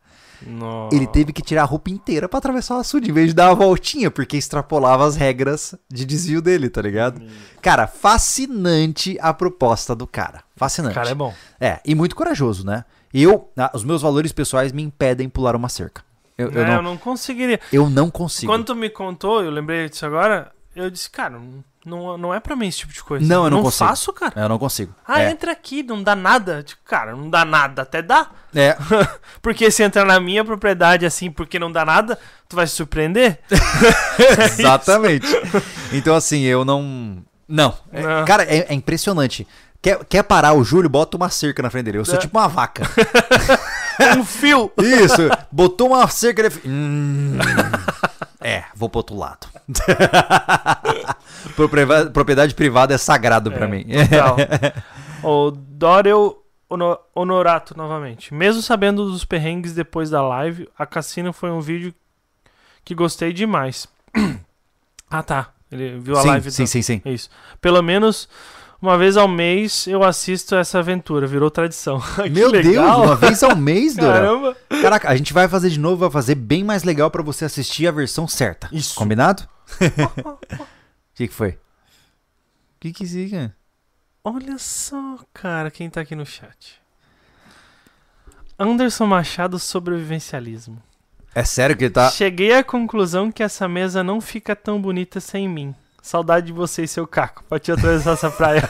Nossa. 0.45 0.93
Ele 0.95 1.07
teve 1.07 1.31
que 1.31 1.41
tirar 1.41 1.61
a 1.61 1.65
roupa 1.65 1.89
inteira 1.89 2.27
pra 2.27 2.37
atravessar 2.39 2.75
o 2.75 2.79
açude, 2.79 3.09
em 3.09 3.13
vez 3.13 3.27
de 3.27 3.33
dar 3.33 3.49
uma 3.49 3.55
voltinha, 3.55 4.11
porque 4.11 4.35
extrapolava 4.35 5.05
as 5.07 5.15
regras 5.15 5.73
de 5.89 6.03
desvio 6.03 6.41
dele, 6.41 6.69
tá 6.69 6.81
ligado? 6.81 7.21
Cara, 7.61 7.87
fascinante 7.87 9.17
a 9.21 9.33
proposta 9.33 9.95
do 9.95 10.07
cara. 10.07 10.39
O 10.55 10.59
Fascinante. 10.59 10.95
cara 10.95 11.09
é 11.11 11.15
bom. 11.15 11.33
É, 11.61 11.79
e 11.85 11.93
muito 11.95 12.15
corajoso, 12.15 12.65
né? 12.65 12.83
Eu, 13.13 13.51
os 13.73 13.83
meus 13.83 14.01
valores 14.01 14.31
pessoais 14.31 14.71
me 14.71 14.81
impedem 14.81 15.29
pular 15.29 15.55
uma 15.55 15.69
cerca. 15.69 16.03
Eu, 16.37 16.49
eu 16.51 16.63
É, 16.63 16.67
não, 16.67 16.75
eu 16.75 16.81
não 16.81 16.97
conseguiria. 16.97 17.59
eu 17.71 17.89
não 17.89 18.09
consigo. 18.09 18.51
Quando 18.51 18.65
tu 18.65 18.75
me 18.75 18.89
contou, 18.89 19.43
eu 19.43 19.51
lembrei 19.51 19.87
disso 19.87 20.05
agora, 20.05 20.51
eu 20.75 20.89
disse, 20.89 21.07
cara, 21.09 21.39
não, 21.85 22.17
não 22.17 22.33
é 22.33 22.39
pra 22.39 22.55
mim 22.55 22.67
esse 22.67 22.79
tipo 22.79 22.91
de 22.93 23.03
coisa. 23.03 23.23
Não, 23.25 23.43
eu 23.43 23.49
não 23.51 23.57
não 23.57 23.63
consigo. 23.65 23.87
faço, 23.87 24.11
cara. 24.13 24.33
Eu 24.41 24.49
não 24.49 24.57
consigo. 24.57 24.95
Ah, 25.07 25.21
é. 25.21 25.29
entra 25.29 25.51
aqui, 25.51 25.83
não 25.83 26.01
dá 26.01 26.15
nada. 26.15 26.63
Tipo, 26.63 26.81
cara, 26.85 27.15
não 27.15 27.29
dá 27.29 27.45
nada. 27.45 27.83
Até 27.83 28.01
dá. 28.01 28.31
É, 28.55 28.75
Porque 29.43 29.69
se 29.69 29.83
entrar 29.83 30.05
na 30.05 30.19
minha 30.19 30.43
propriedade 30.43 31.05
assim, 31.05 31.29
porque 31.29 31.59
não 31.59 31.71
dá 31.71 31.85
nada, 31.85 32.17
tu 32.49 32.55
vai 32.55 32.65
se 32.65 32.73
surpreender? 32.73 33.39
exatamente. 34.59 35.27
então, 35.91 36.15
assim, 36.15 36.41
eu 36.41 36.63
não. 36.65 37.23
Não. 37.47 37.77
É, 37.91 38.01
Não. 38.01 38.25
Cara, 38.25 38.43
é, 38.43 38.65
é 38.69 38.73
impressionante. 38.73 39.47
Quer, 39.83 40.03
quer 40.05 40.23
parar 40.23 40.53
o 40.53 40.63
Júlio, 40.63 40.89
bota 40.89 41.17
uma 41.17 41.29
cerca 41.29 41.61
na 41.61 41.69
frente 41.69 41.83
dele. 41.85 41.97
Eu 41.99 42.05
sou 42.05 42.15
É. 42.15 42.17
tipo 42.17 42.37
uma 42.39 42.47
vaca. 42.47 42.83
um 44.17 44.23
fio. 44.23 44.71
Isso, 44.77 45.21
botou 45.51 45.89
uma 45.89 46.07
cerca. 46.07 46.41
Ele... 46.41 46.55
Hum, 46.65 47.37
é, 48.39 48.63
vou 48.73 48.87
pro 48.89 48.99
outro 48.99 49.15
lado. 49.17 49.45
Propriedade- 52.13 52.55
privada 52.55 52.93
é 52.93 52.97
sagrado 52.97 53.51
pra 53.51 53.65
É, 53.65 53.69
mim. 53.69 53.85
Total. 54.09 54.37
o 55.23 55.51
Dorel 55.51 56.41
Ono- 56.69 56.97
Honorato, 57.13 57.77
novamente. 57.77 58.33
Mesmo 58.33 58.61
sabendo 58.61 59.05
dos 59.11 59.25
perrengues 59.25 59.73
depois 59.73 60.09
da 60.09 60.21
live, 60.21 60.67
a 60.77 60.85
Cassino 60.85 61.31
foi 61.33 61.51
um 61.51 61.59
vídeo 61.59 61.93
que 62.83 62.95
gostei 62.95 63.31
demais. 63.33 63.87
ah, 65.11 65.23
tá. 65.23 65.49
Ele 65.71 65.99
viu 65.99 66.17
a 66.17 66.21
sim, 66.21 66.27
live 66.29 66.51
sim, 66.51 66.63
do- 66.63 66.67
sim, 66.67 66.81
sim. 66.81 67.01
Isso. 67.05 67.29
Pelo 67.59 67.81
menos 67.81 68.29
uma 68.83 68.97
vez 68.97 69.15
ao 69.15 69.29
mês 69.29 69.87
eu 69.87 70.03
assisto 70.03 70.55
essa 70.55 70.79
aventura. 70.79 71.25
Virou 71.25 71.49
tradição. 71.49 72.01
Meu 72.29 72.51
Deus, 72.51 72.65
legal. 72.65 73.03
uma 73.03 73.15
vez 73.15 73.41
ao 73.41 73.55
mês, 73.55 73.95
Dorel. 73.95 74.13
Caramba. 74.13 74.57
Caraca, 74.81 75.09
a 75.09 75.15
gente 75.15 75.31
vai 75.31 75.47
fazer 75.47 75.69
de 75.69 75.79
novo, 75.79 75.95
vai 75.97 76.11
fazer 76.11 76.35
bem 76.35 76.65
mais 76.65 76.83
legal 76.83 77.09
pra 77.09 77.23
você 77.23 77.45
assistir 77.45 77.87
a 77.87 77.91
versão 77.91 78.27
certa. 78.27 78.67
Isso. 78.71 78.93
Combinado? 78.95 79.47
O 81.13 81.15
que, 81.15 81.27
que 81.27 81.33
foi? 81.33 81.49
O 81.49 81.57
que 82.79 82.91
que 82.91 83.03
isso? 83.03 83.51
Olha 84.23 84.57
só, 84.57 85.19
cara, 85.31 85.69
quem 85.69 85.87
tá 85.91 86.01
aqui 86.01 86.15
no 86.15 86.25
chat. 86.25 86.81
Anderson 88.57 89.05
Machado 89.05 89.59
sobrevivencialismo. 89.59 90.81
É 91.35 91.43
sério 91.43 91.77
que 91.77 91.83
ele 91.83 91.93
tá. 91.93 92.09
Cheguei 92.09 92.51
à 92.51 92.63
conclusão 92.63 93.31
que 93.31 93.43
essa 93.43 93.67
mesa 93.67 94.03
não 94.03 94.19
fica 94.19 94.55
tão 94.55 94.81
bonita 94.81 95.19
sem 95.19 95.47
mim. 95.47 95.75
Saudade 96.03 96.47
de 96.47 96.51
você 96.51 96.83
e 96.83 96.87
seu 96.87 97.07
caco. 97.07 97.45
Partiu 97.45 97.75
atravessar 97.75 98.11
essa 98.11 98.29
praia. 98.29 98.69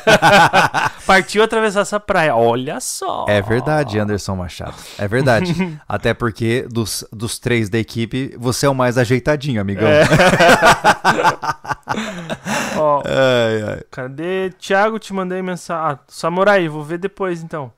Partiu 1.04 1.44
atravessar 1.44 1.82
essa 1.82 2.00
praia. 2.00 2.36
Olha 2.36 2.80
só. 2.80 3.26
É 3.28 3.42
verdade, 3.42 3.98
Anderson 3.98 4.36
Machado. 4.36 4.76
É 5.00 5.08
verdade. 5.08 5.80
Até 5.90 6.14
porque 6.14 6.68
dos, 6.70 7.04
dos 7.12 7.40
três 7.40 7.70
da 7.70 7.80
equipe, 7.80 8.36
você 8.38 8.68
é 8.68 8.70
o 8.70 8.76
mais 8.76 9.00
ajeitadinho, 9.00 9.60
amigão. 9.60 9.88
É. 9.88 10.04
Ó, 12.78 13.02
Ai, 13.04 13.62
ai. 13.64 13.82
cadê? 13.90 14.52
Thiago, 14.52 15.00
te 15.00 15.12
mandei 15.12 15.42
mensagem. 15.42 15.96
Ah, 15.96 16.00
Samurai, 16.08 16.70
vou 16.70 16.84
ver 16.84 17.00
depois 17.00 17.42
então. 17.42 17.74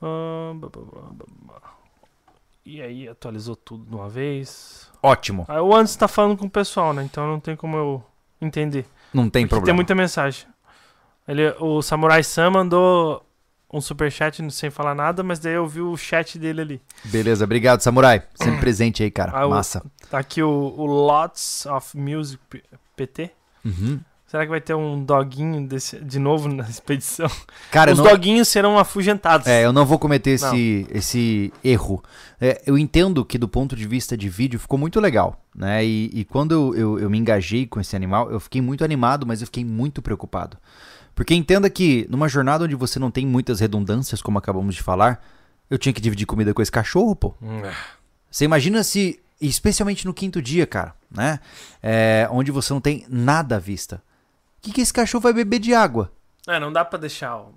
Ah. 0.00 0.52
E 2.64 2.80
aí, 2.80 3.08
atualizou 3.08 3.56
tudo 3.56 3.84
de 3.84 3.96
uma 3.96 4.08
vez. 4.08 4.88
Ótimo. 5.02 5.44
Aí 5.48 5.58
o 5.58 5.74
Anderson 5.74 5.98
tá 5.98 6.06
falando 6.06 6.36
com 6.36 6.46
o 6.46 6.50
pessoal, 6.50 6.92
né? 6.92 7.02
Então 7.02 7.26
não 7.26 7.40
tem 7.40 7.56
como 7.56 7.76
eu 7.76 8.04
entender. 8.40 8.86
Não 9.12 9.28
tem 9.28 9.42
Porque 9.44 9.48
problema. 9.50 9.66
tem 9.66 9.74
muita 9.74 9.94
mensagem. 9.94 10.46
Ele, 11.26 11.54
o 11.60 11.82
Samurai 11.82 12.22
Sam 12.22 12.50
mandou 12.50 13.24
um 13.72 13.80
superchat 13.80 14.42
sem 14.52 14.68
falar 14.70 14.94
nada, 14.94 15.22
mas 15.22 15.38
daí 15.38 15.54
eu 15.54 15.66
vi 15.66 15.80
o 15.80 15.96
chat 15.96 16.38
dele 16.38 16.60
ali. 16.60 16.82
Beleza, 17.04 17.44
obrigado, 17.44 17.80
Samurai. 17.82 18.22
Sempre 18.34 18.58
presente 18.60 19.02
aí, 19.02 19.10
cara. 19.10 19.32
Ah, 19.34 19.46
o- 19.46 19.50
Massa. 19.50 19.84
Tá 20.10 20.18
aqui 20.18 20.42
o, 20.42 20.48
o 20.50 20.86
Lots 20.86 21.66
of 21.66 21.96
Music 21.96 22.40
PT. 22.96 23.30
Uhum. 23.64 24.00
Será 24.30 24.44
que 24.44 24.50
vai 24.50 24.60
ter 24.60 24.74
um 24.74 25.02
doguinho 25.02 25.66
desse, 25.66 25.96
de 25.98 26.20
novo 26.20 26.48
na 26.48 26.62
expedição? 26.70 27.28
Cara, 27.68 27.90
Os 27.90 27.98
não, 27.98 28.04
doguinhos 28.04 28.46
serão 28.46 28.78
afugentados. 28.78 29.44
é, 29.48 29.64
eu 29.64 29.72
não 29.72 29.84
vou 29.84 29.98
cometer 29.98 30.30
esse, 30.30 30.86
esse 30.88 31.52
erro. 31.64 32.00
É, 32.40 32.62
eu 32.64 32.78
entendo 32.78 33.24
que 33.24 33.36
do 33.36 33.48
ponto 33.48 33.74
de 33.74 33.84
vista 33.88 34.16
de 34.16 34.28
vídeo 34.28 34.60
ficou 34.60 34.78
muito 34.78 35.00
legal, 35.00 35.42
né? 35.52 35.84
E, 35.84 36.10
e 36.14 36.24
quando 36.24 36.52
eu, 36.52 36.74
eu, 36.76 36.98
eu 37.00 37.10
me 37.10 37.18
engajei 37.18 37.66
com 37.66 37.80
esse 37.80 37.96
animal, 37.96 38.30
eu 38.30 38.38
fiquei 38.38 38.62
muito 38.62 38.84
animado, 38.84 39.26
mas 39.26 39.40
eu 39.40 39.48
fiquei 39.48 39.64
muito 39.64 40.00
preocupado. 40.00 40.56
Porque 41.12 41.34
entenda 41.34 41.68
que 41.68 42.06
numa 42.08 42.28
jornada 42.28 42.62
onde 42.62 42.76
você 42.76 43.00
não 43.00 43.10
tem 43.10 43.26
muitas 43.26 43.58
redundâncias, 43.58 44.22
como 44.22 44.38
acabamos 44.38 44.76
de 44.76 44.82
falar, 44.82 45.20
eu 45.68 45.76
tinha 45.76 45.92
que 45.92 46.00
dividir 46.00 46.24
comida 46.24 46.54
com 46.54 46.62
esse 46.62 46.70
cachorro, 46.70 47.16
pô. 47.16 47.34
Hum, 47.42 47.64
é. 47.64 47.72
Você 48.30 48.44
imagina 48.44 48.84
se, 48.84 49.18
especialmente 49.40 50.06
no 50.06 50.14
quinto 50.14 50.40
dia, 50.40 50.68
cara, 50.68 50.94
né? 51.10 51.40
É, 51.82 52.28
onde 52.30 52.52
você 52.52 52.72
não 52.72 52.80
tem 52.80 53.04
nada 53.08 53.56
à 53.56 53.58
vista. 53.58 54.00
O 54.60 54.62
que, 54.62 54.72
que 54.72 54.80
esse 54.82 54.92
cachorro 54.92 55.22
vai 55.22 55.32
beber 55.32 55.58
de 55.58 55.72
água? 55.74 56.12
É, 56.46 56.60
não 56.60 56.70
dá 56.72 56.84
pra 56.84 56.98
deixar. 56.98 57.36
o- 57.38 57.54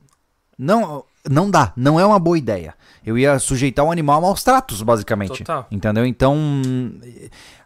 Não, 0.57 1.03
não 1.29 1.51
dá, 1.51 1.73
não 1.75 1.99
é 1.99 2.05
uma 2.05 2.17
boa 2.19 2.37
ideia. 2.37 2.73
Eu 3.05 3.17
ia 3.17 3.37
sujeitar 3.39 3.83
o 3.83 3.91
animal 3.91 4.19
a 4.19 4.21
maus 4.21 4.41
tratos, 4.43 4.81
basicamente. 4.81 5.39
Total. 5.39 5.67
Entendeu? 5.69 6.05
Então, 6.05 6.35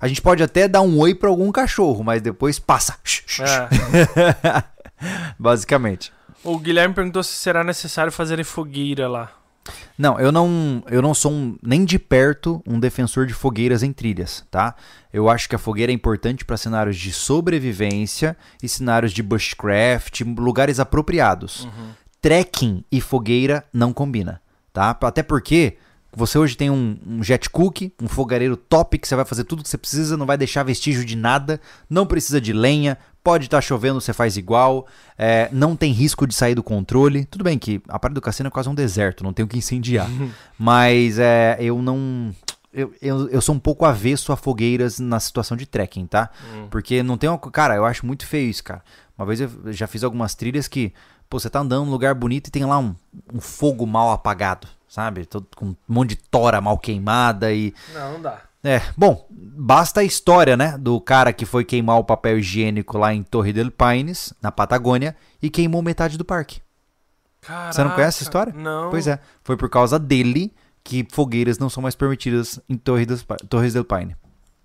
a 0.01 0.07
gente 0.07 0.21
pode 0.21 0.41
até 0.41 0.67
dar 0.67 0.81
um 0.81 0.97
oi 0.99 1.13
pra 1.13 1.29
algum 1.29 1.51
cachorro, 1.51 2.03
mas 2.03 2.21
depois 2.21 2.57
passa. 2.57 2.95
É. 3.39 4.63
basicamente. 5.37 6.11
O 6.43 6.57
Guilherme 6.57 6.93
perguntou 6.95 7.21
se 7.23 7.33
será 7.33 7.63
necessário 7.63 8.11
fazer 8.11 8.43
fogueira 8.43 9.07
lá. 9.07 9.31
Não, 9.97 10.19
eu 10.19 10.31
não, 10.31 10.83
eu 10.89 11.01
não 11.01 11.13
sou 11.13 11.31
um- 11.31 11.57
nem 11.63 11.83
de 11.85 11.97
perto 11.97 12.61
um 12.67 12.79
defensor 12.79 13.25
de 13.25 13.33
fogueiras 13.33 13.81
em 13.83 13.91
trilhas, 13.91 14.45
tá? 14.51 14.75
Eu 15.11 15.29
acho 15.29 15.49
que 15.49 15.55
a 15.55 15.59
fogueira 15.59 15.91
é 15.91 15.95
importante 15.95 16.45
para 16.45 16.57
cenários 16.57 16.95
de 16.97 17.11
sobrevivência 17.11 18.37
e 18.61 18.67
cenários 18.69 19.11
de 19.11 19.23
bushcraft, 19.23 20.21
lugares 20.37 20.79
apropriados. 20.79 21.67
Trekking 22.21 22.83
e 22.91 22.99
fogueira 23.01 23.63
não 23.71 23.93
combina, 23.93 24.41
tá? 24.73 24.95
Até 25.01 25.21
porque 25.23 25.77
você 26.13 26.37
hoje 26.37 26.57
tem 26.57 26.69
um, 26.69 26.97
um 27.05 27.23
jet 27.23 27.49
cook, 27.49 27.91
um 28.01 28.07
fogareiro 28.07 28.57
top 28.57 28.97
que 28.97 29.07
você 29.07 29.15
vai 29.15 29.25
fazer 29.25 29.43
tudo 29.43 29.61
que 29.63 29.69
você 29.69 29.77
precisa, 29.77 30.17
não 30.17 30.25
vai 30.25 30.37
deixar 30.37 30.63
vestígio 30.63 31.05
de 31.05 31.15
nada, 31.15 31.61
não 31.89 32.05
precisa 32.07 32.41
de 32.41 32.53
lenha, 32.53 32.97
pode 33.27 33.43
estar 33.43 33.59
chovendo, 33.59 33.99
você 33.99 34.13
faz 34.13 34.37
igual, 34.37 34.87
é, 35.17 35.49
não 35.51 35.75
tem 35.75 35.91
risco 35.91 36.25
de 36.25 36.33
sair 36.33 36.55
do 36.55 36.63
controle. 36.63 37.25
Tudo 37.25 37.43
bem 37.43 37.59
que 37.59 37.81
a 37.89 37.99
parte 37.99 38.13
do 38.13 38.21
cassino 38.21 38.47
é 38.47 38.49
quase 38.49 38.69
um 38.69 38.73
deserto, 38.73 39.21
não 39.21 39.33
tem 39.33 39.43
o 39.43 39.47
que 39.49 39.57
incendiar, 39.57 40.07
mas 40.57 41.19
é, 41.19 41.57
eu 41.59 41.81
não. 41.81 42.33
Eu, 42.73 42.93
eu, 43.01 43.27
eu 43.27 43.41
sou 43.41 43.53
um 43.53 43.59
pouco 43.59 43.83
avesso 43.83 44.31
a 44.31 44.37
fogueiras 44.37 44.97
na 44.97 45.19
situação 45.19 45.57
de 45.57 45.65
trekking, 45.65 46.07
tá? 46.07 46.29
Porque 46.69 47.03
não 47.03 47.17
tem 47.17 47.29
uma. 47.29 47.37
Cara, 47.37 47.75
eu 47.75 47.83
acho 47.83 48.05
muito 48.05 48.25
feio 48.25 48.49
isso, 48.49 48.63
cara. 48.63 48.81
Uma 49.17 49.25
vez 49.25 49.41
eu 49.41 49.49
já 49.73 49.87
fiz 49.87 50.05
algumas 50.05 50.33
trilhas 50.33 50.69
que, 50.69 50.93
pô, 51.29 51.37
você 51.37 51.49
tá 51.49 51.59
andando 51.59 51.83
num 51.83 51.91
lugar 51.91 52.15
bonito 52.15 52.47
e 52.47 52.51
tem 52.51 52.63
lá 52.63 52.79
um, 52.79 52.95
um 53.33 53.41
fogo 53.41 53.85
mal 53.85 54.09
apagado, 54.11 54.69
sabe? 54.87 55.25
Todo, 55.25 55.47
com 55.53 55.65
um 55.65 55.75
monte 55.85 56.11
de 56.11 56.15
tora 56.15 56.61
mal 56.61 56.77
queimada 56.77 57.51
e. 57.51 57.73
Não, 57.93 58.13
não 58.13 58.21
dá. 58.21 58.46
É, 58.63 58.81
bom, 58.97 59.27
basta 59.29 60.01
a 60.01 60.03
história, 60.03 60.57
né? 60.57 60.77
Do 60.77 60.99
cara 60.99 61.31
que 61.31 61.45
foi 61.45 61.63
queimar 61.63 61.99
o 61.99 62.03
papel 62.03 62.39
higiênico 62.39 62.97
lá 62.97 63.13
em 63.13 63.23
Torre 63.23 63.53
del 63.53 63.71
Paine, 63.71 64.13
na 64.41 64.51
Patagônia, 64.51 65.15
e 65.41 65.49
queimou 65.49 65.81
metade 65.81 66.17
do 66.17 66.25
parque. 66.25 66.61
Você 67.71 67.83
não 67.83 67.91
conhece 67.91 68.17
essa 68.17 68.23
história? 68.23 68.53
Não. 68.53 68.89
Pois 68.89 69.07
é, 69.07 69.19
foi 69.43 69.55
por 69.55 69.69
causa 69.69 69.97
dele 69.97 70.53
que 70.83 71.05
fogueiras 71.11 71.57
não 71.57 71.69
são 71.69 71.81
mais 71.81 71.95
permitidas 71.95 72.59
em 72.67 72.77
Torre 72.77 73.05
dos 73.05 73.25
Torres 73.49 73.73
del 73.73 73.85
Paine. 73.85 74.15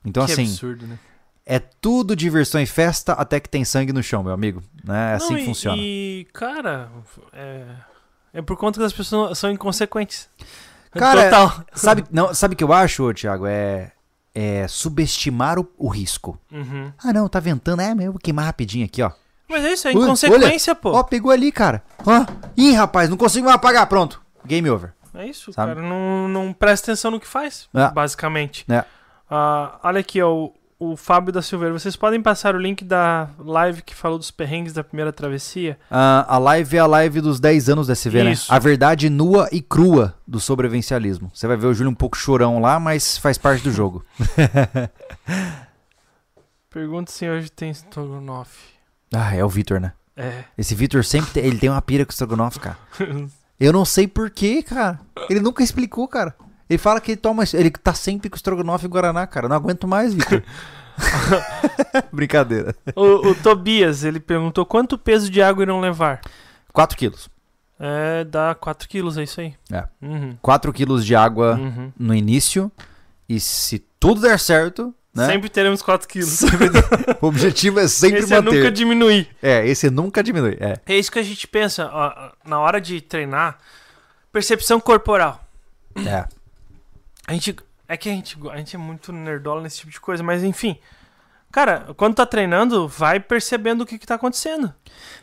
Então, 0.05 0.24
que 0.27 0.32
assim, 0.32 0.44
absurdo, 0.44 0.86
né? 0.86 0.98
é 1.44 1.59
tudo 1.59 2.16
diversão 2.16 2.60
e 2.60 2.66
festa 2.66 3.12
até 3.12 3.39
que 3.39 3.48
tem 3.48 3.64
sangue 3.64 3.93
no 3.93 4.02
chão, 4.02 4.23
meu 4.23 4.32
amigo. 4.32 4.62
Né? 4.85 5.12
É 5.12 5.14
assim 5.14 5.31
Não, 5.31 5.36
que 5.36 5.43
e- 5.43 5.47
funciona. 5.47 5.77
E, 5.81 6.27
cara, 6.32 6.90
é, 7.32 7.64
é 8.35 8.43
por 8.43 8.56
conta 8.56 8.81
que 8.81 8.86
as 8.86 8.93
pessoas 8.93 9.39
são 9.39 9.51
inconsequentes. 9.51 10.28
Cara, 10.93 11.24
Total. 11.24 11.64
Sabe, 11.74 12.05
não, 12.10 12.35
sabe 12.35 12.55
o 12.55 12.56
que 12.56 12.64
eu 12.64 12.73
acho, 12.73 13.12
Thiago? 13.14 13.47
É, 13.47 13.93
é 14.35 14.66
subestimar 14.69 15.59
o, 15.59 15.69
o 15.78 15.89
risco. 15.89 16.39
Uhum. 16.51 16.93
Ah, 17.02 17.12
não, 17.12 17.28
tá 17.28 17.40
ventando. 17.40 17.81
É, 17.82 17.94
meu, 17.94 18.12
vou 18.12 18.20
queimar 18.20 18.44
rapidinho 18.44 18.85
aqui, 18.85 19.02
ó. 19.02 19.10
Mas 19.48 19.64
é 19.64 19.73
isso, 19.73 19.89
é 19.89 19.93
inconsequência, 19.93 20.74
pô. 20.74 20.93
Ó, 20.93 21.02
pegou 21.02 21.31
ali, 21.31 21.52
cara. 21.52 21.82
Ó. 22.06 22.24
Ih, 22.56 22.73
rapaz, 22.73 23.09
não 23.10 23.16
consigo 23.16 23.44
mais 23.44 23.56
apagar. 23.56 23.86
Pronto. 23.86 24.23
Game 24.47 24.69
over. 24.70 24.93
É 25.14 25.27
isso, 25.27 25.52
Sabe? 25.52 25.74
cara. 25.74 25.86
Não, 25.86 26.27
não 26.28 26.52
presta 26.52 26.90
atenção 26.90 27.10
no 27.10 27.20
que 27.20 27.27
faz, 27.27 27.69
É. 27.74 27.90
basicamente. 27.90 28.64
É. 28.70 28.85
Ah, 29.31 29.78
olha 29.82 30.01
aqui, 30.01 30.23
ó. 30.23 30.31
O, 30.32 30.55
o 30.83 30.97
Fábio 30.97 31.33
da 31.33 31.41
Silveira. 31.41 31.73
Vocês 31.73 31.95
podem 31.95 32.21
passar 32.21 32.57
o 32.57 32.59
link 32.59 32.85
da 32.85 33.31
live 33.39 33.83
que 33.83 33.95
falou 33.95 34.19
dos 34.19 34.33
perrengues 34.33 34.73
da 34.73 34.83
primeira 34.83 35.13
travessia? 35.13 35.79
Ah, 35.89 36.27
a 36.29 36.39
live 36.39 36.77
é 36.77 36.81
a 36.81 36.87
live 36.87 37.21
dos 37.21 37.39
10 37.39 37.69
anos 37.69 37.87
da 37.87 37.93
SV, 37.93 38.25
né? 38.25 38.35
A 38.49 38.59
verdade 38.59 39.09
nua 39.09 39.49
e 39.53 39.63
crua 39.63 40.17
do 40.27 40.41
sobrevivencialismo. 40.41 41.31
Você 41.33 41.47
vai 41.47 41.57
ver 41.57 41.69
o 41.69 41.75
Júlio 41.75 41.93
um 41.93 41.95
pouco 41.95 42.17
chorão 42.17 42.61
lá, 42.61 42.81
mas 42.81 43.17
faz 43.17 43.39
parte 43.39 43.63
do 43.63 43.71
jogo. 43.71 44.05
Pergunta 46.69 47.13
se 47.13 47.29
hoje 47.29 47.49
tem 47.49 47.71
estrogonofe. 47.71 48.73
Ah, 49.15 49.37
é 49.37 49.45
o 49.45 49.49
Vitor, 49.49 49.79
né? 49.79 49.93
É. 50.17 50.43
Esse 50.59 50.75
Vitor 50.75 51.05
sempre 51.05 51.31
tem, 51.31 51.45
ele 51.45 51.59
tem 51.59 51.71
uma 51.71 51.83
pira 51.83 52.05
com 52.05 52.11
estrogonofe, 52.11 52.59
cara. 52.59 52.79
Eu 53.61 53.73
não 53.73 53.85
sei 53.85 54.09
porquê, 54.09 54.61
cara. 54.65 54.99
Ele 55.31 55.39
nunca 55.39 55.63
explicou, 55.63 56.09
cara. 56.09 56.35
Ele 56.68 56.78
fala 56.78 57.01
que 57.01 57.12
ele 57.12 57.16
toma, 57.20 57.44
ele 57.55 57.70
tá 57.70 57.93
sempre 57.94 58.30
com 58.30 58.36
estrogonofe 58.36 58.86
e 58.86 58.89
guaraná, 58.89 59.26
cara. 59.26 59.48
Não 59.48 59.56
aguento 59.56 59.86
mais, 59.86 60.14
Vitor. 60.14 60.43
Brincadeira. 62.12 62.74
o, 62.94 63.28
o 63.30 63.34
Tobias, 63.34 64.05
ele 64.05 64.20
perguntou 64.20 64.64
quanto 64.66 64.98
peso 64.98 65.30
de 65.30 65.43
água 65.43 65.62
irão 65.62 65.80
levar? 65.80 66.20
4 66.72 66.97
quilos. 66.97 67.28
É, 67.78 68.24
dá 68.24 68.55
4 68.55 68.89
quilos, 68.89 69.18
é 69.18 69.22
isso 69.24 69.40
aí. 69.40 69.55
É. 69.70 69.84
Uhum. 70.01 70.36
4 70.40 70.72
quilos 70.72 71.05
de 71.05 71.14
água 71.16 71.56
Uhum. 71.56 71.93
no 71.98 72.14
início. 72.14 72.70
E 73.28 73.40
se 73.40 73.78
tudo 73.98 74.20
der 74.20 74.39
certo, 74.39 74.94
né? 75.14 75.26
Sempre 75.26 75.48
teremos 75.48 75.82
4 75.82 76.06
quilos. 76.09 76.40
O 77.20 77.26
objetivo 77.26 77.80
é 77.80 77.89
sempre 77.89 78.20
Esse 78.20 78.32
é 78.34 78.40
manter. 78.40 78.56
nunca 78.59 78.70
diminuir. 78.72 79.28
É, 79.43 79.66
esse 79.66 79.90
nunca 79.90 80.22
diminui. 80.22 80.56
É. 80.60 80.78
É 80.86 80.97
isso 80.98 81.10
que 81.10 81.18
a 81.18 81.22
gente 81.22 81.47
pensa 81.47 81.89
ó, 81.93 82.30
na 82.44 82.59
hora 82.60 82.80
de 82.80 83.01
treinar. 83.01 83.59
Percepção 84.30 84.80
corporal. 84.80 85.40
É. 86.06 86.24
A 87.27 87.32
gente. 87.32 87.57
É 87.89 87.97
que 87.97 88.09
a 88.09 88.12
gente, 88.12 88.39
a 88.51 88.57
gente 88.57 88.74
é 88.74 88.78
muito 88.78 89.12
nerdola 89.12 89.61
nesse 89.61 89.78
tipo 89.78 89.90
de 89.90 90.01
coisa, 90.01 90.23
mas 90.23 90.43
enfim. 90.43 90.78
Cara, 91.53 91.93
quando 91.99 92.15
tá 92.15 92.24
treinando, 92.24 92.89
vai 92.89 93.20
percebendo 93.20 93.82
o 93.82 93.86
que, 93.86 93.99
que 93.99 94.07
tá 94.07 94.15
acontecendo. 94.15 94.73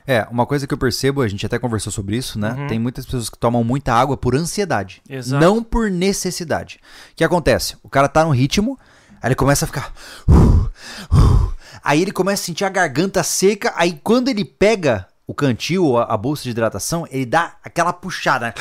É, 0.06 0.28
uma 0.30 0.46
coisa 0.46 0.68
que 0.68 0.74
eu 0.74 0.78
percebo, 0.78 1.24
a 1.24 1.28
gente 1.28 1.44
até 1.44 1.58
conversou 1.58 1.92
sobre 1.92 2.16
isso, 2.16 2.38
né? 2.38 2.52
Uhum. 2.52 2.68
Tem 2.68 2.78
muitas 2.78 3.06
pessoas 3.06 3.32
que 3.32 3.38
tomam 3.40 3.64
muita 3.64 3.92
água 3.94 4.16
por 4.16 4.36
ansiedade. 4.36 5.02
Exato. 5.10 5.44
Não 5.44 5.64
por 5.64 5.90
necessidade. 5.90 6.80
O 7.12 7.16
que 7.16 7.24
acontece? 7.24 7.76
O 7.82 7.90
cara 7.90 8.08
tá 8.08 8.24
no 8.24 8.30
ritmo, 8.30 8.78
aí 9.20 9.30
ele 9.30 9.36
começa 9.36 9.66
a 9.66 9.68
ficar. 9.68 9.92
uh, 10.28 10.70
uh, 11.12 11.54
aí 11.84 12.04
ele 12.04 12.12
começa 12.12 12.44
a 12.44 12.46
sentir 12.46 12.64
a 12.66 12.70
garganta 12.70 13.24
seca, 13.24 13.74
aí 13.76 14.00
quando 14.04 14.28
ele 14.28 14.46
pega 14.46 15.08
o 15.26 15.34
cantil, 15.34 15.84
ou 15.84 15.98
a, 15.98 16.04
a 16.04 16.18
bolsa 16.18 16.44
de 16.44 16.52
hidratação, 16.52 17.08
ele 17.10 17.26
dá 17.26 17.56
aquela 17.64 17.92
puxada. 17.92 18.54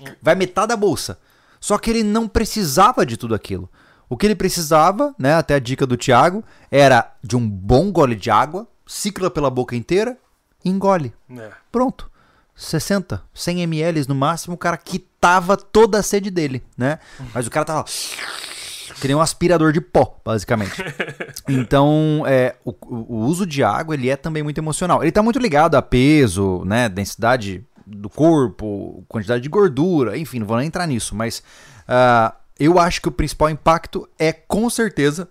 né? 0.00 0.16
Vai 0.20 0.34
metade 0.34 0.66
da 0.68 0.76
bolsa. 0.76 1.20
Só 1.60 1.78
que 1.78 1.90
ele 1.90 2.02
não 2.02 2.26
precisava 2.28 3.04
de 3.06 3.16
tudo 3.16 3.34
aquilo. 3.34 3.68
O 4.08 4.16
que 4.16 4.26
ele 4.26 4.34
precisava, 4.34 5.14
né, 5.18 5.34
até 5.34 5.54
a 5.54 5.58
dica 5.58 5.86
do 5.86 5.96
Thiago, 5.96 6.42
era 6.70 7.14
de 7.22 7.36
um 7.36 7.48
bom 7.48 7.92
gole 7.92 8.16
de 8.16 8.30
água, 8.30 8.66
cicla 8.86 9.30
pela 9.30 9.50
boca 9.50 9.76
inteira 9.76 10.16
engole. 10.64 11.12
É. 11.36 11.50
Pronto. 11.70 12.10
60, 12.56 13.22
100 13.32 13.62
ml 13.62 14.04
no 14.08 14.14
máximo, 14.14 14.54
o 14.54 14.58
cara 14.58 14.76
quitava 14.76 15.56
toda 15.56 15.98
a 15.98 16.02
sede 16.02 16.30
dele, 16.30 16.62
né? 16.76 16.98
Mas 17.32 17.46
o 17.46 17.50
cara 17.50 17.64
tava 17.64 17.84
que 19.00 19.06
nem 19.06 19.14
um 19.14 19.20
aspirador 19.20 19.72
de 19.72 19.80
pó, 19.80 20.18
basicamente. 20.24 20.72
Então, 21.48 22.24
é, 22.26 22.56
o, 22.64 22.70
o- 22.70 23.14
o 23.14 23.16
uso 23.26 23.46
de 23.46 23.62
água, 23.62 23.94
ele 23.94 24.10
é 24.10 24.16
também 24.16 24.42
muito 24.42 24.58
emocional. 24.58 25.02
Ele 25.02 25.12
tá 25.12 25.22
muito 25.22 25.38
ligado 25.38 25.76
a 25.76 25.82
peso, 25.82 26.62
né, 26.66 26.88
densidade 26.88 27.64
do 27.90 28.08
corpo, 28.10 29.04
quantidade 29.08 29.42
de 29.42 29.48
gordura, 29.48 30.16
enfim, 30.18 30.38
não 30.38 30.46
vou 30.46 30.56
nem 30.56 30.66
entrar 30.66 30.86
nisso, 30.86 31.14
mas 31.14 31.42
ah, 31.86 32.34
eu 32.58 32.78
acho 32.78 33.00
que 33.00 33.08
o 33.08 33.12
principal 33.12 33.50
impacto 33.50 34.08
é, 34.18 34.32
com 34.32 34.68
certeza, 34.68 35.28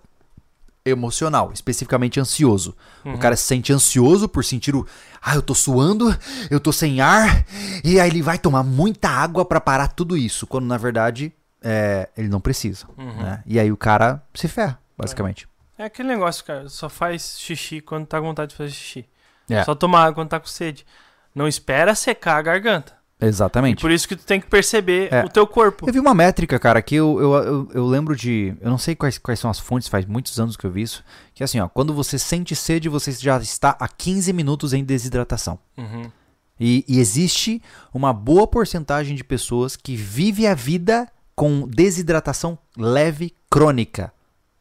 emocional, 0.84 1.50
especificamente 1.52 2.18
ansioso. 2.18 2.74
O 3.04 3.18
cara 3.18 3.36
se 3.36 3.42
sente 3.42 3.72
ansioso 3.72 4.28
por 4.28 4.44
sentir 4.44 4.74
o. 4.74 4.86
Ah, 5.20 5.34
eu 5.34 5.42
tô 5.42 5.54
suando, 5.54 6.14
eu 6.50 6.58
tô 6.58 6.72
sem 6.72 7.00
ar, 7.00 7.44
e 7.84 8.00
aí 8.00 8.08
ele 8.08 8.22
vai 8.22 8.38
tomar 8.38 8.62
muita 8.62 9.08
água 9.08 9.44
pra 9.44 9.60
parar 9.60 9.88
tudo 9.88 10.16
isso, 10.16 10.46
quando 10.46 10.66
na 10.66 10.76
verdade 10.76 11.32
é, 11.62 12.08
ele 12.16 12.28
não 12.28 12.40
precisa. 12.40 12.86
né? 12.96 13.42
E 13.46 13.58
aí 13.58 13.70
o 13.70 13.76
cara 13.76 14.22
se 14.34 14.48
ferra, 14.48 14.78
basicamente. 14.96 15.48
É 15.76 15.84
aquele 15.84 16.08
negócio, 16.08 16.44
cara. 16.44 16.68
Só 16.68 16.88
faz 16.88 17.38
xixi 17.38 17.80
quando 17.80 18.06
tá 18.06 18.18
com 18.18 18.26
vontade 18.26 18.50
de 18.50 18.56
fazer 18.56 18.70
xixi. 18.70 19.06
É. 19.48 19.64
Só 19.64 19.74
tomar 19.74 20.02
água 20.02 20.14
quando 20.14 20.28
tá 20.28 20.40
com 20.40 20.46
sede. 20.46 20.84
Não 21.38 21.46
espera 21.46 21.94
secar 21.94 22.36
a 22.36 22.42
garganta. 22.42 22.98
Exatamente. 23.20 23.80
Por 23.80 23.90
isso 23.90 24.06
que 24.08 24.16
tu 24.16 24.24
tem 24.24 24.40
que 24.40 24.46
perceber 24.48 25.12
É. 25.12 25.24
o 25.24 25.28
teu 25.28 25.46
corpo. 25.46 25.88
Eu 25.88 25.92
vi 25.92 25.98
uma 26.00 26.14
métrica, 26.14 26.58
cara, 26.58 26.82
que 26.82 26.94
eu, 26.96 27.18
eu, 27.20 27.34
eu, 27.34 27.68
eu 27.74 27.86
lembro 27.86 28.16
de. 28.16 28.54
Eu 28.60 28.70
não 28.70 28.78
sei 28.78 28.94
quais, 28.96 29.18
quais 29.18 29.38
são 29.40 29.48
as 29.50 29.58
fontes, 29.58 29.88
faz 29.88 30.04
muitos 30.04 30.38
anos 30.40 30.56
que 30.56 30.64
eu 30.64 30.70
vi 30.70 30.82
isso. 30.82 31.04
Que 31.34 31.42
é 31.42 31.44
assim, 31.44 31.60
ó, 31.60 31.68
quando 31.68 31.94
você 31.94 32.18
sente 32.18 32.54
sede, 32.56 32.88
você 32.88 33.12
já 33.12 33.38
está 33.38 33.76
a 33.78 33.86
15 33.88 34.32
minutos 34.32 34.72
em 34.72 34.82
desidratação. 34.84 35.58
Uhum. 35.76 36.10
E, 36.60 36.84
e 36.88 36.98
existe 36.98 37.62
uma 37.94 38.12
boa 38.12 38.46
porcentagem 38.46 39.14
de 39.14 39.22
pessoas 39.22 39.76
que 39.76 39.94
vive 39.94 40.44
a 40.46 40.54
vida 40.54 41.08
com 41.36 41.68
desidratação 41.68 42.58
leve 42.76 43.32
crônica. 43.48 44.12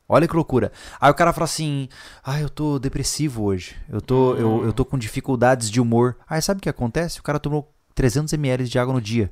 Olha 0.10 0.28
que 0.28 0.36
loucura. 0.36 0.72
Aí 1.02 1.12
o 1.12 1.14
cara 1.14 1.34
fala 1.34 1.46
assim: 1.46 1.90
Ah, 2.24 2.40
eu 2.40 2.50
tô 2.50 2.80
depressivo 2.80 3.44
hoje. 3.44 3.76
Eu 3.90 4.00
tô, 4.02 4.36
eu, 4.36 4.66
eu 4.66 4.74
tô 4.74 4.86
com 4.86 4.98
dificuldades 4.98 5.70
de 5.70 5.82
humor. 5.82 6.16
Aí 6.30 6.42
sabe 6.42 6.60
o 6.60 6.62
que 6.62 6.70
acontece? 6.70 7.20
O 7.20 7.24
cara 7.24 7.40
tomou 7.40 7.74
300 7.94 8.32
ml 8.34 8.64
de 8.66 8.80
água 8.80 8.94
no 8.94 9.02
dia. 9.02 9.32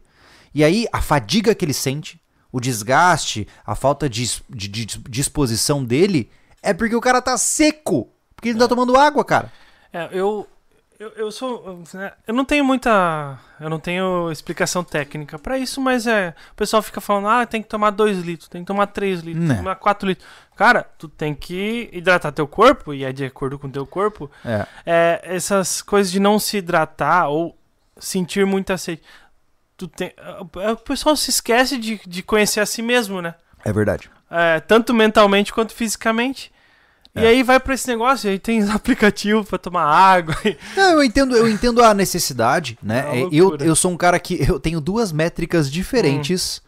E 0.54 0.64
aí 0.64 0.86
a 0.92 1.02
fadiga 1.02 1.56
que 1.56 1.64
ele 1.64 1.74
sente, 1.74 2.20
o 2.52 2.60
desgaste, 2.60 3.48
a 3.66 3.74
falta 3.76 4.10
de, 4.10 4.26
de- 4.50 4.68
de 4.68 4.86
disposição 5.10 5.84
dele 5.84 6.30
é 6.62 6.74
porque 6.74 6.96
o 6.96 7.02
cara 7.02 7.22
tá 7.22 7.38
seco. 7.38 8.10
Porque 8.36 8.50
ele 8.50 8.58
não 8.60 8.66
tá 8.68 8.76
tomando 8.76 8.98
água, 8.98 9.24
cara. 9.24 9.52
É, 9.94 10.10
eu, 10.12 10.46
eu, 11.00 11.10
eu 11.16 11.32
sou. 11.32 11.84
né, 11.94 12.12
Eu 12.28 12.34
não 12.34 12.46
tenho 12.46 12.64
muita. 12.66 13.38
Eu 13.60 13.70
não 13.70 13.80
tenho 13.80 14.32
explicação 14.32 14.84
técnica 14.84 15.38
pra 15.40 15.58
isso, 15.58 15.80
mas 15.82 16.06
é. 16.08 16.34
O 16.52 16.56
pessoal 16.56 16.82
fica 16.82 17.00
falando, 17.02 17.28
ah, 17.28 17.46
tem 17.46 17.62
que 17.62 17.68
tomar 17.70 17.90
2 17.92 18.20
litros, 18.22 18.48
tem 18.50 18.62
que 18.62 18.68
tomar 18.68 18.88
3 18.88 19.22
litros, 19.22 19.40
tem 19.42 19.48
Né. 19.50 19.56
que 19.56 19.60
tomar 19.62 19.76
4 19.76 20.08
litros. 20.08 20.28
Cara, 20.56 20.84
tu 20.98 21.08
tem 21.08 21.34
que 21.36 21.90
hidratar 21.92 22.32
teu 22.32 22.48
corpo, 22.48 22.94
e 22.94 23.04
é 23.04 23.12
de 23.12 23.26
acordo 23.26 23.60
com 23.60 23.70
teu 23.70 23.86
corpo. 23.86 24.30
É. 24.46 24.66
É, 24.86 25.22
essas 25.24 25.82
coisas 25.82 26.12
de 26.12 26.20
não 26.20 26.40
se 26.40 26.58
hidratar 26.58 27.28
ou 27.30 27.58
sentir 27.98 28.46
muita 28.46 28.78
sede. 28.78 29.02
Tu 29.78 29.88
tem, 29.90 30.14
é, 30.62 30.72
o 30.72 30.78
pessoal 30.78 31.16
se 31.18 31.30
esquece 31.30 31.78
de, 31.78 32.00
de 32.08 32.24
conhecer 32.24 32.62
a 32.62 32.66
si 32.66 32.82
mesmo, 32.82 33.22
né? 33.22 33.36
É 33.66 33.74
verdade. 33.74 34.10
É, 34.32 34.60
tanto 34.62 34.94
mentalmente 34.94 35.52
quanto 35.54 35.74
fisicamente. 35.74 36.52
E 37.16 37.20
É. 37.24 37.28
aí 37.28 37.44
vai 37.44 37.60
pra 37.60 37.74
esse 37.74 37.88
negócio, 37.88 38.28
e 38.28 38.32
aí 38.32 38.40
tem 38.40 38.62
aplicativo 38.70 39.44
pra 39.44 39.58
tomar 39.58 39.84
água. 39.86 40.36
e- 40.44 40.58
Não, 40.76 40.92
eu 40.92 41.04
entendo, 41.04 41.36
eu 41.36 41.48
entendo 41.48 41.82
a 41.84 41.94
necessidade, 41.94 42.78
É 42.84 42.86
né? 42.86 43.22
É, 43.22 43.30
eu, 43.32 43.56
eu 43.58 43.76
sou 43.76 43.92
um 43.92 43.98
cara 43.98 44.20
que 44.20 44.38
eu 44.50 44.60
tenho 44.60 44.82
duas 44.82 45.12
métricas 45.12 45.72
diferentes 45.72 46.62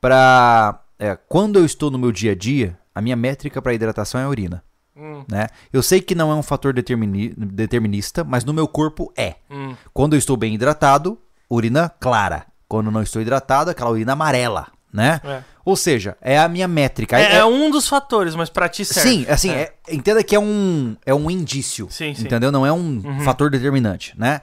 pra 0.00 0.80
é, 0.98 1.16
quando 1.28 1.58
eu 1.58 1.64
estou 1.64 1.90
no 1.90 1.98
meu 1.98 2.12
dia 2.12 2.32
a 2.32 2.34
dia, 2.34 2.78
a 2.94 3.00
minha 3.00 3.16
métrica 3.16 3.60
pra 3.60 3.74
hidratação 3.74 4.20
é 4.20 4.24
a 4.24 4.28
urina, 4.28 4.62
Hum, 4.96 5.24
né? 5.30 5.48
Eu 5.72 5.82
sei 5.82 6.00
que 6.00 6.14
não 6.14 6.30
é 6.30 6.34
um 6.34 6.42
fator 6.42 6.72
determini- 6.74 7.32
determinista, 7.36 8.22
mas 8.22 8.44
no 8.44 8.52
meu 8.52 8.68
corpo 8.68 9.12
é. 9.16 9.36
hum. 9.50 9.74
Quando 9.92 10.12
eu 10.14 10.18
estou 10.18 10.36
bem 10.36 10.54
hidratado, 10.54 11.18
urina 11.50 11.88
clara. 11.88 12.44
Quando 12.68 12.90
não 12.90 13.02
estou 13.02 13.20
hidratado, 13.22 13.70
aquela 13.70 13.90
urina 13.90 14.12
amarela, 14.12 14.68
né? 14.92 15.20
É. 15.24 15.42
Ou 15.64 15.76
seja, 15.76 16.16
é 16.20 16.38
a 16.38 16.48
minha 16.48 16.66
métrica. 16.68 17.18
É, 17.18 17.36
é 17.36 17.44
um 17.44 17.70
dos 17.70 17.88
fatores, 17.88 18.34
mas 18.34 18.50
pra 18.50 18.68
ti 18.68 18.84
serve. 18.84 19.08
Sim, 19.08 19.26
assim, 19.28 19.50
É. 19.50 19.72
é- 19.88 19.94
entenda 19.94 20.22
que 20.24 20.34
é 20.34 20.38
um, 20.40 20.96
é 21.06 21.14
um 21.14 21.30
indício. 21.30 21.86
Sim, 21.90 22.14
sim. 22.14 22.24
Entendeu? 22.24 22.50
Não 22.52 22.66
é 22.66 22.72
um 22.72 23.00
Uhum. 23.04 23.20
fator 23.20 23.48
determinante, 23.50 24.12
né? 24.18 24.40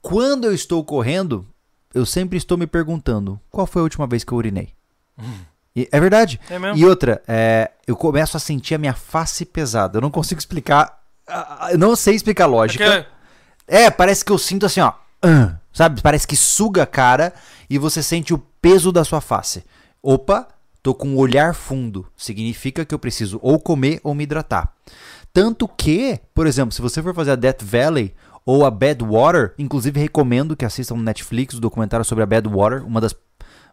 Quando 0.00 0.44
eu 0.44 0.54
estou 0.54 0.84
correndo, 0.84 1.46
eu 1.92 2.04
sempre 2.06 2.36
estou 2.38 2.56
me 2.58 2.66
perguntando 2.66 3.40
qual 3.50 3.66
foi 3.66 3.80
a 3.80 3.84
última 3.84 4.06
vez 4.06 4.22
que 4.24 4.32
eu 4.32 4.38
urinei. 4.38 4.70
E- 5.74 5.88
é 5.90 6.00
verdade. 6.00 6.40
É? 6.48 6.56
E 6.76 6.84
outra, 6.84 7.22
é, 7.26 7.70
eu 7.86 7.96
começo 7.96 8.36
a 8.36 8.40
sentir 8.40 8.74
a 8.74 8.78
minha 8.78 8.94
face 8.94 9.44
pesada. 9.44 9.98
Eu 9.98 10.02
não 10.02 10.10
consigo 10.10 10.38
explicar. 10.38 11.00
Eu 11.70 11.78
não 11.78 11.96
sei 11.96 12.14
explicar 12.14 12.44
a 12.44 12.48
lógica. 12.48 12.84
Porque- 12.84 13.14
É, 13.66 13.90
parece 13.90 14.24
que 14.24 14.30
eu 14.30 14.38
sinto 14.38 14.66
assim, 14.66 14.80
ó. 14.80 14.92
Sabe? 15.72 16.02
Parece 16.02 16.26
que 16.28 16.36
suga 16.36 16.82
a 16.82 16.86
cara 16.86 17.32
e 17.68 17.78
você 17.78 18.02
sente 18.02 18.34
o 18.34 18.38
peso 18.60 18.92
da 18.92 19.04
sua 19.04 19.20
face. 19.20 19.64
Opa, 20.02 20.48
tô 20.82 20.94
com 20.94 21.08
um 21.08 21.16
olhar 21.16 21.54
fundo. 21.54 22.06
Significa 22.16 22.84
que 22.84 22.94
eu 22.94 22.98
preciso 22.98 23.38
ou 23.42 23.58
comer 23.58 24.00
ou 24.02 24.14
me 24.14 24.24
hidratar. 24.24 24.72
Tanto 25.32 25.66
que, 25.66 26.20
por 26.34 26.46
exemplo, 26.46 26.72
se 26.72 26.80
você 26.80 27.02
for 27.02 27.14
fazer 27.14 27.32
a 27.32 27.36
Death 27.36 27.62
Valley 27.62 28.14
ou 28.46 28.64
a 28.64 28.70
Bad 28.70 29.02
Water, 29.02 29.54
inclusive 29.58 29.98
recomendo 29.98 30.56
que 30.56 30.64
assistam 30.64 30.96
no 30.96 31.02
Netflix 31.02 31.54
o 31.54 31.60
documentário 31.60 32.04
sobre 32.04 32.22
a 32.22 32.26
Bad 32.26 32.48
Water, 32.48 32.86
uma 32.86 33.00
das 33.00 33.14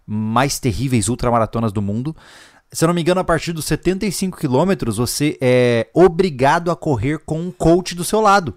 mais 0.05 0.59
terríveis 0.59 1.07
ultramaratonas 1.07 1.72
do 1.72 1.81
mundo. 1.81 2.15
Se 2.72 2.84
eu 2.84 2.88
não 2.88 2.93
me 2.93 3.01
engano, 3.01 3.19
a 3.19 3.23
partir 3.23 3.51
dos 3.51 3.65
75 3.65 4.38
quilômetros, 4.38 4.97
você 4.97 5.38
é 5.41 5.88
obrigado 5.93 6.72
a 6.72 6.76
correr 6.76 7.19
com 7.19 7.39
um 7.39 7.51
coach 7.51 7.93
do 7.93 8.03
seu 8.03 8.22
lado. 8.22 8.55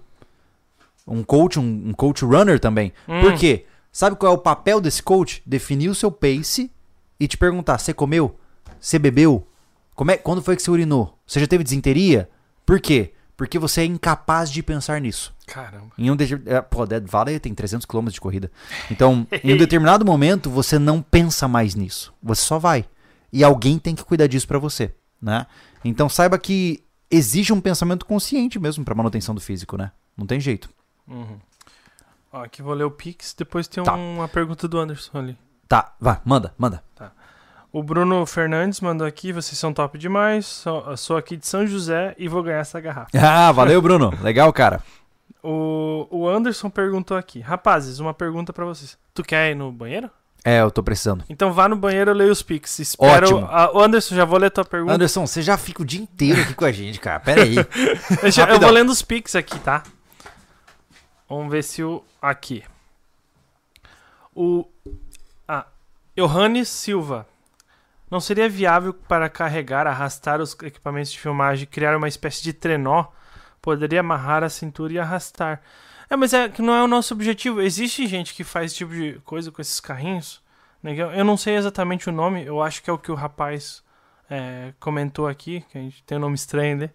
Um 1.05 1.23
coach, 1.23 1.59
um, 1.59 1.89
um 1.89 1.93
coach 1.93 2.23
runner 2.23 2.59
também. 2.59 2.93
Hum. 3.07 3.21
Por 3.21 3.35
quê? 3.35 3.65
Sabe 3.95 4.17
qual 4.17 4.33
é 4.33 4.35
o 4.35 4.37
papel 4.37 4.81
desse 4.81 5.01
coach? 5.01 5.41
Definir 5.45 5.87
o 5.87 5.95
seu 5.95 6.11
pace 6.11 6.69
e 7.17 7.29
te 7.29 7.37
perguntar: 7.37 7.77
você 7.77 7.93
comeu? 7.93 8.37
Você 8.77 8.99
bebeu? 8.99 9.47
Como 9.95 10.11
é, 10.11 10.17
quando 10.17 10.41
foi 10.41 10.57
que 10.57 10.61
você 10.61 10.69
urinou? 10.69 11.17
Você 11.25 11.39
já 11.39 11.47
teve 11.47 11.63
desinteria? 11.63 12.29
Por 12.65 12.81
quê? 12.81 13.13
Porque 13.37 13.57
você 13.57 13.79
é 13.79 13.85
incapaz 13.85 14.51
de 14.51 14.61
pensar 14.61 14.99
nisso. 14.99 15.33
Caramba. 15.47 15.93
Em 15.97 16.11
um 16.11 16.15
de... 16.17 16.25
é, 16.45 16.59
Pô, 16.59 16.85
Dead 16.85 17.07
Valley 17.07 17.39
tem 17.39 17.55
300 17.55 17.85
km 17.85 18.07
de 18.07 18.19
corrida. 18.19 18.51
Então, 18.91 19.25
em 19.41 19.53
um 19.53 19.57
determinado 19.57 20.03
momento, 20.05 20.49
você 20.49 20.77
não 20.77 21.01
pensa 21.01 21.47
mais 21.47 21.73
nisso. 21.73 22.13
Você 22.21 22.41
só 22.41 22.59
vai. 22.59 22.83
E 23.31 23.45
alguém 23.45 23.79
tem 23.79 23.95
que 23.95 24.03
cuidar 24.03 24.27
disso 24.27 24.45
pra 24.45 24.59
você, 24.59 24.93
né? 25.21 25.47
Então, 25.85 26.09
saiba 26.09 26.37
que 26.37 26.83
exige 27.09 27.53
um 27.53 27.61
pensamento 27.61 28.05
consciente 28.05 28.59
mesmo 28.59 28.83
pra 28.83 28.93
manutenção 28.93 29.33
do 29.33 29.39
físico, 29.39 29.77
né? 29.77 29.93
Não 30.17 30.27
tem 30.27 30.41
jeito. 30.41 30.69
Uhum. 31.07 31.37
Ó, 32.35 32.43
aqui 32.43 32.61
vou 32.61 32.73
ler 32.73 32.83
o 32.83 32.91
Pix, 32.91 33.33
depois 33.33 33.65
tem 33.65 33.81
Tá. 33.81 33.93
uma 33.93 34.27
pergunta 34.27 34.67
do 34.67 34.77
Anderson 34.77 35.17
ali. 35.17 35.37
Tá, 35.69 35.93
vai, 35.99 36.19
manda, 36.25 36.53
manda. 36.57 36.83
O 37.71 37.81
Bruno 37.81 38.25
Fernandes 38.25 38.81
mandou 38.81 39.07
aqui, 39.07 39.31
vocês 39.31 39.57
são 39.57 39.73
top 39.73 39.97
demais, 39.97 40.45
sou, 40.45 40.97
sou 40.97 41.17
aqui 41.17 41.37
de 41.37 41.47
São 41.47 41.65
José 41.65 42.13
e 42.17 42.27
vou 42.27 42.43
ganhar 42.43 42.59
essa 42.59 42.79
garrafa. 42.81 43.09
Ah, 43.17 43.51
valeu, 43.53 43.81
Bruno. 43.81 44.13
Legal, 44.21 44.51
cara. 44.51 44.81
O, 45.41 46.07
o 46.11 46.27
Anderson 46.27 46.69
perguntou 46.69 47.15
aqui, 47.15 47.39
rapazes, 47.39 47.99
uma 47.99 48.13
pergunta 48.13 48.51
pra 48.51 48.65
vocês. 48.65 48.97
Tu 49.13 49.23
quer 49.23 49.51
ir 49.51 49.55
no 49.55 49.71
banheiro? 49.71 50.09
É, 50.43 50.61
eu 50.61 50.69
tô 50.71 50.83
precisando. 50.83 51.23
Então 51.29 51.53
vá 51.53 51.69
no 51.69 51.75
banheiro, 51.77 52.11
eu 52.11 52.15
leio 52.15 52.31
os 52.31 52.41
Pix. 52.43 52.79
Espero. 52.79 53.37
Ótimo. 53.37 53.49
O 53.73 53.79
Anderson, 53.81 54.13
já 54.13 54.25
vou 54.25 54.37
ler 54.37 54.51
tua 54.51 54.63
pergunta. 54.65 54.93
Anderson, 54.93 55.25
você 55.25 55.41
já 55.41 55.57
fica 55.57 55.81
o 55.81 55.85
dia 55.85 56.01
inteiro 56.01 56.41
aqui 56.41 56.53
com 56.53 56.65
a 56.65 56.71
gente, 56.71 56.99
cara. 56.99 57.19
Pera 57.19 57.43
aí. 57.43 57.55
Eu 57.57 57.63
rapidão. 57.65 58.59
vou 58.59 58.71
lendo 58.71 58.91
os 58.91 59.01
Pix 59.01 59.35
aqui, 59.35 59.57
tá? 59.59 59.83
Vamos 61.27 61.51
ver 61.51 61.63
se 61.63 61.83
o. 61.83 62.03
Aqui. 62.21 62.63
O. 64.35 64.65
Ah. 65.47 65.65
Johannes 66.17 66.69
Silva. 66.69 67.27
Não 68.09 68.19
seria 68.19 68.47
viável 68.47 68.93
para 68.93 69.27
carregar, 69.29 69.87
arrastar 69.87 70.39
os 70.39 70.53
equipamentos 70.61 71.11
de 71.11 71.19
filmagem, 71.19 71.67
criar 71.67 71.97
uma 71.97 72.07
espécie 72.07 72.43
de 72.43 72.53
trenó? 72.53 73.05
Poderia 73.61 73.99
amarrar 74.01 74.43
a 74.43 74.49
cintura 74.49 74.93
e 74.93 74.99
arrastar. 74.99 75.61
É, 76.09 76.15
mas 76.15 76.33
é 76.33 76.47
que 76.47 76.61
não 76.61 76.73
é 76.75 76.83
o 76.83 76.87
nosso 76.87 77.13
objetivo. 77.15 77.61
Existe 77.61 78.05
gente 78.05 78.33
que 78.35 78.43
faz 78.43 78.67
esse 78.67 78.75
tipo 78.77 78.93
de 78.93 79.19
coisa 79.25 79.51
com 79.51 79.61
esses 79.61 79.79
carrinhos. 79.79 80.41
né? 80.83 80.93
Eu- 80.95 81.25
não 81.25 81.35
sei 81.35 81.55
exatamente 81.55 82.07
o 82.07 82.11
nome, 82.11 82.45
eu 82.45 82.61
acho 82.61 82.83
que 82.83 82.89
é 82.91 82.93
o 82.93 82.97
que 82.97 83.11
o 83.11 83.15
rapaz 83.15 83.83
é, 84.29 84.71
comentou 84.79 85.27
aqui, 85.27 85.65
que 85.71 85.77
a 85.77 85.81
gente 85.81 86.03
tem 86.03 86.15
um 86.17 86.21
nome 86.21 86.35
estranho, 86.35 86.77
né? 86.77 86.89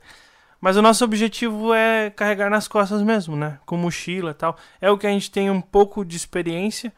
Mas 0.60 0.76
o 0.76 0.82
nosso 0.82 1.04
objetivo 1.04 1.72
é 1.72 2.10
carregar 2.10 2.50
nas 2.50 2.68
costas 2.68 3.00
mesmo, 3.02 3.34
né? 3.34 3.58
Com 3.64 3.76
mochila 3.76 4.32
e 4.32 4.34
tal. 4.34 4.56
É 4.80 4.90
o 4.90 4.98
que 4.98 5.06
a 5.06 5.10
gente 5.10 5.30
tem 5.30 5.50
um 5.50 5.60
pouco 5.60 6.04
de 6.04 6.16
experiência, 6.16 6.92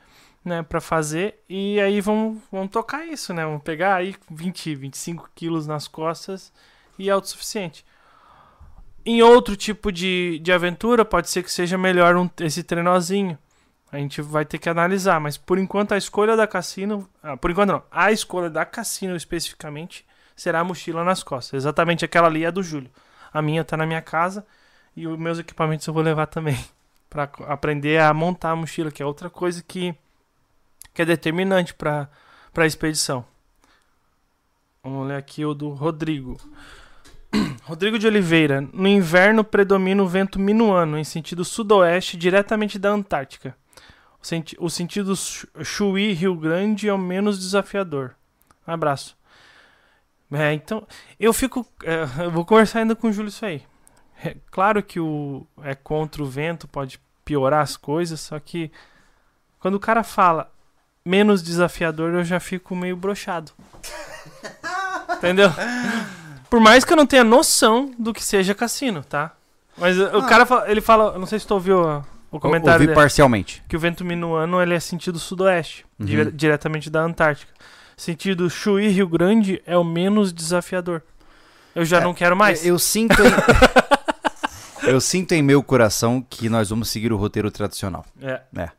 né? 0.45 0.63
Pra 0.63 0.81
fazer. 0.81 1.39
E 1.49 1.81
aí 1.81 2.01
vamos, 2.01 2.43
vamos 2.51 2.71
tocar 2.71 3.07
isso, 3.07 3.33
né? 3.33 3.45
Vamos 3.45 3.63
pegar 3.63 3.97
aí 3.97 4.17
20, 4.29 4.75
25 4.75 5.31
quilos 5.35 5.67
nas 5.67 5.87
costas 5.87 6.53
e 6.99 7.09
é 7.09 7.13
autossuficiente. 7.13 7.85
Em 9.05 9.23
outro 9.23 9.57
tipo 9.57 9.93
de, 9.93 10.41
de 10.41 10.53
aventura, 10.53 11.05
pode 11.05 11.31
ser 11.31 11.43
que 11.43 11.53
seja 11.53 11.79
melhor 11.79 12.17
um, 12.17 12.29
esse 12.41 12.65
trenozinho. 12.65 13.39
A 13.93 13.99
gente 13.99 14.23
vai 14.23 14.45
ter 14.45 14.59
que 14.59 14.69
analisar, 14.69 15.21
mas 15.21 15.37
por 15.37 15.59
enquanto 15.59 15.93
a 15.93 15.99
escolha 15.99 16.37
da 16.37 16.47
Cassino. 16.47 17.09
ah, 17.23 17.37
por 17.37 17.51
enquanto 17.51 17.71
não. 17.71 17.83
A 17.91 18.11
escolha 18.11 18.49
da 18.49 18.65
Cassino 18.65 19.15
especificamente 19.15 20.05
será 20.35 20.61
a 20.61 20.65
mochila 20.65 21.05
nas 21.05 21.23
costas. 21.23 21.63
Exatamente 21.63 22.05
aquela 22.05 22.27
ali 22.27 22.45
é 22.45 22.51
do 22.51 22.63
Júlio. 22.63 22.91
A 23.33 23.41
minha 23.43 23.65
tá 23.65 23.77
na 23.77 23.87
minha 23.87 24.03
casa 24.03 24.47
e 24.97 25.07
os 25.07 25.19
meus 25.19 25.39
equipamentos 25.39 25.87
eu 25.87 25.95
vou 25.95 26.03
levar 26.03 26.27
também. 26.27 26.59
Co- 27.31 27.45
aprender 27.45 28.01
a 28.01 28.13
montar 28.15 28.51
a 28.53 28.57
mochila, 28.57 28.91
que 28.91 29.03
é 29.03 29.07
outra 29.07 29.29
coisa 29.29 29.63
que, 29.63 29.95
que 30.95 31.03
é 31.03 31.05
determinante 31.05 31.75
para 31.75 32.09
a 32.57 32.67
expedição. 32.67 33.25
Vamos 34.83 35.07
ler 35.09 35.17
aqui 35.17 35.45
o 35.45 35.55
do 35.55 35.71
Rodrigo. 35.71 36.41
Rodrigo 37.65 37.99
de 37.99 38.07
Oliveira. 38.07 38.61
No 38.73 38.89
inverno 38.89 39.45
predomina 39.45 40.03
o 40.03 40.09
vento 40.09 40.39
minuano 40.39 40.99
em 40.99 41.05
sentido 41.05 41.45
sudoeste, 41.45 42.17
diretamente 42.17 42.79
da 42.79 42.91
Antártica. 42.91 43.57
O, 44.21 44.27
senti 44.27 44.57
o 44.59 44.69
sentido 44.71 45.15
Chu- 45.15 45.49
Chuí, 45.63 46.13
Rio 46.13 46.35
Grande, 46.35 46.89
é 46.89 46.93
o 46.93 46.99
menos 46.99 47.39
desafiador. 47.39 48.15
Um 48.67 48.73
abraço. 48.73 49.17
É, 50.33 50.53
então, 50.55 50.87
eu 51.21 51.33
fico. 51.33 51.67
é, 51.85 52.07
eu 52.25 52.31
vou 52.31 52.45
conversar 52.45 52.81
ainda 52.81 52.95
com 52.97 53.09
o 53.09 53.13
Júlio 53.13 53.29
isso 53.29 53.45
aí. 53.45 53.63
É, 54.25 54.37
claro 54.51 54.83
que 54.83 54.99
o 55.01 55.47
é 55.63 55.75
contra 55.75 56.23
o 56.23 56.27
vento, 56.27 56.69
pode 56.69 57.01
piorar 57.25 57.61
as 57.63 57.77
coisas, 57.77 58.21
só 58.21 58.39
que 58.39 58.71
quando 59.59 59.75
o 59.75 59.81
cara 59.81 60.03
fala 60.05 60.51
menos 61.05 61.43
desafiador, 61.43 62.15
eu 62.15 62.25
já 62.25 62.39
fico 62.39 62.75
meio 62.77 62.97
brochado. 62.97 63.51
Entendeu? 65.17 65.51
Por 66.49 66.61
mais 66.61 66.85
que 66.85 66.93
eu 66.93 66.97
não 66.97 67.07
tenha 67.07 67.25
noção 67.25 67.93
do 67.99 68.13
que 68.13 68.23
seja 68.23 68.55
cassino, 68.55 69.03
tá? 69.03 69.33
Mas 69.77 69.99
uh, 69.99 70.11
o 70.17 70.19
Ah. 70.19 70.27
cara 70.27 70.45
fala, 70.47 70.71
ele 70.71 70.81
fala, 70.81 71.13
eu 71.15 71.19
não 71.19 71.27
sei 71.27 71.39
se 71.39 71.47
tu 71.47 71.55
ouviu 71.55 72.05
o 72.31 72.39
comentário 72.41 72.75
Ouvi 72.75 72.87
dele, 72.87 72.95
parcialmente. 72.97 73.63
que 73.69 73.77
o 73.77 73.81
vento 73.81 74.05
minuano 74.05 74.61
ele 74.61 74.75
é 74.75 74.81
sentido 74.81 75.19
sudoeste, 75.19 75.85
Uhum. 75.99 76.07
dire- 76.07 76.31
diretamente 76.33 76.91
da 76.91 77.01
Antártica. 77.01 77.53
Sentido 78.03 78.51
Chuí, 78.51 78.89
Rio 78.89 79.07
Grande 79.07 79.63
é 79.65 79.79
o 79.79 79.85
menos 79.85 80.33
desafiador. 80.33 81.05
Eu 81.73 81.85
já 81.85 81.99
É, 81.99 82.01
não 82.01 82.13
quero 82.13 82.37
mais. 82.37 82.67
Eu, 82.67 82.75
eu 82.75 82.79
sinto 82.81 83.15
em... 83.23 83.31
eu 84.91 85.01
sinto 85.01 85.31
em 85.31 85.41
meu 85.41 85.63
coração 85.63 86.21
que 86.29 86.49
nós 86.49 86.71
vamos 86.71 86.89
seguir 86.91 87.13
o 87.13 87.17
roteiro 87.17 87.49
tradicional. 87.49 88.05
É. 88.21 88.41
É. 88.57 88.71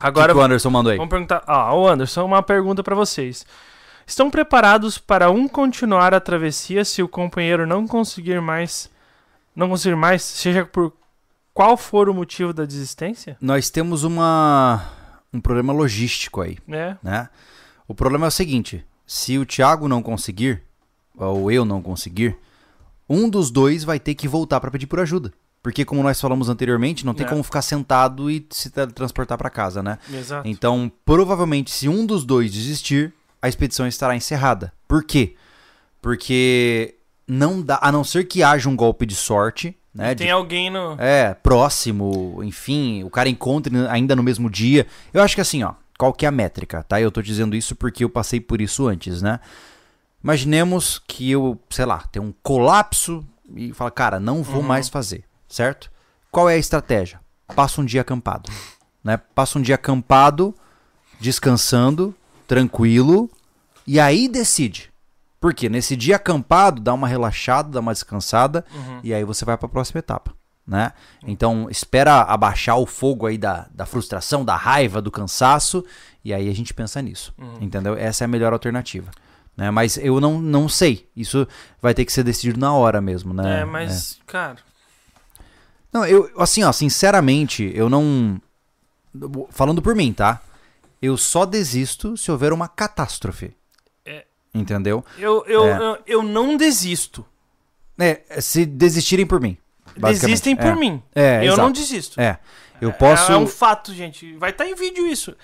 Agora 0.00 0.32
o 0.32 0.34
que 0.34 0.40
o 0.40 0.44
Anderson 0.44 0.70
mandou 0.70 0.90
aí? 0.90 0.98
Vamos 0.98 1.08
perguntar. 1.10 1.44
Ah, 1.46 1.72
o 1.72 1.86
Anderson, 1.86 2.24
uma 2.24 2.42
pergunta 2.42 2.82
pra 2.82 2.96
vocês. 2.96 3.46
Estão 4.04 4.28
preparados 4.28 4.98
para 4.98 5.30
um 5.30 5.46
continuar 5.46 6.12
a 6.12 6.18
travessia 6.18 6.84
se 6.84 7.00
o 7.00 7.06
companheiro 7.06 7.64
não 7.64 7.86
conseguir 7.86 8.40
mais, 8.40 8.90
não 9.54 9.68
conseguir 9.68 9.94
mais, 9.94 10.20
seja 10.20 10.64
por 10.66 10.92
qual 11.54 11.76
for 11.76 12.08
o 12.08 12.14
motivo 12.14 12.52
da 12.52 12.64
desistência? 12.64 13.36
Nós 13.40 13.70
temos 13.70 14.02
uma 14.02 14.84
um 15.32 15.40
problema 15.40 15.72
logístico 15.72 16.40
aí, 16.40 16.58
É. 16.68 16.96
né? 17.00 17.28
O 17.92 17.94
problema 17.94 18.26
é 18.26 18.28
o 18.28 18.30
seguinte: 18.30 18.82
se 19.06 19.36
o 19.38 19.44
Thiago 19.44 19.86
não 19.86 20.02
conseguir 20.02 20.62
ou 21.14 21.50
eu 21.52 21.62
não 21.62 21.82
conseguir, 21.82 22.34
um 23.06 23.28
dos 23.28 23.50
dois 23.50 23.84
vai 23.84 24.00
ter 24.00 24.14
que 24.14 24.26
voltar 24.26 24.58
para 24.60 24.70
pedir 24.70 24.86
por 24.86 24.98
ajuda. 24.98 25.30
Porque 25.62 25.84
como 25.84 26.02
nós 26.02 26.18
falamos 26.18 26.48
anteriormente, 26.48 27.04
não 27.04 27.12
tem 27.12 27.26
É. 27.26 27.28
como 27.28 27.42
ficar 27.42 27.60
sentado 27.60 28.30
e 28.30 28.46
se 28.50 28.70
transportar 28.70 29.36
para 29.36 29.50
casa, 29.50 29.82
né? 29.82 29.98
Exato. 30.10 30.48
Então, 30.48 30.90
provavelmente, 31.04 31.70
se 31.70 31.86
um 31.86 32.06
dos 32.06 32.24
dois 32.24 32.50
desistir, 32.50 33.12
a 33.42 33.48
expedição 33.48 33.86
estará 33.86 34.16
encerrada. 34.16 34.72
Por 34.88 35.04
quê? 35.04 35.36
Porque 36.00 36.94
não 37.28 37.60
dá, 37.60 37.78
a 37.82 37.92
não 37.92 38.02
ser 38.02 38.24
que 38.24 38.42
haja 38.42 38.68
um 38.70 38.74
golpe 38.74 39.04
de 39.06 39.14
sorte, 39.14 39.76
né? 39.94 40.14
Tem 40.14 40.28
de- 40.28 40.32
alguém 40.32 40.70
no. 40.70 40.96
é, 40.98 41.34
próximo, 41.34 42.40
enfim, 42.42 43.04
o 43.04 43.10
cara 43.10 43.28
encontre 43.28 43.72
ainda 43.88 44.16
no 44.16 44.22
mesmo 44.22 44.48
dia. 44.50 44.86
Eu 45.12 45.22
acho 45.22 45.34
que 45.34 45.40
assim, 45.42 45.62
ó, 45.62 45.74
qual 46.02 46.12
que 46.12 46.26
é 46.26 46.28
a 46.28 46.32
métrica, 46.32 46.82
tá? 46.82 47.00
Eu 47.00 47.12
tô 47.12 47.22
dizendo 47.22 47.54
isso 47.54 47.76
porque 47.76 48.02
eu 48.02 48.10
passei 48.10 48.40
por 48.40 48.60
isso 48.60 48.88
antes, 48.88 49.22
né? 49.22 49.38
Imaginemos 50.20 51.00
que 51.06 51.30
eu, 51.30 51.56
sei 51.70 51.84
lá, 51.84 51.98
tenho 52.10 52.24
um 52.24 52.34
colapso 52.42 53.24
e 53.54 53.72
fala, 53.72 53.88
cara, 53.92 54.18
não 54.18 54.42
vou 54.42 54.56
Uhum. 54.62 54.66
mais 54.66 54.88
fazer, 54.88 55.22
certo? 55.48 55.92
Qual 56.28 56.50
é 56.50 56.54
a 56.54 56.58
estratégia? 56.58 57.20
Passa 57.54 57.80
um 57.80 57.84
dia 57.84 58.00
acampado, 58.00 58.50
né? 59.04 59.16
Passa 59.16 59.60
um 59.60 59.62
dia 59.62 59.76
acampado, 59.76 60.52
descansando, 61.20 62.12
tranquilo, 62.48 63.30
e 63.86 64.00
aí 64.00 64.26
decide. 64.26 64.92
Por 65.40 65.54
quê? 65.54 65.68
Nesse 65.68 65.94
dia 65.94 66.16
acampado, 66.16 66.80
dá 66.80 66.92
uma 66.94 67.06
relaxada, 67.06 67.68
dá 67.68 67.78
uma 67.80 67.92
descansada, 67.92 68.64
Uhum. 68.74 69.00
e 69.04 69.14
aí 69.14 69.22
você 69.22 69.44
vai 69.44 69.56
para 69.56 69.66
a 69.66 69.70
próxima 69.70 70.00
etapa, 70.00 70.32
né? 70.66 70.92
Então, 71.26 71.68
espera 71.70 72.22
abaixar 72.22 72.78
o 72.78 72.86
fogo 72.86 73.26
aí 73.26 73.36
da, 73.38 73.66
da 73.74 73.84
frustração, 73.86 74.44
da 74.44 74.56
raiva, 74.56 75.02
do 75.02 75.10
cansaço, 75.10 75.84
e 76.24 76.32
aí 76.32 76.48
a 76.48 76.54
gente 76.54 76.72
pensa 76.72 77.00
nisso, 77.02 77.34
Uhum. 77.38 77.58
entendeu? 77.60 77.94
Essa 77.96 78.24
é 78.24 78.26
a 78.26 78.28
melhor 78.28 78.52
alternativa. 78.52 79.10
Né? 79.56 79.70
Mas 79.70 79.96
eu 79.98 80.20
não, 80.20 80.40
não 80.40 80.68
sei. 80.68 81.08
Isso 81.14 81.46
vai 81.80 81.92
ter 81.92 82.04
que 82.04 82.12
ser 82.12 82.22
decidido 82.22 82.58
na 82.58 82.72
hora 82.72 83.00
mesmo, 83.00 83.34
né? 83.34 83.60
É, 83.60 83.64
mas, 83.64 84.18
cara. 84.26 84.56
Não, 85.92 86.06
eu, 86.06 86.30
assim, 86.38 86.62
ó, 86.64 86.72
sinceramente, 86.72 87.70
eu 87.74 87.90
não. 87.90 88.40
falando 89.50 89.82
por 89.82 89.94
mim, 89.94 90.12
tá? 90.12 90.40
Eu 91.02 91.16
só 91.18 91.44
desisto 91.44 92.16
se 92.16 92.30
houver 92.30 92.52
uma 92.52 92.66
catástrofe. 92.68 93.54
É. 94.06 94.24
Entendeu? 94.54 95.04
Eu, 95.18 95.44
eu, 95.46 95.66
É. 95.66 95.76
eu, 95.78 95.98
eu 96.06 96.22
não 96.22 96.56
desisto. 96.56 97.24
É, 97.98 98.40
se 98.40 98.64
desistirem 98.64 99.26
por 99.26 99.38
mim. 99.40 99.58
Desistem 99.96 100.56
por 100.56 100.66
É. 100.66 100.74
mim. 100.74 101.02
É, 101.14 101.38
eu 101.40 101.52
exato. 101.52 101.62
não 101.62 101.72
desisto. 101.72 102.20
É. 102.20 102.38
Eu 102.80 102.92
posso. 102.92 103.30
É 103.32 103.36
um 103.36 103.46
fato, 103.46 103.94
gente. 103.94 104.36
Vai 104.36 104.50
estar 104.50 104.66
em 104.66 104.74
vídeo 104.74 105.06
isso. 105.06 105.36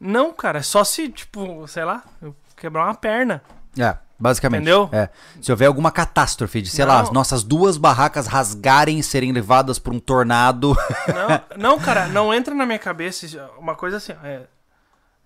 Não, 0.00 0.32
cara, 0.32 0.60
é 0.60 0.62
só 0.62 0.84
se, 0.84 1.08
tipo, 1.08 1.66
sei 1.66 1.84
lá, 1.84 2.02
eu 2.22 2.34
quebrar 2.56 2.84
uma 2.84 2.94
perna. 2.94 3.42
É, 3.78 3.96
basicamente. 4.18 4.62
Entendeu? 4.62 4.88
É. 4.92 5.08
Se 5.42 5.50
houver 5.50 5.66
alguma 5.66 5.90
catástrofe 5.90 6.62
de, 6.62 6.70
sei 6.70 6.84
lá, 6.84 6.94
Não. 6.94 7.02
as 7.02 7.10
nossas 7.10 7.42
duas 7.42 7.76
barracas 7.76 8.26
rasgarem 8.26 8.98
e 8.98 9.02
serem 9.02 9.32
levadas 9.32 9.78
por 9.78 9.92
um 9.92 9.98
tornado. 9.98 10.76
Não, 11.58 11.72
não, 11.72 11.78
cara, 11.78 12.06
não 12.08 12.32
entra 12.32 12.54
na 12.54 12.64
minha 12.64 12.78
cabeça 12.78 13.50
uma 13.58 13.74
coisa 13.74 13.98
assim. 13.98 14.12
é, 14.24 14.42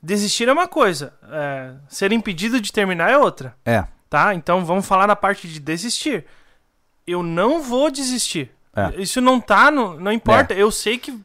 desistir 0.03 0.49
é 0.49 0.53
uma 0.53 0.67
coisa, 0.67 1.13
é, 1.31 1.73
ser 1.89 2.13
impedido 2.13 2.61
de 2.61 2.73
terminar 2.73 3.11
é 3.11 3.17
outra, 3.17 3.55
é. 3.65 3.85
tá? 4.11 4.35
Então 4.35 4.65
vamos 4.65 4.85
falar 4.87 5.07
na 5.07 5.15
parte 5.15 5.47
de 5.47 5.61
desistir. 5.61 6.27
Eu 7.07 7.23
não 7.23 7.61
vou 7.63 7.91
desistir. 7.91 8.51
É. 8.75 9.01
Isso 9.01 9.21
não 9.21 9.41
tá, 9.41 9.71
no, 9.71 9.99
não 10.01 10.13
importa. 10.13 10.55
Eu 10.55 10.71
sei 10.71 10.97
que 10.99 11.19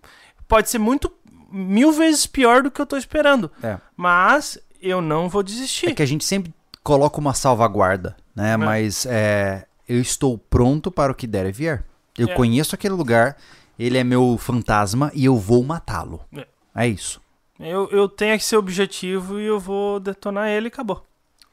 pode 0.47 0.69
ser 0.69 0.79
muito 0.79 1.11
mil 1.49 1.91
vezes 1.93 2.25
pior 2.27 2.61
do 2.63 2.69
que 2.71 2.81
eu 2.81 2.85
tô 2.85 2.97
esperando, 2.97 3.49
É. 3.63 3.77
mas 3.95 4.59
eu 4.81 5.01
não 5.01 5.29
vou 5.29 5.41
desistir. 5.43 5.89
É 5.89 5.93
que 5.93 6.03
a 6.03 6.07
gente 6.07 6.25
sempre 6.25 6.53
coloca 6.83 7.19
uma 7.19 7.33
salvaguarda, 7.33 8.17
né? 8.35 8.51
É. 8.53 8.57
Mas 8.57 9.05
é, 9.05 9.65
eu 9.87 10.01
estou 10.01 10.37
pronto 10.37 10.91
para 10.91 11.11
o 11.11 11.15
que 11.15 11.25
der 11.27 11.45
e 11.45 11.51
vier. 11.51 11.83
Eu 12.17 12.27
É. 12.29 12.33
conheço 12.33 12.75
aquele 12.75 12.93
lugar, 12.95 13.37
ele 13.79 13.97
é 13.97 14.03
meu 14.03 14.37
fantasma 14.37 15.09
e 15.13 15.23
eu 15.25 15.37
vou 15.37 15.63
matá-lo. 15.63 16.19
É. 16.35 16.47
É 16.75 16.87
isso. 16.87 17.21
Eu, 17.59 17.89
eu 17.91 18.07
tenho 18.09 18.35
esse 18.35 18.55
objetivo 18.55 19.39
e 19.39 19.45
eu 19.45 19.59
vou 19.59 19.99
detonar 19.99 20.47
ele 20.49 20.67
e 20.67 20.69
acabou. 20.69 21.03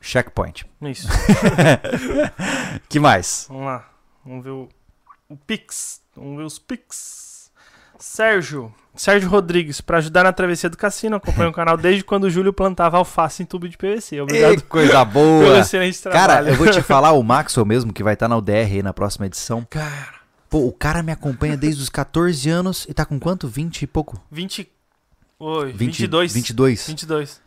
Checkpoint. 0.00 0.66
Isso. 0.82 1.08
que 2.88 2.98
mais? 3.00 3.46
Vamos 3.48 3.64
lá. 3.66 3.88
Vamos 4.24 4.44
ver 4.44 4.50
o, 4.50 4.68
o 5.28 5.36
Pix. 5.36 6.00
Vamos 6.16 6.38
ver 6.38 6.44
os 6.44 6.58
Pix. 6.58 7.50
Sérgio. 7.98 8.74
Sérgio 8.94 9.28
Rodrigues, 9.28 9.80
para 9.80 9.98
ajudar 9.98 10.22
na 10.24 10.32
travessia 10.32 10.70
do 10.70 10.76
cassino, 10.76 11.16
acompanha 11.16 11.48
o 11.48 11.52
canal 11.52 11.76
desde 11.76 12.04
quando 12.04 12.24
o 12.24 12.30
Júlio 12.30 12.52
plantava 12.52 12.96
alface 12.96 13.42
em 13.42 13.46
tubo 13.46 13.68
de 13.68 13.76
PVC. 13.76 14.16
Ei, 14.16 14.20
Obrigado 14.20 14.62
coisa 14.62 14.92
pelo 15.06 15.06
boa! 15.06 15.58
excelente 15.58 16.00
trabalho. 16.00 16.26
Cara, 16.26 16.48
eu 16.48 16.56
vou 16.56 16.70
te 16.70 16.80
falar, 16.80 17.12
o 17.12 17.22
Maxwell 17.24 17.66
mesmo, 17.66 17.92
que 17.92 18.04
vai 18.04 18.14
estar 18.14 18.28
na 18.28 18.36
UDR 18.36 18.52
aí 18.52 18.82
na 18.82 18.92
próxima 18.92 19.26
edição. 19.26 19.66
Cara, 19.68 20.14
Pô, 20.48 20.68
o 20.68 20.72
cara 20.72 21.02
me 21.02 21.10
acompanha 21.10 21.56
desde 21.56 21.82
os 21.82 21.88
14 21.88 22.48
anos 22.48 22.86
e 22.88 22.94
tá 22.94 23.04
com 23.04 23.18
quanto? 23.18 23.48
20 23.48 23.82
e 23.82 23.86
pouco? 23.88 24.20
20. 24.30 24.70
Oi, 25.40 25.72
20, 25.72 25.76
22. 25.76 26.32
22. 26.32 26.86
22. 26.86 27.40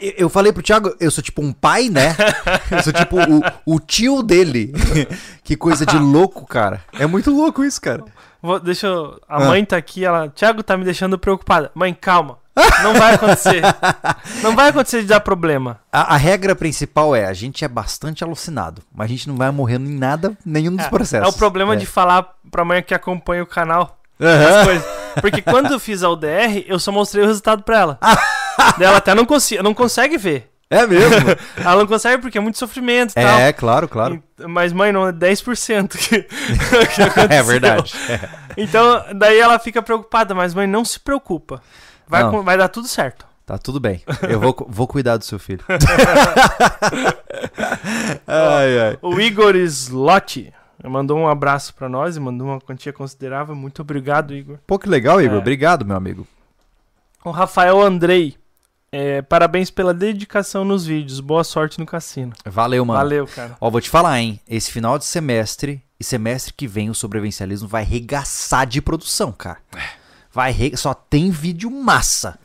Eu 0.00 0.28
falei 0.28 0.52
pro 0.52 0.62
Thiago, 0.62 0.94
eu 1.00 1.10
sou 1.10 1.22
tipo 1.24 1.42
um 1.42 1.52
pai, 1.52 1.88
né? 1.88 2.14
Eu 2.70 2.82
sou 2.82 2.92
tipo 2.92 3.16
o, 3.16 3.74
o 3.74 3.80
tio 3.80 4.22
dele. 4.22 4.72
que 5.42 5.56
coisa 5.56 5.84
de 5.84 5.98
louco, 5.98 6.46
cara. 6.46 6.82
É 6.98 7.06
muito 7.06 7.30
louco 7.30 7.64
isso, 7.64 7.80
cara. 7.80 8.04
Vou- 8.40 8.60
deixa 8.60 8.86
eu. 8.86 9.20
A 9.28 9.36
Ah. 9.42 9.46
mãe 9.46 9.64
tá 9.64 9.76
aqui, 9.76 10.04
ela. 10.04 10.28
Thiago 10.28 10.62
tá 10.62 10.76
me 10.76 10.84
deixando 10.84 11.18
preocupada. 11.18 11.70
Mãe, 11.74 11.92
calma. 11.94 12.38
Não 12.82 12.94
vai 12.94 13.14
acontecer. 13.14 13.62
Não 14.42 14.54
vai 14.54 14.68
acontecer 14.68 15.00
de 15.00 15.06
dar 15.08 15.20
problema. 15.20 15.80
A, 15.90 16.14
a 16.14 16.16
regra 16.18 16.54
principal 16.54 17.16
é, 17.16 17.24
a 17.24 17.32
gente 17.32 17.64
é 17.64 17.68
bastante 17.68 18.22
alucinado, 18.22 18.82
mas 18.94 19.06
a 19.06 19.08
gente 19.08 19.26
não 19.26 19.36
vai 19.36 19.50
morrendo 19.50 19.88
em 19.88 19.96
nada, 19.98 20.36
nenhum 20.44 20.76
dos 20.76 20.84
É, 20.84 20.88
processos. 20.90 21.26
É 21.26 21.30
o 21.30 21.38
problema 21.38 21.72
É. 21.72 21.76
de 21.76 21.86
falar 21.86 22.34
pra 22.50 22.62
mãe 22.64 22.82
que 22.82 22.92
acompanha 22.92 23.42
o 23.42 23.46
canal 23.46 23.98
coisas. 24.64 24.84
Porque 25.20 25.40
quando 25.42 25.72
eu 25.72 25.80
fiz 25.80 26.02
a 26.02 26.10
UDR, 26.10 26.64
eu 26.66 26.78
só 26.78 26.92
mostrei 26.92 27.24
o 27.24 27.26
resultado 27.26 27.62
pra 27.62 27.78
ela. 27.80 27.98
Ela 28.80 28.96
até 28.98 29.14
não, 29.14 29.24
consi- 29.24 29.60
não 29.62 29.74
consegue 29.74 30.16
ver. 30.18 30.48
É 30.70 30.86
mesmo? 30.86 31.14
Ela 31.62 31.76
não 31.76 31.86
consegue 31.86 32.22
porque 32.22 32.38
é 32.38 32.40
muito 32.40 32.58
sofrimento 32.58 33.10
e 33.10 33.14
tal. 33.14 33.38
é, 33.40 33.52
claro, 33.52 33.86
claro. 33.86 34.22
Mas, 34.48 34.72
mãe, 34.72 34.90
não 34.90 35.06
é 35.06 35.12
10% 35.12 35.88
que, 35.98 36.22
que 36.24 37.02
É 37.02 37.04
aconteceu. 37.04 37.44
verdade. 37.44 37.92
Então, 38.56 39.04
daí 39.14 39.38
ela 39.38 39.58
fica 39.58 39.82
preocupada, 39.82 40.34
mas, 40.34 40.54
mãe, 40.54 40.66
não 40.66 40.82
se 40.84 40.98
preocupa. 40.98 41.62
Vai, 42.08 42.28
com- 42.30 42.42
vai 42.42 42.56
dar 42.56 42.68
tudo 42.68 42.88
certo. 42.88 43.26
Tá 43.44 43.58
tudo 43.58 43.78
bem. 43.80 44.02
Eu 44.28 44.38
vou, 44.40 44.56
vou 44.68 44.86
cuidar 44.86 45.16
do 45.18 45.24
seu 45.24 45.38
filho. 45.38 45.62
ai, 48.26 48.78
ai. 48.78 48.98
O 49.02 49.20
Igor 49.20 49.56
Slot 49.56 50.52
mandou 50.84 51.18
um 51.18 51.28
abraço 51.28 51.74
pra 51.74 51.88
nós 51.88 52.16
e 52.16 52.20
mandou 52.20 52.46
uma 52.48 52.60
quantia 52.60 52.92
considerável. 52.92 53.54
Muito 53.54 53.82
obrigado, 53.82 54.34
Igor. 54.34 54.58
Pô, 54.66 54.78
que 54.78 54.88
legal, 54.88 55.20
Igor. 55.20 55.36
É. 55.36 55.40
Obrigado, 55.40 55.84
meu 55.84 55.96
amigo. 55.96 56.26
O 57.24 57.30
Rafael 57.30 57.80
Andrei. 57.80 58.36
É, 58.92 59.22
parabéns 59.22 59.70
pela 59.70 59.94
dedicação 59.94 60.64
nos 60.64 60.84
vídeos. 60.84 61.18
Boa 61.18 61.42
sorte 61.42 61.78
no 61.78 61.86
cassino. 61.86 62.32
Valeu, 62.44 62.84
mano. 62.84 62.98
Valeu, 62.98 63.26
cara. 63.26 63.56
Ó, 63.58 63.70
vou 63.70 63.80
te 63.80 63.88
falar, 63.88 64.20
hein? 64.20 64.38
Esse 64.46 64.70
final 64.70 64.98
de 64.98 65.06
semestre 65.06 65.82
e 65.98 66.04
semestre 66.04 66.52
que 66.52 66.66
vem 66.66 66.90
o 66.90 66.94
sobrevivencialismo 66.94 67.66
vai 67.66 67.84
regaçar 67.84 68.66
de 68.66 68.82
produção, 68.82 69.32
cara. 69.32 69.58
Vai 70.30 70.52
re... 70.52 70.76
Só 70.76 70.92
tem 70.92 71.30
vídeo 71.30 71.70
massa. 71.70 72.38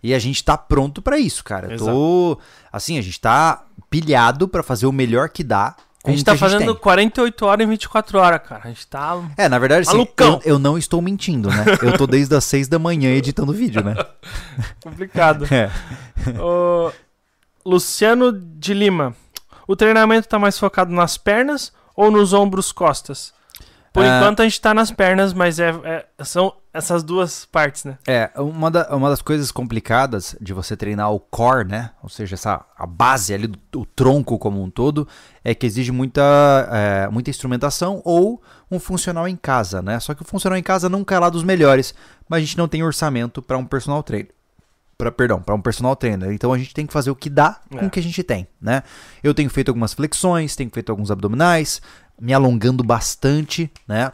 E 0.00 0.14
a 0.14 0.18
gente 0.20 0.44
tá 0.44 0.56
pronto 0.56 1.02
pra 1.02 1.18
isso, 1.18 1.42
cara. 1.42 1.72
Eu 1.72 1.78
tô. 1.78 2.38
Assim, 2.72 2.96
a 2.98 3.02
gente 3.02 3.20
tá 3.20 3.64
pilhado 3.90 4.46
pra 4.46 4.62
fazer 4.62 4.86
o 4.86 4.92
melhor 4.92 5.28
que 5.28 5.42
dá. 5.42 5.74
Com 6.08 6.12
A 6.12 6.14
o 6.14 6.16
gente 6.16 6.24
tá 6.24 6.36
fazendo 6.36 6.72
tem. 6.72 6.82
48 6.82 7.46
horas 7.46 7.66
em 7.66 7.68
24 7.70 8.18
horas, 8.18 8.40
cara. 8.46 8.62
A 8.64 8.68
gente 8.68 8.86
tá. 8.86 9.20
É, 9.36 9.48
na 9.48 9.58
verdade, 9.58 9.88
assim, 9.88 10.06
eu, 10.18 10.40
eu 10.44 10.58
não 10.58 10.78
estou 10.78 11.02
mentindo, 11.02 11.48
né? 11.50 11.64
Eu 11.82 11.96
tô 11.96 12.06
desde 12.06 12.34
as 12.34 12.44
6 12.44 12.68
da 12.68 12.78
manhã 12.78 13.10
editando 13.10 13.52
vídeo, 13.52 13.82
né? 13.84 13.94
complicado. 14.82 15.46
É. 15.52 15.70
Ô, 16.40 16.90
Luciano 17.64 18.32
de 18.32 18.72
Lima. 18.72 19.14
O 19.66 19.76
treinamento 19.76 20.26
tá 20.26 20.38
mais 20.38 20.58
focado 20.58 20.90
nas 20.90 21.18
pernas 21.18 21.72
ou 21.94 22.10
nos 22.10 22.32
ombros 22.32 22.72
costas? 22.72 23.34
Por 23.98 24.04
Ah. 24.06 24.18
enquanto 24.18 24.40
a 24.40 24.44
gente 24.44 24.60
tá 24.60 24.72
nas 24.72 24.90
pernas, 24.90 25.32
mas 25.32 25.58
é, 25.58 25.70
é- 25.84 26.06
são 26.24 26.52
essas 26.72 27.02
duas 27.02 27.44
partes, 27.46 27.84
né? 27.84 27.98
É, 28.06 28.30
uma, 28.36 28.70
da- 28.70 28.94
uma 28.94 29.10
das 29.10 29.20
coisas 29.20 29.50
complicadas 29.50 30.36
de 30.40 30.52
você 30.52 30.76
treinar 30.76 31.12
o 31.12 31.18
core, 31.18 31.66
né? 31.66 31.90
Ou 32.02 32.08
seja, 32.08 32.34
essa, 32.34 32.64
a 32.76 32.86
base 32.86 33.34
ali 33.34 33.46
do, 33.46 33.58
do 33.72 33.84
tronco 33.86 34.38
como 34.38 34.62
um 34.62 34.70
todo, 34.70 35.06
é 35.44 35.54
que 35.54 35.66
exige 35.66 35.90
muita, 35.90 36.22
é, 36.70 37.08
muita 37.08 37.30
instrumentação 37.30 38.00
ou 38.04 38.40
um 38.70 38.78
funcional 38.78 39.26
em 39.26 39.36
casa, 39.36 39.82
né? 39.82 39.98
Só 39.98 40.14
que 40.14 40.22
o 40.22 40.24
funcional 40.24 40.56
em 40.58 40.62
casa 40.62 40.88
nunca 40.88 41.14
é 41.14 41.18
lá 41.18 41.28
dos 41.30 41.42
melhores, 41.42 41.94
mas 42.28 42.38
a 42.38 42.40
gente 42.40 42.58
não 42.58 42.68
tem 42.68 42.82
orçamento 42.82 43.42
para 43.42 43.58
um 43.58 43.64
personal 43.64 44.02
trainer. 44.02 44.30
Pra, 44.98 45.12
perdão, 45.12 45.40
para 45.40 45.54
um 45.54 45.60
personal 45.62 45.94
trainer. 45.94 46.32
Então 46.32 46.52
a 46.52 46.58
gente 46.58 46.74
tem 46.74 46.84
que 46.84 46.92
fazer 46.92 47.08
o 47.10 47.14
que 47.14 47.30
dá 47.30 47.60
com 47.70 47.78
É. 47.78 47.86
o 47.86 47.90
que 47.90 48.00
a 48.00 48.02
gente 48.02 48.20
tem, 48.24 48.48
né? 48.60 48.82
Eu 49.22 49.32
tenho 49.32 49.48
feito 49.48 49.68
algumas 49.68 49.94
flexões, 49.94 50.56
tenho 50.56 50.68
feito 50.70 50.90
alguns 50.90 51.08
abdominais, 51.10 51.80
me 52.20 52.34
alongando 52.34 52.82
bastante, 52.82 53.70
né? 53.86 54.10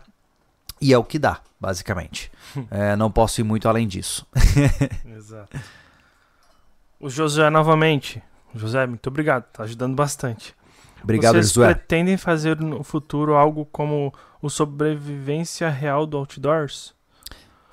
E 0.81 0.93
é 0.93 0.99
o 0.99 1.03
que 1.03 1.19
dá, 1.19 1.41
basicamente. 1.59 2.31
É, 2.71 2.95
não 2.97 3.11
posso 3.11 3.41
ir 3.41 3.45
muito 3.45 3.67
além 3.67 3.89
disso. 3.89 4.27
Exato. 5.17 5.59
O 7.01 7.09
José 7.09 7.49
novamente. 7.49 8.23
José, 8.55 8.87
muito 8.87 9.07
obrigado. 9.09 9.45
Tá 9.53 9.63
ajudando 9.65 9.95
bastante. 9.95 10.55
Obrigado, 11.03 11.33
Vocês 11.35 11.49
Josué. 11.49 11.75
pretendem 11.75 12.17
fazer 12.17 12.61
no 12.61 12.83
futuro 12.83 13.35
algo 13.35 13.65
como 13.67 14.13
o 14.41 14.49
sobrevivência 14.51 15.69
real 15.71 16.07
do 16.07 16.17
Outdoors? 16.19 16.94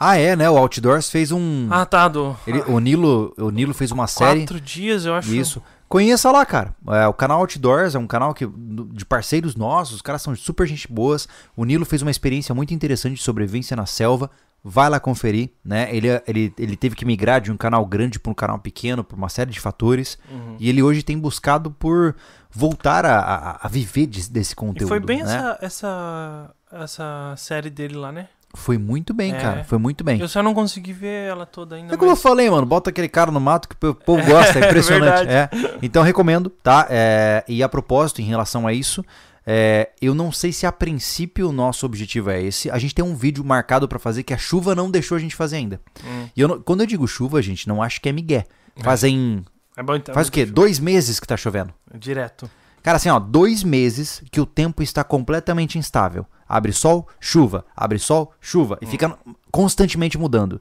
Ah, 0.03 0.18
é, 0.18 0.36
né? 0.36 0.49
O 0.49 0.57
Outdoors 0.57 1.11
fez 1.11 1.32
um. 1.32 1.68
Ah, 1.69 1.86
tá. 1.86 2.07
Do, 2.07 2.36
ele- 2.48 2.61
o, 2.68 2.80
Nilo, 2.80 3.34
o 3.38 3.52
Nilo 3.52 3.72
fez 3.73 3.91
uma 3.91 4.07
série. 4.07 4.40
quatro 4.41 4.60
dias, 4.60 5.06
eu 5.06 5.14
acho. 5.14 5.32
Isso. 5.34 5.61
Conheça 5.88 6.32
lá, 6.32 6.44
cara. 6.45 6.73
É, 6.88 7.06
o 7.07 7.14
canal 7.14 7.40
Outdoors 7.41 7.94
é 7.95 7.99
um 7.99 8.07
canal 8.07 8.34
que, 8.34 8.48
de 8.48 9.06
parceiros 9.06 9.56
nossos, 9.56 9.95
os 9.98 10.02
caras 10.02 10.22
são 10.22 10.36
super 10.36 10.65
gente 10.65 10.91
boas. 10.91 11.28
O 11.56 11.65
Nilo 11.65 11.86
fez 11.86 12.02
uma 12.02 12.10
experiência 12.10 12.56
muito 12.56 12.73
interessante 12.73 13.15
de 13.18 13.22
sobrevivência 13.22 13.76
na 13.76 13.86
selva. 13.86 14.32
Vai 14.64 14.90
lá 14.90 14.99
conferir, 14.99 15.49
né? 15.65 15.90
Ele, 15.95 16.07
ele, 16.28 16.53
ele 16.57 16.76
teve 16.78 16.95
que 16.95 17.03
migrar 17.03 17.41
de 17.41 17.52
um 17.52 17.57
canal 17.57 17.86
grande 17.86 18.19
para 18.19 18.32
um 18.32 18.34
canal 18.36 18.57
pequeno 18.60 19.03
por 19.03 19.18
uma 19.18 19.28
série 19.30 19.52
de 19.52 19.60
fatores. 19.60 20.18
Uhum. 20.32 20.56
E 20.60 20.69
ele 20.69 20.82
hoje 20.82 21.03
tem 21.03 21.18
buscado 21.18 21.69
por 21.72 22.15
voltar 22.49 23.06
a, 23.06 23.19
a, 23.19 23.60
a 23.65 23.68
viver 23.68 24.06
de- 24.07 24.30
desse 24.30 24.56
conteúdo. 24.56 24.86
E 24.86 24.88
foi 24.88 24.99
bem 24.99 25.23
né? 25.23 25.36
essa, 25.36 25.57
essa, 25.61 26.52
essa 26.72 27.34
série 27.38 27.69
dele 27.69 27.95
lá, 27.95 28.11
né? 28.11 28.28
Foi 28.53 28.78
muito 28.78 29.14
bem, 29.14 29.34
É. 29.34 29.40
cara. 29.40 29.64
Foi 29.64 29.78
muito 29.78 30.03
bem. 30.03 30.19
Eu 30.19 30.28
só 30.28 30.44
não 30.44 30.53
consegui 30.53 30.91
ver 30.94 31.30
ela 31.30 31.45
toda 31.45 31.76
ainda. 31.76 31.94
É 31.94 31.98
como 31.98 32.11
eu 32.11 32.15
mas- 32.15 32.22
falei, 32.22 32.49
mano, 32.49 32.65
bota 32.65 32.90
aquele 32.90 33.07
cara 33.07 33.32
no 33.32 33.40
mato 33.40 33.69
que 33.69 33.76
o 33.88 33.95
povo 33.95 34.23
gosta, 34.26 34.60
é 34.60 34.64
É 34.65 34.68
impressionante. 34.68 35.30
é. 35.30 35.49
Então 35.82 36.03
recomendo, 36.03 36.49
tá? 36.49 36.86
É, 36.90 37.44
e 37.48 37.64
a 37.64 37.69
propósito, 37.69 38.22
em 38.22 38.26
relação 38.26 38.68
a 38.68 38.73
isso, 38.73 39.03
é, 39.48 39.90
eu 40.02 40.14
não 40.14 40.32
sei 40.32 40.52
se 40.52 40.65
a 40.65 40.72
princípio 40.72 41.49
o 41.49 41.52
nosso 41.53 41.86
objetivo 41.86 42.30
é 42.30 42.41
esse. 42.44 42.69
A 42.69 42.78
gente 42.78 42.94
tem 42.94 43.03
um 43.03 43.15
vídeo 43.15 43.44
marcado 43.44 43.88
pra 43.88 43.98
fazer 43.98 44.23
que 44.23 44.34
a 44.34 44.38
chuva 44.38 44.76
não 44.76 44.91
deixou 44.91 45.15
a 45.15 45.19
gente 45.19 45.36
fazer 45.36 45.56
ainda. 45.57 45.80
Hum. 46.03 46.28
E 46.36 46.41
eu 46.41 46.48
não- 46.48 46.61
quando 46.61 46.82
eu 46.82 46.88
digo 46.88 47.07
chuva, 47.07 47.41
gente, 47.41 47.68
não 47.68 47.82
acho 47.82 48.02
que 48.02 48.10
é 48.10 48.11
migué. 48.11 48.45
Fazem. 48.84 49.44
É 49.78 49.82
bom 49.84 49.95
então. 49.95 50.14
Faz 50.14 50.28
o 50.28 50.32
quê? 50.32 50.45
Dois 50.45 50.78
meses 50.80 51.19
que 51.19 51.28
tá 51.28 51.38
chovendo. 51.38 51.73
Direto. 51.98 52.49
Cara, 52.84 52.98
assim, 52.98 53.10
ó, 53.10 53.19
dois 53.19 53.64
meses 53.64 54.23
que 54.32 54.41
o 54.41 54.45
tempo 54.45 54.82
está 54.82 55.03
completamente 55.03 55.78
instável. 55.78 56.26
Abre 56.53 56.73
sol, 56.73 57.07
chuva, 57.19 57.64
abre 57.76 57.98
sol, 57.98 58.34
chuva. 58.41 58.78
E 58.82 58.86
fica 58.86 59.18
constantemente 59.49 60.18
mudando. 60.18 60.60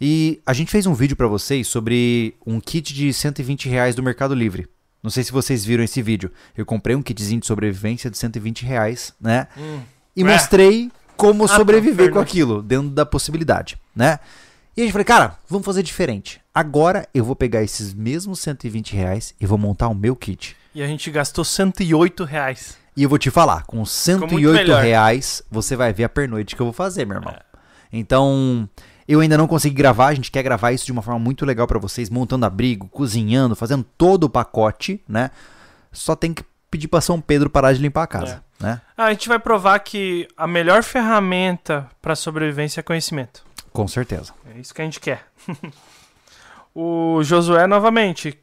E 0.00 0.40
a 0.44 0.52
gente 0.52 0.70
fez 0.70 0.84
um 0.84 0.94
vídeo 0.94 1.16
pra 1.16 1.28
vocês 1.28 1.68
sobre 1.68 2.34
um 2.46 2.58
kit 2.60 2.92
de 2.92 3.12
120 3.12 3.68
reais 3.68 3.94
do 3.94 4.02
Mercado 4.02 4.34
Livre. 4.34 4.66
Não 5.00 5.10
sei 5.10 5.22
se 5.22 5.30
vocês 5.30 5.64
viram 5.64 5.84
esse 5.84 6.02
vídeo. 6.02 6.30
Eu 6.56 6.66
comprei 6.66 6.96
um 6.96 7.02
kitzinho 7.02 7.40
de 7.40 7.46
sobrevivência 7.46 8.10
de 8.10 8.18
120 8.18 8.64
reais, 8.66 9.12
né? 9.20 9.46
Hum. 9.56 9.80
E 10.16 10.22
É. 10.22 10.24
mostrei 10.24 10.90
como 11.16 11.44
Ah, 11.44 11.48
sobreviver 11.48 12.06
tá, 12.06 12.12
com 12.12 12.14
verdade. 12.18 12.30
aquilo, 12.30 12.60
dentro 12.62 12.90
da 12.90 13.06
possibilidade, 13.06 13.78
né? 13.94 14.18
E 14.76 14.80
a 14.80 14.84
gente 14.84 14.92
falou, 14.92 15.04
cara, 15.04 15.38
vamos 15.48 15.64
fazer 15.64 15.82
diferente. 15.84 16.40
Agora 16.54 17.08
eu 17.14 17.24
vou 17.24 17.36
pegar 17.36 17.62
esses 17.62 17.94
mesmos 17.94 18.40
120 18.40 18.94
reais 18.96 19.34
e 19.40 19.46
vou 19.46 19.58
montar 19.58 19.86
o 19.88 19.94
meu 19.94 20.14
kit. 20.16 20.56
E 20.74 20.82
a 20.82 20.86
gente 20.86 21.10
gastou 21.10 21.44
108 21.44 22.24
reais. 22.24 22.76
E 22.98 23.04
eu 23.04 23.08
vou 23.08 23.16
te 23.16 23.30
falar, 23.30 23.62
com 23.62 23.76
muito 23.76 23.90
108 23.90 24.52
melhor. 24.52 24.82
reais, 24.82 25.40
você 25.48 25.76
vai 25.76 25.92
ver 25.92 26.02
a 26.02 26.08
pernoite 26.08 26.56
que 26.56 26.60
eu 26.60 26.66
vou 26.66 26.72
fazer, 26.72 27.06
meu 27.06 27.18
irmão. 27.18 27.32
Então, 27.92 28.68
eu 29.06 29.20
ainda 29.20 29.38
não 29.38 29.46
consegui 29.46 29.76
gravar, 29.76 30.08
a 30.08 30.14
gente 30.14 30.32
quer 30.32 30.42
gravar 30.42 30.72
isso 30.72 30.84
de 30.84 30.90
uma 30.90 31.00
forma 31.00 31.20
muito 31.20 31.46
legal 31.46 31.68
pra 31.68 31.78
vocês, 31.78 32.10
montando 32.10 32.44
abrigo, 32.44 32.88
cozinhando, 32.88 33.54
fazendo 33.54 33.86
todo 33.96 34.24
o 34.24 34.28
pacote, 34.28 35.00
né? 35.08 35.30
Só 35.92 36.16
tem 36.16 36.34
que 36.34 36.42
pedir 36.68 36.88
pra 36.88 37.00
São 37.00 37.20
Pedro 37.20 37.48
parar 37.48 37.72
de 37.72 37.80
limpar 37.80 38.02
a 38.02 38.06
casa, 38.08 38.42
né? 38.58 38.80
Ah, 38.96 39.04
a 39.04 39.12
gente 39.12 39.28
vai 39.28 39.38
provar 39.38 39.78
que 39.78 40.26
a 40.36 40.48
melhor 40.48 40.82
ferramenta 40.82 41.88
para 42.02 42.16
sobrevivência 42.16 42.80
é 42.80 42.82
conhecimento. 42.82 43.44
Com 43.72 43.86
certeza. 43.86 44.34
É 44.52 44.58
isso 44.58 44.74
que 44.74 44.82
a 44.82 44.84
gente 44.84 44.98
quer. 44.98 45.24
o 46.74 47.22
Josué 47.22 47.68
novamente. 47.68 48.36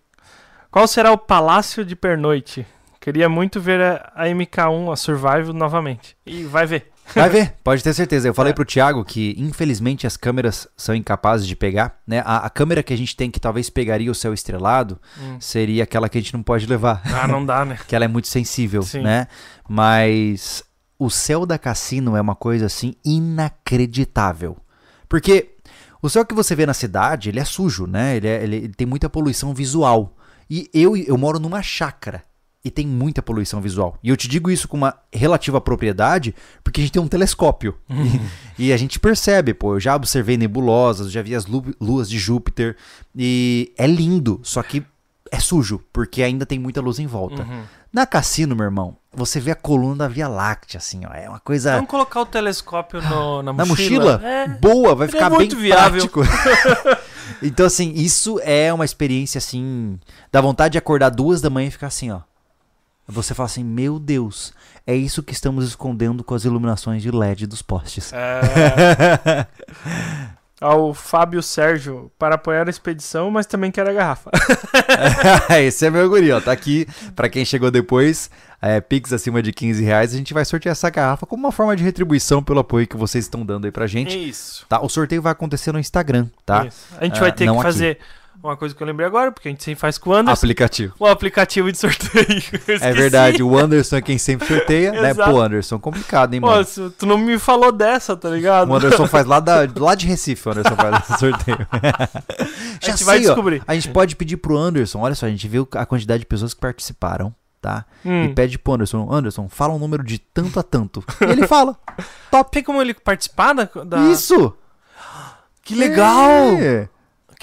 Qual 0.72 0.88
será 0.88 1.11
o 1.11 1.18
Palácio 1.18 1.84
de 1.84 1.94
Pernoite? 1.94 2.65
Queria 3.06 3.30
muito 3.30 3.61
ver 3.61 3.80
a, 3.80 4.11
a 4.15 4.26
MK1, 4.26 4.91
a 4.91 4.95
Survival, 4.95 5.53
novamente. 5.53 6.18
E 6.26 6.41
vai 6.44 6.65
ver. 6.65 6.91
Vai 7.14 7.30
ver, 7.30 7.53
pode 7.64 7.84
ter 7.84 7.94
certeza. 7.94 8.27
Eu 8.27 8.34
falei 8.34 8.49
É. 8.49 8.53
pro 8.56 8.65
Thiago 8.65 9.06
que, 9.06 9.36
infelizmente, 9.38 10.07
as 10.07 10.18
câmeras 10.18 10.68
são 10.76 10.95
incapazes 10.95 11.45
de 11.45 11.56
pegar, 11.56 11.99
né? 12.07 12.23
A, 12.26 12.38
a 12.48 12.49
câmera 12.49 12.82
que 12.82 12.91
a 12.91 12.98
gente 12.98 13.15
tem 13.15 13.30
que 13.30 13.40
talvez 13.40 13.69
pegaria 13.69 14.10
o 14.10 14.15
céu 14.15 14.34
estrelado 14.34 14.99
Hum. 15.22 15.38
seria 15.40 15.84
aquela 15.84 16.10
que 16.10 16.18
a 16.18 16.22
gente 16.22 16.34
não 16.34 16.41
pode 16.41 16.65
levar. 16.65 17.03
Ah, 17.06 17.27
não 17.27 17.45
dá, 17.45 17.64
né? 17.64 17.77
que 17.88 17.95
ela 17.95 18.06
é 18.06 18.07
muito 18.07 18.27
sensível, 18.27 18.82
Sim. 18.82 19.02
né? 19.02 19.27
Mas 19.69 20.64
o 20.98 21.07
céu 21.11 21.45
da 21.45 21.60
cassino 21.60 22.15
é 22.18 22.22
uma 22.22 22.36
coisa 22.36 22.65
assim 22.65 22.95
inacreditável. 23.06 24.57
Porque 25.07 25.52
o 26.02 26.10
céu 26.10 26.26
que 26.26 26.34
você 26.34 26.56
vê 26.56 26.65
na 26.65 26.73
cidade, 26.73 27.30
ele 27.30 27.40
é 27.40 27.45
sujo, 27.45 27.86
né? 27.86 28.15
Ele, 28.18 28.27
é- 28.27 28.44
ele- 28.44 28.56
ele 28.56 28.73
tem 28.73 28.88
muita 28.88 29.07
poluição 29.10 29.53
visual. 29.53 30.18
E 30.49 30.69
eu, 30.73 30.98
eu 30.98 31.18
moro 31.18 31.40
numa 31.40 31.61
chácara 31.61 32.23
e 32.66 32.72
tem 32.72 32.88
muita 32.88 33.22
poluição 33.22 33.62
visual. 33.62 33.96
E 34.04 34.10
eu 34.10 34.18
te 34.18 34.28
digo 34.28 34.50
isso 34.50 34.68
com 34.68 34.76
uma 34.76 34.96
relativa 35.14 35.62
propriedade, 35.62 36.34
porque 36.64 36.82
a 36.82 36.84
gente 36.84 36.94
tem 36.94 37.02
um 37.02 37.08
telescópio. 37.08 37.78
E, 37.88 38.20
e 38.70 38.74
a 38.74 38.78
gente 38.78 39.00
percebe, 39.00 39.54
pô, 39.54 39.76
eu 39.76 39.80
já 39.80 39.96
observei 39.96 40.36
nebulosas, 40.36 41.12
já 41.12 41.22
vi 41.22 41.36
as 41.36 41.46
lu- 41.46 41.76
luas 41.80 42.10
de 42.10 42.18
Júpiter. 42.18 42.76
E 43.16 43.72
é 43.78 43.86
lindo, 43.86 44.40
só 44.44 44.64
que 44.64 44.84
é 45.32 45.40
sujo, 45.40 45.80
porque 45.94 46.24
ainda 46.24 46.44
tem 46.46 46.58
muita 46.58 46.82
luz 46.82 46.98
em 46.98 47.06
volta. 47.08 47.44
Uhum. 47.44 47.64
Na 47.94 48.06
cassino, 48.06 48.56
meu 48.56 48.66
irmão, 48.66 48.98
você 49.14 49.40
vê 49.40 49.52
a 49.52 49.56
coluna 49.56 49.96
da 49.96 50.08
Via 50.08 50.28
Láctea, 50.28 50.80
assim, 50.80 51.02
ó. 51.06 51.14
É 51.14 51.30
uma 51.30 51.40
coisa. 51.40 51.76
Vamos 51.76 51.90
colocar 51.90 52.20
o 52.22 52.26
telescópio 52.26 53.02
no- 53.02 53.42
na, 53.44 53.54
Na 53.54 53.66
mochila? 53.66 54.14
mochila? 54.18 54.28
É. 54.30 54.48
Boa, 54.50 54.94
vai 54.96 55.08
Ele 55.08 55.12
é 55.16 55.18
ficar 55.18 55.30
bem 55.30 55.38
muito 55.40 55.56
viável. 55.56 56.08
prático. 56.10 56.22
então, 57.42 57.66
assim, 57.66 57.94
isso 57.96 58.40
é 58.44 58.74
uma 58.74 58.84
experiência, 58.86 59.38
assim, 59.38 59.98
dá 60.32 60.42
vontade 60.42 60.74
de 60.74 60.78
acordar 60.78 61.10
duas 61.10 61.42
da 61.42 61.50
manhã 61.50 61.68
e 61.68 61.72
ficar 61.72 61.88
assim, 61.88 62.12
ó. 62.12 62.22
Você 63.07 63.34
fala 63.34 63.45
assim, 63.45 63.64
meu 63.64 63.99
Deus, 63.99 64.52
é 64.86 64.95
isso 64.95 65.22
que 65.22 65.34
estamos 65.34 65.68
escondendo 65.68 66.23
com 66.23 66.34
as 66.34 66.44
iluminações 66.44 67.02
de 67.03 67.11
LED 67.11 67.45
dos 67.45 67.61
postes. 67.61 68.11
É. 68.14 69.45
Ao 70.60 70.94
Fábio 70.94 71.44
Sérgio, 71.44 72.10
para 72.18 72.36
apoiar 72.36 72.65
a 72.65 72.69
expedição, 72.69 73.30
mas 73.30 73.45
também 73.45 73.69
quero 73.72 73.90
a 73.90 73.94
garrafa. 73.94 74.32
Esse 75.61 75.86
é 75.86 75.90
meu 75.90 76.10
guri, 76.10 76.32
ó. 76.32 76.40
Tá 76.40 76.52
aqui, 76.53 76.88
pra 77.14 77.27
quem 77.27 77.44
chegou 77.44 77.69
depois, 77.69 78.30
é, 78.61 78.80
Pix 78.80 79.11
acima 79.11 79.44
de 79.44 79.52
15 79.52 79.84
reais, 79.84 80.14
a 80.14 80.18
gente 80.18 80.34
vai 80.34 80.45
sortear 80.45 80.72
essa 80.72 80.90
garrafa 80.90 81.26
como 81.26 81.44
uma 81.44 81.52
forma 81.52 81.76
de 81.76 81.84
retribuição 81.84 82.41
pelo 82.41 82.61
apoio 82.61 82.88
que 82.88 82.95
vocês 82.95 83.26
estão 83.26 83.45
dando 83.45 83.65
aí 83.65 83.72
pra 83.72 83.86
gente. 83.86 84.18
Isso. 84.18 84.65
Tá? 84.69 84.80
O 84.82 84.88
sorteio 84.88 85.22
vai 85.22 85.34
acontecer 85.34 85.73
no 85.73 85.77
Instagram, 85.80 86.27
tá? 86.45 86.65
Isso. 86.65 86.88
A 86.98 87.03
gente 87.03 87.18
Ah, 87.18 87.22
vai 87.22 87.32
ter 87.34 87.52
que 87.52 87.68
aqui. 87.68 87.98
Uma 88.46 88.56
coisa 88.58 88.74
que 88.76 88.82
eu 88.82 88.88
lembrei 88.88 89.06
agora, 89.08 89.32
porque 89.32 89.48
a 89.48 89.52
gente 89.52 89.64
sempre 89.64 89.80
faz 89.80 89.98
com 89.98 90.10
o 90.12 90.14
Anderson. 90.14 90.34
Aplicativo. 90.46 90.94
O 91.00 91.06
aplicativo 91.06 91.72
de 91.72 91.78
sorteio. 91.78 92.26
É 92.82 92.94
verdade, 92.94 93.42
o 93.44 93.58
Anderson 93.58 93.98
é 93.98 94.02
quem 94.02 94.18
sempre 94.18 94.48
sorteia, 94.48 94.92
né? 94.92 95.14
Pô, 95.14 95.40
Anderson, 95.42 95.80
complicado, 95.80 96.34
hein, 96.34 96.42
Pô, 96.42 96.48
mano? 96.48 96.64
se- 96.66 96.90
tu 96.92 97.06
não 97.06 97.18
me 97.18 97.38
falou 97.40 97.72
dessa, 97.72 98.16
tá 98.16 98.30
ligado? 98.30 98.70
O 98.70 98.76
Anderson 98.76 99.08
faz 99.08 99.26
lá, 99.26 99.40
da, 99.40 99.68
lá 99.78 99.96
de 99.96 100.08
Recife, 100.08 100.48
o 100.48 100.52
Anderson 100.52 100.76
faz 100.76 101.00
esse 101.10 101.20
sorteio. 101.20 101.68
a 101.72 102.86
gente 102.86 103.04
vai 103.04 103.18
sei, 103.20 103.26
ó. 103.28 103.30
descobrir. 103.30 103.64
A 103.68 103.74
gente 103.74 103.90
pode 103.90 104.16
pedir 104.16 104.38
pro 104.38 104.58
Anderson, 104.58 105.00
olha 105.00 105.16
só, 105.16 105.26
a 105.26 105.30
gente 105.30 105.48
viu 105.48 105.68
a 105.74 105.86
quantidade 105.86 106.20
de 106.20 106.26
pessoas 106.26 106.54
que 106.54 106.60
participaram, 106.60 107.34
tá? 107.62 107.86
Hum. 108.06 108.26
E 108.26 108.34
pede 108.34 108.58
pro 108.60 108.74
Anderson, 108.74 109.08
Anderson, 109.12 109.48
fala 109.50 109.74
um 109.74 109.80
número 109.80 110.04
de 110.04 110.20
tanto 110.20 110.60
a 110.60 110.64
tanto. 110.64 111.04
E 111.22 111.26
ele 111.32 111.48
fala. 111.48 111.76
Tem 112.52 112.62
como 112.64 112.82
ele 112.82 112.94
participar 112.94 113.54
da. 113.54 113.70
da- 113.86 114.00
Isso! 114.12 114.54
Que 115.64 115.74
legal! 115.76 116.58
É. 116.60 116.88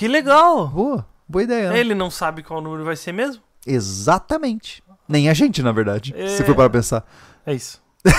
Que 0.03 0.09
legal! 0.09 0.67
Boa, 0.67 1.07
boa 1.29 1.45
ideia. 1.45 1.71
né? 1.71 1.79
Ele 1.79 1.95
não 1.95 2.11
sabe 2.11 2.43
qual 2.43 2.61
número 2.61 2.85
vai 2.85 2.97
ser 2.97 3.13
mesmo? 3.13 3.41
Exatamente. 3.65 4.83
Nem 5.09 5.29
a 5.29 5.33
gente, 5.33 5.63
na 5.63 5.71
verdade. 5.71 6.13
É. 6.17 6.27
Se 6.27 6.43
for 6.43 6.57
para 6.57 6.69
pensar. 6.69 7.05
É 7.47 7.55
isso. 7.55 7.81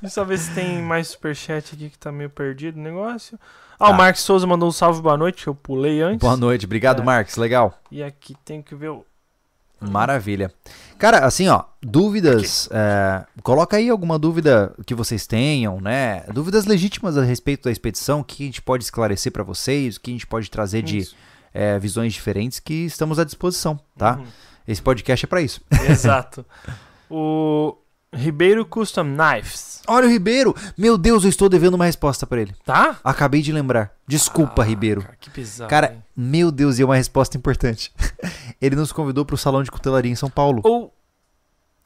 Deixa 0.00 0.20
eu 0.20 0.24
ver 0.24 0.38
se 0.38 0.54
tem 0.54 0.80
mais 0.80 1.08
superchat 1.08 1.74
aqui 1.74 1.90
que 1.90 1.98
tá 1.98 2.12
meio 2.12 2.30
perdido 2.30 2.78
o 2.78 2.80
negócio. 2.80 3.36
Ah, 3.72 3.86
Tá. 3.86 3.90
o 3.90 3.94
Marcos 3.94 4.22
Souza 4.22 4.46
mandou 4.46 4.68
um 4.68 4.72
salve, 4.72 5.02
boa 5.02 5.16
noite, 5.16 5.42
que 5.42 5.48
eu 5.48 5.54
pulei 5.56 6.00
antes. 6.00 6.20
Boa 6.20 6.36
noite. 6.36 6.64
Obrigado, 6.64 7.02
É. 7.02 7.04
Marcos. 7.04 7.34
Legal. 7.34 7.76
E 7.90 8.00
aqui 8.00 8.36
tem 8.44 8.62
que 8.62 8.76
ver 8.76 8.90
o. 8.90 9.04
Maravilha. 9.80 10.52
Cara, 10.98 11.24
assim, 11.26 11.48
ó, 11.48 11.64
dúvidas. 11.82 12.68
é, 12.72 13.24
coloca 13.42 13.76
aí 13.76 13.90
alguma 13.90 14.18
dúvida 14.18 14.74
que 14.86 14.94
vocês 14.94 15.26
tenham, 15.26 15.80
né? 15.80 16.24
Dúvidas 16.32 16.64
legítimas 16.64 17.18
a 17.18 17.22
respeito 17.22 17.64
da 17.64 17.72
expedição, 17.72 18.20
o 18.20 18.24
que 18.24 18.42
a 18.42 18.46
gente 18.46 18.62
pode 18.62 18.84
esclarecer 18.84 19.32
pra 19.32 19.42
vocês, 19.42 19.96
o 19.96 20.00
que 20.00 20.10
a 20.10 20.14
gente 20.14 20.26
pode 20.26 20.50
trazer 20.50 20.82
de 20.82 21.08
é, 21.52 21.78
visões 21.78 22.12
diferentes 22.12 22.58
que 22.58 22.86
estamos 22.86 23.18
à 23.18 23.24
disposição, 23.24 23.78
tá? 23.96 24.16
Uhum. 24.16 24.26
Esse 24.66 24.80
podcast 24.80 25.26
é 25.26 25.28
pra 25.28 25.42
isso. 25.42 25.60
Exato. 25.88 26.44
o 27.10 27.76
Ribeiro 28.14 28.64
Custom 28.64 29.04
Knives. 29.16 29.82
Olha 29.86 30.06
o 30.06 30.10
Ribeiro! 30.10 30.54
Meu 30.78 30.96
Deus, 30.96 31.24
eu 31.24 31.28
estou 31.30 31.48
devendo 31.48 31.74
uma 31.74 31.84
resposta 31.84 32.26
pra 32.26 32.40
ele. 32.40 32.54
Tá? 32.64 32.96
Acabei 33.04 33.42
de 33.42 33.52
lembrar. 33.52 33.92
Desculpa, 34.06 34.62
Ah, 34.62 34.64
Ribeiro. 34.64 35.02
Cara, 35.02 35.16
que 35.20 35.30
bizarro. 35.30 35.68
Cara, 35.70 35.92
hein? 35.92 36.02
meu 36.16 36.50
Deus, 36.50 36.78
e 36.78 36.82
é 36.82 36.84
uma 36.84 36.96
resposta 36.96 37.36
importante. 37.36 37.92
Ele 38.60 38.76
nos 38.76 38.92
convidou 38.92 39.24
pro 39.24 39.36
salão 39.36 39.62
de 39.62 39.70
cutelaria 39.70 40.10
em 40.10 40.14
São 40.16 40.30
Paulo. 40.30 40.60
Ou. 40.64 40.92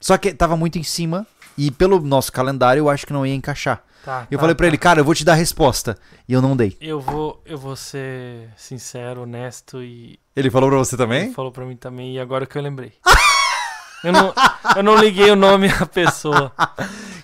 Só 0.00 0.16
que 0.16 0.32
tava 0.32 0.56
muito 0.56 0.78
em 0.78 0.82
cima 0.84 1.26
e 1.56 1.72
pelo 1.72 1.98
nosso 2.00 2.30
calendário 2.32 2.80
eu 2.82 2.88
acho 2.88 3.04
que 3.04 3.12
não 3.12 3.26
ia 3.26 3.34
encaixar. 3.34 3.82
Tá, 4.04 4.28
Eu 4.30 4.38
tá, 4.38 4.42
falei 4.42 4.54
pra 4.54 4.64
tá. 4.64 4.68
ele, 4.68 4.78
cara, 4.78 5.00
eu 5.00 5.04
vou 5.04 5.12
te 5.14 5.24
dar 5.24 5.32
a 5.32 5.34
resposta. 5.36 5.98
E 6.28 6.32
eu 6.32 6.40
não 6.40 6.56
dei. 6.56 6.76
Eu 6.80 7.00
vou, 7.00 7.42
eu 7.44 7.58
vou 7.58 7.74
ser 7.74 8.48
sincero, 8.56 9.22
honesto 9.22 9.82
e. 9.82 10.20
Ele 10.36 10.50
falou 10.52 10.68
pra 10.70 10.78
você 10.78 10.94
Ele 10.94 11.02
também? 11.02 11.32
falou 11.32 11.50
pra 11.50 11.64
mim 11.64 11.74
também, 11.76 12.14
e 12.14 12.20
agora 12.20 12.46
que 12.46 12.56
eu 12.56 12.62
lembrei. 12.62 12.92
eu, 14.04 14.12
não, 14.12 14.34
eu 14.76 14.82
não 14.82 14.96
liguei 14.96 15.30
o 15.30 15.36
nome 15.36 15.68
à 15.68 15.86
pessoa. 15.86 16.52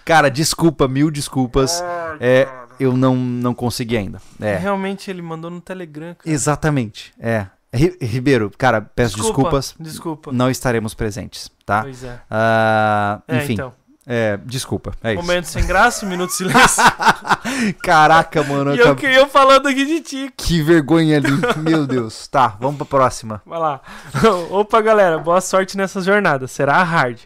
Cara, 0.04 0.30
desculpa, 0.30 0.86
mil 0.88 1.10
desculpas. 1.10 1.80
Ai, 1.82 2.16
É, 2.20 2.48
eu 2.78 2.96
não, 2.96 3.14
não 3.16 3.54
consegui 3.54 3.96
ainda. 3.96 4.20
É, 4.40 4.56
Realmente 4.56 5.10
ele 5.10 5.22
mandou 5.22 5.50
no 5.50 5.60
Telegram. 5.60 6.14
Cara. 6.14 6.30
exatamente. 6.34 7.12
É. 7.18 7.46
Ri- 7.72 7.96
Ribeiro, 8.00 8.52
cara, 8.56 8.80
peço 8.80 9.16
Desculpa, 9.16 9.34
desculpas. 9.42 9.74
Desculpa. 9.80 10.32
Não 10.32 10.48
estaremos 10.48 10.94
presentes, 10.94 11.50
tá? 11.66 11.82
Pois 11.82 12.04
é. 12.04 12.20
Ah, 12.30 13.20
É, 13.26 13.36
enfim, 13.38 13.54
então. 13.54 13.72
É, 14.06 14.38
desculpa. 14.44 14.92
É 15.02 15.12
isso. 15.14 15.22
Momento 15.22 15.46
sem 15.46 15.66
graça, 15.66 16.04
minuto 16.06 16.30
de 16.30 16.36
silêncio. 16.36 16.82
Caraca, 17.82 18.42
mano. 18.42 18.70
eu 18.72 18.76
e 18.76 18.78
eu, 18.78 18.84
acabei- 18.92 19.10
que- 19.12 19.18
eu 19.18 19.26
falando 19.28 19.66
aqui 19.68 19.84
de 19.84 20.00
ti. 20.00 20.32
Que 20.36 20.62
vergonha 20.62 21.16
ali. 21.16 21.28
Meu 21.58 21.86
Deus. 21.86 22.26
Tá, 22.28 22.56
vamos 22.60 22.76
pra 22.76 22.86
próxima. 22.86 23.40
Vai 23.46 23.58
lá. 23.58 23.80
Opa, 24.50 24.80
galera, 24.80 25.18
boa 25.18 25.40
sorte 25.40 25.76
nessa 25.76 26.00
jornada. 26.00 26.46
Será 26.46 26.82
hard. 26.82 27.18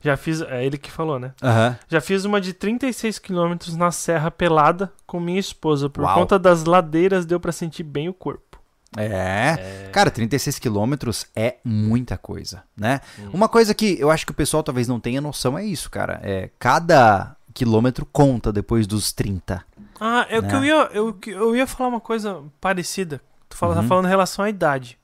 Já 0.00 0.16
fiz. 0.16 0.42
É 0.42 0.64
ele 0.64 0.76
que 0.76 0.90
falou, 0.90 1.18
né? 1.18 1.32
Aham. 1.42 1.78
Já 1.88 2.00
fiz 2.00 2.24
uma 2.24 2.40
de 2.40 2.52
36 2.52 3.18
quilômetros 3.18 3.74
na 3.74 3.90
Serra 3.90 4.30
Pelada 4.30 4.92
com 5.06 5.18
minha 5.18 5.40
esposa. 5.40 5.88
Por 5.88 6.04
Uau. 6.04 6.14
conta 6.14 6.38
das 6.38 6.64
ladeiras, 6.64 7.24
deu 7.24 7.40
pra 7.40 7.52
sentir 7.52 7.82
bem 7.84 8.08
o 8.08 8.14
corpo. 8.14 8.53
É. 8.96 9.88
Cara, 9.92 10.10
36 10.10 10.58
quilômetros 10.58 11.26
é 11.34 11.56
muita 11.64 12.16
coisa, 12.16 12.62
né? 12.76 13.00
Hum. 13.18 13.30
Uma 13.32 13.48
coisa 13.48 13.74
que 13.74 13.98
eu 13.98 14.10
acho 14.10 14.24
que 14.26 14.32
o 14.32 14.34
pessoal 14.34 14.62
talvez 14.62 14.86
não 14.88 15.00
tenha 15.00 15.20
noção 15.20 15.58
é 15.58 15.64
isso, 15.64 15.90
cara. 15.90 16.20
É, 16.22 16.50
cada 16.58 17.36
quilômetro 17.52 18.06
conta 18.06 18.52
depois 18.52 18.86
dos 18.86 19.12
30. 19.12 19.64
Ah, 20.00 20.26
é 20.28 20.40
Né? 20.40 20.48
que 20.48 20.54
eu 20.56 20.64
ia, 20.64 20.88
eu, 20.92 21.12
que- 21.12 21.30
eu 21.30 21.54
ia 21.56 21.66
falar 21.66 21.88
uma 21.88 22.00
coisa 22.00 22.42
parecida. 22.60 23.20
Tu 23.48 23.56
fala, 23.56 23.76
Uhum. 23.76 23.82
tá 23.82 23.88
falando 23.88 24.06
em 24.06 24.08
relação 24.10 24.44
à 24.44 24.48
idade. 24.48 24.98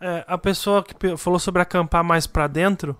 É, 0.00 0.24
a 0.26 0.36
pessoa 0.36 0.82
que 0.82 1.16
falou 1.16 1.38
sobre 1.38 1.62
acampar 1.62 2.02
mais 2.02 2.26
pra 2.26 2.46
dentro 2.48 2.96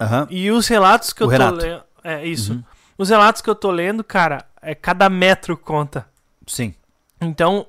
Aham. 0.00 0.26
e 0.30 0.50
os 0.50 0.68
relatos 0.68 1.12
que 1.12 1.24
O 1.24 1.32
eu 1.32 1.38
tô 1.38 1.50
lendo. 1.56 1.82
É 2.04 2.24
isso. 2.26 2.52
Uhum. 2.52 2.64
Os 2.98 3.08
relatos 3.08 3.40
que 3.42 3.48
eu 3.50 3.54
tô 3.54 3.70
lendo, 3.70 4.04
cara, 4.04 4.44
é 4.62 4.74
cada 4.74 5.08
metro 5.08 5.56
conta. 5.56 6.06
Sim. 6.46 6.74
Então, 7.20 7.66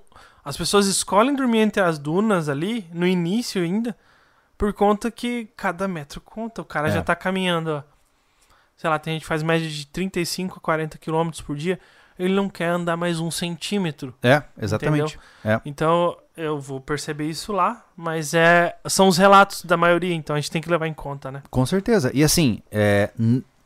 as 0.48 0.58
pessoas 0.58 0.88
escolhem 0.88 1.36
dormir 1.36 1.60
entre 1.60 1.82
as 1.82 2.00
dunas 2.00 2.48
ali, 2.50 2.88
no 2.94 3.06
início 3.06 3.62
ainda, 3.62 3.96
por 4.58 4.74
conta 4.74 5.12
que 5.12 5.50
cada 5.56 5.88
metro 5.88 6.22
conta. 6.22 6.62
O 6.62 6.66
cara 6.66 6.88
É. 6.88 6.92
já 6.92 7.02
tá 7.02 7.16
caminhando, 7.16 7.72
ó. 7.72 7.84
Sei 8.76 8.90
lá, 8.90 8.98
tem 9.00 9.14
gente 9.14 9.22
que 9.24 9.28
faz 9.28 9.42
média 9.44 9.68
de 9.68 9.86
35 9.88 10.58
a 10.58 10.62
40 10.62 10.98
quilômetros 10.98 11.42
por 11.42 11.56
dia. 11.56 11.80
Ele 12.18 12.34
não 12.34 12.48
quer 12.50 12.70
andar 12.70 12.96
mais 12.98 13.20
um 13.20 13.30
centímetro. 13.30 14.14
É, 14.24 14.42
exatamente. 14.58 15.20
É. 15.44 15.60
Então, 15.66 16.16
eu 16.36 16.60
vou 16.60 16.80
perceber 16.80 17.26
isso 17.28 17.52
lá, 17.52 17.86
mas 17.96 18.34
é 18.34 18.76
são 18.88 19.08
os 19.08 19.18
relatos 19.18 19.64
da 19.64 19.76
maioria, 19.78 20.14
então 20.16 20.36
a 20.36 20.40
gente 20.40 20.52
tem 20.52 20.62
que 20.62 20.70
levar 20.70 20.88
em 20.88 20.94
conta, 20.94 21.32
né? 21.32 21.44
Com 21.50 21.66
certeza. 21.66 22.12
E 22.14 22.24
assim, 22.24 22.62
é, 22.72 23.12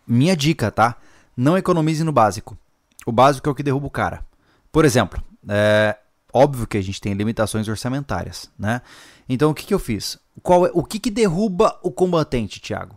minha 0.08 0.35
dica, 0.35 0.72
tá? 0.72 0.95
Não 1.35 1.58
economize 1.58 2.03
no 2.03 2.11
básico. 2.11 2.58
O 3.06 3.11
básico 3.11 3.48
é 3.48 3.51
o 3.51 3.56
que 3.56 3.64
derruba 3.64 3.88
o 3.88 3.92
cara. 3.92 4.24
Por 4.72 4.84
exemplo, 4.85 5.22
é 5.48 5.98
óbvio 6.34 6.68
que 6.68 6.77
a 6.77 6.82
gente 6.82 7.01
tem 7.01 7.14
limitações 7.14 7.68
orçamentárias, 7.68 8.50
né? 8.58 8.82
Então 9.27 9.51
o 9.51 9.53
que, 9.53 9.66
que 9.66 9.74
eu 9.74 9.80
fiz? 9.80 10.19
Qual 10.42 10.66
é, 10.66 10.72
o 10.74 10.84
que, 10.84 11.00
que 11.00 11.11
derruba 11.11 11.80
o 11.82 11.92
combatente, 11.92 12.60
Thiago? 12.60 12.95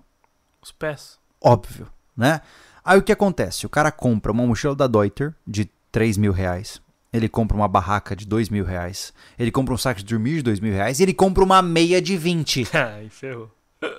Os 0.62 0.72
pés. 0.72 1.18
Óbvio, 1.40 1.88
né? 2.16 2.40
Aí 2.84 2.98
o 2.98 3.02
que 3.02 3.12
acontece? 3.12 3.66
O 3.66 3.68
cara 3.68 3.90
compra 3.90 4.32
uma 4.32 4.46
mochila 4.46 4.74
da 4.74 4.86
Deuter 4.86 5.34
de 5.46 5.68
3 5.90 6.16
mil 6.16 6.32
reais. 6.32 6.82
Ele 7.12 7.28
compra 7.28 7.56
uma 7.56 7.68
barraca 7.68 8.16
de 8.16 8.26
2 8.26 8.48
mil 8.48 8.64
reais. 8.64 9.12
Ele 9.38 9.50
compra 9.52 9.72
um 9.72 9.78
saco 9.78 10.00
de 10.00 10.06
dormir 10.06 10.36
de 10.36 10.42
2 10.42 10.60
mil 10.60 10.72
reais. 10.72 10.98
E 10.98 11.04
ele 11.04 11.14
compra 11.14 11.44
uma 11.44 11.62
meia 11.62 12.02
de 12.02 12.16
20. 12.16 12.68
Ai, 12.74 13.08
ferrou. 13.08 13.50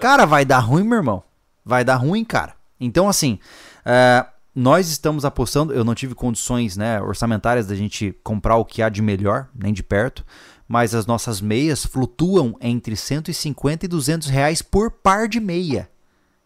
Cara, 0.02 0.26
vai 0.26 0.44
dar 0.44 0.60
ruim, 0.60 0.84
meu 0.84 0.98
irmão. 0.98 1.24
Vai 1.64 1.84
dar 1.84 1.96
ruim, 1.96 2.26
cara. 2.26 2.56
Então, 2.80 3.08
assim, 3.08 3.40
é, 3.86 4.26
nós 4.56 4.90
estamos 4.90 5.26
apostando. 5.26 5.74
Eu 5.74 5.84
não 5.84 5.94
tive 5.94 6.16
condições 6.16 6.78
né, 6.78 7.02
orçamentárias 7.02 7.68
da 7.68 7.76
gente 7.76 8.16
comprar 8.24 8.56
o 8.56 8.64
que 8.66 8.82
há 8.82 8.88
de 8.88 9.02
melhor, 9.02 9.50
nem 9.54 9.74
de 9.74 9.84
perto. 9.84 10.26
Mas 10.68 10.96
as 10.96 11.06
nossas 11.06 11.42
meias 11.42 11.86
flutuam 11.86 12.56
entre 12.62 12.96
150 12.96 13.86
e 13.86 13.88
200 13.88 14.30
reais 14.30 14.62
por 14.62 14.90
par 14.90 15.28
de 15.28 15.40
meia. 15.40 15.90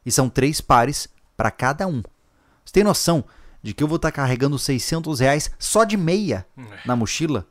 E 0.06 0.12
são 0.12 0.28
três 0.28 0.60
pares 0.60 1.08
para 1.38 1.52
cada 1.52 1.88
um. 1.88 2.02
Você 2.66 2.74
tem 2.74 2.84
noção 2.84 3.24
de 3.62 3.74
que 3.74 3.84
eu 3.84 3.88
vou 3.88 3.96
estar 3.98 4.12
carregando 4.12 4.58
600 4.60 5.20
reais 5.20 5.52
só 5.60 5.84
de 5.84 5.96
meia 5.96 6.46
na 6.86 6.96
mochila? 6.96 7.46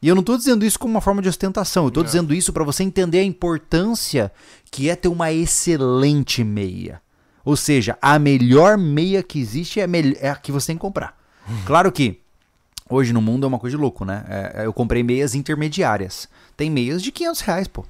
E 0.00 0.08
eu 0.08 0.14
não 0.14 0.20
estou 0.20 0.36
dizendo 0.36 0.64
isso 0.64 0.78
como 0.78 0.94
uma 0.94 1.00
forma 1.00 1.22
de 1.22 1.28
ostentação. 1.28 1.84
Eu 1.84 1.88
estou 1.88 2.02
Não. 2.02 2.06
dizendo 2.06 2.34
isso 2.34 2.52
para 2.52 2.62
você 2.64 2.82
entender 2.82 3.18
a 3.20 3.24
importância 3.24 4.30
que 4.70 4.88
é 4.90 4.96
ter 4.96 5.08
uma 5.08 5.32
excelente 5.32 6.44
meia. 6.44 7.00
Ou 7.44 7.56
seja, 7.56 7.98
a 8.00 8.18
melhor 8.18 8.78
meia 8.78 9.22
que 9.22 9.38
existe 9.38 9.80
é 9.80 9.84
a, 9.84 9.88
é 10.20 10.30
a 10.30 10.36
que 10.36 10.50
você 10.50 10.68
tem 10.68 10.76
que 10.76 10.80
comprar. 10.80 11.16
Claro 11.66 11.92
que 11.92 12.18
hoje 12.88 13.12
no 13.12 13.20
mundo 13.20 13.44
é 13.44 13.46
uma 13.48 13.58
coisa 13.58 13.76
de 13.76 13.82
louco, 13.82 14.04
né? 14.04 14.24
É, 14.28 14.66
eu 14.66 14.72
comprei 14.72 15.02
meias 15.02 15.34
intermediárias. 15.34 16.28
Tem 16.56 16.70
meias 16.70 17.02
de 17.02 17.12
500 17.12 17.40
reais, 17.42 17.68
pô. 17.68 17.84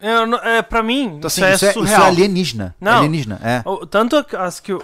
Eu 0.00 0.26
não- 0.26 0.38
é, 0.38 0.62
pra 0.62 0.82
mim, 0.82 1.04
Então, 1.04 1.28
isso, 1.28 1.44
assim, 1.44 1.44
é 1.44 1.54
isso, 1.54 1.64
é, 1.66 1.70
isso 1.70 1.78
é 1.78 1.82
surreal. 1.82 2.02
alienígena. 2.04 2.74
Não. 2.80 2.92
Alienígena, 2.98 3.40
é. 3.42 3.62
O- 3.68 3.86
Tanto 3.86 4.16
as 4.36 4.58
que 4.58 4.72
o- 4.72 4.82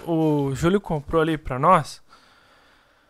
o 0.49 0.55
Júlio 0.55 0.79
comprou 0.79 1.21
ali 1.21 1.37
pra 1.37 1.57
nós. 1.59 1.99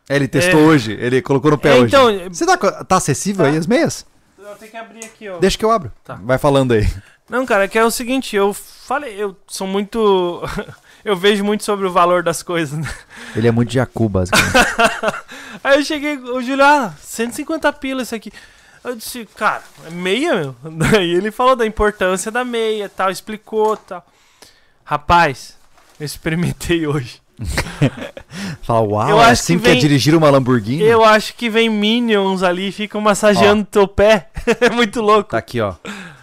Ele 0.09 0.27
testou 0.27 0.59
É. 0.59 0.63
hoje, 0.63 0.91
ele 0.93 1.21
colocou 1.21 1.51
no 1.51 1.57
pé 1.57 1.69
É, 1.77 1.81
hoje. 1.81 1.95
então, 1.95 2.29
Você 2.29 2.45
tá, 2.45 2.57
tá 2.83 2.95
acessível 2.97 3.45
Tá. 3.45 3.51
aí 3.51 3.57
as 3.57 3.67
meias? 3.67 4.05
Eu 4.39 4.55
tenho 4.55 4.71
que 4.71 4.77
abrir 4.77 5.05
aqui, 5.05 5.29
ó. 5.29 5.37
Deixa 5.37 5.55
que 5.57 5.63
eu 5.63 5.69
abro. 5.69 5.91
Tá. 6.03 6.15
Vai 6.23 6.39
falando 6.39 6.71
aí. 6.71 6.87
Não, 7.29 7.45
cara, 7.45 7.65
é 7.65 7.67
que 7.67 7.77
é 7.77 7.85
o 7.85 7.91
seguinte, 7.91 8.35
eu 8.35 8.53
falei, 8.53 9.13
eu 9.15 9.35
sou 9.47 9.67
muito. 9.67 10.41
eu 11.05 11.15
vejo 11.15 11.43
muito 11.43 11.63
sobre 11.63 11.85
o 11.85 11.91
valor 11.91 12.23
das 12.23 12.41
coisas, 12.41 12.77
né? 12.77 12.89
Ele 13.35 13.47
é 13.47 13.51
muito 13.51 13.71
jacu, 13.71 14.09
basicamente. 14.09 14.51
Aí 15.63 15.77
eu 15.79 15.85
cheguei, 15.85 16.17
o 16.17 16.41
Júlio, 16.41 16.63
ah, 16.65 16.93
150 17.01 17.71
pila 17.73 18.01
isso 18.01 18.15
aqui. 18.15 18.31
Eu 18.83 18.95
disse, 18.95 19.27
cara, 19.35 19.61
é 19.85 19.89
meia, 19.91 20.35
meu? 20.35 20.55
Daí 20.71 21.11
ele 21.11 21.31
falou 21.31 21.55
da 21.55 21.65
importância 21.65 22.31
da 22.31 22.43
meia 22.43 22.85
e 22.85 22.89
tal, 22.89 23.11
explicou 23.11 23.73
e 23.75 23.87
tal. 23.87 24.05
Rapaz, 24.83 25.55
eu 25.99 26.05
experimentei 26.05 26.87
hoje. 26.87 27.21
Fala, 28.63 28.81
uau, 28.81 29.09
Eu 29.09 29.19
é 29.19 29.23
acho 29.25 29.31
assim 29.31 29.59
que 29.59 29.67
é 29.67 29.71
vem- 29.71 29.79
dirigir 29.79 30.15
uma 30.15 30.29
Lamborghini? 30.29 30.81
Eu 30.83 31.03
acho 31.05 31.33
que 31.35 31.49
vem 31.49 31.69
Minions 31.69 32.41
ali 32.43 32.69
e 32.69 32.71
ficam 32.71 32.99
massageando 32.99 33.63
teu 33.65 33.87
pé. 33.87 34.29
é 34.61 34.69
muito 34.69 35.01
louco. 35.01 35.29
Tá 35.31 35.37
aqui, 35.37 35.61
ó. 35.61 35.75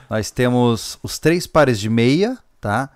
Nós 0.08 0.30
temos 0.30 0.98
os 1.02 1.18
três 1.18 1.46
pares 1.46 1.78
de 1.80 1.90
meia, 1.90 2.38
tá? 2.60 2.90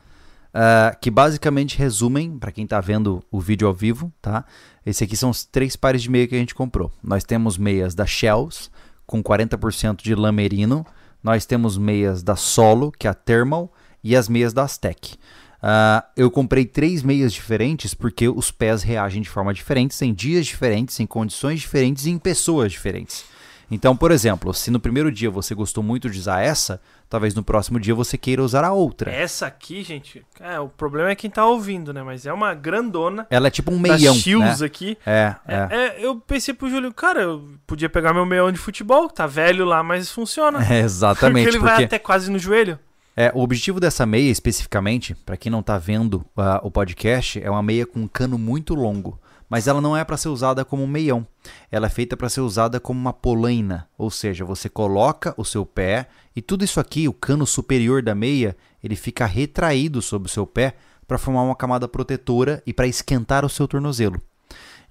Ah, 0.52 0.96
que 1.00 1.10
basicamente 1.10 1.78
resumem, 1.78 2.38
pra 2.38 2.50
quem 2.50 2.66
tá 2.66 2.80
vendo 2.80 3.22
o 3.30 3.40
vídeo 3.40 3.68
ao 3.68 3.74
vivo, 3.74 4.12
tá? 4.20 4.44
Esse 4.84 5.04
aqui 5.04 5.16
são 5.16 5.30
os 5.30 5.44
três 5.44 5.76
pares 5.76 6.02
de 6.02 6.10
meia 6.10 6.26
que 6.26 6.34
a 6.34 6.38
gente 6.38 6.54
comprou. 6.54 6.92
Nós 7.02 7.24
temos 7.24 7.56
meias 7.56 7.94
da 7.94 8.06
Shells, 8.06 8.70
com 9.06 9.22
40% 9.22 10.02
de 10.02 10.14
lã 10.14 10.32
merino. 10.32 10.84
Nós 11.22 11.44
temos 11.46 11.76
meias 11.76 12.22
da 12.22 12.34
Solo, 12.34 12.92
que 12.92 13.06
é 13.06 13.10
a 13.10 13.14
Thermal, 13.14 13.72
e 14.02 14.16
as 14.16 14.28
meias 14.28 14.52
da 14.52 14.62
Aztec. 14.62 15.16
Ah, 15.62 16.04
eu 16.16 16.30
comprei 16.30 16.64
três 16.64 17.02
meias 17.02 17.32
diferentes 17.32 17.92
porque 17.92 18.28
os 18.28 18.50
pés 18.50 18.82
reagem 18.82 19.22
de 19.22 19.28
forma 19.28 19.52
diferente, 19.52 19.94
em 20.04 20.14
dias 20.14 20.46
diferentes, 20.46 20.98
em 20.98 21.06
condições 21.06 21.60
diferentes 21.60 22.06
e 22.06 22.10
em 22.10 22.18
pessoas 22.18 22.72
diferentes. 22.72 23.24
Então, 23.70 23.96
por 23.96 24.10
exemplo, 24.10 24.52
se 24.52 24.70
no 24.70 24.80
primeiro 24.80 25.12
dia 25.12 25.30
você 25.30 25.54
gostou 25.54 25.84
muito 25.84 26.10
de 26.10 26.18
usar 26.18 26.40
essa, 26.40 26.80
talvez 27.10 27.34
no 27.34 27.42
próximo 27.42 27.80
dia 27.80 27.94
você 27.94 28.16
queira 28.16 28.42
usar 28.42 28.64
a 28.64 28.72
outra. 28.72 29.10
Essa 29.10 29.48
aqui, 29.48 29.82
gente, 29.82 30.24
é, 30.38 30.58
o 30.60 30.68
problema 30.68 31.10
é 31.10 31.14
quem 31.16 31.28
tá 31.28 31.44
ouvindo, 31.44 31.92
né? 31.92 32.02
Mas 32.04 32.24
é 32.24 32.32
uma 32.32 32.54
grandona. 32.54 33.26
Ela 33.28 33.48
é 33.48 33.50
tipo 33.50 33.72
um 33.72 33.82
da 33.82 33.94
meião, 33.94 34.14
Shields 34.14 34.60
né? 34.60 34.66
aqui. 34.66 34.96
É, 35.04 35.34
é. 35.46 35.68
É, 35.70 36.06
eu 36.06 36.16
pensei 36.16 36.54
pro 36.54 36.70
Júlio, 36.70 36.94
cara, 36.94 37.22
eu 37.22 37.44
podia 37.66 37.90
pegar 37.90 38.14
meu 38.14 38.24
meião 38.24 38.52
de 38.52 38.58
futebol, 38.58 39.10
tá 39.10 39.26
velho 39.26 39.64
lá, 39.64 39.82
mas 39.82 40.10
funciona. 40.10 40.60
É, 40.70 40.78
exatamente, 40.78 41.46
Porque 41.46 41.56
ele 41.56 41.64
vai 41.64 41.72
porque 41.72 41.84
até 41.84 41.98
quase 41.98 42.30
no 42.30 42.38
joelho. 42.38 42.78
é, 43.16 43.32
o 43.34 43.40
objetivo 43.40 43.80
dessa 43.80 44.06
meia 44.06 44.30
especificamente, 44.30 45.16
pra 45.16 45.36
quem 45.36 45.50
não 45.50 45.64
tá 45.64 45.76
vendo 45.78 46.24
ah, 46.36 46.60
o 46.62 46.70
podcast, 46.70 47.42
é 47.42 47.50
uma 47.50 47.62
meia 47.62 47.84
com 47.84 47.98
um 47.98 48.06
cano 48.06 48.38
muito 48.38 48.72
longo, 48.72 49.18
mas 49.50 49.66
ela 49.66 49.80
não 49.80 49.94
é 49.96 50.04
pra 50.04 50.16
ser 50.16 50.28
usada 50.28 50.64
como 50.64 50.84
um 50.84 50.86
meião. 50.86 51.26
Ela 51.70 51.88
é 51.88 51.90
feita 51.90 52.16
pra 52.16 52.28
ser 52.30 52.40
usada 52.40 52.78
como 52.80 52.98
uma 52.98 53.12
polaina, 53.12 53.88
ou 53.98 54.10
seja, 54.10 54.44
você 54.44 54.68
coloca 54.68 55.34
o 55.36 55.44
seu 55.44 55.66
pé 55.66 56.06
e 56.34 56.40
tudo 56.40 56.64
isso 56.64 56.78
aqui, 56.80 57.08
o 57.08 57.12
cano 57.12 57.44
superior 57.46 58.00
da 58.02 58.14
meia, 58.14 58.56
ele 58.82 58.94
fica 58.96 59.26
retraído 59.26 60.00
sobre 60.00 60.28
o 60.28 60.32
seu 60.32 60.46
pé 60.46 60.74
para 61.06 61.18
formar 61.18 61.42
uma 61.42 61.56
camada 61.56 61.88
protetora 61.88 62.62
e 62.64 62.72
para 62.72 62.86
esquentar 62.86 63.44
o 63.44 63.48
seu 63.48 63.66
tornozelo. 63.66 64.22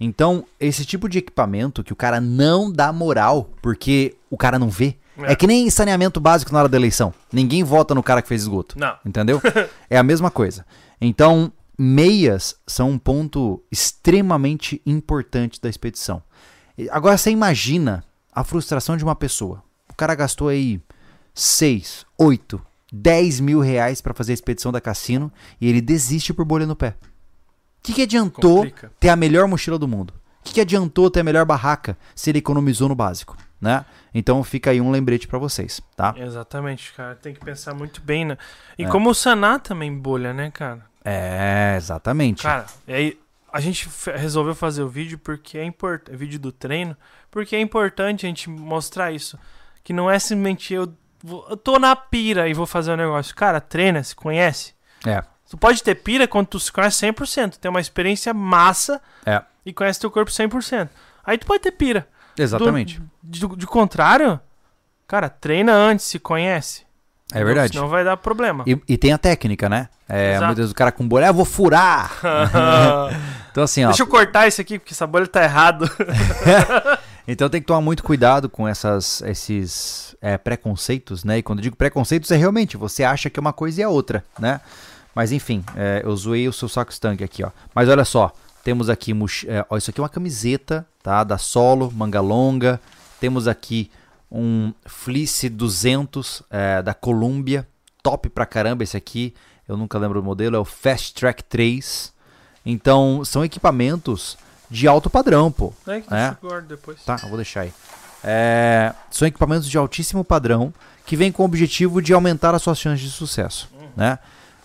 Então, 0.02 0.46
esse 0.60 0.86
tipo 0.86 1.10
de 1.10 1.18
equipamento 1.18 1.84
que 1.84 1.92
o 1.92 1.96
cara 1.96 2.22
não 2.22 2.72
dá 2.72 2.92
moral 2.94 3.50
porque 3.62 4.16
o 4.30 4.38
cara 4.38 4.58
não 4.60 4.70
vê, 4.70 4.96
É. 5.18 5.34
é 5.34 5.36
que 5.36 5.46
nem 5.48 5.70
saneamento 5.70 6.20
básico 6.22 6.54
na 6.54 6.60
hora 6.60 6.70
da 6.70 6.78
eleição. 6.78 7.14
Ninguém 7.32 7.64
vota 7.64 7.94
no 7.96 8.02
cara 8.04 8.22
que 8.22 8.28
fez 8.28 8.42
esgoto. 8.44 8.80
Não. 8.80 8.96
Entendeu? 9.06 9.42
é 9.90 9.98
a 9.98 10.04
mesma 10.04 10.32
coisa. 10.32 10.66
Então, 11.02 11.52
meias 11.82 12.59
são 12.67 12.90
um 12.91 12.99
ponto 12.99 13.64
extremamente 13.72 14.82
importante 14.85 15.61
da 15.61 15.69
expedição. 15.69 16.22
Agora 16.91 17.17
você 17.17 17.32
imagina 17.32 18.03
a 18.33 18.43
frustração 18.43 18.98
de 18.98 19.03
uma 19.06 19.16
pessoa. 19.16 19.64
O 19.90 19.93
cara 19.95 20.14
gastou 20.14 20.49
aí 20.49 20.82
6, 21.33 22.06
8, 22.17 22.61
10 22.91 23.40
mil 23.40 23.61
reais 23.61 24.01
para 24.01 24.14
fazer 24.14 24.33
a 24.33 24.35
expedição 24.35 24.74
da 24.74 24.82
cassino 24.82 25.32
e 25.61 25.69
ele 25.69 25.80
desiste 25.80 26.33
por 26.33 26.43
bolha 26.43 26.66
no 26.66 26.75
pé. 26.75 26.98
O 26.99 27.82
que, 27.82 27.93
que 27.93 28.01
adiantou 28.01 28.58
Complica. 28.58 28.91
ter 28.99 29.08
a 29.08 29.16
melhor 29.16 29.48
mochila 29.48 29.80
do 29.80 29.88
mundo? 29.88 30.14
O 30.41 30.43
que, 30.43 30.56
que 30.56 30.61
adiantou 30.61 31.09
ter 31.09 31.22
a 31.22 31.24
melhor 31.24 31.45
barraca 31.45 31.98
se 32.14 32.30
ele 32.30 32.40
economizou 32.40 32.90
no 32.90 32.95
básico? 32.95 33.38
Né? 33.61 33.85
Então 34.14 34.43
fica 34.43 34.72
aí 34.72 34.82
um 34.82 34.91
lembrete 34.91 35.27
para 35.27 35.38
vocês, 35.38 35.82
tá? 35.95 36.14
Exatamente, 36.17 36.93
cara. 36.93 37.16
Tem 37.16 37.33
que 37.33 37.40
pensar 37.40 37.74
muito 37.74 38.01
bem, 38.01 38.25
né? 38.25 38.38
E 38.77 38.83
É. 38.83 38.88
como 38.90 39.09
o 39.09 39.14
Saná 39.14 39.59
também 39.59 39.98
bolha, 39.98 40.33
né, 40.33 40.49
cara? 40.49 40.89
É, 41.03 41.76
exatamente. 41.78 42.44
Cara, 42.44 42.66
e 42.88 42.94
aí 42.94 43.19
a 43.52 43.60
gente 43.60 43.90
resolveu 44.16 44.53
fazer 44.53 44.84
o 44.84 44.90
vídeo 44.90 45.18
porque 45.18 45.58
é 45.58 45.64
importante, 45.64 46.16
vídeo 46.16 46.40
do 46.40 46.52
treino, 46.52 46.95
porque 47.32 47.56
é 47.56 47.61
importante 47.61 48.26
a 48.26 48.30
gente 48.30 48.50
mostrar 48.50 49.11
isso, 49.11 49.38
que 49.84 49.94
não 49.94 50.10
é 50.10 50.19
simplesmente 50.19 50.74
eu, 50.74 50.94
eu 51.50 51.58
tô 51.58 51.80
na 51.80 51.95
pira 51.95 52.48
e 52.48 52.53
vou 52.53 52.66
fazer 52.66 52.92
um 52.92 52.98
negócio. 52.98 53.36
Cara, 53.36 53.60
treina, 53.60 54.03
se 54.03 54.16
conhece. 54.16 54.74
É. 55.06 55.24
Tu 55.50 55.58
pode 55.58 55.82
ter 55.82 55.95
pira 55.95 56.28
quando 56.28 56.48
tu 56.48 56.60
se 56.60 56.72
conhece 56.72 57.06
100%, 57.08 57.58
tem 57.58 57.72
uma 57.72 57.82
experiência 57.82 58.34
massa 58.34 59.02
É. 59.26 59.42
e 59.66 59.74
conhece 59.74 60.00
teu 60.00 60.11
corpo 60.11 60.30
100%. 60.32 60.90
Aí 61.26 61.38
tu 61.38 61.48
pode 61.48 61.64
ter 61.64 61.72
pira. 61.72 62.08
Exatamente. 62.38 63.02
De, 63.24 63.48
de 63.48 63.66
contrário, 63.68 64.40
cara, 65.08 65.28
treina 65.28 65.74
antes, 65.74 66.06
se 66.06 66.19
conhece. 66.19 66.86
É 67.34 67.44
verdade. 67.44 67.74
Senão 67.74 67.88
vai 67.88 68.03
dar 68.03 68.16
problema. 68.18 68.64
E, 68.68 68.80
e 68.88 68.98
tem 68.98 69.11
a 69.11 69.18
técnica, 69.18 69.68
né? 69.68 69.90
É, 70.10 70.32
Exato. 70.32 70.46
muitas 70.46 70.58
vezes 70.58 70.72
o 70.72 70.76
cara 70.76 70.92
com 70.92 71.08
bolha, 71.08 71.28
ah, 71.28 71.30
eu 71.30 71.34
vou 71.34 71.46
furar. 71.46 72.12
Então 73.52 73.64
assim, 73.64 73.84
ó. 73.84 73.88
Deixa 73.88 74.04
eu 74.04 74.08
cortar 74.08 74.48
isso 74.48 74.62
aqui, 74.62 74.78
porque 74.78 74.94
essa 74.94 75.08
bolha 75.08 75.26
tá 75.28 75.44
errado. 75.44 75.90
Então 77.28 77.48
tem 77.48 77.62
que 77.62 77.68
tomar 77.68 77.82
muito 77.82 78.04
cuidado 78.04 78.50
com 78.50 78.68
essas, 78.68 79.22
esses 79.22 80.16
é, 80.20 80.36
preconceitos, 80.36 81.24
né? 81.24 81.38
E 81.38 81.44
quando 81.44 81.60
eu 81.60 81.64
digo 81.64 81.76
preconceitos 81.76 82.32
é 82.32 82.36
realmente 82.36 82.76
você 82.76 83.04
acha 83.04 83.30
que 83.30 83.40
é 83.40 83.42
uma 83.42 83.54
coisa 83.54 83.80
e 83.80 83.84
é 83.84 83.88
outra, 83.88 84.24
né? 84.40 84.60
Mas 85.14 85.32
enfim, 85.32 85.64
é, 85.76 86.02
eu 86.04 86.16
zoei 86.16 86.48
o 86.48 86.54
seu 86.54 86.68
saco 86.68 86.92
estanque 86.92 87.24
aqui, 87.24 87.44
ó. 87.44 87.52
Mas 87.76 87.88
olha 87.88 88.04
só, 88.04 88.34
temos 88.64 88.90
aqui, 88.90 89.14
é, 89.48 89.64
ó, 89.70 89.78
isso 89.78 89.92
aqui 89.92 90.00
é 90.00 90.04
uma 90.04 90.10
camiseta, 90.10 90.88
tá? 91.04 91.24
Da 91.24 91.38
Solo, 91.38 91.92
manga 91.92 92.20
longa, 92.20 92.80
Temos 93.20 93.48
aqui 93.48 93.92
um 94.32 94.74
Fleece 94.86 95.50
200 95.50 96.44
é, 96.50 96.82
da 96.82 96.94
Columbia, 96.94 97.68
top 98.02 98.30
pra 98.30 98.46
caramba 98.46 98.84
esse 98.84 98.96
aqui. 98.96 99.34
Eu 99.70 99.78
nunca 99.78 100.00
lembro 100.00 100.20
o 100.20 100.24
modelo, 100.24 100.56
é 100.56 100.60
o 100.60 100.66
Fast 100.66 101.14
Track 101.14 101.44
3. 101.44 102.12
Então, 102.66 103.24
são 103.24 103.46
equipamentos 103.46 104.36
de 104.70 104.88
alto 104.88 105.10
padrão, 105.12 105.52
pô. 105.52 105.72
É 105.88 106.02
que 106.02 106.12
É. 106.14 106.36
guardar 106.42 106.64
depois. 106.64 107.04
Tá, 107.04 107.20
eu 107.22 107.30
vou 107.30 107.38
deixar 107.38 107.62
aí. 107.62 107.74
É, 108.24 108.94
são 109.12 109.28
equipamentos 109.28 109.70
de 109.70 109.78
altíssimo 109.78 110.24
padrão 110.24 110.74
que 111.06 111.16
vêm 111.16 111.32
com 111.32 111.44
o 111.44 111.46
objetivo 111.46 112.02
de 112.02 112.14
aumentar 112.14 112.54
as 112.56 112.64
suas 112.64 112.80
chances 112.80 113.02
de 113.06 113.12
sucesso, 113.12 113.70
né? 113.96 114.18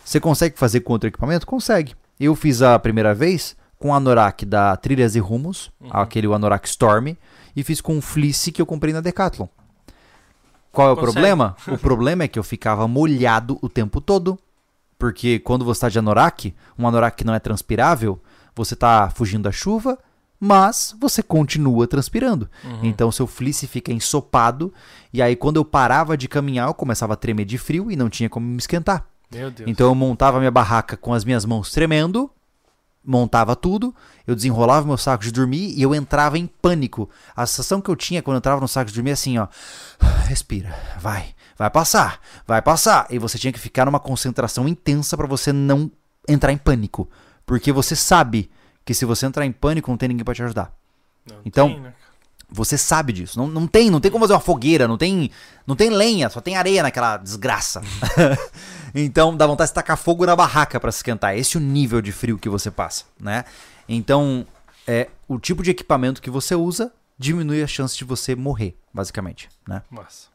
Você 0.05 0.19
consegue 0.19 0.59
fazer 0.59 0.81
com 0.81 0.93
outro 0.95 1.09
equipamento? 1.09 1.47
Consegue. 1.47 1.95
Eu 2.19 2.35
fiz 2.35 2.63
a 2.63 2.79
primeira 2.79 3.15
vez 3.15 3.55
com 3.79 3.91
o 3.91 3.95
Anorak 3.95 4.45
da 4.47 4.75
Trilhas 4.77 5.15
e 5.15 5.19
Rumos, 5.21 5.71
aquele 5.91 6.27
Anorak 6.33 6.67
Storm, 6.67 7.15
e 7.55 7.63
fiz 7.63 7.81
com 7.81 7.97
o 7.99 8.01
Fleece 8.03 8.51
que 8.53 8.61
eu 8.61 8.67
comprei 8.67 8.93
na 8.93 9.01
Decathlon. 9.01 9.47
Qual 10.73 10.89
é 10.89 10.93
o 10.93 10.97
Consegue. 10.97 11.13
problema? 11.13 11.57
o 11.69 11.79
problema 11.79 12.25
é 12.25 12.29
que 12.29 12.39
eu 12.39 12.43
ficava 12.43 12.89
molhado 12.89 13.59
o 13.63 13.69
tempo 13.69 14.01
todo, 14.01 14.39
porque 14.99 15.39
quando 15.39 15.65
você 15.65 15.79
está 15.79 15.89
de 15.89 15.99
Anorak, 15.99 16.55
um 16.79 16.87
Anorak 16.87 17.17
que 17.17 17.25
não 17.25 17.35
é 17.35 17.39
transpirável, 17.39 18.21
você 18.55 18.75
está 18.75 19.11
fugindo 19.11 19.43
da 19.43 19.53
chuva, 19.53 19.99
mas 20.39 20.95
você 21.01 21.23
continua 21.23 21.87
transpirando. 21.87 22.49
Então 22.83 23.11
seu 23.11 23.27
fleece 23.27 23.67
fica 23.67 23.93
ensopado 23.93 24.73
e 25.13 25.23
aí 25.23 25.37
quando 25.37 25.57
eu 25.57 25.65
parava 25.65 26.17
de 26.17 26.29
caminhar, 26.29 26.69
eu 26.69 26.75
começava 26.75 27.15
a 27.15 27.17
tremer 27.17 27.45
de 27.45 27.59
frio 27.59 27.91
e 27.91 27.97
não 27.97 28.09
tinha 28.09 28.29
como 28.29 28.47
me 28.47 28.59
esquentar. 28.59 29.07
Meu 29.33 29.51
Deus. 29.51 29.69
Então 29.69 29.89
eu 29.89 29.95
montava 29.95 30.39
minha 30.39 30.51
barraca 30.51 30.97
com 30.97 31.13
as 31.13 31.25
minhas 31.25 31.45
mãos 31.45 31.71
tremendo, 31.71 32.31
montava 33.05 33.55
tudo, 33.55 33.95
eu 34.27 34.35
desenrolava 34.35 34.87
meu 34.87 34.97
saco 34.97 35.25
de 35.25 35.33
dormir 35.33 35.75
e 35.77 35.83
eu 35.83 35.95
entrava 35.95 36.39
em 36.39 36.47
pânico. 36.47 37.09
A 37.37 37.45
sensação 37.47 37.81
que 37.81 37.91
eu 37.91 37.97
tinha 37.97 38.23
quando 38.23 38.37
eu 38.37 38.39
entrava 38.39 38.61
no 38.61 38.69
saco 38.69 38.91
de 38.91 38.95
dormir 38.95 39.11
é 39.11 39.13
assim, 39.15 39.39
ó, 39.39 39.49
respira, 40.29 40.75
vai, 40.99 41.34
vai 41.59 41.71
passar, 41.71 42.21
vai 42.47 42.61
passar. 42.61 43.07
E 43.11 43.19
você 43.19 43.39
tinha 43.39 43.53
que 43.53 43.59
ficar 43.59 43.85
numa 43.85 44.01
concentração 44.01 44.69
intensa 44.69 45.17
para 45.17 45.27
você 45.27 45.53
não 45.53 45.91
entrar 46.29 46.53
em 46.53 46.57
pânico, 46.57 47.09
porque 47.47 47.73
você 47.73 47.95
sabe 47.95 48.51
que 48.85 48.95
se 48.95 49.05
você 49.05 49.27
entrar 49.27 49.45
em 49.47 49.53
pânico 49.53 49.91
não 49.91 49.97
tem 49.97 50.09
ninguém 50.09 50.25
para 50.25 50.35
te 50.35 50.43
ajudar. 50.43 50.73
Não 51.29 51.41
então- 51.45 51.69
tem, 51.69 51.81
né? 51.81 51.95
Você 52.51 52.79
sabe 52.79 53.13
disso. 53.13 53.39
Não, 53.39 53.49
não 53.49 53.67
tem, 53.67 53.91
não 53.91 54.01
tem 54.01 54.11
como 54.13 54.23
fazer 54.23 54.35
uma 54.35 54.41
fogueira, 54.41 54.87
não 54.87 54.99
tem, 54.99 55.31
não 55.67 55.75
tem 55.75 55.91
lenha, 55.91 56.29
só 56.29 56.41
tem 56.41 56.57
areia 56.57 56.83
naquela 56.83 57.17
desgraça. 57.17 57.83
então 58.95 59.37
dá 59.37 59.47
vontade 59.47 59.71
de 59.71 59.75
tacar 59.75 59.97
fogo 59.97 60.25
na 60.25 60.37
barraca 60.37 60.79
para 60.79 60.93
se 60.93 60.99
esquentar. 60.99 61.37
Esse 61.37 61.57
é 61.57 61.61
o 61.61 61.63
nível 61.63 62.01
de 62.01 62.13
frio 62.13 62.39
que 62.39 62.49
você 62.49 62.71
passa, 62.71 63.07
né? 63.19 63.45
Então, 63.89 64.47
é 64.87 65.09
o 65.27 65.39
tipo 65.39 65.63
de 65.63 65.71
equipamento 65.71 66.23
que 66.23 66.31
você 66.31 66.55
usa 66.55 66.93
diminui 67.19 67.63
a 67.63 67.67
chance 67.67 67.97
de 67.97 68.05
você 68.05 68.35
morrer, 68.35 68.77
basicamente, 68.93 69.49
né? 69.67 69.83
Massa. 69.91 70.29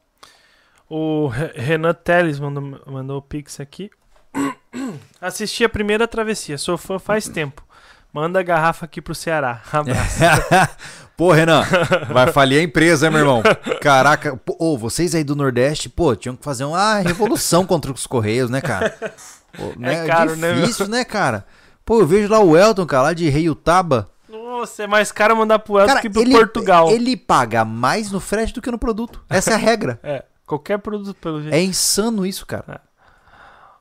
O 0.89 1.27
Re- 1.27 1.51
Renan 1.55 1.93
Teles 1.93 2.39
mandou, 2.39 2.81
mandou 2.87 3.17
o 3.17 3.21
pix 3.21 3.59
aqui. 3.59 3.89
Assisti 5.21 5.63
a 5.63 5.69
primeira 5.69 6.07
travessia, 6.07 6.57
sou 6.57 6.77
fã 6.77 6.97
faz 6.99 7.27
tempo. 7.29 7.63
Manda 8.11 8.39
a 8.39 8.43
garrafa 8.43 8.85
aqui 8.85 9.01
pro 9.01 9.13
Ceará. 9.13 9.61
Abraço. 9.71 10.19
Pô, 11.15 11.33
Renan, 11.33 11.63
vai 12.09 12.31
falir 12.31 12.59
a 12.59 12.63
empresa, 12.63 13.05
hein, 13.07 13.11
meu 13.11 13.19
irmão? 13.19 13.43
Caraca, 13.83 14.37
pô, 14.37 14.55
ô, 14.57 14.77
vocês 14.77 15.13
aí 15.13 15.21
do 15.21 15.35
Nordeste, 15.35 15.89
pô, 15.89 16.15
tinham 16.15 16.33
que 16.33 16.41
fazer 16.45 16.63
uma 16.63 16.99
revolução 16.99 17.65
contra 17.65 17.91
os 17.91 18.07
Correios, 18.07 18.49
né, 18.49 18.61
cara? 18.61 18.97
Pô, 19.51 19.73
né, 19.77 20.07
caro, 20.07 20.37
né, 20.37 20.53
difícil, 20.53 20.87
né, 20.87 21.03
cara? 21.03 21.45
Pô, 21.83 21.99
eu 21.99 22.07
vejo 22.07 22.29
lá 22.31 22.39
o 22.39 22.55
Elton, 22.55 22.85
cara, 22.85 23.03
lá 23.03 23.13
de 23.13 23.27
Reiutaba. 23.27 24.09
Nossa, 24.29 24.83
é 24.83 24.87
mais 24.87 25.11
caro 25.11 25.35
mandar 25.35 25.59
pro 25.59 25.77
Elton 25.77 25.87
Cara, 25.87 25.99
que 26.01 26.09
pro 26.09 26.21
ele, 26.21 26.31
Portugal. 26.31 26.89
ele 26.89 27.17
paga 27.17 27.65
mais 27.65 28.09
no 28.11 28.21
frete 28.21 28.53
do 28.53 28.61
que 28.61 28.71
no 28.71 28.79
produto. 28.79 29.21
Essa 29.29 29.51
é 29.51 29.53
a 29.55 29.57
regra. 29.57 29.99
É, 30.01 30.23
qualquer 30.49 30.79
produto 30.79 31.15
pelo 31.15 31.41
jeito. 31.41 31.53
É 31.53 31.61
insano 31.61 32.25
isso, 32.25 32.45
cara. 32.45 32.81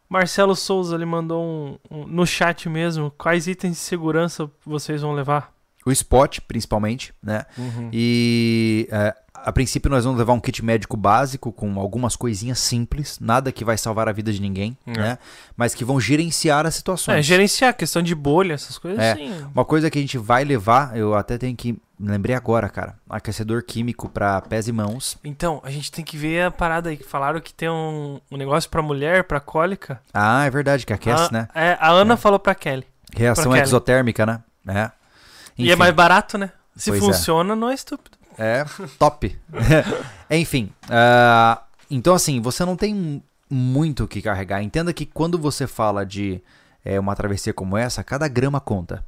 Marcelo 0.08 0.54
Souza, 0.54 0.94
ele 0.94 1.04
mandou 1.04 1.42
um, 1.42 1.78
um- 1.90 2.06
no 2.06 2.26
chat 2.26 2.68
mesmo. 2.68 3.10
Quais 3.18 3.46
itens 3.46 3.72
de 3.72 3.78
segurança 3.82 4.50
vocês 4.64 5.02
vão 5.02 5.12
levar? 5.12 5.52
O 5.84 5.90
spot, 5.90 6.40
principalmente, 6.46 7.14
né? 7.22 7.44
E 7.92 8.88
é, 8.90 9.14
a 9.44 9.52
princípio 9.52 9.90
nós 9.90 10.04
vamos 10.04 10.18
levar 10.18 10.32
um 10.32 10.40
kit 10.40 10.64
médico 10.64 10.96
básico 10.96 11.52
com 11.52 11.78
algumas 11.78 12.16
coisinhas 12.16 12.58
simples, 12.58 13.18
nada 13.20 13.50
que 13.52 13.64
vai 13.64 13.76
salvar 13.78 14.08
a 14.08 14.12
vida 14.12 14.32
de 14.32 14.40
ninguém, 14.40 14.76
É. 14.86 14.92
né? 14.92 15.18
Mas 15.56 15.74
que 15.74 15.84
vão 15.84 16.00
gerenciar 16.00 16.66
as 16.66 16.74
situações. 16.74 17.18
É, 17.18 17.22
gerenciar, 17.22 17.74
questão 17.74 18.02
de 18.02 18.14
bolha, 18.14 18.54
essas 18.54 18.78
coisas 18.78 18.98
É. 19.00 19.12
assim. 19.12 19.46
Uma 19.54 19.64
coisa 19.64 19.90
que 19.90 19.98
a 19.98 20.00
gente 20.00 20.18
vai 20.18 20.44
levar, 20.44 20.96
eu 20.96 21.14
até 21.14 21.36
tenho 21.38 21.56
que. 21.56 21.76
Me 22.00 22.08
lembrei 22.12 22.36
agora, 22.36 22.68
cara. 22.68 22.94
Aquecedor 23.10 23.62
químico 23.64 24.08
para 24.08 24.40
pés 24.42 24.68
e 24.68 24.72
mãos. 24.72 25.18
Então, 25.24 25.60
a 25.64 25.70
gente 25.70 25.90
tem 25.90 26.04
que 26.04 26.16
ver 26.16 26.42
a 26.44 26.50
parada 26.50 26.90
aí. 26.90 26.96
que 26.96 27.02
Falaram 27.04 27.40
que 27.40 27.52
tem 27.52 27.68
um, 27.68 28.20
um 28.30 28.36
negócio 28.36 28.70
pra 28.70 28.80
mulher, 28.80 29.24
pra 29.24 29.40
cólica. 29.40 30.00
Ah, 30.14 30.44
é 30.44 30.50
verdade, 30.50 30.86
que 30.86 30.92
aquece, 30.92 31.24
a, 31.24 31.30
né? 31.32 31.48
É, 31.54 31.76
a 31.80 31.88
Ana 31.90 32.16
falou 32.16 32.38
pra 32.38 32.54
Kelly. 32.54 32.86
Reação 33.16 33.50
Kelly. 33.50 33.62
exotérmica, 33.62 34.24
né? 34.26 34.40
É. 34.68 34.90
E 35.56 35.64
é 35.64 35.72
Enfim. 35.72 35.76
mais 35.78 35.92
barato, 35.94 36.38
né? 36.38 36.52
Se 36.76 36.90
Pois 36.90 37.02
é. 37.02 37.06
funciona, 37.06 37.56
não 37.56 37.68
é 37.68 37.74
estúpido. 37.74 38.17
É, 38.38 38.64
top. 38.98 39.36
Enfim, 40.30 40.70
ah, 40.88 41.62
então 41.90 42.14
assim, 42.14 42.40
você 42.40 42.64
não 42.64 42.76
tem 42.76 43.22
muito 43.50 44.04
o 44.04 44.08
que 44.08 44.22
carregar. 44.22 44.62
Entenda 44.62 44.92
que 44.92 45.04
quando 45.04 45.38
você 45.38 45.66
fala 45.66 46.06
de 46.06 46.40
é, 46.84 46.98
uma 47.00 47.16
travessia 47.16 47.52
como 47.52 47.76
essa, 47.76 48.04
cada 48.04 48.28
grama 48.28 48.60
conta. 48.60 49.04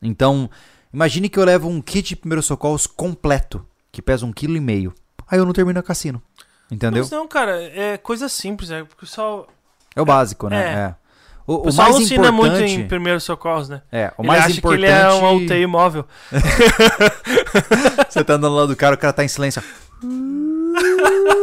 Então, 0.00 0.50
imagine 0.92 1.28
que 1.28 1.38
eu 1.38 1.44
levo 1.44 1.68
um 1.68 1.80
kit 1.80 2.08
de 2.08 2.16
primeiros 2.16 2.46
socorros 2.46 2.86
completo, 2.86 3.64
que 3.90 4.02
pesa 4.02 4.26
um 4.26 4.32
quilo 4.32 4.56
e 4.56 4.60
meio. 4.60 4.92
Aí 5.28 5.38
eu 5.38 5.46
não 5.46 5.52
termino 5.52 5.78
a 5.78 5.82
cassino. 5.82 6.20
Entendeu? 6.70 7.02
Mas 7.02 7.10
não, 7.10 7.28
cara, 7.28 7.62
é 7.62 7.96
coisa 7.98 8.28
simples. 8.28 8.70
É, 8.70 8.82
porque 8.82 9.04
o 9.04 9.08
pessoal, 9.08 9.46
É 9.94 10.00
o 10.00 10.04
básico, 10.04 10.48
né? 10.48 10.56
É. 10.56 10.74
É. 10.78 10.94
O, 11.46 11.68
o 11.68 11.74
mais 11.74 11.96
alucina 11.96 12.30
muito 12.30 12.54
importante... 12.54 12.74
em 12.74 12.86
primeiros 12.86 13.24
socorros, 13.24 13.68
né? 13.68 13.82
É, 13.90 14.12
o 14.16 14.22
ele 14.22 14.28
mais 14.28 14.44
acha 14.44 14.58
importante... 14.58 14.80
que 14.80 14.86
ele 14.86 14.92
é 14.92 15.12
um 15.12 15.36
UTI 15.36 15.66
móvel. 15.66 16.06
Você 18.08 18.22
tá 18.22 18.34
andando 18.34 18.54
lá 18.54 18.66
do 18.66 18.76
cara, 18.76 18.94
o 18.94 18.98
cara 18.98 19.12
tá 19.12 19.24
em 19.24 19.28
silêncio. 19.28 19.62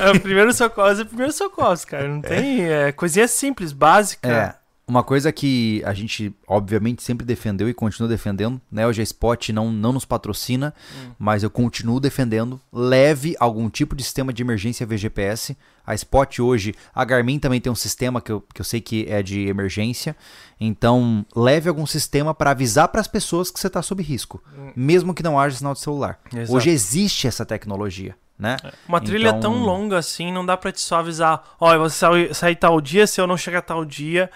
É, 0.00 0.18
primeiro 0.18 0.52
socorros 0.52 0.98
é 0.98 1.04
primeiro 1.04 1.32
socorros, 1.32 1.84
cara. 1.84 2.08
Não 2.08 2.22
tem. 2.22 2.64
É 2.64 2.90
coisinha 2.92 3.28
simples, 3.28 3.72
básica. 3.72 4.28
É. 4.28 4.59
Uma 4.90 5.04
coisa 5.04 5.30
que 5.30 5.80
a 5.86 5.94
gente, 5.94 6.34
obviamente, 6.48 7.00
sempre 7.00 7.24
defendeu 7.24 7.68
e 7.68 7.72
continua 7.72 8.08
defendendo, 8.08 8.60
né? 8.72 8.84
Hoje 8.88 9.00
a 9.00 9.04
Spot 9.04 9.50
não, 9.50 9.70
não 9.70 9.92
nos 9.92 10.04
patrocina, 10.04 10.74
mas 11.16 11.44
eu 11.44 11.48
continuo 11.48 12.00
defendendo. 12.00 12.60
Leve 12.72 13.36
algum 13.38 13.70
tipo 13.70 13.94
de 13.94 14.02
sistema 14.02 14.32
de 14.32 14.42
emergência 14.42 14.84
VGPS. 14.84 15.56
A 15.86 15.94
Spot 15.94 16.40
hoje, 16.40 16.74
a 16.92 17.04
Garmin 17.04 17.38
também 17.38 17.60
tem 17.60 17.70
um 17.70 17.76
sistema 17.76 18.20
que 18.20 18.32
eu, 18.32 18.40
que 18.52 18.60
eu 18.60 18.64
sei 18.64 18.80
que 18.80 19.06
é 19.08 19.22
de 19.22 19.46
emergência. 19.46 20.16
Então, 20.60 21.24
leve 21.36 21.68
algum 21.68 21.86
sistema 21.86 22.34
para 22.34 22.50
avisar 22.50 22.88
para 22.88 23.00
as 23.00 23.06
pessoas 23.06 23.48
que 23.48 23.60
você 23.60 23.68
está 23.68 23.80
sob 23.82 24.02
risco, 24.02 24.42
mesmo 24.74 25.14
que 25.14 25.22
não 25.22 25.38
haja 25.38 25.56
sinal 25.58 25.74
de 25.74 25.78
celular. 25.80 26.18
Exato. 26.34 26.52
Hoje 26.52 26.68
existe 26.68 27.28
essa 27.28 27.46
tecnologia, 27.46 28.16
né? 28.36 28.56
Uma 28.88 29.00
trilha 29.00 29.28
Então- 29.28 29.40
tão 29.40 29.62
longa 29.62 29.98
assim, 29.98 30.32
não 30.32 30.44
dá 30.44 30.56
pra 30.56 30.72
te 30.72 30.80
só 30.80 30.96
avisar. 30.96 31.44
Vou 31.60 31.88
sair, 31.88 32.34
sair 32.34 32.56
tal 32.56 32.80
dia, 32.80 33.06
se 33.06 33.20
eu 33.20 33.26
não 33.28 33.36
chegar 33.36 33.62
tal 33.62 33.84
dia, 33.84 34.28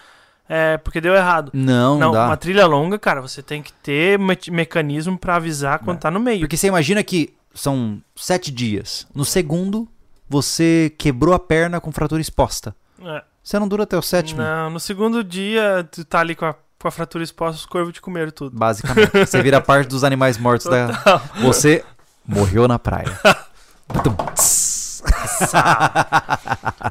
é 0.48 0.76
porque 0.78 1.00
deu 1.00 1.14
errado. 1.14 1.50
Não, 1.54 1.98
não, 1.98 2.12
dá. 2.12 2.26
uma 2.26 2.36
trilha 2.36 2.66
longa, 2.66 2.98
cara, 2.98 3.20
você 3.20 3.42
tem 3.42 3.62
que 3.62 3.72
ter 3.72 4.18
me 4.18 4.36
mecanismo 4.50 5.18
pra 5.18 5.36
avisar 5.36 5.78
quando 5.80 5.98
tá 5.98 6.10
no 6.10 6.20
meio. 6.20 6.40
Porque 6.40 6.56
você 6.56 6.66
imagina 6.66 7.02
que 7.02 7.34
são 7.54 8.00
sete 8.16 8.50
dias. 8.50 9.06
No 9.14 9.24
segundo, 9.24 9.88
você 10.28 10.92
quebrou 10.98 11.34
a 11.34 11.38
perna 11.38 11.80
com 11.80 11.90
fratura 11.92 12.20
exposta. 12.20 12.74
É. 13.02 13.22
Você 13.42 13.58
não 13.58 13.68
dura 13.68 13.82
até 13.84 13.96
o 13.96 14.02
sétimo, 14.02 14.40
Não, 14.40 14.70
no 14.70 14.80
segundo 14.80 15.22
dia, 15.22 15.86
tu 15.90 16.02
tá 16.04 16.20
ali 16.20 16.34
com 16.34 16.46
a, 16.46 16.54
com 16.78 16.88
a 16.88 16.90
fratura 16.90 17.22
exposta, 17.22 17.60
os 17.60 17.66
corvos 17.66 17.92
te 17.92 18.00
comeram 18.00 18.30
tudo. 18.30 18.56
basicamente. 18.56 19.10
Você 19.26 19.42
vira 19.42 19.60
parte 19.60 19.86
dos 19.88 20.02
animais 20.02 20.38
mortos 20.38 20.66
da. 20.66 21.20
Você 21.42 21.84
morreu 22.26 22.66
na 22.66 22.78
praia. 22.78 23.12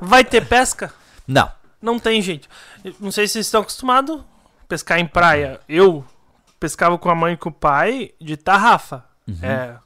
Vai 0.01 0.23
ter 0.23 0.45
pesca? 0.45 0.93
não. 1.27 1.49
Não 1.83 1.99
tem, 1.99 2.21
gente. 2.21 2.49
Não 2.97 3.11
sei 3.11 3.27
se 3.27 3.33
vocês 3.33 3.45
estão 3.47 3.59
acostumados 3.59 4.21
a 4.21 4.65
pescar 4.69 4.99
em 4.99 5.05
praia. 5.05 5.59
Eu 5.67 6.05
pescava 6.57 6.97
com 6.97 7.09
a 7.09 7.15
mãe 7.15 7.33
e 7.33 7.37
com 7.37 7.49
o 7.49 7.51
pai 7.51 8.11
de 8.21 8.37
tarrafa. 8.37 9.03
Uhum. 9.27 9.37
É, 9.43 9.77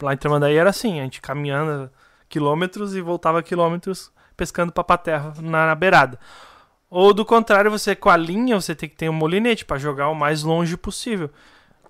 lá 0.00 0.14
em 0.14 0.16
Tramandaí 0.16 0.56
era 0.56 0.70
assim, 0.70 0.98
a 0.98 1.02
gente 1.02 1.20
caminhando 1.20 1.90
quilômetros 2.26 2.96
e 2.96 3.02
voltava 3.02 3.42
quilômetros 3.42 4.10
pescando 4.34 4.72
papaterra 4.72 5.34
na, 5.42 5.66
na 5.66 5.74
beirada. 5.74 6.18
Ou 6.88 7.12
do 7.12 7.22
contrário, 7.22 7.70
você 7.70 7.94
com 7.94 8.08
a 8.08 8.16
linha, 8.16 8.58
você 8.58 8.74
tem 8.74 8.88
que 8.88 8.96
ter 8.96 9.10
um 9.10 9.12
molinete 9.12 9.66
pra 9.66 9.76
jogar 9.76 10.08
o 10.08 10.14
mais 10.14 10.42
longe 10.42 10.74
possível. 10.74 11.30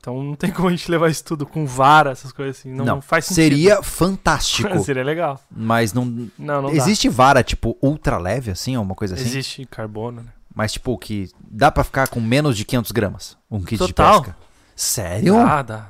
Então 0.02 0.20
não 0.20 0.34
tem 0.34 0.50
como 0.50 0.66
a 0.66 0.70
gente 0.72 0.90
levar 0.90 1.08
isso 1.08 1.22
tudo 1.22 1.46
com 1.46 1.64
vara, 1.64 2.10
essas 2.10 2.32
coisas 2.32 2.58
assim. 2.58 2.72
Não, 2.74 2.84
Não, 2.84 3.00
faz 3.00 3.24
sentido. 3.26 3.36
Seria 3.44 3.82
fantástico. 3.84 4.76
Seria 4.80 5.04
legal. 5.04 5.40
mas 5.48 5.92
não. 5.92 6.04
Não, 6.36 6.62
não 6.62 6.70
Existe 6.70 7.08
vara, 7.08 7.40
tipo, 7.44 7.78
ultra 7.80 8.18
leve, 8.18 8.50
assim, 8.50 8.76
ou 8.76 8.82
uma 8.82 8.96
coisa 8.96 9.14
dá. 9.14 9.20
assim? 9.20 9.30
Existe 9.30 9.64
carbono, 9.66 10.22
né? 10.22 10.28
Mas, 10.52 10.72
tipo, 10.72 10.98
que 10.98 11.30
dá 11.48 11.70
pra 11.70 11.84
ficar 11.84 12.08
com 12.08 12.20
menos 12.20 12.56
de 12.56 12.64
500 12.64 12.90
gramas. 12.90 13.36
Um 13.48 13.62
kit 13.62 13.78
Total. 13.78 14.18
de 14.20 14.26
pesca. 14.26 14.36
Sério? 14.74 15.34
Dá, 15.36 15.62
dá. 15.62 15.86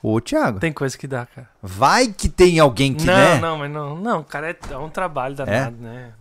Ô, 0.00 0.20
Thiago, 0.20 0.60
Tem 0.60 0.72
coisa 0.72 0.96
que 0.96 1.08
dá, 1.08 1.26
cara. 1.26 1.48
vai 1.60 2.06
que 2.06 2.28
tem 2.28 2.60
alguém 2.60 2.94
que, 2.94 3.04
não, 3.04 3.12
né? 3.14 3.40
não, 3.40 3.58
mas 3.58 3.70
não. 3.72 3.96
Não, 3.96 4.22
cara, 4.22 4.50
é, 4.50 4.56
é 4.70 4.78
um 4.78 4.88
trabalho 4.88 5.34
danado, 5.34 5.76
né? 5.80 6.12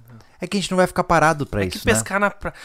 É 0.42 0.48
que 0.48 0.58
a 0.58 0.60
gente 0.60 0.72
não 0.72 0.78
vai 0.78 0.88
ficar 0.88 1.04
parado 1.04 1.46
pra 1.46 1.62
É 1.64 1.68
isso, 1.68 1.80
que 1.80 1.86
né? 1.86 1.94
pescar 1.94 2.20
na 2.20 2.32
praia. 2.32 2.56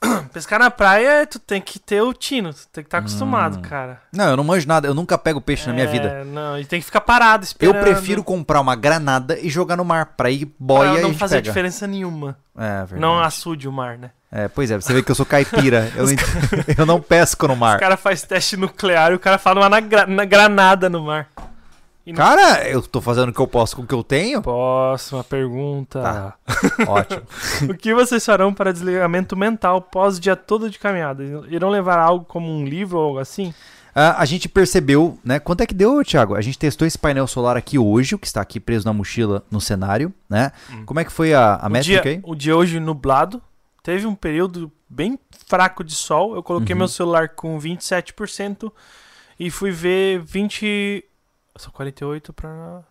pescar 0.32 0.58
na 0.58 0.70
praia, 0.70 1.26
tu 1.26 1.38
tem 1.38 1.60
que 1.60 1.78
ter 1.78 2.00
o 2.02 2.12
tino, 2.12 2.52
tu 2.54 2.66
tem 2.72 2.84
que 2.84 2.88
estar 2.88 2.98
acostumado, 2.98 3.58
Hum. 3.58 3.62
cara. 3.62 4.00
Não, 4.12 4.28
eu 4.30 4.36
não 4.36 4.44
manjo 4.44 4.66
nada, 4.68 4.86
eu 4.86 4.94
nunca 4.94 5.18
pego 5.18 5.40
peixe 5.40 5.66
na 5.66 5.72
minha 5.72 5.86
É, 5.86 5.90
vida. 5.90 6.24
Não, 6.24 6.58
e 6.58 6.64
tem 6.64 6.78
que 6.80 6.86
ficar 6.86 7.00
parado 7.00 7.42
Eu 7.44 7.46
esperando. 7.46 7.80
prefiro 7.82 8.22
comprar 8.22 8.60
uma 8.60 8.76
granada 8.76 9.38
e 9.40 9.48
jogar 9.48 9.76
no 9.76 9.84
mar, 9.84 10.14
pra 10.16 10.30
ir 10.30 10.48
boia 10.58 10.90
pra 10.92 11.00
e 11.00 11.04
a 11.04 11.08
não 11.08 11.14
fazer 11.14 11.36
pega. 11.36 11.48
diferença 11.48 11.86
nenhuma. 11.86 12.36
É, 12.56 12.78
verdade. 12.80 13.00
Não 13.00 13.18
açude 13.20 13.66
o 13.68 13.72
mar, 13.72 13.98
né? 13.98 14.10
É, 14.30 14.46
pois 14.46 14.70
é, 14.70 14.76
você 14.76 14.92
vê 14.92 15.02
que 15.02 15.10
eu 15.10 15.14
sou 15.14 15.24
caipira, 15.24 15.90
eu, 15.96 16.04
não, 16.06 16.12
eu 16.78 16.86
não 16.86 17.00
pesco 17.00 17.48
no 17.48 17.54
O 17.54 17.56
mar. 17.56 17.78
cara 17.80 17.96
faz 17.96 18.22
teste 18.22 18.56
nuclear 18.58 19.10
e 19.12 19.14
o 19.14 19.18
cara 19.18 19.38
fala 19.38 19.60
uma 19.62 19.68
na, 19.70 19.80
gra- 19.80 20.06
na 20.06 20.24
granada 20.24 20.88
no 20.90 21.02
mar. 21.04 21.28
Não- 22.12 22.16
Cara, 22.16 22.68
eu 22.68 22.80
tô 22.82 23.00
fazendo 23.00 23.28
o 23.30 23.32
que 23.32 23.40
eu 23.40 23.46
posso 23.46 23.76
com 23.76 23.82
o 23.82 23.86
que 23.86 23.94
eu 23.94 24.02
tenho. 24.02 24.40
Próxima 24.42 25.22
pergunta. 25.24 26.00
Tá. 26.00 26.34
Ótimo. 26.88 27.22
O 27.70 27.74
que 27.76 27.92
vocês 27.94 28.24
farão 28.24 28.52
para 28.54 28.72
desligamento 28.72 29.36
mental 29.36 29.80
pós 29.82 30.18
dia 30.20 30.36
todo 30.36 30.70
de 30.70 30.78
caminhada? 30.78 31.22
Irão 31.48 31.68
levar 31.70 31.98
algo 31.98 32.24
como 32.24 32.48
um 32.50 32.64
livro 32.64 32.98
ou 32.98 33.04
algo 33.06 33.18
assim? 33.18 33.52
Ah, 33.94 34.16
a 34.20 34.24
gente 34.24 34.48
percebeu, 34.48 35.18
né? 35.24 35.40
Quanto 35.40 35.62
é 35.62 35.66
que 35.66 35.74
deu, 35.74 36.04
Thiago? 36.04 36.36
A 36.36 36.40
gente 36.40 36.58
testou 36.58 36.86
esse 36.86 36.96
painel 36.98 37.26
solar 37.26 37.56
aqui 37.56 37.78
hoje, 37.78 38.14
o 38.14 38.18
que 38.18 38.26
está 38.28 38.40
aqui 38.40 38.60
preso 38.60 38.86
na 38.86 38.92
mochila 38.92 39.42
no 39.50 39.60
cenário, 39.60 40.12
né? 40.30 40.52
Como 40.86 41.00
é 41.00 41.04
que 41.04 41.10
foi 41.10 41.34
a, 41.34 41.56
a 41.56 41.66
o, 41.66 41.70
métrica 41.70 42.02
dia, 42.02 42.12
aí? 42.12 42.20
o 42.22 42.34
dia 42.34 42.56
hoje 42.56 42.78
nublado. 42.78 43.42
Teve 43.82 44.06
um 44.06 44.14
período 44.14 44.70
bem 44.88 45.18
fraco 45.48 45.82
de 45.82 45.94
sol. 45.94 46.34
Eu 46.36 46.42
coloquei 46.42 46.74
Uhum. 46.74 46.78
meu 46.80 46.88
celular 46.88 47.30
com 47.30 47.58
27% 47.58 48.70
e 49.40 49.50
fui 49.50 49.70
ver 49.70 50.20
20. 50.20 51.04
São 51.58 51.70
48 51.72 52.32
para. 52.32 52.82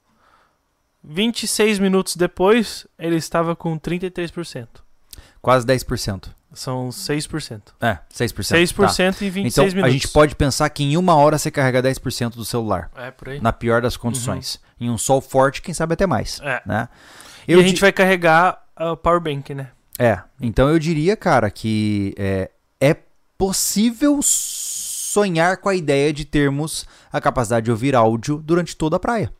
26 1.03 1.79
minutos 1.79 2.15
depois, 2.15 2.85
ele 2.99 3.15
estava 3.15 3.55
com 3.55 3.77
33%. 3.79 4.67
Quase 5.41 5.65
10%. 5.65 6.29
São 6.53 6.89
6%. 6.89 7.61
É, 7.79 7.99
6%. 8.11 8.73
6% 8.73 9.21
em 9.21 9.29
26 9.29 9.35
Então, 9.53 9.65
minutos. 9.65 9.83
a 9.83 9.89
gente 9.89 10.07
pode 10.09 10.35
pensar 10.35 10.69
que 10.69 10.83
em 10.83 10.97
uma 10.97 11.15
hora 11.15 11.37
você 11.37 11.51
carrega 11.51 11.81
10% 11.83 12.31
do 12.35 12.43
celular. 12.43 12.89
É, 12.95 13.11
por 13.11 13.29
aí. 13.29 13.39
Na 13.39 13.53
pior 13.53 13.81
das 13.81 13.95
condições. 13.95 14.59
Em 14.79 14.89
um 14.89 14.97
sol 14.97 15.21
forte, 15.21 15.61
quem 15.61 15.73
sabe 15.73 15.93
até 15.93 16.07
mais. 16.07 16.39
É. 16.41 16.61
Né? 16.65 16.89
E 17.47 17.53
a 17.53 17.57
gente 17.61 17.75
di- 17.75 17.81
vai 17.81 17.91
carregar 17.91 18.61
o 18.79 18.97
power 18.97 19.19
bank, 19.21 19.53
né? 19.53 19.69
É, 19.99 20.21
então 20.41 20.69
eu 20.69 20.77
diria, 20.79 21.15
cara, 21.15 21.49
que 21.49 22.13
é, 22.17 22.51
é 22.79 22.95
possível 23.37 24.19
sonhar 25.21 25.57
com 25.57 25.67
a 25.69 25.73
ideia 25.75 26.13
de 26.13 26.23
termos 26.25 26.85
a 27.11 27.19
capacidade 27.19 27.65
de 27.65 27.71
ouvir 27.71 27.95
áudio 27.95 28.37
durante 28.37 28.75
toda 28.77 28.97
a 28.97 28.99
praia. 28.99 29.33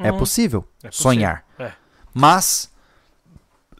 É 0.00 0.10
Hum, 0.10 0.18
possível 0.18 0.64
é 0.82 0.88
possível. 0.88 0.92
sonhar. 1.02 1.44
É. 1.58 1.70
Mas, 2.12 2.68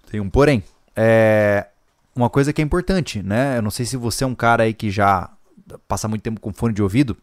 tem 0.09 0.21
um 0.21 0.31
porém. 0.31 0.63
É 0.95 1.67
uma 2.15 2.31
coisa 2.31 2.53
que 2.53 2.63
é 2.63 2.65
importante, 2.65 3.21
né? 3.25 3.59
Eu 3.59 3.63
não 3.63 3.71
sei 3.73 3.85
se 3.85 3.97
você 3.97 4.23
é 4.23 4.27
um 4.27 4.35
cara 4.37 4.63
aí 4.63 4.73
que 4.73 4.89
já 4.89 5.29
passa 5.89 6.07
muito 6.07 6.23
tempo 6.23 6.39
com 6.41 6.53
fone 6.53 6.73
de 6.73 6.81
ouvido, 6.83 7.17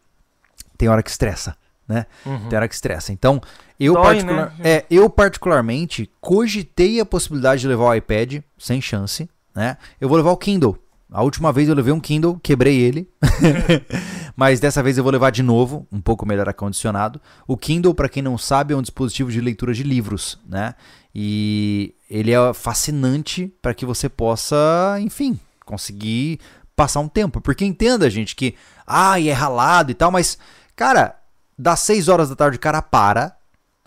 tem 0.76 0.90
hora 0.90 1.02
que 1.02 1.08
estressa, 1.08 1.56
né? 1.88 2.04
Uhum. 2.26 2.48
Tem 2.50 2.56
hora 2.58 2.68
que 2.68 2.74
estressa. 2.74 3.10
Então, 3.10 3.40
eu, 3.80 3.94
Dói, 3.94 4.02
particular- 4.02 4.54
né? 4.58 4.70
é, 4.70 4.84
eu 4.90 5.08
particularmente 5.08 6.10
cogitei 6.20 7.00
a 7.00 7.06
possibilidade 7.06 7.62
de 7.62 7.68
levar 7.68 7.84
o 7.84 7.94
iPad, 7.94 8.42
sem 8.58 8.82
chance, 8.82 9.26
né? 9.54 9.78
Eu 9.98 10.10
vou 10.10 10.18
levar 10.18 10.32
o 10.32 10.36
Kindle. 10.36 10.76
A 11.12 11.22
última 11.22 11.52
vez 11.52 11.68
eu 11.68 11.74
levei 11.74 11.92
um 11.92 12.00
Kindle, 12.00 12.40
quebrei 12.42 12.78
ele. 12.78 13.08
Mas 14.34 14.58
dessa 14.60 14.82
vez 14.82 14.96
eu 14.96 15.04
vou 15.04 15.12
levar 15.12 15.30
de 15.30 15.42
novo, 15.42 15.86
um 15.92 16.00
pouco 16.00 16.24
melhor 16.24 16.48
acondicionado. 16.48 17.20
O 17.46 17.56
Kindle, 17.56 17.94
para 17.94 18.08
quem 18.08 18.22
não 18.22 18.38
sabe, 18.38 18.72
é 18.72 18.76
um 18.76 18.80
dispositivo 18.80 19.30
de 19.30 19.40
leitura 19.40 19.74
de 19.74 19.82
livros, 19.82 20.38
né? 20.48 20.74
E 21.14 21.94
ele 22.08 22.32
é 22.32 22.54
fascinante 22.54 23.52
para 23.60 23.74
que 23.74 23.84
você 23.84 24.08
possa, 24.08 24.96
enfim, 25.00 25.38
conseguir 25.66 26.40
passar 26.74 27.00
um 27.00 27.08
tempo. 27.08 27.42
Porque 27.42 27.64
entenda, 27.64 28.08
gente, 28.08 28.34
que 28.34 28.54
ai, 28.86 29.28
é 29.28 29.32
ralado 29.34 29.90
e 29.90 29.94
tal, 29.94 30.10
mas 30.10 30.38
cara, 30.74 31.16
das 31.58 31.80
6 31.80 32.08
horas 32.08 32.30
da 32.30 32.36
tarde 32.36 32.56
o 32.56 32.60
cara 32.60 32.80
para. 32.80 33.36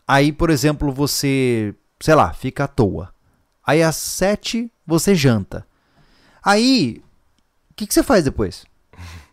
Aí, 0.08 0.32
por 0.32 0.52
exemplo, 0.52 0.92
você, 0.92 1.74
sei 2.00 2.14
lá, 2.14 2.32
fica 2.34 2.66
à 2.66 2.68
toa. 2.68 3.12
Aí 3.66 3.82
às 3.82 3.96
7 3.96 4.72
você 4.86 5.16
janta. 5.16 5.66
Aí, 6.44 7.02
que, 7.76 7.88
que 7.88 7.94
você 7.94 8.04
faz 8.04 8.24
depois? 8.24 8.66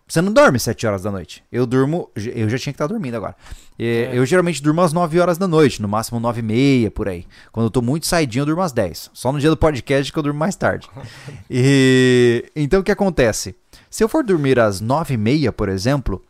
Você 0.07 0.21
não 0.21 0.33
dorme 0.33 0.59
7 0.59 0.87
horas 0.87 1.03
da 1.03 1.11
noite. 1.11 1.43
Eu 1.51 1.65
durmo. 1.65 2.11
Eu 2.15 2.47
já 2.51 2.59
tinha 2.59 2.73
que 2.73 2.77
estar 2.77 2.87
dormindo 2.87 3.15
agora. 3.15 3.35
É, 3.79 4.11
É. 4.13 4.19
Eu 4.19 4.27
geralmente 4.27 4.63
durmo 4.63 4.83
às 4.83 4.93
9 4.93 5.19
horas 5.19 5.39
da 5.39 5.49
noite, 5.49 5.81
no 5.81 5.89
máximo 5.89 6.21
9 6.21 6.41
e 6.41 6.43
meia, 6.43 6.91
por 6.91 7.09
aí. 7.09 7.27
Quando 7.51 7.67
eu 7.67 7.71
tô 7.71 7.81
muito 7.81 8.07
saidinho, 8.07 8.43
eu 8.43 8.47
durmo 8.47 8.61
às 8.61 8.73
10. 8.73 9.11
Só 9.15 9.33
no 9.33 9.41
dia 9.41 9.49
do 9.49 9.57
podcast 9.57 10.13
que 10.13 10.19
eu 10.19 10.23
durmo 10.23 10.39
mais 10.39 10.55
tarde. 10.55 10.87
E 11.49 12.45
então 12.55 12.81
o 12.81 12.83
que 12.83 12.93
acontece? 12.93 13.57
Se 13.89 14.05
eu 14.05 14.09
for 14.09 14.23
dormir 14.23 14.59
às 14.59 14.81
9 14.83 15.15
e 15.15 15.17
meia, 15.17 15.51
por 15.51 15.69
exemplo, 15.69 16.23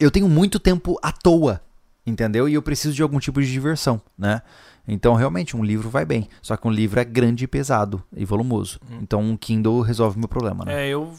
eu 0.00 0.10
tenho 0.10 0.28
muito 0.28 0.58
tempo 0.58 0.98
à 1.02 1.12
toa, 1.12 1.60
entendeu? 2.06 2.48
E 2.48 2.54
eu 2.54 2.62
preciso 2.62 2.94
de 2.94 3.02
algum 3.02 3.18
tipo 3.18 3.40
de 3.42 3.50
diversão, 3.50 4.00
né? 4.18 4.40
Então, 4.86 5.14
realmente, 5.14 5.56
um 5.56 5.64
livro 5.64 5.88
vai 5.88 6.04
bem. 6.04 6.28
Só 6.42 6.56
que 6.56 6.66
um 6.68 6.70
livro 6.70 7.00
é 7.00 7.04
grande 7.04 7.44
e 7.44 7.48
pesado 7.48 8.02
e 8.14 8.24
volumoso. 8.24 8.78
Então, 9.00 9.20
um 9.20 9.36
Kindle 9.36 9.80
resolve 9.80 10.16
o 10.16 10.18
meu 10.18 10.28
problema, 10.28 10.64
né? 10.64 10.84
É, 10.84 10.88
eu, 10.88 11.14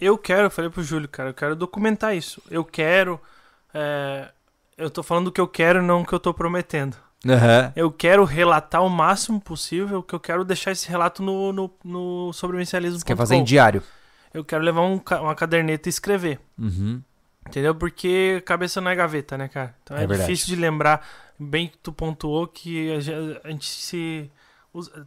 eu 0.00 0.16
quero, 0.16 0.46
eu 0.46 0.50
falei 0.50 0.70
pro 0.70 0.82
Júlio, 0.82 1.08
cara, 1.08 1.30
eu 1.30 1.34
quero 1.34 1.56
documentar 1.56 2.16
isso. 2.16 2.40
Eu 2.50 2.64
quero. 2.64 3.20
é, 3.74 4.28
eu 4.76 4.88
tô 4.88 5.02
falando 5.02 5.28
o 5.28 5.32
que 5.32 5.40
eu 5.40 5.48
quero, 5.48 5.82
não 5.82 6.02
o 6.02 6.06
que 6.06 6.12
eu 6.12 6.20
tô 6.20 6.32
prometendo. 6.32 6.96
Aham. 7.26 7.72
Eu 7.74 7.90
quero 7.90 8.24
relatar 8.24 8.82
o 8.84 8.88
máximo 8.88 9.40
possível, 9.40 10.02
que 10.02 10.14
eu 10.14 10.20
quero 10.20 10.44
deixar 10.44 10.70
esse 10.70 10.88
relato 10.88 11.22
no, 11.22 11.52
no, 11.52 11.70
no 11.84 12.32
sobrevivencialismo. 12.32 13.00
Você 13.00 13.04
quer 13.04 13.16
fazer 13.16 13.34
em 13.34 13.42
diário? 13.42 13.82
Eu 14.32 14.44
quero 14.44 14.62
levar 14.62 14.82
um 14.82 15.00
uma 15.20 15.34
caderneta 15.34 15.88
e 15.88 15.90
escrever. 15.90 16.38
Uhum. 16.56 17.02
Entendeu? 17.48 17.74
Porque 17.74 18.42
cabeça 18.46 18.80
não 18.80 18.90
é 18.90 18.94
gaveta, 18.96 19.36
né, 19.38 19.48
cara? 19.48 19.74
Então 19.82 19.96
é, 19.96 20.04
É 20.04 20.06
difícil 20.06 20.46
de 20.54 20.56
lembrar. 20.56 21.06
Bem 21.38 21.68
que 21.68 21.78
tu 21.78 21.92
pontuou 21.92 22.46
que 22.46 22.92
a 22.92 23.00
ge- 23.00 23.40
a 23.44 23.50
gente 23.50 23.66
se. 23.66 24.30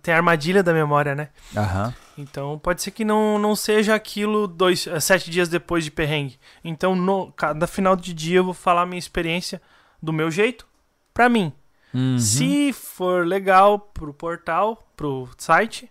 Tem 0.02 0.14
a 0.14 0.18
armadilha 0.18 0.64
da 0.64 0.74
memória, 0.74 1.14
né? 1.16 1.30
Aham. 1.56 1.94
Então 2.18 2.58
pode 2.60 2.82
ser 2.82 2.92
que 2.92 3.06
não, 3.06 3.38
não 3.40 3.56
seja 3.56 3.94
aquilo 3.95 4.48
dois, 4.48 4.86
eh, 4.88 5.00
sete 5.00 5.30
dias 5.30 5.48
depois 5.48 5.84
de 5.84 5.92
perrengue. 5.92 6.38
Então, 6.64 6.95
no, 6.95 7.32
cada 7.34 7.68
final 7.68 7.95
de 7.95 8.14
dia 8.14 8.38
eu 8.40 8.44
vou 8.44 8.53
falar 8.53 8.82
a 8.82 8.86
minha 8.86 9.00
experiência 9.00 9.61
do 10.02 10.11
meu 10.11 10.30
jeito, 10.32 10.66
pra 11.14 11.30
mim. 11.30 11.53
Uhum. 11.94 12.18
Se 12.18 12.74
for 12.74 13.26
legal 13.26 13.78
pro 13.80 14.14
portal, 14.14 14.86
pro 14.98 15.30
site, 15.38 15.90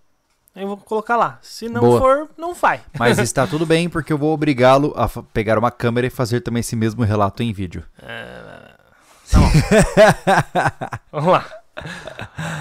eu 0.55 0.67
vou 0.67 0.77
colocar 0.77 1.17
lá. 1.17 1.39
Se 1.43 1.69
não 1.69 1.81
Boa. 1.81 2.01
for, 2.01 2.31
não 2.37 2.55
vai. 2.55 2.81
Mas 2.99 3.19
está 3.19 3.47
tudo 3.47 3.65
bem, 3.65 3.89
porque 3.89 4.13
eu 4.13 4.19
vou 4.19 4.35
obrigá-lo 4.35 4.93
a 4.97 5.09
pegar 5.09 5.59
uma 5.59 5.71
câmera 5.71 6.07
e 6.07 6.11
fazer 6.11 6.41
também 6.41 6.61
esse 6.61 6.75
mesmo 6.75 7.05
relato 7.05 7.43
em 7.43 7.53
vídeo. 7.53 7.85
Vamos 11.13 11.33
lá. 11.33 11.47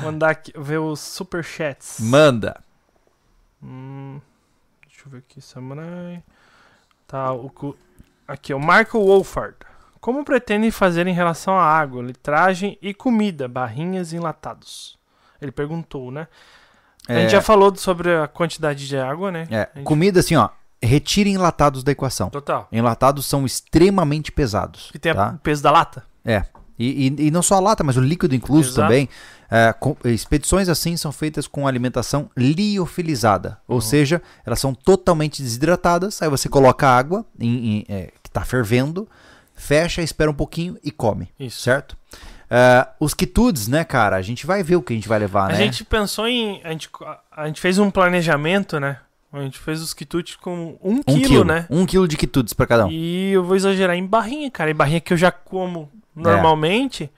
Mandar 0.03 0.30
aqui, 0.30 0.53
ver 0.56 0.80
os 0.80 1.00
superchats. 1.00 2.00
Manda. 2.00 2.61
Hum, 3.61 4.22
deixa 4.88 5.06
eu 5.06 5.11
ver 5.11 5.18
aqui, 5.19 5.42
Samurai. 5.42 6.24
Tá, 7.08 7.34
o, 7.34 7.76
aqui, 8.27 8.53
o 8.53 8.59
Marco 8.59 9.00
Wolford. 9.00 9.56
Como 10.00 10.24
pretendem 10.24 10.72
fazer 10.72 11.08
em 11.08 11.14
relação 11.14 11.58
à 11.58 11.64
água, 11.64 12.01
litragem 12.01 12.77
e 12.82 12.93
comida, 12.93 13.48
barrinhas 13.48 14.14
e 14.14 14.16
enlatados? 14.16 14.98
Ele 15.42 15.51
perguntou, 15.51 16.11
né? 16.11 16.27
A 17.09 17.13
É, 17.13 17.21
gente 17.21 17.31
já 17.31 17.41
falou 17.41 17.75
sobre 17.75 18.15
a 18.15 18.27
quantidade 18.27 18.88
de 18.88 18.95
água, 18.97 19.31
né? 19.31 19.47
é, 19.49 19.69
A 19.73 19.77
gente- 19.77 19.83
comida 19.85 20.19
assim, 20.19 20.35
ó. 20.35 20.49
Retire 20.81 21.29
enlatados 21.29 21.83
da 21.83 21.91
equação. 21.91 22.29
Total. 22.29 22.67
Enlatados 22.71 23.25
são 23.25 23.45
extremamente 23.45 24.31
pesados. 24.31 24.89
Que 24.91 24.97
tem 24.99 25.13
tá? 25.13 25.33
o 25.35 25.39
peso 25.39 25.61
da 25.61 25.71
lata. 25.71 26.03
É. 26.23 26.43
E, 26.77 27.07
e- 27.07 27.27
e 27.27 27.31
não 27.31 27.41
só 27.41 27.55
a 27.55 27.59
lata, 27.59 27.83
mas 27.83 27.97
o 27.97 28.01
líquido 28.01 28.33
incluso 28.33 28.69
Exato. 28.69 28.81
também. 28.88 29.09
É, 29.51 29.73
com- 29.73 29.97
expedições 30.05 30.69
assim 30.69 30.95
são 30.95 31.11
feitas 31.11 31.47
com 31.47 31.67
alimentação 31.67 32.29
liofilizada. 32.38 33.57
Ou 33.67 33.75
Uhum. 33.75 33.81
seja, 33.81 34.21
elas 34.45 34.59
são 34.59 34.73
totalmente 34.73 35.41
desidratadas. 35.41 36.21
Aí 36.21 36.29
você 36.29 36.47
coloca 36.47 36.88
a 36.88 36.95
água 36.97 37.25
em- 37.39 37.79
em- 37.79 37.85
é, 37.89 38.03
que 38.23 38.29
está 38.29 38.45
fervendo, 38.45 39.07
fecha, 39.55 40.01
espera 40.01 40.29
um 40.31 40.33
pouquinho 40.33 40.77
e 40.83 40.91
come. 40.91 41.29
Isso. 41.39 41.61
Certo? 41.61 41.97
É, 42.49 42.87
os 42.99 43.13
quitudes, 43.13 43.67
né, 43.67 43.83
cara? 43.83 44.15
A 44.15 44.21
gente 44.21 44.45
vai 44.47 44.63
ver 44.63 44.75
o 44.75 44.81
que 44.81 44.93
a 44.93 44.95
gente 44.95 45.07
vai 45.07 45.19
levar, 45.19 45.45
A 45.45 45.47
né? 45.49 45.55
gente 45.57 45.83
pensou 45.83 46.27
em. 46.27 46.59
A 46.63 46.71
gente, 46.71 46.89
a 47.31 47.45
gente 47.47 47.61
fez 47.61 47.77
um 47.77 47.91
planejamento, 47.91 48.79
né? 48.79 48.97
A 49.31 49.41
gente 49.41 49.59
fez 49.59 49.79
os 49.81 49.93
quitutes 49.93 50.35
com 50.37 50.77
um, 50.83 50.95
um 50.95 51.03
quilo, 51.03 51.21
quilo, 51.27 51.43
né? 51.45 51.67
Um 51.69 51.85
quilo 51.85 52.07
de 52.07 52.17
quitudes 52.17 52.51
pra 52.53 52.65
cada 52.65 52.87
um. 52.87 52.91
E 52.91 53.31
eu 53.31 53.43
vou 53.43 53.55
exagerar 53.55 53.95
em 53.95 54.03
barrinha, 54.05 54.49
cara. 54.49 54.71
Em 54.71 54.75
barrinha 54.75 54.99
que 54.99 55.13
eu 55.13 55.17
já 55.17 55.31
como 55.31 55.91
normalmente, 56.15 57.11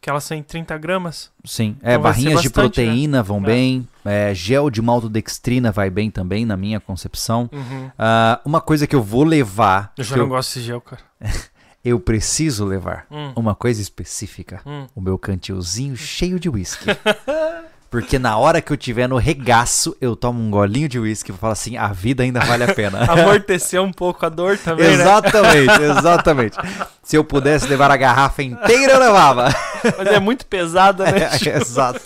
que 0.00 0.08
elas 0.08 0.22
são 0.22 0.36
em 0.36 0.42
30 0.44 0.78
gramas. 0.78 1.32
Sim. 1.44 1.76
É, 1.82 1.94
Então 1.94 1.94
ser 1.94 1.98
barrinhas 2.02 2.42
de 2.42 2.48
bastante, 2.48 2.52
proteína 2.74 3.22
vão 3.22 3.38
É. 3.38 3.40
bem. 3.40 3.88
é, 4.04 4.32
gel 4.32 4.70
de 4.70 4.80
maltodextrina 4.80 5.72
vai 5.72 5.90
bem 5.90 6.08
também, 6.12 6.46
na 6.46 6.56
minha 6.56 6.78
concepção. 6.78 7.50
Uhum. 7.52 7.90
Ah, 7.98 8.40
uma 8.44 8.60
coisa 8.60 8.86
que 8.86 8.94
eu 8.94 9.02
vou 9.02 9.24
levar. 9.24 9.92
Eu 9.98 10.04
já 10.04 10.12
que 10.14 10.18
não 10.20 10.26
eu- 10.26 10.30
gosto 10.30 10.50
desse 10.54 10.60
gel, 10.64 10.80
cara. 10.80 11.02
eu 11.86 12.00
preciso 12.00 12.64
levar 12.64 13.06
Hum. 13.10 13.32
uma 13.36 13.54
coisa 13.54 13.80
específica. 13.80 14.60
Hum. 14.66 14.86
O 14.94 15.00
meu 15.00 15.16
cantilzinho 15.16 15.96
cheio 15.96 16.40
de 16.40 16.48
uísque. 16.48 16.86
Porque 17.88 18.18
na 18.18 18.36
hora 18.36 18.60
que 18.60 18.72
eu 18.72 18.76
tiver 18.76 19.08
no 19.08 19.16
regaço, 19.16 19.96
eu 20.00 20.16
tomo 20.16 20.42
um 20.42 20.50
golinho 20.50 20.88
de 20.88 20.98
uísque 20.98 21.30
e 21.30 21.34
falo 21.34 21.52
assim, 21.52 21.76
a 21.76 21.86
vida 21.92 22.24
ainda 22.24 22.40
vale 22.40 22.64
a 22.64 22.74
pena. 22.74 23.04
Amortecer 23.10 23.80
um 23.80 23.92
pouco 23.92 24.26
a 24.26 24.28
dor 24.28 24.58
também, 24.58 24.88
né? 24.88 24.92
exatamente, 24.94 25.80
exatamente. 25.96 26.56
Se 27.04 27.16
eu 27.16 27.22
pudesse 27.22 27.68
levar 27.68 27.90
a 27.92 27.96
garrafa 27.96 28.42
inteira, 28.42 28.94
eu 28.94 28.98
levava. 28.98 29.54
Mas 29.96 30.08
é 30.08 30.18
muito 30.18 30.44
pesada, 30.46 31.04
né? 31.04 31.30
É, 31.46 31.56
exato. 31.58 32.00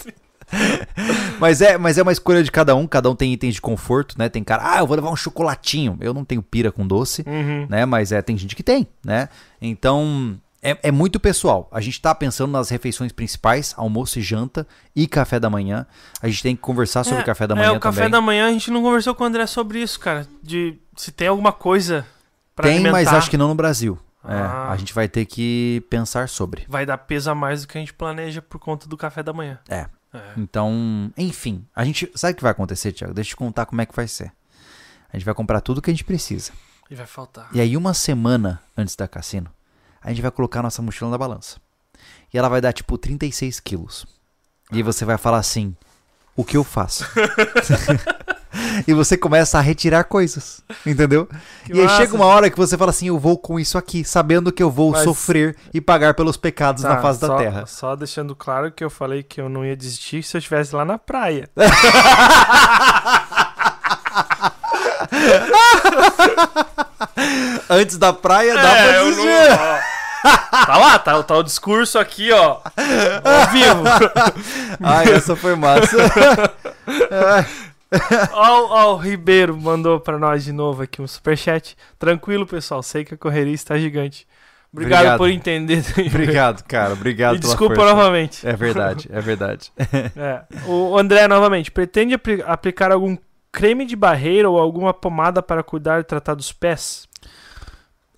Mas 1.38 1.60
é, 1.60 1.78
mas 1.78 1.96
é 1.98 2.02
uma 2.02 2.12
escolha 2.12 2.42
de 2.42 2.50
cada 2.50 2.74
um, 2.74 2.86
cada 2.86 3.08
um 3.10 3.14
tem 3.14 3.32
itens 3.32 3.54
de 3.54 3.60
conforto, 3.60 4.14
né? 4.18 4.28
Tem 4.28 4.42
cara, 4.44 4.74
ah, 4.74 4.78
eu 4.80 4.86
vou 4.86 4.94
levar 4.96 5.10
um 5.10 5.16
chocolatinho. 5.16 5.96
Eu 6.00 6.12
não 6.12 6.24
tenho 6.24 6.42
pira 6.42 6.70
com 6.70 6.86
doce, 6.86 7.24
Uhum. 7.26 7.66
né? 7.68 7.86
Mas 7.86 8.12
é, 8.12 8.20
tem 8.20 8.36
gente 8.36 8.54
que 8.54 8.62
tem, 8.62 8.86
né? 9.04 9.28
Então, 9.60 10.36
é, 10.62 10.76
é 10.82 10.90
muito 10.92 11.18
pessoal. 11.18 11.68
A 11.72 11.80
gente 11.80 12.00
tá 12.00 12.14
pensando 12.14 12.50
nas 12.50 12.68
refeições 12.68 13.12
principais, 13.12 13.72
almoço 13.76 14.18
e 14.18 14.22
janta 14.22 14.66
e 14.94 15.06
café 15.06 15.40
da 15.40 15.48
manhã. 15.48 15.86
A 16.22 16.28
gente 16.28 16.42
tem 16.42 16.54
que 16.56 16.60
conversar 16.62 17.04
sobre 17.04 17.20
É, 17.20 17.22
o 17.22 17.26
café 17.26 17.46
da 17.46 17.54
manhã 17.54 17.68
É, 17.68 17.72
o 17.72 17.80
café 17.80 17.96
também. 18.02 18.10
da 18.10 18.20
manhã 18.20 18.48
a 18.48 18.52
gente 18.52 18.70
não 18.70 18.82
conversou 18.82 19.14
com 19.14 19.24
o 19.24 19.26
André 19.26 19.46
sobre 19.46 19.80
isso, 19.80 19.98
cara. 19.98 20.26
De 20.42 20.76
se 20.96 21.10
tem 21.10 21.28
alguma 21.28 21.52
coisa 21.52 22.04
pra 22.54 22.64
tem, 22.64 22.74
alimentar. 22.74 22.92
mas 22.92 23.08
acho 23.08 23.30
que 23.30 23.38
não 23.38 23.48
no 23.48 23.54
Brasil. 23.54 23.98
É, 24.22 24.34
Ah. 24.34 24.70
a 24.70 24.76
gente 24.76 24.92
vai 24.92 25.08
ter 25.08 25.24
que 25.24 25.82
pensar 25.88 26.28
sobre. 26.28 26.66
Vai 26.68 26.84
dar 26.84 26.98
peso 26.98 27.30
a 27.30 27.34
mais 27.34 27.62
do 27.62 27.68
que 27.68 27.78
a 27.78 27.80
gente 27.80 27.94
planeja 27.94 28.42
por 28.42 28.58
conta 28.58 28.86
do 28.86 28.94
café 28.94 29.22
da 29.22 29.32
manhã. 29.32 29.58
É. 29.66 29.86
É. 30.12 30.32
Então, 30.36 31.12
enfim, 31.16 31.64
a 31.74 31.84
gente 31.84 32.10
sabe 32.14 32.32
o 32.32 32.36
que 32.36 32.42
vai 32.42 32.52
acontecer, 32.52 32.92
Thiago? 32.92 33.14
Deixa 33.14 33.28
eu 33.28 33.32
te 33.32 33.36
contar 33.36 33.66
como 33.66 33.80
é 33.80 33.86
que 33.86 33.94
vai 33.94 34.08
ser. 34.08 34.32
A 35.12 35.16
gente 35.16 35.24
vai 35.24 35.34
comprar 35.34 35.60
tudo 35.60 35.80
que 35.82 35.90
a 35.90 35.92
gente 35.92 36.04
precisa. 36.04 36.52
E 36.90 36.94
vai 36.94 37.06
faltar. 37.06 37.48
E 37.52 37.60
aí, 37.60 37.76
uma 37.76 37.94
semana 37.94 38.60
antes 38.76 38.96
da 38.96 39.06
cassino, 39.06 39.50
a 40.02 40.10
gente 40.10 40.22
vai 40.22 40.30
colocar 40.30 40.62
nossa 40.62 40.82
mochila 40.82 41.10
na 41.10 41.18
balança. 41.18 41.60
E 42.32 42.38
ela 42.38 42.48
vai 42.48 42.60
dar 42.60 42.72
tipo 42.72 42.96
36 42.98 43.60
quilos. 43.60 44.06
E 44.72 44.76
aí 44.76 44.82
você 44.82 45.04
vai 45.04 45.18
falar 45.18 45.38
assim: 45.38 45.76
o 46.34 46.44
que 46.44 46.56
eu 46.56 46.64
faço? 46.64 47.04
e 48.86 48.92
você 48.94 49.16
começa 49.16 49.58
a 49.58 49.60
retirar 49.60 50.04
coisas, 50.04 50.60
entendeu? 50.84 51.28
Que 51.64 51.72
e 51.72 51.78
aí 51.80 51.84
massa. 51.86 51.96
chega 51.98 52.14
uma 52.16 52.26
hora 52.26 52.50
que 52.50 52.56
você 52.56 52.76
fala 52.76 52.90
assim: 52.90 53.08
eu 53.08 53.18
vou 53.18 53.38
com 53.38 53.58
isso 53.60 53.76
aqui, 53.78 54.02
sabendo 54.04 54.50
que 54.52 54.62
eu 54.62 54.70
vou 54.70 54.90
Mas- 54.92 55.04
sofrer 55.04 55.56
e 55.72 55.80
pagar 55.80 56.14
pelos 56.14 56.36
pecados 56.36 56.82
na 56.82 56.96
Tá, 56.96 57.02
face 57.02 57.20
só, 57.20 57.28
da 57.28 57.36
terra. 57.36 57.66
Só 57.66 57.94
deixando 57.96 58.34
claro 58.34 58.70
que 58.72 58.82
eu 58.84 58.90
falei 58.90 59.22
que 59.22 59.40
eu 59.40 59.48
não 59.48 59.64
ia 59.64 59.76
desistir 59.76 60.22
se 60.22 60.36
eu 60.36 60.38
estivesse 60.38 60.74
lá 60.74 60.84
na 60.84 60.98
praia. 60.98 61.48
Antes 67.68 67.96
da 67.98 68.12
praia 68.12 68.54
dá 68.54 68.76
É, 68.76 68.92
pra 68.92 69.04
desistir. 69.04 69.26
não-. 69.26 69.90
Tá 70.66 70.76
lá, 70.76 70.98
tá, 70.98 71.22
tá 71.22 71.34
o 71.36 71.42
discurso 71.42 71.98
aqui, 71.98 72.30
ó. 72.30 72.58
Ao 73.24 73.46
vivo. 73.50 73.82
Ai, 74.82 75.12
essa 75.12 75.34
foi 75.34 75.54
massa. 75.56 75.96
Ó, 78.32 78.66
ó, 78.70 78.94
o 78.94 78.96
Ribeiro 78.96 79.56
mandou 79.60 79.98
pra 80.00 80.18
nós 80.18 80.44
de 80.44 80.52
novo 80.52 80.82
aqui 80.82 81.02
um 81.02 81.06
superchat. 81.06 81.76
Tranquilo, 81.98 82.46
pessoal. 82.46 82.82
Sei 82.82 83.04
que 83.04 83.14
a 83.14 83.16
correria 83.18 83.54
está 83.54 83.76
gigante. 83.78 84.26
Obrigado, 84.72 84.98
Obrigado. 85.00 85.18
por 85.18 85.28
entender. 85.30 85.84
obrigado, 86.06 86.62
cara. 86.64 86.92
Obrigado 86.92 87.34
E 87.36 87.40
desculpa 87.40 87.74
força. 87.74 87.90
novamente. 87.94 88.46
É 88.46 88.54
verdade, 88.54 89.08
é 89.12 89.20
verdade. 89.20 89.72
É. 90.16 90.44
O 90.66 90.96
André, 90.96 91.26
novamente, 91.26 91.70
pretende 91.72 92.14
apli- 92.14 92.42
aplicar 92.46 92.92
algum 92.92 93.16
creme 93.50 93.84
de 93.84 93.96
barreira 93.96 94.48
ou 94.48 94.60
alguma 94.60 94.94
pomada 94.94 95.42
para 95.42 95.62
cuidar 95.64 95.98
e 96.00 96.04
tratar 96.04 96.34
dos 96.34 96.52
pés? 96.52 97.08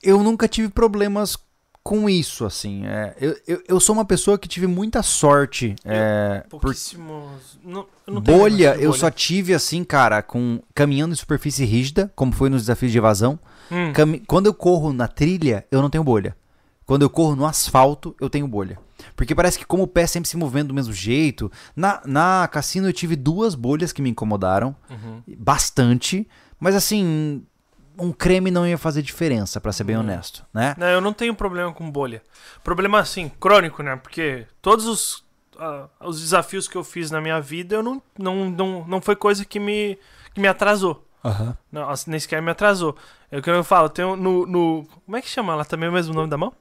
Eu 0.02 0.22
nunca 0.22 0.46
tive 0.46 0.68
problemas 0.68 1.38
com 1.82 2.08
isso, 2.08 2.44
assim. 2.44 2.86
É, 2.86 3.14
eu, 3.20 3.36
eu, 3.46 3.62
eu 3.68 3.80
sou 3.80 3.94
uma 3.94 4.04
pessoa 4.04 4.38
que 4.38 4.48
tive 4.48 4.66
muita 4.66 5.02
sorte. 5.02 5.74
É, 5.84 6.44
por 6.48 6.60
Pouquíssimos. 6.60 7.58
Não, 7.64 7.86
eu 8.06 8.14
não 8.14 8.20
bolha, 8.20 8.56
negócio 8.56 8.78
de 8.78 8.84
eu 8.84 8.90
bolha. 8.90 9.00
só 9.00 9.10
tive, 9.10 9.54
assim, 9.54 9.82
cara, 9.84 10.22
com 10.22 10.60
caminhando 10.74 11.12
em 11.12 11.16
superfície 11.16 11.64
rígida, 11.64 12.12
como 12.14 12.32
foi 12.32 12.48
nos 12.48 12.62
desafios 12.62 12.92
de 12.92 12.98
evasão. 12.98 13.38
Hum. 13.70 13.92
Cami- 13.92 14.22
Quando 14.26 14.46
eu 14.46 14.54
corro 14.54 14.92
na 14.92 15.08
trilha, 15.08 15.66
eu 15.70 15.82
não 15.82 15.90
tenho 15.90 16.04
bolha. 16.04 16.36
Quando 16.86 17.02
eu 17.02 17.10
corro 17.10 17.34
no 17.36 17.46
asfalto, 17.46 18.14
eu 18.20 18.28
tenho 18.28 18.46
bolha. 18.46 18.78
Porque 19.16 19.34
parece 19.34 19.58
que 19.58 19.64
como 19.64 19.84
o 19.84 19.88
pé 19.88 20.06
sempre 20.06 20.28
se 20.28 20.36
movendo 20.36 20.68
do 20.68 20.74
mesmo 20.74 20.92
jeito. 20.92 21.50
Na, 21.74 22.00
na 22.04 22.48
cassino 22.52 22.88
eu 22.88 22.92
tive 22.92 23.16
duas 23.16 23.54
bolhas 23.54 23.92
que 23.92 24.02
me 24.02 24.10
incomodaram. 24.10 24.74
Uhum. 24.90 25.22
Bastante. 25.38 26.28
Mas 26.60 26.74
assim, 26.76 27.42
um 27.98 28.12
creme 28.12 28.50
não 28.50 28.66
ia 28.66 28.78
fazer 28.78 29.02
diferença, 29.02 29.60
pra 29.60 29.72
ser 29.72 29.84
bem 29.84 29.96
Uhum. 29.96 30.02
honesto, 30.02 30.44
né? 30.52 30.74
Não, 30.78 30.86
eu 30.86 31.00
não 31.00 31.12
tenho 31.12 31.34
problema 31.34 31.72
com 31.72 31.90
bolha. 31.90 32.22
Problema 32.64 32.98
assim, 33.00 33.30
crônico, 33.40 33.82
né? 33.82 33.96
Porque 33.96 34.46
todos 34.60 34.86
os, 34.86 35.24
ah, 35.58 35.86
os 36.00 36.20
desafios 36.20 36.66
que 36.68 36.76
eu 36.76 36.84
fiz 36.84 37.10
na 37.10 37.20
minha 37.20 37.40
vida, 37.40 37.76
eu 37.76 37.82
não, 37.82 38.02
não, 38.18 38.50
não, 38.50 38.84
não 38.86 39.00
foi 39.00 39.16
coisa 39.16 39.44
que 39.44 39.58
me, 39.60 39.98
que 40.34 40.40
me 40.40 40.48
atrasou. 40.48 41.06
Aham. 41.24 41.56
Não, 41.70 41.88
assim, 41.88 42.10
nem 42.10 42.18
sequer 42.18 42.42
me 42.42 42.50
atrasou. 42.50 42.96
É 43.30 43.38
o 43.38 43.42
que 43.42 43.48
eu 43.48 43.62
falo, 43.64 43.88
tem 43.88 44.04
no, 44.04 44.46
no. 44.46 44.86
Como 45.04 45.16
é 45.16 45.22
que 45.22 45.28
chama 45.28 45.54
lá 45.54 45.64
também 45.64 45.88
o 45.88 45.92
mesmo 45.92 46.12
nome 46.12 46.28
da 46.28 46.36
mão? 46.36 46.52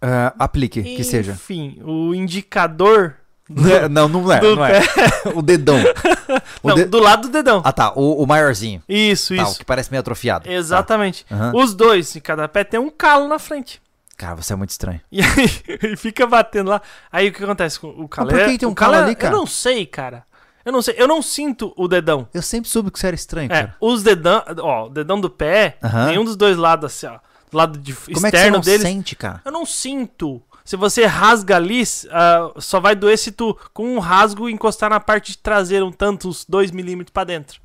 Ah, 0.00 0.32
aplique, 0.38 0.82
que 0.82 1.04
seja. 1.04 1.32
Enfim, 1.32 1.78
o 1.84 2.14
indicador. 2.14 3.16
Né, 3.52 3.88
Não, 3.88 4.08
não 4.08 4.30
é, 4.32 4.40
não 4.40 4.64
é. 4.64 4.80
O 5.34 5.42
dedão. 5.42 5.76
O 6.62 6.68
Não, 6.68 6.74
de- 6.76 6.84
do 6.84 7.00
lado 7.00 7.22
do 7.22 7.28
dedão. 7.32 7.60
Ah 7.64 7.72
tá, 7.72 7.92
o, 7.96 8.22
o 8.22 8.26
maiorzinho. 8.26 8.82
Isso, 8.88 9.34
Tá, 9.34 9.42
o 9.42 9.46
isso. 9.48 9.58
que 9.58 9.64
parece 9.64 9.90
meio 9.90 10.00
atrofiado. 10.00 10.48
Exatamente. 10.48 11.24
Tá. 11.24 11.34
Aham. 11.34 11.52
Os 11.56 11.74
dois, 11.74 12.14
em 12.14 12.20
cada 12.20 12.46
pé, 12.48 12.62
tem 12.64 12.78
um 12.78 12.90
calo 12.90 13.26
na 13.26 13.38
frente. 13.38 13.82
Cara, 14.16 14.36
você 14.36 14.52
é 14.52 14.56
muito 14.56 14.70
estranho. 14.70 15.00
E 15.10 15.20
aí 15.22 15.96
fica 15.96 16.26
batendo 16.26 16.70
lá. 16.70 16.80
Aí 17.10 17.28
o 17.28 17.32
que 17.32 17.42
acontece 17.42 17.80
com 17.80 17.88
o 17.88 18.06
calo? 18.08 18.28
por 18.28 18.36
que 18.36 18.42
é- 18.44 18.48
que 18.50 18.58
tem 18.58 18.68
um 18.68 18.72
o 18.72 18.74
calo 18.74 18.92
calo 18.92 19.02
é- 19.04 19.06
ali, 19.06 19.16
cara? 19.16 19.34
Eu 19.34 19.38
não 19.38 19.46
sei, 19.46 19.84
cara. 19.86 20.22
Eu 20.64 20.72
não 20.72 20.82
sei. 20.82 20.94
Eu 20.98 21.08
não 21.08 21.22
sinto 21.22 21.72
o 21.76 21.88
dedão. 21.88 22.28
Eu 22.34 22.42
sempre 22.42 22.68
soube 22.70 22.90
que 22.90 22.98
você 23.00 23.06
era 23.08 23.16
estranho, 23.16 23.46
É, 23.46 23.62
cara. 23.62 23.76
os 23.80 24.02
dedão, 24.02 24.44
ó, 24.58 24.86
o 24.86 24.88
dedão 24.90 25.18
do 25.20 25.30
pé, 25.30 25.78
Aham. 25.82 26.06
nenhum 26.08 26.24
dos 26.24 26.36
dois 26.36 26.56
lados 26.56 26.84
assim, 26.92 27.06
ó, 27.06 27.18
do 27.50 27.56
lado 27.56 27.78
de 27.78 27.94
Como 27.94 28.04
é 28.08 28.14
que 28.14 28.20
você 28.20 28.26
externo 28.28 28.56
não 28.58 28.60
deles, 28.60 28.82
sente, 28.82 29.16
cara? 29.16 29.40
eu 29.44 29.50
não 29.50 29.64
sinto. 29.64 30.40
Se 30.70 30.76
você 30.76 31.04
rasga 31.04 31.56
ali, 31.56 31.82
ah, 32.12 32.52
só 32.58 32.78
vai 32.78 32.94
doer 32.94 33.18
se 33.18 33.32
tu 33.32 33.58
com 33.74 33.96
um 33.96 33.98
rasgo 33.98 34.48
encostar 34.48 34.88
na 34.88 35.00
parte 35.00 35.32
de 35.32 35.38
traseira 35.38 35.84
um 35.84 35.90
tanto, 35.90 36.28
uns 36.28 36.44
2 36.48 36.70
milímetros 36.70 37.12
pra 37.12 37.24
dentro. 37.24 37.60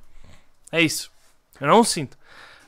É 0.72 0.82
isso. 0.82 1.11
Eu 1.61 1.67
não 1.67 1.84
sinto. 1.84 2.17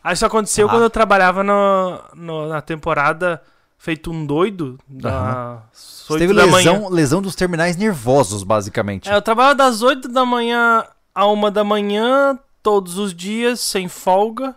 Aí 0.03 0.13
isso 0.13 0.23
aconteceu 0.27 0.67
Ah. 0.67 0.69
quando 0.69 0.83
eu 0.83 0.91
trabalhava 0.91 1.43
no, 1.43 1.99
no- 2.13 2.47
na 2.49 2.61
temporada 2.61 3.41
feito 3.79 4.11
um 4.11 4.27
doido 4.27 4.77
da 4.87 5.63
8 6.07 6.19
teve 6.19 6.33
da 6.35 6.45
manhã. 6.45 6.71
lesão, 6.73 6.89
lesão 6.89 7.19
dos 7.19 7.33
terminais 7.35 7.75
nervosos, 7.75 8.43
basicamente. 8.43 9.09
É, 9.09 9.15
eu 9.15 9.21
trabalhava 9.23 9.55
das 9.55 9.81
8 9.81 10.07
da 10.07 10.23
manhã 10.23 10.85
a 11.15 11.25
1 11.25 11.49
da 11.49 11.63
manhã, 11.63 12.37
todos 12.61 12.99
os 12.99 13.11
dias, 13.11 13.59
sem 13.59 13.87
folga. 13.87 14.53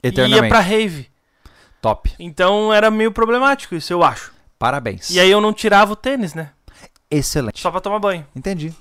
E 0.00 0.06
ia 0.06 0.10
Eternamente. 0.10 0.48
pra 0.48 0.60
rave. 0.60 1.08
Top. 1.82 2.14
Então 2.20 2.72
era 2.72 2.88
meio 2.88 3.10
problemático 3.10 3.74
isso, 3.74 3.92
eu 3.92 4.04
acho. 4.04 4.32
Parabéns. 4.58 5.10
E 5.10 5.20
aí 5.20 5.30
eu 5.30 5.40
não 5.40 5.52
tirava 5.52 5.92
o 5.92 5.96
tênis, 5.96 6.34
né? 6.34 6.50
Excelente. 7.10 7.60
Só 7.60 7.70
pra 7.70 7.80
tomar 7.80 7.98
banho. 7.98 8.26
Entendi. 8.34 8.74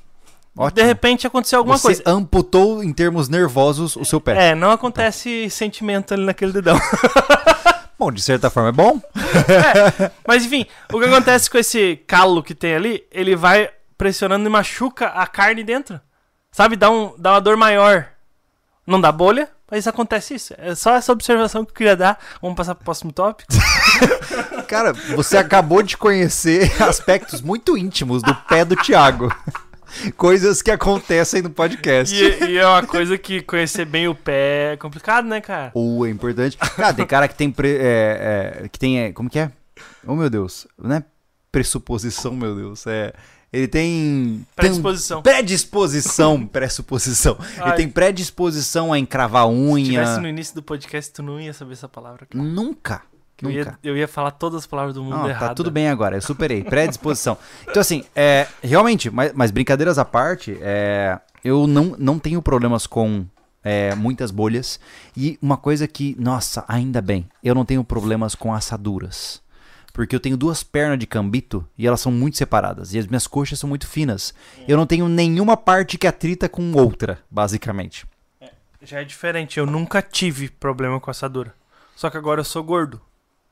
Ótimo. 0.55 0.75
De 0.75 0.83
repente 0.83 1.25
aconteceu 1.25 1.59
alguma 1.59 1.77
Você 1.77 1.87
coisa. 1.87 2.03
amputou 2.05 2.83
em 2.83 2.93
termos 2.93 3.27
nervosos 3.27 3.95
o 3.95 4.05
seu 4.05 4.21
pé. 4.21 4.49
É, 4.49 4.55
não 4.55 4.71
acontece 4.71 5.49
sentimento 5.49 6.13
ali 6.13 6.23
naquele 6.25 6.51
dedão. 6.51 6.79
Bom, 7.97 8.11
de 8.11 8.21
certa 8.21 8.49
forma 8.49 8.69
é 8.69 8.71
bom. 8.73 8.99
Mas 10.27 10.43
enfim, 10.43 10.65
o 10.91 10.99
que 10.99 11.05
acontece 11.05 11.49
com 11.49 11.57
esse 11.57 11.95
calo 12.05 12.43
que 12.43 12.53
tem 12.53 12.75
ali, 12.75 13.03
ele 13.11 13.33
vai 13.35 13.69
pressionando 13.97 14.45
e 14.45 14.51
machuca 14.51 15.07
a 15.07 15.25
carne 15.25 15.63
dentro. 15.63 16.01
Sabe? 16.51 16.75
Dá, 16.75 16.89
um, 16.89 17.15
dá 17.17 17.31
uma 17.33 17.39
dor 17.39 17.55
maior. 17.55 18.09
Não 18.85 18.99
dá 18.99 19.11
bolha, 19.11 19.49
mas 19.69 19.87
acontece 19.87 20.35
isso. 20.35 20.53
É 20.57 20.75
só 20.75 20.95
essa 20.95 21.11
observação 21.11 21.63
que 21.65 21.71
eu 21.71 21.75
queria 21.75 21.95
dar. 21.95 22.19
Vamos 22.41 22.55
passar 22.55 22.75
pro 22.75 22.85
próximo 22.85 23.11
tópico. 23.11 23.51
Cara, 24.67 24.93
você 25.15 25.37
acabou 25.37 25.81
de 25.83 25.97
conhecer 25.97 26.71
aspectos 26.81 27.41
muito 27.41 27.77
íntimos 27.77 28.21
do 28.21 28.33
pé 28.35 28.63
do 28.65 28.75
Thiago. 28.75 29.33
Coisas 30.17 30.61
que 30.61 30.71
acontecem 30.71 31.41
no 31.41 31.49
podcast. 31.51 32.15
E, 32.15 32.45
e 32.51 32.57
é 32.57 32.67
uma 32.67 32.81
coisa 32.85 33.17
que 33.17 33.41
conhecer 33.41 33.85
bem 33.85 34.07
o 34.07 34.15
pé 34.15 34.73
é 34.73 34.77
complicado, 34.77 35.27
né, 35.27 35.39
cara? 35.39 35.71
Ou 35.75 36.05
é 36.05 36.09
importante. 36.09 36.57
Cara, 36.57 36.93
tem 36.93 37.05
cara 37.05 37.27
que 37.27 37.35
tem. 37.35 37.51
pre- 37.51 37.77
é, 37.79 38.61
é, 38.63 38.67
que 38.69 38.79
tem. 38.79 38.99
é, 38.99 39.11
como 39.11 39.29
que 39.29 39.37
é? 39.37 39.51
Oh, 40.05 40.15
meu 40.15 40.29
Deus. 40.29 40.65
Não 40.77 40.95
é 40.95 41.03
pressuposição, 41.51 42.33
meu 42.33 42.55
Deus. 42.55 42.87
É. 42.87 43.13
Ele 43.53 43.67
tem. 43.67 44.45
Predisposição. 44.55 45.21
tem 45.21 45.33
predisposição. 45.33 46.45
pressuposição. 46.49 47.37
Ele 47.53 47.61
Ai. 47.61 47.75
tem 47.75 47.87
predisposição 47.87 48.91
a 48.91 48.97
encravar 48.97 49.47
Se 49.47 49.53
unha. 49.53 49.85
tivesse 49.85 50.19
no 50.19 50.27
início 50.27 50.55
do 50.55 50.63
podcast, 50.63 51.13
tu 51.13 51.21
não 51.21 51.39
ia 51.39 51.53
saber 51.53 51.73
essa 51.73 51.87
palavra. 51.87 52.25
cara. 52.25 52.43
Nunca. 52.43 53.01
Eu 53.41 53.49
Nunca. 53.49 53.77
ia, 53.83 53.91
eu 53.91 53.97
ia 53.97 54.07
falar 54.07 54.31
todas 54.31 54.59
as 54.59 54.65
palavras 54.65 54.95
do 54.95 55.03
mundo 55.03 55.17
Não, 55.17 55.29
errado. 55.29 55.49
tá 55.49 55.53
tudo 55.53 55.69
bem 55.69 55.89
agora, 55.89 56.15
eu 56.17 56.21
superei. 56.21 56.63
Predisposição. 56.63 57.37
Então, 57.67 57.81
assim, 57.81 58.03
é, 58.15 58.47
realmente, 58.63 59.09
mas, 59.09 59.33
mas 59.33 59.51
brincadeiras 59.51 59.99
à 59.99 60.05
parte, 60.05 60.57
é, 60.61 61.19
eu 61.43 61.67
não, 61.67 61.95
não 61.99 62.17
tenho 62.17 62.41
problemas 62.41 62.87
com 62.87 63.25
é, 63.63 63.93
muitas 63.95 64.31
bolhas. 64.31 64.79
E 65.15 65.37
uma 65.41 65.57
coisa 65.57 65.87
que, 65.87 66.15
nossa, 66.19 66.63
ainda 66.67 67.01
bem, 67.01 67.27
eu 67.43 67.53
não 67.53 67.65
tenho 67.65 67.83
problemas 67.83 68.33
com 68.33 68.53
assaduras. 68.53 69.42
Porque 69.93 70.15
eu 70.15 70.19
tenho 70.19 70.35
duas 70.35 70.63
pernas 70.63 70.97
de 70.97 71.05
cambito 71.05 71.65
e 71.77 71.85
elas 71.87 72.01
são 72.01 72.11
muito 72.11 72.35
separadas. 72.37 72.93
E 72.93 72.99
as 72.99 73.05
minhas 73.07 73.27
coxas 73.27 73.59
são 73.59 73.69
muito 73.69 73.87
finas. 73.87 74.33
Eu 74.67 74.75
não 74.75 74.87
tenho 74.87 75.07
nenhuma 75.07 75.55
parte 75.55 75.97
que 75.97 76.07
atrita 76.07 76.49
com 76.49 76.73
outra, 76.73 77.19
basicamente. 77.29 78.05
Já 78.81 78.99
é 78.99 79.03
diferente, 79.05 79.59
eu 79.59 79.65
nunca 79.65 80.01
tive 80.01 80.49
problema 80.49 80.99
com 80.99 81.09
assadura. 81.11 81.53
Só 81.95 82.09
que 82.09 82.17
agora 82.17 82.41
eu 82.41 82.45
sou 82.45 82.63
gordo. 82.63 82.99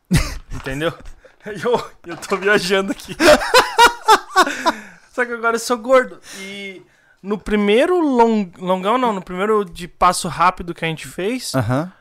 Entendeu? 0.53 0.91
Eu, 1.43 1.91
eu 2.05 2.15
tô 2.17 2.37
viajando 2.37 2.91
aqui. 2.91 3.17
Só 5.11 5.25
que 5.25 5.31
agora 5.33 5.55
eu 5.55 5.59
sou 5.59 5.75
gordo. 5.75 6.19
E 6.39 6.83
no 7.21 7.35
primeiro 7.37 7.99
long, 7.99 8.47
longão, 8.59 8.95
não, 8.97 9.11
no 9.11 9.23
primeiro 9.23 9.65
de 9.65 9.87
passo 9.87 10.27
rápido 10.27 10.73
que 10.73 10.85
a 10.85 10.87
gente 10.87 11.07
fez, 11.07 11.55
Aham. 11.55 11.91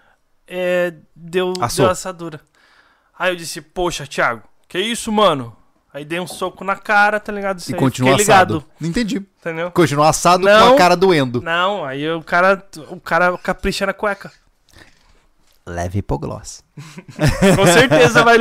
é, 0.47 0.93
deu, 1.17 1.55
Assou. 1.60 1.86
deu 1.86 1.93
assadura. 1.93 2.41
Aí 3.20 3.31
eu 3.32 3.36
disse, 3.36 3.60
poxa, 3.60 4.07
Thiago, 4.07 4.42
que 4.66 4.78
isso, 4.78 5.12
mano? 5.12 5.55
Aí 5.92 6.05
dei 6.07 6.18
um 6.18 6.26
soco 6.26 6.65
na 6.65 6.74
cara, 6.74 7.20
tá 7.20 7.31
ligado? 7.31 7.58
Isso 7.58 7.73
E 7.73 7.74
continua 7.74 8.15
assado. 8.16 8.55
ligado, 8.55 8.65
Entendi. 8.81 9.16
entendeu? 9.40 9.70
Continua 9.73 10.08
assado 10.08 10.44
com 10.47 10.49
Não. 10.52 10.74
a 10.74 10.78
cara 10.78 10.97
doendo. 10.97 11.42
Não, 11.42 11.84
aí 11.84 12.08
o 12.10 12.23
cara, 12.23 12.65
o 12.89 12.99
cara 12.99 13.36
capricha 13.36 13.84
na 13.84 13.92
cueca. 13.92 14.32
Leve 15.66 15.99
hipogloss. 15.99 16.65
Com 17.57 17.66
certeza 17.66 18.24
vai. 18.24 18.36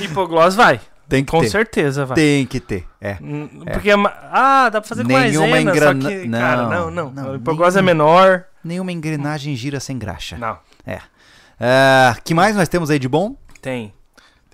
Hipoglós 0.00 0.54
vai. 0.54 0.78
Tem 1.08 1.24
que 1.24 1.30
Com 1.30 1.40
ter. 1.40 1.48
certeza 1.48 2.04
vai. 2.04 2.14
Tem 2.16 2.44
que 2.46 2.60
ter. 2.60 2.86
É. 3.00 3.16
Hum, 3.22 3.48
Porque 3.72 3.90
é 3.90 3.94
Ah, 4.30 4.68
dá 4.68 4.80
pra 4.80 4.88
fazer 4.88 5.02
com 5.04 5.08
Nenhuma 5.08 5.46
maisena, 5.48 5.70
engrana- 5.72 6.02
só 6.02 6.08
que, 6.08 6.28
Não, 6.28 6.38
cara, 6.38 6.62
não, 6.68 6.90
não. 6.90 7.10
não, 7.10 7.32
o 7.32 7.36
hipoglós 7.36 7.76
é 7.76 7.80
menor. 7.82 8.44
Nenhuma 8.62 8.92
engrenagem 8.92 9.56
gira 9.56 9.80
sem 9.80 9.96
graxa. 9.98 10.36
Não, 10.36 10.58
É, 11.58 12.14
que 12.22 12.34
mais 12.34 12.54
nós 12.54 12.68
temos 12.68 12.90
aí 12.90 12.98
de 12.98 13.08
bom? 13.08 13.34
tem. 13.62 13.94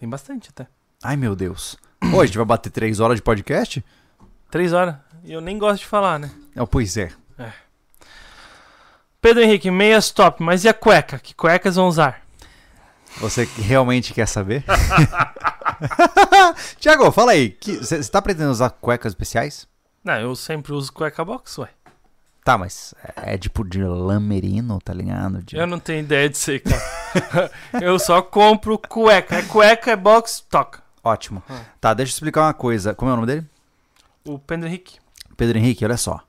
Tem 0.04 0.10
bastante 0.10 0.50
até. 0.50 0.66
Ai, 1.02 1.16
meu 1.16 1.34
Deus. 1.34 1.78
Hoje 2.02 2.14
a 2.14 2.26
gente 2.26 2.36
vai 2.36 2.44
bater 2.44 2.68
três 2.68 3.00
horas 3.00 3.16
de 3.16 3.22
podcast? 3.22 3.82
Três 4.50 4.74
horas. 4.74 4.96
E 5.24 5.32
eu 5.32 5.40
nem 5.40 5.58
gosto 5.58 5.80
de 5.80 5.86
falar, 5.86 6.18
né? 6.18 6.30
Oh, 6.54 6.66
pois 6.66 6.98
é. 6.98 7.10
Pedro 9.18 9.42
Henrique, 9.42 9.70
meias 9.70 10.10
top, 10.10 10.42
mas 10.42 10.62
e 10.62 10.68
a 10.68 10.74
cueca? 10.74 11.18
Que 11.18 11.34
cuecas 11.34 11.76
vão 11.76 11.88
usar? 11.88 12.20
Você 13.16 13.48
realmente 13.56 14.12
quer 14.12 14.28
saber? 14.28 14.62
Tiago, 16.78 17.10
fala 17.10 17.32
aí. 17.32 17.56
Você 17.62 18.06
tá 18.10 18.20
pretendendo 18.20 18.52
usar 18.52 18.68
cuecas 18.68 19.12
especiais? 19.12 19.66
Não, 20.04 20.20
eu 20.20 20.36
sempre 20.36 20.74
uso 20.74 20.92
cueca 20.92 21.24
box, 21.24 21.56
ué. 21.56 21.70
Tá, 22.44 22.58
mas 22.58 22.92
é 23.16 23.38
tipo 23.38 23.64
de 23.64 23.82
lã 23.82 24.20
merino, 24.20 24.78
tá 24.78 24.92
ligado? 24.92 25.42
De- 25.42 25.56
Eu 25.56 25.66
não 25.66 25.78
tenho 25.78 26.00
ideia 26.00 26.28
de 26.28 26.36
ser, 26.36 26.60
cara. 26.60 27.50
eu 27.80 27.98
só 27.98 28.20
compro 28.20 28.76
cueca. 28.78 29.36
É 29.36 29.42
cueca, 29.42 29.92
é 29.92 29.96
box, 29.96 30.44
toca. 30.50 30.82
Ótimo. 31.02 31.42
Ah. 31.48 31.60
Tá, 31.80 31.94
deixa 31.94 32.12
eu 32.12 32.16
explicar 32.16 32.42
uma 32.42 32.52
coisa. 32.52 32.92
Como 32.94 33.10
é 33.10 33.14
o 33.14 33.16
nome 33.16 33.26
dele? 33.26 33.46
O 34.26 34.38
Pedro 34.38 34.68
Henrique. 34.68 34.98
Pedro 35.38 35.56
Henrique, 35.56 35.86
olha 35.86 35.96
só. 35.96 36.20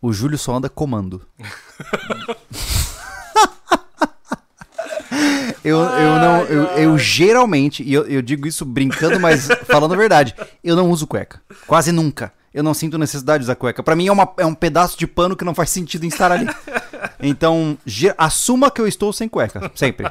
O 0.00 0.10
Júlio 0.10 0.38
só 0.38 0.54
anda 0.56 0.70
comando. 0.70 1.20
eu, 5.62 5.78
eu 5.78 6.14
não. 6.16 6.42
Eu, 6.44 6.62
eu 6.78 6.98
geralmente, 6.98 7.82
e 7.82 7.92
eu, 7.92 8.06
eu 8.06 8.22
digo 8.22 8.48
isso 8.48 8.64
brincando, 8.64 9.20
mas 9.20 9.48
falando 9.66 9.92
a 9.92 9.96
verdade, 9.96 10.34
eu 10.64 10.74
não 10.74 10.90
uso 10.90 11.06
cueca. 11.06 11.42
Quase 11.66 11.92
nunca. 11.92 12.32
Eu 12.52 12.62
não 12.62 12.74
sinto 12.74 12.98
necessidade 12.98 13.38
de 13.40 13.44
usar 13.46 13.54
cueca. 13.54 13.82
Pra 13.82 13.94
mim 13.94 14.08
é, 14.08 14.12
uma, 14.12 14.28
é 14.36 14.44
um 14.44 14.54
pedaço 14.54 14.98
de 14.98 15.06
pano 15.06 15.36
que 15.36 15.44
não 15.44 15.54
faz 15.54 15.70
sentido 15.70 16.04
em 16.04 16.08
estar 16.08 16.30
ali. 16.32 16.46
Então, 17.22 17.76
assuma 18.16 18.70
que 18.70 18.80
eu 18.80 18.86
estou 18.86 19.12
sem 19.12 19.28
cueca. 19.28 19.70
Sempre. 19.74 20.10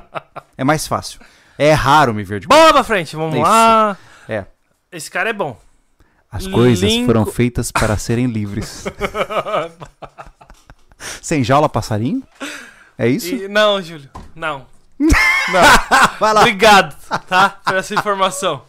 É 0.58 0.64
mais 0.64 0.88
fácil. 0.88 1.20
É 1.58 1.74
raro 1.74 2.14
me 2.14 2.24
ver 2.24 2.40
de 2.40 2.48
cueca. 2.48 2.60
Bola 2.62 2.74
pra 2.74 2.84
frente, 2.84 3.16
vamos 3.16 3.34
Isso. 3.36 3.44
lá. 3.44 3.98
É. 4.28 4.46
Esse 4.92 5.10
cara 5.10 5.30
é 5.30 5.34
bom. 5.34 5.60
As 6.32 6.46
coisas 6.46 6.92
foram 7.06 7.26
feitas 7.26 7.72
para 7.72 7.98
serem 7.98 8.28
livres. 8.28 8.86
Sem 11.22 11.44
jaula, 11.44 11.68
passarinho? 11.68 12.22
É 12.98 13.08
isso? 13.08 13.34
E- 13.34 13.48
não, 13.48 13.82
Júlio, 13.82 14.10
não. 14.36 14.66
Vai 16.20 16.34
lá. 16.34 16.42
Obrigado, 16.42 16.96
tá? 17.28 17.50
Por 17.66 17.76
essa 17.76 17.94
informação. 17.96 18.62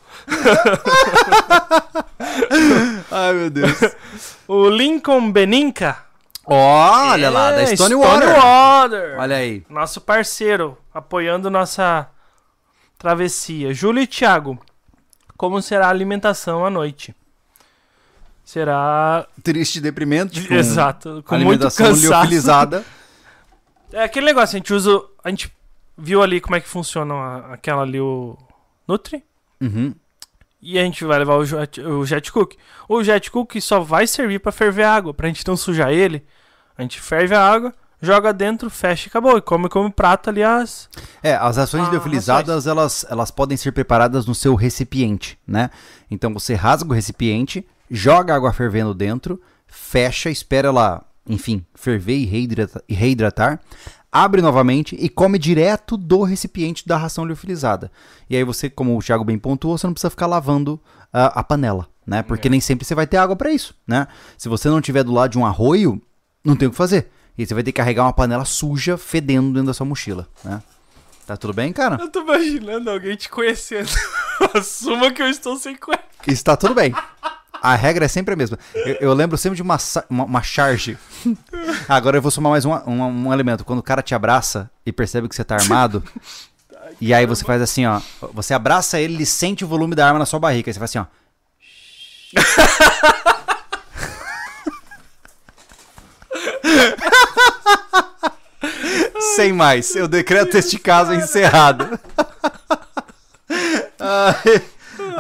Ai, 3.11 3.33
meu 3.33 3.51
Deus. 3.51 3.73
O 4.49 4.69
Lincoln 4.69 5.31
Beninca. 5.31 5.97
Olha 6.45 7.31
lá, 7.31 7.53
da 7.53 7.63
É, 7.63 7.77
Stonewater. 7.77 8.29
Stonewater. 8.31 9.17
Olha 9.21 9.37
aí. 9.37 9.65
Nosso 9.71 10.01
parceiro, 10.01 10.77
apoiando 10.93 11.49
nossa 11.49 12.09
travessia. 12.99 13.73
Júlio 13.73 14.03
e 14.03 14.07
Thiago, 14.09 14.59
como 15.37 15.63
será 15.63 15.87
a 15.87 15.91
alimentação 15.91 16.67
à 16.67 16.71
noite? 16.71 17.15
Será. 18.45 19.25
Triste 19.45 19.77
e 19.77 19.81
deprimente. 19.81 20.47
com 20.49 20.55
Exato, 20.55 21.23
com 21.25 21.35
muito 21.37 21.51
alimentação 21.51 21.87
cansaço. 21.87 22.07
liofilizada. 22.09 22.85
É 23.93 24.05
aquele 24.05 24.27
negócio, 24.27 24.55
a 24.55 24.59
gente 24.59 24.73
usa. 24.73 25.03
A 25.25 25.31
gente 25.31 25.53
viu 25.99 26.23
ali 26.23 26.41
como 26.41 26.55
é 26.55 26.61
que 26.61 26.69
funciona 26.69 27.39
aquela 27.53 27.83
ali, 27.83 27.99
o 28.01 28.39
Nutri. 28.87 29.25
Uhum. 29.61 29.93
E 30.63 30.79
a 30.79 30.83
gente 30.85 31.05
vai 31.05 31.19
levar 31.19 31.37
o 31.37 31.45
jet, 31.45 31.81
o 31.81 32.05
jet 32.05 32.31
cook. 32.31 32.55
O 32.89 33.03
jet 33.03 33.31
cook 33.31 33.61
só 33.61 33.81
vai 33.81 34.07
servir 34.07 34.41
pra 34.41 34.53
ferver 34.53 34.83
a 34.85 34.95
água. 34.95 35.15
Pra 35.15 35.27
gente 35.29 35.47
não 35.47 35.57
sujar 35.57 35.91
ele, 35.91 36.23
a 36.77 36.83
gente 36.83 37.01
ferve 37.01 37.35
a 37.35 37.43
água, 37.43 37.73
joga 38.03 38.33
dentro, 38.33 38.69
fecha 38.69 39.07
e 39.07 39.09
acabou. 39.09 39.39
E 39.39 39.41
come 39.41 39.69
como 39.71 39.91
prato, 39.91 40.29
aliás. 40.29 40.89
É, 41.23 41.35
as 41.35 41.57
ações 41.57 41.89
Ah, 41.89 41.91
liofilizadas, 41.91 42.67
elas, 42.67 43.07
elas 43.09 43.31
podem 43.31 43.57
ser 43.57 43.73
preparadas 43.73 44.27
no 44.27 44.35
seu 44.35 44.55
recipiente, 44.55 45.39
né? 45.47 45.71
Então 46.11 46.33
você 46.35 46.55
rasga 46.55 46.91
o 46.91 46.95
recipiente, 46.95 47.67
joga 47.91 48.35
a 48.35 48.37
água 48.37 48.53
fervendo 48.53 48.93
dentro, 48.95 49.41
fecha, 49.67 50.29
espera 50.29 50.69
ela, 50.69 51.03
enfim, 51.27 51.65
ferver 51.75 52.17
e 52.19 52.27
reidrata- 52.27 52.85
e 52.89 52.93
reidratar, 52.95 53.61
abre 54.13 54.43
novamente 54.43 54.97
e 54.99 55.09
come 55.09 55.39
direto 55.39 55.97
do 55.97 56.23
recipiente 56.23 56.87
da 56.87 56.97
ração 56.97 57.25
liofilizada. 57.25 57.91
E 58.29 58.37
aí 58.37 58.45
você, 58.45 58.69
como 58.69 58.97
o 58.97 59.03
Thiago 59.03 59.25
bem 59.25 59.39
pontuou, 59.39 59.79
você 59.79 59.87
não 59.87 59.95
precisa 59.95 60.11
ficar 60.11 60.27
lavando 60.27 60.81
ah, 61.13 61.41
a 61.41 61.45
panela, 61.45 61.89
né? 62.07 62.23
Porque 62.23 62.49
nem 62.49 62.61
sempre 62.61 62.87
você 62.87 62.95
vai 62.95 63.07
ter 63.07 63.17
água 63.17 63.37
para 63.37 63.51
isso, 63.51 63.75
né? 63.87 64.09
Se 64.37 64.49
você 64.49 64.69
não 64.69 64.81
tiver 64.81 65.05
do 65.05 65.13
lado 65.13 65.31
de 65.31 65.39
um 65.39 65.47
arroio, 65.47 66.01
não 66.45 66.57
tem 66.57 66.69
o 66.69 66.71
que 66.71 66.77
fazer. 66.77 67.11
E 67.39 67.47
você 67.47 67.55
vai 67.55 67.63
ter 67.63 67.73
que 67.73 67.77
carregar 67.77 68.05
uma 68.05 68.13
panela 68.13 68.45
suja, 68.45 68.99
fedendo 68.99 69.53
dentro 69.53 69.69
da 69.69 69.75
sua 69.75 69.87
mochila, 69.87 70.29
né? 70.45 70.63
Tá 71.27 71.37
tudo 71.37 71.55
bem, 71.55 71.73
cara? 71.73 71.97
Eu 72.01 72.09
tô 72.09 72.23
imaginando 72.23 72.91
alguém 72.91 73.17
te 73.17 73.29
conhecendo. 73.29 73.89
Assuma 74.53 75.13
que 75.13 75.23
eu 75.23 75.29
estou 75.29 75.57
sem 75.57 75.77
cueca. 75.77 76.03
Está 76.27 76.57
tudo 76.57 76.75
bem. 76.75 76.93
A 77.63 77.75
regra 77.75 78.07
é 78.07 78.09
sempre 78.09 78.35
a 78.35 78.37
mesma. 78.37 78.59
Eu, 78.75 78.97
eu 79.01 79.15
lembro 79.15 79.37
sempre 79.37 79.57
de 79.57 79.63
uma, 79.63 79.77
uma, 80.09 80.25
uma 80.25 80.43
charge. 80.43 80.97
Agora 81.89 82.17
eu 82.17 82.23
vou 82.23 82.31
somar 82.31 82.51
mais 82.51 82.65
um, 82.65 82.73
um, 82.73 83.27
um 83.27 83.33
elemento. 83.33 83.65
Quando 83.65 83.81
o 83.81 83.83
cara 83.83 84.03
te 84.03 84.15
abraça 84.15 84.71
e 84.85 84.93
percebe 84.93 85.29
que 85.29 85.35
você 85.35 85.45
tá 85.45 85.57
armado, 85.57 86.03
e 87.01 87.13
aí 87.13 87.27
você 87.27 87.45
faz 87.45 87.61
assim, 87.61 87.85
ó. 87.87 88.01
Você 88.33 88.55
abraça 88.55 88.99
ele, 89.01 89.15
ele 89.15 89.27
sente 89.27 89.65
o 89.65 89.69
volume 89.69 89.95
da 89.95 90.07
arma 90.07 90.19
na 90.19 90.27
sua 90.27 90.39
barriga. 90.41 90.71
Aí 90.71 90.75
você 90.75 90.79
faz 90.79 90.91
assim, 90.91 90.99
ó. 90.99 91.07
Sem 99.37 99.53
mais. 99.53 99.95
Eu 99.95 100.09
decreto 100.09 100.57
este 100.57 100.79
caso 100.79 101.13
encerrado. 101.13 101.99
Ai, 103.99 104.63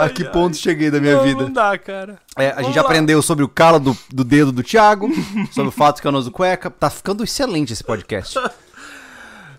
a 0.04 0.10
que 0.10 0.24
ponto 0.24 0.56
cheguei 0.56 0.90
da 0.90 1.00
minha 1.00 1.16
não, 1.16 1.22
vida? 1.22 1.42
Não 1.42 1.52
dá, 1.52 1.76
cara. 1.78 2.18
É, 2.36 2.48
a 2.48 2.54
Vamos 2.54 2.66
gente 2.66 2.76
lá. 2.76 2.82
aprendeu 2.82 3.22
sobre 3.22 3.44
o 3.44 3.48
calo 3.48 3.78
do, 3.78 3.96
do 4.12 4.24
dedo 4.24 4.52
do 4.52 4.62
Thiago, 4.62 5.10
sobre 5.52 5.68
o 5.68 5.72
fato 5.72 6.00
que 6.00 6.06
eu 6.06 6.12
não 6.12 6.18
uso 6.18 6.30
cueca. 6.30 6.70
Tá 6.70 6.90
ficando 6.90 7.24
excelente 7.24 7.72
esse 7.72 7.84
podcast. 7.84 8.38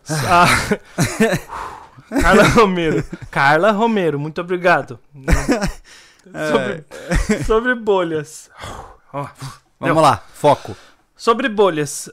Ah. 0.10 0.48
Carla 2.22 2.44
Romero. 2.44 3.06
Carla 3.30 3.72
Romero, 3.72 4.20
muito 4.20 4.42
obrigado. 4.42 5.00
sobre, 6.50 7.46
sobre 7.46 7.76
bolhas. 7.76 8.50
Vamos 9.14 9.32
Deu. 9.80 10.02
lá, 10.02 10.24
foco. 10.34 10.76
Sobre 11.16 11.48
bolhas. 11.48 12.10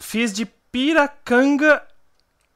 Fiz 0.00 0.32
de 0.32 0.46
Piracanga 0.46 1.80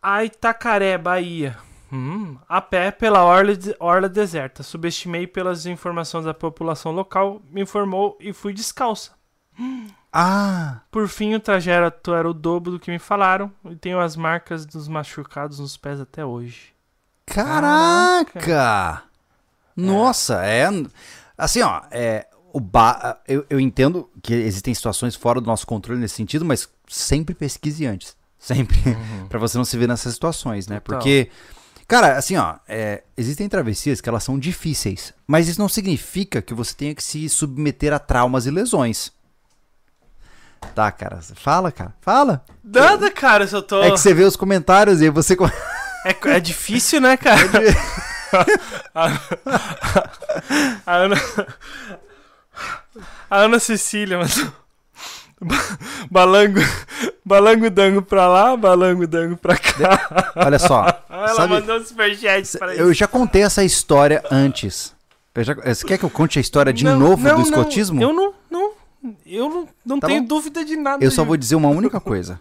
a 0.02 0.24
Itacaré, 0.24 0.98
Bahia. 0.98 1.56
Hum, 1.92 2.38
a 2.48 2.60
pé 2.60 2.90
pela 2.90 3.22
orla, 3.22 3.52
orla 3.78 4.08
deserta. 4.08 4.62
Subestimei 4.62 5.26
pelas 5.26 5.66
informações 5.66 6.24
da 6.24 6.32
população 6.32 6.90
local, 6.92 7.42
me 7.50 7.60
informou 7.62 8.16
e 8.18 8.32
fui 8.32 8.54
descalça. 8.54 9.12
Ah, 10.10 10.80
Por 10.90 11.08
fim, 11.08 11.34
o 11.34 11.40
trajeto 11.40 12.14
era 12.14 12.28
o 12.28 12.34
dobro 12.34 12.72
do 12.72 12.80
que 12.80 12.90
me 12.90 12.98
falaram 12.98 13.52
e 13.70 13.76
tenho 13.76 14.00
as 14.00 14.16
marcas 14.16 14.64
dos 14.64 14.88
machucados 14.88 15.58
nos 15.58 15.76
pés 15.76 16.00
até 16.00 16.24
hoje. 16.24 16.72
caraca! 17.26 19.02
Nossa, 19.76 20.44
é. 20.44 20.68
Assim, 21.36 21.60
ó, 21.62 21.82
é. 21.90 22.26
O 22.54 22.60
ba... 22.60 23.18
eu, 23.26 23.46
eu 23.48 23.58
entendo 23.58 24.10
que 24.22 24.34
existem 24.34 24.74
situações 24.74 25.14
fora 25.14 25.40
do 25.40 25.46
nosso 25.46 25.66
controle 25.66 25.98
nesse 25.98 26.16
sentido, 26.16 26.44
mas 26.44 26.68
sempre 26.86 27.34
pesquise 27.34 27.86
antes. 27.86 28.14
Sempre. 28.38 28.76
Pra 29.30 29.38
você 29.38 29.56
não 29.56 29.64
se 29.64 29.78
ver 29.78 29.88
nessas 29.88 30.12
situações, 30.12 30.66
né? 30.68 30.78
Porque 30.78 31.30
Cara, 31.86 32.16
assim, 32.16 32.36
ó, 32.36 32.56
é, 32.68 33.02
existem 33.16 33.48
travessias 33.48 34.00
que 34.00 34.08
elas 34.08 34.24
são 34.24 34.38
difíceis, 34.38 35.12
mas 35.26 35.48
isso 35.48 35.60
não 35.60 35.68
significa 35.68 36.40
que 36.40 36.54
você 36.54 36.74
tenha 36.74 36.94
que 36.94 37.02
se 37.02 37.28
submeter 37.28 37.92
a 37.92 37.98
traumas 37.98 38.46
e 38.46 38.50
lesões. 38.50 39.12
Tá, 40.74 40.90
cara, 40.90 41.20
fala, 41.34 41.70
cara, 41.70 41.92
fala. 42.00 42.44
Nada, 42.64 43.10
cara, 43.10 43.46
se 43.46 43.54
eu 43.54 43.62
tô. 43.62 43.82
É 43.82 43.90
que 43.90 43.98
você 43.98 44.14
vê 44.14 44.24
os 44.24 44.36
comentários 44.36 45.02
e 45.02 45.10
você. 45.10 45.36
É, 46.04 46.36
é 46.36 46.40
difícil, 46.40 47.00
né, 47.00 47.16
cara? 47.16 47.40
a, 48.94 49.06
a 50.86 50.96
Ana. 50.96 51.16
A 53.30 53.36
Ana 53.38 53.58
Cecília, 53.58 54.18
mas. 54.18 54.44
Balango. 56.10 56.60
Balango 57.24 57.70
dango 57.70 58.02
pra 58.02 58.26
lá, 58.26 58.56
balango 58.56 59.06
dango 59.06 59.36
pra 59.36 59.56
cá. 59.56 60.32
Olha 60.36 60.58
só. 60.58 60.86
Ela 61.08 61.28
sabe- 61.28 61.54
mandou 61.54 61.78
um 61.78 61.84
superchat 61.84 62.58
pra 62.58 62.74
Eu 62.74 62.90
isso. 62.90 62.98
já 62.98 63.06
contei 63.06 63.42
essa 63.42 63.62
história 63.64 64.22
antes. 64.30 64.92
Já- 65.38 65.54
Você 65.54 65.86
quer 65.86 65.98
que 65.98 66.04
eu 66.04 66.10
conte 66.10 66.38
a 66.38 66.42
história 66.42 66.72
de 66.72 66.84
Não, 66.84 66.98
novo 66.98 67.22
não, 67.22 67.30
do 67.36 67.36
não, 67.36 67.42
escotismo? 67.60 68.02
eu 68.02 68.12
não. 68.12 68.34
não 68.50 68.72
eu 69.24 69.48
não, 69.48 69.68
não 69.86 70.00
Tá 70.00 70.08
tenho 70.08 70.20
bom. 70.22 70.26
dúvida 70.28 70.64
de 70.64 70.76
nada. 70.76 71.02
Eu 71.04 71.10
só 71.10 71.24
vou 71.24 71.36
dizer 71.36 71.54
uma 71.54 71.68
única 71.68 71.98
coisa. 72.02 72.40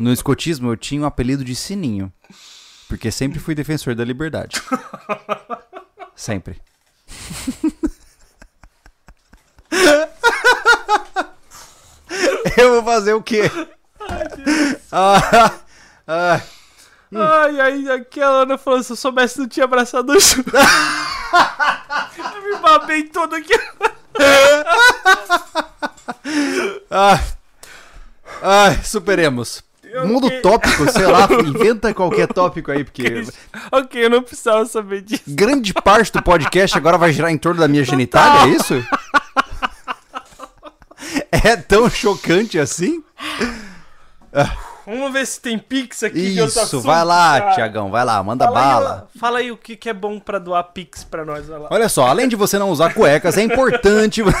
No 0.00 0.12
escotismo 0.12 0.70
eu 0.70 0.76
tinha 0.76 1.02
o 1.02 1.06
apelido 1.06 1.44
de 1.44 1.54
Sininho. 1.54 2.10
Porque 2.88 3.10
sempre 3.10 3.38
fui 3.38 3.54
defensor 3.54 3.94
da 3.94 4.04
liberdade. 4.04 4.60
Sempre. 6.16 6.56
eu 12.62 12.70
vou 12.74 12.84
fazer 12.84 13.12
o 13.14 13.22
quê? 13.22 13.50
Ah, 14.92 15.50
ah, 16.06 16.40
Ai, 17.16 17.60
ai, 17.60 17.88
aquela 17.90 18.42
Ana 18.42 18.58
falou: 18.58 18.82
se 18.82 18.92
eu 18.92 18.96
soubesse, 18.96 19.38
não 19.38 19.48
tinha 19.48 19.64
abraçado 19.64 20.12
o 20.12 20.20
Ju. 20.20 20.44
eu 22.34 22.42
me 22.42 22.56
babei 22.60 23.04
todo 23.04 23.34
aqui. 23.34 23.54
ah, 26.90 27.20
ah, 28.42 28.76
superemos. 28.84 29.62
Eu 29.82 30.06
Muda 30.08 30.28
que- 30.28 30.40
tópico, 30.40 30.90
sei 30.90 31.06
lá, 31.06 31.28
inventa 31.46 31.94
qualquer 31.94 32.26
tópico 32.26 32.70
aí, 32.72 32.82
porque 32.84 33.24
Ok, 33.70 34.04
eu 34.04 34.10
não 34.10 34.22
precisava 34.22 34.66
saber 34.66 35.02
disso. 35.02 35.22
grande 35.28 35.72
parte 35.72 36.12
do 36.12 36.20
podcast 36.22 36.76
agora 36.76 36.98
vai 36.98 37.12
girar 37.12 37.30
em 37.30 37.38
torno 37.38 37.60
da 37.60 37.68
minha 37.68 37.84
genitália, 37.84 38.52
é 38.52 38.56
isso? 38.56 38.74
É 41.30 41.56
tão 41.56 41.90
chocante 41.90 42.58
assim? 42.58 43.02
Vamos 44.86 45.12
ver 45.12 45.26
se 45.26 45.40
tem 45.40 45.58
Pix 45.58 46.02
aqui. 46.02 46.18
Isso, 46.18 46.60
assunto, 46.60 46.82
vai 46.82 47.04
lá, 47.04 47.40
cara. 47.40 47.54
Tiagão, 47.54 47.90
vai 47.90 48.04
lá, 48.04 48.22
manda 48.22 48.44
Fala 48.44 48.58
aí, 48.58 48.64
bala. 48.66 49.08
ó, 49.14 49.18
fala 49.18 49.38
aí 49.38 49.50
o 49.50 49.56
que, 49.56 49.76
que 49.76 49.88
é 49.88 49.94
bom 49.94 50.18
pra 50.18 50.38
doar 50.38 50.62
Pix 50.64 51.04
pra 51.04 51.24
nós. 51.24 51.46
Olha 51.70 51.88
só, 51.88 52.06
além 52.06 52.28
de 52.28 52.36
você 52.36 52.58
não 52.58 52.70
usar 52.70 52.92
cuecas, 52.92 53.38
é 53.38 53.42
importante. 53.42 54.22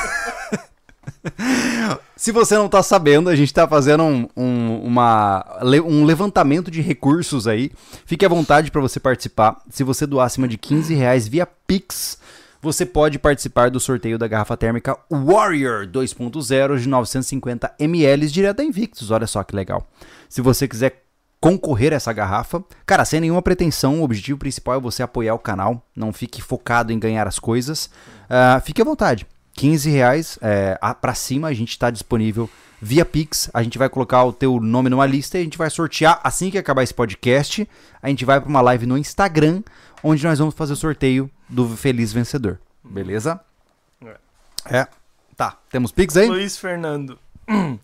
Se 2.16 2.32
você 2.32 2.56
não 2.56 2.68
tá 2.68 2.82
sabendo, 2.82 3.28
a 3.28 3.36
gente 3.36 3.52
tá 3.52 3.66
fazendo 3.66 4.02
um, 4.02 4.28
um, 4.36 4.80
uma, 4.84 5.44
um 5.84 6.04
levantamento 6.04 6.70
de 6.70 6.80
recursos 6.80 7.46
aí. 7.46 7.70
Fique 8.06 8.24
à 8.24 8.28
vontade 8.28 8.70
para 8.70 8.80
você 8.80 8.98
participar. 9.00 9.56
Se 9.70 9.82
você 9.84 10.06
doar 10.06 10.26
acima 10.26 10.48
de 10.48 10.56
15 10.56 10.94
reais 10.94 11.28
via 11.28 11.46
Pix, 11.46 12.18
você 12.64 12.84
pode 12.86 13.18
participar 13.18 13.70
do 13.70 13.78
sorteio 13.78 14.18
da 14.18 14.26
garrafa 14.26 14.56
térmica 14.56 14.98
Warrior 15.10 15.86
2.0 15.86 16.78
de 16.78 16.88
950 16.88 17.74
ml 17.78 18.26
direto 18.30 18.56
da 18.56 18.64
Invictus. 18.64 19.10
Olha 19.10 19.26
só 19.26 19.42
que 19.44 19.54
legal. 19.54 19.86
Se 20.28 20.40
você 20.40 20.66
quiser 20.66 21.02
concorrer 21.40 21.92
a 21.92 21.96
essa 21.96 22.10
garrafa. 22.12 22.64
Cara, 22.86 23.04
sem 23.04 23.20
nenhuma 23.20 23.42
pretensão, 23.42 24.00
o 24.00 24.02
objetivo 24.02 24.38
principal 24.38 24.76
é 24.76 24.80
você 24.80 25.02
apoiar 25.02 25.34
o 25.34 25.38
canal. 25.38 25.86
Não 25.94 26.10
fique 26.10 26.40
focado 26.40 26.90
em 26.90 26.98
ganhar 26.98 27.28
as 27.28 27.38
coisas. 27.38 27.90
Ah, 28.30 28.60
fique 28.64 28.80
à 28.80 28.84
vontade. 28.84 29.26
15 29.52 29.90
reais 29.90 30.38
é, 30.40 30.78
a- 30.80 30.94
pra 30.94 31.12
cima, 31.14 31.48
a 31.48 31.52
gente 31.52 31.78
tá 31.78 31.90
disponível 31.90 32.48
via 32.84 33.04
Pix. 33.04 33.48
A 33.54 33.62
gente 33.62 33.78
vai 33.78 33.88
colocar 33.88 34.22
o 34.24 34.32
teu 34.32 34.60
nome 34.60 34.90
numa 34.90 35.06
lista 35.06 35.38
e 35.38 35.40
a 35.40 35.44
gente 35.44 35.56
vai 35.56 35.70
sortear 35.70 36.20
assim 36.22 36.50
que 36.50 36.58
acabar 36.58 36.82
esse 36.82 36.92
podcast. 36.92 37.66
A 38.02 38.08
gente 38.08 38.26
vai 38.26 38.38
pra 38.38 38.48
uma 38.48 38.60
live 38.60 38.84
no 38.84 38.98
Instagram, 38.98 39.62
onde 40.02 40.22
nós 40.22 40.38
vamos 40.38 40.54
fazer 40.54 40.74
o 40.74 40.76
sorteio 40.76 41.30
do 41.48 41.66
feliz 41.76 42.12
vencedor. 42.12 42.60
Beleza? 42.84 43.40
É. 44.66 44.86
Tá. 45.34 45.58
Temos 45.70 45.92
Pix 45.92 46.14
aí? 46.16 46.28
Luiz 46.28 46.58
Fernando. 46.58 47.18
Eu 47.48 47.78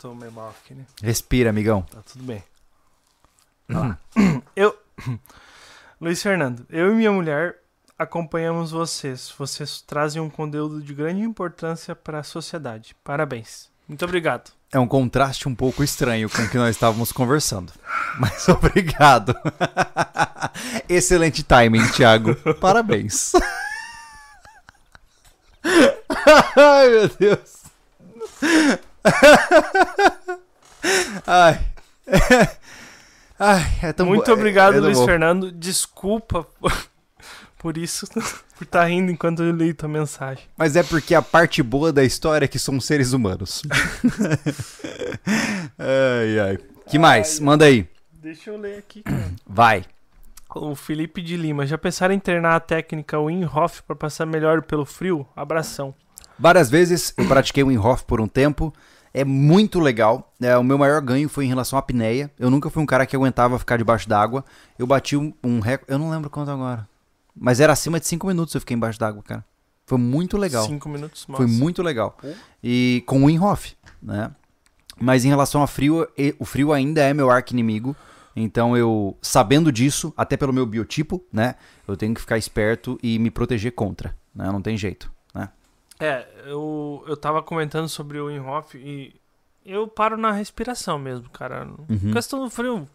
tô 0.00 0.12
meio 0.14 0.32
mal 0.32 0.50
aqui, 0.50 0.74
né? 0.74 0.84
Respira, 1.00 1.50
amigão. 1.50 1.82
Tá 1.82 2.02
tudo 2.02 2.24
bem. 2.24 2.42
Eu. 4.56 4.76
Luiz 6.00 6.20
Fernando, 6.20 6.66
eu 6.70 6.92
e 6.92 6.94
minha 6.96 7.12
mulher 7.12 7.56
acompanhamos 7.98 8.70
vocês. 8.70 9.34
Vocês 9.36 9.82
trazem 9.82 10.22
um 10.22 10.30
conteúdo 10.30 10.80
de 10.80 10.94
grande 10.94 11.22
importância 11.22 11.96
para 11.96 12.20
a 12.20 12.22
sociedade. 12.22 12.94
Parabéns. 13.02 13.68
Muito 13.88 14.04
obrigado. 14.04 14.52
É 14.70 14.78
um 14.78 14.86
contraste 14.86 15.48
um 15.48 15.54
pouco 15.54 15.82
estranho 15.82 16.28
com 16.28 16.42
o 16.42 16.48
que 16.48 16.58
nós 16.58 16.76
estávamos 16.76 17.10
conversando. 17.10 17.72
Mas 18.20 18.46
obrigado. 18.48 19.34
Excelente 20.88 21.42
timing, 21.42 21.88
Thiago. 21.88 22.34
Parabéns. 22.54 23.32
Ai, 26.56 26.88
meu 26.88 27.08
Deus. 27.08 27.58
Ai. 31.26 31.60
Ai, 33.38 33.62
é 33.82 33.92
tão 33.92 34.06
Muito 34.06 34.30
obrigado, 34.32 34.74
é 34.74 34.76
tão 34.76 34.84
Luiz 34.84 34.98
bom. 34.98 35.06
Fernando. 35.06 35.52
Desculpa 35.52 36.46
por 37.58 37.76
isso, 37.76 38.06
por 38.56 38.64
estar 38.64 38.84
rindo 38.84 39.10
enquanto 39.10 39.42
eu 39.42 39.50
li 39.50 39.74
tua 39.74 39.88
mensagem. 39.88 40.44
Mas 40.56 40.76
é 40.76 40.82
porque 40.82 41.14
a 41.14 41.22
parte 41.22 41.62
boa 41.62 41.92
da 41.92 42.04
história 42.04 42.44
é 42.44 42.48
que 42.48 42.58
somos 42.58 42.84
seres 42.84 43.12
humanos. 43.12 43.62
ai, 45.78 46.38
ai. 46.38 46.58
Que 46.86 46.98
mais? 46.98 47.40
Manda 47.40 47.64
aí. 47.64 47.86
Deixa 48.12 48.50
eu 48.50 48.56
ler 48.56 48.78
aqui, 48.78 49.02
cara. 49.02 49.30
Vai. 49.46 49.84
O 50.54 50.74
Felipe 50.74 51.20
de 51.20 51.36
Lima. 51.36 51.66
Já 51.66 51.76
pensaram 51.76 52.14
em 52.14 52.18
treinar 52.18 52.54
a 52.54 52.60
técnica 52.60 53.18
Wim 53.20 53.44
Hof 53.44 53.82
para 53.82 53.94
passar 53.94 54.24
melhor 54.24 54.62
pelo 54.62 54.86
frio? 54.86 55.26
Abração. 55.36 55.94
Várias 56.38 56.70
vezes 56.70 57.12
eu 57.16 57.26
pratiquei 57.26 57.62
o 57.62 57.80
Hof 57.80 58.02
por 58.04 58.20
um 58.20 58.26
tempo. 58.26 58.72
É 59.12 59.24
muito 59.24 59.80
legal. 59.80 60.32
É, 60.40 60.56
o 60.56 60.64
meu 60.64 60.78
maior 60.78 61.00
ganho 61.00 61.28
foi 61.28 61.44
em 61.44 61.48
relação 61.48 61.76
à 61.76 61.80
apneia. 61.80 62.30
Eu 62.38 62.50
nunca 62.50 62.70
fui 62.70 62.82
um 62.82 62.86
cara 62.86 63.06
que 63.06 63.16
aguentava 63.16 63.58
ficar 63.58 63.76
debaixo 63.76 64.08
d'água. 64.08 64.44
Eu 64.78 64.86
bati 64.86 65.16
um, 65.16 65.32
um 65.42 65.60
recorde. 65.60 65.92
Eu 65.92 65.98
não 65.98 66.10
lembro 66.10 66.30
quanto 66.30 66.50
agora. 66.50 66.88
Mas 67.40 67.60
era 67.60 67.72
acima 67.72 68.00
de 68.00 68.06
5 68.06 68.26
minutos 68.26 68.54
eu 68.54 68.60
fiquei 68.60 68.76
embaixo 68.76 68.98
d'água, 68.98 69.22
cara. 69.22 69.44
Foi 69.88 69.96
muito 69.96 70.36
legal. 70.36 70.66
Cinco 70.66 70.86
minutos. 70.86 71.24
Foi 71.24 71.46
massa. 71.46 71.58
muito 71.58 71.82
legal. 71.82 72.18
E 72.62 73.02
com 73.06 73.22
o 73.22 73.24
Wim 73.24 73.38
Hof, 73.38 73.72
né? 74.02 74.30
Mas 75.00 75.24
em 75.24 75.28
relação 75.28 75.62
a 75.62 75.66
frio, 75.66 76.06
o 76.38 76.44
frio 76.44 76.74
ainda 76.74 77.00
é 77.00 77.14
meu 77.14 77.30
arco 77.30 77.54
inimigo. 77.54 77.96
Então 78.36 78.76
eu, 78.76 79.16
sabendo 79.22 79.72
disso, 79.72 80.12
até 80.14 80.36
pelo 80.36 80.52
meu 80.52 80.66
biotipo, 80.66 81.24
né? 81.32 81.54
Eu 81.86 81.96
tenho 81.96 82.12
que 82.14 82.20
ficar 82.20 82.36
esperto 82.36 82.98
e 83.02 83.18
me 83.18 83.30
proteger 83.30 83.72
contra, 83.72 84.14
né? 84.34 84.52
Não 84.52 84.60
tem 84.60 84.76
jeito, 84.76 85.10
né? 85.34 85.48
É, 85.98 86.26
eu, 86.44 87.02
eu 87.08 87.16
tava 87.16 87.42
comentando 87.42 87.88
sobre 87.88 88.20
o 88.20 88.26
Wim 88.26 88.40
Hof 88.40 88.74
e 88.74 89.14
eu 89.64 89.88
paro 89.88 90.18
na 90.18 90.32
respiração 90.32 90.98
mesmo, 90.98 91.30
cara. 91.30 91.66
Uhum. 91.88 92.12
Questão 92.12 92.44
do 92.44 92.50
frio. 92.50 92.86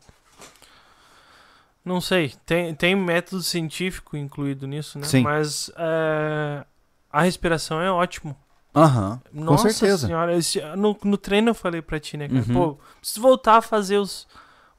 Não 1.85 1.99
sei, 1.99 2.33
tem, 2.45 2.73
tem 2.73 2.95
método 2.95 3.41
científico 3.43 4.15
incluído 4.15 4.65
nisso, 4.67 4.97
né? 4.97 5.05
Sim. 5.05 5.21
Mas 5.21 5.69
é, 5.77 6.63
a 7.11 7.21
respiração 7.23 7.81
é 7.81 7.91
ótimo. 7.91 8.35
Aham, 8.75 9.21
com 9.31 9.39
Nossa 9.43 9.69
certeza. 9.69 10.07
senhora, 10.07 10.35
esse- 10.35 10.61
no, 10.75 10.97
no 11.03 11.17
treino 11.17 11.49
eu 11.49 11.53
falei 11.55 11.81
pra 11.81 11.99
ti, 11.99 12.17
né, 12.17 12.27
cara? 12.27 12.39
Uhum. 12.47 12.53
Pô, 12.53 12.77
preciso 12.99 13.21
voltar 13.21 13.57
a 13.57 13.61
fazer 13.61 13.97
os. 13.97 14.27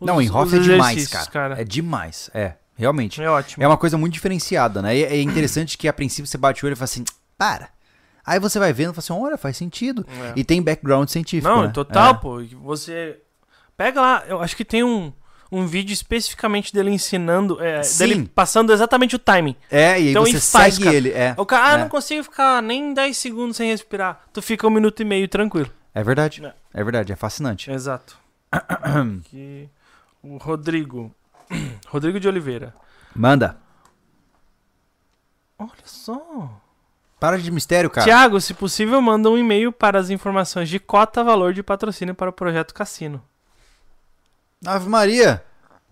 os 0.00 0.07
Não, 0.07 0.20
em 0.20 0.24
os 0.28 0.34
Hof 0.34 0.52
é 0.55 0.58
demais, 0.58 0.97
exercícios, 0.97 1.28
cara. 1.28 1.60
É 1.60 1.65
demais, 1.65 2.28
é. 2.34 2.55
Realmente. 2.76 3.23
É 3.23 3.31
ótimo. 3.31 3.62
É 3.62 3.68
uma 3.68 3.76
coisa 3.76 3.97
muito 3.97 4.15
diferenciada, 4.15 4.83
né? 4.83 4.97
E 4.97 5.05
é 5.05 5.20
interessante 5.23 5.78
que 5.78 5.86
a 5.86 5.92
princípio 5.92 6.26
você 6.26 6.36
bate 6.36 6.65
o 6.65 6.66
olho 6.66 6.73
e 6.73 6.76
fala 6.76 6.84
assim, 6.86 7.05
para. 7.39 7.68
Aí 8.26 8.41
você 8.41 8.58
vai 8.58 8.73
vendo 8.73 8.91
e 8.91 8.94
fala 8.94 8.99
assim, 8.99 9.12
olha, 9.26 9.39
faz 9.39 9.57
sentido. 9.57 10.05
É. 10.08 10.33
E 10.34 10.42
tem 10.42 10.60
background 10.60 11.08
científico, 11.08 11.49
Não, 11.55 11.62
né? 11.65 11.68
total, 11.68 12.10
É. 12.10 12.15
pô. 12.15 12.42
Você 12.65 13.20
pega 13.76 14.00
lá, 14.00 14.24
eu 14.26 14.41
acho 14.41 14.57
que 14.57 14.65
tem 14.65 14.83
um, 14.83 15.12
um 15.55 15.66
vídeo 15.66 15.92
especificamente 15.92 16.73
dele 16.73 16.91
ensinando, 16.91 17.62
é, 17.62 17.81
dele 17.99 18.31
passando 18.34 18.73
exatamente 18.73 19.15
o 19.16 19.18
timing. 19.18 19.57
É, 19.70 20.00
e 20.00 20.10
Então, 20.10 20.24
você 20.24 20.41
faz, 20.41 20.74
segue 20.74 20.84
cara. 20.84 20.97
ele. 20.97 21.10
É, 21.10 21.34
O 21.39 21.47
cara, 21.47 21.66
ah, 21.66 21.74
é. 21.74 21.78
não 21.83 21.89
consigo 21.89 22.24
ficar 22.24 22.62
nem 22.62 22.92
10 22.92 23.16
segundos 23.16 23.57
sem 23.57 23.70
respirar. 23.70 24.23
Tu 24.33 24.42
fica 24.42 24.66
um 24.66 24.70
minuto 24.70 25.00
e 25.00 25.05
meio 25.05 25.28
tranquilo. 25.28 25.70
é 25.94 26.02
verdade. 26.02 26.44
É. 26.44 26.52
É 26.74 26.83
verdade, 26.83 27.12
é 27.12 27.16
fascinante. 27.16 27.70
Exato. 27.70 28.18
que 29.24 29.68
o 30.23 30.36
Rodrigo, 30.39 31.15
Rodrigo 31.86 32.18
de 32.18 32.26
Oliveira. 32.26 32.74
Manda. 33.15 33.57
Olha 35.58 35.70
só. 35.84 36.60
Para 37.20 37.39
de 37.39 37.50
mistério, 37.50 37.89
cara. 37.89 38.05
Tiago, 38.05 38.41
se 38.41 38.52
possível, 38.52 39.00
manda 39.00 39.31
um 39.31 39.39
e-mail 39.39 39.73
para 39.73 39.99
as 39.99 40.10
informações 40.10 40.68
de 40.68 40.78
cota 40.81 41.23
valor 41.23 41.55
de 41.55 41.62
patrocínio 41.62 42.15
para 42.15 42.28
o 42.28 42.33
projeto 42.33 42.74
Cassino. 42.74 43.23
Ave 44.67 44.89
Maria. 44.89 45.43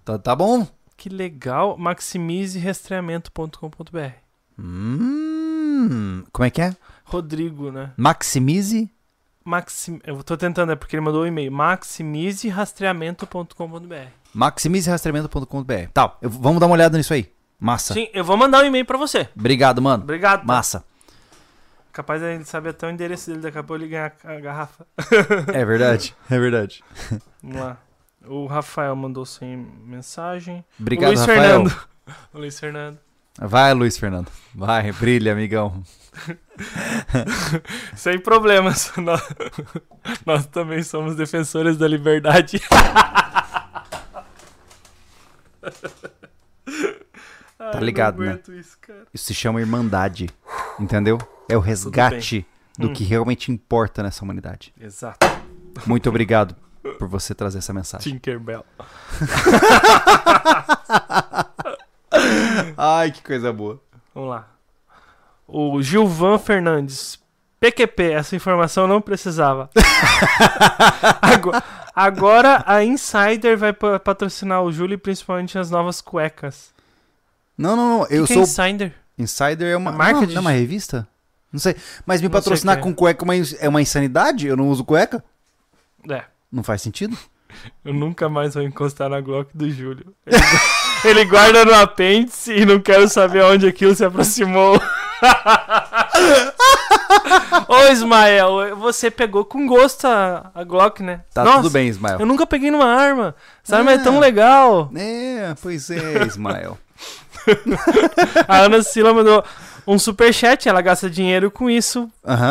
Tá, 0.05 0.19
tá 0.19 0.35
bom. 0.37 0.67
Que 0.97 1.09
legal. 1.09 1.77
Maximizerastreamento.com.br. 1.79 4.13
Hum, 4.59 6.25
como 6.33 6.47
é 6.47 6.51
que 6.51 6.61
é? 6.63 6.75
Rodrigo, 7.05 7.71
né? 7.73 7.93
Maximize. 7.97 8.91
Maxim... 9.45 10.01
Eu 10.07 10.23
tô 10.23 10.37
tentando, 10.37 10.71
é 10.73 10.77
porque 10.77 10.95
ele 10.97 11.01
mandou 11.05 11.23
um 11.23 11.27
e-mail. 11.27 11.51
Maximizerastreamento.com.br. 11.51 13.95
Maximizerastreamento.com.br. 14.35 15.89
Tá, 15.93 16.17
eu- 16.23 16.31
vamos 16.31 16.61
dar 16.61 16.67
uma 16.67 16.75
olhada 16.75 16.97
nisso 16.97 17.13
aí. 17.13 17.31
Massa. 17.59 17.93
Sim, 17.95 18.09
eu 18.13 18.25
vou 18.25 18.37
mandar 18.37 18.63
um 18.63 18.67
e-mail 18.67 18.85
pra 18.85 18.99
você. 18.99 19.29
Obrigado, 19.37 19.81
mano. 19.83 20.03
Obrigado. 20.03 20.45
Massa. 20.45 20.85
Capaz 21.93 22.23
ele 22.23 22.45
sabe 22.45 22.69
até 22.71 22.87
o 22.87 22.91
endereço 22.91 23.31
dele, 23.31 23.43
daqui 23.43 23.59
a 23.59 23.63
pouco 23.63 23.83
ele 23.83 23.91
ganha 23.91 24.11
a 24.25 24.41
garrafa. 24.41 24.87
É 25.53 25.65
verdade. 25.65 26.15
É 26.31 26.39
verdade. 26.39 26.83
Vamos 27.43 27.61
lá. 27.61 27.77
O 28.27 28.47
Rafael 28.47 28.95
mandou 28.95 29.25
sem 29.27 29.57
mensagem. 29.57 30.65
Obrigado, 30.79 31.09
Luiz 31.11 31.21
Rafael. 31.21 31.41
Fernando. 31.41 31.89
Luiz 32.35 32.61
Fernando. 32.61 32.99
Vai, 33.39 33.73
Luiz 33.73 33.97
Fernando. 33.97 34.31
Vai, 34.55 34.93
brilha, 34.93 35.33
amigão. 35.33 35.83
Sem 37.97 38.19
problemas. 38.19 38.93
Nós, 38.99 39.23
nós 40.27 40.47
também 40.47 40.83
somos 40.83 41.17
defensores 41.17 41.79
da 41.79 41.89
liberdade. 41.89 42.61
tá 47.59 47.81
ligado, 47.81 48.23
né? 48.23 48.39
Isso. 48.51 48.77
Isso 49.15 49.25
se 49.25 49.35
chama 49.35 49.61
irmandade. 49.61 50.29
Entendeu? 50.79 51.19
É 51.49 51.57
o 51.57 51.61
resgate 51.61 52.47
do 52.79 52.89
Hum. 52.89 52.93
que 52.93 53.05
realmente 53.05 53.51
importa 53.51 54.03
nessa 54.03 54.23
humanidade. 54.25 54.75
Exato. 54.79 55.27
Muito 55.87 56.09
obrigado 56.09 56.55
por 56.99 57.09
você 57.09 57.35
trazer 57.35 57.59
essa 57.59 57.73
mensagem. 57.73 58.13
Tinkerbell. 58.13 58.65
Ai, 62.77 63.11
que 63.11 63.23
coisa 63.23 63.53
boa. 63.53 63.81
Vamos 64.15 64.31
lá. 64.31 64.49
O 65.47 65.81
Gilvan 65.83 66.39
Fernandes. 66.39 67.21
PQP, 67.61 68.13
essa 68.13 68.35
informação 68.35 68.89
não 68.89 69.01
precisava. 69.01 69.71
agora, 71.23 71.63
agora 71.95 72.65
a 72.67 72.83
Insider 72.83 73.57
vai 73.57 73.73
pa- 73.73 74.01
patrocinar 74.01 74.63
o 74.63 74.73
Júlio 74.73 74.95
e 74.95 74.99
principalmente 74.99 75.57
as 75.57 75.71
novas 75.71 76.01
cuecas. 76.01 76.73
Não, 77.57 77.77
não, 77.77 77.99
não. 77.99 78.07
Eu 78.09 78.27
que 78.27 78.35
sou. 78.35 78.43
que 78.43 78.61
é 78.61 78.69
Insider? 78.69 78.95
Insider 79.17 79.69
é 79.69 79.77
uma. 79.77 79.91
A 79.91 79.93
marca 79.93 80.21
não, 80.23 80.27
de- 80.27 80.35
não 80.35 80.41
é 80.41 80.45
uma 80.47 80.51
revista? 80.51 81.07
Não 81.53 81.61
sei. 81.61 81.77
Mas 82.05 82.21
me 82.21 82.27
Não 82.27 82.33
patrocinar 82.33 82.79
é. 82.79 82.81
com 82.81 82.93
cueca 82.93 83.25
é 83.33 83.67
é 83.67 83.69
uma 83.69 83.81
insanidade? 83.81 84.49
Eu 84.49 84.57
não 84.57 84.69
uso 84.69 84.85
cueca? 84.85 85.23
É, 86.11 86.25
Não 86.53 86.63
faz 86.63 86.83
sentido? 86.83 87.17
eu 87.85 87.93
nunca 87.95 88.29
mais 88.29 88.55
vou 88.55 88.63
encostar 88.63 89.09
na 89.09 89.21
Glock 89.21 89.51
do 89.57 89.71
Júlio. 89.71 90.15
Ele, 90.27 90.37
ele 91.05 91.25
guarda 91.25 91.65
no 91.65 91.75
apêndice 91.75 92.53
e 92.53 92.65
não 92.67 92.79
quero 92.81 93.09
saber 93.09 93.43
onde 93.45 93.67
aquilo 93.67 93.95
se 93.95 94.05
aproximou. 94.05 94.81
Ô 97.69 97.93
Ismael, 97.93 98.77
você 98.77 99.11
pegou 99.11 99.45
com 99.45 99.67
gosto 99.67 100.07
a, 100.07 100.51
a 100.55 100.65
Glock, 100.65 101.03
né? 101.03 101.23
Tá 101.33 101.45
Nossa, 101.45 101.63
tudo 101.63 101.71
bem, 101.71 101.89
Ismael. 101.89 102.19
Eu 102.21 102.27
nunca 102.27 102.47
peguei 102.47 102.71
numa 102.71 102.87
arma. 102.87 103.35
Essa 103.65 103.79
arma 103.79 103.93
é 103.93 103.99
tão 103.99 104.17
Ah. 104.17 104.21
legal. 104.21 104.91
É, 104.95 105.55
pois 105.61 105.91
é, 105.91 106.25
Ismael. 106.27 106.79
A 108.49 108.59
Ana 108.61 108.83
Sila 108.83 109.13
mandou 109.15 109.45
um 109.87 109.99
superchat, 109.99 110.69
ela 110.69 110.81
gasta 110.81 111.09
dinheiro 111.11 111.51
com 111.51 111.69
isso. 111.71 112.11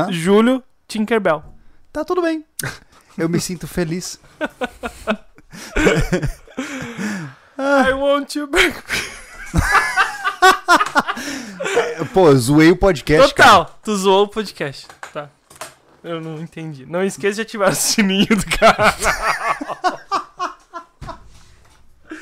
Júlio 0.10 0.64
Tinkerbell. 0.88 1.44
Tá 1.92 2.04
tudo 2.06 2.22
bem. 2.22 2.46
Eu 3.22 3.30
me 3.30 3.40
sinto 3.40 3.68
feliz. 3.68 4.20
I 7.56 7.94
want 7.94 8.36
you 8.36 8.48
back. 8.48 8.82
Pô, 12.16 12.30
eu 12.30 12.38
zoei 12.38 12.72
o 12.72 12.76
podcast, 12.76 13.32
cara. 13.36 13.66
Total, 13.66 13.80
tu 13.84 13.96
zoou 13.96 14.24
o 14.24 14.28
podcast. 14.28 14.88
Tá. 15.14 15.30
Eu 16.04 16.20
não 16.20 16.40
entendi. 16.40 16.84
Não 16.88 17.04
esqueça 17.04 17.36
de 17.36 17.42
ativar 17.42 17.70
o 17.70 17.76
sininho 17.76 18.26
do 18.26 18.58
canal. 18.58 18.92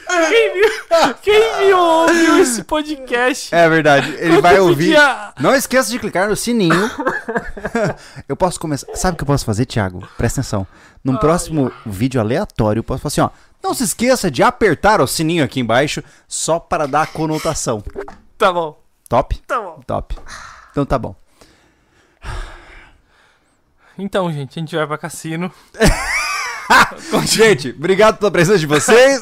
Quem 0.09 0.53
viu, 0.53 0.69
quem 1.21 1.57
viu 1.59 1.77
ouviu 1.77 2.39
esse 2.39 2.63
podcast? 2.63 3.53
É 3.53 3.69
verdade. 3.69 4.11
Ele 4.17 4.41
vai 4.41 4.59
ouvir. 4.59 4.95
Podia- 4.95 5.33
Não 5.39 5.53
esqueça 5.55 5.89
de 5.91 5.99
clicar 5.99 6.27
no 6.29 6.35
sininho. 6.35 6.89
eu 8.27 8.35
posso 8.35 8.59
começar. 8.59 8.87
Sabe 8.95 9.13
o 9.13 9.17
que 9.17 9.23
eu 9.23 9.27
posso 9.27 9.45
fazer, 9.45 9.65
Thiago? 9.65 10.07
Presta 10.17 10.41
atenção. 10.41 10.65
Num 11.03 11.15
próximo 11.15 11.71
vídeo 11.85 12.19
aleatório, 12.19 12.79
eu 12.79 12.83
posso 12.83 13.01
falar 13.01 13.09
assim, 13.09 13.21
ó. 13.21 13.29
Não 13.61 13.73
se 13.73 13.83
esqueça 13.83 14.31
de 14.31 14.41
apertar 14.41 14.99
o 15.01 15.07
sininho 15.07 15.43
aqui 15.43 15.59
embaixo 15.59 16.01
só 16.27 16.59
para 16.59 16.87
dar 16.87 17.01
a 17.03 17.07
conotação. 17.07 17.83
Tá 18.37 18.51
bom, 18.53 18.81
Top? 19.07 19.37
tá 19.45 19.59
bom. 19.61 19.79
Top. 19.85 20.15
Então 20.71 20.85
tá 20.85 20.97
bom. 20.97 21.13
Então, 23.97 24.31
gente, 24.31 24.57
a 24.57 24.61
gente 24.61 24.75
vai 24.75 24.87
pra 24.87 24.97
cassino. 24.97 25.51
Gente, 27.25 27.69
obrigado 27.69 28.17
pela 28.17 28.31
presença 28.31 28.59
de 28.59 28.65
vocês. 28.65 29.21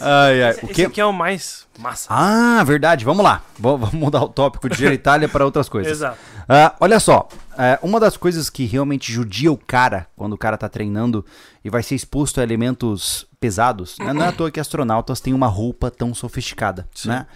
ai, 0.00 0.42
ai. 0.42 0.52
O 0.52 0.66
esse 0.66 0.66
quê? 0.66 0.82
aqui 0.84 1.00
é 1.00 1.06
o 1.06 1.12
mais 1.12 1.66
massa. 1.78 2.06
Ah, 2.10 2.62
verdade. 2.64 3.04
Vamos 3.04 3.24
lá. 3.24 3.42
Vamos 3.58 3.92
mudar 3.92 4.22
o 4.22 4.28
tópico 4.28 4.68
de 4.68 4.76
genitália 4.76 5.28
para 5.28 5.44
outras 5.44 5.68
coisas. 5.68 5.92
Exato. 5.92 6.18
Ah, 6.48 6.74
olha 6.80 7.00
só, 7.00 7.28
é, 7.58 7.78
uma 7.82 7.98
das 7.98 8.16
coisas 8.16 8.48
que 8.48 8.66
realmente 8.66 9.12
judia 9.12 9.50
o 9.50 9.56
cara 9.56 10.06
quando 10.14 10.34
o 10.34 10.38
cara 10.38 10.56
tá 10.56 10.68
treinando 10.68 11.24
e 11.64 11.70
vai 11.70 11.82
ser 11.82 11.94
exposto 11.96 12.40
a 12.40 12.42
elementos 12.42 13.26
pesados, 13.40 13.96
né? 13.98 14.12
não 14.12 14.22
é 14.22 14.28
à 14.28 14.32
toa 14.32 14.50
que 14.50 14.60
astronautas 14.60 15.20
têm 15.20 15.34
uma 15.34 15.48
roupa 15.48 15.90
tão 15.90 16.14
sofisticada, 16.14 16.88
né? 17.04 17.26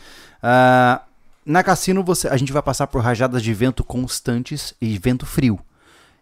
Ah, 0.42 1.02
na 1.44 1.64
cassino 1.64 2.04
você, 2.04 2.28
a 2.28 2.36
gente 2.36 2.52
vai 2.52 2.62
passar 2.62 2.86
por 2.86 3.02
rajadas 3.02 3.42
de 3.42 3.52
vento 3.52 3.82
constantes 3.82 4.74
e 4.80 4.96
vento 4.98 5.26
frio. 5.26 5.58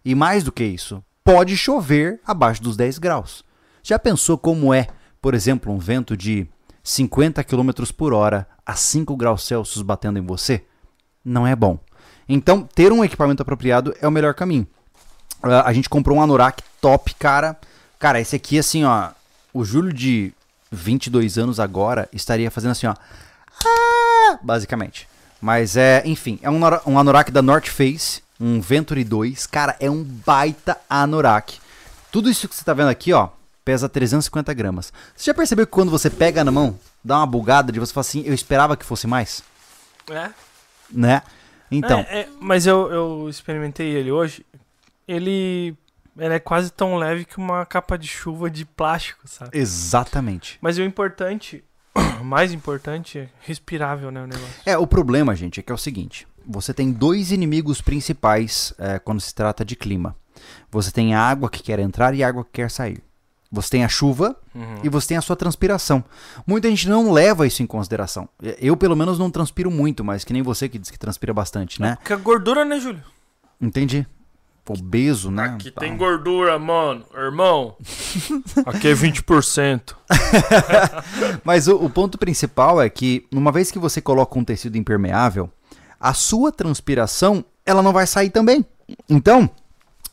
E 0.05 0.15
mais 0.15 0.43
do 0.43 0.51
que 0.51 0.65
isso, 0.65 1.05
pode 1.29 1.59
chover 1.59 2.19
abaixo 2.27 2.63
dos 2.63 2.75
10 2.75 2.97
graus. 2.97 3.45
Já 3.83 3.99
pensou 3.99 4.39
como 4.39 4.73
é, 4.73 4.87
por 5.21 5.35
exemplo, 5.35 5.71
um 5.71 5.79
vento 5.79 6.17
de 6.17 6.49
50 6.83 7.45
km 7.45 7.71
por 7.95 8.15
hora 8.15 8.49
a 8.65 8.75
5 8.75 9.15
graus 9.15 9.45
Celsius 9.45 9.83
batendo 9.83 10.19
em 10.19 10.25
você? 10.25 10.65
Não 11.23 11.47
é 11.47 11.55
bom. 11.55 11.79
Então, 12.27 12.63
ter 12.63 12.91
um 12.93 13.05
equipamento 13.05 13.43
apropriado 13.43 13.95
é 14.01 14.09
o 14.09 14.11
melhor 14.11 14.33
caminho. 14.33 14.67
Ah, 15.43 15.69
a 15.69 15.73
gente 15.75 15.91
comprou 15.91 16.17
um 16.17 16.23
anorak 16.23 16.63
top, 16.81 17.15
cara. 17.17 17.59
Cara, 17.99 18.19
esse 18.19 18.35
aqui, 18.35 18.59
assim, 18.59 18.85
ó. 18.85 19.11
O 19.53 19.67
Júlio 19.67 19.93
de 19.93 20.33
22 20.73 21.37
anos 21.37 21.61
agora 21.61 22.09
estaria 22.11 22.51
fazendo 22.51 22.71
assim, 22.71 22.87
ó. 22.87 22.95
Ah, 23.67 24.39
basicamente. 24.43 25.07
Mas 25.43 25.77
é, 25.77 26.03
enfim, 26.07 26.39
é 26.41 26.49
um, 26.49 26.61
um 26.87 26.99
anorak 26.99 27.31
da 27.31 27.43
North 27.43 27.67
Face, 27.67 28.23
um 28.41 28.61
Venturi 28.61 29.05
2. 29.05 29.47
Cara, 29.47 29.77
é 29.81 29.91
um 29.91 30.03
baita 30.03 30.79
anorak. 30.89 31.59
Tudo 32.11 32.31
isso 32.31 32.49
que 32.49 32.55
você 32.55 32.65
tá 32.65 32.73
vendo 32.73 32.89
aqui, 32.89 33.13
ó, 33.13 33.29
pesa 33.65 33.89
350 33.89 34.55
gramas. 34.55 34.93
Você 35.15 35.27
já 35.27 35.35
percebeu 35.35 35.67
que 35.67 35.73
quando 35.73 35.91
você 35.91 36.09
pega 36.09 36.43
na 36.43 36.51
mão, 36.51 36.79
dá 37.05 37.19
uma 37.19 37.27
bugada 37.27 37.71
de 37.71 37.79
você 37.79 37.93
falar 37.93 38.03
assim, 38.03 38.23
eu 38.25 38.33
esperava 38.33 38.77
que 38.77 38.85
fosse 38.85 39.07
mais? 39.07 39.43
É? 40.11 40.31
Né? 40.91 41.23
Então, 41.71 42.01
É, 42.01 42.21
é, 42.21 42.29
mas 42.41 42.67
eu, 42.67 42.91
eu 42.91 43.29
experimentei 43.29 43.89
ele 43.89 44.11
hoje. 44.11 44.45
Ele, 45.07 45.77
ele 46.17 46.35
é 46.35 46.39
quase 46.39 46.71
tão 46.71 46.97
leve 46.97 47.25
que 47.25 47.37
uma 47.37 47.67
capa 47.67 47.99
de 47.99 48.09
chuva 48.09 48.51
de 48.51 48.65
plástico, 48.65 49.29
sabe? 49.29 49.51
exatamente. 49.53 50.59
Mas 50.63 50.79
o 50.79 50.83
importante, 50.83 51.63
o 52.21 52.25
mais 52.25 52.53
importante, 52.53 53.19
é 53.19 53.29
respirável, 53.41 54.11
né, 54.11 54.23
o 54.23 54.27
negócio. 54.27 54.55
É, 54.65 54.79
o 54.79 54.87
problema, 54.87 55.35
gente, 55.37 55.61
é 55.61 55.63
que 55.63 55.71
é 55.71 55.75
o 55.75 55.79
seguinte: 55.79 56.27
você 56.49 56.73
tem 56.73 56.91
dois 56.91 57.31
inimigos 57.31 57.81
principais 57.83 58.73
é, 58.79 58.99
quando 58.99 59.21
se 59.21 59.35
trata 59.35 59.65
de 59.65 59.77
clima. 59.77 60.17
Você 60.71 60.91
tem 60.91 61.15
a 61.15 61.21
água 61.21 61.51
que 61.51 61.63
quer 61.63 61.79
entrar 61.79 62.15
e 62.15 62.23
a 62.25 62.29
água 62.29 62.45
que 62.45 62.53
quer 62.53 62.71
sair. 62.71 63.03
Você 63.51 63.71
tem 63.71 63.85
a 63.85 63.89
chuva 63.89 64.37
Uhum. 64.55 64.81
e 64.83 64.89
você 64.89 65.09
tem 65.09 65.17
a 65.17 65.21
sua 65.23 65.37
transpiração. 65.37 66.05
Muita 66.47 66.69
gente 66.69 66.89
não 66.89 67.13
leva 67.13 67.47
isso 67.47 67.63
em 67.63 67.67
consideração. 67.67 68.29
Eu, 68.61 68.77
pelo 68.77 68.95
menos, 68.97 69.19
não 69.19 69.31
transpiro 69.31 69.71
muito, 69.71 70.05
mas 70.05 70.25
que 70.25 70.33
nem 70.33 70.43
você 70.43 70.69
que 70.69 70.79
diz 70.79 70.91
que 70.91 70.99
transpira 70.99 71.33
bastante, 71.33 71.81
né? 71.81 71.97
Porque 71.97 72.13
a 72.13 72.17
gordura, 72.17 72.65
né, 72.65 72.79
Júlio? 72.81 73.03
Entendi. 73.61 74.07
Obeso, 74.69 75.31
né? 75.31 75.45
Aqui 75.45 75.71
Tá. 75.71 75.81
tem 75.81 75.97
gordura, 75.97 76.59
mano. 76.59 77.03
Irmão. 77.15 77.75
Aqui 78.67 78.89
é 78.89 78.93
20%. 78.95 79.95
Mas 81.43 81.69
o, 81.69 81.77
o 81.77 81.89
ponto 81.91 82.19
principal 82.19 82.81
é 82.83 82.89
que, 82.91 83.27
uma 83.33 83.51
vez 83.51 83.71
que 83.71 83.79
você 83.79 84.01
coloca 84.01 84.39
um 84.39 84.45
tecido 84.45 84.77
impermeável, 84.77 85.51
a 86.01 86.15
sua 86.15 86.53
transpiração 86.53 87.45
ela 87.65 87.83
não 87.83 87.93
vai 87.93 88.07
sair 88.07 88.31
também. 88.31 88.65
Então, 89.09 89.51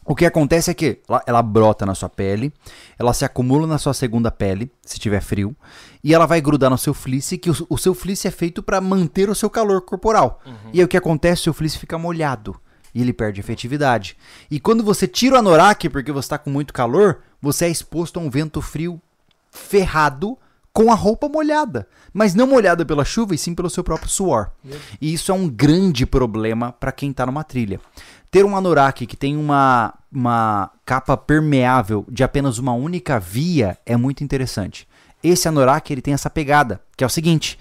o 0.06 0.14
que 0.14 0.26
acontece 0.26 0.70
é 0.70 0.74
que 0.74 1.00
ela, 1.10 1.24
ela 1.26 1.42
brota 1.42 1.86
na 1.86 1.96
sua 1.96 2.10
pele, 2.10 2.54
ela 3.00 3.14
se 3.14 3.26
acumula 3.26 3.66
na 3.66 3.80
sua 3.80 3.94
segunda 3.94 4.30
pele, 4.30 4.72
se 4.84 5.00
tiver 5.00 5.22
frio, 5.22 5.56
e 6.04 6.14
ela 6.14 6.28
vai 6.28 6.40
grudar 6.40 6.70
no 6.70 6.78
seu 6.78 6.94
fleece, 6.94 7.38
que 7.38 7.50
o, 7.50 7.56
o 7.70 7.78
seu 7.78 7.96
fleece 7.96 8.28
é 8.28 8.32
feito 8.32 8.62
para 8.62 8.80
manter 8.80 9.30
o 9.30 9.36
seu 9.36 9.50
calor 9.50 9.82
corporal. 9.82 10.42
E 10.72 10.80
aí 10.80 10.86
o 10.86 10.88
que 10.88 10.98
acontece? 10.98 11.42
O 11.42 11.44
seu 11.46 11.54
fleece 11.54 11.80
fica 11.80 11.98
molhado. 11.98 12.56
E 12.94 13.02
ele 13.02 13.12
perde 13.12 13.42
efetividade. 13.42 14.16
E 14.50 14.60
quando 14.60 14.84
você 14.84 15.08
tira 15.08 15.36
o 15.36 15.40
anorak 15.40 15.90
porque 15.90 16.12
você 16.12 16.28
está 16.28 16.38
com 16.38 16.50
muito 16.50 16.74
calor, 16.74 17.24
você 17.42 17.66
é 17.66 17.70
exposto 17.70 18.20
a 18.20 18.24
um 18.24 18.30
vento 18.30 18.62
frio 18.62 19.02
ferrado 19.52 20.38
com 20.76 20.92
a 20.92 20.96
roupa 20.96 21.30
molhada. 21.30 21.88
Mas 22.14 22.36
não 22.36 22.46
molhada 22.46 22.86
pela 22.86 23.06
chuva, 23.06 23.34
e 23.34 23.38
sim 23.38 23.56
pelo 23.56 23.70
seu 23.70 23.82
próprio 23.82 24.10
suor. 24.10 24.52
E 25.00 25.14
isso 25.14 25.32
é 25.32 25.36
um 25.36 25.48
grande 25.48 26.06
problema 26.06 26.74
para 26.74 26.92
quem 26.92 27.14
tá 27.14 27.26
numa 27.26 27.46
trilha. 27.46 27.80
Ter 28.30 28.44
um 28.44 28.58
anorak 28.58 29.08
que 29.08 29.16
tem 29.16 29.38
uma, 29.38 29.94
uma 30.12 30.70
capa 30.86 31.16
permeável 31.16 32.06
de 32.12 32.26
apenas 32.26 32.58
uma 32.58 32.74
única 32.74 33.18
via 33.18 33.78
é 33.86 33.96
muito 33.96 34.22
interessante. 34.22 34.86
Esse 35.24 35.48
anorak 35.48 35.92
ele 35.92 36.02
tem 36.02 36.14
essa 36.14 36.30
pegada, 36.30 36.82
que 36.98 37.06
é 37.06 37.08
o 37.08 37.10
seguinte: 37.10 37.58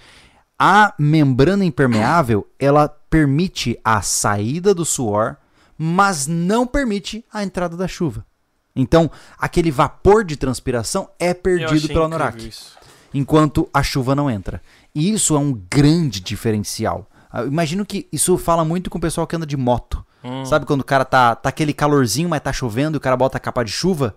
a 0.59 0.93
membrana 0.99 1.63
impermeável 1.63 2.45
ela 2.59 2.89
permite 3.09 3.79
a 3.81 4.01
saída 4.01 4.73
do 4.73 4.83
suor, 4.83 5.37
mas 5.77 6.27
não 6.27 6.67
permite 6.67 7.23
a 7.31 7.45
entrada 7.45 7.77
da 7.77 7.87
chuva. 7.87 8.25
Então, 8.75 9.09
aquele 9.37 9.71
vapor 9.71 10.25
de 10.25 10.35
transpiração 10.35 11.09
é 11.17 11.33
perdido 11.33 11.87
pelo 11.87 12.03
anorak 12.03 12.45
isso. 12.45 12.77
Enquanto 13.19 13.69
a 13.73 13.81
chuva 13.81 14.13
não 14.15 14.29
entra. 14.29 14.61
E 14.93 15.11
isso 15.11 15.35
é 15.35 15.39
um 15.39 15.53
grande 15.69 16.19
diferencial. 16.19 17.07
Ah, 17.31 17.41
eu 17.41 17.47
Imagino 17.47 17.85
que 17.85 18.07
isso 18.11 18.37
fala 18.37 18.63
muito 18.65 18.89
com 18.89 18.97
o 18.97 19.01
pessoal 19.01 19.25
que 19.25 19.35
anda 19.35 19.45
de 19.45 19.57
moto. 19.57 20.05
Hum. 20.23 20.43
Sabe 20.45 20.65
quando 20.65 20.81
o 20.81 20.85
cara 20.85 21.05
tá, 21.05 21.35
tá 21.35 21.49
aquele 21.49 21.73
calorzinho, 21.73 22.27
mas 22.29 22.41
tá 22.41 22.51
chovendo 22.51 22.95
e 22.95 22.99
o 22.99 23.01
cara 23.01 23.15
bota 23.17 23.37
a 23.37 23.39
capa 23.39 23.63
de 23.63 23.71
chuva? 23.71 24.15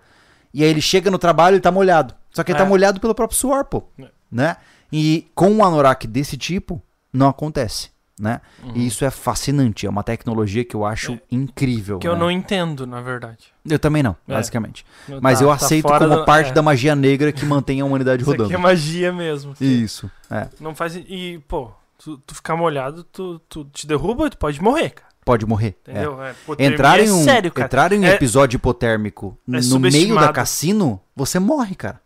E 0.53 0.65
aí 0.65 0.71
ele 0.71 0.81
chega 0.81 1.11
no 1.11 1.19
trabalho 1.19 1.57
e 1.57 1.61
tá 1.61 1.71
molhado. 1.71 2.15
Só 2.31 2.43
que 2.43 2.51
ele 2.53 2.59
É. 2.59 2.63
tá 2.63 2.69
molhado 2.69 3.01
pelo 3.01 3.15
próprio 3.15 3.39
suor, 3.39 3.65
pô. 3.65 3.83
É. 3.99 4.09
Né? 4.31 4.57
E 4.93 5.27
com 5.35 5.51
um 5.51 5.65
anorak 5.65 6.07
desse 6.07 6.37
tipo, 6.37 6.83
não 7.13 7.29
acontece. 7.29 7.91
Né? 8.19 8.41
Uhum. 8.65 8.73
E 8.75 8.87
isso 8.87 9.05
é 9.05 9.11
fascinante. 9.11 9.87
É 9.87 9.91
uma 9.91 10.03
tecnologia 10.03 10.65
que 10.65 10.75
eu 10.75 10.85
acho 10.85 11.19
incrível. 11.31 11.99
Que 12.01 12.09
eu 12.09 12.15
né? 12.15 12.19
não 12.19 12.31
entendo, 12.31 12.87
na 12.87 13.01
verdade. 13.01 13.53
Eu 13.69 13.79
também 13.79 14.03
não, 14.03 14.17
É. 14.27 14.35
basicamente. 14.35 14.85
Não 15.09 15.21
Mas 15.23 15.39
tá- 15.39 15.45
eu 15.45 15.49
tá 15.51 15.55
aceito 15.55 15.83
fora 15.89 16.05
como 16.07 16.21
do- 16.21 16.25
parte 16.25 16.51
é. 16.51 16.53
da 16.53 16.61
magia 16.63 16.97
negra 16.97 17.31
que 17.31 17.45
mantém 17.47 17.81
a 17.81 17.85
humanidade 17.85 18.23
Isso 18.23 18.31
rodando. 18.31 18.47
aqui 18.49 18.55
é 18.55 18.59
magia 18.59 19.13
mesmo. 19.13 19.55
Isso. 19.61 20.11
É. 20.31 20.49
Não 20.61 20.75
faz. 20.75 20.97
E, 20.97 21.41
pô, 21.47 21.71
tu, 21.97 22.19
tu 22.19 22.35
ficar 22.35 22.57
molhado, 22.57 23.05
tu, 23.05 23.39
tu 23.49 23.65
te 23.67 23.87
derruba 23.87 24.27
e 24.27 24.31
tu 24.31 24.39
pode 24.39 24.61
morrer, 24.61 24.91
cara. 24.91 25.09
Pode 25.25 25.45
morrer. 25.47 25.77
é. 25.87 25.91
Entendeu? 25.93 26.23
É. 26.23 26.31
hipotermia 26.33 26.75
Entrar 26.75 26.99
em 27.01 27.07
é 27.09 27.13
um, 27.13 27.23
sério, 27.25 27.53
cara. 27.53 27.67
entrar 27.67 27.93
em 27.93 28.01
um 28.01 28.05
É- 28.05 28.15
episódio 28.15 28.57
hipotérmico 28.57 29.39
no 29.47 29.79
meio 29.79 30.15
da 30.17 30.33
cassino, 30.33 31.01
você 31.15 31.39
morre, 31.39 31.75
cara. 31.75 32.01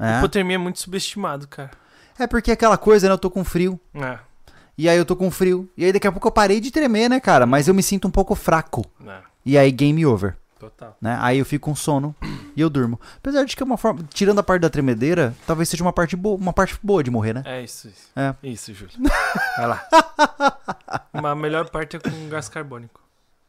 É, 0.00 0.18
Hipotermia 0.18 0.56
é 0.56 0.58
muito 0.58 0.80
subestimado, 0.80 1.46
cara. 1.46 1.70
é 2.18 2.26
porque 2.26 2.50
é 2.50 2.54
aquela 2.54 2.76
coisa, 2.78 3.06
né? 3.06 3.12
Eu 3.12 3.18
tô 3.18 3.30
com 3.30 3.44
frio. 3.44 3.78
É. 3.94 4.18
E 4.76 4.88
aí 4.88 4.96
eu 4.96 5.04
tô 5.04 5.14
com 5.16 5.30
frio. 5.30 5.68
E 5.76 5.84
aí 5.84 5.92
daqui 5.92 6.06
a 6.06 6.12
pouco 6.12 6.26
eu 6.28 6.32
parei 6.32 6.60
de 6.60 6.70
tremer, 6.70 7.08
né, 7.08 7.20
cara? 7.20 7.46
Mas 7.46 7.68
eu 7.68 7.74
me 7.74 7.82
sinto 7.82 8.08
um 8.08 8.10
pouco 8.10 8.34
fraco. 8.34 8.84
É. 9.06 9.18
E 9.44 9.58
aí 9.58 9.70
game 9.70 10.04
over, 10.06 10.36
Total. 10.58 10.96
né? 11.00 11.18
Aí 11.20 11.38
eu 11.38 11.44
fico 11.44 11.68
com 11.68 11.74
sono 11.74 12.14
e 12.56 12.60
eu 12.60 12.70
durmo. 12.70 12.98
Apesar 13.18 13.44
de 13.44 13.54
que 13.56 13.62
é 13.62 13.66
uma 13.66 13.76
forma, 13.76 14.00
tirando 14.14 14.38
a 14.38 14.42
parte 14.42 14.62
da 14.62 14.70
tremedeira, 14.70 15.34
talvez 15.46 15.68
seja 15.68 15.82
uma 15.84 15.92
parte 15.92 16.16
boa, 16.16 16.36
uma 16.36 16.52
parte 16.52 16.78
boa 16.82 17.02
de 17.02 17.10
morrer, 17.10 17.34
né? 17.34 17.42
É 17.44 17.62
isso, 17.62 17.88
isso. 17.88 18.08
É. 18.16 18.34
Isso, 18.42 18.72
Júlio. 18.72 18.94
Vai 19.56 19.66
lá. 19.66 19.84
a 21.12 21.34
melhor 21.34 21.68
parte 21.70 21.96
é 21.96 22.00
com 22.00 22.28
gás 22.28 22.48
carbônico. 22.48 23.00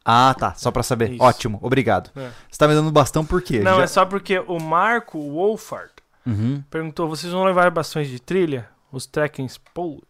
Ah, 0.06 0.36
tá, 0.38 0.54
só 0.56 0.70
pra 0.72 0.84
saber. 0.84 1.12
Isso. 1.14 1.24
Ótimo, 1.24 1.60
obrigado. 1.62 2.10
É. 2.16 2.30
Você 2.52 2.58
tá 2.58 2.68
me 2.68 2.74
dando 2.74 2.92
bastão 2.92 3.24
por 3.26 3.42
quê? 3.42 3.60
Não, 3.60 3.78
Já- 3.78 3.84
é 3.84 3.88
só 3.88 4.06
porque 4.06 4.40
o 4.40 4.60
Marco 4.60 5.18
Wolfart 5.32 5.92
Uhum. 6.26 6.62
perguntou: 6.70 7.08
vocês 7.08 7.32
vão 7.32 7.44
levar 7.46 7.70
bastões 7.72 8.10
de 8.10 8.20
trilha? 8.20 8.68
Os 8.92 9.06
trekkings 9.06 9.58
pole? 9.74 10.04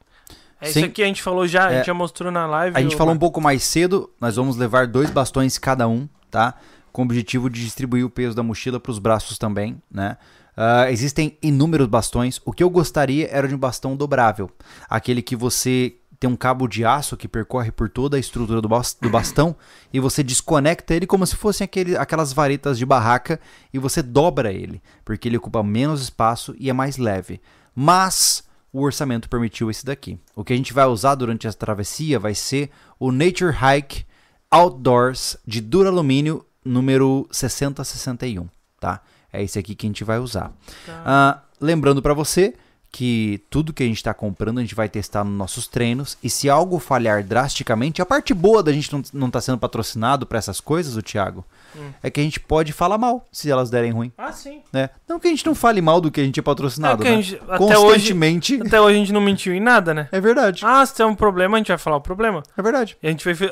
É 0.64 0.72
Sim. 0.72 0.80
isso 0.80 0.86
aqui 0.90 1.04
a 1.04 1.06
gente 1.06 1.22
falou 1.22 1.48
já, 1.48 1.68
a 1.68 1.72
É. 1.72 1.78
gente 1.78 1.88
já 1.88 1.94
mostrou 1.94 2.32
na 2.32 2.46
live. 2.46 2.78
A 2.78 2.82
gente 2.82 2.96
falou 2.96 3.14
um 3.14 3.18
pouco 3.18 3.42
mais 3.42 3.64
cedo, 3.64 4.10
nós 4.20 4.36
vamos 4.36 4.56
levar 4.58 4.88
dois 4.88 5.10
bastões 5.10 5.58
cada 5.58 5.88
um, 5.88 6.08
tá? 6.32 6.56
Com 6.92 7.02
o 7.02 7.06
objetivo 7.06 7.50
de 7.50 7.64
distribuir 7.64 8.06
o 8.06 8.10
peso 8.10 8.36
da 8.36 8.44
mochila 8.44 8.80
para 8.80 8.92
os 8.92 9.00
braços 9.00 9.38
também, 9.38 9.82
né? 9.92 10.18
Ah, 10.56 10.92
existem 10.92 11.38
inúmeros 11.42 11.88
bastões. 11.88 12.40
O 12.46 12.52
que 12.54 12.64
eu 12.64 12.70
gostaria 12.70 13.28
era 13.32 13.48
de 13.48 13.56
um 13.56 13.58
bastão 13.58 13.96
dobrável. 13.96 14.50
Aquele 14.90 15.22
que 15.22 15.36
você 15.36 15.96
tem 16.20 16.30
um 16.30 16.36
cabo 16.38 16.68
de 16.70 16.86
aço 16.86 17.18
que 17.18 17.28
percorre 17.28 17.70
por 17.72 17.90
toda 17.90 18.16
a 18.16 18.20
estrutura 18.20 18.62
do 18.62 18.70
bastão 19.10 19.56
e 19.92 20.00
você 20.00 20.24
desconecta 20.24 20.94
ele 20.94 21.06
como 21.06 21.26
se 21.28 21.36
fossem 21.36 21.66
aquele, 21.66 21.98
aquelas 21.98 22.32
varetas 22.32 22.78
de 22.78 22.86
barraca 22.86 23.40
e 23.74 23.80
você 23.80 24.02
dobra 24.02 24.54
ele, 24.54 24.82
porque 25.04 25.28
ele 25.28 25.36
ocupa 25.36 25.62
menos 25.62 26.02
espaço 26.02 26.56
e 26.58 26.70
é 26.70 26.74
mais 26.74 26.96
leve. 26.98 27.42
Mas 27.76 28.44
o 28.74 28.82
orçamento 28.82 29.30
permitiu 29.30 29.70
esse 29.70 29.86
daqui. 29.86 30.18
O 30.36 30.44
que 30.44 30.52
a 30.52 30.56
gente 30.56 30.74
vai 30.74 30.86
usar 30.86 31.14
durante 31.14 31.46
essa 31.46 31.58
travessia 31.58 32.20
vai 32.20 32.34
ser 32.34 32.72
o 33.00 33.12
Nature 33.12 33.56
Hike 33.56 34.04
Outdoors 34.50 35.38
de 35.46 35.62
duralumínio 35.62 36.44
número 36.66 37.28
6061, 37.32 38.48
tá? 38.80 39.02
É 39.32 39.44
esse 39.44 39.58
aqui 39.60 39.76
que 39.76 39.86
a 39.86 39.90
gente 39.90 40.04
vai 40.04 40.20
usar. 40.20 40.52
Tá. 40.86 41.04
Ah, 41.06 41.42
lembrando 41.62 42.02
para 42.02 42.14
você 42.14 42.56
que 42.96 43.42
tudo 43.50 43.74
que 43.74 43.82
a 43.82 43.88
gente 43.88 43.96
está 43.98 44.14
comprando 44.14 44.60
a 44.60 44.62
gente 44.62 44.76
vai 44.76 44.88
testar 44.88 45.24
nos 45.24 45.34
nossos 45.36 45.68
treinos 45.68 46.16
e 46.22 46.30
se 46.30 46.48
algo 46.48 46.78
falhar 46.78 47.24
drasticamente, 47.24 48.04
a 48.04 48.06
parte 48.06 48.36
boa 48.36 48.62
da 48.62 48.72
gente 48.72 48.94
não, 48.94 49.02
não 49.12 49.32
tá 49.32 49.42
sendo 49.42 49.58
patrocinado 49.58 50.28
para 50.28 50.38
essas 50.38 50.62
coisas, 50.62 50.96
o 50.96 51.02
Thiago, 51.02 51.44
Hum. 51.76 51.90
é 52.04 52.12
que 52.12 52.20
a 52.20 52.24
gente 52.24 52.40
pode 52.40 52.72
falar 52.72 53.00
mal 53.00 53.26
se 53.32 53.50
elas 53.50 53.72
derem 53.72 53.90
ruim, 53.92 54.12
Ah, 54.16 54.32
sim. 54.32 54.62
né? 54.72 54.92
Não 55.10 55.20
que 55.20 55.26
a 55.28 55.32
gente 55.32 55.44
não 55.44 55.56
fale 55.56 55.82
mal 55.82 56.00
do 56.00 56.12
que 56.12 56.22
a 56.22 56.24
gente 56.24 56.40
é 56.40 56.44
patrocinado, 56.44 57.04
É 57.04 57.10
né? 57.10 57.22
gente- 57.24 57.42
até 57.50 57.56
hoje, 57.80 57.94
Constantemente. 57.94 58.62
até 58.64 58.80
hoje 58.80 58.96
a 58.96 59.00
gente 59.00 59.12
não 59.12 59.22
mentiu 59.22 59.56
em 59.56 59.60
nada, 59.60 59.92
né? 59.92 60.08
É 60.12 60.22
verdade. 60.22 60.62
Ah, 60.64 60.86
se 60.86 60.94
tem 60.94 61.04
um 61.04 61.16
problema, 61.16 61.58
a 61.58 61.60
gente 61.60 61.70
vai 61.70 61.80
falar 61.80 61.96
o 61.98 62.02
problema. 62.02 62.44
É 62.56 62.62
verdade. 62.62 62.96
E 63.02 63.08
a 63.08 63.10
gente 63.10 63.26
vai. 63.26 63.50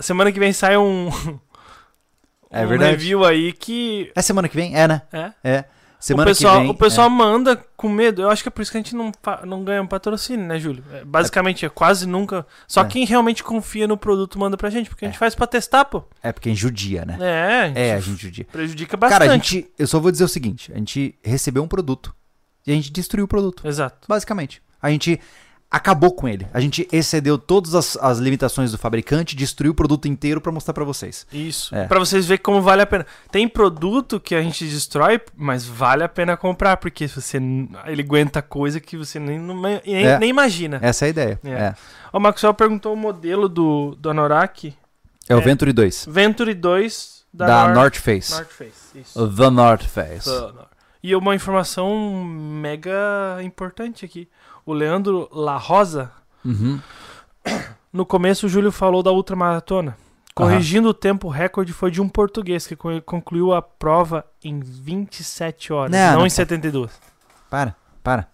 Semana 0.00 0.32
que 0.32 0.40
vem 0.40 0.50
sai 0.54 0.78
um. 0.78 1.10
É 2.50 2.64
um 2.64 2.68
verdade. 2.68 2.92
review 2.92 3.22
aí 3.26 3.52
que. 3.52 4.10
É 4.16 4.22
semana 4.22 4.48
que 4.48 4.56
vem? 4.56 4.74
É, 4.74 4.88
né? 4.88 5.02
É. 5.12 5.32
É. 5.44 5.64
Semana 6.00 6.30
o 6.30 6.34
pessoal, 6.34 6.60
vem. 6.60 6.70
o 6.70 6.74
pessoal 6.74 7.10
manda 7.10 7.56
com 7.76 7.88
medo. 7.88 8.22
Eu 8.22 8.30
acho 8.30 8.42
que 8.42 8.48
é 8.48 8.50
por 8.52 8.62
isso 8.62 8.70
que 8.70 8.76
a 8.78 8.80
gente 8.80 8.94
não, 8.94 9.10
não 9.44 9.64
ganha 9.64 9.82
um 9.82 9.86
patrocínio, 9.86 10.46
né, 10.46 10.58
Júlio? 10.58 10.84
É, 10.92 11.04
basicamente, 11.04 11.66
é 11.66 11.68
quase 11.68 12.06
nunca. 12.06 12.46
Só 12.68 12.82
É. 12.82 12.84
quem 12.84 13.04
realmente 13.04 13.42
confia 13.42 13.88
no 13.88 13.96
produto 13.96 14.38
manda 14.38 14.56
pra 14.56 14.70
gente, 14.70 14.88
porque 14.88 15.04
a 15.04 15.08
gente 15.08 15.18
faz 15.18 15.34
pra 15.34 15.46
testar, 15.46 15.84
pô. 15.86 16.04
É, 16.22 16.28
é 16.28 16.32
porque 16.32 16.48
a 16.48 16.52
gente 16.52 16.60
judia, 16.60 17.04
né? 17.04 17.16
É, 17.20 17.62
a 17.62 17.66
gente 17.68 17.78
É, 17.78 17.94
a 17.94 18.00
gente 18.00 18.22
judia. 18.22 18.44
prejudica 18.44 18.96
bastante. 18.96 19.18
Cara, 19.20 19.30
a 19.32 19.34
gente. 19.34 19.68
Eu 19.76 19.86
só 19.88 19.98
vou 19.98 20.12
dizer 20.12 20.24
o 20.24 20.28
seguinte: 20.28 20.72
a 20.72 20.78
gente 20.78 21.18
recebeu 21.22 21.62
um 21.64 21.68
produto 21.68 22.14
e 22.64 22.70
a 22.70 22.74
gente 22.74 22.92
destruiu 22.92 23.24
o 23.24 23.28
produto. 23.28 23.66
Exato. 23.66 24.06
Basicamente. 24.08 24.62
A 24.80 24.90
gente 24.90 25.18
acabou 25.70 26.12
com 26.14 26.26
ele. 26.26 26.46
A 26.52 26.60
gente 26.60 26.88
excedeu 26.90 27.36
todas 27.36 27.74
as, 27.74 27.96
as 27.98 28.18
limitações 28.18 28.72
do 28.72 28.78
fabricante, 28.78 29.36
destruiu 29.36 29.72
o 29.72 29.74
produto 29.74 30.08
inteiro 30.08 30.40
pra 30.40 30.50
mostrar 30.50 30.72
pra 30.72 30.84
vocês. 30.84 31.26
Isso. 31.32 31.74
É. 31.74 31.86
Pra 31.86 31.98
vocês 31.98 32.24
verem 32.26 32.42
como 32.42 32.62
vale 32.62 32.82
a 32.82 32.86
pena. 32.86 33.06
Tem 33.30 33.46
produto 33.46 34.18
que 34.18 34.34
a 34.34 34.40
gente 34.42 34.64
destrói, 34.66 35.20
mas 35.36 35.66
vale 35.66 36.02
a 36.02 36.08
pena 36.08 36.36
comprar, 36.36 36.78
porque 36.78 37.06
você 37.06 37.36
ele 37.86 38.02
aguenta 38.02 38.40
coisa 38.40 38.80
que 38.80 38.96
você 38.96 39.18
nem, 39.18 39.38
nem, 39.38 39.80
É. 40.06 40.18
nem 40.18 40.30
imagina. 40.30 40.78
Essa 40.82 41.04
é 41.04 41.06
a 41.06 41.10
ideia. 41.10 41.40
É. 41.44 41.50
É. 41.50 41.74
O 42.12 42.18
Maxwell 42.18 42.54
perguntou 42.54 42.94
o 42.94 42.96
modelo 42.96 43.48
do, 43.48 43.94
do 43.96 44.10
Anorak. 44.10 44.74
É, 45.28 45.34
o 45.36 45.38
É. 45.38 45.42
Venturi 45.42 45.72
2. 45.74 46.06
Venturi 46.08 46.54
2 46.54 47.24
da, 47.32 47.46
Da, 47.46 47.64
North, 47.64 47.74
North 47.76 47.96
Face. 47.96 48.32
North 48.32 48.50
Face. 48.50 48.98
Isso. 48.98 49.28
The 49.36 49.50
North 49.50 49.84
Face. 49.84 50.26
Da 50.26 50.52
North. 50.52 50.68
E 51.02 51.14
uma 51.14 51.34
informação 51.34 52.24
mega 52.24 53.38
importante 53.42 54.04
aqui. 54.04 54.26
O 54.68 54.72
Leandro 54.74 55.30
La 55.32 55.56
Rosa, 55.56 56.12
Uhum. 56.44 56.78
no 57.90 58.04
começo 58.04 58.44
o 58.44 58.48
Júlio 58.50 58.70
falou 58.70 59.02
da 59.02 59.10
ultramaratona. 59.10 59.96
Corrigindo 60.34 60.90
o 60.90 60.94
tempo, 60.94 61.26
o 61.26 61.30
recorde 61.30 61.72
foi 61.72 61.90
de 61.90 62.02
um 62.02 62.08
português 62.08 62.66
que 62.66 62.76
co- 62.76 63.00
concluiu 63.00 63.54
a 63.54 63.62
prova 63.62 64.26
em 64.44 64.60
27 64.60 65.72
horas, 65.72 65.90
Não, 65.90 65.98
não, 66.12 66.18
não 66.18 66.26
em 66.26 66.28
tá. 66.28 66.34
72. 66.36 66.92
Para, 67.48 67.74
para. 68.04 68.28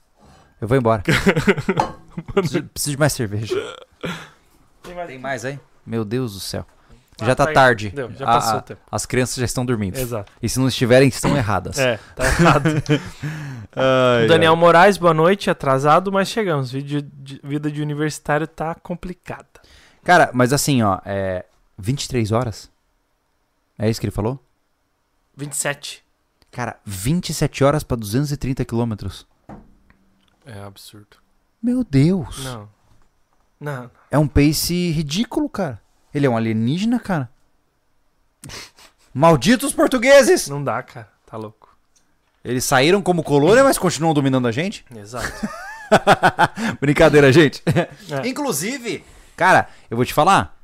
Eu 0.60 0.66
vou 0.66 0.76
embora. 0.76 1.04
preciso, 2.34 2.64
preciso 2.64 2.90
de 2.90 2.98
mais 2.98 3.12
cerveja. 3.12 3.54
Tem 4.82 5.18
mais 5.20 5.44
aí? 5.44 5.58
Meu 5.86 6.04
Deus 6.04 6.34
do 6.34 6.40
céu. 6.40 6.66
Ah, 7.20 7.26
já 7.26 7.34
tá 7.34 7.44
tá 7.44 7.50
aí. 7.50 7.54
tarde. 7.54 7.90
Deu, 7.90 8.10
já 8.12 8.26
passou 8.26 8.54
a- 8.54 8.58
o 8.58 8.62
tempo. 8.62 8.80
As 8.90 9.06
crianças 9.06 9.36
já 9.36 9.44
estão 9.44 9.64
dormindo. 9.64 9.96
Exato. 9.96 10.32
E 10.42 10.48
se 10.48 10.58
não 10.58 10.68
estiverem, 10.68 11.08
estão 11.08 11.36
erradas. 11.36 11.78
É, 11.78 11.98
tá 12.16 12.24
errado. 12.24 12.64
Ai, 13.76 14.26
Daniel 14.26 14.54
Moraes, 14.56 14.96
boa 14.96 15.14
noite, 15.14 15.50
atrasado, 15.50 16.10
mas 16.12 16.28
chegamos. 16.28 16.70
Vida 16.72 17.02
de, 17.12 17.40
vida 17.42 17.70
de 17.70 17.82
universitário 17.82 18.46
tá 18.46 18.74
complicada. 18.74 19.46
Cara, 20.02 20.30
mas 20.34 20.52
assim, 20.52 20.82
ó, 20.82 20.98
é 21.04 21.44
23 21.78 22.30
horas? 22.32 22.70
É 23.78 23.88
isso 23.90 24.00
que 24.00 24.06
ele 24.06 24.12
falou? 24.12 24.38
27. 25.36 26.04
Cara, 26.52 26.78
27 26.84 27.64
horas 27.64 27.82
pra 27.82 27.96
230 27.96 28.64
quilômetros. 28.64 29.26
É 30.46 30.60
absurdo. 30.60 31.16
Meu 31.62 31.82
Deus. 31.82 32.44
Não. 32.44 32.68
Não. 33.58 33.90
É 34.10 34.18
um 34.18 34.28
pace 34.28 34.90
ridículo, 34.92 35.48
cara. 35.48 35.80
Ele 36.14 36.26
é 36.26 36.30
um 36.30 36.36
alienígena, 36.36 37.00
cara. 37.00 37.28
Malditos 39.12 39.72
portugueses! 39.72 40.48
Não 40.48 40.62
dá, 40.62 40.82
cara. 40.82 41.08
Tá 41.26 41.36
louco. 41.36 41.76
Eles 42.44 42.64
saíram 42.64 43.00
como 43.02 43.24
colônia, 43.24 43.64
mas 43.64 43.78
continuam 43.78 44.12
dominando 44.14 44.46
a 44.46 44.52
gente? 44.52 44.84
Exato. 44.94 45.48
Brincadeira, 46.80 47.32
gente. 47.32 47.62
É. 47.66 48.28
Inclusive, 48.28 49.04
cara, 49.36 49.68
eu 49.90 49.96
vou 49.96 50.04
te 50.04 50.12
falar. 50.12 50.54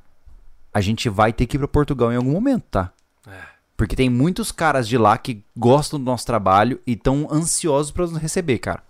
A 0.72 0.80
gente 0.80 1.08
vai 1.08 1.32
ter 1.32 1.46
que 1.46 1.56
ir 1.56 1.58
pra 1.58 1.66
Portugal 1.66 2.12
em 2.12 2.16
algum 2.16 2.30
momento, 2.30 2.64
tá? 2.70 2.92
É. 3.26 3.40
Porque 3.76 3.96
tem 3.96 4.10
muitos 4.10 4.52
caras 4.52 4.86
de 4.86 4.98
lá 4.98 5.16
que 5.16 5.42
gostam 5.56 5.98
do 5.98 6.04
nosso 6.04 6.26
trabalho 6.26 6.80
e 6.86 6.92
estão 6.92 7.26
ansiosos 7.30 7.90
pra 7.90 8.06
nos 8.06 8.18
receber, 8.18 8.58
cara. 8.58 8.82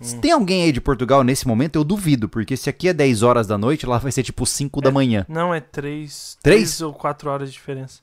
Se 0.00 0.16
Hum. 0.16 0.20
tem 0.20 0.32
alguém 0.32 0.62
aí 0.64 0.72
de 0.72 0.80
Portugal 0.80 1.22
nesse 1.24 1.46
momento, 1.48 1.76
eu 1.76 1.84
duvido, 1.84 2.28
porque 2.28 2.56
se 2.56 2.70
aqui 2.70 2.88
é 2.88 2.92
10 2.92 3.22
horas 3.22 3.46
da 3.46 3.58
noite, 3.58 3.86
lá 3.86 3.98
vai 3.98 4.12
ser 4.12 4.22
tipo 4.22 4.46
5 4.46 4.80
da 4.80 4.90
manhã. 4.90 5.24
Não, 5.28 5.52
é 5.54 5.60
três, 5.60 6.38
Três? 6.42 6.60
três 6.60 6.80
ou 6.80 6.92
quatro 6.92 7.30
horas 7.30 7.48
de 7.48 7.54
diferença. 7.54 8.00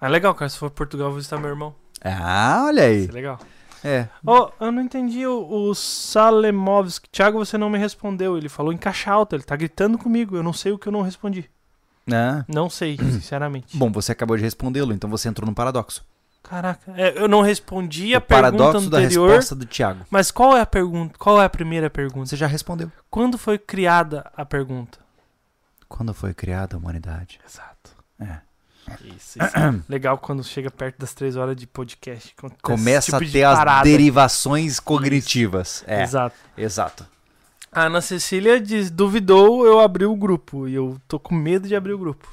Ah, 0.00 0.08
legal, 0.08 0.34
cara. 0.34 0.48
Se 0.48 0.56
for 0.58 0.70
Portugal, 0.70 1.06
eu 1.08 1.10
vou 1.10 1.18
visitar 1.18 1.38
meu 1.38 1.50
irmão. 1.50 1.74
Ah, 2.02 2.64
olha 2.66 2.84
aí. 2.84 3.00
Isso 3.02 3.10
é 3.10 3.14
legal. 3.14 3.38
É. 3.84 4.08
Oh, 4.26 4.48
eu 4.60 4.72
não 4.72 4.82
entendi 4.82 5.26
o, 5.26 5.38
o 5.70 5.74
Salemovski. 5.74 7.08
Thiago, 7.10 7.38
você 7.38 7.56
não 7.58 7.68
me 7.70 7.78
respondeu. 7.78 8.36
Ele 8.36 8.48
falou 8.48 8.72
em 8.72 8.76
caixa 8.76 9.10
alta. 9.10 9.36
Ele 9.36 9.42
tá 9.44 9.56
gritando 9.56 9.98
comigo. 9.98 10.36
Eu 10.36 10.42
não 10.42 10.52
sei 10.52 10.72
o 10.72 10.78
que 10.78 10.86
eu 10.88 10.92
não 10.92 11.02
respondi. 11.02 11.48
Ah. 12.12 12.44
Não 12.48 12.70
sei, 12.70 12.96
sinceramente. 13.10 13.76
Bom, 13.76 13.90
você 13.92 14.12
acabou 14.12 14.36
de 14.36 14.42
respondê-lo, 14.42 14.92
então 14.92 15.08
você 15.10 15.28
entrou 15.28 15.46
no 15.48 15.54
paradoxo. 15.54 16.04
Caraca, 16.48 16.92
é, 16.96 17.20
eu 17.22 17.28
não 17.28 17.42
respondi 17.42 18.14
a 18.14 18.18
o 18.18 18.20
pergunta 18.20 18.56
paradoxo 18.58 18.88
da 18.90 18.98
anterior. 18.98 19.28
resposta 19.28 19.54
do 19.54 19.66
Thiago. 19.66 20.06
Mas 20.10 20.30
qual 20.30 20.56
é 20.56 20.60
a 20.62 20.66
pergunta? 20.66 21.18
Qual 21.18 21.40
é 21.40 21.44
a 21.44 21.48
primeira 21.48 21.90
pergunta? 21.90 22.26
Você 22.26 22.36
já 22.36 22.46
respondeu. 22.46 22.90
Quando 23.10 23.36
foi 23.36 23.58
criada 23.58 24.30
a 24.36 24.44
pergunta? 24.46 24.98
Quando 25.88 26.14
foi 26.14 26.32
criada 26.32 26.76
a 26.76 26.78
humanidade? 26.78 27.38
Exato. 27.46 27.90
É. 28.20 28.38
Isso, 29.04 29.38
isso. 29.38 29.52
Legal 29.88 30.16
quando 30.16 30.42
chega 30.42 30.70
perto 30.70 30.98
das 30.98 31.12
três 31.12 31.36
horas 31.36 31.54
de 31.54 31.66
podcast. 31.66 32.34
Começa 32.62 33.06
tipo 33.12 33.16
a 33.16 33.20
de 33.26 33.32
ter 33.32 33.44
as 33.44 33.58
parada. 33.58 33.84
derivações 33.84 34.80
cognitivas. 34.80 35.84
É, 35.86 36.02
Exato. 36.02 36.36
exato. 36.56 37.06
A 37.70 37.82
Ana 37.82 38.00
Cecília 38.00 38.58
diz, 38.58 38.90
duvidou, 38.90 39.66
eu 39.66 39.78
abri 39.80 40.06
o 40.06 40.16
grupo. 40.16 40.66
E 40.66 40.74
eu 40.74 40.98
tô 41.06 41.20
com 41.20 41.34
medo 41.34 41.68
de 41.68 41.76
abrir 41.76 41.92
o 41.92 41.98
grupo. 41.98 42.26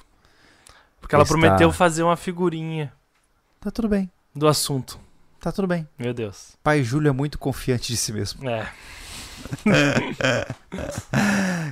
Porque 1.01 1.13
ela 1.13 1.23
Está- 1.25 1.33
prometeu 1.37 1.71
fazer 1.73 2.03
uma 2.03 2.15
figurinha 2.15 2.91
Tá 3.65 3.71
tudo 3.71 3.89
bem. 3.89 4.11
do 4.35 4.47
assunto. 4.47 4.99
Tá 5.41 5.51
tudo 5.51 5.67
bem. 5.67 5.87
Meu 5.97 6.13
Deus. 6.13 6.49
Pai 6.63 6.83
Júlio 6.83 7.09
é 7.09 7.11
muito 7.11 7.39
confiante 7.39 7.91
de 7.91 7.97
si 7.97 8.13
mesmo. 8.13 8.47
É. 8.47 8.67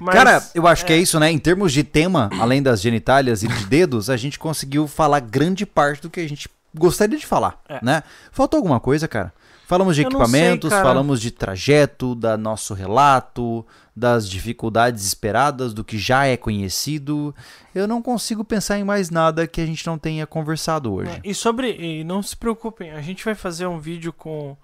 Mas, 0.02 0.16
Cara, 0.16 0.44
eu 0.56 0.66
acho 0.68 0.84
que 0.86 0.92
é 0.94 0.96
é. 0.96 1.00
isso, 1.00 1.20
né? 1.20 1.32
Em 1.32 1.38
termos 1.38 1.72
de 1.72 1.84
tema, 1.84 2.32
além 2.40 2.64
das 2.64 2.82
genitálias 2.82 3.44
e 3.44 3.48
de 3.48 3.66
dedos, 3.68 4.10
a 4.10 4.18
gente 4.18 4.40
conseguiu 4.40 4.88
falar 4.88 5.20
grande 5.20 5.68
parte 5.68 6.02
do 6.02 6.10
que 6.10 6.20
a 6.20 6.28
gente 6.28 6.50
gostaria 6.76 7.18
de 7.18 7.28
falar, 7.28 7.62
É. 7.70 7.80
né? 7.84 8.02
Faltou 8.32 8.58
alguma 8.58 8.80
coisa, 8.80 9.08
cara? 9.08 9.32
Falamos 9.74 9.96
de 9.96 10.02
Eu 10.04 10.12
sei, 10.12 10.20
equipamentos, 10.20 10.70
cara. 10.70 10.84
falamos 10.84 11.20
de 11.22 11.32
trajeto, 11.32 12.14
da 12.16 12.38
nosso 12.38 12.74
relato, 12.76 13.66
das 13.96 14.30
dificuldades 14.30 15.04
esperadas, 15.06 15.74
do 15.74 15.84
que 15.84 15.98
já 15.98 16.26
é 16.26 16.38
conhecido. 16.38 17.34
Eu 17.74 17.88
não 17.88 18.02
consigo 18.02 18.44
pensar 18.44 18.78
em 18.78 18.84
mais 18.84 19.10
nada 19.10 19.48
que 19.48 19.60
a 19.60 19.66
gente 19.66 19.86
não 19.88 19.98
tenha 19.98 20.28
conversado 20.28 20.94
hoje. 20.94 21.10
É, 21.12 21.22
E 21.24 21.34
sobre. 21.34 21.72
E 21.72 22.04
não 22.04 22.22
se 22.22 22.38
preocupem, 22.38 22.92
a 22.92 23.02
gente 23.02 23.26
vai 23.26 23.34
fazer 23.36 23.66
um 23.66 23.80
vídeo 23.80 24.14
com, 24.14 24.56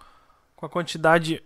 com 0.56 0.66
a 0.66 0.70
quantidade. 0.70 1.42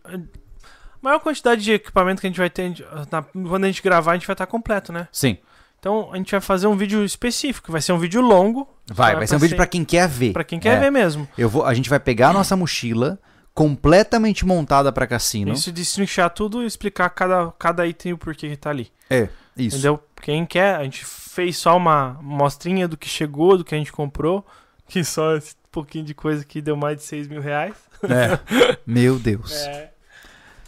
Maior 1.02 1.20
quantidade 1.20 1.62
de 1.64 1.72
equipamento 1.74 2.20
que 2.22 2.28
a 2.28 2.30
gente 2.30 2.38
vai 2.40 2.50
ter. 2.50 2.74
na- 3.12 3.22
quando 3.24 3.64
a 3.64 3.68
gente 3.68 3.82
gravar, 3.82 4.12
a 4.12 4.16
gente 4.16 4.28
vai 4.28 4.34
estar 4.34 4.46
completo, 4.46 4.92
né? 4.94 5.08
Sim, 5.12 5.38
Então 5.80 6.10
a 6.14 6.18
gente 6.18 6.32
vai 6.32 6.40
fazer 6.42 6.68
um 6.68 6.78
vídeo 6.78 7.04
específico. 7.04 7.72
Vai 7.72 7.82
ser 7.82 7.92
um 7.94 7.98
vídeo 8.00 8.22
longo. 8.22 8.68
vai, 8.88 9.16
vai 9.16 9.28
ser 9.28 9.36
um 9.36 9.40
vídeo 9.40 9.56
pra 9.58 9.68
quem 9.68 9.84
quer 9.86 10.08
ver. 10.08 10.32
Pra 10.34 10.44
quem 10.44 10.60
quer 10.60 10.78
É. 10.78 10.80
ver 10.80 10.92
mesmo. 10.92 11.28
Eu 11.38 11.50
vou, 11.50 11.66
a 11.66 11.74
gente 11.74 11.90
vai 11.90 12.00
pegar 12.00 12.30
a 12.30 12.34
nossa 12.34 12.56
mochila 12.56 13.20
completamente 13.54 14.46
montada 14.46 14.92
pra 14.92 15.08
cassino. 15.08 15.54
Isso 15.54 15.72
de 15.72 15.82
destrinchar 15.82 16.30
tudo 16.32 16.64
e 16.64 16.66
explicar 16.66 17.10
cada, 17.10 17.52
cada 17.58 17.86
item 17.86 18.12
e 18.12 18.14
o 18.14 18.18
porquê 18.18 18.50
que 18.50 18.58
tá 18.58 18.70
ali. 18.70 18.92
É, 19.10 19.30
isso. 19.56 19.78
Entendeu? 19.78 20.04
Quem 20.22 20.46
quer, 20.46 20.76
a 20.76 20.84
gente 20.84 21.06
fez 21.06 21.58
só 21.58 21.78
uma 21.78 22.18
mostrinha 22.22 22.88
do 22.88 22.98
que 22.98 23.08
chegou, 23.08 23.58
do 23.58 23.64
que 23.64 23.76
a 23.76 23.78
gente 23.78 23.92
comprou. 23.92 24.46
Que 24.88 25.04
só 25.04 25.36
esse 25.36 25.56
pouquinho 25.72 26.06
de 26.06 26.14
coisa 26.14 26.46
que 26.46 26.62
deu 26.62 26.76
mais 26.76 26.98
de 26.98 27.04
6 27.04 27.28
mil 27.28 27.42
reais. 27.42 27.76
É. 28.04 28.78
Meu 28.86 29.18
Deus. 29.18 29.52
É. 29.52 29.92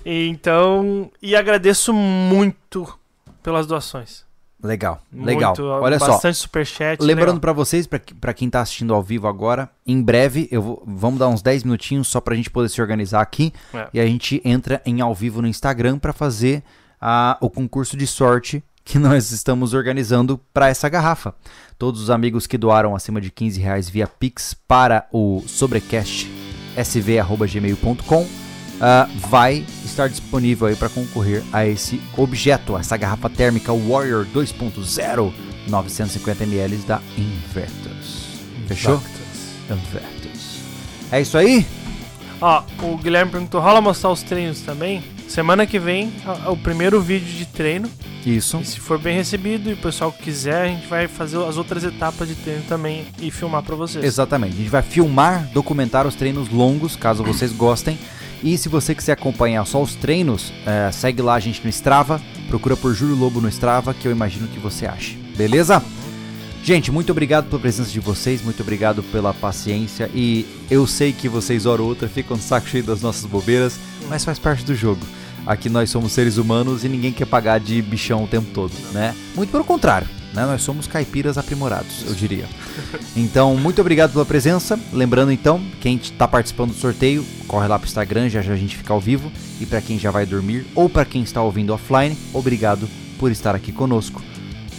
Então, 0.06 1.12
e 1.22 1.36
agradeço 1.36 1.94
muito 1.94 3.00
pelas 3.42 3.66
doações. 3.68 4.25
Legal, 4.66 5.02
Muito, 5.12 5.26
legal. 5.28 5.56
Olha 5.82 6.00
só, 6.00 6.08
bastante 6.08 6.38
superchat. 6.38 7.02
lembrando 7.02 7.40
pra 7.40 7.54
vocês, 7.54 7.88
pra 8.20 8.34
quem 8.34 8.50
tá 8.50 8.62
assistindo 8.62 8.94
ao 8.94 9.02
vivo 9.02 9.28
agora, 9.28 9.70
em 9.86 10.02
breve 10.02 10.48
eu 10.52 10.62
vou, 10.62 10.84
vamos 10.86 11.20
dar 11.20 11.28
uns 11.30 11.42
10 11.42 11.64
minutinhos 11.64 12.08
só 12.08 12.20
pra 12.20 12.36
gente 12.36 12.50
poder 12.50 12.70
se 12.70 12.82
organizar 12.82 13.22
aqui 13.22 13.54
É. 13.74 13.88
e 13.94 14.00
a 14.00 14.06
gente 14.06 14.42
entra 14.44 14.82
em 14.86 15.02
ao 15.02 15.14
vivo 15.16 15.42
no 15.42 15.48
Instagram 15.48 15.98
pra 16.00 16.12
fazer 16.14 16.64
a, 17.00 17.38
o 17.40 17.50
concurso 17.50 17.96
de 17.96 18.08
sorte 18.08 18.64
que 18.84 18.98
nós 19.00 19.32
estamos 19.32 19.74
organizando 19.74 20.40
pra 20.54 20.70
essa 20.70 20.88
garrafa. 20.90 21.34
Todos 21.78 22.02
os 22.02 22.10
amigos 22.10 22.46
que 22.48 22.58
doaram 22.58 22.96
acima 22.96 23.20
de 23.20 23.30
15 23.32 23.60
reais 23.60 23.90
via 23.90 24.08
Pix 24.08 24.54
para 24.68 25.08
o 25.12 25.44
sobrecast 25.48 26.30
sv@gmail.com 26.78 28.45
ah, 28.82 29.08
vai 29.30 29.66
estar 29.84 30.08
disponível 30.10 30.68
aí 30.68 30.76
para 30.76 30.90
concorrer 30.90 31.44
a 31.54 31.66
esse 31.66 32.02
objeto, 32.18 32.78
essa 32.78 32.96
garrafa 32.98 33.30
térmica 33.30 33.72
Warrior 33.74 34.26
2.0 34.34 35.32
950ml 35.70 36.86
da 36.86 37.02
Invertus. 37.18 38.26
Fechou? 38.68 39.02
Invertus. 39.70 40.60
É 41.12 41.22
isso 41.22 41.38
aí? 41.38 41.66
Ó, 42.42 42.64
o 42.84 42.98
Guilherme 42.98 43.32
perguntou: 43.32 43.62
rola 43.62 43.82
mostrar 43.82 44.12
os 44.12 44.22
treinos 44.24 44.62
também? 44.62 45.04
Semana 45.28 45.66
que 45.66 45.80
vem, 45.80 46.14
a- 46.26 46.52
o 46.52 46.58
primeiro 46.58 47.02
vídeo 47.02 47.28
de 47.28 47.46
treino. 47.46 47.90
Isso. 48.26 48.58
E 48.60 48.66
se 48.66 48.80
for 48.80 48.98
bem 49.00 49.16
recebido 49.16 49.70
e 49.70 49.74
o 49.74 49.78
pessoal 49.78 50.12
quiser, 50.12 50.64
a 50.64 50.68
gente 50.68 50.88
vai 50.88 51.08
fazer 51.08 51.38
as 51.44 51.58
outras 51.58 51.84
etapas 51.84 52.28
de 52.28 52.34
treino 52.36 52.64
também 52.68 53.06
e 53.20 53.30
filmar 53.30 53.62
pra 53.64 53.76
vocês. 53.76 54.04
Exatamente. 54.04 54.54
A 54.54 54.58
gente 54.58 54.70
vai 54.70 54.82
filmar, 54.82 55.48
documentar 55.54 56.08
os 56.08 56.16
treinos 56.16 56.50
longos, 56.50 56.96
caso 56.96 57.24
vocês 57.24 57.52
gostem. 57.52 57.98
E 58.46 58.60
se 58.60 58.70
você 58.70 58.94
quiser 58.94 59.14
acompanhar 59.14 59.66
só 59.66 59.82
os 59.82 59.96
treinos, 59.96 60.54
é, 60.68 60.92
segue 60.92 61.20
lá 61.20 61.34
a 61.34 61.40
gente 61.40 61.64
no 61.64 61.70
Strava. 61.72 62.22
Procura 62.48 62.78
por 62.78 62.94
Júlio 62.94 63.16
Lobo 63.16 63.42
no 63.42 63.50
Strava, 63.50 63.92
que 63.92 64.08
eu 64.08 64.12
imagino 64.12 64.48
que 64.48 64.60
você 64.60 64.86
ache. 64.86 65.18
Beleza? 65.36 65.84
Gente, 66.64 66.92
muito 66.92 67.12
obrigado 67.12 67.50
pela 67.50 67.60
presença 67.60 67.90
de 67.90 68.00
vocês, 68.00 68.44
muito 68.44 68.62
obrigado 68.62 69.02
pela 69.02 69.34
paciência. 69.34 70.12
E 70.14 70.46
eu 70.70 70.86
sei 70.86 71.12
que 71.12 71.28
vocês, 71.28 71.66
hora 71.66 71.82
ou 71.82 71.88
outra, 71.88 72.08
ficam 72.08 72.38
de 72.38 72.44
saco 72.44 72.68
cheio 72.68 72.84
das 72.84 73.02
nossas 73.02 73.26
bobeiras, 73.26 73.80
mas 74.08 74.24
faz 74.24 74.38
parte 74.38 74.64
do 74.64 74.76
jogo. 74.76 75.02
Aqui 75.44 75.68
nós 75.68 75.90
somos 75.90 76.12
seres 76.12 76.38
humanos 76.38 76.84
e 76.84 76.90
ninguém 76.90 77.12
quer 77.12 77.26
pagar 77.26 77.60
de 77.60 77.82
bichão 77.82 78.26
o 78.26 78.28
tempo 78.28 78.52
todo, 78.54 78.74
né? 78.94 79.16
Muito 79.36 79.50
pelo 79.50 79.64
contrário, 79.64 80.08
né? 80.36 80.46
Nós 80.46 80.62
somos 80.62 80.86
caipiras 80.86 81.38
aprimorados, 81.38 82.04
eu 82.06 82.14
diria. 82.14 82.46
Então, 83.16 83.56
muito 83.56 83.80
obrigado 83.82 84.12
pela 84.12 84.26
presença. 84.26 84.80
Lembrando 84.92 85.32
então, 85.32 85.62
quem 85.80 85.96
está 85.96 86.28
participando 86.28 86.72
do 86.72 86.78
sorteio, 86.78 87.26
corre 87.48 87.68
lá 87.68 87.80
pro 87.80 87.88
Instagram, 87.88 88.30
já 88.30 88.42
já 88.42 88.54
a 88.54 88.58
gente 88.58 88.76
fica 88.78 88.94
ao 88.94 89.00
vivo. 89.00 89.32
E 89.60 89.66
para 89.66 89.82
quem 89.82 89.98
já 89.98 90.12
vai 90.12 90.26
dormir 90.26 90.66
ou 90.76 90.90
para 90.90 91.06
quem 91.06 91.24
está 91.24 91.42
ouvindo 91.42 91.74
offline, 91.74 92.18
obrigado 92.34 92.88
por 93.18 93.32
estar 93.32 93.56
aqui 93.56 93.72
conosco. 93.72 94.22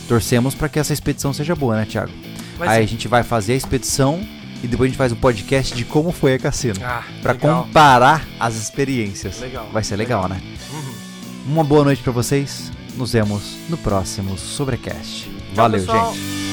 Torcemos 0.06 0.54
para 0.54 0.68
que 0.68 0.78
essa 0.78 0.92
expedição 0.92 1.32
seja 1.32 1.56
boa, 1.56 1.76
né, 1.76 1.84
Thiago? 1.84 2.12
Vai 2.58 2.68
Aí 2.68 2.76
ser. 2.76 2.82
a 2.82 2.86
gente 2.86 3.08
vai 3.08 3.22
fazer 3.22 3.54
a 3.54 3.56
expedição 3.56 4.20
e 4.62 4.66
depois 4.66 4.88
a 4.88 4.90
gente 4.90 4.98
faz 4.98 5.12
um 5.12 5.16
podcast 5.16 5.74
de 5.74 5.84
como 5.84 6.12
foi 6.12 6.34
a 6.34 6.38
cassino. 6.38 6.80
Ah, 6.82 7.04
legal. 7.24 7.64
comparar 7.64 8.26
as 8.38 8.54
experiências. 8.56 9.40
Legal. 9.40 9.68
Vai 9.72 9.82
ser 9.84 9.96
legal, 9.96 10.28
né? 10.28 10.40
Uhum. 10.72 11.52
Uma 11.52 11.64
boa 11.64 11.84
noite 11.84 12.02
pra 12.02 12.12
vocês. 12.12 12.70
Nos 12.96 13.12
vemos 13.12 13.56
no 13.68 13.76
próximo 13.76 14.38
Sobrecast. 14.38 15.35
Valeu, 15.56 15.80
pessoal. 15.80 16.12
gente. 16.14 16.45